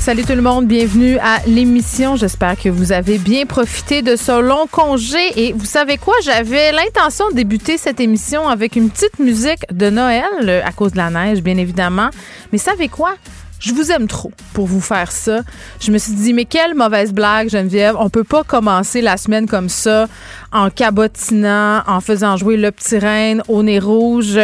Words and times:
Salut 0.00 0.24
tout 0.24 0.34
le 0.34 0.40
monde, 0.40 0.66
bienvenue 0.66 1.18
à 1.18 1.40
l'émission. 1.46 2.16
J'espère 2.16 2.58
que 2.58 2.70
vous 2.70 2.92
avez 2.92 3.18
bien 3.18 3.44
profité 3.44 4.00
de 4.00 4.16
ce 4.16 4.40
long 4.40 4.66
congé. 4.66 5.18
Et 5.36 5.52
vous 5.52 5.66
savez 5.66 5.98
quoi? 5.98 6.14
J'avais 6.24 6.72
l'intention 6.72 7.28
de 7.28 7.34
débuter 7.34 7.76
cette 7.76 8.00
émission 8.00 8.48
avec 8.48 8.76
une 8.76 8.88
petite 8.88 9.18
musique 9.18 9.60
de 9.70 9.90
Noël, 9.90 10.24
euh, 10.44 10.62
à 10.64 10.72
cause 10.72 10.92
de 10.92 10.96
la 10.96 11.10
neige, 11.10 11.42
bien 11.42 11.58
évidemment. 11.58 12.08
Mais 12.52 12.58
savez 12.58 12.88
quoi? 12.88 13.16
Je 13.60 13.72
vous 13.72 13.90
aime 13.90 14.06
trop 14.06 14.30
pour 14.54 14.66
vous 14.66 14.80
faire 14.80 15.10
ça. 15.10 15.40
Je 15.80 15.90
me 15.90 15.98
suis 15.98 16.12
dit, 16.12 16.32
mais 16.32 16.44
quelle 16.44 16.74
mauvaise 16.74 17.12
blague, 17.12 17.50
Geneviève. 17.50 17.96
On 17.98 18.08
peut 18.08 18.24
pas 18.24 18.44
commencer 18.44 19.00
la 19.00 19.16
semaine 19.16 19.48
comme 19.48 19.68
ça 19.68 20.06
en 20.52 20.70
cabotinant, 20.70 21.82
en 21.86 22.00
faisant 22.00 22.36
jouer 22.36 22.56
le 22.56 22.70
petit 22.70 22.98
reine 22.98 23.42
au 23.48 23.62
nez 23.62 23.80
rouge, 23.80 24.38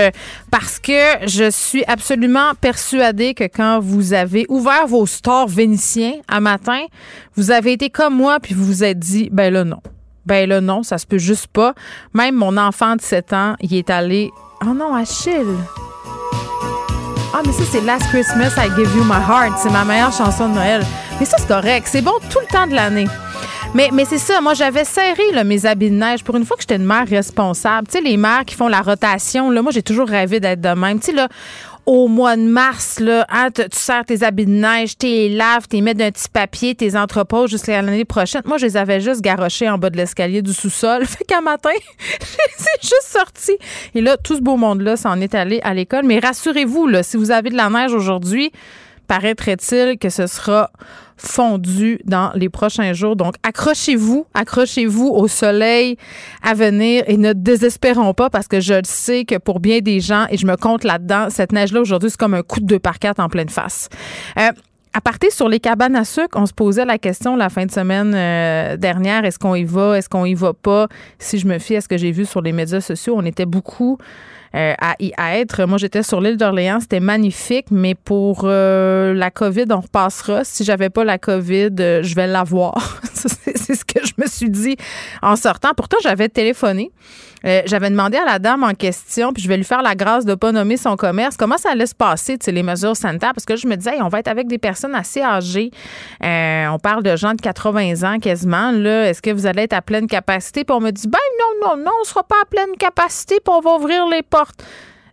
parce 0.50 0.78
que 0.78 1.26
je 1.26 1.48
suis 1.50 1.84
absolument 1.86 2.54
persuadée 2.60 3.34
que 3.34 3.44
quand 3.44 3.78
vous 3.80 4.12
avez 4.12 4.46
ouvert 4.48 4.86
vos 4.86 5.06
stores 5.06 5.48
vénitiens 5.48 6.14
à 6.26 6.40
matin, 6.40 6.82
vous 7.36 7.50
avez 7.50 7.72
été 7.72 7.90
comme 7.90 8.16
moi, 8.16 8.40
puis 8.40 8.54
vous 8.54 8.64
vous 8.64 8.84
êtes 8.84 8.98
dit, 8.98 9.28
ben 9.32 9.52
là, 9.52 9.64
non. 9.64 9.80
Ben 10.26 10.48
là, 10.48 10.60
non, 10.60 10.82
ça 10.82 10.98
se 10.98 11.06
peut 11.06 11.18
juste 11.18 11.46
pas. 11.48 11.74
Même 12.14 12.34
mon 12.34 12.56
enfant 12.56 12.96
de 12.96 13.02
7 13.02 13.32
ans, 13.32 13.54
il 13.60 13.74
est 13.74 13.90
allé, 13.90 14.30
oh 14.62 14.74
non, 14.74 14.94
Achille. 14.94 15.56
Ah, 17.36 17.42
mais 17.44 17.52
ça, 17.52 17.64
c'est 17.68 17.80
Last 17.80 18.06
Christmas, 18.10 18.52
I 18.56 18.70
Give 18.76 18.96
You 18.96 19.02
My 19.02 19.18
Heart. 19.28 19.58
C'est 19.58 19.70
ma 19.70 19.84
meilleure 19.84 20.12
chanson 20.12 20.48
de 20.48 20.54
Noël. 20.54 20.86
Mais 21.18 21.26
ça, 21.26 21.36
c'est 21.36 21.48
correct. 21.48 21.88
C'est 21.90 22.00
bon 22.00 22.12
tout 22.30 22.38
le 22.38 22.46
temps 22.46 22.68
de 22.68 22.74
l'année. 22.76 23.08
Mais, 23.74 23.88
mais 23.92 24.04
c'est 24.04 24.18
ça, 24.18 24.40
moi 24.40 24.54
j'avais 24.54 24.84
serré 24.84 25.42
mes 25.44 25.66
habits 25.66 25.90
de 25.90 25.96
neige 25.96 26.22
pour 26.22 26.36
une 26.36 26.44
fois 26.44 26.56
que 26.56 26.62
j'étais 26.62 26.76
une 26.76 26.84
mère 26.84 27.08
responsable. 27.08 27.88
Tu 27.88 27.94
sais, 27.94 28.00
les 28.00 28.16
mères 28.16 28.44
qui 28.46 28.54
font 28.54 28.68
la 28.68 28.82
rotation, 28.82 29.50
là, 29.50 29.62
moi 29.62 29.72
j'ai 29.72 29.82
toujours 29.82 30.06
rêvé 30.06 30.38
d'être 30.38 30.60
de 30.60 30.68
même. 30.68 31.00
Tu 31.00 31.06
sais, 31.06 31.12
là, 31.12 31.26
au 31.86 32.08
mois 32.08 32.36
de 32.36 32.42
mars, 32.42 32.98
là, 33.00 33.26
hein, 33.28 33.48
tu 33.50 33.62
sers 33.72 34.04
tes 34.04 34.22
habits 34.22 34.46
de 34.46 34.50
neige, 34.50 34.96
tu 34.96 35.06
les 35.06 35.28
laves, 35.28 35.66
tu 35.68 35.76
les 35.76 35.82
mets 35.82 35.94
d'un 35.94 36.10
petit 36.10 36.28
papier, 36.28 36.74
tes 36.74 36.96
entrepôts 36.96 37.46
jusqu'à 37.46 37.82
l'année 37.82 38.04
prochaine. 38.04 38.42
Moi, 38.46 38.58
je 38.58 38.66
les 38.66 38.76
avais 38.76 39.00
juste 39.00 39.20
garochés 39.20 39.68
en 39.68 39.76
bas 39.76 39.90
de 39.90 39.96
l'escalier 39.96 40.42
du 40.42 40.52
sous-sol. 40.52 41.04
Fait 41.06 41.24
qu'un 41.24 41.42
matin, 41.42 41.70
c'est 42.20 42.82
juste 42.82 43.08
sorti. 43.08 43.52
Et 43.94 44.00
là, 44.00 44.16
tout 44.16 44.36
ce 44.36 44.40
beau 44.40 44.56
monde-là 44.56 44.96
s'en 44.96 45.20
est 45.20 45.34
allé 45.34 45.60
à 45.62 45.74
l'école. 45.74 46.04
Mais 46.04 46.18
rassurez-vous, 46.18 46.86
là, 46.86 47.02
si 47.02 47.16
vous 47.16 47.30
avez 47.30 47.50
de 47.50 47.56
la 47.56 47.68
neige 47.68 47.92
aujourd'hui, 47.92 48.50
paraîtrait-il 49.06 49.98
que 49.98 50.08
ce 50.08 50.26
sera 50.26 50.70
fondu 51.16 52.00
dans 52.04 52.30
les 52.34 52.48
prochains 52.48 52.92
jours. 52.92 53.16
Donc, 53.16 53.34
accrochez-vous, 53.42 54.26
accrochez-vous 54.34 55.08
au 55.08 55.28
soleil 55.28 55.96
à 56.42 56.54
venir 56.54 57.04
et 57.06 57.16
ne 57.16 57.32
désespérons 57.32 58.14
pas 58.14 58.30
parce 58.30 58.48
que 58.48 58.60
je 58.60 58.80
sais 58.84 59.24
que 59.24 59.38
pour 59.38 59.60
bien 59.60 59.80
des 59.80 60.00
gens, 60.00 60.26
et 60.30 60.36
je 60.36 60.46
me 60.46 60.56
compte 60.56 60.84
là-dedans, 60.84 61.28
cette 61.30 61.52
neige-là 61.52 61.80
aujourd'hui, 61.80 62.10
c'est 62.10 62.18
comme 62.18 62.34
un 62.34 62.42
coup 62.42 62.60
de 62.60 62.66
deux 62.66 62.78
par 62.78 62.98
quatre 62.98 63.20
en 63.20 63.28
pleine 63.28 63.48
face. 63.48 63.88
Euh, 64.38 64.50
à 64.96 65.00
partir 65.00 65.32
sur 65.32 65.48
les 65.48 65.58
cabanes 65.58 65.96
à 65.96 66.04
sucre, 66.04 66.38
on 66.38 66.46
se 66.46 66.52
posait 66.52 66.84
la 66.84 66.98
question 66.98 67.34
la 67.34 67.48
fin 67.48 67.66
de 67.66 67.70
semaine 67.70 68.14
euh, 68.14 68.76
dernière, 68.76 69.24
est-ce 69.24 69.40
qu'on 69.40 69.56
y 69.56 69.64
va, 69.64 69.98
est-ce 69.98 70.08
qu'on 70.08 70.24
y 70.24 70.34
va 70.34 70.52
pas? 70.52 70.86
Si 71.18 71.38
je 71.38 71.48
me 71.48 71.58
fie 71.58 71.74
à 71.74 71.80
ce 71.80 71.88
que 71.88 71.96
j'ai 71.96 72.12
vu 72.12 72.24
sur 72.24 72.40
les 72.40 72.52
médias 72.52 72.80
sociaux, 72.80 73.14
on 73.16 73.24
était 73.24 73.46
beaucoup 73.46 73.98
euh, 74.54 74.74
à 74.80 74.94
y 75.00 75.12
être. 75.18 75.64
Moi, 75.64 75.78
j'étais 75.78 76.02
sur 76.02 76.20
l'île 76.20 76.36
d'Orléans, 76.36 76.78
c'était 76.80 77.00
magnifique, 77.00 77.66
mais 77.70 77.94
pour 77.94 78.42
euh, 78.44 79.12
la 79.12 79.30
COVID, 79.30 79.64
on 79.70 79.80
repassera. 79.80 80.44
Si 80.44 80.64
j'avais 80.64 80.90
pas 80.90 81.02
la 81.02 81.18
COVID, 81.18 81.70
euh, 81.80 82.02
je 82.02 82.14
vais 82.14 82.28
l'avoir. 82.28 83.00
c'est 83.12 83.74
ce 83.74 83.84
que 83.84 84.06
je 84.06 84.12
me 84.16 84.26
suis 84.28 84.50
dit 84.50 84.76
en 85.22 85.34
sortant. 85.34 85.70
Pourtant, 85.76 85.96
j'avais 86.02 86.28
téléphoné. 86.28 86.92
J'avais 87.44 87.90
demandé 87.90 88.16
à 88.16 88.24
la 88.24 88.38
dame 88.38 88.64
en 88.64 88.74
question, 88.74 89.32
puis 89.32 89.42
je 89.42 89.48
vais 89.48 89.56
lui 89.56 89.64
faire 89.64 89.82
la 89.82 89.94
grâce 89.94 90.24
de 90.24 90.30
ne 90.30 90.34
pas 90.34 90.52
nommer 90.52 90.76
son 90.76 90.96
commerce, 90.96 91.36
comment 91.36 91.58
ça 91.58 91.70
allait 91.72 91.86
se 91.86 91.94
passer, 91.94 92.38
les 92.46 92.62
mesures 92.62 92.96
sanitaires, 92.96 93.32
parce 93.34 93.44
que 93.44 93.56
je 93.56 93.66
me 93.66 93.76
disais, 93.76 94.00
on 94.00 94.08
va 94.08 94.20
être 94.20 94.28
avec 94.28 94.46
des 94.46 94.58
personnes 94.58 94.94
assez 94.94 95.22
âgées. 95.22 95.70
on 96.20 96.78
parle 96.82 97.02
de 97.02 97.16
gens 97.16 97.34
de 97.34 97.40
80 97.40 98.14
ans 98.14 98.18
quasiment. 98.18 98.70
Est-ce 98.72 99.20
que 99.22 99.30
vous 99.30 99.46
allez 99.46 99.62
être 99.62 99.74
à 99.74 99.82
pleine 99.82 100.06
capacité? 100.06 100.64
Puis 100.64 100.74
on 100.74 100.80
me 100.80 100.90
dit, 100.90 101.08
ben 101.08 101.18
non, 101.38 101.68
non, 101.68 101.76
non, 101.84 101.92
on 102.00 102.04
sera 102.04 102.22
pas 102.22 102.36
à 102.42 102.46
pleine 102.46 102.76
capacité, 102.78 103.36
puis 103.44 103.54
on 103.54 103.60
va 103.60 103.76
ouvrir 103.76 104.06
les 104.08 104.22
portes 104.22 104.64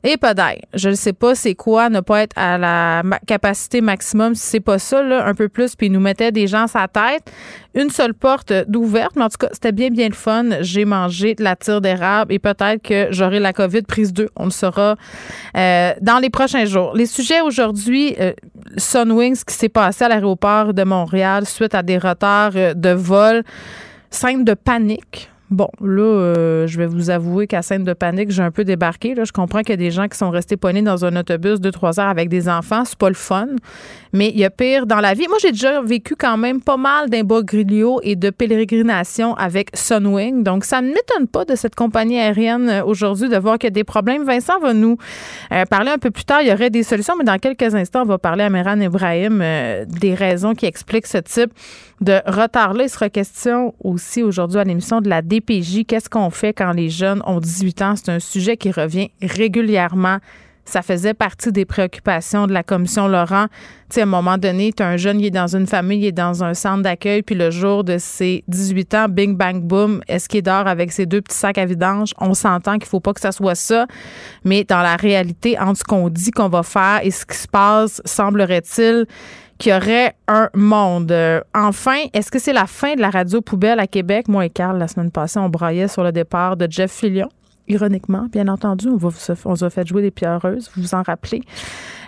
et 0.04 0.18
pas 0.18 0.34
d'ail. 0.34 0.62
Je 0.74 0.90
ne 0.90 0.96
sais 0.96 1.14
pas 1.14 1.36
c'est 1.36 1.56
quoi 1.56 1.90
ne 1.90 2.00
pas 2.00 2.24
être 2.24 2.38
à 2.38 2.58
la 2.58 3.04
capacité 3.28 3.82
maximum. 3.82 4.36
Si 4.36 4.48
c'est 4.48 4.60
pas 4.60 4.80
ça, 4.80 5.04
là, 5.04 5.26
un 5.26 5.36
peu 5.36 5.48
plus, 5.48 5.76
puis 5.76 5.88
ils 5.88 5.92
nous 5.92 6.00
mettaient 6.00 6.32
des 6.32 6.48
gens 6.48 6.64
à 6.64 6.68
sa 6.68 6.88
tête. 6.88 7.32
Une 7.74 7.90
seule 7.90 8.14
porte 8.14 8.52
d'ouverte, 8.68 9.16
mais 9.16 9.24
en 9.24 9.30
tout 9.30 9.38
cas, 9.38 9.50
c'était 9.54 9.72
bien, 9.72 9.90
bien 9.90 10.08
le 10.08 10.14
fun. 10.14 10.62
J'ai 10.62 10.86
mangé 10.86 11.36
de 11.36 11.44
la 11.44 11.56
tire 11.56 11.82
d'érable 11.82 12.34
et 12.34 12.40
peut-être 12.40 12.82
que 12.82 13.08
j'aurai 13.12 13.40
la 13.40 13.54
COVID 13.54 13.84
prise 13.84 14.12
2. 14.12 14.30
On 14.36 14.46
le 14.46 14.52
saura 14.52 14.96
euh, 15.56 15.94
dans 16.02 16.20
les 16.20 16.30
prochains 16.30 16.66
jours. 16.66 16.94
Les 16.96 17.06
sujets 17.06 17.42
aujourd'hui, 17.42 18.16
euh, 18.20 18.34
Sunwings, 18.78 19.44
qui 19.46 19.54
s'est 19.54 19.70
passé 19.70 20.04
à 20.06 20.10
l'aéroport 20.10 20.74
de 20.74 20.84
Montréal 20.84 21.46
suite 21.46 21.76
à 21.76 21.84
des 21.84 21.98
retards 21.98 22.52
euh, 22.56 22.74
de 22.74 22.90
vol, 22.90 23.44
scène 24.10 24.44
de 24.44 24.54
panique 24.54 25.30
Bon, 25.52 25.68
là, 25.82 26.02
euh, 26.02 26.66
je 26.66 26.78
vais 26.78 26.86
vous 26.86 27.10
avouer 27.10 27.46
qu'à 27.46 27.62
scène 27.62 27.84
de 27.84 27.92
panique, 27.92 28.32
j'ai 28.32 28.42
un 28.42 28.52
peu 28.52 28.64
débarqué. 28.64 29.16
Je 29.22 29.34
comprends 29.34 29.60
qu'il 29.60 29.72
y 29.72 29.74
a 29.74 29.76
des 29.78 29.92
gens 29.92 30.08
qui 30.08 30.18
sont 30.18 30.30
restés 30.30 30.56
poignés 30.56 30.82
dans 30.82 31.04
un 31.04 31.14
autobus 31.18 31.60
deux, 31.60 31.72
trois 31.72 32.00
heures 32.00 32.08
avec 32.08 32.30
des 32.30 32.48
enfants. 32.48 32.86
C'est 32.86 32.98
pas 32.98 33.10
le 33.10 33.16
fun. 33.16 33.48
Mais 34.14 34.30
il 34.30 34.40
y 34.40 34.46
a 34.46 34.50
pire 34.50 34.86
dans 34.86 35.02
la 35.02 35.14
vie. 35.14 35.28
Moi, 35.28 35.38
j'ai 35.42 35.52
déjà 35.52 35.82
vécu 35.82 36.16
quand 36.18 36.38
même 36.38 36.62
pas 36.62 36.78
mal 36.78 37.10
d'imbroglio 37.10 38.00
et 38.02 38.16
de 38.16 38.30
pérégrination 38.30 39.36
avec 39.36 39.72
Sunwing. 39.74 40.42
Donc, 40.44 40.64
ça 40.64 40.82
ne 40.82 40.88
m'étonne 40.88 41.28
pas 41.28 41.44
de 41.44 41.56
cette 41.56 41.76
compagnie 41.76 42.18
aérienne 42.18 42.70
euh, 42.70 42.86
aujourd'hui 42.86 43.28
de 43.28 43.38
voir 43.38 43.58
qu'il 43.58 43.68
y 43.68 43.72
a 43.72 43.72
des 43.72 43.84
problèmes. 43.84 44.24
Vincent 44.24 44.58
va 44.62 44.74
nous 44.74 44.96
euh, 45.52 45.66
parler 45.66 45.92
un 45.92 45.98
peu 45.98 46.12
plus 46.12 46.24
tard. 46.24 46.42
Il 46.44 46.48
y 46.48 46.54
aurait 46.54 46.70
des 46.70 46.84
solutions, 46.84 47.16
mais 47.18 47.26
dans 47.26 47.40
quelques 47.40 47.76
instants, 47.76 48.04
on 48.04 48.06
va 48.06 48.18
parler 48.18 48.46
à 48.46 48.50
Meran 48.50 48.80
Ibrahim 48.80 49.44
des 49.86 50.14
raisons 50.14 50.54
qui 50.54 50.66
expliquent 50.66 51.08
ce 51.08 51.18
type 51.18 51.52
de 52.00 52.20
retard-là. 52.26 52.84
Il 52.84 52.90
sera 52.90 53.10
question 53.10 53.74
aussi 53.84 54.24
aujourd'hui 54.24 54.60
à 54.60 54.64
l'émission 54.64 55.02
de 55.02 55.10
la 55.10 55.22
Qu'est-ce 55.42 56.10
qu'on 56.10 56.30
fait 56.30 56.54
quand 56.54 56.72
les 56.72 56.90
jeunes 56.90 57.22
ont 57.26 57.40
18 57.40 57.82
ans? 57.82 57.94
C'est 57.96 58.10
un 58.10 58.20
sujet 58.20 58.58
qui 58.58 58.72
revient 58.72 59.10
régulièrement. 59.22 60.18
Ça 60.64 60.82
faisait 60.82 61.14
partie 61.14 61.52
des 61.52 61.66
préoccupations 61.66 62.48
de 62.48 62.54
la 62.54 62.64
commission 62.64 63.08
Laurent. 63.08 63.48
Tu 63.90 63.96
sais, 63.96 64.02
à 64.02 64.04
un 64.04 64.06
moment 64.06 64.38
donné, 64.38 64.72
tu 64.72 64.84
un 64.84 64.96
jeune, 64.96 65.20
il 65.20 65.26
est 65.26 65.32
dans 65.32 65.54
une 65.54 65.66
famille, 65.66 66.00
il 66.00 66.06
est 66.06 66.12
dans 66.12 66.44
un 66.44 66.54
centre 66.54 66.84
d'accueil, 66.84 67.24
puis 67.24 67.36
le 67.36 67.50
jour 67.50 67.84
de 67.84 67.98
ses 67.98 68.44
18 68.48 68.94
ans, 68.94 69.06
bing, 69.10 69.36
bang, 69.36 69.62
boom, 69.62 70.02
est-ce 70.08 70.30
qu'il 70.30 70.44
dort 70.44 70.68
avec 70.68 70.92
ses 70.92 71.06
deux 71.06 71.22
petits 71.22 71.36
sacs 71.36 71.58
à 71.58 71.66
vidange? 71.66 72.14
On 72.20 72.34
s'entend 72.34 72.78
qu'il 72.78 72.88
faut 72.88 73.00
pas 73.00 73.14
que 73.14 73.20
ça 73.20 73.32
soit 73.32 73.56
ça. 73.56 73.88
Mais 74.46 74.64
dans 74.64 74.82
la 74.82 74.96
réalité, 74.96 75.60
entre 75.60 75.80
ce 75.80 75.84
qu'on 75.84 76.10
dit 76.10 76.32
qu'on 76.32 76.48
va 76.48 76.64
faire 76.64 77.02
et 77.04 77.12
ce 77.12 77.26
qui 77.26 77.36
se 77.36 77.48
passe, 77.48 78.02
semblerait-il, 78.06 79.08
qu'il 79.62 79.72
y 79.72 79.76
aurait 79.76 80.16
un 80.28 80.50
monde. 80.56 81.12
Euh, 81.12 81.40
enfin, 81.54 81.98
est-ce 82.14 82.32
que 82.32 82.40
c'est 82.40 82.54
la 82.54 82.66
fin 82.66 82.96
de 82.96 83.02
la 83.02 83.12
radio 83.12 83.42
poubelle 83.42 83.80
à 83.80 83.86
Québec? 83.86 84.28
Moi 84.28 84.48
et 84.48 84.50
Carl, 84.50 84.78
la 84.78 84.88
semaine 84.88 85.12
passée, 85.12 85.40
on 85.40 85.50
braillait 85.50 85.88
sur 85.88 86.04
le 86.04 86.12
départ 86.12 86.58
de 86.58 86.68
Jeff 86.70 86.92
Fillion. 86.92 87.30
Ironiquement, 87.68 88.26
bien 88.32 88.48
entendu, 88.48 88.88
on, 88.90 88.98
va, 88.98 89.10
on 89.46 89.54
vous 89.54 89.64
a 89.64 89.70
fait 89.70 89.88
jouer 89.88 90.02
des 90.02 90.10
pierreuses, 90.10 90.72
vous 90.76 90.82
vous 90.82 90.96
en 90.96 91.04
rappelez. 91.04 91.44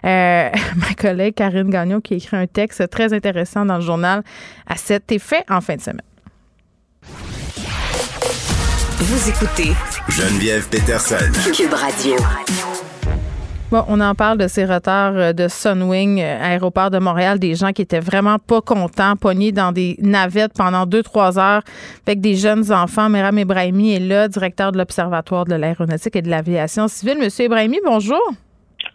Euh, 0.04 0.50
ma 0.76 0.94
collègue 0.98 1.36
Karine 1.36 1.70
Gagnon 1.70 2.02
qui 2.02 2.16
a 2.16 2.18
écrit 2.18 2.38
un 2.38 2.48
texte 2.48 2.90
très 2.90 3.14
intéressant 3.14 3.66
dans 3.66 3.76
le 3.76 3.82
journal 3.82 4.24
à 4.68 4.76
cet 4.76 5.12
effet 5.12 5.44
en 5.48 5.62
fin 5.62 5.76
de 5.76 5.82
semaine. 5.82 6.02
Vous 8.98 9.30
écoutez 9.30 9.74
Geneviève 10.10 10.68
Peterson. 10.70 11.32
Cube 11.54 11.74
Radio. 11.74 12.16
Bon, 13.74 13.84
on 13.88 14.00
en 14.02 14.14
parle 14.14 14.38
de 14.38 14.48
ces 14.48 14.66
retards 14.66 15.16
euh, 15.16 15.34
de 15.34 15.48
Sunwing, 15.48 16.22
euh, 16.22 16.38
aéroport 16.44 16.92
de 16.92 17.00
Montréal, 17.00 17.40
des 17.40 17.56
gens 17.56 17.72
qui 17.72 17.82
étaient 17.82 18.00
vraiment 18.00 18.38
pas 18.38 18.62
contents, 18.62 19.16
pognés 19.16 19.52
dans 19.52 19.72
des 19.72 19.96
navettes 20.00 20.54
pendant 20.56 20.86
deux, 20.86 21.02
trois 21.02 21.40
heures 21.40 21.64
avec 22.06 22.22
des 22.22 22.36
jeunes 22.36 22.72
enfants. 22.72 23.10
Méram 23.10 23.36
Ebrahimi 23.36 23.96
est 23.96 24.00
là, 24.00 24.28
directeur 24.28 24.74
de 24.74 24.78
l'Observatoire 24.78 25.46
de 25.46 25.56
l'aéronautique 25.56 26.16
et 26.16 26.22
de 26.22 26.30
l'aviation 26.30 26.88
civile. 26.88 27.18
Monsieur 27.18 27.46
Ebrahimi, 27.46 27.80
bonjour. 27.84 28.22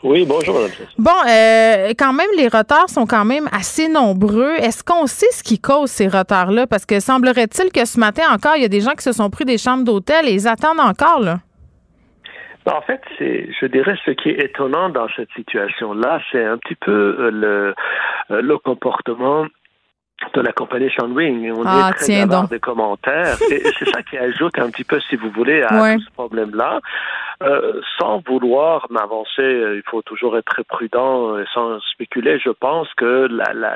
Oui, 0.05 0.25
bonjour. 0.25 0.57
Bon, 0.97 1.11
euh, 1.29 1.93
quand 1.99 2.13
même, 2.13 2.31
les 2.37 2.47
retards 2.47 2.89
sont 2.89 3.05
quand 3.05 3.25
même 3.25 3.49
assez 3.51 3.89
nombreux. 3.89 4.55
Est-ce 4.59 4.85
qu'on 4.85 5.09
sait 5.09 5.33
ce 5.33 5.43
qui 5.43 5.59
cause 5.59 5.91
ces 5.91 6.07
retards-là? 6.07 6.69
Parce 6.69 6.87
que 6.87 7.01
semblerait-il 7.01 7.73
que 7.73 7.85
ce 7.85 7.99
matin 7.99 8.23
encore, 8.33 8.55
il 8.55 8.63
y 8.63 8.65
a 8.65 8.69
des 8.69 8.81
gens 8.81 8.93
qui 8.93 9.03
se 9.03 9.11
sont 9.11 9.29
pris 9.29 9.45
des 9.45 9.59
chambres 9.59 9.83
d'hôtel 9.83 10.29
et 10.29 10.35
ils 10.35 10.47
attendent 10.47 10.79
encore, 10.79 11.19
là. 11.19 11.41
En 12.69 12.81
fait, 12.83 13.01
c'est, 13.19 13.49
je 13.61 13.67
dirais, 13.67 13.97
ce 14.05 14.11
qui 14.13 14.31
est 14.31 14.45
étonnant 14.45 14.89
dans 14.89 15.09
cette 15.17 15.31
situation-là, 15.35 16.21
c'est 16.31 16.45
un 16.45 16.59
petit 16.59 16.75
peu 16.75 17.17
euh, 17.19 17.31
le, 17.31 17.75
euh, 18.31 18.43
le 18.43 18.59
comportement 18.59 19.47
de 20.35 20.41
la 20.41 20.53
compagnie 20.53 20.91
Sunwing. 20.91 21.53
On 21.53 21.63
ah, 21.65 21.91
est 21.91 21.95
très 21.95 22.05
tiens 22.07 22.45
des 22.45 22.59
commentaires. 22.59 23.37
et 23.51 23.63
c'est 23.79 23.89
ça 23.89 24.03
qui 24.03 24.19
ajoute 24.19 24.59
un 24.59 24.71
petit 24.71 24.85
peu, 24.85 25.01
si 25.01 25.17
vous 25.17 25.31
voulez, 25.31 25.63
à 25.63 25.69
ce 25.99 26.11
problème-là. 26.13 26.81
Euh, 27.41 27.81
sans 28.01 28.21
vouloir 28.27 28.87
m'avancer, 28.91 29.43
euh, 29.43 29.77
il 29.77 29.83
faut 29.89 30.03
toujours 30.03 30.37
être 30.37 30.45
très 30.45 30.65
prudent 30.65 31.39
et 31.39 31.45
sans 31.55 31.79
spéculer. 31.93 32.41
Je 32.41 32.51
pense 32.51 32.93
que 32.95 33.29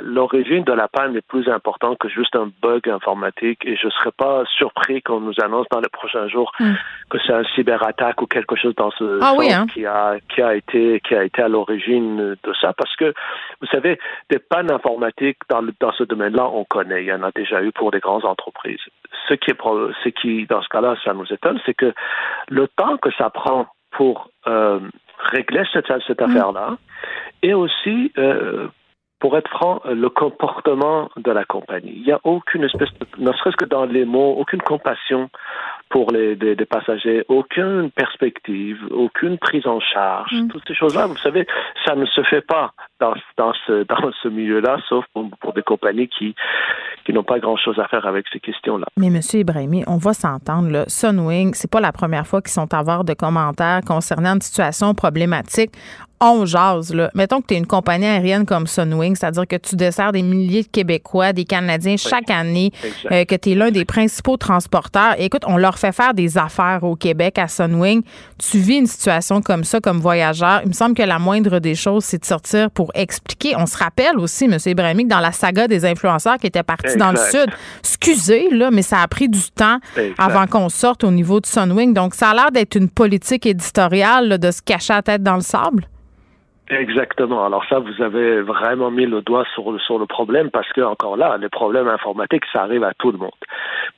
l'origine 0.02 0.64
de 0.64 0.72
la 0.72 0.88
panne 0.88 1.14
est 1.14 1.26
plus 1.26 1.48
importante 1.48 1.98
que 1.98 2.08
juste 2.08 2.34
un 2.34 2.50
bug 2.60 2.88
informatique 2.88 3.60
et 3.64 3.76
je 3.76 3.86
ne 3.86 3.92
serais 3.92 4.10
pas 4.10 4.42
surpris 4.58 5.00
qu'on 5.00 5.20
nous 5.20 5.34
annonce 5.40 5.68
dans 5.70 5.78
les 5.78 5.88
prochains 5.88 6.26
jours 6.26 6.50
mm. 6.58 6.72
que 7.08 7.18
c'est 7.24 7.32
un 7.32 7.44
cyberattaque 7.54 8.20
ou 8.20 8.26
quelque 8.26 8.56
chose 8.56 8.74
dans 8.74 8.90
ce 8.90 9.20
ah, 9.22 9.32
oui, 9.38 9.52
hein? 9.52 9.66
qui 9.72 9.86
a 9.86 10.16
qui 10.28 10.42
a 10.42 10.56
été 10.56 11.00
qui 11.06 11.14
a 11.14 11.22
été 11.22 11.40
à 11.40 11.48
l'origine 11.48 12.16
de 12.42 12.52
ça 12.60 12.72
parce 12.72 12.96
que 12.96 13.14
vous 13.60 13.68
savez 13.68 13.96
des 14.28 14.40
pannes 14.40 14.72
informatiques 14.72 15.38
dans 15.48 15.62
dans 15.78 15.92
ce 15.92 16.02
domaine-là 16.02 16.48
on 16.52 16.64
connaît 16.64 17.04
il 17.04 17.06
y 17.06 17.12
en 17.12 17.22
a 17.22 17.30
déjà 17.30 17.62
eu 17.62 17.70
pour 17.70 17.92
des 17.92 18.00
grandes 18.00 18.24
entreprises 18.24 18.80
ce 19.28 19.34
qui 19.34 19.50
est 19.50 19.58
ce 20.04 20.08
qui 20.08 20.46
dans 20.46 20.62
ce 20.62 20.68
cas-là 20.68 20.96
ça 21.04 21.14
nous 21.14 21.30
étonne 21.32 21.58
c'est 21.66 21.74
que 21.74 21.92
le 22.48 22.68
temps 22.68 22.96
que 22.96 23.10
ça 23.12 23.30
prend 23.30 23.66
pour 23.92 24.30
euh, 24.46 24.80
régler 25.18 25.62
cette, 25.72 25.86
cette 26.06 26.20
mm. 26.20 26.24
affaire-là 26.24 26.76
et 27.42 27.54
aussi 27.54 28.12
euh, 28.18 28.68
pour 29.22 29.38
être 29.38 29.48
franc, 29.50 29.80
le 29.84 30.08
comportement 30.08 31.08
de 31.16 31.30
la 31.30 31.44
compagnie. 31.44 31.92
Il 31.94 32.02
n'y 32.02 32.10
a 32.10 32.18
aucune 32.24 32.64
espèce, 32.64 32.88
de, 32.98 33.06
ne 33.18 33.32
serait-ce 33.32 33.56
que 33.56 33.64
dans 33.64 33.84
les 33.84 34.04
mots, 34.04 34.34
aucune 34.36 34.60
compassion 34.60 35.30
pour 35.90 36.10
les, 36.10 36.34
passagers, 36.66 37.24
aucune 37.28 37.92
perspective, 37.92 38.80
aucune 38.90 39.38
prise 39.38 39.64
en 39.68 39.78
charge. 39.78 40.32
Mm. 40.32 40.48
Toutes 40.48 40.66
ces 40.66 40.74
choses-là, 40.74 41.06
vous 41.06 41.16
savez, 41.18 41.46
ça 41.84 41.94
ne 41.94 42.04
se 42.06 42.22
fait 42.24 42.40
pas 42.40 42.72
dans, 43.02 43.14
dans 43.36 43.52
ce, 43.66 43.84
dans 43.88 44.10
ce 44.22 44.28
milieu-là, 44.28 44.78
sauf 44.88 45.04
pour, 45.12 45.52
des 45.52 45.62
compagnies 45.62 46.08
qui, 46.08 46.34
qui 47.04 47.12
n'ont 47.12 47.24
pas 47.24 47.38
grand-chose 47.38 47.78
à 47.78 47.88
faire 47.88 48.06
avec 48.06 48.26
ces 48.32 48.40
questions-là. 48.40 48.86
Mais 48.96 49.08
M. 49.08 49.20
Ibrahimi, 49.34 49.84
on 49.86 49.96
va 49.96 50.14
s'entendre. 50.14 50.84
Sunwing, 50.86 51.52
c'est 51.54 51.70
pas 51.70 51.80
la 51.80 51.92
première 51.92 52.26
fois 52.26 52.40
qu'ils 52.40 52.52
sont 52.52 52.72
à 52.72 52.82
voir 52.82 53.04
de 53.04 53.14
commentaires 53.14 53.80
concernant 53.86 54.34
une 54.34 54.40
situation 54.40 54.94
problématique 54.94 55.72
on 56.22 56.46
jase. 56.46 56.94
Là. 56.94 57.10
Mettons 57.14 57.40
que 57.40 57.48
tu 57.48 57.54
es 57.54 57.58
une 57.58 57.66
compagnie 57.66 58.06
aérienne 58.06 58.46
comme 58.46 58.66
Sunwing, 58.66 59.16
c'est-à-dire 59.16 59.46
que 59.46 59.56
tu 59.56 59.76
desserres 59.76 60.12
des 60.12 60.22
milliers 60.22 60.62
de 60.62 60.68
Québécois, 60.68 61.32
des 61.32 61.44
Canadiens 61.44 61.96
chaque 61.96 62.30
année, 62.30 62.70
euh, 63.10 63.24
que 63.24 63.34
tu 63.34 63.50
es 63.50 63.54
l'un 63.54 63.70
des 63.70 63.84
principaux 63.84 64.36
transporteurs. 64.36 65.14
écoute, 65.18 65.42
on 65.46 65.56
leur 65.56 65.78
fait 65.78 65.92
faire 65.92 66.14
des 66.14 66.38
affaires 66.38 66.84
au 66.84 66.94
Québec 66.94 67.38
à 67.38 67.48
Sunwing. 67.48 68.02
Tu 68.38 68.58
vis 68.58 68.76
une 68.76 68.86
situation 68.86 69.42
comme 69.42 69.64
ça 69.64 69.80
comme 69.80 69.98
voyageur. 69.98 70.60
Il 70.62 70.68
me 70.68 70.74
semble 70.74 70.94
que 70.94 71.02
la 71.02 71.18
moindre 71.18 71.58
des 71.58 71.74
choses, 71.74 72.04
c'est 72.04 72.18
de 72.18 72.24
sortir 72.24 72.70
pour 72.70 72.91
expliquer. 72.94 73.54
On 73.56 73.66
se 73.66 73.76
rappelle 73.76 74.18
aussi, 74.18 74.44
M. 74.44 74.58
Ibrahimi, 74.64 75.04
que 75.04 75.08
dans 75.08 75.20
la 75.20 75.32
saga 75.32 75.68
des 75.68 75.84
influenceurs 75.84 76.36
qui 76.38 76.46
étaient 76.46 76.62
partis 76.62 76.96
dans 76.96 77.12
le 77.12 77.18
Sud, 77.18 77.46
excusez, 77.80 78.48
là, 78.50 78.70
mais 78.70 78.82
ça 78.82 79.00
a 79.00 79.08
pris 79.08 79.28
du 79.28 79.50
temps 79.54 79.78
avant 80.18 80.46
qu'on 80.46 80.68
sorte 80.68 81.04
au 81.04 81.10
niveau 81.10 81.40
de 81.40 81.46
Sunwing. 81.46 81.94
Donc, 81.94 82.14
ça 82.14 82.30
a 82.30 82.34
l'air 82.34 82.50
d'être 82.50 82.76
une 82.76 82.88
politique 82.88 83.46
éditoriale 83.46 84.38
de 84.38 84.50
se 84.50 84.62
cacher 84.62 84.94
la 84.94 85.02
tête 85.02 85.22
dans 85.22 85.36
le 85.36 85.40
sable. 85.42 85.86
Exactement. 86.72 87.44
Alors 87.44 87.64
ça, 87.68 87.78
vous 87.78 88.02
avez 88.02 88.40
vraiment 88.40 88.90
mis 88.90 89.06
le 89.06 89.20
doigt 89.20 89.44
sur 89.54 89.72
le, 89.72 89.78
sur 89.78 89.98
le 89.98 90.06
problème 90.06 90.50
parce 90.50 90.68
que, 90.72 90.80
encore 90.80 91.16
là, 91.16 91.36
les 91.38 91.48
problèmes 91.48 91.88
informatiques, 91.88 92.44
ça 92.52 92.62
arrive 92.62 92.82
à 92.84 92.92
tout 92.98 93.12
le 93.12 93.18
monde. 93.18 93.30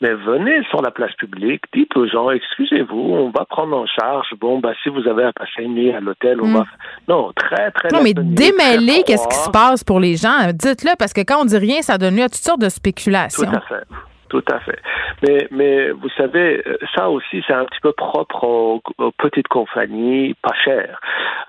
Mais 0.00 0.12
venez 0.12 0.62
sur 0.70 0.82
la 0.82 0.90
place 0.90 1.12
publique, 1.14 1.62
dites 1.72 1.96
aux 1.96 2.06
gens, 2.06 2.30
excusez-vous, 2.30 2.98
on 2.98 3.30
va 3.30 3.44
prendre 3.44 3.76
en 3.76 3.86
charge, 3.86 4.26
bon, 4.40 4.58
bah, 4.58 4.72
si 4.82 4.88
vous 4.88 5.06
avez 5.08 5.24
à 5.24 5.32
passer 5.32 5.62
une 5.62 5.74
nuit 5.74 5.92
à 5.92 6.00
l'hôtel, 6.00 6.40
on 6.42 6.52
va... 6.52 6.60
Hmm. 6.60 6.64
Non, 7.08 7.32
très, 7.34 7.70
très... 7.70 7.88
Non, 7.88 8.02
mais 8.02 8.12
démêlez 8.14 9.04
qu'est-ce 9.06 9.28
qui 9.28 9.36
se 9.36 9.50
passe 9.50 9.84
pour 9.84 10.00
les 10.00 10.16
gens. 10.16 10.50
Dites-le 10.52 10.96
parce 10.98 11.12
que 11.12 11.20
quand 11.20 11.42
on 11.42 11.44
dit 11.44 11.58
rien, 11.58 11.80
ça 11.82 11.96
donne 11.96 12.16
lieu 12.16 12.24
à 12.24 12.28
toutes 12.28 12.34
sortes 12.36 12.60
de 12.60 12.68
spéculations. 12.68 13.50
Tout 13.50 13.56
à 13.56 13.60
fait. 13.60 13.84
Tout 14.34 14.42
à 14.52 14.58
fait. 14.58 14.80
Mais, 15.22 15.46
mais 15.52 15.90
vous 15.92 16.08
savez, 16.16 16.60
ça 16.92 17.08
aussi, 17.08 17.44
c'est 17.46 17.52
un 17.52 17.64
petit 17.66 17.78
peu 17.80 17.92
propre 17.92 18.42
aux, 18.42 18.82
petites 19.16 19.46
compagnies 19.46 20.34
pas 20.42 20.54
chères. 20.64 21.00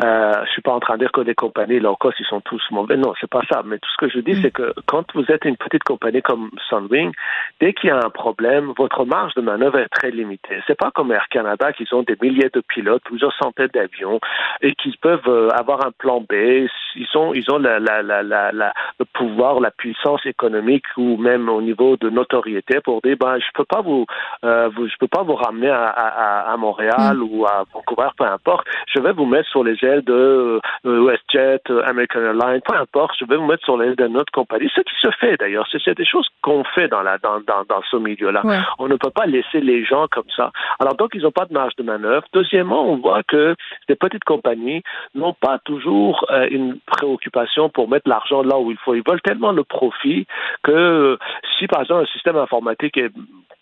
Euh, 0.03 0.33
je 0.45 0.51
suis 0.51 0.61
pas 0.61 0.73
en 0.73 0.79
train 0.79 0.93
de 0.93 0.99
dire 0.99 1.11
que 1.11 1.21
les 1.21 1.33
compagnies 1.33 1.79
low 1.79 1.95
cost, 1.95 2.15
ils 2.19 2.27
sont 2.27 2.41
tous 2.41 2.61
mauvais. 2.69 2.95
Non, 2.95 3.15
c'est 3.19 3.29
pas 3.29 3.41
ça. 3.51 3.63
Mais 3.65 3.79
tout 3.79 3.89
ce 3.89 4.05
que 4.05 4.11
je 4.11 4.19
dis, 4.19 4.33
mm. 4.33 4.41
c'est 4.43 4.51
que 4.51 4.71
quand 4.85 5.03
vous 5.15 5.25
êtes 5.29 5.45
une 5.45 5.57
petite 5.57 5.83
compagnie 5.83 6.21
comme 6.21 6.51
Sunwing, 6.69 7.11
dès 7.59 7.73
qu'il 7.73 7.89
y 7.89 7.91
a 7.91 7.97
un 7.97 8.11
problème, 8.11 8.71
votre 8.77 9.03
marge 9.03 9.33
de 9.33 9.41
manœuvre 9.41 9.79
est 9.79 9.89
très 9.89 10.11
limitée. 10.11 10.61
C'est 10.67 10.77
pas 10.77 10.91
comme 10.91 11.11
Air 11.11 11.25
Canada 11.31 11.73
qui 11.73 11.91
ont 11.91 12.03
des 12.03 12.17
milliers 12.21 12.51
de 12.53 12.61
pilotes, 12.61 13.01
plusieurs 13.03 13.33
centaines 13.33 13.71
d'avions 13.73 14.19
et 14.61 14.75
qui 14.75 14.95
peuvent 15.01 15.27
euh, 15.27 15.49
avoir 15.49 15.83
un 15.87 15.91
plan 15.91 16.21
B. 16.21 16.67
Ils 16.95 17.17
ont, 17.17 17.33
ils 17.33 17.49
ont 17.49 17.57
la, 17.57 17.79
la, 17.79 18.03
la, 18.03 18.21
la, 18.21 18.73
le 18.99 19.05
pouvoir, 19.05 19.59
la 19.59 19.71
puissance 19.71 20.23
économique 20.27 20.85
ou 20.97 21.17
même 21.17 21.49
au 21.49 21.63
niveau 21.63 21.97
de 21.97 22.11
notoriété 22.11 22.74
pour 22.81 23.01
dire 23.01 23.15
ben 23.19 23.37
je 23.39 23.45
peux 23.53 23.65
pas 23.65 23.81
vous, 23.81 24.05
euh, 24.43 24.69
je 24.75 24.97
peux 24.99 25.07
pas 25.07 25.23
vous 25.23 25.35
ramener 25.35 25.69
à, 25.69 25.87
à, 25.87 26.53
à 26.53 26.57
Montréal 26.57 27.17
mm. 27.17 27.23
ou 27.23 27.45
à 27.45 27.63
Vancouver, 27.73 28.09
peu 28.17 28.25
importe. 28.25 28.67
Je 28.93 28.99
vais 28.99 29.13
vous 29.13 29.25
mettre 29.25 29.49
sur 29.49 29.63
les 29.63 29.77
ailes 29.83 30.03
de 30.03 30.59
euh, 30.85 31.05
WestJet, 31.05 31.61
euh, 31.69 31.83
American 31.85 32.21
Airlines, 32.21 32.61
peu 32.65 32.75
importe. 32.75 33.15
Je 33.19 33.25
vais 33.25 33.37
vous 33.37 33.45
mettre 33.45 33.63
sur 33.63 33.77
les 33.77 33.89
ailes 33.89 33.95
de 33.95 34.07
notre 34.07 34.31
compagnie. 34.31 34.69
Ce 34.75 34.81
qui 34.81 34.95
se 35.01 35.11
fait 35.19 35.37
d'ailleurs, 35.37 35.67
c'est 35.71 35.97
des 35.97 36.05
choses 36.05 36.27
qu'on 36.41 36.63
fait 36.63 36.87
dans 36.87 37.01
la 37.01 37.17
dans 37.17 37.39
dans, 37.41 37.63
dans 37.67 37.81
ce 37.89 37.97
milieu-là. 37.97 38.43
On 38.79 38.87
ne 38.87 38.95
peut 38.95 39.11
pas 39.11 39.25
laisser 39.25 39.61
les 39.61 39.83
gens 39.85 40.07
comme 40.11 40.29
ça. 40.35 40.51
Alors 40.79 40.95
donc 40.95 41.11
ils 41.13 41.21
n'ont 41.21 41.31
pas 41.31 41.45
de 41.45 41.53
marge 41.53 41.75
de 41.75 41.83
manœuvre. 41.83 42.25
Deuxièmement, 42.33 42.87
on 42.87 42.97
voit 42.97 43.23
que 43.23 43.55
les 43.89 43.95
petites 43.95 44.23
compagnies 44.23 44.81
n'ont 45.13 45.33
pas 45.33 45.59
toujours 45.59 46.25
euh, 46.31 46.47
une 46.49 46.79
préoccupation 46.85 47.69
pour 47.69 47.89
mettre 47.89 48.09
l'argent 48.09 48.43
là 48.43 48.57
où 48.57 48.71
il 48.71 48.77
faut. 48.77 48.93
Ils 48.93 49.03
veulent 49.07 49.21
tellement 49.21 49.51
le 49.51 49.63
profit 49.63 50.25
que 50.63 51.17
si 51.57 51.67
par 51.67 51.81
exemple 51.81 52.03
un 52.03 52.13
système 52.13 52.37
informatique 52.37 52.54
informatique 52.55 52.97
est 52.97 53.11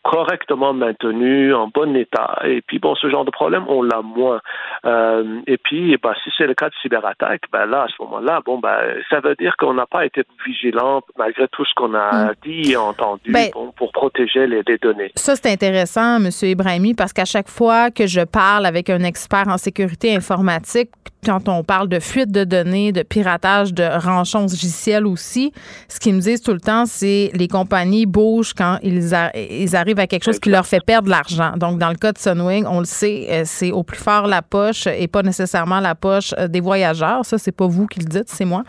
correctement 0.04 0.74
maintenu, 0.74 1.54
en 1.54 1.70
bon 1.70 1.96
état. 1.96 2.38
Et 2.44 2.62
puis, 2.62 2.78
bon, 2.78 2.94
ce 2.96 3.10
genre 3.10 3.24
de 3.24 3.32
problème, 3.32 3.64
on 3.70 3.82
l'a 3.82 4.02
moins. 4.02 4.42
Euh, 4.86 5.40
et 5.48 5.58
puis, 5.58 5.98
bah, 5.98 6.14
si 6.24 6.30
c'est 6.38 6.46
le 6.46 6.54
cas 6.54 6.68
de 6.68 6.76
cyberattaque, 6.82 7.44
ben 7.52 7.66
là, 7.66 7.84
à 7.84 7.88
ce 7.88 8.04
moment-là, 8.04 8.42
bon, 8.46 8.60
ben, 8.60 8.78
ça 9.10 9.22
veut 9.22 9.36
dire 9.36 9.56
qu'on 9.58 9.74
n'a 9.74 9.86
pas 9.86 10.06
été 10.06 10.24
vigilant 10.46 11.02
malgré 11.18 11.48
tout 11.48 11.64
ce 11.64 11.74
qu'on 11.76 11.94
a 11.94 12.26
hmm. 12.26 12.34
dit 12.44 12.72
et 12.74 12.78
entendu 12.78 13.32
ben, 13.32 13.50
pour 13.78 13.92
protéger 13.94 14.46
les, 14.46 14.62
les, 14.68 14.78
données. 14.78 15.12
Ça, 15.16 15.36
c'est 15.38 15.52
intéressant, 15.52 16.18
M. 16.18 16.30
Ibrahimi, 16.42 16.94
parce 16.94 17.14
qu'à 17.14 17.26
chaque 17.26 17.50
fois 17.50 17.90
que 17.90 18.06
je 18.06 18.22
parle 18.22 18.66
avec 18.66 18.90
un 18.90 19.04
expert 19.04 19.48
en 19.48 19.58
sécurité 19.58 20.14
informatique, 20.14 20.90
quand 21.24 21.48
on 21.48 21.64
parle 21.64 21.88
de 21.88 22.00
fuite 22.00 22.32
de 22.32 22.44
données, 22.44 22.92
de 22.92 23.04
piratage, 23.04 23.74
de 23.74 23.84
rançon 23.84 24.42
logiciels 24.42 25.08
aussi, 25.08 25.54
ce 25.88 26.00
qu'ils 26.00 26.16
me 26.16 26.20
disent 26.20 26.42
tout 26.42 26.52
le 26.52 26.60
temps, 26.60 26.86
c'est 26.86 27.32
les 27.34 27.48
compagnies 27.48 28.06
bougent 28.06 28.54
quand 28.54 28.78
ils, 28.84 29.12
ils 29.36 29.76
arrivent 29.76 30.00
à 30.00 30.08
quelque 30.08 30.24
chose 30.24 30.40
qui 30.40 30.50
leur 30.50 30.66
fait 30.66 30.84
perdre 30.86 31.06
de 31.06 31.10
l'argent. 31.10 31.54
Donc, 31.58 31.80
dans 31.80 31.90
le 31.90 31.96
cas 31.96 32.12
de 32.12 32.18
Sunwing, 32.18 32.66
on 32.68 32.80
le 32.80 32.86
sait, 32.86 33.28
euh, 33.30 33.42
c'est 33.46 33.72
au 33.72 33.84
plus 33.84 33.98
fort 33.98 34.28
la 34.28 34.42
poche 34.42 34.88
et 34.88 35.08
pas 35.08 35.24
nécessairement 35.24 35.80
la 35.80 35.96
poche 35.96 36.34
euh, 36.38 36.48
des 36.48 36.60
voyageurs. 36.60 37.26
Ça, 37.26 37.38
c'est 37.38 37.52
pas 37.52 37.68
vous 37.68 37.88
qui 37.88 38.00
le 38.00 38.06
dites, 38.06 38.28
c'est 38.28 38.46
moi. 38.46 38.64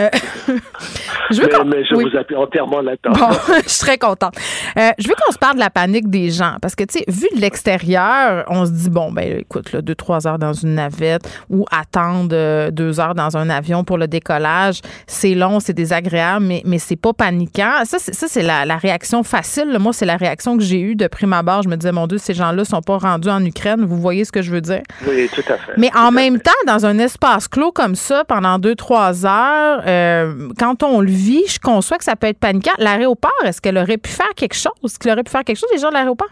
Euh, 0.00 0.08
je 1.30 1.40
veux 1.40 1.48
mais, 1.64 1.84
je 1.84 1.94
vous 1.94 2.16
appuie 2.16 2.36
entièrement 2.36 2.82
là-dedans. 2.82 3.12
je 3.64 3.68
suis 3.68 3.80
très 3.80 3.98
contente. 3.98 4.34
je 4.76 5.08
veux 5.08 5.14
qu'on 5.14 5.32
se 5.32 5.38
parle 5.38 5.54
de 5.54 5.60
la 5.60 5.70
panique 5.70 6.10
des 6.10 6.30
gens 6.30 6.56
parce 6.60 6.74
que, 6.74 6.84
tu 6.84 6.98
sais, 6.98 7.04
vu 7.08 7.26
de 7.34 7.40
l'extérieur, 7.40 8.44
on 8.48 8.66
se 8.66 8.70
dit, 8.70 8.90
bon, 8.90 9.10
ben 9.10 9.38
écoute, 9.38 9.72
là, 9.72 9.80
deux, 9.80 9.94
trois 9.94 10.26
heures 10.26 10.38
dans 10.38 10.52
une 10.52 10.74
navette 10.74 11.28
ou 11.50 11.64
attendre 11.70 12.70
deux 12.70 13.00
heures 13.00 13.14
dans 13.14 13.36
un 13.36 13.48
avion 13.48 13.84
pour 13.84 13.98
le 13.98 14.06
décollage, 14.06 14.80
c'est 15.06 15.34
long, 15.34 15.60
c'est 15.60 15.72
désagréable, 15.72 16.44
mais, 16.44 16.62
mais 16.64 16.78
c'est 16.78 16.96
pas 16.96 17.12
paniquant. 17.12 17.84
Ça, 17.84 17.98
c'est 17.98 18.42
la, 18.42 18.64
la 18.64 18.76
réaction 18.76 19.22
facile. 19.22 19.45
Moi, 19.78 19.92
c'est 19.92 20.06
la 20.06 20.16
réaction 20.16 20.56
que 20.56 20.62
j'ai 20.62 20.80
eue 20.80 20.94
de 20.94 21.06
prime 21.06 21.32
abord, 21.32 21.62
je 21.62 21.68
me 21.68 21.76
disais, 21.76 21.92
mon 21.92 22.06
Dieu, 22.06 22.18
ces 22.18 22.34
gens-là 22.34 22.64
sont 22.64 22.80
pas 22.82 22.98
rendus 22.98 23.28
en 23.28 23.44
Ukraine. 23.44 23.84
Vous 23.84 24.00
voyez 24.00 24.24
ce 24.24 24.32
que 24.32 24.42
je 24.42 24.50
veux 24.50 24.60
dire? 24.60 24.82
Oui, 25.06 25.28
tout 25.32 25.42
à 25.48 25.56
fait. 25.56 25.72
Mais 25.76 25.90
en 25.96 26.10
même 26.10 26.40
temps, 26.40 26.50
dans 26.66 26.86
un 26.86 26.98
espace 26.98 27.48
clos 27.48 27.72
comme 27.72 27.94
ça, 27.94 28.24
pendant 28.24 28.58
deux, 28.58 28.74
trois 28.74 29.24
heures, 29.26 29.82
euh, 29.86 30.48
quand 30.58 30.82
on 30.82 31.00
le 31.00 31.10
vit, 31.10 31.44
je 31.48 31.58
conçois 31.58 31.98
que 31.98 32.04
ça 32.04 32.16
peut 32.16 32.26
être 32.26 32.38
paniquant. 32.38 32.72
L'aéroport, 32.78 33.30
est-ce 33.44 33.60
qu'elle 33.60 33.78
aurait 33.78 33.98
pu 33.98 34.10
faire 34.10 34.34
quelque 34.36 34.54
chose? 34.54 34.72
Est-ce 34.84 34.98
qu'il 34.98 35.10
aurait 35.10 35.24
pu 35.24 35.30
faire 35.30 35.44
quelque 35.44 35.58
chose, 35.58 35.70
les 35.72 35.80
gens 35.80 35.88
de 35.88 35.94
l'aéroport? 35.94 36.28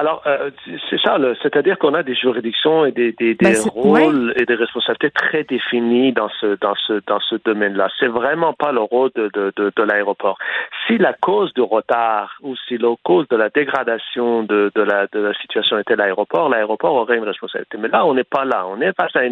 Alors, 0.00 0.22
euh, 0.26 0.50
c'est 0.88 1.00
ça, 1.00 1.18
c'est-à-dire 1.42 1.76
qu'on 1.76 1.92
a 1.94 2.04
des 2.04 2.14
juridictions 2.14 2.86
et 2.86 2.92
des, 2.92 3.10
des, 3.10 3.34
des 3.34 3.54
ben, 3.54 3.56
rôles 3.74 4.32
et 4.36 4.46
des 4.46 4.54
responsabilités 4.54 5.10
très 5.10 5.42
définis 5.42 6.12
dans 6.12 6.28
ce 6.40 6.56
dans 6.60 6.76
ce 6.86 7.00
dans 7.08 7.18
ce 7.18 7.34
domaine-là. 7.44 7.88
C'est 7.98 8.06
vraiment 8.06 8.52
pas 8.52 8.70
le 8.70 8.80
rôle 8.80 9.10
de, 9.16 9.28
de, 9.34 9.52
de, 9.56 9.72
de 9.74 9.82
l'aéroport. 9.82 10.38
Si 10.86 10.98
la 10.98 11.14
cause 11.14 11.52
du 11.54 11.62
retard 11.62 12.36
ou 12.42 12.54
si 12.68 12.78
la 12.78 12.94
cause 13.02 13.26
de 13.26 13.34
la 13.34 13.48
dégradation 13.48 14.44
de, 14.44 14.70
de, 14.72 14.82
la, 14.82 15.08
de 15.08 15.18
la 15.18 15.34
situation 15.34 15.76
était 15.78 15.96
l'aéroport, 15.96 16.48
l'aéroport 16.48 16.94
aurait 16.94 17.16
une 17.16 17.24
responsabilité. 17.24 17.76
Mais 17.76 17.88
là, 17.88 18.06
on 18.06 18.14
n'est 18.14 18.22
pas 18.22 18.44
là. 18.44 18.66
On 18.68 18.80
est 18.80 18.96
face 18.96 19.16
à 19.16 19.22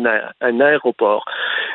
un 0.41 0.61
aéroport 0.61 1.25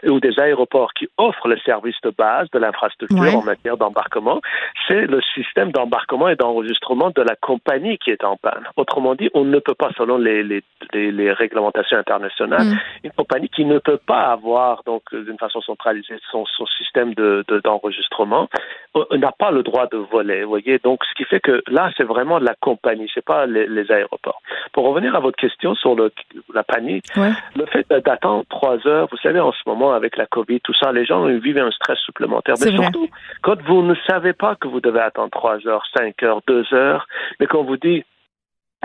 ou 0.03 0.19
des 0.19 0.37
aéroports 0.37 0.93
qui 0.93 1.07
offrent 1.17 1.47
le 1.47 1.57
service 1.59 1.95
de 2.03 2.09
base 2.09 2.49
de 2.51 2.59
l'infrastructure 2.59 3.37
en 3.37 3.43
matière 3.43 3.77
d'embarquement. 3.77 4.41
C'est 4.89 5.05
le 5.05 5.21
système 5.33 5.71
d'embarquement 5.71 6.27
et 6.27 6.35
d'enregistrement 6.35 7.11
de 7.15 7.21
la 7.21 7.37
compagnie 7.37 7.97
qui 7.97 8.09
est 8.11 8.25
en 8.25 8.35
panne 8.35 8.65
Autrement 8.81 9.13
dit, 9.13 9.29
on 9.35 9.43
ne 9.43 9.59
peut 9.59 9.75
pas, 9.75 9.91
selon 9.95 10.17
les, 10.17 10.41
les, 10.41 10.63
les, 10.93 11.31
réglementations 11.31 11.97
internationales, 11.97 12.65
mm. 12.65 12.79
une 13.03 13.11
compagnie 13.11 13.47
qui 13.47 13.63
ne 13.63 13.77
peut 13.77 13.99
pas 13.99 14.23
avoir, 14.31 14.81
donc, 14.87 15.03
d'une 15.13 15.37
façon 15.37 15.61
centralisée, 15.61 16.17
son, 16.31 16.47
son 16.47 16.65
système 16.65 17.13
de, 17.13 17.45
d'enregistrement, 17.63 18.49
euh, 18.95 19.05
n'a 19.17 19.31
pas 19.31 19.51
le 19.51 19.61
droit 19.61 19.85
de 19.85 19.97
voler, 19.97 20.43
vous 20.43 20.49
voyez. 20.49 20.79
Donc, 20.79 21.05
ce 21.05 21.13
qui 21.13 21.25
fait 21.25 21.39
que 21.39 21.61
là, 21.67 21.91
c'est 21.95 22.03
vraiment 22.03 22.39
la 22.39 22.55
compagnie, 22.59 23.07
c'est 23.13 23.23
pas 23.23 23.45
les, 23.45 23.67
les, 23.67 23.91
aéroports. 23.91 24.41
Pour 24.73 24.85
revenir 24.85 25.15
à 25.15 25.19
votre 25.19 25.37
question 25.37 25.75
sur 25.75 25.93
le, 25.93 26.11
la 26.51 26.63
panique, 26.63 27.05
le 27.15 27.65
fait 27.67 27.85
d'attendre 27.87 28.45
trois 28.49 28.79
heures, 28.87 29.07
vous 29.11 29.17
savez, 29.17 29.39
en 29.39 29.51
ce 29.51 29.61
moment, 29.67 29.93
avec 29.93 30.17
la 30.17 30.25
COVID, 30.25 30.59
tout 30.61 30.73
ça, 30.73 30.91
les 30.91 31.05
gens 31.05 31.23
vivent 31.25 31.59
un 31.59 31.69
stress 31.69 31.99
supplémentaire. 31.99 32.55
Mais 32.59 32.71
surtout, 32.71 33.07
quand 33.43 33.61
vous 33.61 33.83
ne 33.83 33.93
savez 34.09 34.33
pas 34.33 34.55
que 34.55 34.67
vous 34.67 34.81
devez 34.81 35.01
attendre 35.01 35.29
trois 35.29 35.65
heures, 35.67 35.85
cinq 35.95 36.23
heures, 36.23 36.41
deux 36.47 36.65
heures, 36.73 37.07
mais 37.39 37.45
qu'on 37.45 37.63
vous 37.63 37.77
dit, 37.77 38.03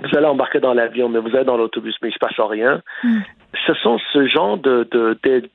vous 0.02 0.16
allez 0.16 0.26
embarquer 0.26 0.60
dans 0.60 0.74
l'avion, 0.74 1.08
mais 1.08 1.18
vous 1.18 1.34
êtes 1.34 1.46
dans 1.46 1.56
l'autobus, 1.56 1.96
mais 2.02 2.08
il 2.08 2.10
ne 2.10 2.14
se 2.14 2.18
passe 2.18 2.48
rien. 2.48 2.82
Mm 3.02 3.20
ce 3.66 3.74
sont 3.74 3.98
ce 4.12 4.26
genre 4.26 4.58
de, 4.58 4.88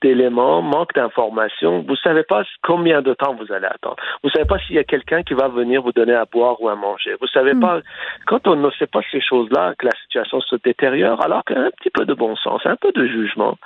d'éléments, 0.01 0.62
manque 0.62 0.93
d'informations. 0.93 1.81
Vous 1.81 1.91
ne 1.91 1.98
savez 1.98 2.24
pas 2.24 2.43
combien 2.63 3.01
de 3.01 3.13
temps 3.13 3.36
vous 3.36 3.51
allez 3.53 3.67
attendre. 3.67 3.98
Vous 4.24 4.29
ne 4.29 4.31
savez 4.31 4.46
pas 4.46 4.60
s'il 4.60 4.75
y 4.75 4.79
a 4.79 4.84
quelqu'un 4.84 5.24
qui 5.24 5.34
va 5.34 5.48
venir 5.48 5.81
vous 5.81 5.91
donner 5.91 6.13
à 6.13 6.25
boire 6.25 6.62
ou 6.62 6.70
à 6.70 6.75
manger. 6.75 7.12
Vous 7.20 7.25
ne 7.25 7.31
savez 7.31 7.53
hmm. 7.53 7.60
pas, 7.60 7.79
quand 8.27 8.48
on 8.48 8.55
ne 8.55 8.70
sait 8.72 8.88
pas 8.88 9.01
ces 9.12 9.22
choses-là, 9.22 9.74
que 9.77 9.86
la 9.86 9.96
situation 10.03 10.41
se 10.41 10.55
détériore, 10.63 11.22
alors 11.24 11.43
qu'un 11.43 11.70
petit 11.77 11.89
peu 11.89 12.05
de 12.05 12.13
bon 12.13 12.36
sens, 12.36 12.62
un 12.65 12.75
peu 12.75 12.91
de 12.91 13.05
jugement, 13.05 13.58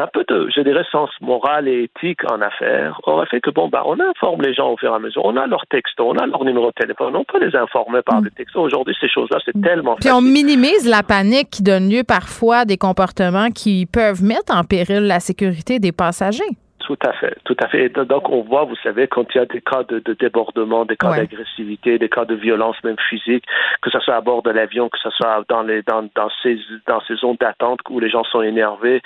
un 0.00 0.06
peu 0.06 0.24
de, 0.28 0.48
je 0.54 0.60
dirais, 0.60 0.84
sens 0.90 1.10
moral 1.20 1.68
et 1.68 1.84
éthique 1.84 2.20
en 2.30 2.40
affaires 2.40 3.00
aurait 3.04 3.26
fait 3.26 3.40
que, 3.40 3.50
bon, 3.50 3.68
bah, 3.68 3.82
on 3.86 3.98
informe 4.00 4.42
les 4.42 4.54
gens 4.54 4.70
au 4.70 4.76
fur 4.76 4.92
et 4.92 4.96
à 4.96 4.98
mesure. 4.98 5.24
On 5.24 5.36
a 5.36 5.46
leur 5.46 5.66
texto, 5.66 6.08
on 6.08 6.16
a 6.16 6.26
leur 6.26 6.44
numéro 6.44 6.66
de 6.66 6.72
téléphone. 6.72 7.16
On 7.16 7.24
peut 7.24 7.44
les 7.44 7.56
informer 7.56 8.02
par 8.02 8.20
hmm. 8.20 8.24
le 8.24 8.30
texto. 8.30 8.60
Aujourd'hui, 8.60 8.96
ces 9.00 9.08
choses-là, 9.08 9.38
c'est 9.44 9.60
tellement 9.62 9.96
Puis 9.96 10.10
on 10.10 10.20
minimise 10.20 10.88
la 10.88 11.02
panique 11.02 11.50
qui 11.50 11.62
donne 11.62 11.88
lieu 11.88 12.02
parfois 12.04 12.58
à 12.58 12.64
des 12.64 12.76
comportements 12.76 13.50
qui 13.50 13.71
peuvent 13.90 14.22
mettre 14.22 14.54
en 14.54 14.64
péril 14.64 15.06
la 15.06 15.20
sécurité 15.20 15.78
des 15.78 15.92
passagers. 15.92 16.42
Tout 16.86 16.98
à 17.06 17.12
fait, 17.12 17.36
tout 17.44 17.56
à 17.62 17.68
fait. 17.68 17.88
Donc 17.90 18.28
on 18.28 18.42
voit, 18.42 18.64
vous 18.64 18.76
savez, 18.82 19.06
quand 19.06 19.24
il 19.34 19.38
y 19.38 19.40
a 19.40 19.46
des 19.46 19.60
cas 19.60 19.82
de, 19.84 20.00
débordement, 20.14 20.84
des 20.84 20.96
cas 20.96 21.14
d'agressivité, 21.16 21.98
des 21.98 22.08
cas 22.08 22.24
de 22.24 22.34
violence 22.34 22.76
même 22.82 22.96
physique, 23.08 23.44
que 23.80 23.90
ce 23.90 23.98
soit 24.00 24.14
à 24.14 24.20
bord 24.20 24.42
de 24.42 24.50
l'avion, 24.50 24.88
que 24.88 24.98
ce 24.98 25.10
soit 25.10 25.44
dans 25.48 25.62
les 25.62 25.82
dans, 25.82 26.02
dans 26.14 26.28
ces 26.42 26.58
dans 26.86 27.00
ces 27.02 27.14
zones 27.16 27.36
d'attente 27.40 27.80
où 27.88 28.00
les 28.00 28.10
gens 28.10 28.24
sont 28.24 28.42
énervés, 28.42 29.00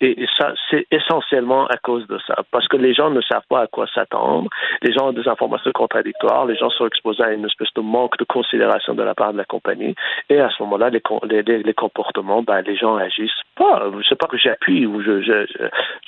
et, 0.00 0.26
ça 0.38 0.52
c'est 0.70 0.86
essentiellement 0.90 1.66
à 1.66 1.76
cause 1.78 2.06
de 2.06 2.18
ça, 2.26 2.36
parce 2.50 2.68
que 2.68 2.76
les 2.76 2.94
gens 2.94 3.10
ne 3.10 3.20
savent 3.22 3.46
pas 3.48 3.62
à 3.62 3.66
quoi 3.66 3.86
s'attendre, 3.94 4.50
les 4.82 4.92
gens 4.92 5.08
ont 5.08 5.12
des 5.12 5.26
informations 5.26 5.72
contradictoires, 5.72 6.46
les 6.46 6.56
gens 6.56 6.70
sont 6.70 6.86
exposés 6.86 7.22
à 7.22 7.32
une 7.32 7.46
espèce 7.46 7.72
de 7.74 7.80
manque 7.80 8.18
de 8.18 8.24
considération 8.24 8.94
de 8.94 9.02
la 9.02 9.14
part 9.14 9.32
de 9.32 9.38
la 9.38 9.44
compagnie, 9.44 9.94
et 10.28 10.40
à 10.40 10.50
ce 10.50 10.62
moment-là, 10.62 10.90
les, 10.90 11.42
les, 11.42 11.62
les 11.62 11.74
comportements, 11.74 12.42
ben, 12.42 12.60
les 12.62 12.76
gens 12.76 12.96
agissent. 12.96 13.30
Pas. 13.56 13.84
Sais 14.08 14.16
pas 14.16 14.26
que 14.26 14.38
j'appuie 14.38 14.86
ou 14.86 15.02
je 15.02 15.46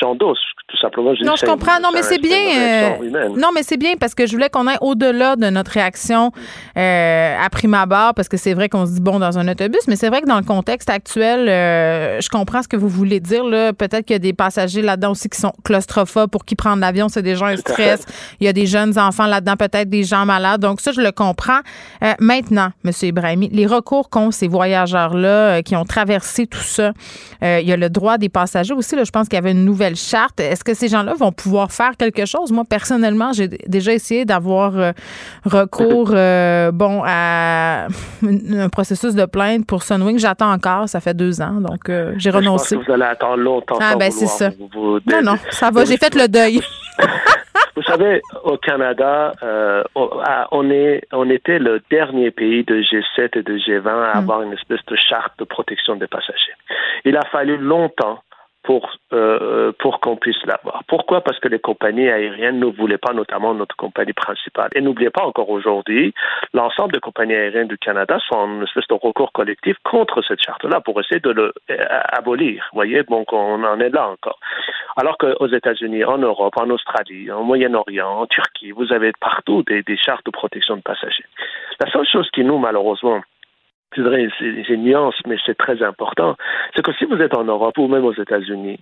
j'endosse 0.01 0.41
tout 0.69 0.77
simplement 0.79 1.14
non, 1.23 1.37
je 1.37 1.47
comprends. 1.47 1.81
Non, 1.81 1.91
mais 1.93 2.03
c'est 2.03 2.19
bien. 2.19 2.39
Euh, 2.57 3.29
non, 3.37 3.49
mais 3.55 3.63
c'est 3.63 3.77
bien 3.77 3.95
parce 3.99 4.15
que 4.15 4.27
je 4.27 4.33
voulais 4.33 4.49
qu'on 4.49 4.67
aille 4.67 4.79
au-delà 4.81 5.37
de 5.37 5.49
notre 5.51 5.73
réaction 5.73 6.33
euh, 6.77 7.37
à 7.41 7.49
prime 7.51 7.75
abord, 7.75 8.15
parce 8.15 8.29
que 8.29 8.37
c'est 8.37 8.55
vrai 8.55 8.69
qu'on 8.69 8.87
se 8.87 8.93
dit 8.93 9.01
bon 9.01 9.19
dans 9.19 9.39
un 9.39 9.49
autobus, 9.49 9.81
mais 9.89 9.97
c'est 9.97 10.09
vrai 10.09 10.23
que 10.23 10.27
dans 10.27 10.39
le 10.39 10.45
contexte 10.45 10.91
actuel, 10.91 11.49
euh, 11.49 12.21
je 12.21 12.29
comprends 12.29 12.63
ce 12.63 12.69
que 12.69 12.77
vous 12.77 12.89
voulez 12.89 13.21
dire. 13.21 13.45
Là. 13.45 13.73
Peut-être 13.73 14.07
qu'il 14.07 14.15
y 14.15 14.17
a 14.17 14.21
des 14.21 14.33
passagers 14.33 14.83
là-dedans 14.83 15.13
aussi 15.13 15.29
qui 15.29 15.41
sont 15.41 15.53
claustrophobes, 15.65 16.31
pour 16.31 16.45
qui 16.45 16.55
prendre 16.55 16.81
l'avion, 16.81 17.09
c'est 17.09 17.23
déjà 17.23 17.47
un 17.47 17.57
stress. 17.57 18.05
Il 18.41 18.47
y 18.47 18.49
a 18.49 18.53
des 18.53 18.67
jeunes 18.67 18.99
enfants 18.99 19.27
là-dedans, 19.27 19.57
peut-être 19.57 19.89
des 19.89 20.05
gens 20.05 20.27
malades. 20.27 20.61
Donc 20.61 20.81
ça, 20.81 20.93
je 20.93 21.01
le 21.01 21.13
comprends. 21.13 21.61
maintenant, 22.21 22.71
M. 22.85 22.93
Ibrahimi, 23.03 23.49
les 23.53 23.67
recours 23.67 24.09
qu'ont 24.11 24.31
ces 24.31 24.49
voyageurs-là 24.49 25.63
qui 25.63 25.77
ont 25.77 25.85
traversé 25.85 26.47
tout 26.47 26.59
ça, 26.59 26.93
il 27.43 27.69
y 27.69 27.73
a 27.73 27.77
le 27.77 27.91
droit 27.91 28.19
des 28.19 28.29
passagers 28.29 28.75
aussi. 28.75 28.97
Là, 28.97 29.05
je 29.05 29.11
pense 29.11 29.29
qu'il 29.29 29.37
y 29.37 29.39
avait 29.39 29.53
une 29.53 29.65
nouvelle 29.65 29.97
charte. 29.97 30.41
Est-ce 30.41 30.65
que 30.65 30.75
ces 30.75 30.89
gens 30.89 31.04
vont 31.13 31.33
pouvoir 31.33 31.71
faire 31.71 31.97
quelque 31.97 32.25
chose. 32.25 32.53
Moi, 32.53 32.65
personnellement, 32.69 33.33
j'ai 33.33 33.49
déjà 33.49 33.93
essayé 33.93 34.25
d'avoir 34.25 34.79
euh, 34.79 34.93
recours, 35.45 36.13
euh, 36.15 36.71
bon, 36.73 37.03
à 37.05 37.87
un 38.23 38.69
processus 38.69 39.15
de 39.15 39.27
plainte 39.27 39.67
pour 39.67 39.83
Sunwing. 39.83 40.19
J'attends 40.19 40.53
encore. 40.53 40.89
Ça 40.89 41.01
fait 41.01 41.15
deux 41.15 41.41
ans, 41.41 41.61
donc 41.61 41.89
euh, 41.89 42.15
j'ai 42.17 42.31
renoncé. 42.31 42.77
vous 42.77 42.93
allez 42.93 43.05
attendre 43.05 43.37
longtemps. 43.37 43.79
Ah, 43.81 43.97
ben 43.97 44.11
c'est 44.11 44.27
ça. 44.27 44.51
non, 44.75 45.23
non, 45.23 45.37
ça 45.51 45.71
va. 45.71 45.85
J'ai 45.85 45.97
fait 45.97 46.15
le 46.15 46.29
deuil. 46.29 46.61
Vous 47.77 47.83
savez, 47.83 48.23
au 48.45 48.57
Canada, 48.57 49.33
on, 49.97 50.71
est, 50.71 51.03
on 51.13 51.29
était 51.29 51.59
le 51.59 51.83
dernier 51.91 52.31
pays 52.31 52.63
de 52.63 52.81
G7 52.81 53.37
et 53.37 53.43
de 53.43 53.59
G20 53.59 53.89
à 53.89 54.15
hmm. 54.15 54.19
avoir 54.19 54.43
une 54.43 54.53
espèce 54.53 54.79
de 54.87 54.95
charte 54.95 55.33
de 55.41 55.45
protection 55.45 55.97
des 55.97 56.07
passagers. 56.07 56.55
Il 57.05 57.17
a 57.17 57.25
fallu 57.33 57.57
longtemps 57.57 58.21
pour 58.65 58.91
euh, 59.13 59.73
pour 59.79 60.01
qu'on 60.01 60.17
puisse 60.17 60.45
l'avoir. 60.47 60.83
Pourquoi? 60.89 61.21
Parce 61.21 61.39
que 61.39 61.49
les 61.49 61.61
compagnies 61.61 62.09
aériennes 62.09 62.59
ne 62.59 62.67
voulaient 62.67 62.99
pas, 62.99 63.13
notamment 63.13 63.55
notre 63.55 63.77
compagnie 63.77 64.13
principale. 64.13 64.71
Et 64.75 64.81
n'oubliez 64.81 65.11
pas 65.11 65.25
encore 65.25 65.51
aujourd'hui, 65.51 66.13
l'ensemble 66.53 66.93
des 66.93 67.01
compagnies 67.01 67.35
aériennes 67.35 67.69
du 67.69 67.79
Canada 67.79 68.19
sont 68.27 68.37
en 68.37 68.63
espèce 68.63 68.89
de 68.89 68.95
recours 68.95 69.33
collectif 69.33 69.77
contre 69.85 70.23
cette 70.27 70.43
charte-là 70.43 70.81
pour 70.81 70.99
essayer 71.01 71.21
de 71.21 71.31
le 71.31 71.53
euh. 71.71 71.79
Vous 72.27 72.61
voyez, 72.73 73.03
donc 73.05 73.33
on 73.33 73.63
en 73.63 73.79
est 73.81 73.91
là 73.91 74.09
encore. 74.09 74.39
Alors 74.97 75.19
qu'aux 75.19 75.47
États-Unis, 75.47 76.05
en 76.05 76.19
Europe, 76.19 76.55
en 76.57 76.71
Australie, 76.71 77.31
en 77.31 77.43
Moyen-Orient, 77.45 78.09
en 78.09 78.27
Turquie, 78.27 78.73
vous 78.73 78.93
avez 78.93 79.13
partout 79.21 79.63
des, 79.63 79.83
des 79.83 79.97
chartes 79.97 80.25
de 80.27 80.31
protection 80.31 80.77
de 80.77 80.83
passagers. 80.83 81.25
La 81.81 81.91
seule 81.91 82.07
chose 82.07 82.29
qui 82.33 82.45
nous, 82.45 82.59
malheureusement, 82.59 83.21
dirais, 84.03 84.29
c'est 84.39 84.75
une 84.75 84.85
nuance, 84.85 85.15
mais 85.27 85.37
c'est 85.45 85.57
très 85.57 85.83
important, 85.83 86.37
c'est 86.75 86.83
que 86.83 86.93
si 86.95 87.05
vous 87.05 87.21
êtes 87.21 87.37
en 87.37 87.45
Europe 87.45 87.79
ou 87.79 87.89
même 87.89 88.05
aux 88.05 88.15
États-Unis 88.15 88.79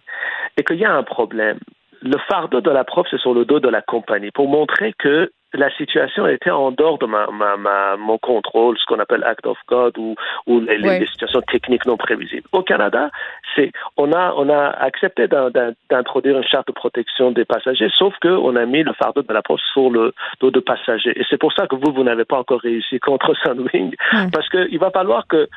et 0.57 0.65
qu'il 0.65 0.79
y 0.79 0.85
a 0.85 0.93
un 0.93 1.03
problème, 1.03 1.59
le 2.03 2.19
fardeau 2.29 2.61
de 2.61 2.71
la 2.71 2.85
preuve, 2.85 3.07
c'est 3.11 3.21
sur 3.21 3.35
le 3.35 3.45
dos 3.45 3.61
de 3.61 3.69
la 3.69 3.81
compagnie 3.81 4.31
pour 4.33 4.49
montrer 4.49 4.93
que 4.99 5.31
la 5.55 5.71
situation 5.77 6.27
était 6.27 6.51
en 6.51 6.71
dehors 6.71 6.99
de 6.99 7.07
ma, 7.07 7.27
ma, 7.27 7.57
ma, 7.57 7.97
mon 7.97 8.19
contrôle, 8.19 8.77
ce 8.79 8.85
qu'on 8.87 8.99
appelle 8.99 9.25
act 9.25 9.47
of 9.47 9.59
God 9.69 9.97
ou, 9.99 10.15
ou 10.47 10.61
les, 10.61 10.79
les, 10.79 11.07
situations 11.07 11.43
techniques 11.43 11.87
non 11.87 11.97
prévisibles. 11.97 12.47
Au 12.53 12.63
Canada, 12.63 13.11
c'est 13.55 13.73
on 13.97 14.13
a 14.13 14.33
on 14.37 14.49
a 14.49 14.71
accepté 14.71 15.27
d'introduire 15.29 16.39
une 16.39 16.45
charte 16.45 16.69
de 16.69 16.73
protection 16.73 17.31
des 17.33 17.45
passagers, 17.45 17.89
sauf 17.99 18.15
que 18.21 18.29
on 18.29 18.57
a 18.57 18.65
mis 18.67 18.83
le 18.83 18.93
fardeau 18.93 19.23
de 19.23 19.33
la 19.33 19.43
poste 19.43 19.65
sur 19.73 19.91
le 19.91 20.15
dos 20.41 20.51
de 20.51 20.61
passagers. 20.61 21.13
Et 21.17 21.25
c'est 21.29 21.39
pour 21.39 21.53
ça 21.53 21.67
que 21.67 21.77
vous 21.77 21.93
vous 21.93 22.05
n'avez 22.05 22.25
pas 22.25 22.39
encore 22.39 22.61
réussi 22.61 22.99
contre 23.01 23.35
Sunwing, 23.43 23.95
parce 24.33 24.49
qu'il 24.49 24.79
va 24.79 24.91
falloir 24.91 25.27
que 25.27 25.49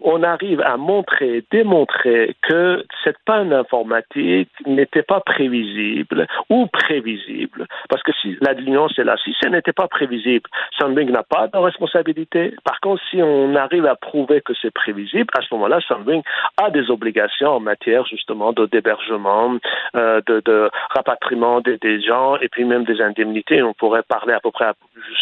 on 0.00 0.22
arrive 0.22 0.60
à 0.62 0.76
montrer, 0.76 1.44
démontrer 1.50 2.34
que 2.42 2.84
cette 3.04 3.18
panne 3.24 3.52
informatique 3.52 4.50
n'était 4.66 5.02
pas 5.02 5.20
prévisible 5.20 6.26
ou 6.50 6.66
prévisible, 6.66 7.66
parce 7.88 8.02
que 8.02 8.12
si 8.20 8.36
la 8.40 8.54
nuance 8.54 8.98
est 8.98 9.04
là, 9.04 9.16
si 9.22 9.35
ce 9.40 9.48
n'était 9.48 9.72
pas 9.72 9.88
prévisible, 9.88 10.48
Sunwing 10.78 11.10
n'a 11.10 11.22
pas 11.22 11.48
de 11.48 11.58
responsabilité. 11.58 12.54
Par 12.64 12.80
contre, 12.80 13.02
si 13.10 13.22
on 13.22 13.54
arrive 13.54 13.86
à 13.86 13.96
prouver 13.96 14.40
que 14.40 14.52
c'est 14.60 14.72
prévisible, 14.72 15.26
à 15.38 15.42
ce 15.42 15.48
moment-là, 15.54 15.80
Sunwing 15.80 16.22
a 16.62 16.70
des 16.70 16.90
obligations 16.90 17.48
en 17.48 17.60
matière 17.60 18.06
justement 18.06 18.52
de 18.52 18.66
d'hébergement, 18.66 19.56
euh, 19.94 20.20
de, 20.26 20.70
rapatriement 20.90 21.60
des, 21.60 22.00
gens 22.00 22.36
et 22.36 22.48
puis 22.48 22.64
même 22.64 22.84
des 22.84 23.00
indemnités. 23.00 23.62
On 23.62 23.74
pourrait 23.74 24.02
parler 24.02 24.32
à 24.32 24.40
peu 24.40 24.50
près, 24.50 24.70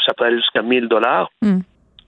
ça 0.06 0.14
peut 0.14 0.25
aller 0.25 0.37
jusqu'à 0.37 0.62
1000 0.62 0.88
dollars. 0.88 1.30
Hmm. 1.42 1.61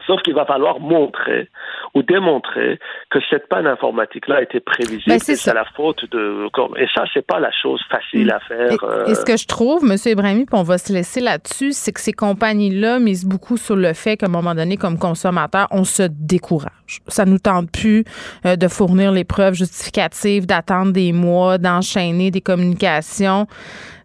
Sauf 0.07 0.23
qu'il 0.23 0.35
va 0.35 0.45
falloir 0.45 0.79
montrer 0.81 1.49
ou 1.95 2.03
démontrer 2.03 2.79
que 3.11 3.19
cette 3.31 3.49
panne 3.49 3.67
informatique-là 3.67 4.37
a 4.37 4.43
été 4.43 4.61
prévisible 4.61 5.05
ben, 5.07 5.19
c'est 5.19 5.55
la 5.55 5.65
faute 5.77 6.05
de. 6.11 6.47
Et 6.79 6.87
ça, 6.95 7.05
c'est 7.13 7.27
pas 7.27 7.41
la 7.41 7.51
chose 7.51 7.81
facile 7.91 8.31
à 8.31 8.41
faire. 8.41 8.73
Et, 9.07 9.15
ce 9.15 9.25
que 9.25 9.37
je 9.37 9.47
trouve, 9.47 9.83
M. 9.85 9.97
Ibrahimi, 10.05 10.45
puis 10.45 10.59
on 10.59 10.63
va 10.63 10.79
se 10.79 10.93
laisser 10.93 11.21
là-dessus, 11.21 11.73
c'est 11.73 11.93
que 11.93 12.01
ces 12.01 12.13
compagnies-là 12.13 12.99
misent 12.99 13.27
beaucoup 13.27 13.57
sur 13.57 13.77
le 13.77 13.93
fait 13.95 14.17
qu'à 14.17 14.27
un 14.27 14.31
moment 14.31 14.55
donné, 14.55 14.77
comme 14.77 14.99
consommateur, 14.99 15.67
on 15.71 15.85
se 15.85 16.05
décourage. 16.11 17.01
Ça 17.09 17.25
nous 17.25 17.39
tente 17.39 17.71
plus 17.71 18.05
euh, 18.45 18.57
de 18.57 18.69
fournir 18.69 19.13
les 19.13 19.25
preuves 19.25 19.55
justificatives, 19.55 20.47
d'attendre 20.47 20.93
des 20.93 21.13
mois, 21.13 21.59
d'enchaîner 21.59 22.31
des 22.31 22.41
communications. 22.41 23.47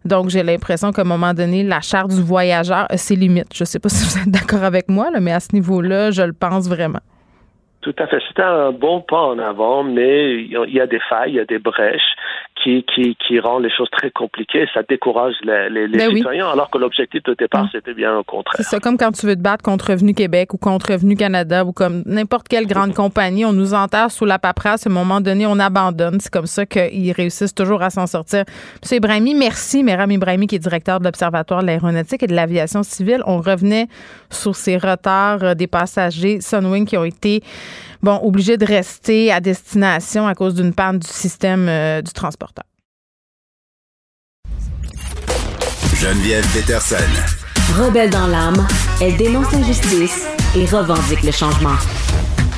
Donc, 0.04 0.30
j'ai 0.30 0.42
l'impression 0.42 0.92
qu'à 0.92 1.02
un 1.02 1.04
moment 1.04 1.32
donné, 1.34 1.62
la 1.62 1.80
charte 1.80 2.10
du 2.10 2.22
voyageur 2.22 2.86
a 2.88 2.96
ses 2.96 3.16
limites. 3.16 3.54
Je 3.54 3.62
ne 3.62 3.66
sais 3.66 3.78
pas 3.78 3.88
si 3.88 4.04
vous 4.04 4.18
êtes 4.18 4.30
d'accord 4.30 4.64
avec 4.64 4.88
moi, 4.88 5.10
mais 5.20 5.32
à 5.32 5.40
ce 5.40 5.48
niveau-là, 5.52 6.10
je 6.10 6.22
le 6.22 6.32
pense 6.32 6.68
vraiment. 6.68 7.00
Tout 7.82 7.94
à 7.98 8.06
fait. 8.06 8.18
C'était 8.28 8.42
un 8.42 8.70
bon 8.70 9.00
pas 9.00 9.20
en 9.20 9.38
avant, 9.40 9.82
mais 9.82 10.34
il 10.36 10.72
y 10.72 10.80
a 10.80 10.86
des 10.86 11.00
failles, 11.00 11.32
il 11.32 11.36
y 11.36 11.40
a 11.40 11.44
des 11.44 11.58
brèches 11.58 12.14
qui, 12.62 12.84
qui, 12.84 13.16
qui 13.16 13.40
rend 13.40 13.58
les 13.58 13.70
choses 13.70 13.90
très 13.90 14.10
compliquées. 14.12 14.66
Ça 14.72 14.82
décourage 14.88 15.34
les, 15.42 15.68
les, 15.68 15.88
ben 15.88 16.14
citoyens, 16.14 16.48
alors 16.48 16.70
que 16.70 16.78
l'objectif 16.78 17.22
de 17.24 17.34
départ, 17.34 17.66
c'était 17.72 17.94
bien 17.94 18.16
au 18.16 18.22
contraire. 18.22 18.54
C'est 18.56 18.62
ça, 18.62 18.78
comme 18.78 18.96
quand 18.96 19.10
tu 19.10 19.26
veux 19.26 19.34
te 19.34 19.40
battre 19.40 19.64
contre 19.64 19.90
Revenu 19.90 20.14
Québec 20.14 20.54
ou 20.54 20.58
contre 20.58 20.92
Revenu 20.92 21.16
Canada 21.16 21.64
ou 21.64 21.72
comme 21.72 22.02
n'importe 22.06 22.46
quelle 22.46 22.66
grande 22.66 22.94
compagnie, 22.94 23.44
on 23.44 23.52
nous 23.52 23.74
enterre 23.74 24.12
sous 24.12 24.26
la 24.26 24.38
paperasse. 24.38 24.86
À 24.86 24.90
un 24.90 24.92
moment 24.92 25.20
donné, 25.20 25.44
on 25.46 25.58
abandonne. 25.58 26.20
C'est 26.20 26.32
comme 26.32 26.46
ça 26.46 26.64
qu'ils 26.64 27.12
réussissent 27.12 27.54
toujours 27.54 27.82
à 27.82 27.90
s'en 27.90 28.06
sortir. 28.06 28.44
Monsieur 28.80 28.98
Ibrahimi, 28.98 29.34
merci. 29.34 29.82
Méram 29.82 30.10
Ibrahimi, 30.10 30.46
qui 30.46 30.54
est 30.54 30.60
directeur 30.60 31.00
de 31.00 31.04
l'Observatoire 31.04 31.62
de 31.62 31.66
l'aéronautique 31.66 32.22
et 32.22 32.28
de 32.28 32.34
l'aviation 32.34 32.84
civile. 32.84 33.22
On 33.26 33.38
revenait 33.38 33.88
sur 34.30 34.54
ces 34.54 34.76
retards 34.76 35.42
euh, 35.42 35.54
des 35.54 35.66
passagers 35.66 36.40
Sunwing 36.40 36.86
qui 36.86 36.96
ont 36.96 37.04
été 37.04 37.42
bon, 38.02 38.20
obligé 38.22 38.56
de 38.56 38.64
rester 38.66 39.32
à 39.32 39.40
destination 39.40 40.26
à 40.26 40.34
cause 40.34 40.54
d'une 40.54 40.74
panne 40.74 40.98
du 40.98 41.08
système 41.08 41.68
euh, 41.68 42.02
du 42.02 42.12
transporteur. 42.12 42.64
Geneviève 45.94 46.46
Peterson. 46.52 46.96
Rebelle 47.78 48.10
dans 48.10 48.26
l'âme, 48.26 48.66
elle 49.00 49.16
dénonce 49.16 49.52
l'injustice 49.52 50.26
et 50.56 50.66
revendique 50.66 51.22
le 51.22 51.30
changement. 51.30 51.76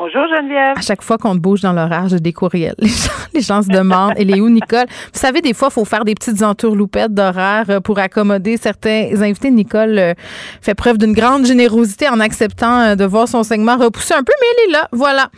Bonjour 0.00 0.28
Geneviève. 0.28 0.78
À 0.78 0.80
chaque 0.80 1.02
fois 1.02 1.18
qu'on 1.18 1.34
bouge 1.34 1.62
dans 1.62 1.72
l'orage, 1.72 2.10
j'ai 2.10 2.20
des 2.20 2.32
courriels. 2.32 2.76
Les 2.80 2.88
gens, 2.88 3.10
les 3.34 3.40
gens 3.40 3.62
se 3.62 3.68
demandent, 3.68 4.12
elle 4.16 4.30
est 4.30 4.40
où, 4.40 4.48
Nicole? 4.48 4.86
Vous 5.12 5.18
savez, 5.18 5.40
des 5.40 5.54
fois, 5.54 5.68
il 5.70 5.74
faut 5.74 5.84
faire 5.84 6.04
des 6.04 6.14
petites 6.14 6.42
entourloupettes 6.42 7.12
d'horaire 7.12 7.64
euh, 7.68 7.80
pour 7.80 7.98
accommoder 7.98 8.56
certains 8.56 9.10
invités. 9.20 9.50
Nicole 9.50 9.98
euh, 9.98 10.14
fait 10.62 10.74
preuve 10.74 10.98
d'une 10.98 11.12
grande 11.12 11.46
générosité 11.46 12.08
en 12.08 12.20
acceptant 12.20 12.80
euh, 12.80 12.94
de 12.94 13.04
voir 13.04 13.26
son 13.26 13.42
segment 13.42 13.76
repousser 13.76 14.14
un 14.14 14.22
peu, 14.22 14.32
mais 14.40 14.46
elle 14.52 14.70
est 14.70 14.72
là. 14.72 14.88
Voilà. 14.92 15.30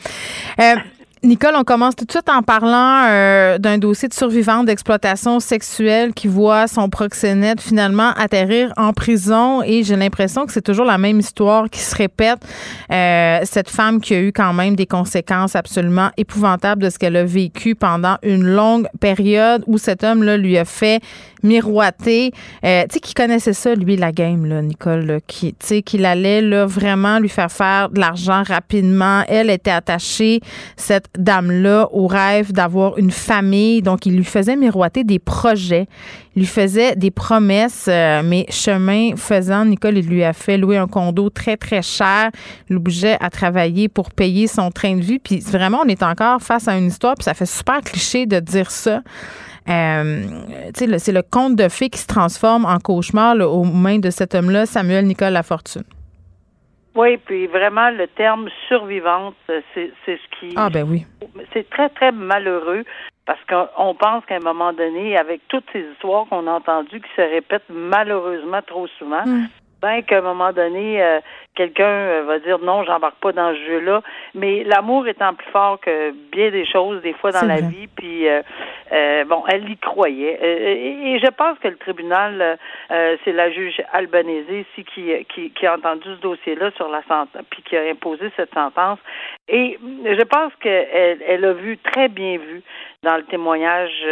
Nicole, 1.23 1.53
on 1.55 1.65
commence 1.65 1.97
tout 1.97 2.07
de 2.07 2.11
suite 2.13 2.31
en 2.31 2.43
parlant 2.43 3.05
euh, 3.07 3.59
d'un 3.59 3.77
dossier 3.77 4.09
de 4.09 4.15
survivante 4.15 4.65
d'exploitation 4.65 5.39
sexuelle 5.39 6.15
qui 6.15 6.29
voit 6.29 6.67
son 6.67 6.89
proxénète 6.89 7.61
finalement 7.61 8.13
atterrir 8.17 8.73
en 8.79 8.95
prison 8.95 9.63
et 9.63 9.85
j'ai 9.85 9.97
l'impression 9.97 10.47
que 10.47 10.53
c'est 10.53 10.63
toujours 10.63 10.87
la 10.87 10.97
même 10.97 11.21
histoire 11.21 11.69
qui 11.69 11.81
se 11.81 11.95
répète. 11.95 12.39
Euh, 12.91 13.41
cette 13.45 13.69
femme 13.69 14.01
qui 14.01 14.15
a 14.15 14.21
eu 14.21 14.33
quand 14.33 14.55
même 14.55 14.77
des 14.77 14.87
conséquences 14.87 15.57
absolument 15.57 16.09
épouvantables 16.17 16.83
de 16.83 16.89
ce 16.89 16.99
qu'elle 16.99 17.17
a 17.17 17.25
vécu 17.25 17.75
pendant 17.75 18.17
une 18.23 18.47
longue 18.47 18.89
période 18.99 19.63
où 19.67 19.77
cet 19.77 20.03
homme-là 20.05 20.39
lui 20.39 20.57
a 20.57 20.65
fait 20.65 21.03
miroiter. 21.43 22.33
Euh, 22.65 22.83
tu 22.83 22.95
sais, 22.95 23.01
qui 23.01 23.15
connaissait 23.15 23.53
ça, 23.53 23.75
lui, 23.75 23.97
la 23.97 24.13
game, 24.13 24.47
là, 24.47 24.63
Nicole, 24.63 25.07
là, 25.07 25.19
qui, 25.27 25.55
tu 25.55 25.67
sais, 25.67 25.83
qu'il 25.83 26.05
allait 26.05 26.43
là, 26.43 26.67
vraiment 26.67 27.19
lui 27.19 27.29
faire 27.29 27.51
faire 27.51 27.91
de 27.91 28.01
l'argent 28.01 28.43
rapidement. 28.43 29.23
Elle 29.29 29.51
était 29.51 29.71
attachée, 29.71 30.41
cette 30.77 31.09
dame-là, 31.19 31.89
au 31.93 32.07
rêve 32.07 32.53
d'avoir 32.53 32.99
une 32.99 33.11
famille. 33.11 33.83
Donc, 33.83 34.07
il 34.07 34.17
lui 34.17 34.25
faisait 34.25 34.57
miroiter 34.57 35.05
des 35.05 35.19
projets. 35.19 35.87
Il 36.37 36.41
lui 36.41 36.47
faisait 36.47 36.95
des 36.95 37.11
promesses, 37.11 37.87
euh, 37.89 38.23
mais 38.25 38.47
chemin 38.51 39.17
faisant, 39.17 39.65
Nicole, 39.65 39.99
il 39.99 40.07
lui 40.07 40.23
a 40.23 40.33
fait 40.33 40.57
louer 40.57 40.77
un 40.77 40.87
condo 40.87 41.29
très, 41.29 41.57
très 41.57 41.83
cher. 41.83 42.31
L'obligeait 42.69 43.17
à 43.21 43.31
travailler 43.31 43.89
pour 43.89 44.11
payer 44.11 44.47
son 44.47 44.71
train 44.71 44.97
de 44.97 45.01
vie. 45.01 45.19
Puis 45.19 45.41
vraiment, 45.41 45.81
on 45.85 45.89
est 45.89 46.05
encore 46.05 46.41
face 46.41 46.69
à 46.69 46.77
une 46.77 46.87
histoire, 46.87 47.15
puis 47.17 47.25
ça 47.25 47.35
fait 47.35 47.47
super 47.47 47.81
cliché 47.81 48.27
de 48.27 48.39
dire 48.39 48.71
ça. 48.71 49.03
Euh, 49.69 50.25
c'est 50.75 51.13
le 51.13 51.23
conte 51.23 51.57
de 51.57 51.69
fées 51.69 51.91
qui 51.91 51.99
se 51.99 52.07
transforme 52.07 52.65
en 52.65 52.79
cauchemar 52.79 53.35
là, 53.35 53.49
aux 53.49 53.65
mains 53.65 53.99
de 53.99 54.11
cet 54.11 54.35
homme-là, 54.35 54.67
Samuel 54.67 55.07
Nicole 55.07 55.33
Lafortune. 55.33 55.85
Oui, 56.97 57.19
puis 57.19 57.47
vraiment, 57.47 57.91
le 57.91 58.09
terme 58.09 58.49
survivante, 58.69 59.35
c'est 59.47 59.63
c'est 60.05 60.19
ce 60.19 60.41
qui. 60.41 60.55
Ah 60.57 60.69
ben 60.71 60.85
oui. 60.89 61.07
C'est 61.53 61.69
très, 61.71 61.89
très 61.89 62.11
malheureux 62.11 62.85
parce 63.27 63.39
qu'on 63.49 63.95
pense 63.95 64.25
qu'à 64.27 64.37
un 64.37 64.41
moment 64.41 64.73
donné, 64.73 65.17
avec 65.17 65.41
toutes 65.49 65.67
ces 65.73 65.85
histoires 65.93 66.27
qu'on 66.29 66.49
a 66.49 66.53
entendues 66.53 67.01
qui 67.01 67.11
se 67.17 67.23
répètent 67.23 67.69
malheureusement 67.69 68.61
trop 68.67 68.89
souvent, 68.99 69.25
Mm. 69.25 69.47
ben 69.81 70.03
qu'à 70.03 70.19
un 70.19 70.23
moment 70.23 70.53
donné, 70.53 71.01
euh, 71.01 71.21
quelqu'un 71.61 71.85
euh, 71.85 72.23
va 72.27 72.39
dire 72.39 72.59
non, 72.61 72.85
j'embarque 72.85 73.17
pas 73.21 73.33
dans 73.33 73.53
ce 73.53 73.61
jeu-là. 73.67 74.03
Mais 74.35 74.65
l'amour 74.65 75.07
étant 75.07 75.35
plus 75.35 75.51
fort 75.51 75.79
que 75.81 76.13
bien 76.33 76.51
des 76.51 76.65
choses, 76.65 77.03
des 77.03 77.13
fois 77.13 77.33
dans 77.33 77.47
la 77.47 77.57
vrai. 77.61 77.69
vie, 77.69 77.87
puis 77.87 78.29
euh, 78.29 78.41
euh, 78.93 79.25
bon, 79.25 79.43
elle 79.49 79.69
y 79.69 79.77
croyait. 79.77 80.39
Et, 80.43 81.13
et 81.13 81.19
je 81.19 81.31
pense 81.31 81.59
que 81.59 81.69
le 81.69 81.77
tribunal, 81.77 82.59
euh, 82.91 83.17
c'est 83.25 83.33
la 83.33 83.51
juge 83.51 83.81
Albanese 83.93 84.49
ici 84.51 84.85
qui, 84.95 85.13
qui, 85.33 85.51
qui 85.51 85.67
a 85.67 85.75
entendu 85.75 86.09
ce 86.17 86.21
dossier-là 86.23 86.71
sur 86.77 86.89
la 86.89 87.03
sentence, 87.03 87.43
puis 87.51 87.63
qui 87.63 87.77
a 87.77 87.83
imposé 87.91 88.31
cette 88.37 88.55
sentence. 88.55 88.99
Et 89.49 89.79
je 90.05 90.23
pense 90.25 90.53
qu'elle 90.61 91.23
elle 91.27 91.45
a 91.45 91.53
vu, 91.53 91.77
très 91.79 92.09
bien 92.09 92.39
vu, 92.39 92.63
dans 93.03 93.17
le 93.17 93.25
témoignage 93.25 94.03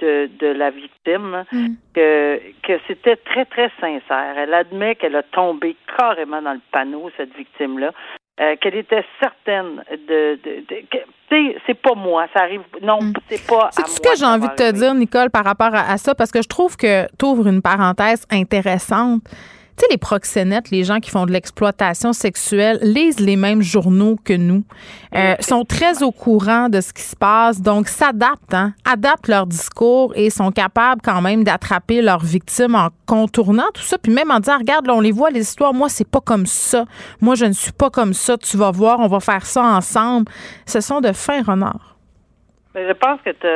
de, 0.00 0.28
de 0.38 0.46
la 0.46 0.70
victime, 0.70 1.44
Mm. 1.52 1.66
que, 1.94 2.40
que 2.62 2.80
c'était 2.86 3.16
très, 3.16 3.44
très 3.44 3.70
sincère. 3.80 4.34
Elle 4.36 4.54
admet 4.54 4.94
qu'elle 4.96 5.16
a 5.16 5.22
tombé 5.22 5.76
carrément 5.96 6.35
dans 6.42 6.52
le 6.52 6.60
panneau, 6.72 7.10
cette 7.16 7.34
victime-là. 7.36 7.92
euh, 8.38 8.54
qu'elle 8.60 8.74
était 8.74 9.02
certaine 9.18 9.82
de, 9.90 10.38
de, 10.44 10.60
de 10.68 10.76
que, 10.90 10.98
tu 11.30 11.52
sais, 11.52 11.56
c'est 11.66 11.80
pas 11.80 11.94
moi, 11.94 12.26
ça 12.34 12.40
arrive, 12.42 12.60
non, 12.82 12.98
Mm. 13.00 13.12
c'est 13.28 13.46
pas 13.46 13.70
C'est 13.72 13.86
ce 13.88 13.98
que 13.98 14.14
j'ai 14.14 14.26
envie 14.26 14.46
de 14.48 14.54
te 14.54 14.72
dire, 14.72 14.94
Nicole, 14.94 15.30
par 15.30 15.42
rapport 15.44 15.74
à, 15.74 15.90
à 15.90 15.96
ça, 15.96 16.14
parce 16.14 16.30
que 16.30 16.42
je 16.42 16.48
trouve 16.48 16.76
que 16.76 17.06
tu 17.18 17.24
ouvres 17.24 17.46
une 17.46 17.62
parenthèse 17.62 18.26
intéressante. 18.30 19.22
Tu 19.76 19.82
sais, 19.82 19.86
les 19.90 19.98
proxénètes, 19.98 20.70
les 20.70 20.84
gens 20.84 21.00
qui 21.00 21.10
font 21.10 21.26
de 21.26 21.32
l'exploitation 21.32 22.14
sexuelle, 22.14 22.78
lisent 22.80 23.20
les 23.20 23.36
mêmes 23.36 23.60
journaux 23.60 24.16
que 24.24 24.32
nous, 24.32 24.64
euh, 25.14 25.34
sont 25.40 25.64
très 25.64 26.02
au 26.02 26.12
courant 26.12 26.70
de 26.70 26.80
ce 26.80 26.94
qui 26.94 27.02
se 27.02 27.14
passe, 27.14 27.60
donc 27.60 27.88
s'adaptent, 27.88 28.54
hein, 28.54 28.72
adaptent 28.90 29.28
leur 29.28 29.46
discours 29.46 30.14
et 30.16 30.30
sont 30.30 30.50
capables 30.50 31.02
quand 31.02 31.20
même 31.20 31.44
d'attraper 31.44 32.00
leurs 32.00 32.24
victimes 32.24 32.74
en 32.74 32.88
contournant 33.06 33.68
tout 33.74 33.82
ça, 33.82 33.98
puis 33.98 34.12
même 34.12 34.30
en 34.30 34.40
disant, 34.40 34.56
regarde, 34.56 34.86
là, 34.86 34.94
on 34.94 35.00
les 35.00 35.12
voit, 35.12 35.28
les 35.28 35.40
histoires, 35.40 35.74
moi, 35.74 35.90
c'est 35.90 36.10
pas 36.10 36.20
comme 36.20 36.46
ça. 36.46 36.86
Moi, 37.20 37.34
je 37.34 37.44
ne 37.44 37.52
suis 37.52 37.72
pas 37.72 37.90
comme 37.90 38.14
ça, 38.14 38.38
tu 38.38 38.56
vas 38.56 38.70
voir, 38.70 39.00
on 39.00 39.08
va 39.08 39.20
faire 39.20 39.44
ça 39.44 39.62
ensemble. 39.62 40.30
Ce 40.64 40.80
sont 40.80 41.02
de 41.02 41.12
fins 41.12 41.42
renards. 41.42 41.96
Mais 42.74 42.86
je 42.86 42.92
pense 42.92 43.20
que 43.22 43.30
tu 43.30 43.46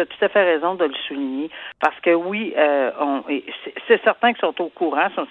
as, 0.00 0.06
tout 0.06 0.24
à 0.24 0.28
fait 0.30 0.42
raison 0.42 0.74
de 0.74 0.84
le 0.86 0.94
souligner 1.06 1.50
parce 1.80 2.00
que 2.00 2.14
oui, 2.14 2.54
euh, 2.56 2.90
c'est 3.62 3.74
c'est 3.86 4.02
certain 4.02 4.32
qu'ils 4.32 4.40
sont 4.40 4.58
au 4.62 4.70
courant, 4.70 5.06
sont, 5.14 5.26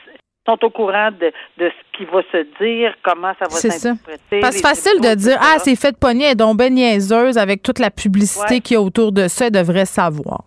sont 0.47 0.57
au 0.63 0.69
courant 0.69 1.09
de, 1.11 1.31
de 1.57 1.69
ce 1.71 1.97
qui 1.97 2.05
va 2.05 2.21
se 2.31 2.45
dire, 2.61 2.93
comment 3.03 3.33
ça 3.39 3.45
va 3.45 3.49
s'interpréter. 3.51 4.39
Parce 4.41 4.55
que 4.61 4.67
facile 4.67 4.99
de 5.01 5.15
dire. 5.15 5.37
Ah, 5.41 5.55
c'est 5.59 5.75
fait 5.75 5.91
de 5.93 5.97
pogner, 5.97 6.25
elle 6.25 6.31
est 6.31 6.35
donc 6.35 6.57
ben 6.57 6.73
niaiseuse 6.73 7.37
avec 7.37 7.63
toute 7.63 7.79
la 7.79 7.89
publicité 7.91 8.55
Ouais. 8.55 8.59
qu'il 8.61 8.75
y 8.75 8.77
a 8.77 8.81
autour 8.81 9.11
de 9.11 9.27
ça, 9.27 9.45
elle 9.47 9.51
devrait 9.53 9.85
savoir. 9.85 10.41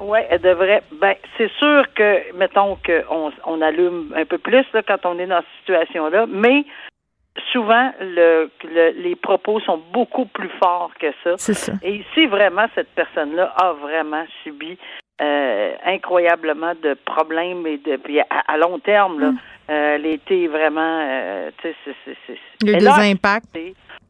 Oui, 0.00 0.18
elle 0.30 0.40
devrait. 0.40 0.82
Ben, 1.00 1.14
c'est 1.38 1.50
sûr 1.58 1.84
que, 1.94 2.36
mettons 2.36 2.76
qu'on 2.84 3.30
on 3.46 3.60
allume 3.62 4.12
un 4.16 4.24
peu 4.24 4.38
plus 4.38 4.64
là, 4.72 4.82
quand 4.82 5.04
on 5.04 5.18
est 5.18 5.26
dans 5.26 5.38
cette 5.40 5.60
situation-là, 5.60 6.26
mais 6.28 6.64
souvent, 7.52 7.90
le, 8.00 8.50
le- 8.64 9.02
les 9.02 9.16
propos 9.16 9.60
sont 9.60 9.80
beaucoup 9.92 10.26
plus 10.26 10.50
forts 10.62 10.90
que 11.00 11.06
ça. 11.22 11.34
C'est 11.36 11.54
ça. 11.54 11.72
Et 11.82 11.96
ici, 11.96 12.26
vraiment, 12.26 12.66
cette 12.74 12.88
personne-là 12.94 13.52
a 13.56 13.72
vraiment 13.72 14.24
subi 14.42 14.78
euh, 15.20 15.72
incroyablement 15.86 16.72
de 16.82 16.94
problèmes 17.04 17.66
et 17.66 17.78
de 17.78 17.96
puis 17.96 18.20
à, 18.20 18.26
à 18.48 18.56
long 18.56 18.78
terme, 18.78 19.20
là, 19.20 19.32
euh, 19.70 19.94
elle 19.96 20.06
a 20.06 20.08
été 20.08 20.48
vraiment, 20.48 21.00
euh, 21.08 21.50
tu 21.62 21.68
sais, 21.68 21.94
c'est- 22.04 22.38
Il 22.62 22.68
y 22.68 22.70
a 22.70 22.72
eu 22.72 22.76
elle 22.76 22.80
des 22.82 22.88
a 22.88 23.00
impacts. 23.00 23.58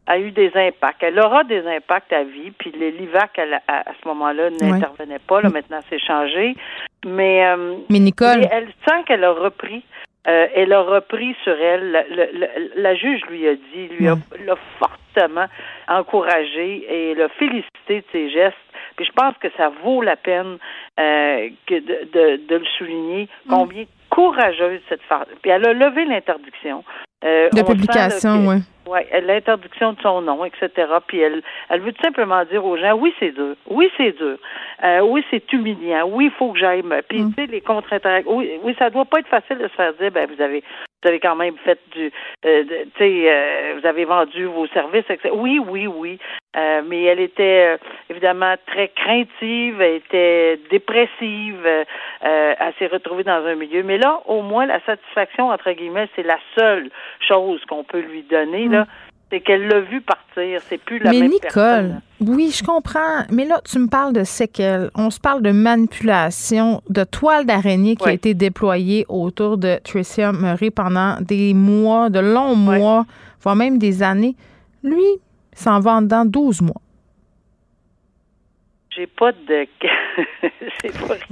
a 0.06 0.18
eu 0.18 0.30
des 0.30 0.50
impacts. 0.54 1.02
Elle 1.02 1.18
aura 1.20 1.44
des 1.44 1.66
impacts 1.66 2.12
à 2.12 2.24
vie, 2.24 2.50
puis 2.58 2.72
les 2.78 2.90
l'IVAC, 2.90 3.38
à, 3.38 3.58
à 3.68 3.92
ce 4.02 4.08
moment-là, 4.08 4.50
n'intervenait 4.50 5.18
pas. 5.18 5.40
Là, 5.42 5.48
maintenant, 5.50 5.80
c'est 5.88 5.98
changé. 6.00 6.54
Mais, 7.06 7.46
euh, 7.46 7.76
Mais 7.90 7.98
Nicole, 8.00 8.38
mais 8.40 8.48
elle 8.50 8.68
sent 8.88 9.02
qu'elle 9.06 9.24
a 9.24 9.32
repris. 9.32 9.82
euh, 10.26 10.46
elle 10.54 10.72
a 10.72 10.80
repris 10.80 11.36
sur 11.44 11.52
elle. 11.54 11.90
La, 11.92 12.02
la- 12.08 12.32
la- 12.32 12.48
la 12.76 12.94
juge 12.94 13.20
lui 13.28 13.46
a 13.46 13.54
dit, 13.54 13.88
lui 13.98 14.08
a, 14.08 14.16
l'a 14.46 14.56
fortement 14.78 15.46
encouragé 15.86 16.86
et 16.88 17.14
l'a 17.14 17.28
félicité 17.28 18.00
de 18.00 18.04
ses 18.12 18.30
gestes. 18.30 18.56
Puis 18.96 19.04
je 19.06 19.12
pense 19.12 19.34
que 19.38 19.48
ça 19.56 19.70
vaut 19.82 20.02
la 20.02 20.16
peine 20.16 20.58
euh, 21.00 21.48
que 21.66 21.74
de, 21.74 22.08
de, 22.12 22.46
de 22.46 22.56
le 22.56 22.64
souligner 22.78 23.28
combien 23.48 23.84
courageuse 24.10 24.80
cette 24.88 25.02
femme. 25.02 25.24
Puis 25.42 25.50
elle 25.50 25.66
a 25.66 25.72
levé 25.72 26.04
l'interdiction. 26.04 26.84
Euh, 27.24 27.48
de 27.50 27.62
publication, 27.62 28.46
oui. 28.46 28.56
oui, 28.86 29.00
l'interdiction 29.22 29.94
de 29.94 30.00
son 30.02 30.20
nom, 30.20 30.44
etc. 30.44 30.68
Puis 31.06 31.20
elle, 31.20 31.42
elle 31.70 31.80
veut 31.80 31.92
tout 31.92 32.02
simplement 32.04 32.44
dire 32.44 32.62
aux 32.64 32.76
gens, 32.76 32.92
oui, 32.92 33.14
c'est 33.18 33.30
dur, 33.32 33.54
oui, 33.70 33.90
c'est 33.96 34.12
dur, 34.16 34.36
Euh, 34.84 35.00
oui, 35.00 35.24
c'est 35.30 35.50
humiliant, 35.54 36.06
oui, 36.06 36.26
il 36.26 36.30
faut 36.32 36.52
que 36.52 36.58
j'aille. 36.58 36.82
me- 36.82 37.00
Puis, 37.00 37.22
Mm. 37.22 37.34
tu 37.34 37.46
sais, 37.46 37.50
les 37.50 37.62
contre-interactions, 37.62 38.36
oui, 38.36 38.50
oui, 38.62 38.76
ça 38.78 38.90
doit 38.90 39.06
pas 39.06 39.20
être 39.20 39.28
facile 39.28 39.56
de 39.56 39.68
se 39.68 39.72
faire 39.74 39.94
dire, 39.94 40.10
ben, 40.10 40.28
vous 40.30 40.42
avez, 40.42 40.62
vous 41.04 41.08
avez 41.08 41.20
quand 41.20 41.36
même 41.36 41.56
fait 41.58 41.78
du, 41.92 42.10
euh, 42.46 42.64
tu 42.64 42.98
sais, 42.98 43.24
euh, 43.30 43.78
vous 43.78 43.86
avez 43.86 44.04
vendu 44.06 44.46
vos 44.46 44.66
services, 44.68 45.04
etc. 45.10 45.30
Oui, 45.34 45.58
oui, 45.58 45.86
oui. 45.86 46.18
Euh, 46.56 46.82
mais 46.86 47.02
elle 47.02 47.20
était 47.20 47.74
euh, 47.74 47.76
évidemment 48.08 48.54
très 48.66 48.88
craintive, 48.88 49.80
elle 49.80 49.96
était 49.96 50.60
dépressive, 50.70 51.60
euh, 51.66 51.84
euh, 52.24 52.54
elle 52.58 52.74
s'est 52.78 52.86
retrouvée 52.86 53.24
dans 53.24 53.44
un 53.44 53.54
milieu. 53.56 53.82
Mais 53.82 53.98
là, 53.98 54.20
au 54.26 54.40
moins, 54.40 54.64
la 54.64 54.80
satisfaction, 54.84 55.48
entre 55.50 55.72
guillemets, 55.72 56.08
c'est 56.14 56.22
la 56.22 56.38
seule 56.56 56.90
chose 57.20 57.60
qu'on 57.66 57.84
peut 57.84 58.00
lui 58.00 58.22
donner, 58.22 58.68
là, 58.68 58.86
c'est 59.30 59.40
qu'elle 59.40 59.66
l'a 59.68 59.80
vu 59.80 60.00
partir. 60.00 60.60
C'est 60.68 60.78
plus 60.78 60.98
la 60.98 61.10
mais 61.10 61.20
même 61.20 61.30
Nicole, 61.30 61.50
personne. 61.52 62.00
oui, 62.20 62.50
je 62.56 62.62
comprends. 62.62 63.24
Mais 63.30 63.44
là, 63.44 63.60
tu 63.64 63.78
me 63.78 63.88
parles 63.88 64.12
de 64.12 64.24
séquelles. 64.24 64.90
On 64.94 65.10
se 65.10 65.18
parle 65.20 65.42
de 65.42 65.50
manipulation, 65.50 66.82
de 66.88 67.04
toile 67.04 67.46
d'araignée 67.46 67.96
qui 67.96 68.08
a 68.08 68.12
été 68.12 68.34
déployée 68.34 69.06
autour 69.08 69.58
de 69.58 69.78
Tricia 69.82 70.32
Murray 70.32 70.70
pendant 70.70 71.16
des 71.20 71.54
mois, 71.54 72.10
de 72.10 72.20
longs 72.20 72.50
Oui. 72.68 72.78
mois, 72.78 73.06
voire 73.42 73.56
même 73.56 73.78
des 73.78 74.02
années. 74.02 74.36
Lui, 74.82 75.04
s'en 75.54 75.80
va 75.80 75.92
en 75.94 76.02
dedans 76.02 76.24
12 76.24 76.60
mois. 76.62 76.80
J'ai 78.96 79.06
pas 79.06 79.32
de. 79.32 79.66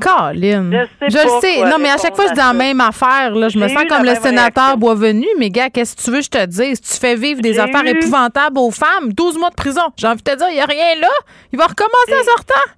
Pas. 0.02 0.32
Je 0.32 0.40
sais 0.40 0.86
le 1.06 1.28
pas 1.28 1.40
sais. 1.40 1.56
quoi 1.58 1.68
Non, 1.68 1.76
mais 1.78 1.90
à 1.90 1.96
chaque 1.98 2.16
fois, 2.16 2.26
je 2.26 2.32
dis 2.32 2.38
la 2.38 2.52
même 2.52 2.80
affaire. 2.80 3.30
Là. 3.34 3.48
Je 3.48 3.58
me 3.58 3.68
sens 3.68 3.84
comme 3.88 4.02
le 4.04 4.14
sénateur 4.16 4.64
réaction. 4.64 4.78
Boisvenu. 4.78 5.26
Mais 5.38 5.50
gars, 5.50 5.70
qu'est-ce 5.70 5.94
que 5.96 6.02
tu 6.02 6.10
veux 6.10 6.18
que 6.18 6.24
je 6.24 6.30
te 6.30 6.44
dise? 6.46 6.80
Si 6.82 6.94
tu 6.94 7.00
fais 7.00 7.14
vivre 7.14 7.40
des 7.40 7.58
affaires 7.60 7.84
eu- 7.84 7.90
épouvantables 7.90 8.58
aux 8.58 8.70
femmes, 8.70 9.12
12 9.12 9.38
mois 9.38 9.50
de 9.50 9.54
prison. 9.54 9.82
J'ai 9.96 10.06
envie 10.08 10.22
de 10.22 10.30
te 10.30 10.36
dire, 10.36 10.48
il 10.50 10.54
n'y 10.54 10.60
a 10.60 10.64
rien 10.66 10.94
là. 11.00 11.08
Il 11.52 11.58
va 11.58 11.66
recommencer 11.66 12.14
en 12.20 12.24
sortant. 12.24 12.70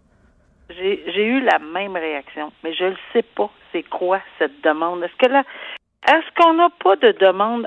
J'ai 0.70 1.03
j'ai 1.14 1.25
eu 1.25 1.40
la 1.40 1.59
même 1.59 1.94
réaction, 1.97 2.51
mais 2.62 2.75
je 2.75 2.85
ne 2.85 2.94
sais 3.12 3.23
pas 3.37 3.51
c'est 3.73 3.85
quoi 3.85 4.20
cette 4.38 4.61
demande? 4.64 5.03
Est-ce 5.05 5.27
que 5.27 5.31
là, 5.33 5.42
est-ce 6.09 6.42
qu'on 6.42 6.55
n'a 6.55 6.68
pas 6.83 6.97
de 6.97 7.12
demande 7.20 7.66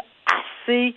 assez 0.66 0.94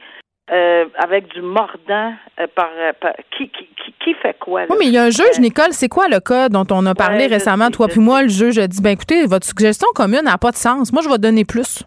euh, 0.51 0.87
avec 0.99 1.33
du 1.33 1.43
mordant 1.43 2.13
euh, 2.41 2.47
par, 2.55 2.71
euh, 2.77 2.93
par- 3.01 3.15
qui, 3.37 3.49
qui, 3.49 3.69
qui, 4.01 4.15
fait 4.15 4.37
quoi 4.39 4.63
là? 4.63 4.67
Oui, 4.71 4.77
mais 4.81 4.87
il 4.87 4.93
y 4.93 4.99
a 4.99 5.05
un 5.05 5.11
juge, 5.11 5.39
Nicole. 5.39 5.73
C'est 5.73 5.89
quoi 5.89 6.09
le 6.09 6.19
cas 6.19 6.49
dont 6.49 6.67
on 6.71 6.85
a 6.87 6.95
parlé 6.95 7.27
Ouais, 7.27 7.35
récemment, 7.35 7.67
sais, 7.67 7.73
toi 7.73 7.89
puis 7.89 8.01
moi? 8.01 8.23
Le 8.23 8.29
juge 8.29 8.59
a 8.59 8.67
dit, 8.67 8.83
ben 8.83 8.91
écoutez, 8.91 9.27
votre 9.27 9.47
suggestion 9.47 9.89
commune 9.95 10.23
n'a 10.25 10.39
pas 10.39 10.51
de 10.51 10.57
sens. 10.57 10.93
Moi, 10.93 11.03
je 11.03 11.09
vais 11.09 11.19
donner 11.19 11.45
plus. 11.45 11.85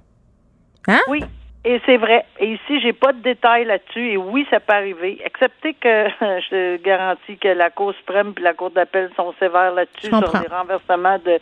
Hein? 0.87 1.01
Oui, 1.07 1.23
et 1.65 1.81
c'est 1.85 1.97
vrai. 1.97 2.25
Et 2.39 2.53
ici, 2.53 2.79
j'ai 2.81 2.93
pas 2.93 3.13
de 3.13 3.21
détails 3.21 3.65
là-dessus. 3.65 4.11
Et 4.11 4.17
oui, 4.17 4.45
ça 4.49 4.59
peut 4.59 4.73
arriver. 4.73 5.21
Excepté 5.25 5.73
que 5.73 6.07
je 6.21 6.49
te 6.49 6.83
garantis 6.83 7.37
que 7.37 7.49
la 7.49 7.69
Cour 7.69 7.93
suprême 7.95 8.33
et 8.37 8.41
la 8.41 8.53
Cour 8.53 8.71
d'appel 8.71 9.09
sont 9.15 9.33
sévères 9.39 9.73
là-dessus 9.73 10.07
sur 10.07 10.31
des 10.31 10.47
renversements 10.47 11.19
de, 11.19 11.39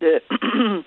de, 0.00 0.22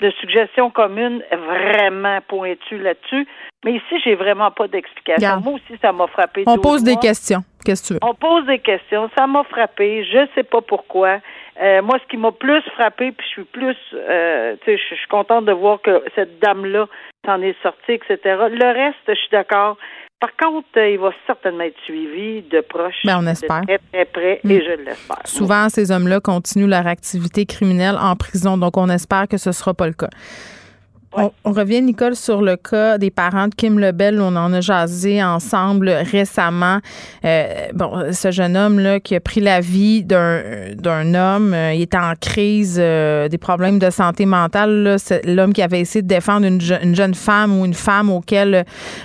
de 0.00 0.10
suggestions 0.20 0.70
communes 0.70 1.22
vraiment 1.30 2.20
pointues 2.26 2.78
là-dessus. 2.78 3.26
Mais 3.64 3.74
ici, 3.74 4.00
j'ai 4.02 4.14
vraiment 4.14 4.50
pas 4.50 4.68
d'explication. 4.68 5.40
Moi 5.40 5.54
aussi, 5.54 5.78
ça 5.82 5.92
m'a 5.92 6.06
frappé. 6.06 6.44
On 6.46 6.54
12 6.54 6.62
pose 6.62 6.82
des 6.82 6.96
questions. 6.96 7.42
Qu'est-ce 7.64 7.82
que 7.82 7.86
tu 7.88 7.92
veux? 7.94 8.00
On 8.02 8.14
pose 8.14 8.46
des 8.46 8.58
questions. 8.58 9.10
Ça 9.16 9.26
m'a 9.26 9.44
frappé. 9.44 10.04
Je 10.04 10.26
sais 10.34 10.44
pas 10.44 10.62
pourquoi. 10.62 11.18
Euh, 11.62 11.82
moi, 11.82 11.98
ce 12.02 12.08
qui 12.08 12.16
m'a 12.16 12.32
plus 12.32 12.62
frappé, 12.74 13.12
puis 13.12 13.26
je 13.26 13.32
suis 13.32 13.44
plus, 13.44 13.76
euh, 13.94 14.56
tu 14.64 14.72
sais, 14.72 14.78
je 14.90 14.94
suis 14.94 15.08
contente 15.08 15.44
de 15.44 15.52
voir 15.52 15.80
que 15.82 16.02
cette 16.14 16.38
dame-là 16.40 16.86
s'en 17.26 17.42
est 17.42 17.54
sortie, 17.62 17.92
etc. 17.92 18.18
Le 18.24 18.72
reste, 18.74 18.96
je 19.08 19.14
suis 19.14 19.30
d'accord. 19.30 19.76
Par 20.20 20.30
contre, 20.36 20.68
euh, 20.76 20.90
il 20.90 20.98
va 20.98 21.10
certainement 21.26 21.64
être 21.64 21.78
suivi 21.84 22.42
de 22.42 22.60
proche, 22.60 22.94
Ben, 23.04 23.18
on 23.18 23.22
de 23.22 23.28
espère. 23.28 23.62
très 23.66 23.78
très 23.92 24.04
près, 24.06 24.40
et 24.44 24.60
je 24.62 24.84
l'espère. 24.84 25.18
Souvent, 25.24 25.68
ces 25.68 25.90
hommes-là 25.90 26.20
continuent 26.20 26.68
leur 26.68 26.86
activité 26.86 27.46
criminelle 27.46 27.96
en 28.00 28.16
prison, 28.16 28.56
donc 28.56 28.76
on 28.76 28.88
espère 28.88 29.28
que 29.28 29.36
ce 29.38 29.50
ne 29.50 29.54
sera 29.54 29.74
pas 29.74 29.86
le 29.86 29.94
cas. 29.94 30.10
On, 31.12 31.32
on 31.44 31.50
revient, 31.50 31.82
Nicole, 31.82 32.14
sur 32.14 32.40
le 32.40 32.54
cas 32.56 32.96
des 32.96 33.10
parents 33.10 33.48
de 33.48 33.54
Kim 33.56 33.80
Lebel. 33.80 34.20
On 34.20 34.36
en 34.36 34.52
a 34.52 34.60
jasé 34.60 35.20
ensemble 35.24 35.88
récemment. 35.88 36.78
Euh, 37.24 37.66
bon, 37.74 38.12
ce 38.12 38.30
jeune 38.30 38.56
homme-là 38.56 39.00
qui 39.00 39.16
a 39.16 39.20
pris 39.20 39.40
la 39.40 39.60
vie 39.60 40.04
d'un 40.04 41.14
homme, 41.14 41.52
euh, 41.52 41.74
il 41.74 41.82
était 41.82 41.96
en 41.98 42.12
crise, 42.20 42.76
euh, 42.80 43.26
des 43.26 43.38
problèmes 43.38 43.80
de 43.80 43.90
santé 43.90 44.24
mentale. 44.24 44.96
L'homme 45.24 45.52
qui 45.52 45.62
avait 45.62 45.80
essayé 45.80 46.02
de 46.02 46.06
défendre 46.06 46.46
une, 46.46 46.60
je- 46.60 46.80
une 46.80 46.94
jeune 46.94 47.14
femme 47.14 47.58
ou 47.58 47.64
une 47.64 47.74
femme 47.74 48.08
auquel, 48.08 48.54
euh, 48.54 48.62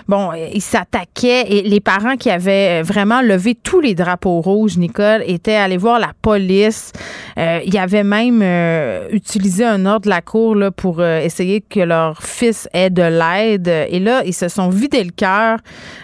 bon, 0.07 0.29
il 0.53 0.61
s'attaquait. 0.61 1.45
Et 1.51 1.63
les 1.63 1.79
parents 1.79 2.17
qui 2.17 2.29
avaient 2.29 2.83
vraiment 2.83 3.21
levé 3.23 3.55
tous 3.55 3.79
les 3.81 3.95
drapeaux 3.95 4.41
rouges, 4.41 4.77
Nicole, 4.77 5.23
étaient 5.25 5.55
allés 5.55 5.77
voir 5.77 5.99
la 5.99 6.11
police. 6.21 6.91
Il 7.37 7.77
avait 7.77 8.03
même 8.03 8.43
utilisé 9.11 9.65
un 9.65 9.85
ordre 9.87 10.05
de 10.05 10.09
la 10.09 10.21
cour 10.21 10.55
là, 10.55 10.69
pour 10.71 11.03
essayer 11.03 11.61
que 11.61 11.79
leur 11.95 12.21
fils 12.21 12.67
ait 12.73 12.89
de 12.89 13.01
l'aide. 13.03 13.67
Et 13.67 13.99
là, 13.99 14.21
ils 14.25 14.33
se 14.33 14.47
sont 14.47 14.69
vidés 14.69 15.03
le 15.03 15.11
cœur 15.11 15.59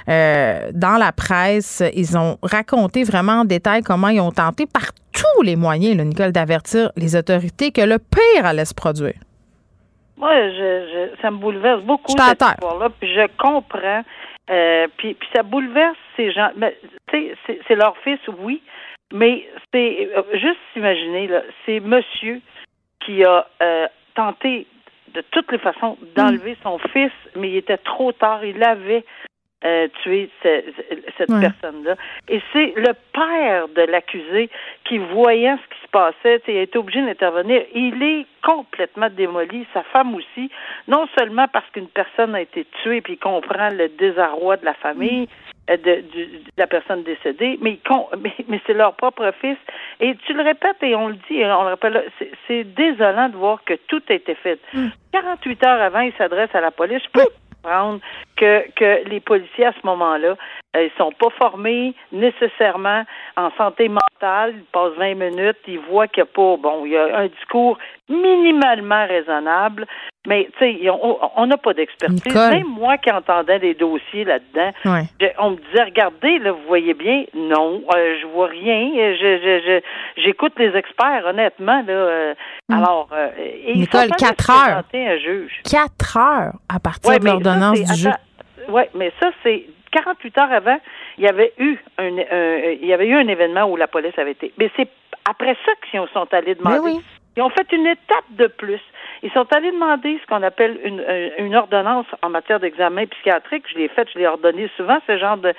euh, 0.09 0.69
dans 0.73 0.97
la 0.97 1.11
presse. 1.11 1.83
Ils 1.95 2.17
ont 2.17 2.37
raconté 2.43 3.03
vraiment 3.03 3.41
en 3.41 3.45
détail 3.45 3.81
comment 3.81 4.07
ils 4.09 4.21
ont 4.21 4.31
tenté 4.31 4.65
par 4.65 4.91
tous 5.13 5.41
les 5.43 5.55
moyens, 5.55 5.97
là, 5.97 6.03
Nicole, 6.03 6.31
d'avertir 6.31 6.91
les 6.95 7.15
autorités 7.15 7.71
que 7.71 7.81
le 7.81 7.97
pire 7.99 8.45
allait 8.45 8.65
se 8.65 8.73
produire. 8.73 9.13
Moi, 10.17 10.31
je, 10.49 10.69
je- 11.15 11.21
ça 11.21 11.31
me 11.31 11.37
bouleverse 11.37 11.81
beaucoup 11.83 12.11
Je 12.17 12.23
cette 12.23 12.41
histoire-là, 12.41 12.89
puis 12.99 13.09
je 13.13 13.27
comprends. 13.37 14.03
Euh, 14.49 14.87
puis, 14.97 15.13
puis 15.15 15.27
ça 15.35 15.43
bouleverse 15.43 15.97
ces 16.17 16.31
gens. 16.31 16.49
Mais, 16.57 16.77
tu 17.11 17.17
sais, 17.47 17.59
c'est- 17.67 17.75
leur 17.75 17.95
fils, 18.03 18.19
oui, 18.43 18.61
mais 19.13 19.45
c'est 19.73 20.09
euh, 20.15 20.21
juste 20.33 20.59
imaginer 20.75 21.27
là, 21.27 21.41
c'est 21.65 21.79
Monsieur 21.79 22.39
qui 23.05 23.23
a 23.23 23.47
euh, 23.61 23.87
tenté 24.15 24.67
de 25.13 25.21
toutes 25.31 25.51
les 25.51 25.57
façons 25.57 25.97
d'enlever 26.15 26.55
son 26.63 26.77
fils, 26.93 27.11
mais 27.35 27.49
il 27.49 27.57
était 27.57 27.77
trop 27.77 28.11
tard. 28.11 28.43
Il 28.45 28.63
avait 28.63 29.03
euh, 29.63 29.87
tué 30.01 30.27
ce- 30.41 30.63
cette 31.19 31.29
Ouais. 31.29 31.39
personne-là. 31.41 31.93
Et 32.27 32.41
c'est 32.51 32.73
le 32.75 32.93
père 33.13 33.67
de 33.67 33.83
l'accusé 33.83 34.49
qui, 34.85 34.97
voyant 34.97 35.55
ce 35.63 35.75
qui 35.75 35.81
se 35.83 35.87
passait, 35.89 36.41
il 36.47 36.57
a 36.57 36.61
été 36.63 36.79
obligé 36.79 36.99
d'intervenir. 37.03 37.61
Il 37.75 38.01
est 38.01 38.25
complètement 38.43 39.09
démoli, 39.11 39.67
sa 39.71 39.83
femme 39.83 40.15
aussi, 40.15 40.49
non 40.87 41.05
seulement 41.15 41.47
parce 41.47 41.69
qu'une 41.73 41.89
personne 41.89 42.33
a 42.33 42.41
été 42.41 42.65
tuée, 42.81 43.01
puis 43.01 43.13
il 43.13 43.19
comprend 43.19 43.69
le 43.69 43.87
désarroi 43.89 44.57
de 44.57 44.65
la 44.65 44.73
famille, 44.73 45.27
euh, 45.29 45.40
de, 45.67 46.01
du- 46.01 46.25
de 46.25 46.51
la 46.57 46.67
personne 46.67 47.03
décédée, 47.03 47.57
mais, 47.61 47.79
mais, 48.19 48.33
mais 48.47 48.59
c'est 48.65 48.73
leur 48.73 48.93
propre 48.95 49.31
fils. 49.39 49.57
Et 49.99 50.15
tu 50.25 50.33
le 50.33 50.43
répètes 50.43 50.81
et 50.81 50.95
on 50.95 51.07
le 51.09 51.15
dit, 51.29 51.37
et 51.39 51.45
on 51.45 51.63
le 51.63 51.69
rappelle, 51.69 52.03
c'est- 52.19 52.31
c'est 52.47 52.63
désolant 52.63 53.29
de 53.29 53.37
voir 53.37 53.63
que 53.63 53.73
tout 53.87 54.01
a 54.09 54.13
été 54.13 54.35
fait. 54.35 54.59
48 55.13 55.63
heures 55.63 55.81
avant, 55.81 55.99
il 56.01 56.13
s'adresse 56.17 56.53
à 56.53 56.61
la 56.61 56.71
police. 56.71 57.01
Je 57.03 57.09
peux 57.21 57.27
comprendre 57.63 57.99
que, 58.35 58.69
que 58.75 59.07
les 59.09 59.19
policiers, 59.19 59.65
à 59.65 59.73
ce 59.73 59.85
moment-là, 59.85 60.29
euh, 60.29 60.35
ils 60.75 60.91
sont 60.97 61.11
pas 61.11 61.29
formés 61.37 61.93
nécessairement 62.11 63.03
en 63.35 63.51
santé 63.57 63.89
mentale. 63.89 64.53
Ils 64.55 64.63
passent 64.71 64.93
20 64.97 65.15
minutes, 65.15 65.57
ils 65.67 65.79
voient 65.79 66.07
qu'il 66.07 66.23
n'y 66.23 66.29
a 66.29 66.33
pas, 66.33 66.57
bon, 66.57 66.85
il 66.85 66.91
y 66.93 66.97
a 66.97 67.17
un 67.17 67.27
discours 67.27 67.77
minimalement 68.07 69.05
raisonnable, 69.07 69.85
mais, 70.27 70.47
tu 70.59 70.65
sais, 70.79 70.89
on 70.89 71.45
n'a 71.47 71.57
pas 71.57 71.73
d'expertise. 71.73 72.33
Même 72.35 72.67
moi 72.67 72.97
qui 72.97 73.09
entendais 73.11 73.59
des 73.59 73.73
dossiers 73.73 74.23
là-dedans, 74.23 74.71
Ouais. 74.85 75.03
on 75.39 75.51
me 75.51 75.55
disait, 75.57 75.83
regardez, 75.83 76.39
là, 76.39 76.51
vous 76.51 76.67
voyez 76.67 76.93
bien, 76.93 77.23
non, 77.33 77.81
euh, 77.95 78.17
je 78.21 78.27
vois 78.27 78.47
rien. 78.47 78.89
Je, 79.15 79.81
j'écoute 80.17 80.53
les 80.57 80.75
experts, 80.75 81.25
honnêtement, 81.25 81.83
là. 81.87 81.93
euh, 81.93 82.33
Alors, 82.71 83.09
euh, 83.13 83.29
et 83.37 83.73
Hmm. 83.73 83.79
Nicole, 83.79 84.01
heures. 84.49 84.83
un 84.93 85.17
juge. 85.17 85.61
Quatre 85.69 86.17
heures 86.17 86.53
à 86.69 86.79
partir 86.79 87.09
Ouais, 87.11 87.19
de 87.19 87.25
l'ordonnance 87.25 87.79
du 87.81 87.93
juge. 87.95 88.13
ouais, 88.69 88.89
mais 88.93 89.11
ça, 89.19 89.31
c'est 89.43 89.65
48 89.91 90.37
heures 90.37 90.51
avant, 90.51 90.77
il 91.17 91.23
y 91.23 91.27
avait 91.27 91.53
eu 91.59 91.77
un, 91.97 92.07
il 92.81 92.85
y 92.85 92.93
avait 92.93 93.07
eu 93.07 93.15
un 93.15 93.27
événement 93.27 93.65
où 93.69 93.75
la 93.75 93.87
police 93.87 94.17
avait 94.17 94.31
été. 94.31 94.53
Mais 94.57 94.69
c'est 94.75 94.87
après 95.29 95.55
ça 95.65 95.71
qu'ils 95.89 96.01
sont 96.13 96.27
allés 96.33 96.55
demander. 96.55 96.79
Oui. 96.79 97.01
Ils 97.37 97.43
ont 97.43 97.49
fait 97.49 97.71
une 97.71 97.87
étape 97.87 98.25
de 98.31 98.47
plus. 98.47 98.81
Ils 99.23 99.31
sont 99.31 99.45
allés 99.55 99.71
demander 99.71 100.19
ce 100.21 100.27
qu'on 100.27 100.43
appelle 100.43 100.79
une, 100.83 100.99
un- 100.99 101.45
une 101.45 101.55
ordonnance 101.55 102.05
en 102.21 102.29
matière 102.29 102.59
d'examen 102.59 103.05
psychiatrique. 103.05 103.63
Je 103.71 103.77
l'ai 103.77 103.87
fait, 103.87 104.07
je 104.13 104.19
l'ai 104.19 104.27
ordonné 104.27 104.69
souvent, 104.77 104.97
ce 105.07 105.17
genre 105.17 105.37
de 105.37 105.53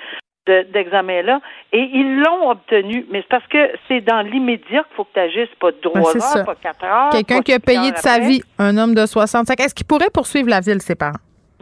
de- 0.45 0.63
d'examen-là, 0.73 1.39
et 1.71 1.79
ils 1.93 2.19
l'ont 2.19 2.49
obtenu. 2.49 3.05
Mais 3.09 3.21
c'est 3.21 3.29
parce 3.29 3.47
que 3.47 3.71
c'est 3.87 4.01
dans 4.01 4.21
l'immédiat 4.23 4.83
qu'il 4.83 4.95
faut 4.97 5.05
que 5.05 5.13
tu 5.13 5.19
agisses, 5.21 5.55
pas 5.57 5.71
trois 5.81 5.93
Ben, 6.13 6.19
ça. 6.19 6.39
heures, 6.39 6.45
pas 6.45 6.55
quatre 6.55 6.83
heures. 6.83 7.09
Quelqu'un 7.11 7.39
qui 7.39 7.53
a 7.53 7.59
payé 7.61 7.91
de 7.93 7.97
sa 7.97 8.19
vie, 8.19 8.41
un 8.59 8.77
homme 8.77 8.93
de 8.93 9.05
65. 9.05 9.57
Est-ce 9.61 9.73
qu'il 9.73 9.87
pourrait 9.87 10.09
poursuivre 10.13 10.49
la 10.49 10.59
ville, 10.59 10.81
ses 10.81 10.95
parents? 10.95 11.13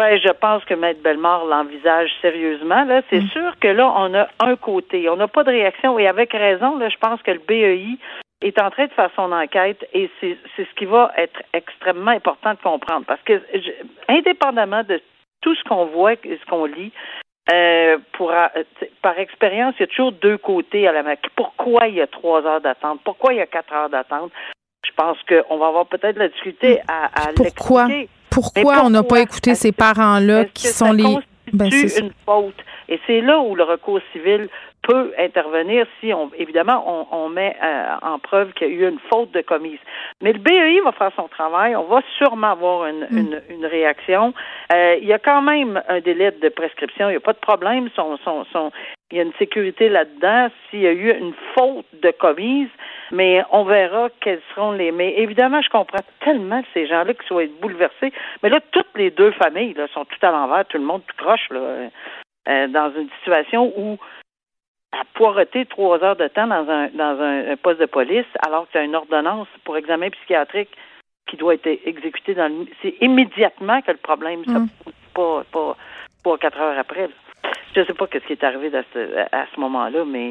Ben, 0.01 0.17
je 0.19 0.31
pense 0.31 0.65
que 0.65 0.73
Maître 0.73 0.99
Bellemare 1.03 1.45
l'envisage 1.45 2.09
sérieusement. 2.23 2.85
Là, 2.85 3.01
Mm. 3.01 3.03
c'est 3.11 3.21
sûr 3.27 3.53
que 3.59 3.67
là, 3.67 3.93
on 3.95 4.11
a 4.15 4.27
un 4.39 4.55
côté, 4.55 5.07
on 5.09 5.15
n'a 5.15 5.27
pas 5.27 5.43
de 5.43 5.51
réaction, 5.51 5.99
et 5.99 6.07
avec 6.07 6.31
raison. 6.33 6.75
Là, 6.79 6.89
je 6.89 6.97
pense 6.97 7.21
que 7.21 7.29
le 7.29 7.37
BEI 7.47 7.97
est 8.41 8.59
en 8.59 8.71
train 8.71 8.87
de 8.87 8.91
faire 8.93 9.11
son 9.15 9.31
enquête, 9.31 9.87
et 9.93 10.09
c'est 10.19 10.37
c'est 10.55 10.67
ce 10.67 10.73
qui 10.73 10.85
va 10.85 11.11
être 11.17 11.39
extrêmement 11.53 12.09
important 12.09 12.53
de 12.55 12.57
comprendre, 12.63 13.05
parce 13.05 13.21
que 13.21 13.39
je- 13.53 13.71
indépendamment 14.09 14.81
de 14.83 14.99
tout 15.43 15.53
ce 15.53 15.63
qu'on 15.65 15.85
voit 15.85 16.13
et 16.13 16.39
ce 16.41 16.45
qu'on 16.49 16.65
lit, 16.65 16.91
euh, 17.53 17.99
pour, 18.13 18.31
euh, 18.31 18.47
par 19.03 19.19
expérience, 19.19 19.75
il 19.77 19.81
y 19.81 19.83
a 19.83 19.87
toujours 19.87 20.13
deux 20.13 20.39
côtés 20.39 20.87
à 20.87 20.93
la 20.93 21.03
main. 21.03 21.13
Pourquoi 21.35 21.87
il 21.89 21.93
y 21.95 22.01
a 22.01 22.07
trois 22.07 22.43
heures 22.47 22.61
d'attente? 22.61 23.01
Pourquoi 23.03 23.33
il 23.33 23.37
y 23.37 23.41
a 23.41 23.45
quatre 23.45 23.71
heures 23.71 23.89
d'attente? 23.89 24.31
Je 24.83 24.91
pense 24.95 25.17
qu'on 25.29 25.57
va 25.59 25.67
avoir 25.67 25.85
peut-être 25.85 26.17
la 26.17 26.27
difficulté 26.29 26.79
à, 26.87 27.05
à 27.05 27.33
Pourquoi? 27.35 27.85
l'expliquer. 27.85 28.09
Pourquoi, 28.31 28.83
on 28.83 28.89
n'a 28.89 29.03
pas 29.03 29.19
écouté 29.21 29.55
ces 29.55 29.71
parents-là 29.71 30.45
qui 30.45 30.63
que 30.67 30.73
sont 30.73 30.87
ça 30.87 30.93
les. 30.93 31.17
Ben, 31.53 31.69
une 31.69 32.11
faute? 32.25 32.55
Et 32.87 32.99
c'est 33.05 33.21
là 33.21 33.39
où 33.39 33.55
le 33.55 33.63
recours 33.63 33.99
civil 34.13 34.47
peut 34.83 35.11
intervenir 35.19 35.85
si, 35.99 36.13
on, 36.13 36.31
évidemment, 36.37 36.83
on, 36.87 37.15
on 37.15 37.29
met 37.29 37.55
euh, 37.63 37.85
en 38.01 38.19
preuve 38.19 38.51
qu'il 38.53 38.67
y 38.67 38.71
a 38.71 38.73
eu 38.73 38.89
une 38.89 38.99
faute 39.09 39.31
de 39.31 39.41
commise. 39.41 39.79
Mais 40.21 40.33
le 40.33 40.39
BEI 40.39 40.79
va 40.83 40.91
faire 40.91 41.11
son 41.15 41.27
travail. 41.27 41.75
On 41.75 41.83
va 41.83 42.01
sûrement 42.17 42.51
avoir 42.51 42.87
une, 42.87 43.05
Mm. 43.11 43.17
une, 43.17 43.41
une 43.49 43.65
réaction. 43.65 44.33
Euh, 44.73 44.95
il 45.01 45.07
y 45.07 45.13
a 45.13 45.19
quand 45.19 45.41
même 45.41 45.81
un 45.87 45.99
délai 45.99 46.31
de 46.31 46.49
prescription. 46.49 47.09
Il 47.09 47.11
n'y 47.11 47.17
a 47.17 47.21
pas 47.21 47.33
de 47.33 47.39
problème. 47.39 47.89
Son, 47.95 48.17
son, 48.23 48.45
son, 48.51 48.71
il 49.11 49.17
y 49.17 49.19
a 49.19 49.23
une 49.23 49.33
sécurité 49.37 49.89
là-dedans 49.89 50.47
s'il 50.69 50.81
y 50.81 50.87
a 50.87 50.91
eu 50.93 51.11
une 51.11 51.33
faute 51.53 51.85
de 52.01 52.11
commise, 52.11 52.69
mais 53.12 53.43
on 53.52 53.63
verra 53.63 54.10
quels 54.21 54.41
seront 54.54 54.71
les. 54.71 54.91
Mais 54.91 55.13
évidemment, 55.17 55.62
je 55.62 55.69
comprends 55.69 56.04
tellement 56.21 56.62
ces 56.74 56.88
gens-là 56.88 57.13
qui 57.13 57.28
soient 57.28 57.45
bouleversés. 57.62 58.12
Mais 58.41 58.50
là, 58.50 58.60
toutes 58.71 58.95
les 58.95 59.12
deux 59.12 59.32
familles 59.32 59.74
là, 59.74 59.88
sont 59.93 60.06
tout 60.06 60.26
à 60.26 60.32
l'envers, 60.32 60.65
tout 60.65 60.78
le 60.78 60.84
monde 60.84 61.02
tout 61.08 61.17
croche 61.17 61.50
là, 61.50 61.89
euh, 62.47 62.67
dans 62.67 62.91
une 62.95 63.10
situation 63.19 63.71
où 63.78 63.97
à 64.93 65.04
poireter 65.13 65.65
trois 65.65 66.04
heures 66.04 66.17
de 66.17 66.28
temps 66.28 66.47
dans 66.47 66.69
un 66.69 66.88
dans 66.89 67.21
un, 67.21 67.52
un 67.52 67.56
poste 67.58 67.80
de 67.80 67.86
police 67.86 68.26
alors 68.45 68.67
qu'il 68.69 68.80
y 68.80 68.84
a 68.84 68.86
une 68.86 68.95
ordonnance 68.95 69.47
pour 69.63 69.78
examen 69.78 70.10
psychiatrique 70.10 70.76
qui 71.28 71.38
doit 71.38 71.54
être 71.54 71.67
exécutée 71.86 72.34
dans 72.34 72.50
le 72.50 72.65
c'est 72.82 72.95
immédiatement 73.00 73.82
que 73.82 73.91
le 73.91 73.97
problème 73.97 74.43
ça 74.45 74.60
Mm. 74.60 74.67
pas 75.15 75.43
pas 75.52 75.78
pas 76.24 76.38
quatre 76.38 76.60
heures 76.60 76.78
après. 76.78 77.08
là. 77.08 77.13
Je 77.75 77.86
sais 77.86 77.93
pas 77.93 78.06
ce 78.12 78.17
qui 78.19 78.34
est 78.34 78.43
arrivé 78.43 78.67
à 78.75 78.84
ce, 78.93 78.99
à 79.32 79.45
ce 79.54 79.60
moment-là, 79.60 80.04
mais 80.06 80.30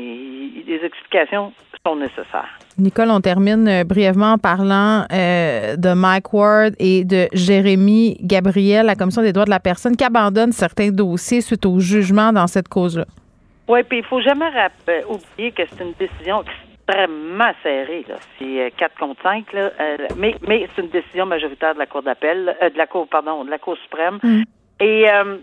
les 0.66 0.80
explications 0.84 1.52
sont 1.84 1.96
nécessaires. 1.96 2.58
Nicole, 2.76 3.10
on 3.10 3.20
termine 3.20 3.66
euh, 3.66 3.84
brièvement 3.84 4.32
en 4.32 4.38
parlant 4.38 5.06
euh, 5.10 5.76
de 5.76 5.94
Mike 5.94 6.32
Ward 6.34 6.74
et 6.78 7.04
de 7.04 7.28
Jérémy 7.32 8.18
Gabriel, 8.20 8.86
la 8.86 8.94
Commission 8.94 9.22
des 9.22 9.32
droits 9.32 9.46
de 9.46 9.50
la 9.50 9.60
personne, 9.60 9.96
qui 9.96 10.04
abandonne 10.04 10.52
certains 10.52 10.90
dossiers 10.90 11.40
suite 11.40 11.64
au 11.64 11.78
jugement 11.80 12.32
dans 12.32 12.46
cette 12.46 12.68
cause-là. 12.68 13.06
Oui, 13.68 13.82
puis 13.84 13.98
il 13.98 14.04
faut 14.04 14.20
jamais 14.20 14.50
euh, 14.88 15.00
oublier 15.08 15.52
que 15.52 15.62
c'est 15.66 15.82
une 15.82 15.94
décision 15.98 16.42
extrêmement 16.90 17.52
serrée. 17.62 18.04
Là. 18.08 18.16
C'est 18.38 18.60
euh, 18.60 18.70
4 18.76 18.98
contre 18.98 19.22
5, 19.22 19.52
là, 19.52 19.70
euh, 19.80 19.96
mais, 20.16 20.34
mais 20.46 20.68
c'est 20.74 20.82
une 20.82 20.88
décision 20.88 21.26
majoritaire 21.26 21.74
de 21.74 21.78
la 21.78 21.86
Cour 21.86 22.02
d'appel, 22.02 22.56
euh, 22.62 22.70
de 22.70 22.78
la 22.78 22.86
Cour, 22.86 23.06
pardon, 23.08 23.44
de 23.44 23.50
la 23.50 23.58
Cour 23.58 23.76
suprême. 23.84 24.18
Mm. 24.22 24.42
Et 24.80 25.08
euh, 25.10 25.36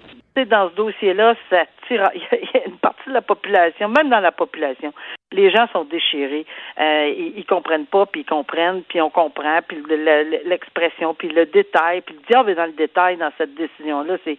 dans 0.46 0.70
ce 0.70 0.76
dossier-là, 0.76 1.36
ça. 1.50 1.64
Il 2.16 2.22
y, 2.22 2.58
a- 2.58 2.66
une 2.68 2.78
partie 2.78 3.08
de 3.10 3.14
la 3.14 3.22
population, 3.22 3.88
même 3.90 4.10
dans 4.10 4.20
la 4.20 4.32
population, 4.32 4.94
les 5.32 5.50
gens 5.52 5.68
sont 5.74 5.84
déchirés. 5.84 6.46
Euh, 6.80 7.14
ils, 7.18 7.34
ils 7.40 7.46
comprennent 7.46 7.86
pas, 7.86 8.06
puis 8.06 8.22
ils 8.22 8.26
comprennent, 8.26 8.84
puis 8.88 9.02
on 9.02 9.10
comprend, 9.10 9.60
puis 9.68 9.78
le- 9.88 9.96
le- 9.98 10.42
l'expression, 10.50 11.14
puis 11.14 11.30
le 11.30 11.46
détail, 11.46 12.02
puis 12.02 12.16
le 12.16 12.22
diable 12.28 12.52
est 12.52 12.56
dans 12.56 12.66
le 12.66 12.72
détail 12.74 13.18
dans 13.18 13.32
cette 13.38 13.54
décision-là. 13.56 14.18
C'est 14.26 14.38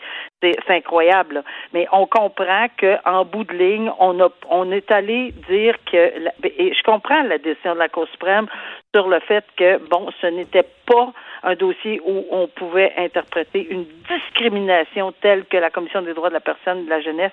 incroyable. 0.69 1.43
Mais 1.73 1.87
on 1.93 2.07
comprend 2.07 2.67
que 2.77 2.97
en 3.05 3.25
bout 3.25 3.45
de 3.45 3.53
ligne, 3.55 3.91
on 3.99 4.19
a 4.21 4.29
on 4.51 4.71
est 4.73 4.91
allé 4.91 5.33
dire 5.49 5.75
que 5.91 6.13
la- 6.21 6.33
et 6.45 6.73
je 6.73 6.83
comprends 6.83 7.23
la 7.23 7.39
décision 7.39 7.75
de 7.75 7.79
la 7.79 7.89
Cour 7.89 8.07
suprême 8.09 8.47
sur 8.95 9.09
le 9.09 9.21
fait 9.21 9.45
que 9.57 9.79
bon, 9.89 10.09
ce 10.21 10.27
n'était 10.29 10.65
pas 10.87 11.13
un 11.43 11.55
dossier 11.55 12.01
où 12.05 12.25
on 12.31 12.49
pouvait 12.49 12.93
interpréter 12.97 13.67
une 13.71 13.85
discrimination 14.09 15.13
telle 15.21 15.45
que 15.45 15.57
la 15.57 15.71
Commission 15.71 16.03
des 16.03 16.15
droits 16.15 16.29
de 16.31 16.35
la 16.35 16.41
personne 16.41 16.85
de 16.85 16.91
la 16.91 17.01
jeunesse 17.01 17.33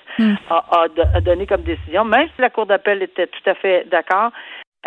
a, 0.49 0.55
a 0.71 0.85
a 1.15 1.21
donné 1.21 1.45
comme 1.47 1.63
décision, 1.63 2.03
même 2.05 2.27
si 2.35 2.41
la 2.41 2.49
Cour 2.49 2.65
d'appel 2.65 3.01
était 3.03 3.27
tout 3.27 3.49
à 3.49 3.55
fait 3.55 3.85
d'accord. 3.89 4.31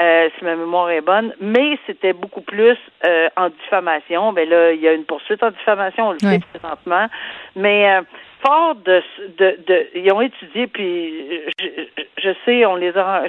euh, 0.00 0.28
si 0.38 0.44
ma 0.44 0.54
mémoire 0.54 0.90
est 0.90 1.00
bonne, 1.00 1.34
mais 1.40 1.76
c'était 1.84 2.12
beaucoup 2.12 2.40
plus 2.42 2.76
euh, 3.04 3.28
en 3.36 3.48
diffamation. 3.48 4.32
Ben 4.32 4.48
là, 4.48 4.70
il 4.72 4.80
y 4.80 4.86
a 4.86 4.92
une 4.92 5.04
poursuite 5.04 5.42
en 5.42 5.50
diffamation, 5.50 6.08
on 6.08 6.12
le 6.12 6.18
Oui. 6.22 6.34
sait 6.34 6.40
présentement. 6.60 7.06
Mais 7.56 7.90
euh, 7.90 8.02
fort 8.46 8.76
de, 8.76 9.02
de, 9.38 9.58
de, 9.66 9.86
ils 9.96 10.12
ont 10.12 10.20
étudié, 10.20 10.68
puis 10.68 11.42
je, 11.60 11.66
je 12.22 12.30
sais, 12.44 12.64
on 12.64 12.76
les 12.76 12.96
a, 12.96 13.24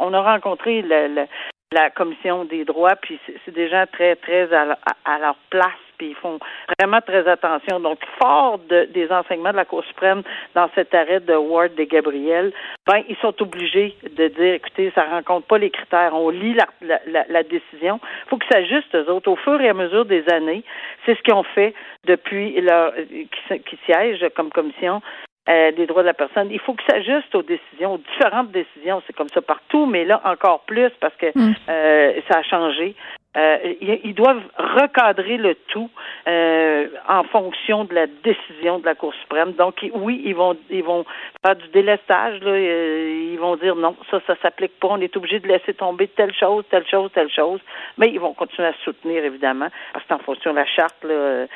on 0.00 0.12
a 0.12 0.20
rencontré 0.20 0.82
le- 0.82 1.06
le- 1.14 1.26
la 1.70 1.90
commission 1.90 2.44
des 2.46 2.64
droits, 2.64 2.96
puis 2.96 3.20
c'est 3.44 3.54
des 3.54 3.68
gens 3.68 3.84
très, 3.92 4.16
très 4.16 4.52
à- 4.52 4.76
à 5.04 5.18
leur 5.20 5.36
place, 5.50 5.84
puis 5.98 6.08
ils 6.10 6.14
font 6.14 6.38
vraiment 6.78 7.00
très 7.00 7.26
attention. 7.28 7.80
Donc, 7.80 7.98
fort 8.20 8.58
de- 8.68 8.84
des 8.86 9.10
enseignements 9.12 9.50
de 9.50 9.56
la 9.56 9.64
Cour 9.64 9.84
suprême 9.84 10.22
dans 10.54 10.70
cet 10.74 10.94
arrêt 10.94 11.20
de 11.20 11.34
Ward 11.34 11.74
de 11.74 11.84
Gabriel, 11.84 12.52
ben, 12.86 13.02
ils 13.08 13.16
sont 13.16 13.34
obligés 13.42 13.96
de 14.16 14.28
dire, 14.28 14.54
écoutez, 14.54 14.90
ça 14.94 15.04
rencontre 15.04 15.46
pas 15.46 15.58
les 15.58 15.70
critères. 15.70 16.12
On 16.14 16.30
lit 16.30 16.54
la, 16.54 16.66
la, 16.80 17.00
la, 17.06 17.24
la 17.28 17.42
décision. 17.42 18.00
Il 18.26 18.28
faut 18.30 18.38
qu'ils 18.38 18.50
s'ajustent, 18.52 18.94
eux 18.94 19.10
autres, 19.10 19.30
au 19.30 19.36
fur 19.36 19.60
et 19.60 19.68
à 19.68 19.74
mesure 19.74 20.04
des 20.04 20.24
années. 20.30 20.62
C'est 21.04 21.16
ce 21.16 21.22
qu'ils 21.22 21.34
ont 21.34 21.42
fait 21.42 21.74
depuis 22.06 22.60
leur, 22.60 22.94
qui, 22.94 23.60
qui 23.60 23.78
siègent 23.84 24.26
comme 24.34 24.50
commission 24.50 25.02
euh, 25.48 25.72
des 25.72 25.86
droits 25.86 26.02
de 26.02 26.08
la 26.08 26.14
personne. 26.14 26.48
Il 26.50 26.60
faut 26.60 26.74
qu'ils 26.74 26.90
s'ajustent 26.94 27.34
aux 27.34 27.42
décisions, 27.42 27.94
aux 27.94 27.98
différentes 27.98 28.50
décisions. 28.50 29.02
C'est 29.06 29.14
comme 29.16 29.30
ça 29.30 29.40
partout, 29.40 29.86
mais 29.86 30.04
là 30.04 30.20
encore 30.24 30.60
plus 30.66 30.90
parce 31.00 31.14
que 31.16 31.26
Mm. 31.34 31.54
euh, 31.70 32.12
ça 32.30 32.38
a 32.38 32.42
changé. 32.42 32.94
Euh, 33.36 33.74
ils, 34.04 34.14
doivent 34.14 34.42
recadrer 34.56 35.36
le 35.36 35.54
tout 35.68 35.90
euh, 36.26 36.88
en 37.06 37.24
fonction 37.24 37.84
de 37.84 37.94
la 37.94 38.06
décision 38.06 38.78
de 38.78 38.86
la 38.86 38.94
Cour 38.94 39.12
suprême. 39.20 39.52
Donc 39.52 39.84
oui, 39.94 40.22
ils 40.24 40.34
vont 40.34 40.56
ils 40.70 40.82
vont 40.82 41.04
faire 41.44 41.54
du 41.54 41.68
délestage. 41.68 42.40
Là, 42.40 42.52
euh, 42.52 43.30
ils 43.32 43.38
vont 43.38 43.56
dire 43.56 43.76
non, 43.76 43.96
ça 44.10 44.20
ça 44.26 44.34
s'applique 44.40 44.80
pas. 44.80 44.88
On 44.90 45.00
est 45.00 45.14
obligé 45.14 45.40
de 45.40 45.46
laisser 45.46 45.74
tomber 45.74 46.08
telle 46.08 46.34
chose, 46.34 46.64
telle 46.70 46.86
chose, 46.88 47.10
telle 47.14 47.30
chose. 47.30 47.60
Mais 47.98 48.08
ils 48.08 48.18
vont 48.18 48.32
continuer 48.32 48.68
à 48.68 48.74
soutenir 48.82 49.22
évidemment 49.22 49.68
parce 49.92 50.04
que 50.06 50.08
c'est 50.08 50.14
en 50.14 50.24
fonction 50.24 50.52
de 50.52 50.56
la 50.56 50.66
charte 50.66 51.04
là, 51.04 51.46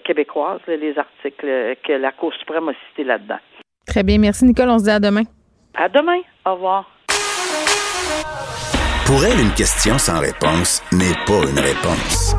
québécoise, 0.00 0.60
là, 0.66 0.76
les 0.76 0.98
articles 0.98 1.76
que 1.84 1.92
la 1.92 2.10
Cour 2.10 2.34
suprême 2.34 2.68
a 2.68 2.72
cités 2.88 3.04
là-dedans. 3.04 3.38
Très 3.86 4.02
bien. 4.02 4.18
Merci, 4.18 4.44
Nicole. 4.44 4.68
On 4.68 4.78
se 4.78 4.84
dit 4.84 4.90
à 4.90 4.98
demain. 4.98 5.22
À 5.76 5.88
demain. 5.88 6.20
Au 6.44 6.54
revoir. 6.54 6.90
Pour 9.06 9.24
elle, 9.24 9.38
une 9.38 9.52
question 9.52 9.98
sans 9.98 10.18
réponse 10.18 10.82
n'est 10.90 11.14
pas 11.26 11.48
une 11.48 11.60
réponse. 11.60 12.34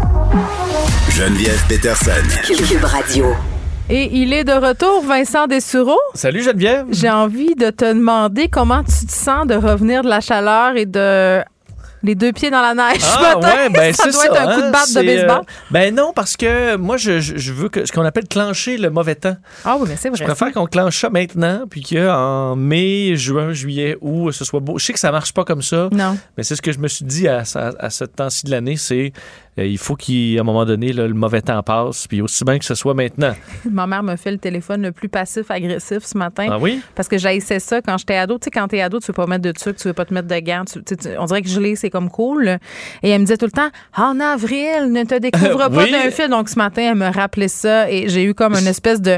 Geneviève 1.12 1.64
Peterson. 1.70 2.12
Cube 2.46 2.84
Radio. 2.84 3.34
Et 3.90 4.10
il 4.12 4.34
est 4.34 4.44
de 4.44 4.52
retour, 4.52 5.02
Vincent 5.02 5.48
Dessureau. 5.48 5.98
Salut 6.14 6.44
Geneviève. 6.44 6.86
J'ai 6.92 7.10
envie 7.10 7.56
de 7.56 7.70
te 7.70 7.86
demander 7.86 8.50
comment 8.50 8.84
tu 8.84 9.06
te 9.06 9.12
sens 9.14 9.48
de 9.48 9.56
revenir 9.56 10.04
de 10.04 10.10
la 10.10 10.20
chaleur 10.20 10.76
et 10.76 10.86
de 10.86 11.42
les 12.04 12.16
deux 12.16 12.32
pieds 12.32 12.50
dans 12.52 12.62
la 12.62 12.74
neige 12.74 13.02
Ah 13.18 13.36
matin. 13.36 13.48
ouais, 13.56 13.70
ben 13.70 13.94
ça 13.94 14.04
doit 14.12 14.14
ça. 14.22 14.26
être 14.28 14.40
un 14.42 14.54
coup 14.56 14.62
de 14.62 14.66
hein, 14.68 14.72
batte 14.72 14.88
de 14.88 14.94
c'est, 14.94 15.04
baseball. 15.04 15.40
euh, 15.40 15.52
ben 15.72 15.96
non, 15.96 16.12
parce 16.16 16.38
que 16.38 16.76
moi, 16.76 16.98
je, 16.98 17.20
je, 17.20 17.54
veux 17.54 17.70
que 17.70 17.86
ce 17.86 17.92
qu'on 17.92 18.04
appelle 18.06 18.28
clencher 18.28 18.78
le 18.78 18.90
mauvais 18.90 19.16
temps. 19.16 19.36
Ah 19.66 19.78
oui, 19.80 19.88
mais 19.90 19.96
c'est 19.98 20.10
vrai. 20.10 20.18
Je 20.20 20.24
préfère 20.24 20.52
qu'on 20.54 20.66
clenche 20.68 21.00
ça 21.02 21.10
maintenant, 21.10 21.62
puis 21.70 21.82
qu'en 21.84 22.56
mai, 22.56 23.16
juin, 23.16 23.52
juillet, 23.54 23.98
août, 24.02 24.32
ce 24.32 24.46
soit 24.46 24.60
beau. 24.60 24.78
Je 24.78 24.86
sais 24.86 24.94
que 24.94 25.00
ça 25.00 25.12
marche 25.12 25.34
pas 25.34 25.44
comme 25.44 25.62
ça, 25.62 25.90
Non. 25.92 26.18
mais 26.38 26.44
c'est 26.44 26.56
ce 26.56 26.62
que 26.62 26.72
je 26.72 26.80
me 26.80 26.88
suis 26.88 27.06
dit 27.06 27.28
à, 27.28 27.44
à, 27.56 27.72
à 27.80 27.90
ce 27.90 28.04
temps-ci 28.06 28.46
de 28.46 28.52
l'année, 28.52 28.78
c'est 28.78 29.12
euh, 29.16 29.20
il 29.66 29.78
faut 29.78 29.96
qu'à 29.96 30.14
un 30.40 30.44
moment 30.44 30.66
donné, 30.66 30.94
là, 30.94 31.08
le 31.08 31.14
mauvais 31.14 31.42
temps 31.42 31.62
passe, 31.64 32.08
puis 32.08 32.22
aussi 32.22 32.44
bien 32.44 32.60
que 32.60 32.66
ce 32.66 32.76
soit 32.76 32.94
maintenant. 32.94 33.34
Ma 33.72 33.88
mère 33.88 34.04
me 34.04 34.16
fait 34.16 34.32
le 34.32 34.38
téléphone 34.38 34.82
le 34.84 34.92
plus 34.92 35.10
passif-agressif 35.10 36.04
ce 36.06 36.18
matin. 36.18 36.48
Ah 36.52 36.58
oui? 36.60 36.80
Parce 36.96 37.08
que 37.08 37.18
j'haïssais 37.18 37.60
ça 37.60 37.82
quand 37.82 37.98
j'étais 37.98 38.16
ado. 38.18 38.38
Tu 38.38 38.46
sais, 38.46 38.52
quand 38.52 38.68
t'es 38.68 38.82
ado, 38.82 39.00
tu 39.00 39.08
veux 39.08 39.14
pas 39.14 39.26
mettre 39.28 39.44
de 39.44 39.52
trucs, 39.52 39.78
tu 39.78 39.88
veux 39.88 39.94
pas 39.94 40.06
te 40.06 40.14
mettre 40.14 40.28
de 40.28 40.40
gants. 40.40 40.64
tu- 40.72 40.84
tu- 40.84 40.98
tu- 40.98 41.10
on 41.18 41.26
dirait 41.26 41.42
que 41.42 41.50
geler, 41.50 41.76
c'est 41.76 41.90
comme 41.90 42.10
cool. 42.10 42.58
Et 43.04 43.10
elle 43.10 43.20
me 43.22 43.26
disait 43.26 43.38
tout 43.38 43.46
le 43.46 43.52
temps, 43.52 43.70
en 43.96 44.20
avril, 44.20 44.92
ne 44.92 45.04
te 45.04 45.16
découvre 45.20 45.70
pas 45.70 45.84
Oui. 45.84 45.92
d'un 45.92 46.12
fil. 46.12 46.30
Donc 46.30 46.50
ce 46.50 46.56
matin, 46.58 46.90
elle 46.92 46.96
me 46.98 47.12
rappelait 47.12 47.48
ça 47.48 47.90
et 47.92 48.10
j'ai 48.10 48.24
eu 48.24 48.34
comme 48.34 48.54
une 48.54 48.68
espèce 48.68 49.02
de, 49.02 49.18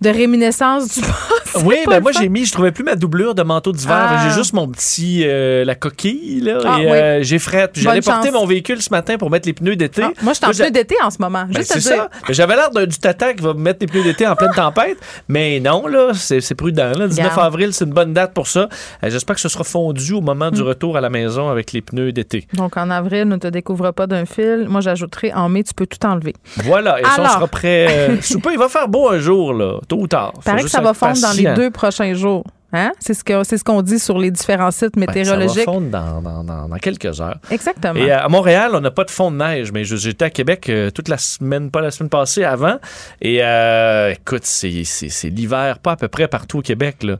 de 0.00 0.08
réminiscence 0.10 0.94
du 0.94 1.00
passé. 1.52 1.64
Oui, 1.64 1.76
ben 1.88 2.00
moi 2.00 2.12
j'ai 2.12 2.28
mis, 2.28 2.44
je 2.46 2.52
trouvais 2.52 2.70
plus 2.70 2.84
ma 2.84 2.94
doublure 2.94 3.34
de 3.34 3.42
manteau 3.42 3.72
d'hiver. 3.72 4.06
Ah. 4.08 4.28
J'ai 4.28 4.34
juste 4.34 4.52
mon 4.52 4.68
petit 4.68 5.22
euh, 5.26 5.64
la 5.64 5.74
coquille 5.74 6.40
là, 6.40 6.58
Ah, 6.64 6.80
et 6.80 6.90
euh, 6.90 7.22
j'ai 7.22 7.38
frette. 7.40 7.72
J'allais 7.74 8.00
porter 8.00 8.30
mon 8.30 8.46
véhicule 8.46 8.80
ce 8.80 8.90
matin 8.90 9.16
pour 9.18 9.30
mettre 9.30 9.48
les 9.48 9.52
pneus 9.52 9.74
d'été. 9.76 10.02
Ah, 10.04 10.10
moi, 10.22 10.32
je 10.32 10.36
suis 10.38 10.44
en 10.44 10.48
Là, 10.48 10.52
j'ai- 10.54 10.62
pneu 10.64 10.70
d'été 10.70 10.94
en 11.02 11.10
ce 11.10 11.16
moment. 11.18 11.44
Ben, 11.48 11.56
Juste 11.58 11.72
à 11.72 11.74
c'est 11.74 11.80
ça. 11.80 12.08
Mais 12.28 12.34
J'avais 12.34 12.54
l'air 12.56 12.70
du 12.70 12.98
tata 12.98 13.34
qui 13.34 13.42
va 13.42 13.52
me 13.54 13.60
mettre 13.60 13.78
les 13.80 13.86
pneus 13.88 14.04
d'été 14.04 14.26
en 14.26 14.36
pleine 14.36 14.52
tempête. 14.54 14.96
Mais 15.28 15.58
non, 15.60 15.86
là, 15.88 16.12
c'est 16.14 16.54
prudent. 16.54 16.92
Là. 16.96 17.08
19 17.08 17.26
Regarde. 17.32 17.46
avril, 17.46 17.72
c'est 17.74 17.84
une 17.84 17.92
bonne 17.92 18.12
date 18.12 18.32
pour 18.32 18.46
ça. 18.46 18.68
Euh, 19.02 19.10
J'espère 19.10 19.34
que 19.34 19.42
ce 19.42 19.48
sera 19.48 19.64
fondu 19.64 20.12
au 20.14 20.20
moment 20.20 20.48
Mm. 20.50 20.54
du 20.54 20.62
retour 20.62 20.96
à 20.96 21.00
la 21.00 21.10
maison 21.10 21.48
avec 21.48 21.72
les 21.72 21.82
pneus 21.82 22.12
d'été. 22.12 22.46
Donc, 22.54 22.76
en 22.76 22.90
avril, 22.90 23.24
ne 23.24 23.36
te 23.36 23.48
découvre 23.48 23.90
pas 23.90 24.06
d'un 24.06 24.24
fil. 24.24 24.66
Moi, 24.68 24.80
j'ajouterai 24.80 25.32
en 25.34 25.48
mai, 25.48 25.64
tu 25.64 25.74
peux 25.74 25.86
tout 25.86 26.04
enlever. 26.06 26.34
Voilà. 26.56 27.00
Et 27.00 27.04
ça, 27.04 27.10
on 27.18 27.20
Alors. 27.22 27.32
sera 27.32 27.46
prêt. 27.48 27.86
euh, 27.90 28.16
il 28.52 28.58
va 28.58 28.68
faire 28.68 28.88
beau 28.88 29.08
un 29.10 29.18
jour, 29.18 29.52
là, 29.52 29.80
tôt 29.90 29.98
ou 30.00 30.06
tard. 30.06 30.32
Faut 30.36 30.42
Paraît 30.42 30.62
que 30.62 30.68
ça 30.70 30.80
va 30.80 30.94
fondre 30.94 31.20
dans 31.20 31.32
les 31.32 31.52
deux 31.54 31.70
prochains 31.70 32.14
jours. 32.14 32.44
Hein? 32.72 32.92
C'est 33.00 33.14
ce 33.14 33.22
c'est 33.42 33.58
ce 33.58 33.64
qu'on 33.64 33.82
dit 33.82 33.98
sur 33.98 34.16
les 34.16 34.30
différents 34.30 34.70
sites 34.70 34.94
Ben, 34.94 35.06
ça 35.06 35.12
météorologiques. 35.18 35.56
va 35.66 35.72
fondre 35.72 35.90
dans, 35.90 36.22
dans- 36.22 36.44
dans- 36.44 36.68
dans 36.68 36.76
quelques 36.76 37.20
heures. 37.20 37.38
Exactement. 37.50 37.94
Et 37.96 38.12
euh, 38.12 38.20
à 38.22 38.28
Montréal, 38.28 38.70
on 38.74 38.80
n'a 38.80 38.92
pas 38.92 39.02
de 39.02 39.10
fond 39.10 39.32
de 39.32 39.38
neige, 39.38 39.72
mais 39.72 39.82
j'étais 39.82 40.26
à 40.26 40.30
Québec 40.30 40.68
euh, 40.68 40.88
toute 40.92 41.08
la 41.08 41.18
semaine, 41.18 41.72
pas 41.72 41.80
la 41.80 41.90
semaine 41.90 42.10
passée, 42.10 42.44
avant. 42.44 42.76
Et 43.20 43.42
euh, 43.42 44.12
écoute, 44.12 44.44
c'est 44.44 44.84
l'hiver, 45.30 45.80
pas 45.80 45.92
à 45.92 45.96
peu 45.96 46.06
près 46.06 46.28
partout 46.28 46.58
au 46.58 46.62
Québec. 46.62 47.02
Là. 47.02 47.16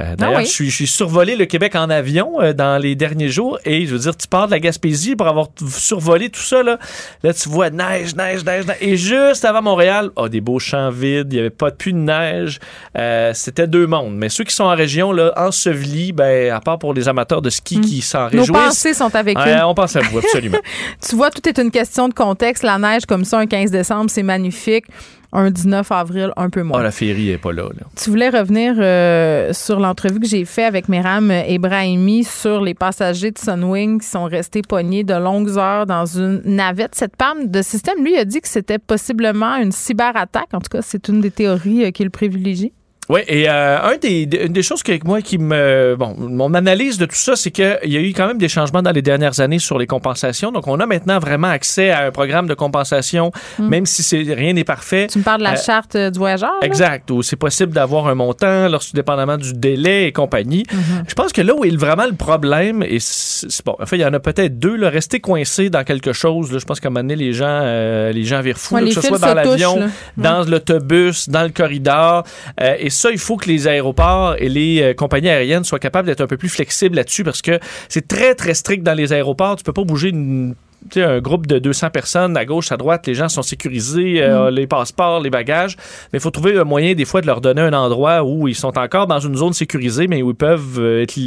Euh, 0.00 0.16
D'ailleurs, 0.16 0.34
Ah 0.38 0.40
oui? 0.40 0.46
je 0.46 0.50
suis- 0.50 0.70
je 0.70 0.74
suis 0.74 0.86
survolé 0.88 1.36
le 1.36 1.44
Québec 1.44 1.76
en 1.76 1.88
avion 1.88 2.40
euh, 2.40 2.52
dans 2.52 2.82
les 2.82 2.96
derniers 2.96 3.28
jours 3.28 3.60
et 3.64 3.86
je 3.86 3.92
veux 3.92 4.00
dire, 4.00 4.16
tu 4.16 4.26
pars 4.26 4.46
de 4.46 4.50
la 4.50 4.58
Gaspésie 4.58 5.14
pour 5.14 5.28
avoir 5.28 5.46
survolé 5.68 6.30
tout 6.30 6.40
ça. 6.40 6.64
Là, 6.64 6.78
là 7.22 7.32
tu 7.32 7.48
vois 7.48 7.70
neige, 7.70 8.16
neige, 8.16 8.44
neige, 8.44 8.66
neige. 8.66 8.76
Et 8.80 8.96
juste 8.96 9.44
avant 9.44 9.62
Montréal, 9.62 10.10
oh, 10.16 10.28
des 10.28 10.40
beaux 10.40 10.58
champs 10.58 10.90
vides, 10.90 11.28
il 11.32 11.34
n'y 11.36 11.38
avait 11.40 11.50
pas 11.50 11.70
plus 11.70 11.92
de 11.92 11.98
neige. 11.98 12.58
Euh, 12.98 13.30
C'était 13.34 13.68
deux 13.68 13.86
mondes. 13.86 14.16
Mais 14.16 14.28
ceux 14.30 14.42
qui 14.42 14.54
sont 14.54 14.64
en 14.64 14.74
région, 14.74 15.12
là, 15.12 15.32
ensevelie, 15.36 16.12
ben, 16.12 16.52
à 16.52 16.58
part 16.60 16.80
pour 16.80 16.92
les 16.92 17.06
amateurs 17.08 17.40
de 17.40 17.50
ski 17.50 17.80
qui 17.80 18.00
s'en 18.00 18.24
Nos 18.24 18.28
réjouissent. 18.40 18.50
pensées 18.50 18.94
sont 18.94 19.14
avec 19.14 19.38
eux. 19.38 19.62
on 19.64 19.74
pense 19.74 19.94
à 19.94 20.00
vous, 20.00 20.18
absolument. 20.18 20.58
Tu 21.08 21.14
vois, 21.14 21.30
tout 21.30 21.48
est 21.48 21.58
une 21.58 21.70
question 21.70 22.08
de 22.08 22.14
contexte. 22.14 22.64
La 22.64 22.78
neige, 22.78 23.06
comme 23.06 23.24
ça, 23.24 23.38
un 23.38 23.46
15 23.46 23.70
décembre, 23.70 24.10
c'est 24.10 24.22
magnifique. 24.24 24.86
Un 25.36 25.50
19 25.50 25.90
avril, 25.90 26.32
un 26.36 26.48
peu 26.48 26.62
moins. 26.62 26.78
oh, 26.78 26.82
la 26.82 26.92
féerie 26.92 27.30
est 27.30 27.38
pas 27.38 27.52
là. 27.52 27.64
là. 27.64 27.86
Tu 27.96 28.08
voulais 28.08 28.28
revenir 28.28 28.74
euh, 28.78 29.52
sur 29.52 29.80
l'entrevue 29.80 30.20
que 30.20 30.28
j'ai 30.28 30.44
faite 30.44 30.66
avec 30.66 30.88
Myram 30.88 31.28
Ebrahimi 31.30 32.22
sur 32.22 32.60
les 32.60 32.74
passagers 32.74 33.32
de 33.32 33.38
Sunwing 33.38 34.00
qui 34.00 34.06
sont 34.06 34.24
restés 34.24 34.62
pognés 34.62 35.02
de 35.02 35.14
longues 35.14 35.58
heures 35.58 35.86
dans 35.86 36.06
une 36.06 36.40
navette. 36.44 36.94
Cette 36.94 37.16
panne 37.16 37.50
de 37.50 37.62
système, 37.62 38.04
lui, 38.04 38.16
a 38.16 38.24
dit 38.24 38.40
que 38.40 38.48
c'était 38.48 38.78
possiblement 38.78 39.56
une 39.56 39.72
cyberattaque. 39.72 40.54
En 40.54 40.60
tout 40.60 40.70
cas, 40.70 40.82
c'est 40.82 41.08
une 41.08 41.20
des 41.20 41.32
théories 41.32 41.84
euh, 41.86 41.90
qu'il 41.90 42.10
privilégie. 42.10 42.72
Oui, 43.08 43.20
et 43.28 43.48
euh, 43.48 43.78
un 43.82 43.96
des, 43.98 44.26
de- 44.26 44.38
une 44.46 44.52
des 44.52 44.62
choses 44.62 44.82
que 44.82 44.92
moi 45.04 45.20
qui 45.20 45.36
me. 45.38 45.94
Bon, 45.98 46.14
mon 46.18 46.54
analyse 46.54 46.96
de 46.98 47.04
tout 47.06 47.14
ça, 47.16 47.36
c'est 47.36 47.50
qu'il 47.50 47.78
y 47.84 47.96
a 47.96 48.00
eu 48.00 48.12
quand 48.14 48.26
même 48.26 48.38
des 48.38 48.48
changements 48.48 48.80
dans 48.82 48.92
les 48.92 49.02
dernières 49.02 49.40
années 49.40 49.58
sur 49.58 49.78
les 49.78 49.86
compensations. 49.86 50.52
Donc, 50.52 50.66
on 50.68 50.80
a 50.80 50.86
maintenant 50.86 51.18
vraiment 51.18 51.48
accès 51.48 51.90
à 51.90 52.06
un 52.06 52.10
programme 52.10 52.46
de 52.46 52.54
compensation, 52.54 53.30
même 53.58 53.84
si 53.86 54.02
c'est, 54.02 54.22
rien 54.34 54.54
n'est 54.54 54.64
parfait. 54.64 55.06
Tu 55.10 55.18
me 55.18 55.24
parles 55.24 55.40
de 55.40 55.44
la 55.44 55.52
Euh, 55.52 55.56
charte 55.56 55.96
du 55.96 56.18
voyageur? 56.18 56.50
là? 56.60 56.66
Exact, 56.66 57.10
où 57.10 57.22
c'est 57.22 57.36
possible 57.36 57.72
d'avoir 57.72 58.06
un 58.08 58.14
montant, 58.14 58.68
lorsque 58.68 58.94
dépendamment 58.94 59.36
du 59.36 59.52
délai 59.52 60.06
et 60.06 60.12
compagnie. 60.12 60.64
Je 61.06 61.14
pense 61.14 61.32
que 61.32 61.42
là 61.42 61.54
où 61.54 61.64
est 61.64 61.76
vraiment 61.76 62.06
le 62.06 62.14
problème, 62.14 62.82
et 62.82 62.98
c'est 63.00 63.64
bon, 63.64 63.76
en 63.78 63.86
fait, 63.86 63.96
il 63.96 64.00
y 64.02 64.04
en 64.06 64.14
a 64.14 64.20
peut-être 64.20 64.58
deux, 64.58 64.76
là, 64.76 64.88
rester 64.88 65.20
coincé 65.20 65.68
dans 65.70 65.84
quelque 65.84 66.12
chose. 66.12 66.50
Là, 66.52 66.58
je 66.58 66.64
pense 66.64 66.80
qu'à 66.80 66.88
un 66.88 66.90
moment 66.90 67.02
donné, 67.02 67.16
les 67.16 67.32
gens, 67.32 67.46
euh, 67.62 68.12
les 68.12 68.24
gens 68.24 68.40
virent 68.40 68.56
fous, 68.58 68.74
Ouais, 68.76 68.84
que 68.84 68.90
ce 68.92 69.00
soit 69.02 69.18
dans 69.18 69.34
l'avion, 69.34 69.78
dans 70.16 70.48
l'autobus, 70.48 71.28
dans 71.28 71.42
le 71.42 71.50
corridor. 71.50 72.24
Euh, 72.60 72.76
et 72.78 72.90
il 73.10 73.18
faut 73.18 73.36
que 73.36 73.48
les 73.48 73.68
aéroports 73.68 74.36
et 74.38 74.48
les 74.48 74.82
euh, 74.82 74.94
compagnies 74.94 75.28
aériennes 75.28 75.64
soient 75.64 75.78
capables 75.78 76.06
d'être 76.06 76.20
un 76.20 76.26
peu 76.26 76.36
plus 76.36 76.48
flexibles 76.48 76.96
là-dessus 76.96 77.24
parce 77.24 77.42
que 77.42 77.58
c'est 77.88 78.06
très, 78.08 78.34
très 78.34 78.54
strict 78.54 78.82
dans 78.82 78.94
les 78.94 79.12
aéroports. 79.12 79.56
Tu 79.56 79.64
peux 79.64 79.72
pas 79.72 79.84
bouger 79.84 80.10
une 80.10 80.54
un 80.96 81.20
groupe 81.20 81.46
de 81.46 81.58
200 81.58 81.90
personnes 81.90 82.36
à 82.36 82.44
gauche, 82.44 82.70
à 82.72 82.76
droite, 82.76 83.06
les 83.06 83.14
gens 83.14 83.28
sont 83.28 83.42
sécurisés, 83.42 84.22
euh, 84.22 84.50
les 84.50 84.66
passeports, 84.66 85.20
les 85.20 85.30
bagages. 85.30 85.76
Mais 86.12 86.18
il 86.18 86.20
faut 86.22 86.30
trouver 86.30 86.58
un 86.58 86.64
moyen, 86.64 86.94
des 86.94 87.04
fois, 87.04 87.20
de 87.20 87.26
leur 87.26 87.40
donner 87.40 87.62
un 87.62 87.72
endroit 87.72 88.22
où 88.22 88.48
ils 88.48 88.54
sont 88.54 88.76
encore 88.78 89.06
dans 89.06 89.20
une 89.20 89.36
zone 89.36 89.52
sécurisée, 89.52 90.06
mais 90.06 90.22
où 90.22 90.30
ils 90.30 90.36
peuvent 90.36 90.78
euh, 90.78 91.02
être, 91.02 91.18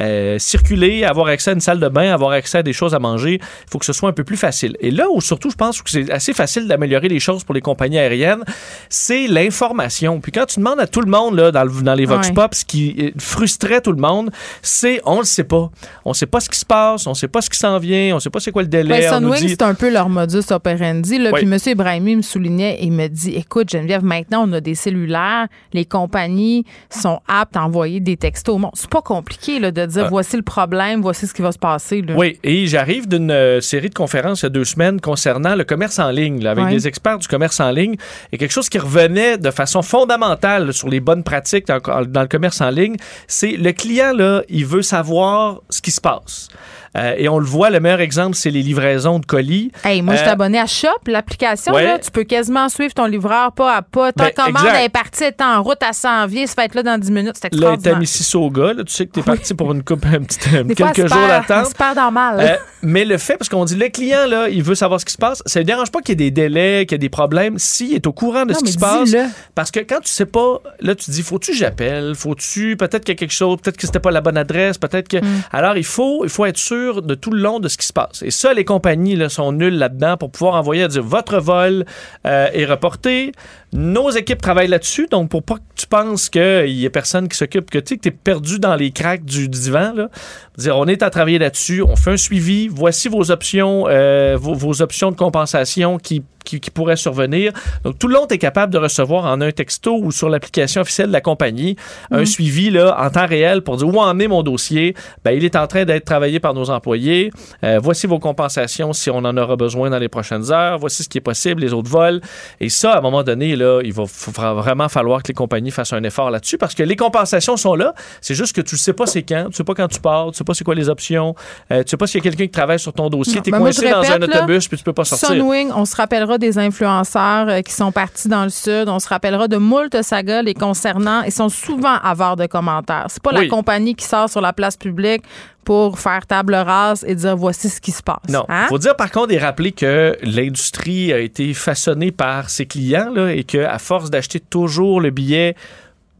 euh, 0.00 0.38
circuler, 0.38 1.04
avoir 1.04 1.28
accès 1.28 1.50
à 1.50 1.54
une 1.54 1.60
salle 1.60 1.80
de 1.80 1.88
bain, 1.88 2.12
avoir 2.12 2.32
accès 2.32 2.58
à 2.58 2.62
des 2.62 2.72
choses 2.72 2.94
à 2.94 2.98
manger. 2.98 3.34
Il 3.40 3.70
faut 3.70 3.78
que 3.78 3.86
ce 3.86 3.92
soit 3.92 4.08
un 4.08 4.12
peu 4.12 4.24
plus 4.24 4.36
facile. 4.36 4.76
Et 4.80 4.90
là 4.90 5.06
où, 5.10 5.20
surtout, 5.20 5.50
je 5.50 5.56
pense 5.56 5.80
que 5.82 5.90
c'est 5.90 6.10
assez 6.10 6.32
facile 6.32 6.66
d'améliorer 6.68 7.08
les 7.08 7.20
choses 7.20 7.44
pour 7.44 7.54
les 7.54 7.60
compagnies 7.60 7.98
aériennes, 7.98 8.44
c'est 8.88 9.26
l'information. 9.28 10.20
Puis 10.20 10.32
quand 10.32 10.46
tu 10.46 10.58
demandes 10.58 10.80
à 10.80 10.86
tout 10.86 11.00
le 11.00 11.10
monde, 11.10 11.36
là, 11.36 11.50
dans, 11.50 11.64
le- 11.64 11.82
dans 11.82 11.94
les 11.94 12.04
Vox 12.06 12.28
Ouais. 12.28 12.32
Pop, 12.34 12.54
ce 12.54 12.64
qui 12.64 13.12
frustrait 13.18 13.80
tout 13.80 13.92
le 13.92 14.00
monde, 14.00 14.30
c'est 14.62 15.00
on 15.04 15.18
le 15.18 15.24
sait 15.24 15.44
pas. 15.44 15.70
On 16.04 16.12
sait 16.14 16.26
pas 16.26 16.40
ce 16.40 16.48
qui 16.48 16.58
se 16.58 16.64
passe, 16.64 17.06
on 17.06 17.14
sait 17.14 17.28
pas 17.28 17.42
ce 17.42 17.50
qui 17.50 17.58
s'en 17.58 17.78
vient, 17.78 18.16
on 18.16 18.20
sait 18.20 18.30
pas 18.30 18.40
c'est 18.40 18.50
quoi 18.52 18.62
le 18.62 18.68
délai. 18.68 18.94
Ouais, 18.94 19.03
nous 19.12 19.28
Sunwing, 19.34 19.40
dit- 19.40 19.48
c'est 19.50 19.62
un 19.62 19.74
peu 19.74 19.90
leur 19.90 20.08
modus 20.08 20.50
operandi. 20.50 21.18
Là. 21.18 21.30
Oui. 21.32 21.40
Puis 21.44 21.52
M. 21.52 21.58
Ibrahimi 21.66 22.16
me 22.16 22.22
soulignait 22.22 22.82
et 22.82 22.90
me 22.90 23.08
dit 23.08 23.34
Écoute, 23.34 23.70
Geneviève, 23.70 24.04
maintenant, 24.04 24.44
on 24.48 24.52
a 24.52 24.60
des 24.60 24.74
cellulaires. 24.74 25.46
Les 25.72 25.84
compagnies 25.84 26.64
sont 26.90 27.20
aptes 27.28 27.56
à 27.56 27.64
envoyer 27.64 28.00
des 28.00 28.16
textos. 28.16 28.60
Bon, 28.60 28.70
c'est 28.74 28.90
pas 28.90 29.02
compliqué 29.02 29.58
là, 29.58 29.70
de 29.70 29.86
dire 29.86 30.04
Ah. 30.06 30.08
voici 30.10 30.36
le 30.36 30.42
problème, 30.42 31.02
voici 31.02 31.26
ce 31.26 31.34
qui 31.34 31.42
va 31.42 31.52
se 31.52 31.58
passer. 31.58 32.02
Là. 32.02 32.14
Oui, 32.16 32.38
et 32.44 32.66
j'arrive 32.66 33.08
d'une 33.08 33.30
euh, 33.30 33.60
série 33.60 33.88
de 33.88 33.94
conférences 33.94 34.42
il 34.42 34.44
y 34.44 34.46
a 34.46 34.50
deux 34.50 34.64
semaines 34.64 35.00
concernant 35.00 35.54
le 35.54 35.64
commerce 35.64 35.98
en 35.98 36.10
ligne, 36.10 36.42
là, 36.42 36.50
avec 36.52 36.68
des 36.68 36.86
experts 36.88 37.18
du 37.18 37.28
commerce 37.28 37.60
en 37.60 37.70
ligne, 37.70 37.96
et 38.32 38.38
quelque 38.38 38.52
chose 38.52 38.68
qui 38.68 38.78
revenait 38.78 39.38
de 39.38 39.50
façon 39.50 39.82
fondamentale 39.82 40.72
sur 40.72 40.88
les 40.88 41.00
bonnes 41.00 41.22
pratiques 41.24 41.66
dans, 41.66 41.80
dans 42.06 42.22
le 42.22 42.28
commerce 42.28 42.60
en 42.60 42.70
ligne, 42.70 42.96
c'est 43.26 43.52
le 43.52 43.72
client, 43.72 44.12
là, 44.14 44.42
il 44.48 44.66
veut 44.66 44.82
savoir 44.82 45.60
ce 45.70 45.80
qui 45.80 45.90
se 45.90 46.00
passe. 46.00 46.48
Euh, 46.96 47.14
et 47.18 47.28
on 47.28 47.38
le 47.40 47.44
voit, 47.44 47.70
le 47.70 47.80
meilleur 47.80 48.00
exemple, 48.00 48.36
c'est 48.36 48.50
les 48.50 48.62
livraisons 48.62 48.93
de 49.02 49.26
colis. 49.26 49.70
Hey, 49.84 50.02
moi, 50.02 50.14
je 50.14 50.20
suis 50.20 50.28
Euh, 50.28 50.32
abonné 50.32 50.58
à 50.58 50.66
Shop, 50.66 50.88
l'application. 51.06 51.72
ouais. 51.74 51.84
là, 51.84 51.98
Tu 51.98 52.10
peux 52.10 52.24
quasiment 52.24 52.68
suivre 52.68 52.94
ton 52.94 53.06
livreur 53.06 53.52
pas 53.52 53.76
à 53.76 53.82
pas. 53.82 54.12
Ta 54.12 54.24
Ben, 54.26 54.32
commande 54.34 54.64
exact. 54.66 54.84
est 54.84 54.88
partie, 54.88 55.24
elle 55.24 55.28
est 55.38 55.42
en 55.42 55.62
route, 55.62 55.78
s'en 55.92 56.26
vient, 56.26 56.46
ça 56.46 56.54
va 56.56 56.64
être 56.64 56.74
là 56.74 56.82
dans 56.82 56.98
10 56.98 57.10
minutes. 57.10 57.34
C'est 57.34 57.44
Là, 57.44 57.50
t'as 57.50 57.56
extraordinaire. 57.56 57.98
Mississauga, 57.98 58.72
là, 58.72 58.84
tu 58.84 58.92
sais 58.92 59.06
que 59.06 59.12
t'es 59.12 59.22
parti 59.22 59.54
pour 59.54 59.72
une 59.72 59.82
coupe, 59.82 60.04
un 60.06 60.22
petit, 60.22 60.38
Des 60.64 60.74
quelques 60.74 61.06
jours 61.08 61.26
d'attente. 61.28 61.56
elle 61.66 61.66
se 61.66 61.74
perd 61.74 61.96
dans 61.96 62.06
le 62.06 62.10
mal. 62.12 62.40
Euh, 62.40 62.56
mais 62.82 63.04
le 63.04 63.18
fait, 63.18 63.36
parce 63.36 63.48
qu'on 63.48 63.64
dit 63.64 63.76
le 63.76 63.88
client, 63.88 64.26
là, 64.26 64.48
il 64.48 64.62
veut 64.62 64.74
savoir 64.74 65.00
ce 65.00 65.04
qui 65.04 65.12
se 65.12 65.18
passe, 65.18 65.42
ça 65.46 65.60
ne 65.60 65.64
dérange 65.64 65.90
pas 65.90 66.00
qu'il 66.00 66.10
y 66.10 66.12
ait 66.12 66.30
des 66.30 66.30
délais, 66.30 66.86
qu'il 66.86 66.94
y 66.94 66.96
ait 66.96 66.98
des 66.98 67.08
problèmes, 67.08 67.58
s'il 67.58 67.94
est 67.94 68.06
au 68.06 68.12
courant 68.12 68.44
de 68.46 68.52
Non, 68.52 68.58
ce 68.58 68.64
qui 68.64 68.72
se 68.72 68.78
passe. 68.78 69.14
Parce 69.54 69.70
que 69.70 69.80
quand 69.80 70.00
tu 70.00 70.10
sais 70.10 70.26
pas, 70.26 70.60
là, 70.80 70.94
tu 70.94 71.06
te 71.06 71.10
dis, 71.10 71.22
faut-tu 71.22 71.52
que 71.52 71.56
j'appelle? 71.56 72.14
Faut-tu, 72.14 72.76
peut-être 72.76 73.04
qu'il 73.04 73.14
y 73.14 73.16
a 73.16 73.18
quelque 73.18 73.32
chose, 73.32 73.58
peut-être 73.62 73.76
que 73.76 73.86
c'était 73.86 74.00
pas 74.00 74.10
la 74.10 74.20
bonne 74.20 74.36
adresse, 74.36 74.78
peut-être 74.78 75.08
que. 75.08 75.18
Mm. 75.18 75.42
Alors, 75.52 75.76
il 75.76 75.84
faut, 75.84 76.24
il 76.24 76.30
faut 76.30 76.44
être 76.46 76.58
sûr 76.58 77.02
de 77.02 77.14
tout 77.14 77.30
le 77.30 77.40
long 77.40 77.60
de 77.60 77.68
ce 77.68 77.76
qui 77.76 77.86
se 77.86 77.92
passe. 77.92 78.22
Et 78.22 78.30
ça, 78.30 78.52
les 78.54 78.64
compagnies, 78.64 78.83
là, 78.84 79.28
sont 79.28 79.52
nulles 79.52 79.78
là-dedans 79.78 80.16
pour 80.16 80.30
pouvoir 80.30 80.54
envoyer 80.54 80.84
à 80.84 80.88
dire, 80.88 81.02
votre 81.02 81.38
vol 81.38 81.84
euh, 82.26 82.48
est 82.52 82.64
reporté. 82.64 83.32
Nos 83.76 84.10
équipes 84.10 84.40
travaillent 84.40 84.68
là-dessus, 84.68 85.08
donc 85.10 85.30
pour 85.30 85.42
pas 85.42 85.56
que 85.56 85.62
tu 85.74 85.88
penses 85.88 86.28
qu'il 86.28 86.68
y 86.68 86.84
ait 86.84 86.90
personne 86.90 87.28
qui 87.28 87.36
s'occupe, 87.36 87.70
que 87.70 87.80
tu 87.80 87.98
t'es 87.98 88.12
perdu 88.12 88.60
dans 88.60 88.76
les 88.76 88.92
cracks 88.92 89.24
du 89.24 89.48
divan, 89.48 89.92
là. 89.94 90.10
Dire, 90.56 90.78
on 90.78 90.86
est 90.86 91.02
à 91.02 91.10
travailler 91.10 91.40
là-dessus, 91.40 91.82
on 91.82 91.96
fait 91.96 92.12
un 92.12 92.16
suivi, 92.16 92.68
voici 92.68 93.08
vos 93.08 93.32
options, 93.32 93.86
euh, 93.88 94.36
vos, 94.38 94.54
vos 94.54 94.80
options 94.80 95.10
de 95.10 95.16
compensation 95.16 95.98
qui, 95.98 96.22
qui, 96.44 96.60
qui 96.60 96.70
pourraient 96.70 96.96
survenir. 96.96 97.52
Donc, 97.82 97.98
tout 97.98 98.06
le 98.06 98.14
monde 98.14 98.30
est 98.30 98.38
capable 98.38 98.72
de 98.72 98.78
recevoir 98.78 99.24
en 99.24 99.40
un 99.40 99.50
texto 99.50 99.98
ou 100.00 100.12
sur 100.12 100.28
l'application 100.28 100.82
officielle 100.82 101.08
de 101.08 101.12
la 101.12 101.20
compagnie 101.20 101.74
un 102.12 102.24
suivi 102.24 102.70
là, 102.70 102.96
en 103.00 103.10
temps 103.10 103.26
réel 103.26 103.62
pour 103.62 103.78
dire 103.78 103.88
où 103.88 103.98
en 103.98 104.16
est 104.20 104.28
mon 104.28 104.44
dossier? 104.44 104.94
Ben, 105.24 105.32
il 105.32 105.44
est 105.44 105.56
en 105.56 105.66
train 105.66 105.84
d'être 105.84 106.04
travaillé 106.04 106.38
par 106.38 106.54
nos 106.54 106.70
employés. 106.70 107.32
Euh, 107.64 107.80
voici 107.82 108.06
vos 108.06 108.20
compensations 108.20 108.92
si 108.92 109.10
on 109.10 109.18
en 109.18 109.36
aura 109.36 109.56
besoin 109.56 109.90
dans 109.90 109.98
les 109.98 110.08
prochaines 110.08 110.52
heures. 110.52 110.78
Voici 110.78 111.02
ce 111.02 111.08
qui 111.08 111.18
est 111.18 111.22
possible, 111.22 111.62
les 111.62 111.72
autres 111.72 111.90
vols. 111.90 112.20
Et 112.60 112.68
ça, 112.68 112.92
à 112.92 112.98
un 112.98 113.00
moment 113.00 113.24
donné, 113.24 113.56
là, 113.56 113.63
il 113.84 113.92
va 113.92 114.04
vraiment 114.52 114.88
falloir 114.88 115.22
que 115.22 115.28
les 115.28 115.34
compagnies 115.34 115.70
fassent 115.70 115.92
un 115.92 116.02
effort 116.04 116.30
là-dessus 116.30 116.58
parce 116.58 116.74
que 116.74 116.82
les 116.82 116.96
compensations 116.96 117.56
sont 117.56 117.74
là. 117.74 117.94
C'est 118.20 118.34
juste 118.34 118.54
que 118.54 118.60
tu 118.60 118.74
ne 118.74 118.78
sais 118.78 118.92
pas 118.92 119.06
c'est 119.06 119.22
quand, 119.22 119.46
tu 119.50 119.56
sais 119.56 119.64
pas 119.64 119.74
quand 119.74 119.88
tu 119.88 120.00
pars, 120.00 120.30
tu 120.30 120.38
sais 120.38 120.44
pas 120.44 120.54
c'est 120.54 120.64
quoi 120.64 120.74
les 120.74 120.88
options, 120.88 121.34
euh, 121.70 121.82
tu 121.82 121.90
sais 121.90 121.96
pas 121.96 122.06
s'il 122.06 122.18
y 122.18 122.22
a 122.22 122.24
quelqu'un 122.30 122.44
qui 122.44 122.50
travaille 122.50 122.78
sur 122.78 122.92
ton 122.92 123.08
dossier, 123.08 123.40
tu 123.42 123.48
es 123.48 123.52
ben 123.52 123.58
moi, 123.58 123.68
coincé 123.70 123.90
dans 123.90 124.02
un 124.02 124.18
là, 124.18 124.26
autobus 124.26 124.68
puis 124.68 124.76
tu 124.78 124.84
peux 124.84 124.92
pas 124.92 125.04
sortir. 125.04 125.28
Sunwing, 125.28 125.70
on 125.74 125.84
se 125.84 125.96
rappellera 125.96 126.38
des 126.38 126.58
influenceurs 126.58 127.48
euh, 127.48 127.60
qui 127.62 127.72
sont 127.72 127.92
partis 127.92 128.28
dans 128.28 128.44
le 128.44 128.50
sud. 128.50 128.88
On 128.88 128.98
se 128.98 129.08
rappellera 129.08 129.48
de 129.48 129.56
moult 129.56 130.02
sagas 130.02 130.42
les 130.42 130.54
concernant. 130.54 131.22
Ils 131.22 131.32
sont 131.32 131.48
souvent 131.48 131.96
avares 132.02 132.36
de 132.36 132.46
commentaires. 132.46 133.06
C'est 133.08 133.22
pas 133.22 133.30
Oui. 133.34 133.44
la 133.44 133.48
compagnie 133.48 133.94
qui 133.94 134.04
sort 134.04 134.28
sur 134.28 134.40
la 134.40 134.52
place 134.52 134.76
publique 134.76 135.22
pour 135.64 135.98
faire 135.98 136.26
table 136.26 136.54
rase 136.54 137.04
et 137.06 137.14
dire 137.14 137.36
voici 137.36 137.68
ce 137.68 137.80
qui 137.80 137.90
se 137.90 138.02
passe. 138.02 138.28
Non. 138.28 138.44
Hein? 138.48 138.66
faut 138.68 138.78
dire 138.78 138.96
par 138.96 139.10
contre 139.10 139.32
et 139.32 139.38
rappeler 139.38 139.72
que 139.72 140.16
l'industrie 140.22 141.12
a 141.12 141.18
été 141.18 141.54
façonnée 141.54 142.12
par 142.12 142.50
ses 142.50 142.66
clients 142.66 143.10
là, 143.12 143.32
et 143.32 143.44
qu'à 143.44 143.78
force 143.78 144.10
d'acheter 144.10 144.40
toujours 144.40 145.00
le 145.00 145.10
billet 145.10 145.56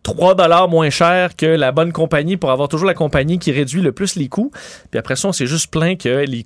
3 0.05 0.35
dollars 0.35 0.69
moins 0.69 0.91
cher 0.91 1.35
que 1.35 1.47
la 1.47 1.73
bonne 1.73 1.93
compagnie 1.93 2.37
pour 2.37 2.51
avoir 2.51 2.69
toujours 2.69 2.87
la 2.87 2.95
compagnie 2.95 3.39
qui 3.39 3.51
réduit 3.53 3.81
le 3.81 3.93
plus 3.93 4.17
les 4.17 4.29
coûts. 4.29 4.53
Puis 4.91 4.99
après 4.99 5.17
ça, 5.17 5.29
on 5.29 5.33
s'est 5.33 5.47
juste 5.47 5.71
plaint 5.71 5.99
que 5.99 6.25
les 6.27 6.45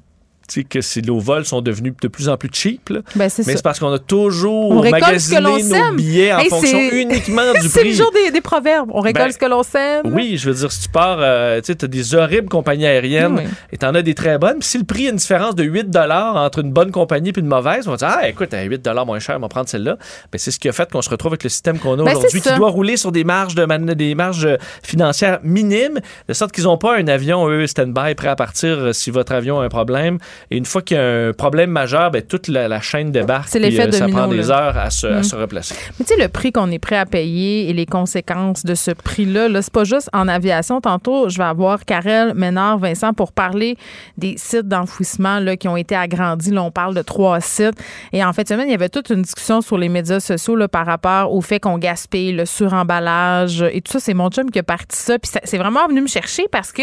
que 0.68 0.80
c'est- 0.80 1.04
nos 1.06 1.18
vols 1.18 1.44
sont 1.44 1.60
devenus 1.60 1.92
de 2.00 2.08
plus 2.08 2.28
en 2.28 2.36
plus 2.36 2.48
cheap. 2.52 2.88
là. 2.90 3.00
Ben, 3.16 3.28
c'est 3.28 3.46
Mais 3.46 3.56
c'est 3.56 3.62
parce 3.62 3.78
qu'on 3.78 3.92
a 3.92 3.98
toujours 3.98 4.70
On 4.70 4.80
récolte 4.80 5.18
ce 5.20 5.28
que 5.30 5.34
magasiné 5.34 5.40
l'on 5.40 5.52
nos 5.52 5.58
sème. 5.86 5.96
billets 5.96 6.32
en 6.32 6.38
Hey, 6.38 6.48
fonction 6.48 6.78
c'est- 6.90 7.02
uniquement 7.02 7.52
du 7.60 7.68
C'est 7.68 7.80
prix. 7.80 7.90
le 7.90 7.94
jour 7.94 8.10
des, 8.12 8.30
des 8.30 8.40
proverbes. 8.40 8.90
On 8.92 9.00
récolte 9.00 9.26
Ben, 9.26 9.32
ce 9.32 9.38
que 9.38 9.46
l'on 9.46 9.62
sème. 9.62 10.02
Oui, 10.06 10.36
je 10.36 10.48
veux 10.50 10.54
dire, 10.56 10.72
si 10.72 10.82
tu 10.82 10.88
pars, 10.88 11.18
euh, 11.20 11.60
tu 11.60 11.72
as 11.72 11.86
des 11.88 12.14
horribles 12.14 12.48
compagnies 12.48 12.86
aériennes 12.86 13.36
Oui, 13.38 13.42
et 13.72 13.78
tu 13.78 13.86
en 13.86 13.94
as 13.94 14.02
des 14.02 14.14
très 14.14 14.38
bonnes. 14.38 14.58
Puis 14.60 14.68
si 14.68 14.78
le 14.78 14.84
prix 14.84 15.06
a 15.06 15.10
une 15.10 15.16
différence 15.16 15.54
de 15.54 15.64
8 15.64 15.94
entre 15.96 16.60
une 16.60 16.72
bonne 16.72 16.90
compagnie 16.90 17.30
et 17.30 17.38
une 17.38 17.46
mauvaise, 17.46 17.86
on 17.88 17.92
va 17.92 17.96
dire, 17.96 18.08
ah, 18.10 18.28
écoute, 18.28 18.52
à 18.54 18.62
8 18.62 18.86
moins 19.06 19.18
cher, 19.18 19.36
on 19.36 19.40
va 19.40 19.48
prendre 19.48 19.68
celle-là. 19.68 19.96
Ben, 20.32 20.38
c'est 20.38 20.50
ce 20.50 20.58
qui 20.58 20.68
a 20.68 20.72
fait 20.72 20.90
qu'on 20.90 21.02
se 21.02 21.10
retrouve 21.10 21.32
avec 21.32 21.42
le 21.44 21.50
système 21.50 21.78
qu'on 21.78 21.94
a 21.94 21.96
Ben, 22.04 22.10
aujourd'hui, 22.16 22.40
c'est 22.42 22.50
qui 22.52 22.56
doit 22.56 22.70
rouler 22.70 22.96
sur 22.96 23.12
des 23.12 23.24
marges, 23.24 23.54
de 23.54 23.64
man- 23.64 23.84
des 23.94 24.14
marges 24.14 24.46
euh, 24.46 24.56
financières 24.82 25.40
minimes, 25.42 26.00
de 26.28 26.32
sorte 26.34 26.52
qu'ils 26.52 26.64
n'ont 26.64 26.78
pas 26.78 26.96
un 26.96 27.06
avion, 27.08 27.46
eux, 27.48 27.66
stand-by, 27.66 28.14
prêt 28.14 28.28
à 28.28 28.36
partir 28.36 28.78
euh, 28.78 28.92
si 28.92 29.10
votre 29.10 29.32
avion 29.32 29.60
a 29.60 29.64
un 29.64 29.68
problème. 29.68 30.18
Et 30.50 30.56
une 30.56 30.64
fois 30.64 30.82
qu'il 30.82 30.96
y 30.96 31.00
a 31.00 31.28
un 31.28 31.32
problème 31.32 31.70
majeur, 31.70 32.10
ben, 32.10 32.22
toute 32.22 32.48
la, 32.48 32.68
la 32.68 32.80
chaîne 32.80 33.10
débarque. 33.10 33.48
C'est 33.48 33.58
l'effet 33.58 33.88
euh, 33.88 33.92
Ça 33.92 34.00
domino, 34.00 34.16
prend 34.18 34.28
des 34.28 34.42
là. 34.42 34.58
heures 34.68 34.78
à 34.78 34.90
se, 34.90 35.06
à 35.06 35.20
Mm. 35.20 35.22
se 35.24 35.36
replacer. 35.36 35.74
Mais 35.98 36.04
tu 36.04 36.14
sais, 36.14 36.20
le 36.20 36.28
prix 36.28 36.52
qu'on 36.52 36.70
est 36.70 36.78
prêt 36.78 36.96
à 36.96 37.06
payer 37.06 37.68
et 37.68 37.72
les 37.72 37.86
conséquences 37.86 38.64
de 38.64 38.74
ce 38.74 38.90
prix-là, 38.90 39.48
-là, 39.48 39.62
c'est 39.62 39.72
pas 39.72 39.84
juste 39.84 40.08
en 40.12 40.28
aviation. 40.28 40.80
Tantôt, 40.80 41.28
je 41.28 41.38
vais 41.38 41.44
avoir 41.44 41.84
Karel 41.84 42.34
Ménard, 42.34 42.78
Vincent, 42.78 43.12
pour 43.12 43.32
parler 43.32 43.76
des 44.16 44.34
sites 44.36 44.68
d'enfouissement 44.68 45.38
qui 45.58 45.68
ont 45.68 45.76
été 45.76 45.94
agrandis. 45.96 46.50
Là, 46.50 46.62
on 46.62 46.70
parle 46.70 46.94
de 46.94 47.02
trois 47.02 47.40
sites. 47.40 47.74
Et 48.12 48.24
en 48.24 48.32
fait, 48.32 48.48
cette 48.48 48.56
semaine, 48.56 48.68
il 48.68 48.72
y 48.72 48.74
avait 48.74 48.88
toute 48.88 49.10
une 49.10 49.22
discussion 49.22 49.60
sur 49.60 49.76
les 49.78 49.88
médias 49.88 50.20
sociaux 50.20 50.56
là, 50.56 50.68
par 50.68 50.86
rapport 50.86 51.32
au 51.34 51.40
fait 51.40 51.60
qu'on 51.60 51.78
gaspille, 51.78 52.32
le 52.32 52.46
suremballage 52.46 53.62
et 53.72 53.80
tout 53.80 53.92
ça. 53.92 54.00
C'est 54.00 54.14
mon 54.14 54.30
chum 54.30 54.50
qui 54.50 54.58
a 54.58 54.62
parti 54.62 54.96
ça. 54.96 55.18
Puis 55.18 55.30
c'est 55.44 55.58
vraiment 55.58 55.86
venu 55.88 56.00
me 56.02 56.06
chercher 56.06 56.44
parce 56.50 56.72
que 56.72 56.82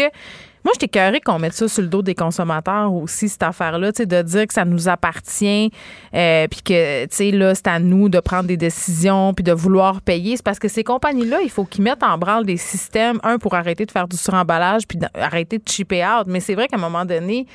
Moi, 0.66 0.72
j'étais 0.80 0.98
curieux 0.98 1.20
qu'on 1.24 1.38
mette 1.38 1.52
ça 1.52 1.68
sur 1.68 1.80
le 1.80 1.86
dos 1.86 2.02
des 2.02 2.16
consommateurs 2.16 2.92
aussi, 2.92 3.28
cette 3.28 3.44
affaire-là, 3.44 3.92
de 3.92 4.22
dire 4.22 4.46
que 4.48 4.52
ça 4.52 4.64
nous 4.64 4.88
appartient, 4.88 5.70
euh, 6.12 6.48
puis 6.48 6.60
que, 6.60 7.36
là, 7.36 7.54
c'est 7.54 7.68
à 7.68 7.78
nous 7.78 8.08
de 8.08 8.18
prendre 8.18 8.48
des 8.48 8.56
décisions, 8.56 9.32
puis 9.32 9.44
de 9.44 9.52
vouloir 9.52 10.00
payer. 10.00 10.36
C'est 10.36 10.42
parce 10.42 10.58
que 10.58 10.66
ces 10.66 10.82
compagnies-là, 10.82 11.38
il 11.44 11.50
faut 11.50 11.64
qu'ils 11.66 11.84
mettent 11.84 12.02
en 12.02 12.18
branle 12.18 12.44
des 12.46 12.56
systèmes, 12.56 13.20
un, 13.22 13.38
pour 13.38 13.54
arrêter 13.54 13.86
de 13.86 13.92
faire 13.92 14.08
du 14.08 14.16
suremballage, 14.16 14.88
puis 14.88 14.98
arrêter 15.14 15.58
de 15.58 15.68
chipper 15.68 16.04
out. 16.04 16.26
Mais 16.26 16.40
c'est 16.40 16.56
vrai 16.56 16.66
qu'à 16.66 16.78
un 16.78 16.80
moment 16.80 17.04
donné, 17.04 17.46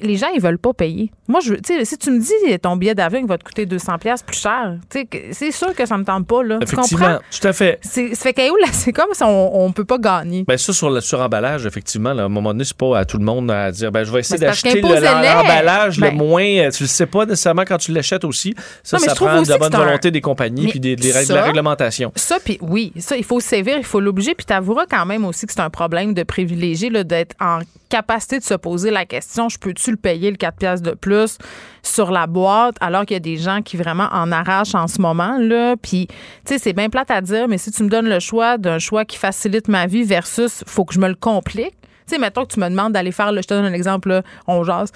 les 0.00 0.16
gens, 0.16 0.28
ils 0.34 0.40
veulent 0.40 0.58
pas 0.58 0.72
payer. 0.74 1.10
Moi, 1.26 1.40
je 1.40 1.54
tu 1.54 1.84
si 1.84 1.98
tu 1.98 2.10
me 2.10 2.20
dis 2.20 2.58
ton 2.60 2.76
billet 2.76 2.94
d'avion 2.94 3.24
va 3.26 3.36
te 3.38 3.44
coûter 3.44 3.66
200 3.66 3.98
pièces 3.98 4.22
plus 4.22 4.38
cher, 4.38 4.76
tu 4.90 5.06
c'est 5.32 5.50
sûr 5.50 5.74
que 5.74 5.84
ça 5.86 5.96
me 5.98 6.04
tente 6.04 6.26
pas, 6.26 6.42
là. 6.42 6.58
Tu 6.60 6.66
comprends? 6.66 6.82
Effectivement, 6.84 7.18
tout 7.40 7.48
à 7.48 7.52
fait. 7.52 7.78
C'est, 7.82 8.14
ça 8.14 8.32
fait 8.32 8.48
là, 8.48 8.68
c'est 8.72 8.92
comme 8.92 9.08
si 9.12 9.22
on, 9.22 9.64
on 9.64 9.72
peut 9.72 9.84
pas 9.84 9.98
gagner. 9.98 10.44
Ben 10.46 10.56
ça, 10.58 10.72
sur 10.72 10.90
le 10.90 11.00
suremballage, 11.00 11.66
effectivement, 11.66 12.12
là, 12.12 12.22
à 12.22 12.26
un 12.26 12.28
moment 12.28 12.50
donné, 12.52 12.64
c'est 12.64 12.76
pas 12.76 12.98
à 12.98 13.04
tout 13.04 13.18
le 13.18 13.24
monde 13.24 13.50
à 13.50 13.70
dire 13.72 13.90
ben, 13.90 14.04
je 14.04 14.12
vais 14.12 14.20
essayer 14.20 14.38
Ben, 14.38 14.48
d'acheter 14.48 14.80
le- 14.80 15.00
l'emballage 15.00 15.96
le 15.98 16.08
Ben- 16.08 16.16
moins. 16.16 16.44
euh, 16.44 16.70
Tu 16.70 16.84
le 16.84 16.88
sais 16.88 17.06
pas 17.06 17.24
nécessairement 17.26 17.64
quand 17.66 17.78
tu 17.78 17.92
l'achètes 17.92 18.24
aussi. 18.24 18.54
Ça, 18.82 18.98
Non, 18.98 19.04
ça 19.04 19.14
prend 19.14 19.42
de 19.42 19.48
la 19.48 19.58
bonne 19.58 19.74
un- 19.74 19.78
volonté 19.78 20.10
des 20.10 20.20
compagnies 20.20 20.64
Mais 20.64 20.70
puis 20.70 20.80
des, 20.80 20.96
des 20.96 21.12
règles- 21.12 21.28
de 21.30 21.34
la 21.34 21.42
réglementation. 21.44 22.12
Ça, 22.16 22.38
puis 22.44 22.58
oui, 22.60 22.92
ça, 22.98 23.16
il 23.16 23.24
faut 23.24 23.40
sévir, 23.40 23.76
il 23.78 23.84
faut 23.84 24.00
l'obliger, 24.00 24.34
puis 24.34 24.46
t'avoueras 24.46 24.86
quand 24.88 25.06
même 25.06 25.24
aussi 25.24 25.46
que 25.46 25.52
c'est 25.52 25.60
un 25.60 25.70
problème 25.70 26.14
de 26.14 26.22
privilégié, 26.22 26.90
d'être 27.04 27.34
en 27.40 27.60
capacité 27.88 28.38
de 28.38 28.44
se 28.44 28.54
poser 28.54 28.90
la 28.90 29.06
question, 29.06 29.37
je 29.48 29.58
peux-tu 29.58 29.90
le 29.92 29.96
payer 29.96 30.30
le 30.32 30.36
4 30.36 30.56
piastres 30.58 30.90
de 30.90 30.96
plus 30.96 31.38
sur 31.84 32.10
la 32.10 32.26
boîte, 32.26 32.76
alors 32.80 33.06
qu'il 33.06 33.14
y 33.14 33.16
a 33.16 33.20
des 33.20 33.36
gens 33.36 33.62
qui 33.62 33.76
vraiment 33.76 34.08
en 34.10 34.32
arrachent 34.32 34.74
en 34.74 34.88
ce 34.88 35.00
moment, 35.00 35.36
là, 35.38 35.76
puis, 35.80 36.08
tu 36.08 36.14
sais, 36.46 36.58
c'est 36.58 36.72
bien 36.72 36.88
plate 36.90 37.10
à 37.12 37.20
dire, 37.20 37.46
mais 37.46 37.58
si 37.58 37.70
tu 37.70 37.82
me 37.84 37.88
donnes 37.88 38.08
le 38.08 38.18
choix 38.18 38.58
d'un 38.58 38.78
choix 38.80 39.04
qui 39.04 39.16
facilite 39.18 39.68
ma 39.68 39.86
vie 39.86 40.02
versus 40.02 40.64
faut 40.66 40.84
que 40.84 40.94
je 40.94 40.98
me 40.98 41.08
le 41.08 41.14
complique, 41.14 41.76
tu 41.80 42.14
sais, 42.14 42.18
mettons 42.18 42.44
que 42.44 42.52
tu 42.54 42.58
me 42.60 42.68
demandes 42.68 42.92
d'aller 42.94 43.12
faire, 43.12 43.30
le, 43.32 43.42
je 43.42 43.46
te 43.46 43.54
donne 43.54 43.66
un 43.66 43.72
exemple, 43.72 44.08
là, 44.08 44.22
on 44.46 44.64
jase, 44.64 44.90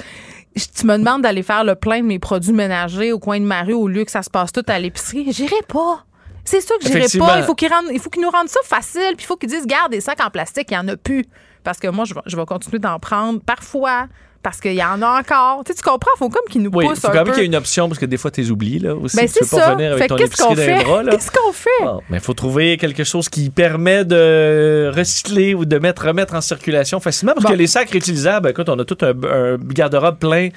tu 0.55 0.87
me 0.87 0.97
demandes 0.99 1.23
d'aller 1.23 1.43
faire 1.43 1.63
le 1.65 1.75
plein 1.75 2.01
de 2.01 2.07
mes 2.07 2.19
produits 2.19 2.53
ménagers 2.53 3.13
au 3.13 3.19
coin 3.19 3.39
de 3.39 3.45
ma 3.45 3.63
rue 3.63 3.75
au 3.75 3.87
lieu 3.89 4.05
que 4.05 4.11
ça 4.11 4.23
se 4.23 4.31
passe 4.31 4.51
tout 4.53 4.65
à 4.67 4.79
l'épicerie, 4.79 5.31
j'irai 5.33 5.63
pas. 5.69 6.05
C'est 6.45 6.61
sûr 6.61 6.77
que 6.79 6.85
j'irai 6.89 7.07
pas. 7.21 7.39
Il 7.39 7.45
faut 7.45 7.55
qu'ils 7.55 7.69
rendent- 7.73 7.91
il 7.93 8.01
faut 8.01 8.11
qu'ils 8.11 8.21
nous 8.23 8.29
rendent 8.31 8.49
ça 8.49 8.59
facile. 8.65 9.13
Puis 9.17 9.21
il 9.21 9.27
faut 9.27 9.37
qu'ils 9.37 9.49
disent, 9.49 9.65
garde 9.65 9.93
des 9.93 10.01
sacs 10.01 10.21
en 10.27 10.29
plastique, 10.29 10.67
il 10.73 10.75
y 10.75 10.77
en 10.77 10.89
a 10.89 10.97
plus. 10.97 11.25
Parce 11.63 11.79
que 11.79 11.87
moi, 11.87 12.05
je 12.05 12.15
vais, 12.15 12.21
je 12.27 12.37
vais 12.37 12.45
continuer 12.45 12.81
d'en 12.81 12.99
prendre 12.99 13.41
parfois. 13.41 14.09
Parce 14.43 14.61
qu'il 14.61 14.75
y 14.75 14.83
en 14.83 15.01
a 15.03 15.21
encore. 15.21 15.63
Tu, 15.65 15.73
sais, 15.73 15.77
tu 15.79 15.83
comprends? 15.89 16.11
Il 16.17 16.19
faut 16.19 16.29
comme 16.29 16.43
qu'ils 16.51 16.63
nous 16.63 16.71
Oui, 16.75 16.85
poussent 16.87 16.99
faut 16.99 17.09
un 17.09 17.11
quand 17.13 17.25
même 17.25 17.33
qu'il 17.33 17.43
y 17.43 17.45
ait 17.45 17.49
une 17.49 17.55
option 17.55 17.89
parce 17.89 18.01
que 18.01 18.07
des 18.07 18.17
fois, 18.17 18.31
tu 18.33 18.41
les 18.41 18.51
oublies 18.51 18.81
là, 18.81 18.95
aussi. 18.97 19.17
Ben, 19.17 19.27
tu 19.27 19.33
c'est 19.35 19.41
peux 19.41 19.57
pas 19.57 19.63
ça. 19.63 19.75
venir 19.75 19.93
avec 19.93 20.03
Fait 20.03 20.09
ton 20.09 20.17
que 20.17 20.23
qu'est-ce 20.25 20.43
qu'on 20.43 20.51
épicerie 20.53 20.67
dans 20.67 20.73
les 20.73 20.79
fait? 20.79 20.85
bras. 20.85 21.05
Qu'est-ce 21.13 21.31
qu'on 21.31 21.53
fait? 21.53 21.71
Bon, 21.85 22.01
il 22.13 22.21
faut 22.21 22.35
trouver 22.35 22.77
quelque 22.77 23.05
chose 23.05 23.29
qui 23.29 23.51
permet 23.51 24.05
de 24.05 24.91
recycler 24.97 25.55
ou 25.55 25.65
de 25.65 25.79
mettre, 25.79 26.07
remettre 26.07 26.35
en 26.35 26.41
circulation 26.41 26.99
facilement 27.01 27.35
parce 27.35 27.45
Bon. 27.45 27.53
que 27.53 27.57
les 27.57 27.67
sacs 27.69 27.91
réutilisables, 27.91 28.49
écoute, 28.51 28.69
on 28.69 28.79
a 28.79 28.85
tout 28.85 28.99
un, 29.03 29.11
un 29.11 29.57
garde-robe 29.59 30.19
plein 30.19 30.49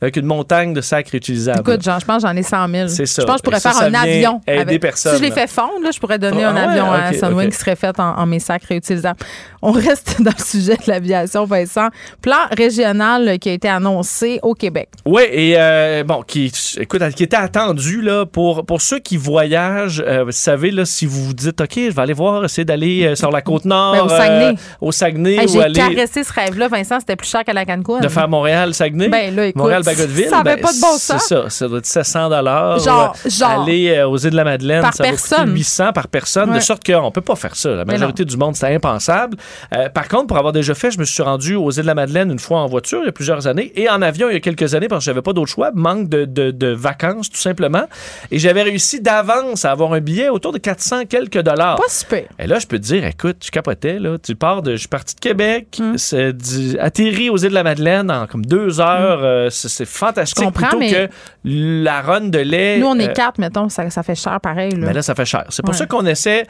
avec 0.00 0.16
une 0.16 0.26
montagne 0.26 0.72
de 0.72 0.80
sacs 0.80 1.08
réutilisables. 1.08 1.58
Hmm. 1.66 1.70
Écoute, 1.72 1.82
Jean, 1.82 1.98
je 1.98 2.04
pense 2.04 2.22
que 2.22 2.28
j'en 2.28 2.36
ai 2.36 2.42
100 2.42 2.68
000. 2.68 2.88
C'est 2.88 3.06
ça. 3.06 3.22
Je 3.22 3.26
pense 3.26 3.36
que 3.36 3.38
je 3.40 3.42
pourrais 3.44 3.56
Et 3.58 3.60
faire 3.60 3.74
ça 3.74 3.84
un 3.86 3.94
avion. 3.94 4.40
aider 4.46 4.78
personne. 4.78 5.12
Si 5.16 5.18
je 5.18 5.24
les 5.24 5.32
fais 5.32 5.46
fondre, 5.48 5.82
là, 5.82 5.90
je 5.92 5.98
pourrais 5.98 6.18
donner 6.18 6.44
Ah 6.44 6.50
un 6.50 6.54
ouais, 6.54 6.60
avion 6.60 6.92
à 6.92 7.12
Sunwing 7.12 7.50
qui 7.50 7.56
serait 7.58 7.76
fait 7.76 7.98
en, 7.98 8.18
en 8.18 8.26
mes 8.26 8.38
sacs 8.38 8.64
réutilisables. 8.64 9.18
On 9.62 9.72
reste 9.72 10.20
dans 10.22 10.32
le 10.36 10.44
sujet 10.44 10.76
de 10.76 10.82
l'aviation, 10.90 11.44
Vincent. 11.44 11.88
Plan 12.20 12.36
régional 12.56 13.31
euh, 13.32 13.36
qui 13.38 13.48
a 13.48 13.52
été 13.52 13.68
annoncé 13.68 14.38
au 14.42 14.54
Québec. 14.54 14.88
Oui, 15.04 15.22
et 15.30 15.54
euh, 15.58 16.04
bon, 16.04 16.22
qui, 16.22 16.52
écoute, 16.78 17.02
qui 17.14 17.24
était 17.24 17.36
attendu 17.36 18.00
là, 18.02 18.26
pour, 18.26 18.64
pour 18.64 18.80
ceux 18.82 18.98
qui 18.98 19.16
voyagent. 19.16 20.02
euh, 20.06 20.24
vous 20.24 20.32
savez, 20.32 20.70
là, 20.70 20.84
si 20.84 21.06
vous 21.06 21.24
vous 21.24 21.34
dites, 21.34 21.60
OK, 21.60 21.72
je 21.76 21.90
vais 21.90 22.02
aller 22.02 22.12
voir, 22.12 22.44
essayer 22.44 22.64
d'aller 22.64 23.14
sur 23.16 23.30
la 23.30 23.42
côte 23.42 23.64
nord, 23.64 23.94
Ben, 23.94 24.02
au 24.04 24.08
Saguenay. 24.08 24.54
au 24.80 24.92
Saguenay, 24.92 25.36
Hey, 25.36 25.48
J'ai 25.48 25.62
aller 25.62 25.74
caressé 25.80 26.24
ce 26.24 26.32
rêve-là, 26.32 26.68
Vincent, 26.68 27.00
c'était 27.00 27.16
plus 27.16 27.28
cher 27.28 27.44
qu'à 27.44 27.52
la 27.52 27.64
Cancun. 27.64 28.00
de 28.00 28.08
faire 28.08 28.28
Montréal-Saguenay. 28.28 29.08
Ben, 29.08 29.34
là, 29.34 29.46
écoute, 29.46 29.56
Montréal-Bagotville. 29.62 30.28
ça 30.28 30.38
avait 30.38 30.56
ben, 30.56 30.62
pas 30.62 30.72
de 30.72 30.80
bon 30.80 30.98
sens. 30.98 31.22
C'est 31.22 31.34
ça, 31.34 31.50
ça 31.50 31.68
doit 31.68 31.78
être 31.78 31.86
700 31.86 32.28
dollars. 32.28 32.78
Genre, 32.78 33.16
genre. 33.26 33.62
Aller 33.62 34.02
aux 34.02 34.16
îles 34.18 34.30
de 34.30 34.36
la 34.36 34.44
Madeleine, 34.44 34.82
Par 34.82 34.94
ça 34.94 35.02
va 35.02 35.10
personne. 35.10 35.38
coûter 35.46 35.52
800 35.52 35.92
par 35.92 36.08
personne, 36.08 36.52
de 36.52 36.60
sorte 36.60 36.84
qu'on 36.84 37.10
peut 37.10 37.20
pas 37.20 37.36
faire 37.36 37.56
ça. 37.56 37.70
La 37.70 37.84
majorité 37.84 38.24
du 38.24 38.36
monde, 38.36 38.56
c'est 38.56 38.74
impensable. 38.74 39.36
Euh, 39.74 39.88
par 39.88 40.08
contre, 40.08 40.26
pour 40.28 40.36
avoir 40.38 40.52
déjà 40.52 40.74
fait, 40.74 40.90
je 40.90 40.98
me 40.98 41.04
suis 41.04 41.22
rendu 41.22 41.54
aux 41.54 41.70
îles 41.70 41.82
de 41.82 41.86
la 41.86 41.94
Madeleine 41.94 42.30
une 42.30 42.38
fois 42.38 42.60
en 42.60 42.66
voiture 42.66 43.00
il 43.02 43.06
y 43.06 43.08
a 43.08 43.12
plusieurs 43.22 43.46
années 43.46 43.72
et 43.76 43.88
en 43.88 44.02
avion 44.02 44.28
il 44.28 44.32
y 44.34 44.36
a 44.36 44.40
quelques 44.40 44.74
années 44.74 44.88
parce 44.88 45.04
que 45.04 45.06
j'avais 45.06 45.22
pas 45.22 45.32
d'autre 45.32 45.50
choix, 45.50 45.70
manque 45.74 46.08
de, 46.08 46.24
de- 46.24 46.50
de 46.50 46.66
vacances 46.68 47.30
tout 47.30 47.36
simplement. 47.38 47.84
Et 48.32 48.38
j'avais 48.38 48.62
réussi 48.62 49.00
d'avance 49.00 49.64
à 49.64 49.70
avoir 49.70 49.92
un 49.92 50.00
billet 50.00 50.28
autour 50.28 50.52
de 50.52 50.58
400 50.58 51.04
quelques 51.06 51.38
dollars. 51.40 51.76
Pas 51.76 51.88
super. 51.88 52.24
Et 52.38 52.46
là, 52.46 52.58
je 52.58 52.66
peux 52.66 52.78
te 52.78 52.82
dire, 52.84 53.04
écoute, 53.04 53.36
tu 53.38 53.50
capotais, 53.50 53.98
là. 53.98 54.16
Tu 54.18 54.34
pars 54.34 54.62
de. 54.62 54.72
Je 54.72 54.76
suis 54.78 54.88
parti 54.88 55.14
de 55.14 55.20
Québec, 55.20 55.78
Hmm. 55.78 55.96
c'est 55.96 56.34
atterri 56.80 57.30
aux 57.30 57.36
îles 57.36 57.50
de 57.50 57.54
la 57.54 57.62
Madeleine 57.62 58.10
en 58.10 58.26
comme 58.26 58.44
deux 58.44 58.80
heures. 58.80 59.20
euh, 59.22 59.48
c'est, 59.50 59.84
fantastique. 59.84 60.38
Je 60.38 60.44
comprends, 60.44 60.66
plutôt 60.68 60.78
mais- 60.80 60.90
que 60.90 61.08
la 61.44 62.00
run 62.02 62.22
de 62.28 62.38
lait. 62.38 62.78
Nous, 62.78 62.86
on 62.86 62.98
est 62.98 63.10
euh, 63.10 63.12
quatre, 63.12 63.38
mettons, 63.38 63.68
ça, 63.68 63.88
ça 63.90 64.02
fait 64.02 64.14
cher 64.14 64.40
pareil. 64.40 64.72
Là. 64.72 64.86
mais 64.88 64.92
là, 64.92 65.02
ça 65.02 65.14
fait 65.14 65.24
cher. 65.24 65.44
C'est 65.50 65.62
pour 65.62 65.72
Ouais. 65.74 65.78
ça 65.78 65.86
qu'on 65.86 66.04
essaie. 66.06 66.44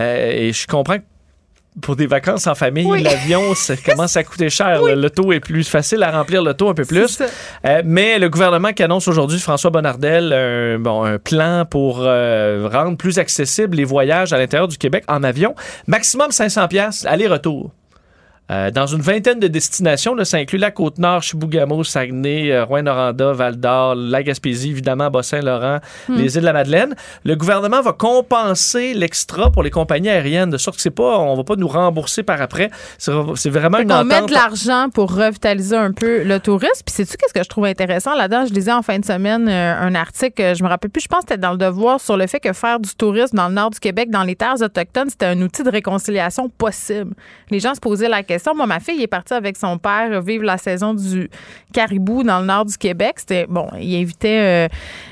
euh, 0.00 0.30
et 0.32 0.52
je 0.52 0.66
comprends 0.66 0.98
que 0.98 1.02
pour 1.80 1.96
des 1.96 2.06
vacances 2.06 2.46
en 2.46 2.54
famille, 2.54 2.86
Oui. 2.86 3.02
l'avion, 3.02 3.54
ça 3.54 3.74
commence 3.84 4.16
à 4.16 4.24
coûter 4.24 4.50
cher. 4.50 4.82
Le, 4.82 4.94
le 4.94 5.10
taux 5.10 5.32
est 5.32 5.40
plus 5.40 5.68
facile 5.68 6.02
à 6.02 6.10
remplir, 6.10 6.42
le 6.42 6.54
taux 6.54 6.68
un 6.68 6.74
peu 6.74 6.84
plus. 6.84 7.20
Euh, 7.64 7.82
mais 7.84 8.18
le 8.18 8.28
gouvernement 8.28 8.72
qui 8.72 8.82
annonce 8.82 9.08
aujourd'hui, 9.08 9.38
François 9.38 9.70
Bonnardel, 9.70 10.32
un, 10.32 10.78
bon, 10.78 11.04
un 11.04 11.18
plan 11.18 11.64
pour 11.68 12.00
euh, 12.02 12.68
rendre 12.72 12.96
plus 12.96 13.18
accessibles 13.18 13.76
les 13.76 13.84
voyages 13.84 14.32
à 14.32 14.38
l'intérieur 14.38 14.68
du 14.68 14.78
Québec 14.78 15.04
en 15.08 15.22
avion. 15.22 15.54
Maximum 15.86 16.30
500 16.30 16.68
pièces 16.68 17.04
aller-retour. 17.06 17.70
Euh, 18.50 18.70
dans 18.70 18.86
une 18.86 19.02
vingtaine 19.02 19.40
de 19.40 19.48
destinations, 19.48 20.14
là, 20.14 20.24
ça 20.24 20.38
inclut 20.38 20.58
la 20.58 20.70
Côte-Nord, 20.70 21.22
Chibougamau, 21.22 21.84
Saguenay, 21.84 22.50
euh, 22.50 22.64
Rouyn-Noranda, 22.64 23.32
Val-d'Or, 23.32 23.94
la 23.94 24.22
Gaspésie, 24.22 24.70
évidemment, 24.70 25.10
Bas-Saint-Laurent, 25.10 25.78
Hmm. 26.08 26.16
les 26.16 26.34
îles 26.36 26.40
de 26.40 26.46
la 26.46 26.52
Madeleine. 26.54 26.94
Le 27.24 27.36
gouvernement 27.36 27.82
va 27.82 27.92
compenser 27.92 28.94
l'extra 28.94 29.50
pour 29.50 29.62
les 29.62 29.70
compagnies 29.70 30.08
aériennes, 30.08 30.48
de 30.50 30.56
sorte 30.56 30.76
que 30.76 30.82
c'est 30.82 30.90
pas, 30.90 31.18
on 31.18 31.36
va 31.36 31.44
pas 31.44 31.56
nous 31.56 31.68
rembourser 31.68 32.22
par 32.22 32.40
après. 32.40 32.70
C'est 32.96 33.50
vraiment 33.50 33.78
une 33.78 33.88
met 33.88 33.94
entente. 33.94 34.28
de 34.30 34.34
l'argent 34.34 34.88
pour 34.94 35.14
revitaliser 35.14 35.76
un 35.76 35.92
peu 35.92 36.22
le 36.24 36.40
tourisme. 36.40 36.82
Puis 36.86 36.94
sais-tu 36.94 37.16
qu'est-ce 37.18 37.34
que 37.34 37.42
je 37.42 37.48
trouve 37.48 37.66
intéressant? 37.66 38.14
Là-dedans? 38.14 38.46
Je 38.46 38.54
lisais 38.54 38.72
en 38.72 38.82
fin 38.82 38.98
de 38.98 39.04
semaine 39.04 39.46
euh, 39.48 39.74
un 39.78 39.94
article, 39.94 40.54
je 40.56 40.62
me 40.62 40.68
rappelle 40.68 40.90
plus, 40.90 41.02
je 41.02 41.08
pense 41.08 41.24
que 41.24 41.30
c'était 41.30 41.40
dans 41.40 41.52
le 41.52 41.58
Devoir, 41.58 42.00
sur 42.00 42.16
le 42.16 42.26
fait 42.26 42.40
que 42.40 42.52
faire 42.54 42.80
du 42.80 42.94
tourisme 42.94 43.36
dans 43.36 43.48
le 43.48 43.54
nord 43.54 43.70
du 43.70 43.78
Québec, 43.80 44.10
dans 44.10 44.22
les 44.22 44.36
terres 44.36 44.62
autochtones, 44.62 45.10
c'était 45.10 45.26
un 45.26 45.40
outil 45.42 45.62
de 45.62 45.70
réconciliation 45.70 46.48
possible. 46.48 47.14
Les 47.50 47.60
gens 47.60 47.74
se 47.74 47.80
posaient 47.80 48.08
la 48.08 48.22
question. 48.22 48.37
Moi, 48.54 48.66
ma 48.66 48.80
fille 48.80 49.02
est 49.02 49.06
partie 49.08 49.34
avec 49.34 49.56
son 49.56 49.78
père 49.78 50.20
vivre 50.22 50.44
la 50.44 50.58
saison 50.58 50.94
du 50.94 51.28
caribou 51.72 52.22
dans 52.22 52.40
le 52.40 52.46
nord 52.46 52.64
du 52.64 52.76
Québec. 52.76 53.14
C'était, 53.18 53.46
bon, 53.48 53.68
il 53.80 53.94
invitait 54.00 54.68
euh, 54.68 54.68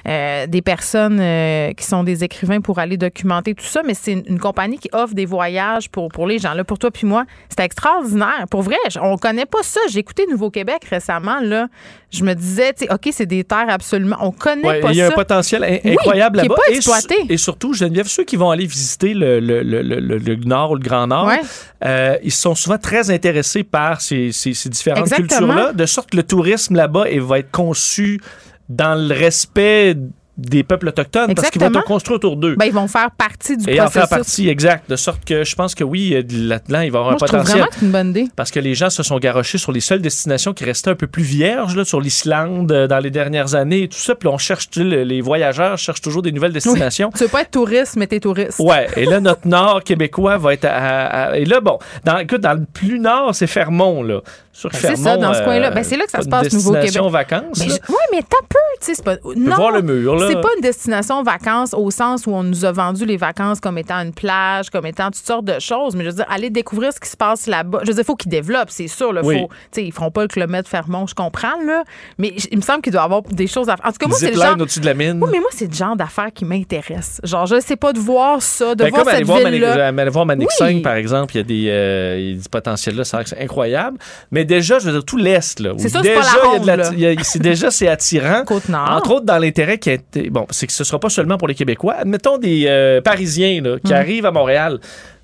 euh, 0.09 0.47
des 0.47 0.63
personnes 0.63 1.19
euh, 1.21 1.73
qui 1.73 1.85
sont 1.85 2.03
des 2.05 2.25
écrivains 2.25 2.61
pour 2.61 2.79
aller 2.79 2.97
documenter 2.97 3.55
tout 3.55 3.65
ça, 3.65 3.83
mais 3.85 3.95
c'est 3.95 4.13
une, 4.13 4.23
une 4.27 4.39
compagnie 4.39 4.79
qui 4.79 4.89
offre 4.93 5.15
des 5.15 5.27
voyages 5.27 5.89
pour, 5.91 6.09
pour 6.09 6.27
les 6.27 6.39
gens. 6.39 6.55
Là, 6.55 6.65
pour 6.65 6.79
toi 6.79 6.91
puis 6.91 7.07
moi, 7.07 7.25
c'était 7.49 7.65
extraordinaire. 7.65 8.47
Pour 8.51 8.63
vrai, 8.63 8.77
on 9.03 9.17
connaît 9.17 9.47
pas 9.47 9.63
ça. 9.63 9.81
J'ai 9.91 9.99
écouté 10.01 10.25
Nouveau-Québec 10.31 10.85
récemment. 10.91 11.41
Là, 11.43 11.69
je 12.11 12.25
me 12.25 12.35
disais, 12.35 12.73
OK, 12.91 13.09
c'est 13.13 13.27
des 13.27 13.45
terres 13.45 13.67
absolument. 13.69 14.17
On 14.21 14.31
connaît 14.31 14.67
Ouais, 14.67 14.81
pas 14.81 14.91
il 14.93 14.97
y 14.97 15.03
a 15.03 15.09
ça. 15.09 15.13
un 15.13 15.17
potentiel 15.17 15.65
in- 15.65 15.79
Oui, 15.85 15.93
incroyable 15.93 16.39
est 16.39 16.43
là-bas. 16.43 16.55
Et 16.71 16.81
su- 16.81 16.91
Et, 17.29 17.37
surtout, 17.37 17.75
Geneviève, 17.75 18.07
ceux 18.07 18.25
qui 18.25 18.37
vont 18.37 18.51
aller 18.51 18.67
visiter 18.67 19.13
le, 19.13 19.41
le- 19.41 19.63
le- 19.63 19.83
le- 19.83 20.37
Nord 20.47 20.71
ou 20.73 20.75
le 20.77 20.81
Grand 20.81 21.07
Nord, 21.07 21.27
Ouais. 21.27 22.21
ils 22.23 22.33
sont 22.33 22.55
souvent 22.55 22.79
très 22.79 23.11
intéressés 23.17 23.65
par 23.65 24.01
ces, 24.01 24.31
ces- 24.33 24.55
ces 24.55 24.69
différentes 24.69 25.09
cultures-là, 25.17 25.73
de 25.73 25.87
sorte 25.87 26.11
que 26.11 26.17
le 26.17 26.23
tourisme 26.23 26.75
là-bas 26.77 27.05
va 27.21 27.39
être 27.41 27.51
conçu 27.51 28.21
dans 28.69 28.95
le 28.95 29.15
respect 29.15 29.97
des 30.37 30.63
peuples 30.65 30.89
autochtones 30.89 31.35
parce 31.35 31.51
qu'ils 31.51 31.61
vont 31.63 31.69
être 31.69 31.85
construits 31.85 32.17
autour 32.17 32.37
d'eux. 32.37 32.57
Ben, 32.57 32.67
ils 32.67 32.73
vont 32.73 32.89
faire 32.89 33.11
partie 33.11 33.57
du 33.57 33.69
et 33.71 33.81
en 33.81 33.85
processus. 33.85 34.01
faire 34.09 34.19
partie, 34.19 34.49
exact. 34.49 34.91
De 34.91 34.97
sorte 34.97 35.25
que 35.25 35.45
je 35.45 35.55
pense 35.57 35.75
que 35.75 35.83
oui, 35.83 36.13
euh, 36.15 36.23
là-dedans, 36.31 36.81
il 36.81 36.91
va 36.93 36.99
y 36.99 37.01
avoir 37.01 37.05
Moi, 37.05 37.13
un 37.15 37.17
je 37.17 37.25
trouve 37.25 37.31
potentiel. 37.39 37.57
vraiment 37.59 37.67
que 37.69 37.75
c'est 37.79 37.87
une 37.87 37.93
bonne 37.93 38.11
idée. 38.11 38.27
Parce 38.37 38.51
que 38.51 38.61
les 38.61 38.75
gens 38.75 38.91
se 38.91 39.03
sont 39.03 39.19
garochés 39.19 39.59
sur 39.59 39.73
les 39.73 39.81
seules 39.81 40.03
destinations 40.03 40.53
qui 40.53 40.65
restaient 40.65 40.91
un 40.91 40.95
peu 40.95 41.07
plus 41.07 41.23
vierges, 41.23 41.75
là, 41.77 41.85
sur 41.85 42.01
l'Islande 42.01 42.71
euh, 42.73 42.87
dans 42.87 42.99
les 42.99 43.11
dernières 43.11 43.55
années 43.55 43.85
et 43.85 43.89
tout 43.89 43.99
ça. 43.99 44.15
Puis 44.15 44.29
on 44.29 44.37
cherche, 44.39 44.69
les 44.77 45.21
voyageurs 45.21 45.79
cherchent 45.79 46.03
toujours 46.03 46.23
des 46.23 46.33
nouvelles 46.33 46.53
destinations. 46.53 47.11
Tu 47.17 47.25
veux 47.25 47.29
pas 47.31 47.41
être 47.43 47.51
touriste, 47.53 47.97
mais 47.97 48.07
t'es 48.07 48.21
touriste. 48.21 48.59
Ouais, 48.59 48.89
et 48.97 49.07
là, 49.07 49.21
notre 49.21 49.47
nord 49.49 49.83
québécois 49.85 50.37
va 50.37 50.53
être 50.53 50.67
à. 50.67 50.71
à- 50.77 51.29
à- 51.31 51.37
et 51.39 51.45
là, 51.45 51.61
bon, 51.61 51.79
dans, 52.05 52.19
écoute, 52.19 52.41
dans 52.43 52.55
le 52.55 52.65
plus 52.73 52.99
nord, 52.99 53.35
c'est 53.35 53.47
Fermont, 53.47 54.03
là. 54.03 54.21
Sur 54.53 54.71
Ben, 54.71 54.79
c'est 54.81 54.97
ça, 54.97 55.17
dans 55.19 55.35
ce 55.35 55.43
coin-là. 55.43 55.71
Ben, 55.71 55.85
c'est 55.85 55.99
là 55.99 56.05
que 56.07 56.11
ça 56.11 56.23
se 56.23 56.29
passe, 56.29 56.51
Nouveau-Québec. 56.53 56.97
vacances. 57.11 57.59
Je- 57.63 57.73
ouais, 57.73 58.07
mais 58.11 58.23
t'as 58.23 58.39
peu, 58.49 58.57
tu 58.81 58.87
sais, 58.87 58.95
c'est 58.95 59.05
pas. 59.05 59.17
Tu 59.19 59.23
peux 59.35 59.55
voir 59.55 59.71
le 59.71 59.83
mur, 59.83 60.15
là. 60.17 60.26
C'est 60.29 60.41
pas 60.41 60.49
une 60.57 60.63
destination 60.63 61.23
vacances 61.23 61.75
au 61.75 61.91
sens 61.91 62.27
où 62.27 62.31
on 62.33 62.43
nous 62.43 62.65
a 62.65 62.73
vendu 62.73 63.05
les 63.07 63.17
vacances 63.17 63.61
comme 63.61 63.79
étant 63.79 63.99
une 64.01 64.13
plage, 64.13 64.71
comme 64.71 64.87
étant 64.87 65.07
toutes 65.07 65.27
sortes 65.27 65.45
de 65.45 65.59
choses. 65.59 65.95
Mais 65.97 66.05
je 66.05 66.11
veux 66.11 66.17
dire, 66.17 66.27
aller 66.31 66.51
découvrir 66.51 66.93
ce 66.93 67.01
qui 67.01 67.09
se 67.09 67.17
passe 67.17 67.47
là-bas. 67.47 67.81
Je 67.83 67.89
veux 67.89 67.95
dire, 67.95 68.03
il 68.03 68.07
faut 68.07 68.17
qu'ils 68.17 68.31
développent, 68.31 68.71
c'est 68.71 68.89
sûr. 68.89 69.13
Là, 69.13 69.21
Oui. 69.25 69.39
faut, 69.41 69.81
ils 69.81 69.93
feront 69.93 70.11
pas 70.11 70.23
le 70.23 70.29
kilomètre 70.29 70.69
Fermont, 70.69 71.07
je 71.07 71.15
comprends, 71.15 71.61
là. 71.67 71.85
Mais 72.19 72.35
il 72.51 72.57
me 72.59 72.63
semble 72.63 72.83
qu'il 72.83 72.93
doit 72.93 73.03
y 73.03 73.05
avoir 73.05 73.23
des 73.23 73.47
choses 73.47 73.69
à 73.69 73.77
faire. 73.77 73.87
En 73.87 73.91
tout 73.93 73.99
cas, 73.99 74.09
moi, 74.09 74.17
c'est 74.19 74.31
le 74.33 74.41
genre. 74.41 74.57
au-dessus 74.61 74.81
de 74.81 74.87
la 74.87 74.95
mine. 74.95 75.19
Oui, 75.23 75.29
mais 75.33 75.41
moi, 75.41 75.49
c'est 75.53 75.67
le 75.69 75.75
genre 75.75 75.97
d'affaires 75.97 76.33
qui 76.35 76.45
m'intéresse. 76.45 77.21
Genre, 77.25 77.47
je 77.47 77.61
sais 77.61 77.77
pas 77.77 77.93
de 77.93 77.99
voir 77.99 78.43
ça, 78.43 78.75
de 78.75 78.85
Ben, 78.85 78.91
voir 78.91 79.05
comme 79.05 79.13
cette 79.13 79.27
ville-là. 79.27 79.87
aller 79.89 80.11
voir 80.11 80.27
Manic 80.27 80.49
Oui. 80.49 80.55
5, 80.59 80.83
par 80.83 80.95
exemple, 80.95 81.35
il 81.35 81.39
y 81.39 81.41
a 81.41 81.45
des, 81.45 81.69
euh, 81.69 82.19
il 82.19 82.31
y 82.31 82.39
a 82.39 82.43
du 82.43 82.49
potentiel 82.49 82.97
là, 82.97 83.05
c'est 83.05 83.17
vrai 83.17 83.25
que 83.25 83.31
c'est 83.31 83.41
incroyable. 83.43 83.99
Mais 84.31 84.45
déjà, 84.45 84.79
je 84.79 84.87
veux 84.87 84.93
dire, 84.93 85.05
tout 85.05 85.17
l'Est, 85.17 85.61
là. 85.61 85.73
C'est 85.79 85.89
ça, 85.89 86.01
c'est 86.03 86.15
déjà, 86.61 86.93
c'est 87.23 87.43
déjà, 87.43 87.71
c'est 87.71 87.89
attirant. 87.89 88.45
Côte-Nord. 88.47 88.91
Entre 88.91 89.11
autres, 89.13 89.27
dans 89.27 89.39
l'intérêt 89.39 89.79
qui 89.79 89.91
été. 89.91 90.16
Bon, 90.31 90.47
c'est 90.51 90.67
que 90.67 90.73
ce 90.73 90.85
sera 90.85 90.99
pas 90.99 91.11
seulement 91.11 91.39
pour 91.39 91.49
les 91.49 91.55
Québécois. 91.55 91.95
Admettons 91.95 92.39
des 92.39 92.65
euh, 92.67 93.01
Parisiens 93.01 93.61
là, 93.63 93.79
qui 93.79 93.93
arrivent 93.93 94.27
à 94.27 94.33
Montréal. 94.33 94.81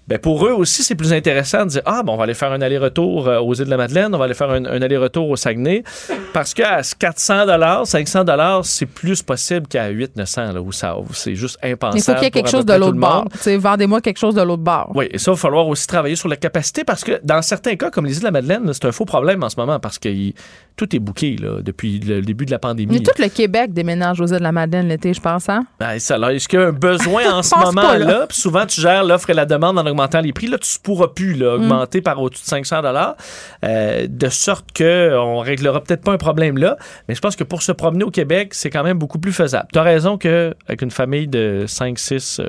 Ben 0.08 0.18
pour 0.18 0.46
eux 0.46 0.52
aussi, 0.52 0.82
c'est 0.82 0.94
plus 0.96 1.12
intéressant 1.12 1.64
de 1.64 1.70
dire 1.70 1.82
Ah, 1.86 2.02
bon, 2.02 2.14
on 2.14 2.16
va 2.16 2.24
aller 2.24 2.34
faire 2.34 2.50
un 2.52 2.60
aller-retour 2.60 3.28
euh, 3.28 3.38
aux 3.40 3.54
îles 3.54 3.66
de 3.66 3.70
la 3.70 3.76
Madeleine, 3.76 4.14
on 4.14 4.18
va 4.18 4.24
aller 4.24 4.34
faire 4.34 4.50
un, 4.50 4.64
un 4.64 4.82
aller-retour 4.82 5.28
au 5.30 5.36
Saguenay. 5.36 5.84
Parce 6.32 6.54
qu'à 6.54 6.80
400 6.98 7.84
500 7.84 8.24
c'est 8.64 8.86
plus 8.86 9.22
possible 9.22 9.66
qu'à 9.68 9.90
800-900, 9.90 10.54
là, 10.54 10.60
où, 10.60 10.72
ça, 10.72 10.96
c'est 11.12 11.34
juste 11.34 11.58
impensable. 11.62 11.98
Il 11.98 12.02
faut 12.02 12.12
qu'il 12.14 12.22
y 12.24 12.26
ait 12.26 12.30
quelque 12.30 12.50
chose 12.50 12.66
de 12.66 12.74
l'autre 12.74 12.96
bord. 12.98 13.26
vendez-moi 13.58 14.00
quelque 14.00 14.18
chose 14.18 14.34
de 14.34 14.42
l'autre 14.42 14.62
bord. 14.62 14.90
Oui, 14.94 15.08
et 15.10 15.18
ça, 15.18 15.30
il 15.30 15.34
va 15.34 15.38
falloir 15.40 15.66
aussi 15.68 15.86
travailler 15.86 16.16
sur 16.16 16.28
la 16.28 16.36
capacité 16.36 16.84
parce 16.84 17.04
que 17.04 17.20
dans 17.22 17.40
certains 17.42 17.76
cas, 17.76 17.90
comme 17.90 18.06
les 18.06 18.14
îles 18.14 18.20
de 18.20 18.24
la 18.24 18.30
Madeleine, 18.32 18.70
c'est 18.72 18.84
un 18.86 18.92
faux 18.92 19.04
problème 19.04 19.42
en 19.42 19.48
ce 19.48 19.56
moment 19.58 19.78
parce 19.78 19.98
que 19.98 20.08
il- 20.08 20.34
tout 20.74 20.96
est 20.96 20.98
bouqué 20.98 21.36
depuis 21.60 21.98
le 22.00 22.22
début 22.22 22.46
de 22.46 22.50
la 22.50 22.58
pandémie. 22.58 22.94
Mais 22.94 23.00
tout 23.00 23.12
le 23.22 23.28
Québec 23.28 23.74
déménage 23.74 24.20
aux 24.22 24.26
îles 24.26 24.38
de 24.38 24.42
la 24.42 24.52
Madeleine 24.52 24.88
l'été, 24.88 25.12
je 25.12 25.20
pense, 25.20 25.48
hein? 25.50 25.64
Ben, 25.78 25.98
ça, 25.98 26.14
alors, 26.14 26.30
est-ce 26.30 26.48
qu'il 26.48 26.58
y 26.58 26.62
a 26.62 26.68
un 26.68 26.72
besoin 26.72 27.30
en 27.30 27.42
ce 27.42 27.54
moment-là? 27.56 28.26
souvent, 28.30 28.64
tu 28.64 28.80
gères 28.80 29.04
l'offre 29.04 29.28
et 29.28 29.34
la 29.34 29.44
demande 29.44 29.78
en 29.78 29.84
augmentant 29.92 30.20
les 30.20 30.32
prix. 30.32 30.46
Là, 30.48 30.58
tu 30.58 30.76
ne 30.78 30.82
pourras 30.82 31.08
plus 31.08 31.34
là, 31.34 31.56
Mm. 31.56 31.62
augmenter 31.62 32.00
par 32.02 32.20
au-dessus 32.20 32.42
de 32.42 32.48
500 32.48 32.82
euh, 33.64 34.06
de 34.08 34.28
sorte 34.28 34.66
qu'on 34.76 35.38
réglera 35.40 35.80
peut-être 35.82 36.02
pas 36.02 36.12
un 36.12 36.18
problème 36.18 36.58
là. 36.58 36.76
Mais 37.08 37.14
je 37.14 37.20
pense 37.20 37.36
que 37.36 37.44
pour 37.44 37.62
se 37.62 37.72
promener 37.72 38.04
au 38.04 38.10
Québec, 38.10 38.54
c'est 38.54 38.70
quand 38.70 38.82
même 38.82 38.98
beaucoup 38.98 39.18
plus 39.18 39.32
faisable. 39.32 39.68
Tu 39.72 39.78
as 39.78 39.82
raison 39.82 40.18
qu'avec 40.18 40.82
une 40.82 40.90
famille 40.90 41.28
de 41.28 41.64
5-6, 41.66 42.40
euh, 42.40 42.48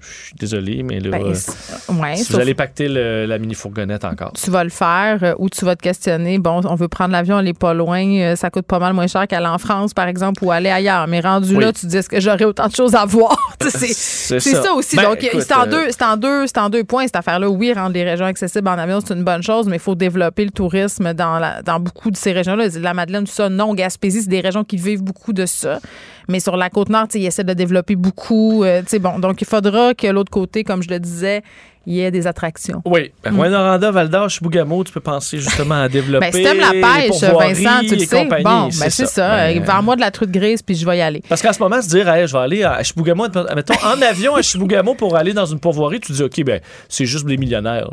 je 0.00 0.06
suis 0.26 0.34
désolé, 0.38 0.82
mais 0.82 1.00
là, 1.00 1.10
Ben, 1.18 1.22
euh, 1.26 1.34
c'est- 1.34 1.92
ouais, 1.92 2.16
si 2.16 2.24
sauf- 2.24 2.36
vous 2.36 2.40
allez 2.40 2.54
pacter 2.54 2.88
le- 2.88 3.26
la 3.26 3.38
mini-fourgonnette 3.38 4.04
encore. 4.04 4.32
tu 4.32 4.50
vas 4.50 4.64
le 4.64 4.70
faire 4.70 5.34
ou 5.38 5.48
tu 5.48 5.64
vas 5.64 5.76
te 5.76 5.82
questionner. 5.82 6.38
Bon, 6.38 6.60
on 6.64 6.74
veut 6.74 6.88
prendre 6.88 7.12
l'avion, 7.12 7.36
aller 7.36 7.54
pas 7.54 7.74
loin, 7.74 8.34
ça 8.36 8.50
coûte 8.50 8.66
pas 8.66 8.78
mal 8.78 8.92
moins 8.94 9.06
cher 9.06 9.26
qu'aller 9.28 9.46
en 9.46 9.58
France, 9.58 9.94
par 9.94 10.08
exemple, 10.08 10.44
ou 10.44 10.50
aller 10.50 10.70
ailleurs. 10.70 11.06
Mais 11.08 11.20
rendu 11.20 11.54
Oui. 11.56 11.64
là, 11.64 11.72
tu 11.72 11.82
te 11.82 11.86
dis 11.86 11.98
que 12.08 12.20
j'aurais 12.20 12.44
autant 12.44 12.66
de 12.68 12.74
choses 12.74 12.94
à 12.94 13.04
voir? 13.06 13.36
C'est 13.60 13.70
c'est 13.92 14.40
ça. 14.40 14.72
aussi. 14.74 14.96
Ben, 14.96 15.02
Donc, 15.04 15.18
c'est 15.20 15.52
en, 15.54 15.62
euh, 15.62 15.66
deux, 15.66 15.90
c'est 15.90 16.02
en, 16.04 16.16
deux, 16.16 16.46
c'est 16.46 16.58
en 16.58 16.68
deux 16.68 16.77
points, 16.84 17.04
cette 17.06 17.16
affaire-là. 17.16 17.48
Oui, 17.48 17.72
rendre 17.72 17.94
les 17.94 18.04
régions 18.04 18.26
accessibles 18.26 18.68
en 18.68 18.78
avion, 18.78 19.00
c'est 19.00 19.14
une 19.14 19.24
bonne 19.24 19.42
chose, 19.42 19.66
mais 19.68 19.76
il 19.76 19.82
faut 19.82 19.94
développer 19.94 20.44
le 20.44 20.50
tourisme 20.50 21.14
dans, 21.14 21.62
dans 21.64 21.80
beaucoup 21.80 22.10
de 22.10 22.16
ces 22.16 22.32
régions-là. 22.32 22.66
La 22.80 22.94
Madeleine, 22.94 23.24
tout 23.24 23.32
ça, 23.32 23.48
non. 23.48 23.74
Gaspésie, 23.74 24.22
c'est 24.22 24.30
des 24.30 24.40
régions 24.40 24.64
qui 24.64 24.76
vivent 24.76 25.02
beaucoup 25.02 25.32
de 25.32 25.46
ça. 25.46 25.80
Mais 26.28 26.40
sur 26.40 26.56
la 26.56 26.68
côte 26.70 26.90
nord, 26.90 27.06
ils 27.14 27.24
essaient 27.26 27.44
de 27.44 27.54
développer 27.54 27.96
beaucoup. 27.96 28.62
euh, 28.64 28.82
bon, 29.00 29.18
donc, 29.18 29.40
il 29.40 29.46
faudra 29.46 29.94
que 29.94 30.06
l'autre 30.06 30.30
côté, 30.30 30.62
comme 30.62 30.82
je 30.82 30.88
le 30.90 31.00
disais, 31.00 31.42
il 31.86 31.94
y 31.94 32.00
ait 32.02 32.10
des 32.10 32.26
attractions. 32.26 32.82
Oui. 32.84 33.10
Ben, 33.24 33.34
Rouen-Noranda, 33.34 33.90
Val-d'Or, 33.90 34.28
Chibougamau, 34.28 34.84
tu 34.84 34.92
peux 34.92 35.00
penser 35.00 35.38
justement 35.38 35.76
à 35.82 35.88
développer. 35.88 36.30
Ben, 36.30 36.32
si 36.34 36.42
t'aimes 36.42 36.60
la 36.60 36.72
pêche, 36.72 37.22
Vincent, 37.22 37.80
tu 37.88 37.94
le 37.96 38.00
sais. 38.00 38.22
compagnie, 38.24 38.44
Bon, 38.44 38.64
ben, 38.64 38.90
c'est 38.90 39.06
ça. 39.06 39.28
Ben, 39.36 39.58
Euh, 39.58 39.64
Vends-moi 39.64 39.96
de 39.96 40.00
la 40.00 40.10
truite 40.10 40.30
grise, 40.30 40.60
puis 40.60 40.74
je 40.74 40.84
vais 40.84 40.98
y 40.98 41.00
aller. 41.00 41.22
Parce 41.30 41.40
qu'en 41.40 41.52
ce 41.54 41.60
moment, 41.60 41.80
se 41.80 41.88
dire, 41.88 42.06
Hey, 42.10 42.26
je 42.26 42.32
vais 42.34 42.38
aller 42.42 42.62
à 42.62 42.82
Chibougamau, 42.82 43.28
mettons, 43.56 43.74
en 43.82 44.02
avion 44.02 44.34
à 44.34 44.42
Chibougamau 44.42 44.94
pour 44.96 45.16
aller 45.16 45.32
dans 45.32 45.46
une 45.46 45.60
pourvoirie, 45.60 46.00
tu 46.00 46.12
dis, 46.12 46.22
OK, 46.22 46.44
ben, 46.44 46.60
c'est 46.90 47.06
juste 47.06 47.24
des 47.24 47.38
millionnaires. 47.38 47.88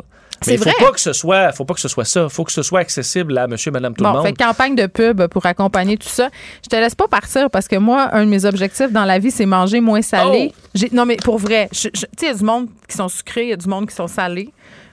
Mais 0.46 0.54
il 0.54 0.58
faut 0.58 0.64
vrai. 0.64 0.74
pas 0.78 0.92
que 0.92 1.00
ce 1.00 1.12
soit, 1.12 1.52
faut 1.52 1.64
pas 1.64 1.74
que 1.74 1.80
ce 1.80 1.88
soit 1.88 2.04
ça. 2.04 2.28
faut 2.28 2.44
que 2.44 2.52
ce 2.52 2.62
soit 2.62 2.80
accessible 2.80 3.36
à 3.38 3.46
monsieur, 3.46 3.70
madame, 3.70 3.94
tout 3.94 4.04
bon, 4.04 4.10
le 4.10 4.16
monde. 4.18 4.26
fait 4.26 4.32
campagne 4.34 4.74
de 4.74 4.86
pub 4.86 5.26
pour 5.28 5.46
accompagner 5.46 5.96
tout 5.96 6.08
ça. 6.08 6.28
Je 6.62 6.68
te 6.68 6.76
laisse 6.76 6.94
pas 6.94 7.08
partir 7.08 7.50
parce 7.50 7.68
que 7.68 7.76
moi, 7.76 8.10
un 8.12 8.24
de 8.24 8.30
mes 8.30 8.44
objectifs 8.44 8.92
dans 8.92 9.04
la 9.04 9.18
vie, 9.18 9.30
c'est 9.30 9.46
manger 9.46 9.80
moins 9.80 10.02
salé. 10.02 10.52
Oh! 10.76 10.84
Non, 10.92 11.06
mais 11.06 11.16
pour 11.16 11.38
vrai, 11.38 11.68
tu 11.72 11.78
sais, 11.78 11.90
il 12.22 12.26
y 12.26 12.30
a 12.30 12.34
du 12.34 12.44
monde 12.44 12.68
qui 12.88 12.96
sont 12.96 13.08
sucrés, 13.08 13.44
il 13.44 13.48
y 13.50 13.52
a 13.52 13.56
du 13.56 13.68
monde 13.68 13.88
qui 13.88 13.94
sont 13.94 14.08
salés. 14.08 14.50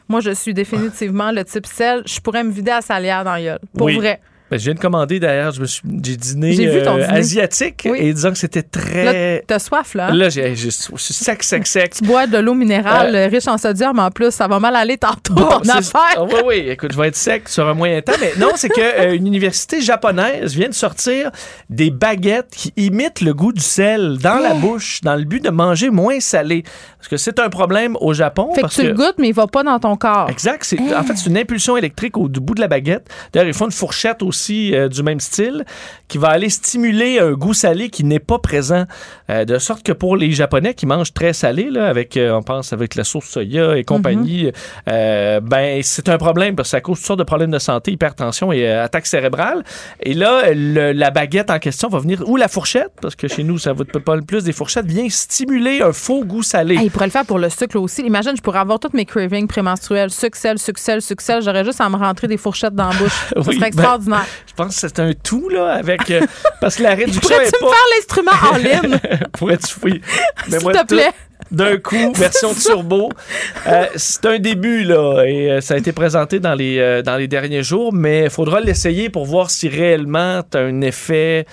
Moi, 0.09 0.19
je 0.21 0.31
suis 0.31 0.53
définitivement 0.53 1.31
le 1.31 1.43
type 1.45 1.65
sel. 1.65 2.03
Je 2.05 2.19
pourrais 2.19 2.43
me 2.43 2.51
vider 2.51 2.71
à 2.71 2.81
salière 2.81 3.23
dans 3.23 3.33
la 3.33 3.41
gueule. 3.41 3.59
Pour 3.77 3.87
Oui. 3.87 3.95
vrai. 3.97 4.19
Ben, 4.53 4.59
je 4.59 4.65
viens 4.65 4.75
de 4.75 4.79
commander 4.79 5.19
d'ailleurs, 5.19 5.51
j'ai 5.51 6.15
dîné, 6.15 6.83
ton 6.83 6.99
euh, 6.99 7.07
asiatique 7.09 7.87
Oui. 7.89 7.97
et 7.99 8.13
disons 8.13 8.29
que 8.29 8.37
c'était 8.37 8.61
très. 8.61 9.43
t'as 9.47 9.57
soif, 9.57 9.95
là. 9.95 10.09
hein? 10.09 10.13
Là, 10.13 10.29
j'ai, 10.29 10.55
j'ai- 10.55 10.69
je 10.69 10.95
suis 11.01 11.13
sec, 11.15 11.41
sec, 11.41 11.65
sec. 11.65 11.95
Tu 11.95 12.03
bois 12.03 12.27
de 12.27 12.37
l'eau 12.37 12.53
minérale 12.53 13.15
euh, 13.15 13.25
riche 13.29 13.47
en 13.47 13.57
sodium 13.57 13.97
en 13.97 14.11
plus. 14.11 14.29
Ça 14.29 14.47
va 14.47 14.59
mal 14.59 14.75
aller 14.75 14.99
tantôt, 14.99 15.33
Bon, 15.33 15.47
ton 15.47 15.69
affaire. 15.69 16.17
Ah, 16.17 16.23
oui, 16.23 16.39
oui. 16.45 16.55
Écoute, 16.69 16.91
je 16.93 16.97
vais 16.99 17.07
être 17.07 17.15
sec 17.15 17.49
sur 17.49 17.67
un 17.67 17.73
moyen 17.73 17.99
temps. 18.03 18.13
Mais 18.21 18.33
non, 18.37 18.49
c'est 18.55 18.69
qu'une 18.69 19.25
université 19.25 19.81
japonaise 19.81 20.53
vient 20.55 20.69
de 20.69 20.73
sortir 20.75 21.31
des 21.71 21.89
baguettes 21.89 22.51
qui 22.55 22.73
imitent 22.77 23.21
le 23.21 23.33
goût 23.33 23.53
du 23.53 23.61
sel 23.61 24.19
dans 24.21 24.37
Oh! 24.39 24.43
la 24.43 24.53
bouche, 24.53 25.01
dans 25.01 25.15
le 25.15 25.23
but 25.23 25.43
de 25.43 25.49
manger 25.49 25.89
moins 25.89 26.19
salé. 26.19 26.61
Parce 26.99 27.07
que 27.07 27.17
c'est 27.17 27.39
un 27.39 27.49
problème 27.49 27.97
au 28.01 28.13
Japon. 28.13 28.49
Fait 28.53 28.57
que 28.57 28.61
parce 28.67 28.75
tu 28.75 28.83
le 28.83 28.93
goûtes, 28.93 29.15
mais 29.17 29.29
il 29.29 29.33
va 29.33 29.47
pas 29.47 29.63
dans 29.63 29.79
ton 29.79 29.95
corps. 29.95 30.29
Exact. 30.29 30.63
C'est, 30.63 30.79
En 30.95 31.01
fait, 31.01 31.15
c'est 31.17 31.25
une 31.29 31.37
impulsion 31.39 31.75
électrique 31.75 32.17
au 32.17 32.29
du 32.29 32.39
bout 32.39 32.53
de 32.53 32.61
la 32.61 32.67
baguette. 32.67 33.07
D'ailleurs, 33.33 33.47
ils 33.47 33.53
font 33.55 33.65
une 33.65 33.71
fourchette 33.71 34.21
aussi 34.21 34.42
euh, 34.49 34.87
du 34.89 35.03
même 35.03 35.19
style 35.19 35.65
qui 36.07 36.17
va 36.17 36.29
aller 36.29 36.49
stimuler 36.49 37.19
un 37.19 37.31
goût 37.31 37.53
salé 37.53 37.89
qui 37.89 38.03
n'est 38.03 38.19
pas 38.19 38.39
présent. 38.39 38.85
Euh, 39.29 39.45
de 39.45 39.57
sorte 39.57 39.83
que 39.83 39.91
pour 39.91 40.15
les 40.15 40.31
Japonais 40.31 40.73
qui 40.73 40.85
mangent 40.85 41.13
très 41.13 41.33
salé, 41.33 41.69
là, 41.71 41.87
avec, 41.87 42.17
euh, 42.17 42.31
on 42.33 42.43
pense 42.43 42.71
avec 42.73 42.95
la 42.95 43.03
sauce 43.03 43.25
soya 43.25 43.77
et 43.77 43.83
compagnie, 43.83 44.51
euh, 44.89 45.39
ben 45.39 45.81
c'est 45.83 46.09
un 46.09 46.17
problème 46.17 46.55
parce 46.55 46.69
que 46.69 46.71
ça 46.71 46.81
cause 46.81 46.97
toutes 46.99 47.07
sortes 47.07 47.19
de 47.19 47.23
problèmes 47.23 47.51
de 47.51 47.59
santé, 47.59 47.91
hypertension 47.91 48.51
et 48.51 48.67
attaque 48.71 49.05
cérébrale. 49.07 49.63
Et 50.01 50.13
là, 50.13 50.53
le- 50.53 50.91
la 50.91 51.09
baguette 51.11 51.49
en 51.49 51.59
question 51.59 51.89
va 51.89 51.99
venir, 51.99 52.21
ou 52.27 52.37
la 52.37 52.47
fourchette, 52.47 52.91
parce 53.01 53.15
que 53.15 53.27
chez 53.27 53.43
nous, 53.43 53.57
ça 53.57 53.73
va 53.73 53.83
pas 53.85 54.15
le 54.15 54.21
plus 54.21 54.43
des 54.43 54.51
fourchettes, 54.53 54.85
vient 54.85 55.07
stimuler 55.09 55.81
un 55.81 55.93
faux 55.93 56.23
goût 56.25 56.43
salé. 56.43 56.75
Hey, 56.75 56.85
il 56.85 56.91
pourrait 56.91 57.05
le 57.07 57.11
faire 57.11 57.25
pour 57.25 57.39
le 57.39 57.49
sucre 57.49 57.77
aussi. 57.79 58.01
Imagine, 58.03 58.33
je 58.37 58.41
pourrais 58.41 58.59
avoir 58.59 58.79
toutes 58.79 58.93
mes 58.93 59.05
cravings 59.05 59.47
prémenstruels, 59.47 60.09
sucre, 60.11 60.37
sel, 60.37 60.59
sucre, 60.59 60.79
sel, 60.79 61.01
sucre, 61.01 61.23
sel. 61.23 61.41
J'aurais 61.41 61.63
juste 61.65 61.81
à 61.81 61.89
me 61.89 61.95
rentrer 61.95 62.27
des 62.27 62.37
fourchettes 62.37 62.75
dans 62.75 62.89
la 62.89 62.95
bouche. 62.95 63.25
Oui, 63.35 63.43
serait 63.55 63.57
ben, 63.59 63.65
extraordinaire. 63.67 64.25
Je 64.47 64.53
pense 64.55 64.75
que 64.75 64.87
c'est 64.87 64.99
un 64.99 65.11
tout, 65.13 65.49
là, 65.49 65.73
avec. 65.73 66.09
euh, 66.11 66.21
parce 66.61 66.75
que 66.75 66.83
la 66.83 66.95
réduction 66.95 67.21
Pourrais-tu 67.21 67.51
me 67.63 67.69
pas. 67.69 67.75
faire 67.75 67.85
l'instrument 67.95 68.31
en 68.51 68.57
ligne, 68.87 68.99
Pourrais-tu, 69.33 69.75
oui. 69.83 70.01
s'il 70.49 70.59
te 70.59 70.77
tout 70.79 70.85
plaît? 70.87 71.11
D'un 71.51 71.77
coup, 71.77 72.13
version 72.13 72.53
turbo. 72.53 73.09
Euh, 73.67 73.85
c'est 73.95 74.25
un 74.25 74.39
début, 74.39 74.83
là, 74.83 75.23
et 75.23 75.51
euh, 75.51 75.61
ça 75.61 75.75
a 75.75 75.77
été 75.77 75.91
présenté 75.91 76.39
dans 76.39 76.55
les, 76.55 76.79
euh, 76.79 77.01
dans 77.03 77.15
les 77.17 77.27
derniers 77.27 77.61
jours, 77.63 77.93
mais 77.93 78.23
il 78.23 78.29
faudra 78.29 78.59
l'essayer 78.59 79.09
pour 79.09 79.25
voir 79.25 79.51
si 79.51 79.69
réellement 79.69 80.41
tu 80.49 80.57
as 80.57 80.61
un 80.61 80.81
effet. 80.81 81.45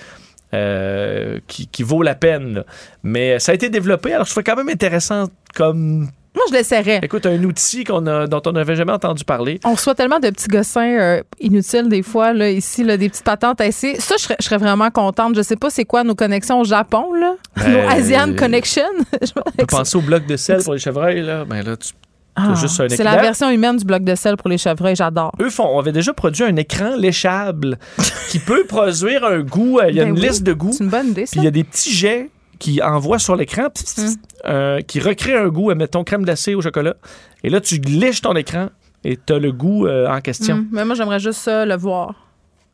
qui, 1.47 1.67
qui 1.67 1.83
vaut 1.83 2.01
la 2.03 2.15
peine. 2.15 2.55
là. 2.55 2.63
Mais 3.03 3.39
ça 3.39 3.51
a 3.53 3.55
été 3.55 3.69
développé, 3.69 4.13
alors 4.13 4.25
je 4.25 4.31
trouve 4.31 4.43
quand 4.43 4.55
même 4.57 4.69
intéressant 4.69 5.29
comme, 5.55 6.09
Moi, 6.33 6.45
je 6.49 6.53
l'essaierais. 6.53 6.99
écoute, 7.03 7.25
un 7.25 7.43
outil 7.43 7.83
qu'on 7.83 8.07
a, 8.07 8.25
dont 8.25 8.41
on 8.45 8.53
n'avait 8.53 8.75
jamais 8.75 8.93
entendu 8.93 9.23
parler. 9.25 9.59
On 9.65 9.73
reçoit 9.73 9.95
tellement 9.95 10.19
de 10.19 10.29
petits 10.29 10.47
gossins 10.47 10.97
euh, 10.99 11.21
inutiles 11.41 11.89
des 11.89 12.03
fois, 12.03 12.31
là, 12.33 12.49
ici, 12.49 12.83
là, 12.83 12.95
des 12.97 13.09
petites 13.09 13.25
patentes 13.25 13.59
à 13.59 13.67
essayer. 13.67 13.99
Ça, 13.99 14.15
je 14.17 14.23
serais, 14.23 14.35
je 14.39 14.45
serais 14.45 14.57
vraiment 14.57 14.89
contente. 14.91 15.35
Je 15.35 15.41
sais 15.41 15.57
pas 15.57 15.69
c'est 15.69 15.83
quoi 15.85 16.03
nos 16.05 16.15
connexions 16.15 16.61
au 16.61 16.63
Japon, 16.63 17.13
là. 17.13 17.35
Ben, 17.57 17.71
nos 17.83 17.89
Asian 17.89 18.33
Connection. 18.35 18.83
Je 19.21 19.27
Tu 19.27 19.33
peux 19.57 19.65
penser 19.65 19.97
au 19.97 20.01
bloc 20.01 20.25
de 20.25 20.37
sel 20.37 20.63
pour 20.63 20.73
les 20.73 20.79
chevreuils, 20.79 21.21
là. 21.21 21.43
Ben 21.43 21.63
là, 21.65 21.75
tu 21.75 21.89
Ah, 22.37 22.53
juste 22.55 22.79
un 22.79 22.87
c'est 22.87 23.03
la 23.03 23.17
version 23.21 23.49
humaine 23.49 23.75
du 23.75 23.83
bloc 23.83 24.03
de 24.05 24.15
sel 24.15 24.37
pour 24.37 24.47
les 24.49 24.57
chevreuils. 24.57 24.95
J'adore. 24.95 25.33
Eux 25.41 25.49
font, 25.49 25.67
on 25.67 25.79
avait 25.79 25.91
déjà 25.91 26.13
produit 26.13 26.45
un 26.45 26.55
écran 26.55 26.95
léchable 26.95 27.77
qui 28.29 28.39
peut 28.39 28.63
produire 28.63 29.25
un 29.25 29.41
goût. 29.41 29.79
euh, 29.79 29.89
Il 29.89 29.97
y 29.97 29.99
a 29.99 30.03
Ben 30.05 30.11
une 30.11 30.19
oui. 30.19 30.27
liste 30.29 30.43
de 30.43 30.53
goûts. 30.53 30.71
C'est 30.71 30.85
une 30.85 30.89
bonne 30.89 31.09
idée. 31.09 31.25
Puis 31.29 31.41
il 31.41 31.43
y 31.43 31.47
a 31.47 31.51
des 31.51 31.65
petits 31.65 31.91
jets 31.91 32.29
qui 32.61 32.79
envoient 32.79 33.17
sur 33.17 33.35
l'écran, 33.35 33.69
euh, 34.45 34.81
qui 34.81 34.99
recréent 34.99 35.45
un 35.45 35.47
goût, 35.49 35.73
mettons 35.73 36.03
crème 36.03 36.23
glacée 36.23 36.53
au 36.53 36.61
chocolat. 36.61 36.93
Et 37.43 37.49
là, 37.49 37.59
tu 37.59 37.79
liches 37.79 38.21
ton 38.21 38.35
écran 38.35 38.69
et 39.03 39.17
tu 39.17 39.33
as 39.33 39.39
le 39.39 39.51
goût 39.51 39.87
euh, 39.87 40.07
en 40.07 40.21
question. 40.21 40.57
Hum, 40.57 40.67
mais 40.71 40.85
moi, 40.85 40.93
j'aimerais 40.93 41.19
juste 41.19 41.39
ça, 41.39 41.65
le 41.65 41.75
voir. 41.75 42.13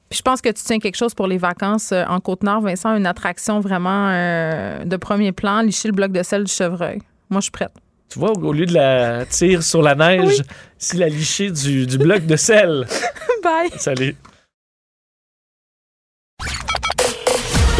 Puis 0.09 0.17
je 0.17 0.21
pense 0.21 0.41
que 0.41 0.49
tu 0.49 0.61
tiens 0.61 0.79
quelque 0.79 0.97
chose 0.97 1.13
pour 1.13 1.27
les 1.27 1.37
vacances 1.37 1.93
euh, 1.93 2.03
en 2.09 2.19
Côte-Nord, 2.19 2.61
Vincent, 2.61 2.95
une 2.97 3.05
attraction 3.05 3.61
vraiment 3.61 4.09
euh, 4.09 4.83
de 4.83 4.97
premier 4.97 5.31
plan, 5.31 5.61
licher 5.61 5.87
le 5.87 5.93
bloc 5.93 6.11
de 6.11 6.21
sel 6.21 6.43
du 6.43 6.51
chevreuil. 6.51 6.99
Moi, 7.29 7.39
je 7.39 7.43
suis 7.43 7.51
prête. 7.51 7.71
Tu 8.09 8.19
vois, 8.19 8.31
au 8.31 8.51
lieu 8.51 8.65
de 8.65 8.73
la 8.73 9.25
tire 9.25 9.63
sur 9.63 9.81
la 9.81 9.95
neige, 9.95 10.41
c'est 10.77 10.97
la 10.97 11.07
lichée 11.07 11.49
du, 11.49 11.87
du 11.87 11.97
bloc 11.97 12.25
de 12.25 12.35
sel. 12.35 12.85
Bye! 13.43 13.69
Salut. 13.77 14.15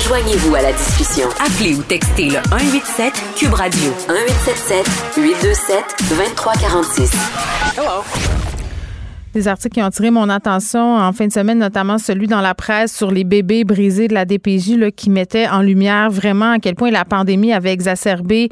Joignez-vous 0.08 0.56
à 0.56 0.62
la 0.62 0.72
discussion. 0.72 1.28
Appelez 1.38 1.76
ou 1.76 1.84
textez 1.84 2.30
le 2.30 2.40
187 2.50 3.14
Cube 3.36 3.54
Radio. 3.54 3.90
1877 4.08 4.88
827 5.18 5.84
2346. 6.08 7.12
Des 9.34 9.48
articles 9.50 9.74
qui 9.74 9.82
ont 9.82 9.86
attiré 9.86 10.10
mon 10.10 10.30
attention 10.30 10.96
en 10.96 11.12
fin 11.12 11.28
de 11.28 11.34
semaine, 11.34 11.60
notamment 11.60 11.98
celui 11.98 12.28
dans 12.28 12.40
la 12.40 12.56
presse 12.56 12.96
sur 12.96 13.12
les 13.12 13.26
bébés 13.26 13.66
brisés 13.66 14.08
de 14.08 14.14
la 14.14 14.24
DPJ, 14.24 14.78
là, 14.78 14.92
qui 14.92 15.10
mettait 15.10 15.50
en 15.50 15.62
lumière 15.62 16.10
vraiment 16.10 16.52
à 16.52 16.60
quel 16.60 16.76
point 16.76 16.90
la 16.90 17.04
pandémie 17.04 17.52
avait 17.52 17.74
exacerbé 17.74 18.48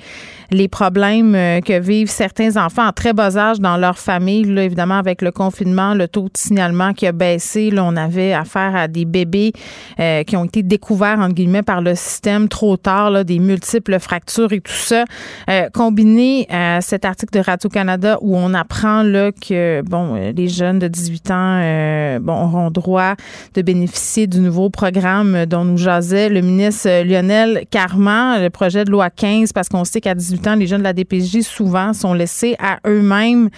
les 0.51 0.67
problèmes 0.67 1.35
euh, 1.35 1.61
que 1.61 1.79
vivent 1.79 2.09
certains 2.09 2.57
enfants 2.57 2.87
en 2.87 2.91
très 2.91 3.13
bas 3.13 3.37
âge 3.37 3.59
dans 3.59 3.77
leur 3.77 3.97
famille. 3.97 4.43
Là, 4.43 4.63
évidemment, 4.63 4.97
avec 4.97 5.21
le 5.21 5.31
confinement, 5.31 5.93
le 5.93 6.07
taux 6.07 6.25
de 6.25 6.37
signalement 6.37 6.93
qui 6.93 7.07
a 7.07 7.11
baissé, 7.11 7.71
là, 7.71 7.83
on 7.83 7.95
avait 7.95 8.33
affaire 8.33 8.75
à 8.75 8.87
des 8.87 9.05
bébés 9.05 9.53
euh, 9.99 10.23
qui 10.23 10.35
ont 10.37 10.45
été 10.45 10.63
découverts, 10.63 11.19
entre 11.19 11.33
guillemets, 11.33 11.63
par 11.63 11.81
le 11.81 11.95
système 11.95 12.47
trop 12.47 12.77
tard, 12.77 13.09
là, 13.09 13.23
des 13.23 13.39
multiples 13.39 13.99
fractures 13.99 14.51
et 14.53 14.61
tout 14.61 14.71
ça. 14.71 15.05
Euh, 15.49 15.69
combiné 15.73 16.47
à 16.49 16.81
cet 16.81 17.05
article 17.05 17.33
de 17.37 17.43
Radio-Canada 17.43 18.17
où 18.21 18.35
on 18.35 18.53
apprend 18.53 19.03
là, 19.03 19.31
que 19.31 19.81
bon, 19.85 20.15
les 20.35 20.47
jeunes 20.47 20.79
de 20.79 20.87
18 20.87 21.31
ans 21.31 22.19
bon, 22.21 22.33
auront 22.33 22.71
droit 22.71 23.15
de 23.53 23.61
bénéficier 23.61 24.27
du 24.27 24.39
nouveau 24.39 24.69
programme 24.69 25.45
dont 25.45 25.63
nous 25.63 25.77
jasait 25.77 26.29
le 26.29 26.41
ministre 26.41 27.03
Lionel 27.03 27.65
Carman, 27.69 28.41
le 28.41 28.49
projet 28.49 28.85
de 28.85 28.91
loi 28.91 29.09
15, 29.09 29.53
parce 29.53 29.69
qu'on 29.69 29.83
sait 29.83 30.01
qu'à 30.01 30.15
18 30.15 30.44
les 30.53 30.67
jeunes 30.67 30.79
de 30.79 30.83
la 30.83 30.93
DPJ 30.93 31.41
souvent 31.41 31.93
sont 31.93 32.13
laissés 32.13 32.55
à 32.59 32.77
eux-mêmes, 32.87 33.49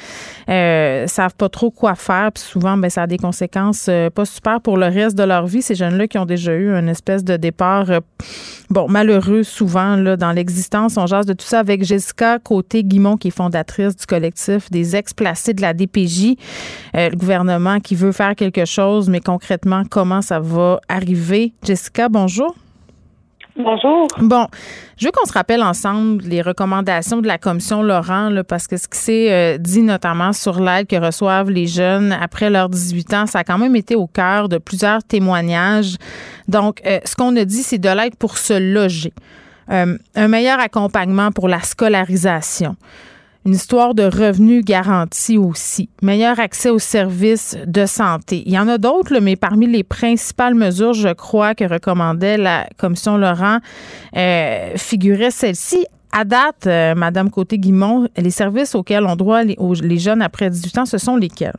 euh, 0.47 1.07
savent 1.07 1.35
pas 1.35 1.49
trop 1.49 1.71
quoi 1.71 1.95
faire, 1.95 2.31
puis 2.31 2.43
souvent 2.43 2.77
ben 2.77 2.89
ça 2.89 3.03
a 3.03 3.07
des 3.07 3.17
conséquences 3.17 3.87
euh, 3.89 4.09
pas 4.09 4.25
super 4.25 4.61
pour 4.61 4.77
le 4.77 4.85
reste 4.85 5.17
de 5.17 5.23
leur 5.23 5.45
vie. 5.47 5.61
Ces 5.61 5.75
jeunes-là 5.75 6.07
qui 6.07 6.17
ont 6.17 6.25
déjà 6.25 6.53
eu 6.53 6.71
une 6.71 6.87
espèce 6.87 7.23
de 7.23 7.35
départ 7.35 7.89
euh, 7.89 7.99
bon 8.69 8.87
malheureux 8.87 9.43
souvent 9.43 9.95
là 9.97 10.15
dans 10.15 10.31
l'existence. 10.31 10.97
On 10.97 11.07
jase 11.07 11.25
de 11.25 11.33
tout 11.33 11.45
ça 11.45 11.59
avec 11.59 11.83
Jessica 11.83 12.39
Côté 12.39 12.83
Guimont 12.83 13.17
qui 13.17 13.27
est 13.27 13.31
fondatrice 13.31 13.95
du 13.95 14.05
collectif 14.05 14.71
des 14.71 14.95
ex-placés 14.95 15.53
de 15.53 15.61
la 15.61 15.73
DPJ. 15.73 16.35
Le 16.93 17.15
gouvernement 17.15 17.79
qui 17.79 17.95
veut 17.95 18.11
faire 18.11 18.35
quelque 18.35 18.65
chose, 18.65 19.09
mais 19.09 19.19
concrètement 19.19 19.83
comment 19.89 20.21
ça 20.21 20.39
va 20.39 20.79
arriver. 20.87 21.53
Jessica, 21.63 22.09
bonjour. 22.09 22.55
Bonjour. 23.57 24.07
Bon, 24.19 24.45
je 24.97 25.05
veux 25.05 25.11
qu'on 25.11 25.25
se 25.25 25.33
rappelle 25.33 25.63
ensemble 25.63 26.23
les 26.25 26.43
recommandations 26.43 27.21
de 27.21 27.27
la 27.27 27.39
commission 27.39 27.81
Laurent, 27.81 28.29
là, 28.29 28.43
parce 28.43 28.67
que 28.67 28.77
ce 28.77 28.87
qui 28.87 28.99
s'est 28.99 29.31
euh, 29.31 29.57
dit 29.57 29.81
notamment 29.81 30.31
sur 30.31 30.59
l'aide 30.59 30.85
que 30.85 30.95
reçoivent 30.95 31.49
les 31.49 31.65
jeunes 31.65 32.11
après 32.11 32.51
leurs 32.51 32.69
18 32.69 33.13
ans, 33.15 33.25
ça 33.25 33.39
a 33.39 33.43
quand 33.43 33.57
même 33.57 33.75
été 33.75 33.95
au 33.95 34.05
cœur 34.05 34.47
de 34.47 34.59
plusieurs 34.59 35.03
témoignages. 35.03 35.95
Donc, 36.47 36.81
euh, 36.85 36.99
ce 37.03 37.15
qu'on 37.15 37.35
a 37.35 37.45
dit, 37.45 37.63
c'est 37.63 37.79
de 37.79 37.89
l'aide 37.89 38.15
pour 38.15 38.37
se 38.37 38.53
loger, 38.53 39.13
euh, 39.71 39.97
un 40.13 40.27
meilleur 40.27 40.59
accompagnement 40.59 41.31
pour 41.31 41.47
la 41.47 41.61
scolarisation 41.61 42.75
une 43.47 43.53
histoire 43.53 43.95
de 43.95 44.03
revenus 44.03 44.61
garantis 44.65 45.37
aussi, 45.37 45.89
meilleur 46.01 46.37
accès 46.37 46.69
aux 46.69 46.79
services 46.79 47.57
de 47.65 47.85
santé. 47.85 48.43
Il 48.45 48.51
y 48.51 48.59
en 48.59 48.67
a 48.67 48.77
d'autres, 48.77 49.19
mais 49.21 49.37
parmi 49.37 49.67
les 49.67 49.85
principales 49.85 50.53
mesures, 50.53 50.93
je 50.93 51.13
crois, 51.13 51.55
que 51.55 51.63
recommandait 51.63 52.35
la 52.35 52.67
commission 52.75 53.15
Laurent, 53.15 53.59
euh, 54.17 54.73
figurait 54.75 55.31
celle-ci. 55.31 55.85
À 56.11 56.25
date, 56.25 56.67
euh, 56.67 56.93
Madame 56.93 57.29
Côté-Guimont, 57.29 58.09
les 58.17 58.31
services 58.31 58.75
auxquels 58.75 59.05
on 59.05 59.15
doit 59.15 59.43
les, 59.45 59.55
les 59.81 59.97
jeunes 59.97 60.21
après 60.21 60.49
18 60.49 60.79
ans, 60.79 60.85
ce 60.85 60.97
sont 60.97 61.15
lesquels? 61.15 61.55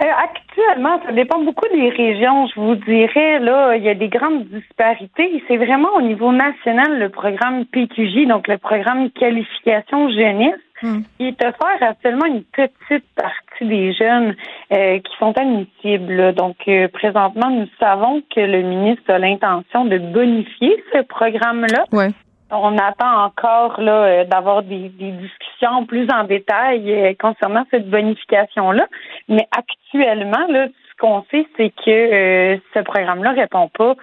Euh, 0.00 0.04
actuellement, 0.04 1.00
ça 1.04 1.12
dépend 1.12 1.42
beaucoup 1.42 1.66
des 1.72 1.88
régions. 1.88 2.46
Je 2.54 2.60
vous 2.60 2.76
dirais, 2.76 3.40
là, 3.40 3.74
il 3.74 3.82
y 3.82 3.88
a 3.88 3.94
des 3.94 4.08
grandes 4.08 4.44
disparités. 4.44 5.42
C'est 5.48 5.56
vraiment 5.56 5.88
au 5.96 6.02
niveau 6.02 6.30
national 6.32 7.00
le 7.00 7.08
programme 7.08 7.64
PQJ, 7.64 8.28
donc 8.28 8.46
le 8.46 8.58
programme 8.58 9.10
qualification 9.10 10.08
jeunesse, 10.10 10.60
hmm. 10.82 11.00
qui 11.16 11.26
est 11.26 11.42
offert 11.42 11.82
à 11.82 11.94
seulement 12.02 12.26
une 12.26 12.44
petite 12.44 13.04
partie 13.16 13.66
des 13.66 13.92
jeunes 13.92 14.36
euh, 14.72 15.00
qui 15.00 15.16
sont 15.18 15.36
admissibles. 15.36 16.32
Donc, 16.34 16.56
euh, 16.68 16.86
présentement, 16.88 17.50
nous 17.50 17.68
savons 17.80 18.22
que 18.34 18.40
le 18.40 18.62
ministre 18.62 19.10
a 19.12 19.18
l'intention 19.18 19.84
de 19.84 19.98
bonifier 19.98 20.76
ce 20.92 21.02
programme-là. 21.02 21.86
Ouais. 21.90 22.10
On 22.50 22.78
attend 22.78 23.24
encore 23.24 23.80
là 23.80 24.04
euh, 24.04 24.24
d'avoir 24.24 24.62
des, 24.62 24.88
discussions 24.88 25.84
plus 25.86 26.08
en 26.10 26.24
détail 26.24 27.16
concernant 27.18 27.64
cette 27.70 27.90
bonification-là. 27.90 28.86
Mais 29.28 29.46
actuellement, 29.50 30.46
là, 30.48 30.68
ce 30.68 30.96
qu'on 31.00 31.24
sait, 31.30 31.46
c'est 31.56 31.70
que 31.70 31.90
euh, 31.90 32.56
ce 32.74 32.80
programme-là 32.80 33.32
répond 33.32 33.68
pas 33.68 33.94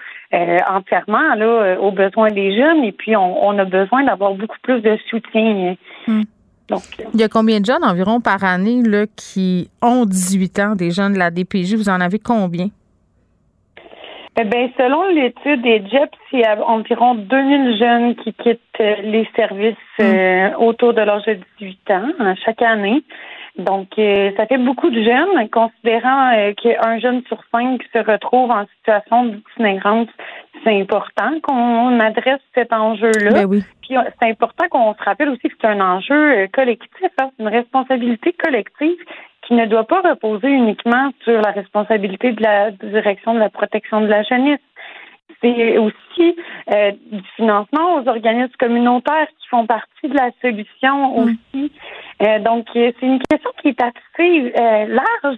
entièrement 0.69 1.35
là, 1.35 1.77
aux 1.79 1.91
besoins 1.91 2.29
des 2.29 2.55
jeunes 2.57 2.83
et 2.83 2.91
puis 2.91 3.15
on, 3.15 3.57
a 3.57 3.65
besoin 3.65 4.03
d'avoir 4.03 4.33
beaucoup 4.33 4.57
plus 4.61 4.81
de 4.81 4.97
soutien. 5.09 5.75
Hmm. 6.07 6.23
Donc, 6.67 6.81
Il 7.13 7.19
y 7.19 7.23
a 7.23 7.29
combien 7.29 7.59
de 7.59 7.65
jeunes 7.65 7.83
environ 7.83 8.19
par 8.21 8.43
année 8.43 8.81
là, 8.83 9.05
qui 9.15 9.69
ont 9.81 10.05
18 10.05 10.59
ans, 10.59 10.75
des 10.75 10.91
jeunes 10.91 11.13
de 11.13 11.19
la 11.19 11.29
DPJ? 11.29 11.75
Vous 11.75 11.89
en 11.89 12.01
avez 12.01 12.19
combien? 12.19 12.67
Eh 14.37 14.43
ben, 14.43 14.69
selon 14.77 15.07
l'étude 15.11 15.61
des 15.61 15.77
JEPS, 15.89 16.17
il 16.33 16.39
y 16.39 16.43
a 16.43 16.61
environ 16.67 17.15
2000 17.15 17.77
jeunes 17.77 18.15
qui 18.15 18.33
quittent 18.33 18.59
euh, 18.81 18.95
les 19.03 19.29
services 19.35 19.75
hmm. 19.97 20.03
euh, 20.03 20.49
autour 20.57 20.93
de 20.93 21.01
l'âge 21.01 21.23
de 21.25 21.39
18 21.59 21.91
ans 21.91 22.09
hein, 22.19 22.35
chaque 22.43 22.61
année. 22.61 23.01
Donc, 23.57 23.87
euh, 23.97 24.31
ça 24.35 24.45
fait 24.47 24.57
beaucoup 24.57 24.89
de 24.89 25.01
jeunes, 25.01 25.49
considérant 25.49 26.31
qu'un 26.61 26.99
jeune 26.99 27.23
sur 27.27 27.41
cinq 27.51 27.81
se 27.93 27.99
retrouve 27.99 28.51
en 28.51 28.65
situation 28.77 29.25
d'itinérance. 29.25 30.09
C'est 30.63 30.79
important 30.81 31.39
qu'on 31.41 31.99
adresse 31.99 32.41
cet 32.53 32.73
enjeu-là. 32.73 33.31
Ben 33.31 33.45
oui. 33.45 33.63
Puis 33.81 33.95
c'est 34.19 34.29
important 34.29 34.65
qu'on 34.69 34.93
se 34.93 35.03
rappelle 35.03 35.29
aussi 35.29 35.47
que 35.47 35.55
c'est 35.61 35.67
un 35.67 35.79
enjeu 35.79 36.47
collectif, 36.53 37.09
hein, 37.19 37.29
une 37.39 37.47
responsabilité 37.47 38.33
collective 38.33 38.97
qui 39.47 39.53
ne 39.53 39.65
doit 39.65 39.85
pas 39.85 40.01
reposer 40.01 40.49
uniquement 40.49 41.11
sur 41.23 41.39
la 41.41 41.51
responsabilité 41.51 42.31
de 42.31 42.41
la 42.41 42.71
direction 42.71 43.33
de 43.33 43.39
la 43.39 43.49
protection 43.49 44.01
de 44.01 44.07
la 44.07 44.23
jeunesse. 44.23 44.59
C'est 45.45 45.77
aussi 45.77 46.35
euh, 46.73 46.91
du 47.11 47.21
financement 47.35 47.95
aux 47.95 48.07
organismes 48.07 48.55
communautaires 48.57 49.27
qui 49.39 49.47
font 49.49 49.67
partie 49.67 50.07
de 50.07 50.15
la 50.15 50.31
solution 50.41 51.11
mm. 51.11 51.23
aussi. 51.23 51.71
Euh, 52.23 52.39
donc, 52.39 52.67
c'est 52.73 52.95
une 53.01 53.19
question 53.29 53.51
qui 53.61 53.69
est 53.69 53.81
assez 53.81 54.53
euh, 54.57 54.85
large. 54.87 55.37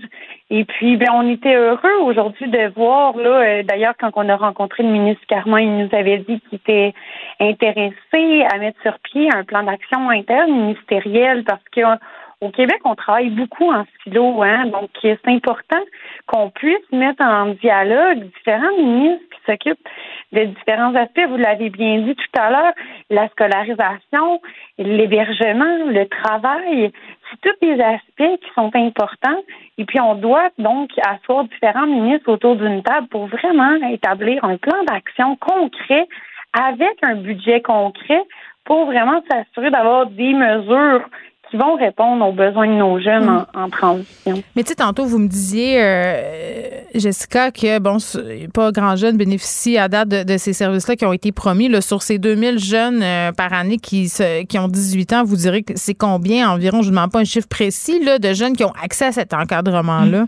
Et 0.49 0.64
puis, 0.64 0.95
ben, 0.95 1.08
on 1.14 1.30
était 1.30 1.55
heureux 1.55 1.97
aujourd'hui 2.03 2.47
de 2.49 2.72
voir, 2.74 3.18
là, 3.18 3.64
d'ailleurs, 3.64 3.95
quand 3.99 4.12
on 4.16 4.30
a 4.30 4.38
rencontré 4.38 4.84
le 4.84 4.89
ministre 4.89 5.26
Carman, 5.28 5.62
il 5.62 5.86
nous 5.86 5.89
avait 5.91 6.20
dit 6.20 6.39
qu'il 6.41 6.60
était 6.60 6.93
intéressé 7.41 8.45
à 8.49 8.58
mettre 8.60 8.82
sur 8.82 8.97
pied 8.99 9.30
un 9.34 9.43
plan 9.43 9.64
d'action 9.64 10.10
interne 10.10 10.51
ministériel 10.51 11.43
parce 11.43 11.64
que 11.76 11.82
au 12.39 12.49
Québec, 12.49 12.80
on 12.86 12.93
travaille 12.93 13.32
beaucoup 13.32 13.72
en 13.72 13.84
silo, 14.03 14.43
hein, 14.43 14.68
donc 14.68 14.89
c'est 15.01 15.18
important 15.26 15.82
qu'on 16.28 16.51
puisse 16.51 16.91
mettre 16.91 17.24
en 17.24 17.47
dialogue 17.47 18.26
différents 18.26 18.78
ministres 18.78 19.27
qui 19.48 19.52
s'occupent 19.52 19.88
de 20.32 20.45
différents 20.45 20.95
aspects. 20.95 21.26
Vous 21.30 21.38
l'avez 21.38 21.70
bien 21.70 22.00
dit 22.00 22.16
tout 22.16 22.39
à 22.39 22.50
l'heure, 22.50 22.74
la 23.10 23.28
scolarisation, 23.30 24.41
l'hébergement, 24.78 25.86
le 25.88 26.06
travail, 26.08 26.91
c'est 27.30 27.41
tous 27.41 27.66
des 27.66 27.82
aspects 27.82 28.41
qui 28.41 28.54
sont 28.56 28.72
importants. 28.74 29.43
Et 29.78 29.86
puis, 29.86 30.00
on 30.00 30.16
doit 30.16 30.50
donc 30.58 30.89
asseoir 31.06 31.45
différents 31.45 31.88
ministres 31.88 32.32
autour 32.32 32.56
d'une 32.56 32.84
table 32.84 33.08
pour 33.08 33.28
vraiment 33.28 33.76
établir 33.89 34.43
un 34.43 34.58
plan 34.58 34.84
d'action 34.86 35.36
concret 35.38 36.08
avec 36.54 36.98
un 37.04 37.16
budget 37.16 37.62
concret 37.62 38.24
pour 38.66 38.86
vraiment 38.86 39.22
s'assurer 39.30 39.72
d'avoir 39.72 40.08
des 40.08 40.34
mesures 40.34 41.08
qui 41.50 41.58
vont 41.58 41.76
répondre 41.76 42.26
aux 42.26 42.32
besoins 42.32 42.68
de 42.68 42.74
nos 42.74 43.00
jeunes 43.00 43.45
en, 43.54 43.70
transition. 43.70 44.43
Mais 44.56 44.64
tu 44.64 44.70
sais, 44.70 44.76
tantôt, 44.76 45.06
vous 45.06 45.20
me 45.20 45.28
disiez, 45.28 45.82
euh, 45.82 46.82
Jessica, 46.93 47.52
que, 47.52 47.80
bon, 47.80 47.98
pas 48.54 48.72
grand 48.72 48.95
jeune 48.95 49.18
bénéficie 49.18 49.78
à 49.78 49.88
date 49.88 50.10
de, 50.10 50.38
ces 50.38 50.54
services-là 50.54 50.95
qui 50.95 51.06
ont 51.06 51.14
été 51.14 51.32
promis. 51.32 51.68
Sur 51.82 52.02
ces 52.02 52.18
2000 52.18 52.60
jeunes 52.60 53.02
euh, 53.04 53.32
par 53.32 53.54
année 53.54 53.78
qui, 53.78 54.12
qui 54.48 54.60
ont 54.60 54.68
18 54.68 55.14
ans, 55.14 55.24
vous 55.24 55.36
direz 55.36 55.64
que 55.64 55.74
c'est 55.76 55.93
combien 55.93 56.50
environ, 56.50 56.82
je 56.82 56.89
ne 56.89 56.95
demande 56.95 57.12
pas 57.12 57.20
un 57.20 57.26
chiffre 57.26 57.48
précis, 57.48 58.04
là, 58.04 58.20
de 58.20 58.34
jeunes 58.34 58.54
qui 58.54 58.64
ont 58.64 58.74
accès 58.82 59.06
à 59.06 59.12
cet 59.12 59.34
encadrement-là? 59.34 60.26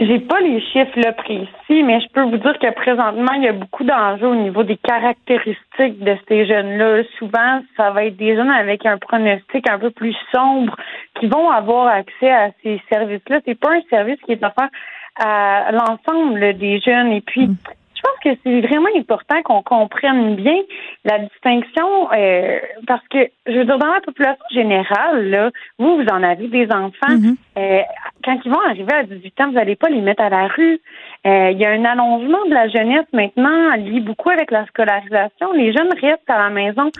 J'ai 0.00 0.18
pas 0.18 0.40
les 0.40 0.62
chiffres 0.62 0.98
là, 0.98 1.12
précis, 1.12 1.82
mais 1.82 2.00
je 2.00 2.08
peux 2.14 2.22
vous 2.22 2.38
dire 2.38 2.58
que 2.58 2.72
présentement, 2.72 3.32
il 3.36 3.42
y 3.42 3.48
a 3.48 3.52
beaucoup 3.52 3.84
d'enjeux 3.84 4.28
au 4.28 4.34
niveau 4.34 4.62
des 4.62 4.78
caractéristiques 4.78 6.02
de 6.02 6.16
ces 6.26 6.46
jeunes-là. 6.46 7.02
Souvent, 7.18 7.60
ça 7.76 7.90
va 7.90 8.06
être 8.06 8.16
des 8.16 8.34
jeunes 8.34 8.50
avec 8.50 8.86
un 8.86 8.96
pronostic 8.96 9.68
un 9.68 9.78
peu 9.78 9.90
plus 9.90 10.16
sombre 10.32 10.74
qui 11.18 11.26
vont 11.26 11.50
avoir 11.50 11.88
accès 11.88 12.30
à 12.30 12.50
ces 12.62 12.80
services-là. 12.90 13.40
C'est 13.44 13.60
pas 13.60 13.74
un 13.74 13.82
service 13.90 14.18
qui 14.24 14.32
est 14.32 14.42
offert 14.42 14.70
à 15.16 15.70
l'ensemble 15.70 16.56
des 16.56 16.80
jeunes. 16.80 17.12
Et 17.12 17.20
puis, 17.20 17.48
mm 17.48 17.56
je 18.00 18.08
pense 18.08 18.36
que 18.36 18.40
c'est 18.42 18.60
vraiment 18.66 18.88
important 18.96 19.42
qu'on 19.42 19.62
comprenne 19.62 20.36
bien 20.36 20.56
la 21.04 21.18
distinction 21.18 22.10
euh, 22.12 22.58
parce 22.86 23.06
que, 23.08 23.18
je 23.46 23.58
veux 23.58 23.64
dire, 23.64 23.78
dans 23.78 23.92
la 23.92 24.00
population 24.00 24.44
générale, 24.50 25.28
là, 25.28 25.50
vous, 25.78 25.96
vous 25.96 26.06
en 26.10 26.22
avez 26.22 26.48
des 26.48 26.66
enfants. 26.70 27.08
Mm-hmm. 27.08 27.36
Euh, 27.58 27.80
quand 28.24 28.38
ils 28.44 28.50
vont 28.50 28.60
arriver 28.66 28.92
à 28.92 29.02
18 29.02 29.40
ans, 29.40 29.46
vous 29.48 29.52
n'allez 29.52 29.76
pas 29.76 29.88
les 29.88 30.00
mettre 30.00 30.22
à 30.22 30.30
la 30.30 30.48
rue. 30.48 30.80
Euh, 31.26 31.50
il 31.50 31.58
y 31.58 31.64
a 31.64 31.70
un 31.70 31.84
allongement 31.84 32.44
de 32.46 32.54
la 32.54 32.68
jeunesse 32.68 33.06
maintenant, 33.12 33.74
lié 33.76 34.00
beaucoup 34.00 34.30
avec 34.30 34.50
la 34.50 34.66
scolarisation. 34.66 35.52
Les 35.52 35.72
jeunes 35.72 35.92
restent 36.00 36.28
à 36.28 36.38
la 36.38 36.50
maison 36.50 36.90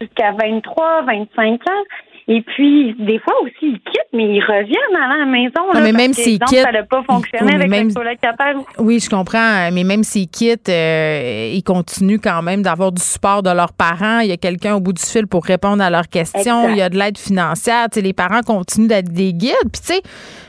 jusqu'à 0.00 0.32
23, 0.32 1.02
25 1.02 1.68
ans. 1.68 1.82
Et 2.28 2.42
puis, 2.42 2.92
des 2.98 3.20
fois 3.20 3.34
aussi, 3.42 3.54
ils 3.62 3.80
quittent, 3.80 4.12
mais 4.12 4.24
ils 4.24 4.40
reviennent 4.42 4.96
à 5.00 5.18
la 5.18 5.24
maison. 5.26 5.60
Non, 5.68 5.74
là, 5.74 5.80
mais 5.80 5.92
même 5.92 6.12
s'ils 6.12 6.40
quittent- 6.40 6.62
Ça 6.64 6.72
n'a 6.72 6.82
pas 6.82 7.02
fonctionné 7.08 7.54
avec 7.54 7.68
même- 7.70 7.86
le. 7.86 8.82
Oui, 8.82 8.98
je 8.98 9.08
comprends, 9.08 9.70
mais 9.72 9.84
même 9.84 10.02
s'ils 10.02 10.26
quittent, 10.28 10.68
euh, 10.68 11.52
ils 11.54 11.62
continuent 11.62 12.18
quand 12.20 12.42
même 12.42 12.62
d'avoir 12.62 12.90
du 12.90 13.00
support 13.00 13.44
de 13.44 13.50
leurs 13.50 13.72
parents. 13.72 14.18
Il 14.18 14.26
y 14.28 14.32
a 14.32 14.36
quelqu'un 14.36 14.74
au 14.74 14.80
bout 14.80 14.92
du 14.92 15.02
fil 15.02 15.28
pour 15.28 15.44
répondre 15.44 15.80
à 15.84 15.88
leurs 15.88 16.08
questions. 16.08 16.62
Exact. 16.62 16.72
Il 16.72 16.78
y 16.78 16.82
a 16.82 16.88
de 16.88 16.98
l'aide 16.98 17.16
financière. 17.16 17.86
Les 17.94 18.12
parents 18.12 18.40
continuent 18.42 18.88
d'être 18.88 19.12
des 19.12 19.32
guides. 19.32 19.54
Puis, 19.72 19.80
tu 19.86 19.94
sais, 19.94 20.02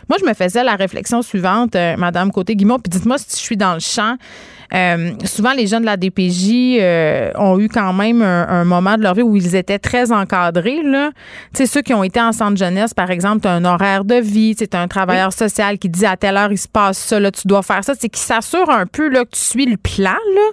moi, 0.09 0.17
je 0.19 0.25
me 0.27 0.33
faisais 0.33 0.63
la 0.63 0.75
réflexion 0.75 1.21
suivante, 1.21 1.75
euh, 1.75 1.95
Madame 1.95 2.31
Côté-Guimont, 2.31 2.79
puis 2.79 2.89
dites-moi 2.89 3.19
si 3.19 3.37
je 3.37 3.43
suis 3.43 3.57
dans 3.57 3.75
le 3.75 3.79
champ. 3.79 4.15
Euh, 4.73 5.13
souvent, 5.25 5.53
les 5.53 5.67
jeunes 5.67 5.81
de 5.81 5.85
la 5.85 5.97
DPJ 5.97 6.77
euh, 6.79 7.31
ont 7.35 7.59
eu 7.59 7.69
quand 7.69 7.93
même 7.93 8.21
un, 8.21 8.47
un 8.47 8.63
moment 8.65 8.97
de 8.97 9.03
leur 9.03 9.13
vie 9.13 9.21
où 9.21 9.35
ils 9.35 9.55
étaient 9.55 9.79
très 9.79 10.11
encadrés. 10.11 10.81
Là. 10.83 11.11
Ceux 11.53 11.81
qui 11.81 11.93
ont 11.93 12.03
été 12.03 12.19
en 12.19 12.31
centre 12.31 12.57
jeunesse, 12.57 12.93
par 12.93 13.09
exemple, 13.11 13.41
tu 13.41 13.47
as 13.47 13.53
un 13.53 13.65
horaire 13.65 14.03
de 14.03 14.15
vie, 14.15 14.55
tu 14.55 14.65
as 14.71 14.81
un 14.81 14.87
travailleur 14.87 15.31
social 15.33 15.77
qui 15.77 15.89
dit 15.89 16.05
à 16.05 16.17
telle 16.17 16.37
heure, 16.37 16.51
il 16.51 16.57
se 16.57 16.67
passe 16.67 16.97
ça, 16.97 17.19
là, 17.19 17.31
tu 17.31 17.47
dois 17.47 17.61
faire 17.61 17.83
ça. 17.83 17.93
C'est 17.97 18.09
qui 18.09 18.19
s'assure 18.19 18.69
un 18.69 18.85
peu 18.85 19.09
là, 19.09 19.25
que 19.25 19.31
tu 19.31 19.41
suis 19.41 19.65
le 19.65 19.77
plan. 19.77 20.11
Là. 20.35 20.51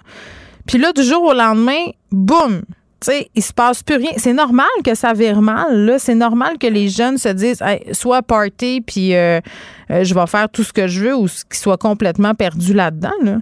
Puis 0.66 0.78
là, 0.78 0.92
du 0.92 1.02
jour 1.02 1.22
au 1.22 1.34
lendemain, 1.34 1.90
boum! 2.10 2.62
Tu 3.00 3.10
sais, 3.10 3.28
il 3.34 3.42
se 3.42 3.52
passe 3.52 3.82
plus 3.82 3.96
rien. 3.96 4.12
C'est 4.16 4.32
normal 4.32 4.66
que 4.82 4.94
ça 4.94 5.12
vire 5.12 5.42
mal. 5.42 5.84
Là. 5.84 5.98
C'est 5.98 6.14
normal 6.14 6.56
que 6.58 6.66
les 6.66 6.88
jeunes 6.88 7.18
se 7.18 7.28
disent 7.28 7.60
Hey, 7.60 7.82
soit 7.92 8.22
party, 8.22 8.80
puis 8.80 9.14
euh, 9.14 9.40
euh, 9.90 10.04
je 10.04 10.14
vais 10.14 10.26
faire 10.26 10.48
tout 10.48 10.62
ce 10.62 10.72
que 10.72 10.86
je 10.86 11.04
veux, 11.04 11.14
ou 11.14 11.26
qu'ils 11.26 11.58
soient 11.58 11.76
complètement 11.76 12.34
perdus 12.34 12.72
là-dedans. 12.72 13.12
Là. 13.22 13.38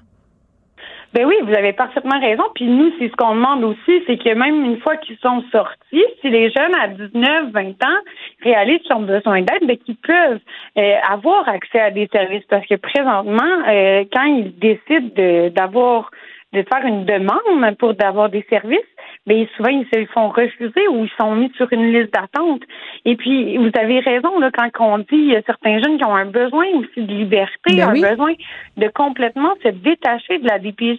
Ben 1.15 1.27
oui, 1.27 1.35
vous 1.43 1.53
avez 1.55 1.73
parfaitement 1.75 2.19
raison. 2.21 2.45
Puis 2.55 2.65
nous, 2.67 2.91
c'est 2.99 3.09
ce 3.09 3.17
qu'on 3.17 3.35
demande 3.35 3.65
aussi, 3.65 4.03
c'est 4.07 4.17
que 4.17 4.35
même 4.35 4.65
une 4.65 4.81
fois 4.81 4.97
qu'ils 4.97 5.19
sont 5.19 5.43
sortis, 5.53 6.05
si 6.21 6.31
les 6.31 6.51
jeunes 6.51 6.75
à 6.81 6.89
19, 6.89 7.51
20 7.53 7.69
ans 7.85 8.01
réalisent 8.43 8.81
qu'ils 8.83 8.97
ont 8.97 9.01
besoin 9.03 9.43
d'aide, 9.43 9.67
ben 9.67 9.77
qu'ils 9.77 9.97
peuvent 9.97 10.41
euh, 10.79 10.95
avoir 11.11 11.49
accès 11.49 11.81
à 11.81 11.91
des 11.91 12.09
services. 12.13 12.45
Parce 12.49 12.67
que 12.67 12.77
présentement, 12.77 13.43
euh, 13.69 14.05
quand 14.13 14.25
ils 14.25 14.59
décident 14.59 15.11
de- 15.15 15.49
d'avoir 15.51 16.11
de 16.55 16.63
faire 16.71 16.85
une 16.87 17.07
demande 17.07 17.77
pour 17.79 17.95
d'avoir 17.95 18.29
des 18.29 18.45
services, 18.51 18.79
ben 19.27 19.47
souvent 19.57 19.69
ils 19.71 19.87
se 19.93 20.05
font 20.13 20.29
refuser 20.31 20.89
ou 20.89 21.05
ils 21.05 21.11
sont 21.21 21.35
mis 21.35 21.51
sur 21.57 21.73
une 21.73 21.93
liste 21.93 22.13
d'attente. 22.13 22.63
Et 23.05 23.17
puis 23.17 23.57
vous 23.57 23.71
avez 23.75 24.01
raison 24.01 24.39
là 24.41 24.51
quand 24.53 24.69
on 24.81 24.99
dit 24.99 25.07
il 25.13 25.33
y 25.33 25.37
a 25.37 25.43
certains 25.43 25.81
jeunes 25.83 25.99
qui 25.99 26.05
ont 26.05 26.15
un 26.17 26.27
besoin 26.27 26.67
aussi 26.75 27.03
de 27.03 27.13
liberté, 27.13 27.77
Ben 27.77 27.89
un 27.89 27.93
oui. 27.93 28.01
besoin 28.01 28.33
de 28.77 28.89
complètement 28.89 29.55
se 29.63 29.69
détacher 29.69 30.39
de 30.39 30.49
la 30.49 30.59
DPJ. 30.59 30.99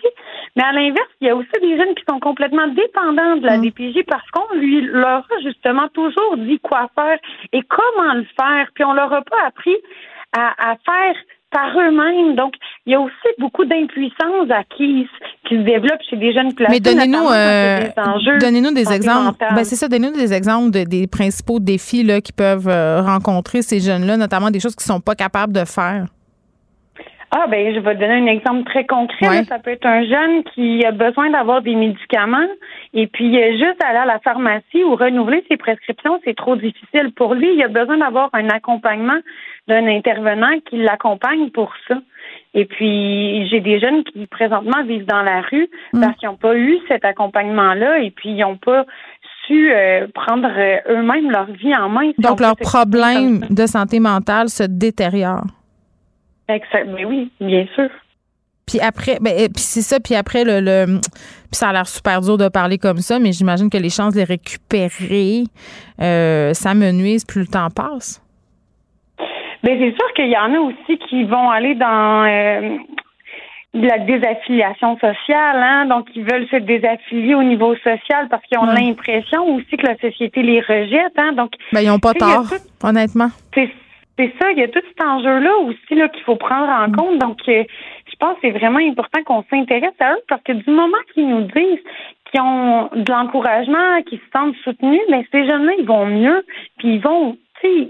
Mais 0.56 0.64
à 0.64 0.72
l'inverse, 0.72 1.10
il 1.22 1.28
y 1.28 1.30
a 1.30 1.36
aussi 1.36 1.50
des 1.62 1.78
jeunes 1.78 1.96
qui 1.96 2.04
sont 2.10 2.20
complètement 2.20 2.68
dépendants 2.68 3.38
de 3.38 3.46
la 3.46 3.58
Mm. 3.58 3.62
DPJ 3.62 4.04
parce 4.08 4.30
qu'on 4.32 4.56
lui 4.56 4.82
leur 4.82 5.20
a 5.20 5.42
justement 5.44 5.88
toujours 5.90 6.38
dit 6.38 6.60
quoi 6.60 6.90
faire 6.96 7.18
et 7.52 7.62
comment 7.64 8.14
le 8.14 8.26
faire. 8.40 8.68
Puis 8.74 8.84
on 8.84 8.94
leur 8.94 9.12
a 9.14 9.22
pas 9.22 9.46
appris 9.48 9.76
à, 10.38 10.72
à 10.72 10.76
faire 10.78 11.16
par 11.52 11.78
eux-mêmes. 11.80 12.36
Donc, 12.36 12.56
il 12.86 12.92
y 12.92 12.96
a 12.96 13.00
aussi 13.00 13.14
beaucoup 13.40 13.64
d'impuissance 13.64 14.50
acquise 14.50 15.08
qui 15.48 15.56
se 15.56 15.62
développe 15.62 16.02
chez 16.10 16.18
des 16.18 16.34
jeunes 16.34 16.54
placés. 16.54 16.72
Mais 16.74 16.80
donnez-nous 16.82 17.28
euh, 17.32 17.80
des 17.80 18.02
enjeux 18.02 18.38
donnez-nous 18.40 18.74
des 18.74 18.92
exemples. 18.92 19.38
Ben, 19.40 19.64
c'est 19.64 19.76
ça, 19.76 19.88
donnez-nous 19.88 20.18
des 20.18 20.34
exemples 20.34 20.72
de- 20.72 20.84
des 20.84 21.08
principaux 21.08 21.60
défis 21.60 22.04
là, 22.04 22.20
qu'ils 22.20 22.36
peuvent 22.36 22.68
euh, 22.68 23.02
rencontrer 23.02 23.62
ces 23.62 23.80
jeunes-là, 23.80 24.18
notamment 24.18 24.52
des 24.52 24.60
choses 24.60 24.76
qu'ils 24.76 24.86
sont 24.86 25.00
pas 25.00 25.16
capables 25.16 25.54
de 25.54 25.64
faire. 25.66 26.06
Ah 27.36 27.48
ben 27.50 27.74
je 27.74 27.80
vais 27.80 27.96
te 27.96 28.00
donner 28.00 28.14
un 28.14 28.28
exemple 28.28 28.64
très 28.66 28.86
concret. 28.86 29.28
Ouais. 29.28 29.44
Ça 29.46 29.58
peut 29.58 29.72
être 29.72 29.88
un 29.88 30.04
jeune 30.06 30.44
qui 30.54 30.86
a 30.86 30.92
besoin 30.92 31.32
d'avoir 31.32 31.64
des 31.64 31.74
médicaments 31.74 32.46
et 32.94 33.08
puis 33.08 33.34
juste 33.54 33.84
aller 33.84 33.98
à 33.98 34.06
la 34.06 34.20
pharmacie 34.20 34.84
ou 34.84 34.96
renouveler 34.96 35.44
ses 35.50 35.58
prescriptions, 35.58 36.20
c'est 36.24 36.36
trop 36.36 36.56
difficile 36.56 37.12
pour 37.16 37.34
lui. 37.34 37.48
Il 37.56 37.64
a 37.64 37.70
besoin 37.70 37.98
d'avoir 37.98 38.30
un 38.34 38.50
accompagnement 38.50 39.18
d'un 39.68 39.88
intervenant 39.88 40.60
qui 40.70 40.78
l'accompagne 40.78 41.50
pour 41.50 41.74
ça. 41.88 41.96
Et 42.56 42.66
puis 42.66 43.48
j'ai 43.50 43.62
des 43.62 43.80
jeunes 43.80 44.04
qui 44.04 44.28
présentement 44.28 44.84
vivent 44.86 45.06
dans 45.08 45.24
la 45.24 45.42
rue 45.42 45.70
Mm. 45.94 46.02
parce 46.02 46.18
qu'ils 46.18 46.30
n'ont 46.30 46.38
pas 46.38 46.56
eu 46.56 46.78
cet 46.88 47.04
accompagnement-là 47.06 48.00
et 48.00 48.12
puis 48.12 48.30
ils 48.30 48.38
n'ont 48.42 48.58
pas 48.58 48.86
su 49.46 49.72
euh, 49.74 50.08
prendre 50.14 50.48
euh, 50.48 50.78
eux-mêmes 50.90 51.30
leur 51.32 51.46
vie 51.52 51.76
en 51.76 51.90
main. 51.90 52.12
Donc, 52.18 52.40
leurs 52.40 52.56
problèmes 52.56 53.46
de 53.50 53.66
santé 53.66 54.00
mentale 54.00 54.50
se 54.50 54.64
détériorent. 54.64 55.48
Exact. 56.48 56.88
Mais 56.96 57.06
oui, 57.06 57.32
bien 57.42 57.66
sûr. 57.76 57.90
Puis 58.66 58.80
après, 58.80 59.18
ben, 59.20 59.34
puis 59.54 59.62
c'est 59.62 59.82
ça, 59.82 60.00
puis 60.00 60.16
après, 60.16 60.46
le, 60.46 60.62
le- 60.62 61.00
puis 61.02 61.52
ça 61.52 61.70
a 61.70 61.74
l'air 61.74 61.88
super 61.88 62.22
dur 62.22 62.38
de 62.38 62.48
parler 62.48 62.78
comme 62.78 63.00
ça, 63.00 63.20
mais 63.20 63.34
j'imagine 63.34 63.70
que 63.70 63.78
les 63.78 63.90
chances 63.90 64.14
de 64.14 64.20
les 64.20 64.24
récupérer, 64.24 65.44
euh, 66.02 66.54
ça 66.54 66.74
me 66.74 66.92
nuise 66.92 67.26
plus 67.26 67.42
le 67.42 67.48
temps 67.48 67.70
passe. 67.70 68.22
Ben 69.64 69.78
c'est 69.80 69.96
sûr 69.96 70.14
qu'il 70.14 70.28
y 70.30 70.38
en 70.38 70.54
a 70.54 70.60
aussi 70.60 70.98
qui 71.10 71.24
vont 71.24 71.50
aller 71.50 71.76
dans 71.76 72.26
euh, 72.26 72.78
la 73.74 73.98
désaffiliation 74.00 74.96
sociale, 75.00 75.58
hein, 75.64 75.86
donc 75.86 76.08
ils 76.16 76.24
veulent 76.24 76.48
se 76.50 76.58
désaffilier 76.58 77.34
au 77.34 77.44
niveau 77.44 77.76
social 77.78 78.28
parce 78.30 78.44
qu'ils 78.46 78.60
ont 78.60 78.68
Ouais. 78.68 78.76
l'impression 78.82 79.56
aussi 79.56 79.78
que 79.78 79.88
la 79.88 79.98
société 79.98 80.44
les 80.44 80.60
rejette, 80.62 81.14
hein, 81.18 81.32
donc 81.34 81.52
Ben, 81.72 81.82
ils 81.82 81.88
n'ont 81.88 81.98
pas 82.00 82.14
tort, 82.14 82.44
tout- 82.50 82.88
honnêtement. 82.88 83.30
c'est 83.54 83.70
c'est 84.16 84.32
ça, 84.40 84.52
il 84.52 84.60
y 84.60 84.62
a 84.64 84.68
tout 84.68 84.80
cet 84.96 85.04
enjeu-là 85.04 85.58
aussi 85.64 85.96
là 85.96 86.08
qu'il 86.08 86.22
faut 86.24 86.36
prendre 86.36 86.70
en 86.70 86.92
compte. 86.92 87.18
Donc, 87.18 87.40
euh, 87.50 87.64
je 88.06 88.16
pense 88.20 88.36
que 88.36 88.42
c'est 88.44 88.52
vraiment 88.52 88.78
important 88.78 89.24
qu'on 89.26 89.44
s'intéresse 89.50 90.00
à 90.00 90.14
eux 90.14 90.22
parce 90.30 90.44
que 90.44 90.52
du 90.52 90.70
moment 90.70 91.00
qu'ils 91.16 91.28
nous 91.28 91.42
disent 91.42 91.80
qu'ils 92.32 92.42
ont 92.42 92.90
de 92.94 93.12
l'encouragement, 93.12 94.04
qu'ils 94.06 94.20
se 94.20 94.26
sentent 94.32 94.56
soutenus, 94.64 95.02
mais 95.10 95.26
ces 95.32 95.48
jeunes-là, 95.48 95.72
ils 95.80 95.86
vont 95.88 96.06
mieux, 96.06 96.46
puis 96.78 96.90
ils 96.98 97.02
vont, 97.02 97.36
tu 97.60 97.68
sais, 97.68 97.88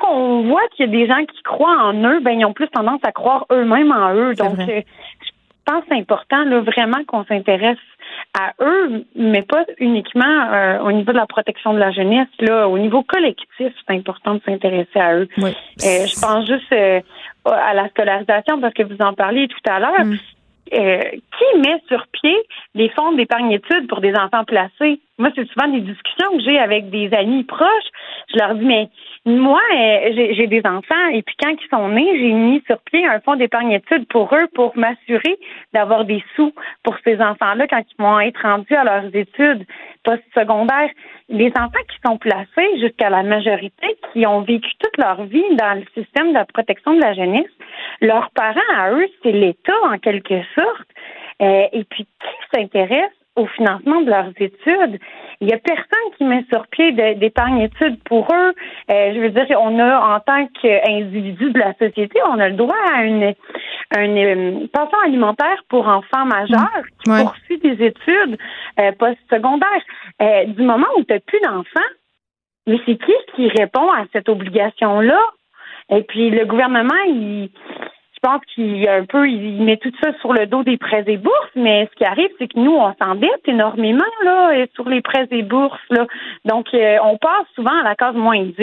quand 0.00 0.12
on 0.14 0.42
voit 0.42 0.66
qu'il 0.68 0.86
y 0.86 0.88
a 0.88 0.92
des 0.92 1.06
gens 1.06 1.24
qui 1.24 1.42
croient 1.42 1.78
en 1.82 1.94
eux, 2.04 2.20
ben 2.20 2.38
ils 2.38 2.44
ont 2.44 2.52
plus 2.52 2.68
tendance 2.68 3.00
à 3.02 3.12
croire 3.12 3.46
eux-mêmes 3.50 3.92
en 3.92 4.14
eux. 4.14 4.34
Donc, 4.34 4.54
vrai. 4.54 4.78
euh, 4.78 4.80
je 5.24 5.30
pense 5.64 5.82
que 5.82 5.86
c'est 5.90 5.98
important 5.98 6.44
là, 6.44 6.60
vraiment 6.60 7.04
qu'on 7.06 7.24
s'intéresse 7.24 7.78
à 8.38 8.52
eux, 8.60 9.04
mais 9.14 9.42
pas 9.42 9.64
uniquement 9.78 10.24
euh, 10.52 10.80
au 10.80 10.92
niveau 10.92 11.12
de 11.12 11.16
la 11.16 11.26
protection 11.26 11.72
de 11.74 11.78
la 11.78 11.90
jeunesse. 11.90 12.28
Là, 12.40 12.68
au 12.68 12.78
niveau 12.78 13.02
collectif, 13.02 13.46
c'est 13.58 13.94
important 13.94 14.34
de 14.34 14.40
s'intéresser 14.44 14.98
à 14.98 15.16
eux. 15.16 15.28
Oui. 15.38 15.50
Euh, 15.50 16.06
je 16.06 16.20
pense 16.20 16.46
juste 16.46 16.72
euh, 16.72 17.00
à 17.44 17.74
la 17.74 17.88
scolarisation 17.88 18.60
parce 18.60 18.74
que 18.74 18.82
vous 18.82 19.00
en 19.00 19.14
parliez 19.14 19.48
tout 19.48 19.70
à 19.70 19.80
l'heure. 19.80 20.04
Mm. 20.04 20.16
Qui 20.72 21.58
met 21.58 21.82
sur 21.88 22.06
pied 22.12 22.36
les 22.76 22.90
fonds 22.90 23.10
d'épargne 23.12 23.50
études 23.50 23.88
pour 23.88 24.00
des 24.00 24.14
enfants 24.14 24.44
placés? 24.44 25.00
Moi, 25.20 25.28
c'est 25.36 25.46
souvent 25.50 25.68
des 25.68 25.82
discussions 25.82 26.30
que 26.32 26.42
j'ai 26.42 26.58
avec 26.58 26.88
des 26.88 27.12
amis 27.12 27.44
proches. 27.44 27.90
Je 28.32 28.38
leur 28.38 28.54
dis, 28.54 28.64
mais 28.64 28.88
moi, 29.26 29.60
euh, 29.76 30.12
j'ai 30.14 30.46
des 30.46 30.62
enfants 30.64 31.08
et 31.12 31.20
puis 31.20 31.36
quand 31.42 31.50
ils 31.50 31.68
sont 31.68 31.88
nés, 31.90 32.18
j'ai 32.18 32.32
mis 32.32 32.62
sur 32.66 32.78
pied 32.78 33.06
un 33.06 33.20
fonds 33.20 33.36
d'épargne 33.36 33.72
études 33.72 34.08
pour 34.08 34.34
eux 34.34 34.46
pour 34.54 34.74
m'assurer 34.78 35.38
d'avoir 35.74 36.06
des 36.06 36.24
sous 36.36 36.54
pour 36.82 36.96
ces 37.04 37.20
enfants-là 37.20 37.66
quand 37.68 37.82
ils 37.86 38.02
vont 38.02 38.18
être 38.18 38.40
rendus 38.40 38.74
à 38.74 38.82
leurs 38.82 39.14
études 39.14 39.66
postsecondaires. 40.04 40.88
Les 41.28 41.50
enfants 41.50 41.84
qui 41.90 41.98
sont 42.02 42.16
placés 42.16 42.80
jusqu'à 42.80 43.10
la 43.10 43.22
majorité, 43.22 43.98
qui 44.14 44.26
ont 44.26 44.40
vécu 44.40 44.70
toute 44.78 44.96
leur 44.96 45.24
vie 45.24 45.44
dans 45.56 45.74
le 45.74 45.84
système 46.02 46.30
de 46.30 46.34
la 46.34 46.46
protection 46.46 46.94
de 46.94 47.00
la 47.02 47.12
jeunesse, 47.12 47.52
leurs 48.00 48.30
parents 48.30 48.60
à 48.74 48.90
eux, 48.92 49.06
c'est 49.22 49.32
l'État 49.32 49.76
en 49.84 49.98
quelque 49.98 50.40
sorte. 50.54 50.88
Euh, 51.42 51.66
et 51.72 51.84
puis, 51.84 52.04
qui 52.04 52.58
s'intéresse 52.58 53.12
au 53.40 53.46
financement 53.46 54.00
de 54.02 54.10
leurs 54.10 54.32
études? 54.38 54.98
Il 55.40 55.48
y 55.48 55.52
a 55.52 55.58
personne 55.58 56.06
qui 56.16 56.24
met 56.24 56.44
sur 56.52 56.66
pied 56.68 56.92
d'épargne 57.14 57.60
études 57.62 57.98
pour 58.04 58.28
eux. 58.32 58.52
Euh, 58.90 59.14
je 59.14 59.18
veux 59.20 59.30
dire, 59.30 59.46
on 59.60 59.78
a, 59.78 60.16
en 60.16 60.20
tant 60.20 60.46
qu'individu 60.60 61.50
de 61.50 61.58
la 61.58 61.72
société, 61.74 62.20
on 62.28 62.38
a 62.38 62.48
le 62.48 62.56
droit 62.56 62.76
à 62.94 63.04
une, 63.04 63.34
une, 63.96 64.18
euh, 64.18 64.66
pension 64.72 64.98
alimentaire 65.04 65.62
pour 65.68 65.88
enfants 65.88 66.26
majeurs 66.26 66.84
qui 67.02 67.10
Ouais. 67.10 67.22
poursuit 67.22 67.58
des 67.58 67.84
études 67.86 68.38
euh, 68.78 68.92
postsecondaires. 68.98 69.84
Euh, 70.22 70.44
du 70.46 70.62
moment 70.62 70.86
où 70.98 71.04
tu 71.04 71.12
n'as 71.14 71.20
plus 71.20 71.40
d'enfants, 71.40 71.90
mais 72.66 72.78
c'est 72.84 72.96
qui 72.96 73.14
qui 73.34 73.48
répond 73.48 73.90
à 73.90 74.04
cette 74.12 74.28
obligation-là? 74.28 75.20
Et 75.92 76.02
puis 76.02 76.30
le 76.30 76.44
gouvernement, 76.44 77.02
il, 77.08 77.50
pense 78.20 78.40
qu'il 78.54 78.88
un 78.88 79.04
peu, 79.04 79.28
il 79.28 79.62
met 79.62 79.76
tout 79.76 79.92
ça 80.02 80.12
sur 80.20 80.32
le 80.32 80.46
dos 80.46 80.62
des 80.62 80.76
prêts 80.76 81.04
et 81.06 81.16
bourses, 81.16 81.50
mais 81.54 81.88
ce 81.90 81.96
qui 81.96 82.04
arrive, 82.04 82.30
c'est 82.38 82.48
que 82.48 82.58
nous, 82.58 82.72
on 82.72 82.94
s'endette 83.00 83.46
énormément 83.46 84.04
là 84.24 84.52
euh, 84.52 84.66
sur 84.74 84.88
les 84.88 85.00
prêts 85.00 85.26
et 85.30 85.42
bourses. 85.42 85.80
Là. 85.90 86.06
Donc, 86.44 86.66
euh, 86.74 86.96
on 87.02 87.16
passe 87.16 87.46
souvent 87.54 87.78
à 87.80 87.82
la 87.82 87.94
case 87.94 88.14
moins 88.14 88.42
10 88.42 88.54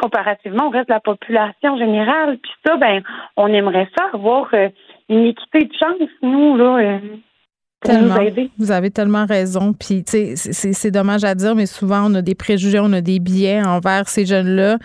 comparativement 0.00 0.66
au 0.66 0.70
reste 0.70 0.88
de 0.88 0.94
la 0.94 1.00
population 1.00 1.78
générale. 1.78 2.38
Puis 2.42 2.52
ça, 2.66 2.76
ben, 2.76 3.02
on 3.36 3.48
aimerait 3.48 3.88
ça 3.96 4.06
avoir 4.12 4.48
euh, 4.54 4.68
une 5.08 5.26
équité 5.26 5.64
de 5.64 5.72
chance, 5.72 6.08
nous, 6.22 6.56
là, 6.56 6.78
euh, 6.78 6.98
Tellement. 7.82 8.16
nous 8.16 8.20
aider. 8.26 8.50
Vous 8.58 8.70
avez 8.70 8.90
tellement 8.90 9.24
raison. 9.26 9.72
Puis, 9.72 10.04
tu 10.04 10.10
sais, 10.12 10.32
c'est- 10.36 10.52
c'est 10.52 10.72
c'est 10.74 10.90
dommage 10.90 11.24
à 11.24 11.34
dire, 11.34 11.54
mais 11.54 11.64
souvent, 11.66 12.10
on 12.10 12.14
a 12.14 12.22
des 12.22 12.34
préjugés, 12.34 12.78
on 12.78 12.92
a 12.92 13.00
des 13.00 13.18
biais 13.20 13.62
envers 13.62 14.08
ces 14.08 14.26
jeunes-là. 14.26 14.78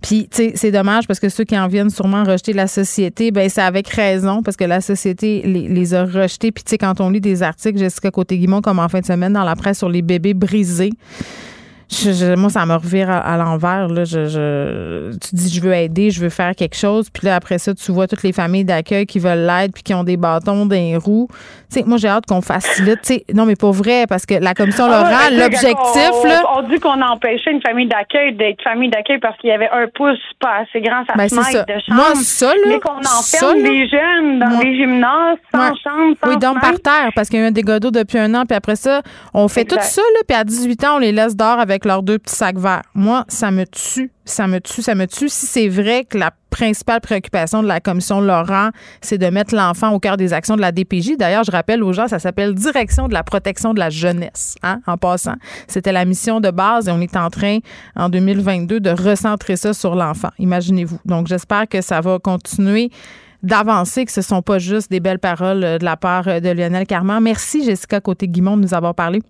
Puis, 0.00 0.28
tu 0.30 0.36
sais, 0.36 0.52
c'est 0.54 0.70
dommage 0.70 1.08
parce 1.08 1.18
que 1.18 1.28
ceux 1.28 1.42
qui 1.44 1.58
en 1.58 1.66
viennent 1.66 1.90
sûrement 1.90 2.22
rejeter 2.22 2.52
la 2.52 2.68
société, 2.68 3.32
ben 3.32 3.48
c'est 3.48 3.62
avec 3.62 3.88
raison 3.88 4.42
parce 4.42 4.56
que 4.56 4.64
la 4.64 4.80
société 4.80 5.42
les, 5.44 5.66
les 5.68 5.94
a 5.94 6.04
rejetés. 6.04 6.52
Puis, 6.52 6.62
tu 6.62 6.70
sais, 6.70 6.78
quand 6.78 7.00
on 7.00 7.10
lit 7.10 7.20
des 7.20 7.42
articles, 7.42 7.78
Jessica 7.78 8.10
Côté-Guimont, 8.12 8.60
comme 8.60 8.78
en 8.78 8.88
fin 8.88 9.00
de 9.00 9.06
semaine 9.06 9.32
dans 9.32 9.42
la 9.44 9.56
presse 9.56 9.78
sur 9.78 9.88
les 9.88 10.02
bébés 10.02 10.34
brisés, 10.34 10.90
je- 11.90 12.12
je- 12.12 12.34
moi, 12.36 12.50
ça 12.50 12.66
me 12.66 12.74
revire 12.74 13.08
à, 13.10 13.18
à 13.18 13.36
l'envers. 13.36 13.88
Là. 13.88 14.04
Je, 14.04 14.26
je- 14.26 15.10
tu 15.18 15.34
dis, 15.36 15.54
je 15.54 15.60
veux 15.60 15.72
aider, 15.72 16.10
je 16.10 16.20
veux 16.20 16.28
faire 16.30 16.54
quelque 16.54 16.76
chose. 16.76 17.08
Puis 17.10 17.26
là, 17.26 17.36
après 17.36 17.58
ça, 17.58 17.74
tu 17.74 17.92
vois 17.92 18.06
toutes 18.08 18.22
les 18.22 18.32
familles 18.32 18.64
d'accueil 18.64 19.06
qui 19.06 19.18
veulent 19.18 19.46
l'aide 19.46 19.72
puis 19.72 19.82
qui 19.82 19.94
ont 19.94 20.04
des 20.04 20.16
bâtons 20.16 20.66
les 20.66 20.96
roues. 20.96 21.28
Tu 21.70 21.80
sais, 21.80 21.84
moi, 21.86 21.96
j'ai 21.96 22.08
hâte 22.08 22.26
qu'on 22.26 22.40
facilite. 22.40 23.10
Non, 23.34 23.44
mais 23.46 23.56
pas 23.56 23.70
vrai, 23.70 24.04
parce 24.08 24.24
que 24.26 24.34
la 24.34 24.54
commission 24.54 24.84
Ah 24.88 25.02
Laurent, 25.30 25.42
l'objectif, 25.42 26.10
on, 26.12 26.26
là. 26.26 26.42
On 26.56 26.62
dit 26.68 26.78
qu'on 26.80 27.00
empêchait 27.02 27.50
une 27.52 27.60
famille 27.62 27.88
d'accueil 27.88 28.34
d'être 28.36 28.62
famille 28.62 28.90
d'accueil 28.90 29.18
parce 29.20 29.36
qu'il 29.38 29.50
y 29.50 29.52
avait 29.52 29.68
un 29.70 29.86
pouce 29.94 30.18
pas 30.40 30.62
assez 30.62 30.80
grand, 30.80 31.04
ça 31.06 31.14
Ben, 31.16 31.28
ça. 31.28 31.42
de 31.62 31.72
chambre. 31.86 32.00
Moi, 32.00 32.14
ça, 32.16 32.46
là. 32.46 32.52
mais 32.68 32.78
qu'on 32.80 33.02
ça, 33.02 33.18
enferme 33.48 33.62
les 33.62 33.88
jeunes 33.88 34.38
dans 34.38 34.48
Moi- 34.48 34.64
les 34.64 34.76
gymnases, 34.76 35.38
sans 35.52 35.60
Ouais. 35.60 35.66
chambre, 35.82 36.16
sans 36.22 36.30
Oui, 36.30 36.36
donc 36.38 36.60
par 36.60 36.74
terre, 36.80 37.10
parce 37.14 37.28
qu'il 37.28 37.38
y 37.38 37.42
a 37.42 37.46
eu 37.46 37.48
un 37.48 37.52
dégât 37.52 37.80
d'eau 37.80 37.90
depuis 37.90 38.18
un 38.18 38.32
an, 38.34 38.44
puis 38.46 38.56
après 38.56 38.76
ça, 38.76 39.02
on 39.34 39.48
fait 39.48 39.62
Exact. 39.62 39.80
tout 39.80 39.86
ça, 39.86 40.02
là, 40.02 40.20
puis 40.26 40.36
à 40.36 40.44
18 40.44 40.84
ans, 40.84 40.96
on 40.96 40.98
les 40.98 41.12
laisse 41.12 41.36
dehors 41.36 41.58
avec 41.58 41.75
leurs 41.84 42.02
deux 42.02 42.18
petits 42.18 42.34
sacs 42.34 42.58
verts. 42.58 42.82
Moi, 42.94 43.24
ça 43.28 43.50
me 43.50 43.64
tue, 43.64 44.10
ça 44.24 44.46
me 44.46 44.60
tue, 44.60 44.82
ça 44.82 44.94
me 44.94 45.06
tue. 45.06 45.28
Si 45.28 45.46
c'est 45.46 45.68
vrai 45.68 46.04
que 46.04 46.18
la 46.18 46.32
principale 46.50 47.00
préoccupation 47.00 47.62
de 47.62 47.68
la 47.68 47.80
commission 47.80 48.20
Laurent, 48.20 48.70
c'est 49.02 49.18
de 49.18 49.26
mettre 49.26 49.54
l'enfant 49.54 49.92
au 49.92 50.00
cœur 50.00 50.16
des 50.16 50.32
actions 50.32 50.56
de 50.56 50.60
la 50.60 50.72
DPJ. 50.72 51.16
D'ailleurs, 51.18 51.44
je 51.44 51.50
rappelle 51.50 51.82
aux 51.82 51.92
gens, 51.92 52.08
ça 52.08 52.18
s'appelle 52.18 52.54
Direction 52.54 53.08
de 53.08 53.12
la 53.12 53.22
protection 53.22 53.74
de 53.74 53.78
la 53.78 53.90
jeunesse, 53.90 54.56
hein, 54.62 54.80
en 54.86 54.96
passant. 54.96 55.34
C'était 55.68 55.92
la 55.92 56.04
mission 56.04 56.40
de 56.40 56.50
base 56.50 56.88
et 56.88 56.92
on 56.92 57.00
est 57.00 57.16
en 57.16 57.28
train, 57.28 57.58
en 57.94 58.08
2022, 58.08 58.80
de 58.80 58.90
recentrer 58.90 59.56
ça 59.56 59.74
sur 59.74 59.94
l'enfant. 59.94 60.30
Imaginez-vous. 60.38 60.98
Donc, 61.04 61.26
j'espère 61.26 61.68
que 61.68 61.82
ça 61.82 62.00
va 62.00 62.18
continuer 62.18 62.90
d'avancer, 63.42 64.04
que 64.04 64.12
ce 64.12 64.20
ne 64.20 64.24
sont 64.24 64.42
pas 64.42 64.58
juste 64.58 64.90
des 64.90 65.00
belles 65.00 65.18
paroles 65.18 65.62
euh, 65.62 65.78
de 65.78 65.84
la 65.84 65.96
part 65.96 66.26
euh, 66.28 66.40
de 66.40 66.50
Lionel 66.50 66.86
Carman. 66.86 67.22
Merci, 67.22 67.64
Jessica 67.64 68.00
Côté-Guimond, 68.00 68.56
de 68.56 68.62
nous 68.62 68.74
avoir 68.74 68.94
parlé. 68.94 69.20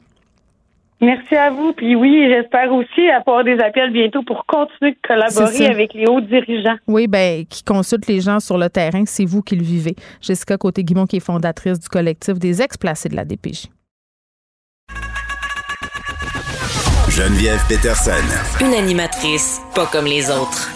Merci 1.01 1.35
à 1.35 1.51
vous. 1.51 1.73
Puis 1.73 1.95
oui, 1.95 2.27
j'espère 2.29 2.73
aussi 2.73 3.09
avoir 3.11 3.45
des 3.45 3.59
appels 3.59 3.93
bientôt 3.93 4.23
pour 4.23 4.47
continuer 4.47 4.93
de 4.93 4.99
collaborer 5.07 5.67
avec 5.67 5.93
les 5.95 6.07
hauts 6.07 6.21
dirigeants. 6.21 6.77
Oui, 6.87 7.07
ben, 7.07 7.45
qui 7.45 7.63
consulte 7.63 8.07
les 8.07 8.21
gens 8.21 8.41
sur 8.41 8.57
le 8.57 8.71
terrain, 8.71 9.05
c'est 9.07 9.27
vous 9.27 9.43
qui 9.43 9.57
le 9.57 9.65
vivez. 9.65 9.95
Jessica 10.21 10.57
Côté-Guimond, 10.57 11.07
qui 11.07 11.17
est 11.17 11.21
fondatrice 11.21 11.79
du 11.79 11.89
collectif 11.89 12.39
des 12.39 12.63
ex-placés 12.63 13.09
de 13.09 13.17
la 13.17 13.25
DPJ. 13.25 13.69
Geneviève 17.11 17.61
Peterson. 17.69 18.11
Une 18.61 18.75
animatrice 18.75 19.63
pas 19.75 19.87
comme 19.87 20.05
les 20.05 20.31
autres. 20.31 20.76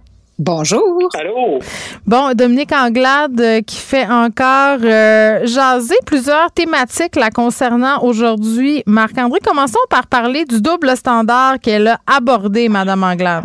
Bonjour. 0.43 1.07
allô? 1.19 1.59
Bon, 2.07 2.31
Dominique 2.33 2.71
Anglade 2.73 3.39
euh, 3.39 3.61
qui 3.61 3.77
fait 3.77 4.07
encore 4.09 4.79
euh, 4.83 5.45
jaser 5.45 5.93
plusieurs 6.03 6.51
thématiques 6.51 7.15
la 7.15 7.29
concernant 7.29 8.01
aujourd'hui. 8.01 8.81
Marc-André, 8.87 9.37
commençons 9.45 9.85
par 9.87 10.07
parler 10.07 10.45
du 10.45 10.59
double 10.59 10.97
standard 10.97 11.59
qu'elle 11.59 11.89
a 11.89 11.99
abordé, 12.07 12.69
Madame 12.69 13.03
Anglade. 13.03 13.43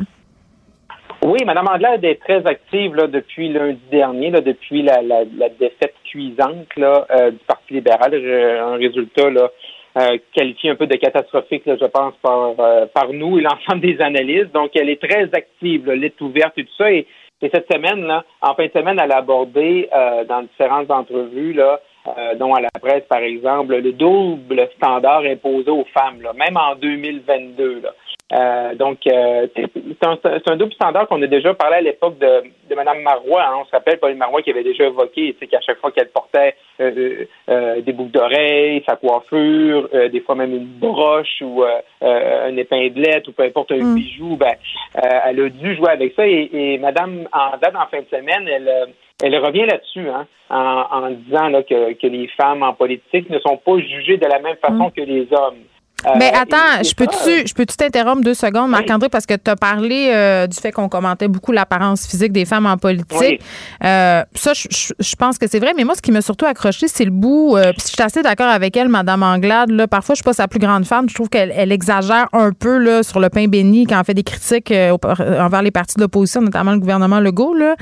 Oui, 1.22 1.44
Mme 1.44 1.68
Anglade 1.68 2.02
est 2.02 2.18
très 2.22 2.46
active 2.46 2.94
là, 2.94 3.08
depuis 3.08 3.52
lundi 3.52 3.78
dernier, 3.90 4.30
là, 4.30 4.40
depuis 4.40 4.80
la, 4.82 5.02
la, 5.02 5.24
la 5.36 5.50
défaite 5.50 5.92
cuisante 6.10 6.74
là, 6.78 7.06
euh, 7.10 7.30
du 7.30 7.38
Parti 7.46 7.74
libéral. 7.74 8.14
Un 8.14 8.76
résultat 8.76 9.28
là, 9.28 9.50
euh, 9.96 10.18
qualifié 10.34 10.70
un 10.70 10.74
peu 10.74 10.86
de 10.86 10.96
catastrophique, 10.96 11.64
là, 11.66 11.76
je 11.80 11.86
pense, 11.86 12.14
par, 12.22 12.54
euh, 12.58 12.86
par 12.86 13.12
nous 13.12 13.38
et 13.38 13.42
l'ensemble 13.42 13.80
des 13.80 14.00
analystes. 14.00 14.52
Donc, 14.52 14.70
elle 14.74 14.90
est 14.90 15.02
très 15.02 15.24
active, 15.32 15.86
là, 15.86 15.96
lettre 15.96 16.22
ouverte 16.22 16.52
et 16.58 16.64
tout 16.64 16.74
ça. 16.76 16.92
Et, 16.92 17.06
et 17.42 17.50
cette 17.52 17.70
semaine, 17.72 18.04
là, 18.04 18.24
en 18.40 18.54
fin 18.54 18.66
de 18.66 18.72
semaine, 18.72 18.98
elle 19.02 19.12
a 19.12 19.18
abordé 19.18 19.88
euh, 19.94 20.24
dans 20.24 20.42
différentes 20.42 20.90
entrevues, 20.90 21.52
là, 21.52 21.80
euh, 22.06 22.34
dont 22.36 22.54
à 22.54 22.60
la 22.60 22.70
presse, 22.80 23.04
par 23.08 23.18
exemple, 23.18 23.76
le 23.76 23.92
double 23.92 24.68
standard 24.76 25.22
imposé 25.22 25.70
aux 25.70 25.86
femmes, 25.92 26.22
là, 26.22 26.32
même 26.32 26.56
en 26.56 26.74
2022. 26.76 27.80
Là. 27.82 27.90
Euh, 28.32 28.74
donc, 28.74 28.98
euh, 29.06 29.46
c'est 29.54 30.50
un, 30.50 30.56
double 30.56 30.72
standard 30.72 31.06
qu'on 31.06 31.22
a 31.22 31.26
déjà 31.28 31.54
parlé 31.54 31.76
à 31.76 31.80
l'époque 31.80 32.18
de, 32.18 32.42
de 32.68 32.74
Mme 32.74 33.02
Marois. 33.02 33.44
hein. 33.46 33.58
On 33.60 33.64
se 33.64 33.70
rappelle 33.70 33.98
Pauline 34.00 34.18
Marois 34.18 34.42
qui 34.42 34.50
avait 34.50 34.64
déjà 34.64 34.84
évoqué 34.84 35.34
qu'à 35.48 35.60
chaque 35.60 35.78
fois 35.78 35.92
qu'elle 35.92 36.08
portait 36.08 36.56
euh, 36.80 36.90
euh, 36.96 37.24
euh, 37.48 37.80
des 37.82 37.92
boucles 37.92 38.10
d'oreilles, 38.10 38.82
sa 38.88 38.96
coiffure, 38.96 39.88
euh, 39.94 40.08
des 40.08 40.20
fois 40.20 40.34
même 40.34 40.52
une 40.54 40.66
broche 40.66 41.40
ou 41.40 41.62
euh, 41.62 41.78
euh, 42.02 42.50
une 42.50 42.58
épinglette 42.58 43.28
ou 43.28 43.32
peu 43.32 43.44
importe 43.44 43.70
un 43.72 43.76
Mm. 43.76 43.94
bijou, 43.94 44.36
ben, 44.36 44.54
euh, 44.96 45.20
elle 45.26 45.40
a 45.40 45.48
dû 45.48 45.76
jouer 45.76 45.90
avec 45.90 46.12
ça. 46.14 46.26
Et, 46.26 46.50
et 46.52 46.78
Mme 46.78 47.28
Andade, 47.32 47.76
en 47.76 47.86
fin 47.86 48.00
de 48.00 48.06
semaine, 48.10 48.48
elle, 48.48 48.88
elle 49.22 49.36
revient 49.38 49.66
là-dessus 49.66 50.08
hein, 50.08 50.26
en, 50.50 50.84
en 50.90 51.10
disant 51.10 51.48
là, 51.48 51.62
que, 51.62 51.92
que 51.92 52.06
les 52.08 52.26
femmes 52.36 52.64
en 52.64 52.72
politique 52.74 53.30
ne 53.30 53.38
sont 53.38 53.56
pas 53.56 53.78
jugées 53.78 54.16
de 54.16 54.26
la 54.26 54.40
même 54.40 54.56
façon 54.56 54.90
que 54.90 55.00
les 55.02 55.28
hommes. 55.32 55.60
Euh, 56.04 56.10
Mais 56.18 56.30
attends, 56.34 56.82
je 56.84 56.94
peux-tu 56.94 57.46
je 57.48 57.54
peux-tu 57.54 57.74
t'interrompre 57.74 58.20
deux 58.20 58.34
secondes, 58.34 58.70
Marc-André, 58.70 59.08
parce 59.08 59.24
que 59.24 59.32
tu 59.34 59.50
as 59.50 59.56
parlé 59.56 60.10
euh, 60.14 60.46
du 60.46 60.56
fait 60.56 60.70
qu'on 60.70 60.90
commentait 60.90 61.26
beaucoup 61.26 61.52
l'apparence 61.52 62.06
physique 62.06 62.32
des 62.32 62.44
femmes 62.44 62.66
en 62.66 62.76
politique. 62.76 63.40
Euh, 63.82 64.22
ça, 64.34 64.52
je, 64.52 64.68
je- 64.70 64.92
je 64.98 65.16
pense 65.16 65.38
que 65.38 65.46
c'est 65.48 65.58
vrai, 65.58 65.72
mais 65.76 65.84
moi, 65.84 65.94
ce 65.96 66.02
qui 66.02 66.12
m'a 66.12 66.20
surtout 66.20 66.44
accroché, 66.44 66.86
c'est 66.86 67.06
le 67.06 67.10
bout. 67.10 67.56
euh, 67.56 67.72
Puis 67.72 67.82
je 67.86 67.92
suis 67.94 68.02
assez 68.02 68.22
d'accord 68.22 68.46
avec 68.48 68.76
elle, 68.76 68.88
Madame 68.90 69.22
Anglade. 69.22 69.70
Là, 69.70 69.86
parfois, 69.88 70.14
je 70.14 70.18
suis 70.18 70.24
pas 70.24 70.34
sa 70.34 70.46
plus 70.48 70.60
grande 70.60 70.84
fan. 70.84 71.08
Je 71.08 71.14
trouve 71.14 71.30
qu'elle 71.30 71.52
elle 71.56 71.72
exagère 71.72 72.26
un 72.34 72.52
peu 72.52 72.76
là, 72.76 73.02
sur 73.02 73.18
le 73.18 73.30
pain 73.30 73.46
béni 73.48 73.86
quand 73.86 73.98
elle 73.98 74.04
fait 74.04 74.14
des 74.14 74.22
critiques 74.22 74.70
euh, 74.72 74.96
envers 75.40 75.62
les 75.62 75.70
partis 75.70 75.96
de 75.96 76.02
l'opposition, 76.02 76.42
notamment 76.42 76.72
le 76.72 76.78
gouvernement 76.78 77.20
Legault. 77.20 77.54
Là. 77.54 77.74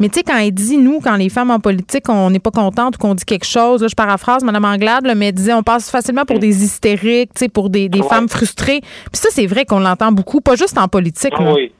Mais 0.00 0.08
tu 0.08 0.14
sais, 0.14 0.22
quand 0.24 0.38
elle 0.38 0.50
dit, 0.52 0.78
nous, 0.78 1.00
quand 1.00 1.14
les 1.16 1.28
femmes 1.28 1.50
en 1.50 1.60
politique, 1.60 2.08
on 2.08 2.30
n'est 2.30 2.40
pas 2.40 2.50
contente 2.50 2.96
ou 2.96 2.98
qu'on 2.98 3.14
dit 3.14 3.24
quelque 3.24 3.44
chose, 3.46 3.82
là, 3.82 3.88
je 3.88 3.94
paraphrase 3.94 4.42
Mme 4.42 4.64
Anglade, 4.64 5.06
là, 5.06 5.14
mais 5.14 5.26
elle 5.28 5.34
disait, 5.34 5.52
on 5.52 5.62
passe 5.62 5.90
facilement 5.90 6.24
pour 6.24 6.38
des 6.38 6.64
hystériques, 6.64 7.34
tu 7.34 7.40
sais, 7.40 7.48
pour 7.50 7.68
des, 7.68 7.88
des 7.90 8.00
Ouais. 8.00 8.08
femmes 8.08 8.28
frustrées. 8.28 8.80
Puis 8.80 9.20
ça, 9.20 9.28
c'est 9.30 9.46
vrai 9.46 9.66
qu'on 9.66 9.78
l'entend 9.78 10.10
beaucoup, 10.10 10.40
pas 10.40 10.56
juste 10.56 10.78
en 10.78 10.88
politique. 10.88 11.34
Ah 11.36 11.52
oui. 11.54 11.70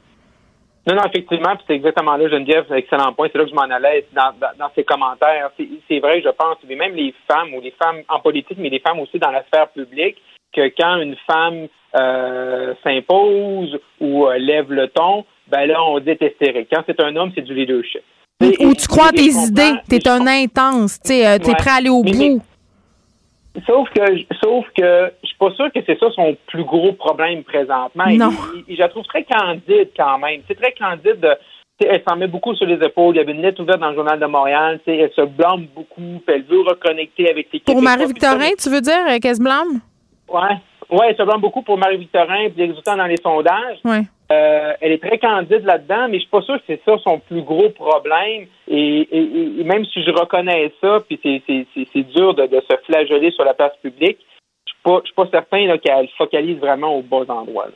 Non, 0.87 0.97
non, 0.97 1.03
effectivement, 1.05 1.55
c'est 1.67 1.75
exactement 1.75 2.17
là, 2.17 2.29
Geneviève, 2.29 2.65
c'est 2.69 2.75
un 2.75 2.79
excellent 2.79 3.13
point. 3.13 3.29
C'est 3.33 3.39
là 3.39 3.45
que 3.45 3.51
je 3.51 3.55
m'en 3.55 3.63
allais 3.63 4.07
dans, 4.15 4.33
dans, 4.41 4.49
dans 4.59 4.71
ces 4.75 4.83
commentaires. 4.85 5.51
C'est 5.57 5.69
c'est 5.89 5.99
vrai, 6.01 6.23
je 6.23 6.29
pense, 6.31 6.57
mais 6.69 6.75
même 6.75 6.95
les 6.95 7.15
femmes 7.31 7.53
ou 7.55 7.61
les 7.61 7.75
femmes 7.83 8.01
en 8.09 8.19
politique, 8.21 8.57
mais 8.59 8.71
les 8.71 8.81
femmes 8.81 8.99
aussi 9.01 9.19
dans 9.19 9.31
la 9.31 9.45
sphère 9.45 9.69
publique, 9.69 10.17
que 10.55 10.63
quand 10.79 10.97
une 11.01 11.17
femme 11.27 11.69
euh, 11.97 12.75
s'impose 12.83 13.79
ou 14.01 14.27
euh, 14.27 14.39
lève 14.39 14.73
le 14.73 14.89
ton, 14.89 15.25
ben 15.51 15.67
là, 15.67 15.83
on 15.85 15.99
dit 16.01 16.17
hystérique. 16.21 16.69
Quand 16.73 16.83
c'est 16.87 17.01
un 17.01 17.15
homme, 17.17 17.33
c'est 17.35 17.43
du 17.43 17.55
leadership. 17.55 18.03
Ou, 18.61 18.75
tu 18.75 18.87
crois 18.89 19.09
à 19.09 19.13
tes 19.13 19.31
idées, 19.31 19.73
t'es 19.89 20.09
un 20.09 20.27
intense, 20.27 20.99
euh, 21.11 21.39
t'es 21.39 21.49
Ouais. 21.51 21.55
prêt 21.57 21.71
à 21.71 21.75
aller 21.75 21.91
au 21.91 22.03
Mais- 22.03 22.13
bout. 22.13 22.43
Sauf 23.67 23.89
que, 23.91 24.01
sauf 24.43 24.65
que, 24.77 25.13
je 25.23 25.27
suis 25.29 25.37
pas 25.37 25.51
sûr 25.55 25.71
que 25.75 25.81
c'est 25.85 25.99
ça 25.99 26.07
son 26.15 26.37
plus 26.47 26.63
gros 26.65 26.93
problème 26.93 27.43
présentement. 27.43 28.05
Non. 28.09 28.31
Je 28.69 28.77
la 28.79 28.89
trouve 28.89 29.05
très 29.07 29.25
candide 29.25 29.89
quand 29.97 30.19
même. 30.19 30.41
C'est 30.47 30.55
très 30.55 30.73
candide. 30.73 31.21
De, 31.21 31.37
elle 31.85 32.03
s'en 32.09 32.17
met 32.17 32.29
beaucoup 32.29 32.55
sur 32.55 32.67
les 32.67 32.77
épaules. 32.87 33.17
Il 33.17 33.19
y 33.19 33.21
avait 33.21 33.33
une 33.33 33.43
lettre 33.43 33.61
ouverte 33.63 33.81
dans 33.81 33.89
le 33.91 33.97
journal 33.97 34.21
de 34.21 34.27
Montréal. 34.27 34.79
Elle 34.87 35.11
se 35.17 35.23
blâme 35.23 35.67
beaucoup. 35.75 36.23
Elle 36.29 36.45
veut 36.45 36.61
reconnecter 36.61 37.29
avec 37.29 37.49
les 37.53 37.59
Pour 37.61 37.83
Marie-Victorin, 37.83 38.51
tu 38.57 38.71
veux 38.71 38.81
dire 38.81 39.19
qu'elle 39.21 39.37
se 39.37 39.43
blâme? 39.43 39.81
Ouais. 40.29 40.57
Ouais, 40.91 41.07
elle 41.11 41.17
se 41.17 41.23
blâme 41.23 41.41
beaucoup 41.41 41.63
pour 41.63 41.79
Marie-Victorin 41.79 42.49
puis 42.51 42.55
les 42.59 42.67
résultats 42.67 42.97
dans 42.97 43.07
les 43.07 43.17
sondages. 43.23 43.79
Ouais. 43.85 44.03
Euh, 44.33 44.73
elle 44.81 44.93
est 44.93 45.03
très 45.03 45.19
candide 45.19 45.65
là-dedans, 45.65 46.07
mais 46.09 46.15
je 46.17 46.21
suis 46.23 46.31
pas 46.31 46.43
sûr 46.43 46.57
que 46.57 46.63
c'est 46.67 46.81
ça 46.85 46.97
son 47.03 47.19
plus 47.19 47.43
gros 47.43 47.71
problème. 47.71 48.47
Et, 48.69 49.01
et- 49.11 49.61
et 49.61 49.65
même 49.65 49.85
si 49.87 50.03
je 50.05 50.11
reconnais 50.11 50.73
ça, 50.81 50.99
puis 51.09 51.19
c'est, 51.23 51.43
c'est, 51.47 51.67
c'est, 51.75 51.87
c'est 51.93 52.03
dur 52.03 52.35
de, 52.35 52.47
de 52.47 52.61
se 52.69 52.77
flageller 52.87 53.31
sur 53.33 53.45
la 53.45 53.55
place 53.55 53.73
publique, 53.83 54.19
je 54.67 54.73
suis 54.73 54.83
pas, 54.85 55.01
je 55.03 55.07
suis 55.07 55.15
pas 55.15 55.29
certain 55.33 55.67
là, 55.67 55.79
qu'elle 55.79 56.09
focalise 56.17 56.59
vraiment 56.59 56.97
au 56.97 57.03
bons 57.03 57.29
endroits. 57.29 57.67
là. 57.67 57.73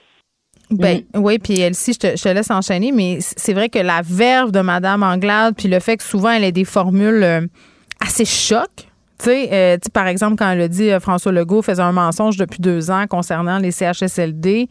Ben, 0.70 1.00
oui, 1.14 1.38
puis 1.38 1.60
Elsie, 1.60 1.92
je 1.92 1.98
te, 1.98 2.16
je 2.16 2.22
te 2.22 2.28
laisse 2.28 2.50
enchaîner, 2.50 2.90
mais 2.92 3.18
c'est 3.20 3.52
vrai 3.52 3.68
que 3.68 3.78
la 3.78 4.00
verve 4.02 4.50
de 4.50 4.60
Madame 4.60 5.02
Anglade, 5.02 5.54
puis 5.58 5.68
le 5.68 5.78
fait 5.80 5.96
que 5.98 6.02
souvent 6.02 6.30
elle 6.30 6.44
ait 6.44 6.52
des 6.52 6.64
formules 6.64 7.22
euh, 7.22 7.40
assez 8.00 8.24
chocs. 8.24 8.88
Euh, 9.30 9.74
tu 9.74 9.80
sais, 9.84 9.90
par 9.92 10.06
exemple, 10.06 10.36
quand 10.36 10.50
elle 10.50 10.60
a 10.60 10.68
dit 10.68 10.90
euh, 10.90 11.00
François 11.00 11.32
Legault 11.32 11.62
faisait 11.62 11.82
un 11.82 11.92
mensonge 11.92 12.36
depuis 12.36 12.60
deux 12.60 12.90
ans 12.90 13.06
concernant 13.08 13.58
les 13.58 13.70
CHSLD, 13.70 14.68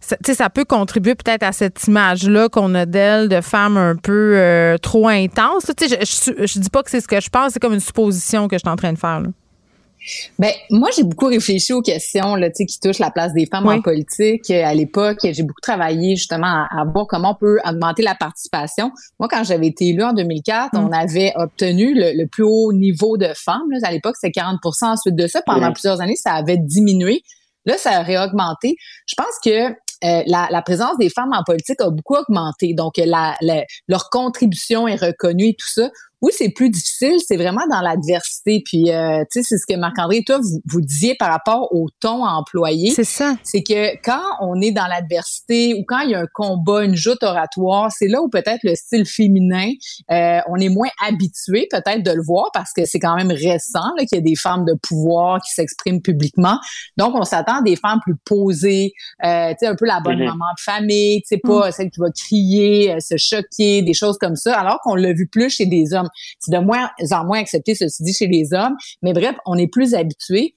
ça, 0.00 0.16
ça 0.22 0.50
peut 0.50 0.64
contribuer 0.64 1.14
peut-être 1.14 1.42
à 1.42 1.52
cette 1.52 1.86
image-là 1.86 2.48
qu'on 2.48 2.74
a 2.74 2.86
d'elle 2.86 3.28
de 3.28 3.40
femme 3.40 3.76
un 3.76 3.96
peu 3.96 4.34
euh, 4.36 4.78
trop 4.78 5.08
intense. 5.08 5.70
Je, 5.80 5.86
je, 5.86 6.46
je 6.46 6.58
dis 6.58 6.70
pas 6.70 6.82
que 6.82 6.90
c'est 6.90 7.00
ce 7.00 7.08
que 7.08 7.20
je 7.20 7.28
pense, 7.28 7.52
c'est 7.52 7.60
comme 7.60 7.74
une 7.74 7.80
supposition 7.80 8.48
que 8.48 8.56
je 8.56 8.60
suis 8.60 8.68
en 8.68 8.76
train 8.76 8.92
de 8.92 8.98
faire. 8.98 9.22
Ben 10.38 10.52
moi 10.70 10.88
j'ai 10.96 11.02
beaucoup 11.02 11.26
réfléchi 11.26 11.72
aux 11.72 11.82
questions 11.82 12.36
là, 12.36 12.50
qui 12.50 12.80
touchent 12.80 12.98
la 12.98 13.10
place 13.10 13.32
des 13.32 13.46
femmes 13.46 13.66
en 13.66 13.80
politique. 13.80 14.50
À 14.50 14.74
l'époque, 14.74 15.18
j'ai 15.22 15.42
beaucoup 15.42 15.60
travaillé 15.60 16.16
justement 16.16 16.66
à, 16.70 16.84
voir 16.84 17.06
comment 17.06 17.32
on 17.32 17.34
peut 17.34 17.58
augmenter 17.64 18.02
la 18.02 18.14
participation. 18.14 18.92
Moi, 19.18 19.28
quand 19.28 19.44
j'avais 19.44 19.68
été 19.68 19.88
élue 19.88 20.04
en 20.04 20.12
2004, 20.12 20.74
mm. 20.74 20.78
on 20.78 20.92
avait 20.92 21.32
obtenu 21.36 21.94
le, 21.94 22.26
plus 22.26 22.44
haut 22.44 22.72
niveau 22.72 23.16
de 23.16 23.28
femmes. 23.34 23.70
Là. 23.70 23.78
À 23.82 23.92
l'époque, 23.92 24.16
c'était 24.20 24.40
40% 24.40 24.86
Ensuite 24.86 25.16
de 25.16 25.26
ça, 25.26 25.42
pendant 25.44 25.72
plusieurs 25.72 26.00
années, 26.00 26.16
ça 26.16 26.32
avait 26.32 26.58
diminué. 26.58 27.22
Là, 27.64 27.76
ça 27.76 27.90
a 27.98 28.02
réaugmenté. 28.02 28.76
Je 29.06 29.14
pense 29.16 29.38
que 29.44 29.70
euh, 30.04 30.22
la, 30.26 30.48
la, 30.50 30.62
présence 30.62 30.96
des 30.98 31.08
femmes 31.08 31.32
en 31.32 31.42
politique 31.42 31.80
a 31.80 31.90
beaucoup 31.90 32.14
augmenté. 32.14 32.74
Donc, 32.74 32.94
la, 32.98 33.36
leur 33.88 34.10
contribution 34.10 34.86
est 34.86 35.02
reconnue 35.02 35.48
et 35.48 35.54
tout 35.54 35.68
ça 35.68 35.90
oui, 36.22 36.32
c'est 36.34 36.48
plus 36.48 36.70
difficile, 36.70 37.16
c'est 37.26 37.36
vraiment 37.36 37.66
dans 37.70 37.80
l'adversité. 37.82 38.62
Puis, 38.64 38.90
euh, 38.90 39.22
tu 39.30 39.42
sais, 39.42 39.42
c'est 39.42 39.58
ce 39.58 39.66
que 39.68 39.78
Marc-André, 39.78 40.22
toi, 40.24 40.38
vous, 40.38 40.60
vous 40.66 40.80
disiez 40.80 41.14
par 41.14 41.30
rapport 41.30 41.68
au 41.74 41.88
ton 42.00 42.24
employé. 42.24 42.90
C'est 42.90 43.04
ça. 43.04 43.36
C'est 43.42 43.62
que 43.62 43.96
quand 44.02 44.22
on 44.40 44.60
est 44.60 44.72
dans 44.72 44.86
l'adversité 44.86 45.74
ou 45.74 45.84
quand 45.86 46.00
il 46.00 46.10
y 46.10 46.14
a 46.14 46.20
un 46.20 46.26
combat, 46.32 46.84
une 46.84 46.96
joute 46.96 47.22
oratoire, 47.22 47.90
c'est 47.92 48.08
là 48.08 48.22
où 48.22 48.28
peut-être 48.28 48.60
le 48.62 48.74
style 48.74 49.04
féminin, 49.04 49.70
euh, 50.10 50.40
on 50.48 50.56
est 50.56 50.70
moins 50.70 50.88
habitué 51.06 51.68
peut-être 51.70 52.02
de 52.02 52.12
le 52.12 52.22
voir 52.22 52.50
parce 52.52 52.72
que 52.72 52.86
c'est 52.86 52.98
quand 52.98 53.16
même 53.16 53.30
récent 53.30 53.92
qu'il 53.98 54.16
y 54.16 54.18
a 54.18 54.20
des 54.20 54.36
femmes 54.36 54.64
de 54.64 54.74
pouvoir 54.74 55.40
qui 55.42 55.52
s'expriment 55.52 56.00
publiquement. 56.00 56.58
Donc, 56.96 57.14
on 57.14 57.24
s'attend 57.24 57.58
à 57.58 57.62
des 57.62 57.76
femmes 57.76 58.00
plus 58.02 58.16
posées, 58.24 58.92
euh, 59.24 59.50
tu 59.50 59.56
sais, 59.60 59.66
un 59.66 59.74
peu 59.74 59.86
la 59.86 60.00
bonne 60.00 60.18
mm-hmm. 60.18 60.26
maman 60.26 60.46
de 60.56 60.60
famille, 60.60 61.20
tu 61.22 61.28
sais, 61.28 61.38
pas 61.38 61.68
mm. 61.68 61.72
celle 61.72 61.90
qui 61.90 62.00
va 62.00 62.10
crier, 62.10 62.94
euh, 62.94 63.00
se 63.00 63.16
choquer, 63.16 63.82
des 63.82 63.94
choses 63.94 64.16
comme 64.18 64.36
ça, 64.36 64.58
alors 64.58 64.80
qu'on 64.82 64.94
l'a 64.94 65.12
vu 65.12 65.26
plus 65.26 65.50
chez 65.50 65.66
des 65.66 65.92
hommes. 65.92 66.05
C'est 66.40 66.52
de 66.52 66.58
moins 66.58 66.90
en 67.10 67.24
moins 67.24 67.40
accepté, 67.40 67.74
ceci 67.74 68.02
dit, 68.02 68.12
chez 68.12 68.26
les 68.26 68.52
hommes. 68.52 68.76
Mais 69.02 69.12
bref, 69.12 69.36
on 69.46 69.56
est 69.56 69.68
plus 69.68 69.94
habitué. 69.94 70.56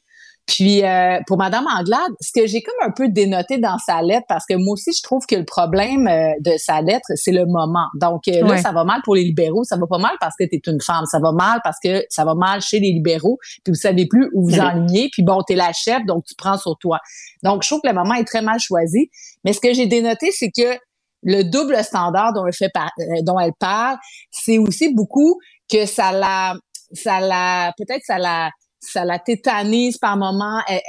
Puis 0.49 0.83
euh, 0.83 1.19
pour 1.27 1.37
Madame 1.37 1.65
Anglade, 1.67 2.11
ce 2.21 2.31
que 2.33 2.47
j'ai 2.47 2.61
comme 2.61 2.75
un 2.81 2.91
peu 2.91 3.07
dénoté 3.07 3.59
dans 3.59 3.77
sa 3.77 4.01
lettre, 4.01 4.25
parce 4.27 4.45
que 4.49 4.55
moi 4.55 4.73
aussi 4.73 4.91
je 4.97 5.03
trouve 5.03 5.23
que 5.27 5.35
le 5.35 5.45
problème 5.45 6.07
euh, 6.07 6.31
de 6.41 6.57
sa 6.57 6.81
lettre, 6.81 7.05
c'est 7.13 7.31
le 7.31 7.45
moment. 7.45 7.85
Donc 8.01 8.27
euh, 8.27 8.41
là, 8.41 8.57
ça 8.57 8.71
va 8.71 8.83
mal 8.83 9.01
pour 9.03 9.13
les 9.13 9.23
libéraux, 9.23 9.63
ça 9.63 9.77
va 9.77 9.85
pas 9.85 9.99
mal 9.99 10.13
parce 10.19 10.33
que 10.39 10.45
tu 10.45 10.55
es 10.55 10.61
une 10.65 10.81
femme, 10.81 11.05
ça 11.05 11.19
va 11.19 11.31
mal 11.33 11.59
parce 11.63 11.77
que 11.83 12.03
ça 12.09 12.25
va 12.25 12.33
mal 12.33 12.61
chez 12.61 12.79
les 12.79 12.91
libéraux, 12.91 13.37
puis 13.63 13.73
vous 13.73 13.79
savez 13.79 14.07
plus 14.07 14.27
où 14.33 14.49
vous 14.49 14.59
enlignez, 14.59 15.09
puis 15.11 15.21
bon, 15.21 15.43
tu 15.45 15.53
es 15.53 15.55
la 15.55 15.71
chef, 15.71 16.03
donc 16.07 16.25
tu 16.25 16.33
prends 16.35 16.57
sur 16.57 16.77
toi. 16.79 16.97
Donc 17.43 17.61
je 17.61 17.69
trouve 17.69 17.81
que 17.81 17.87
le 17.87 17.93
moment 17.93 18.15
est 18.15 18.25
très 18.25 18.41
mal 18.41 18.59
choisi. 18.59 19.11
Mais 19.45 19.53
ce 19.53 19.59
que 19.59 19.71
j'ai 19.73 19.85
dénoté, 19.85 20.31
c'est 20.31 20.49
que 20.49 20.79
le 21.23 21.43
double 21.43 21.83
standard 21.83 22.33
dont 22.33 22.45
elle 22.45 22.53
fait 22.53 22.71
euh, 22.75 23.21
dont 23.23 23.39
elle 23.39 23.53
parle, 23.59 23.97
c'est 24.31 24.57
aussi 24.57 24.93
beaucoup 24.93 25.39
que 25.71 25.85
ça 25.85 26.11
la 26.11 26.55
ça 26.93 27.19
la 27.19 27.73
peut-être 27.77 28.03
ça 28.05 28.17
la 28.17 28.49
ça 28.79 29.03
la 29.03 29.19
tétanise 29.19 29.97
par 29.97 30.17
moment. 30.17 30.61
Elle, 30.67 30.79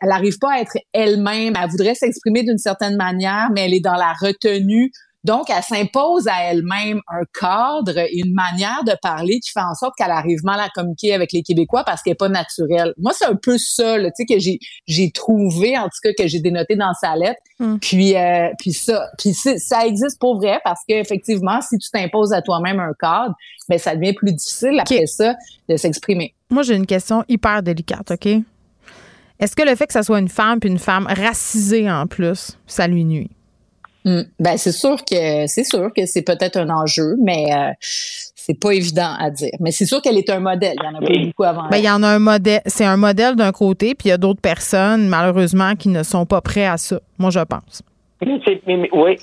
elle, 0.00 0.12
arrive 0.12 0.38
pas 0.38 0.52
à 0.52 0.60
être 0.60 0.76
elle-même. 0.92 1.54
Elle 1.60 1.70
voudrait 1.70 1.96
s'exprimer 1.96 2.44
d'une 2.44 2.58
certaine 2.58 2.96
manière, 2.96 3.48
mais 3.52 3.64
elle 3.64 3.74
est 3.74 3.80
dans 3.80 3.96
la 3.96 4.12
retenue 4.20 4.92
donc, 5.22 5.50
elle 5.50 5.62
s'impose 5.62 6.28
à 6.28 6.44
elle-même 6.44 7.00
un 7.08 7.24
cadre 7.38 7.98
et 7.98 8.20
une 8.24 8.32
manière 8.32 8.82
de 8.84 8.92
parler 9.02 9.38
qui 9.40 9.50
fait 9.50 9.60
en 9.60 9.74
sorte 9.74 9.94
qu'elle 9.96 10.10
arrive 10.10 10.42
mal 10.44 10.58
à 10.60 10.68
communiquer 10.70 11.12
avec 11.12 11.32
les 11.32 11.42
Québécois 11.42 11.84
parce 11.84 12.02
qu'elle 12.02 12.12
est 12.12 12.16
pas 12.16 12.30
naturelle. 12.30 12.94
Moi, 12.96 13.12
c'est 13.14 13.26
un 13.26 13.36
peu 13.36 13.58
ça, 13.58 13.98
tu 13.98 14.10
sais, 14.14 14.24
que 14.24 14.38
j'ai 14.38 14.58
j'ai 14.86 15.10
trouvé, 15.10 15.76
en 15.76 15.84
tout 15.84 15.98
cas, 16.02 16.10
que 16.16 16.26
j'ai 16.26 16.40
dénoté 16.40 16.74
dans 16.74 16.94
sa 16.94 17.16
lettre. 17.16 17.40
Hmm. 17.58 17.76
Puis, 17.78 18.16
euh, 18.16 18.48
puis 18.58 18.72
ça, 18.72 19.10
puis 19.18 19.34
ça 19.34 19.86
existe 19.86 20.18
pour 20.18 20.38
vrai 20.38 20.58
parce 20.64 20.80
qu'effectivement, 20.88 21.60
si 21.60 21.76
tu 21.76 21.90
t'imposes 21.90 22.32
à 22.32 22.40
toi-même 22.40 22.80
un 22.80 22.92
cadre, 22.98 23.34
ben 23.68 23.78
ça 23.78 23.94
devient 23.94 24.14
plus 24.14 24.32
difficile 24.32 24.80
après 24.80 25.06
ça 25.06 25.34
de 25.68 25.76
s'exprimer. 25.76 26.34
Moi, 26.48 26.62
j'ai 26.62 26.74
une 26.74 26.86
question 26.86 27.24
hyper 27.28 27.62
délicate, 27.62 28.10
OK? 28.10 28.26
Est-ce 29.38 29.54
que 29.54 29.62
le 29.62 29.74
fait 29.74 29.86
que 29.86 29.92
ça 29.92 30.02
soit 30.02 30.18
une 30.18 30.28
femme 30.28 30.60
puis 30.60 30.70
une 30.70 30.78
femme 30.78 31.06
racisée 31.06 31.90
en 31.90 32.06
plus, 32.06 32.58
ça 32.66 32.86
lui 32.86 33.04
nuit? 33.04 33.30
Hmm. 34.04 34.22
Ben 34.38 34.56
c'est 34.56 34.72
sûr 34.72 34.96
que 35.04 35.46
c'est 35.46 35.64
sûr 35.64 35.92
que 35.94 36.06
c'est 36.06 36.22
peut-être 36.22 36.56
un 36.56 36.70
enjeu, 36.70 37.16
mais 37.22 37.52
euh, 37.52 37.72
c'est 37.80 38.58
pas 38.58 38.72
évident 38.72 39.14
à 39.18 39.30
dire. 39.30 39.52
Mais 39.60 39.70
c'est 39.70 39.84
sûr 39.84 40.00
qu'elle 40.00 40.16
est 40.16 40.30
un 40.30 40.40
modèle. 40.40 40.74
Il 40.80 40.84
y 40.84 40.88
en 40.88 40.94
a 40.94 41.00
pas 41.00 41.26
beaucoup 41.26 41.44
avant. 41.44 41.68
Ben, 41.68 41.76
il 41.76 41.84
y 41.84 41.90
en 41.90 42.02
a 42.02 42.08
un 42.08 42.18
modèle. 42.18 42.62
C'est 42.66 42.86
un 42.86 42.96
modèle 42.96 43.36
d'un 43.36 43.52
côté, 43.52 43.94
puis 43.94 44.08
il 44.08 44.10
y 44.10 44.12
a 44.12 44.18
d'autres 44.18 44.40
personnes 44.40 45.08
malheureusement 45.08 45.74
qui 45.74 45.90
ne 45.90 46.02
sont 46.02 46.24
pas 46.24 46.40
prêts 46.40 46.66
à 46.66 46.78
ça. 46.78 47.00
Moi, 47.18 47.30
je 47.30 47.40
pense. 47.40 47.82
oui, 48.22 49.18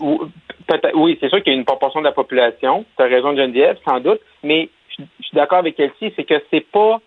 oui, 0.96 1.18
c'est 1.20 1.30
sûr 1.30 1.44
qu'il 1.44 1.54
y 1.54 1.56
a 1.56 1.60
une 1.60 1.66
proportion 1.66 2.00
de 2.00 2.06
la 2.06 2.12
population. 2.12 2.86
Tu 2.98 3.04
as 3.04 3.08
raison, 3.08 3.36
Geneviève, 3.36 3.78
sans 3.88 4.00
doute. 4.00 4.20
Mais 4.44 4.70
je, 4.98 5.04
suis 5.22 5.36
d'accord 5.36 5.60
avec 5.60 5.80
Elsie, 5.80 6.14
c'est 6.16 6.24
que 6.24 6.36
c'est 6.52 6.66
pas 6.72 7.00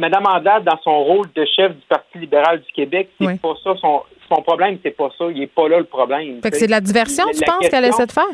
Madame 0.00 0.26
Anglade, 0.26 0.64
dans 0.64 0.78
son 0.82 1.04
rôle 1.04 1.28
de 1.34 1.44
chef 1.44 1.72
du 1.72 1.86
Parti 1.88 2.18
libéral 2.18 2.60
du 2.60 2.72
Québec, 2.72 3.10
c'est 3.20 3.40
pas 3.40 3.54
ça 3.62 3.74
son, 3.80 4.02
son 4.28 4.42
problème, 4.42 4.78
c'est 4.82 4.96
pas 4.96 5.10
ça. 5.16 5.26
Il 5.30 5.42
est 5.42 5.46
pas 5.46 5.68
là 5.68 5.78
le 5.78 5.84
problème. 5.84 6.40
Fait 6.42 6.50
que 6.50 6.56
c'est 6.56 6.66
de 6.66 6.70
la 6.72 6.80
diversion, 6.80 7.24
tu 7.32 7.44
penses 7.44 7.68
qu'elle 7.68 7.84
essaie 7.84 8.06
de 8.06 8.12
faire? 8.12 8.24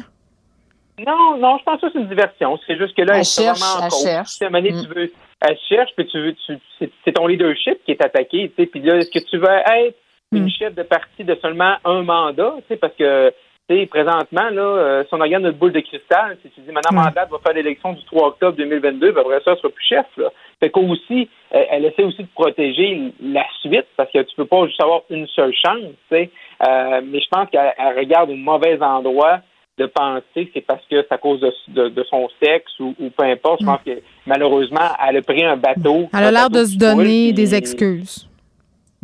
Non, 1.06 1.36
non, 1.36 1.58
je 1.58 1.64
pense 1.64 1.80
que 1.80 1.88
c'est 1.92 1.98
une 1.98 2.08
diversion. 2.08 2.58
C'est 2.66 2.78
juste 2.78 2.96
que 2.96 3.02
là, 3.02 3.18
elle, 3.18 3.24
cherche, 3.24 3.60
elle 3.82 3.90
cherche. 3.90 4.40
Mm. 4.40 4.82
tu 4.82 4.94
veux, 4.94 5.12
elle 5.42 5.58
cherche, 5.68 5.90
puis 5.94 6.06
tu 6.06 6.18
veux, 6.18 6.34
c'est 6.78 7.12
ton 7.12 7.26
leadership 7.26 7.84
qui 7.84 7.92
est 7.92 8.02
attaqué, 8.02 8.50
tu 8.56 8.62
sais. 8.62 8.66
Puis 8.66 8.80
là, 8.80 8.96
est-ce 8.96 9.10
que 9.10 9.24
tu 9.24 9.36
veux 9.36 9.46
être 9.48 9.96
une 10.32 10.44
mm. 10.44 10.50
chef 10.50 10.74
de 10.74 10.82
parti 10.82 11.24
de 11.24 11.34
seulement 11.42 11.76
un 11.84 12.02
mandat, 12.02 12.54
tu 12.60 12.68
sais, 12.68 12.76
parce 12.76 12.94
que 12.94 13.32
sais, 13.68 13.86
présentement, 13.86 14.50
là, 14.50 14.62
euh, 14.62 15.04
si 15.04 15.14
on 15.14 15.18
regarde 15.18 15.42
notre 15.42 15.58
boule 15.58 15.72
de 15.72 15.80
cristal, 15.80 16.36
si 16.42 16.50
tu 16.50 16.60
dis 16.60 16.72
Mme 16.72 16.82
Mandate 16.92 17.30
va 17.30 17.38
faire 17.44 17.54
l'élection 17.54 17.92
du 17.92 18.04
3 18.04 18.28
octobre 18.28 18.56
2022, 18.56 19.12
ben 19.12 19.20
après 19.20 19.40
ça, 19.44 19.52
elle 19.52 19.56
sera 19.58 19.68
plus 19.68 19.84
chef. 19.84 20.06
Là. 20.16 20.30
Fait 20.60 20.70
qu'aussi, 20.70 21.28
euh, 21.54 21.64
elle 21.70 21.84
essaie 21.84 22.04
aussi 22.04 22.22
de 22.22 22.28
protéger 22.34 23.12
la 23.22 23.44
suite 23.60 23.86
parce 23.96 24.10
que 24.10 24.22
tu 24.22 24.36
peux 24.36 24.46
pas 24.46 24.66
juste 24.66 24.80
avoir 24.80 25.02
une 25.10 25.26
seule 25.28 25.54
chance, 25.54 25.92
tu 26.10 26.16
sais. 26.16 26.30
Euh, 26.66 27.00
mais 27.04 27.20
je 27.20 27.28
pense 27.30 27.48
qu'elle 27.50 27.96
regarde 27.96 28.30
au 28.30 28.36
mauvais 28.36 28.80
endroit 28.80 29.40
de 29.78 29.86
penser 29.86 30.46
que 30.46 30.50
c'est 30.54 30.66
parce 30.66 30.82
que 30.90 31.02
c'est 31.02 31.12
à 31.12 31.18
cause 31.18 31.40
de, 31.68 31.88
de, 31.88 32.04
son 32.04 32.28
sexe 32.42 32.72
ou, 32.80 32.94
peu 33.14 33.24
importe. 33.24 33.60
Je 33.60 33.66
pense 33.66 33.80
que 33.84 34.00
malheureusement, 34.24 34.88
elle 35.06 35.18
a 35.18 35.22
pris 35.22 35.44
un 35.44 35.56
bateau. 35.56 36.08
Elle 36.14 36.24
a 36.24 36.30
l'air 36.30 36.48
de 36.48 36.64
se 36.64 36.78
donner 36.78 37.34
des 37.34 37.54
excuses. 37.54 38.26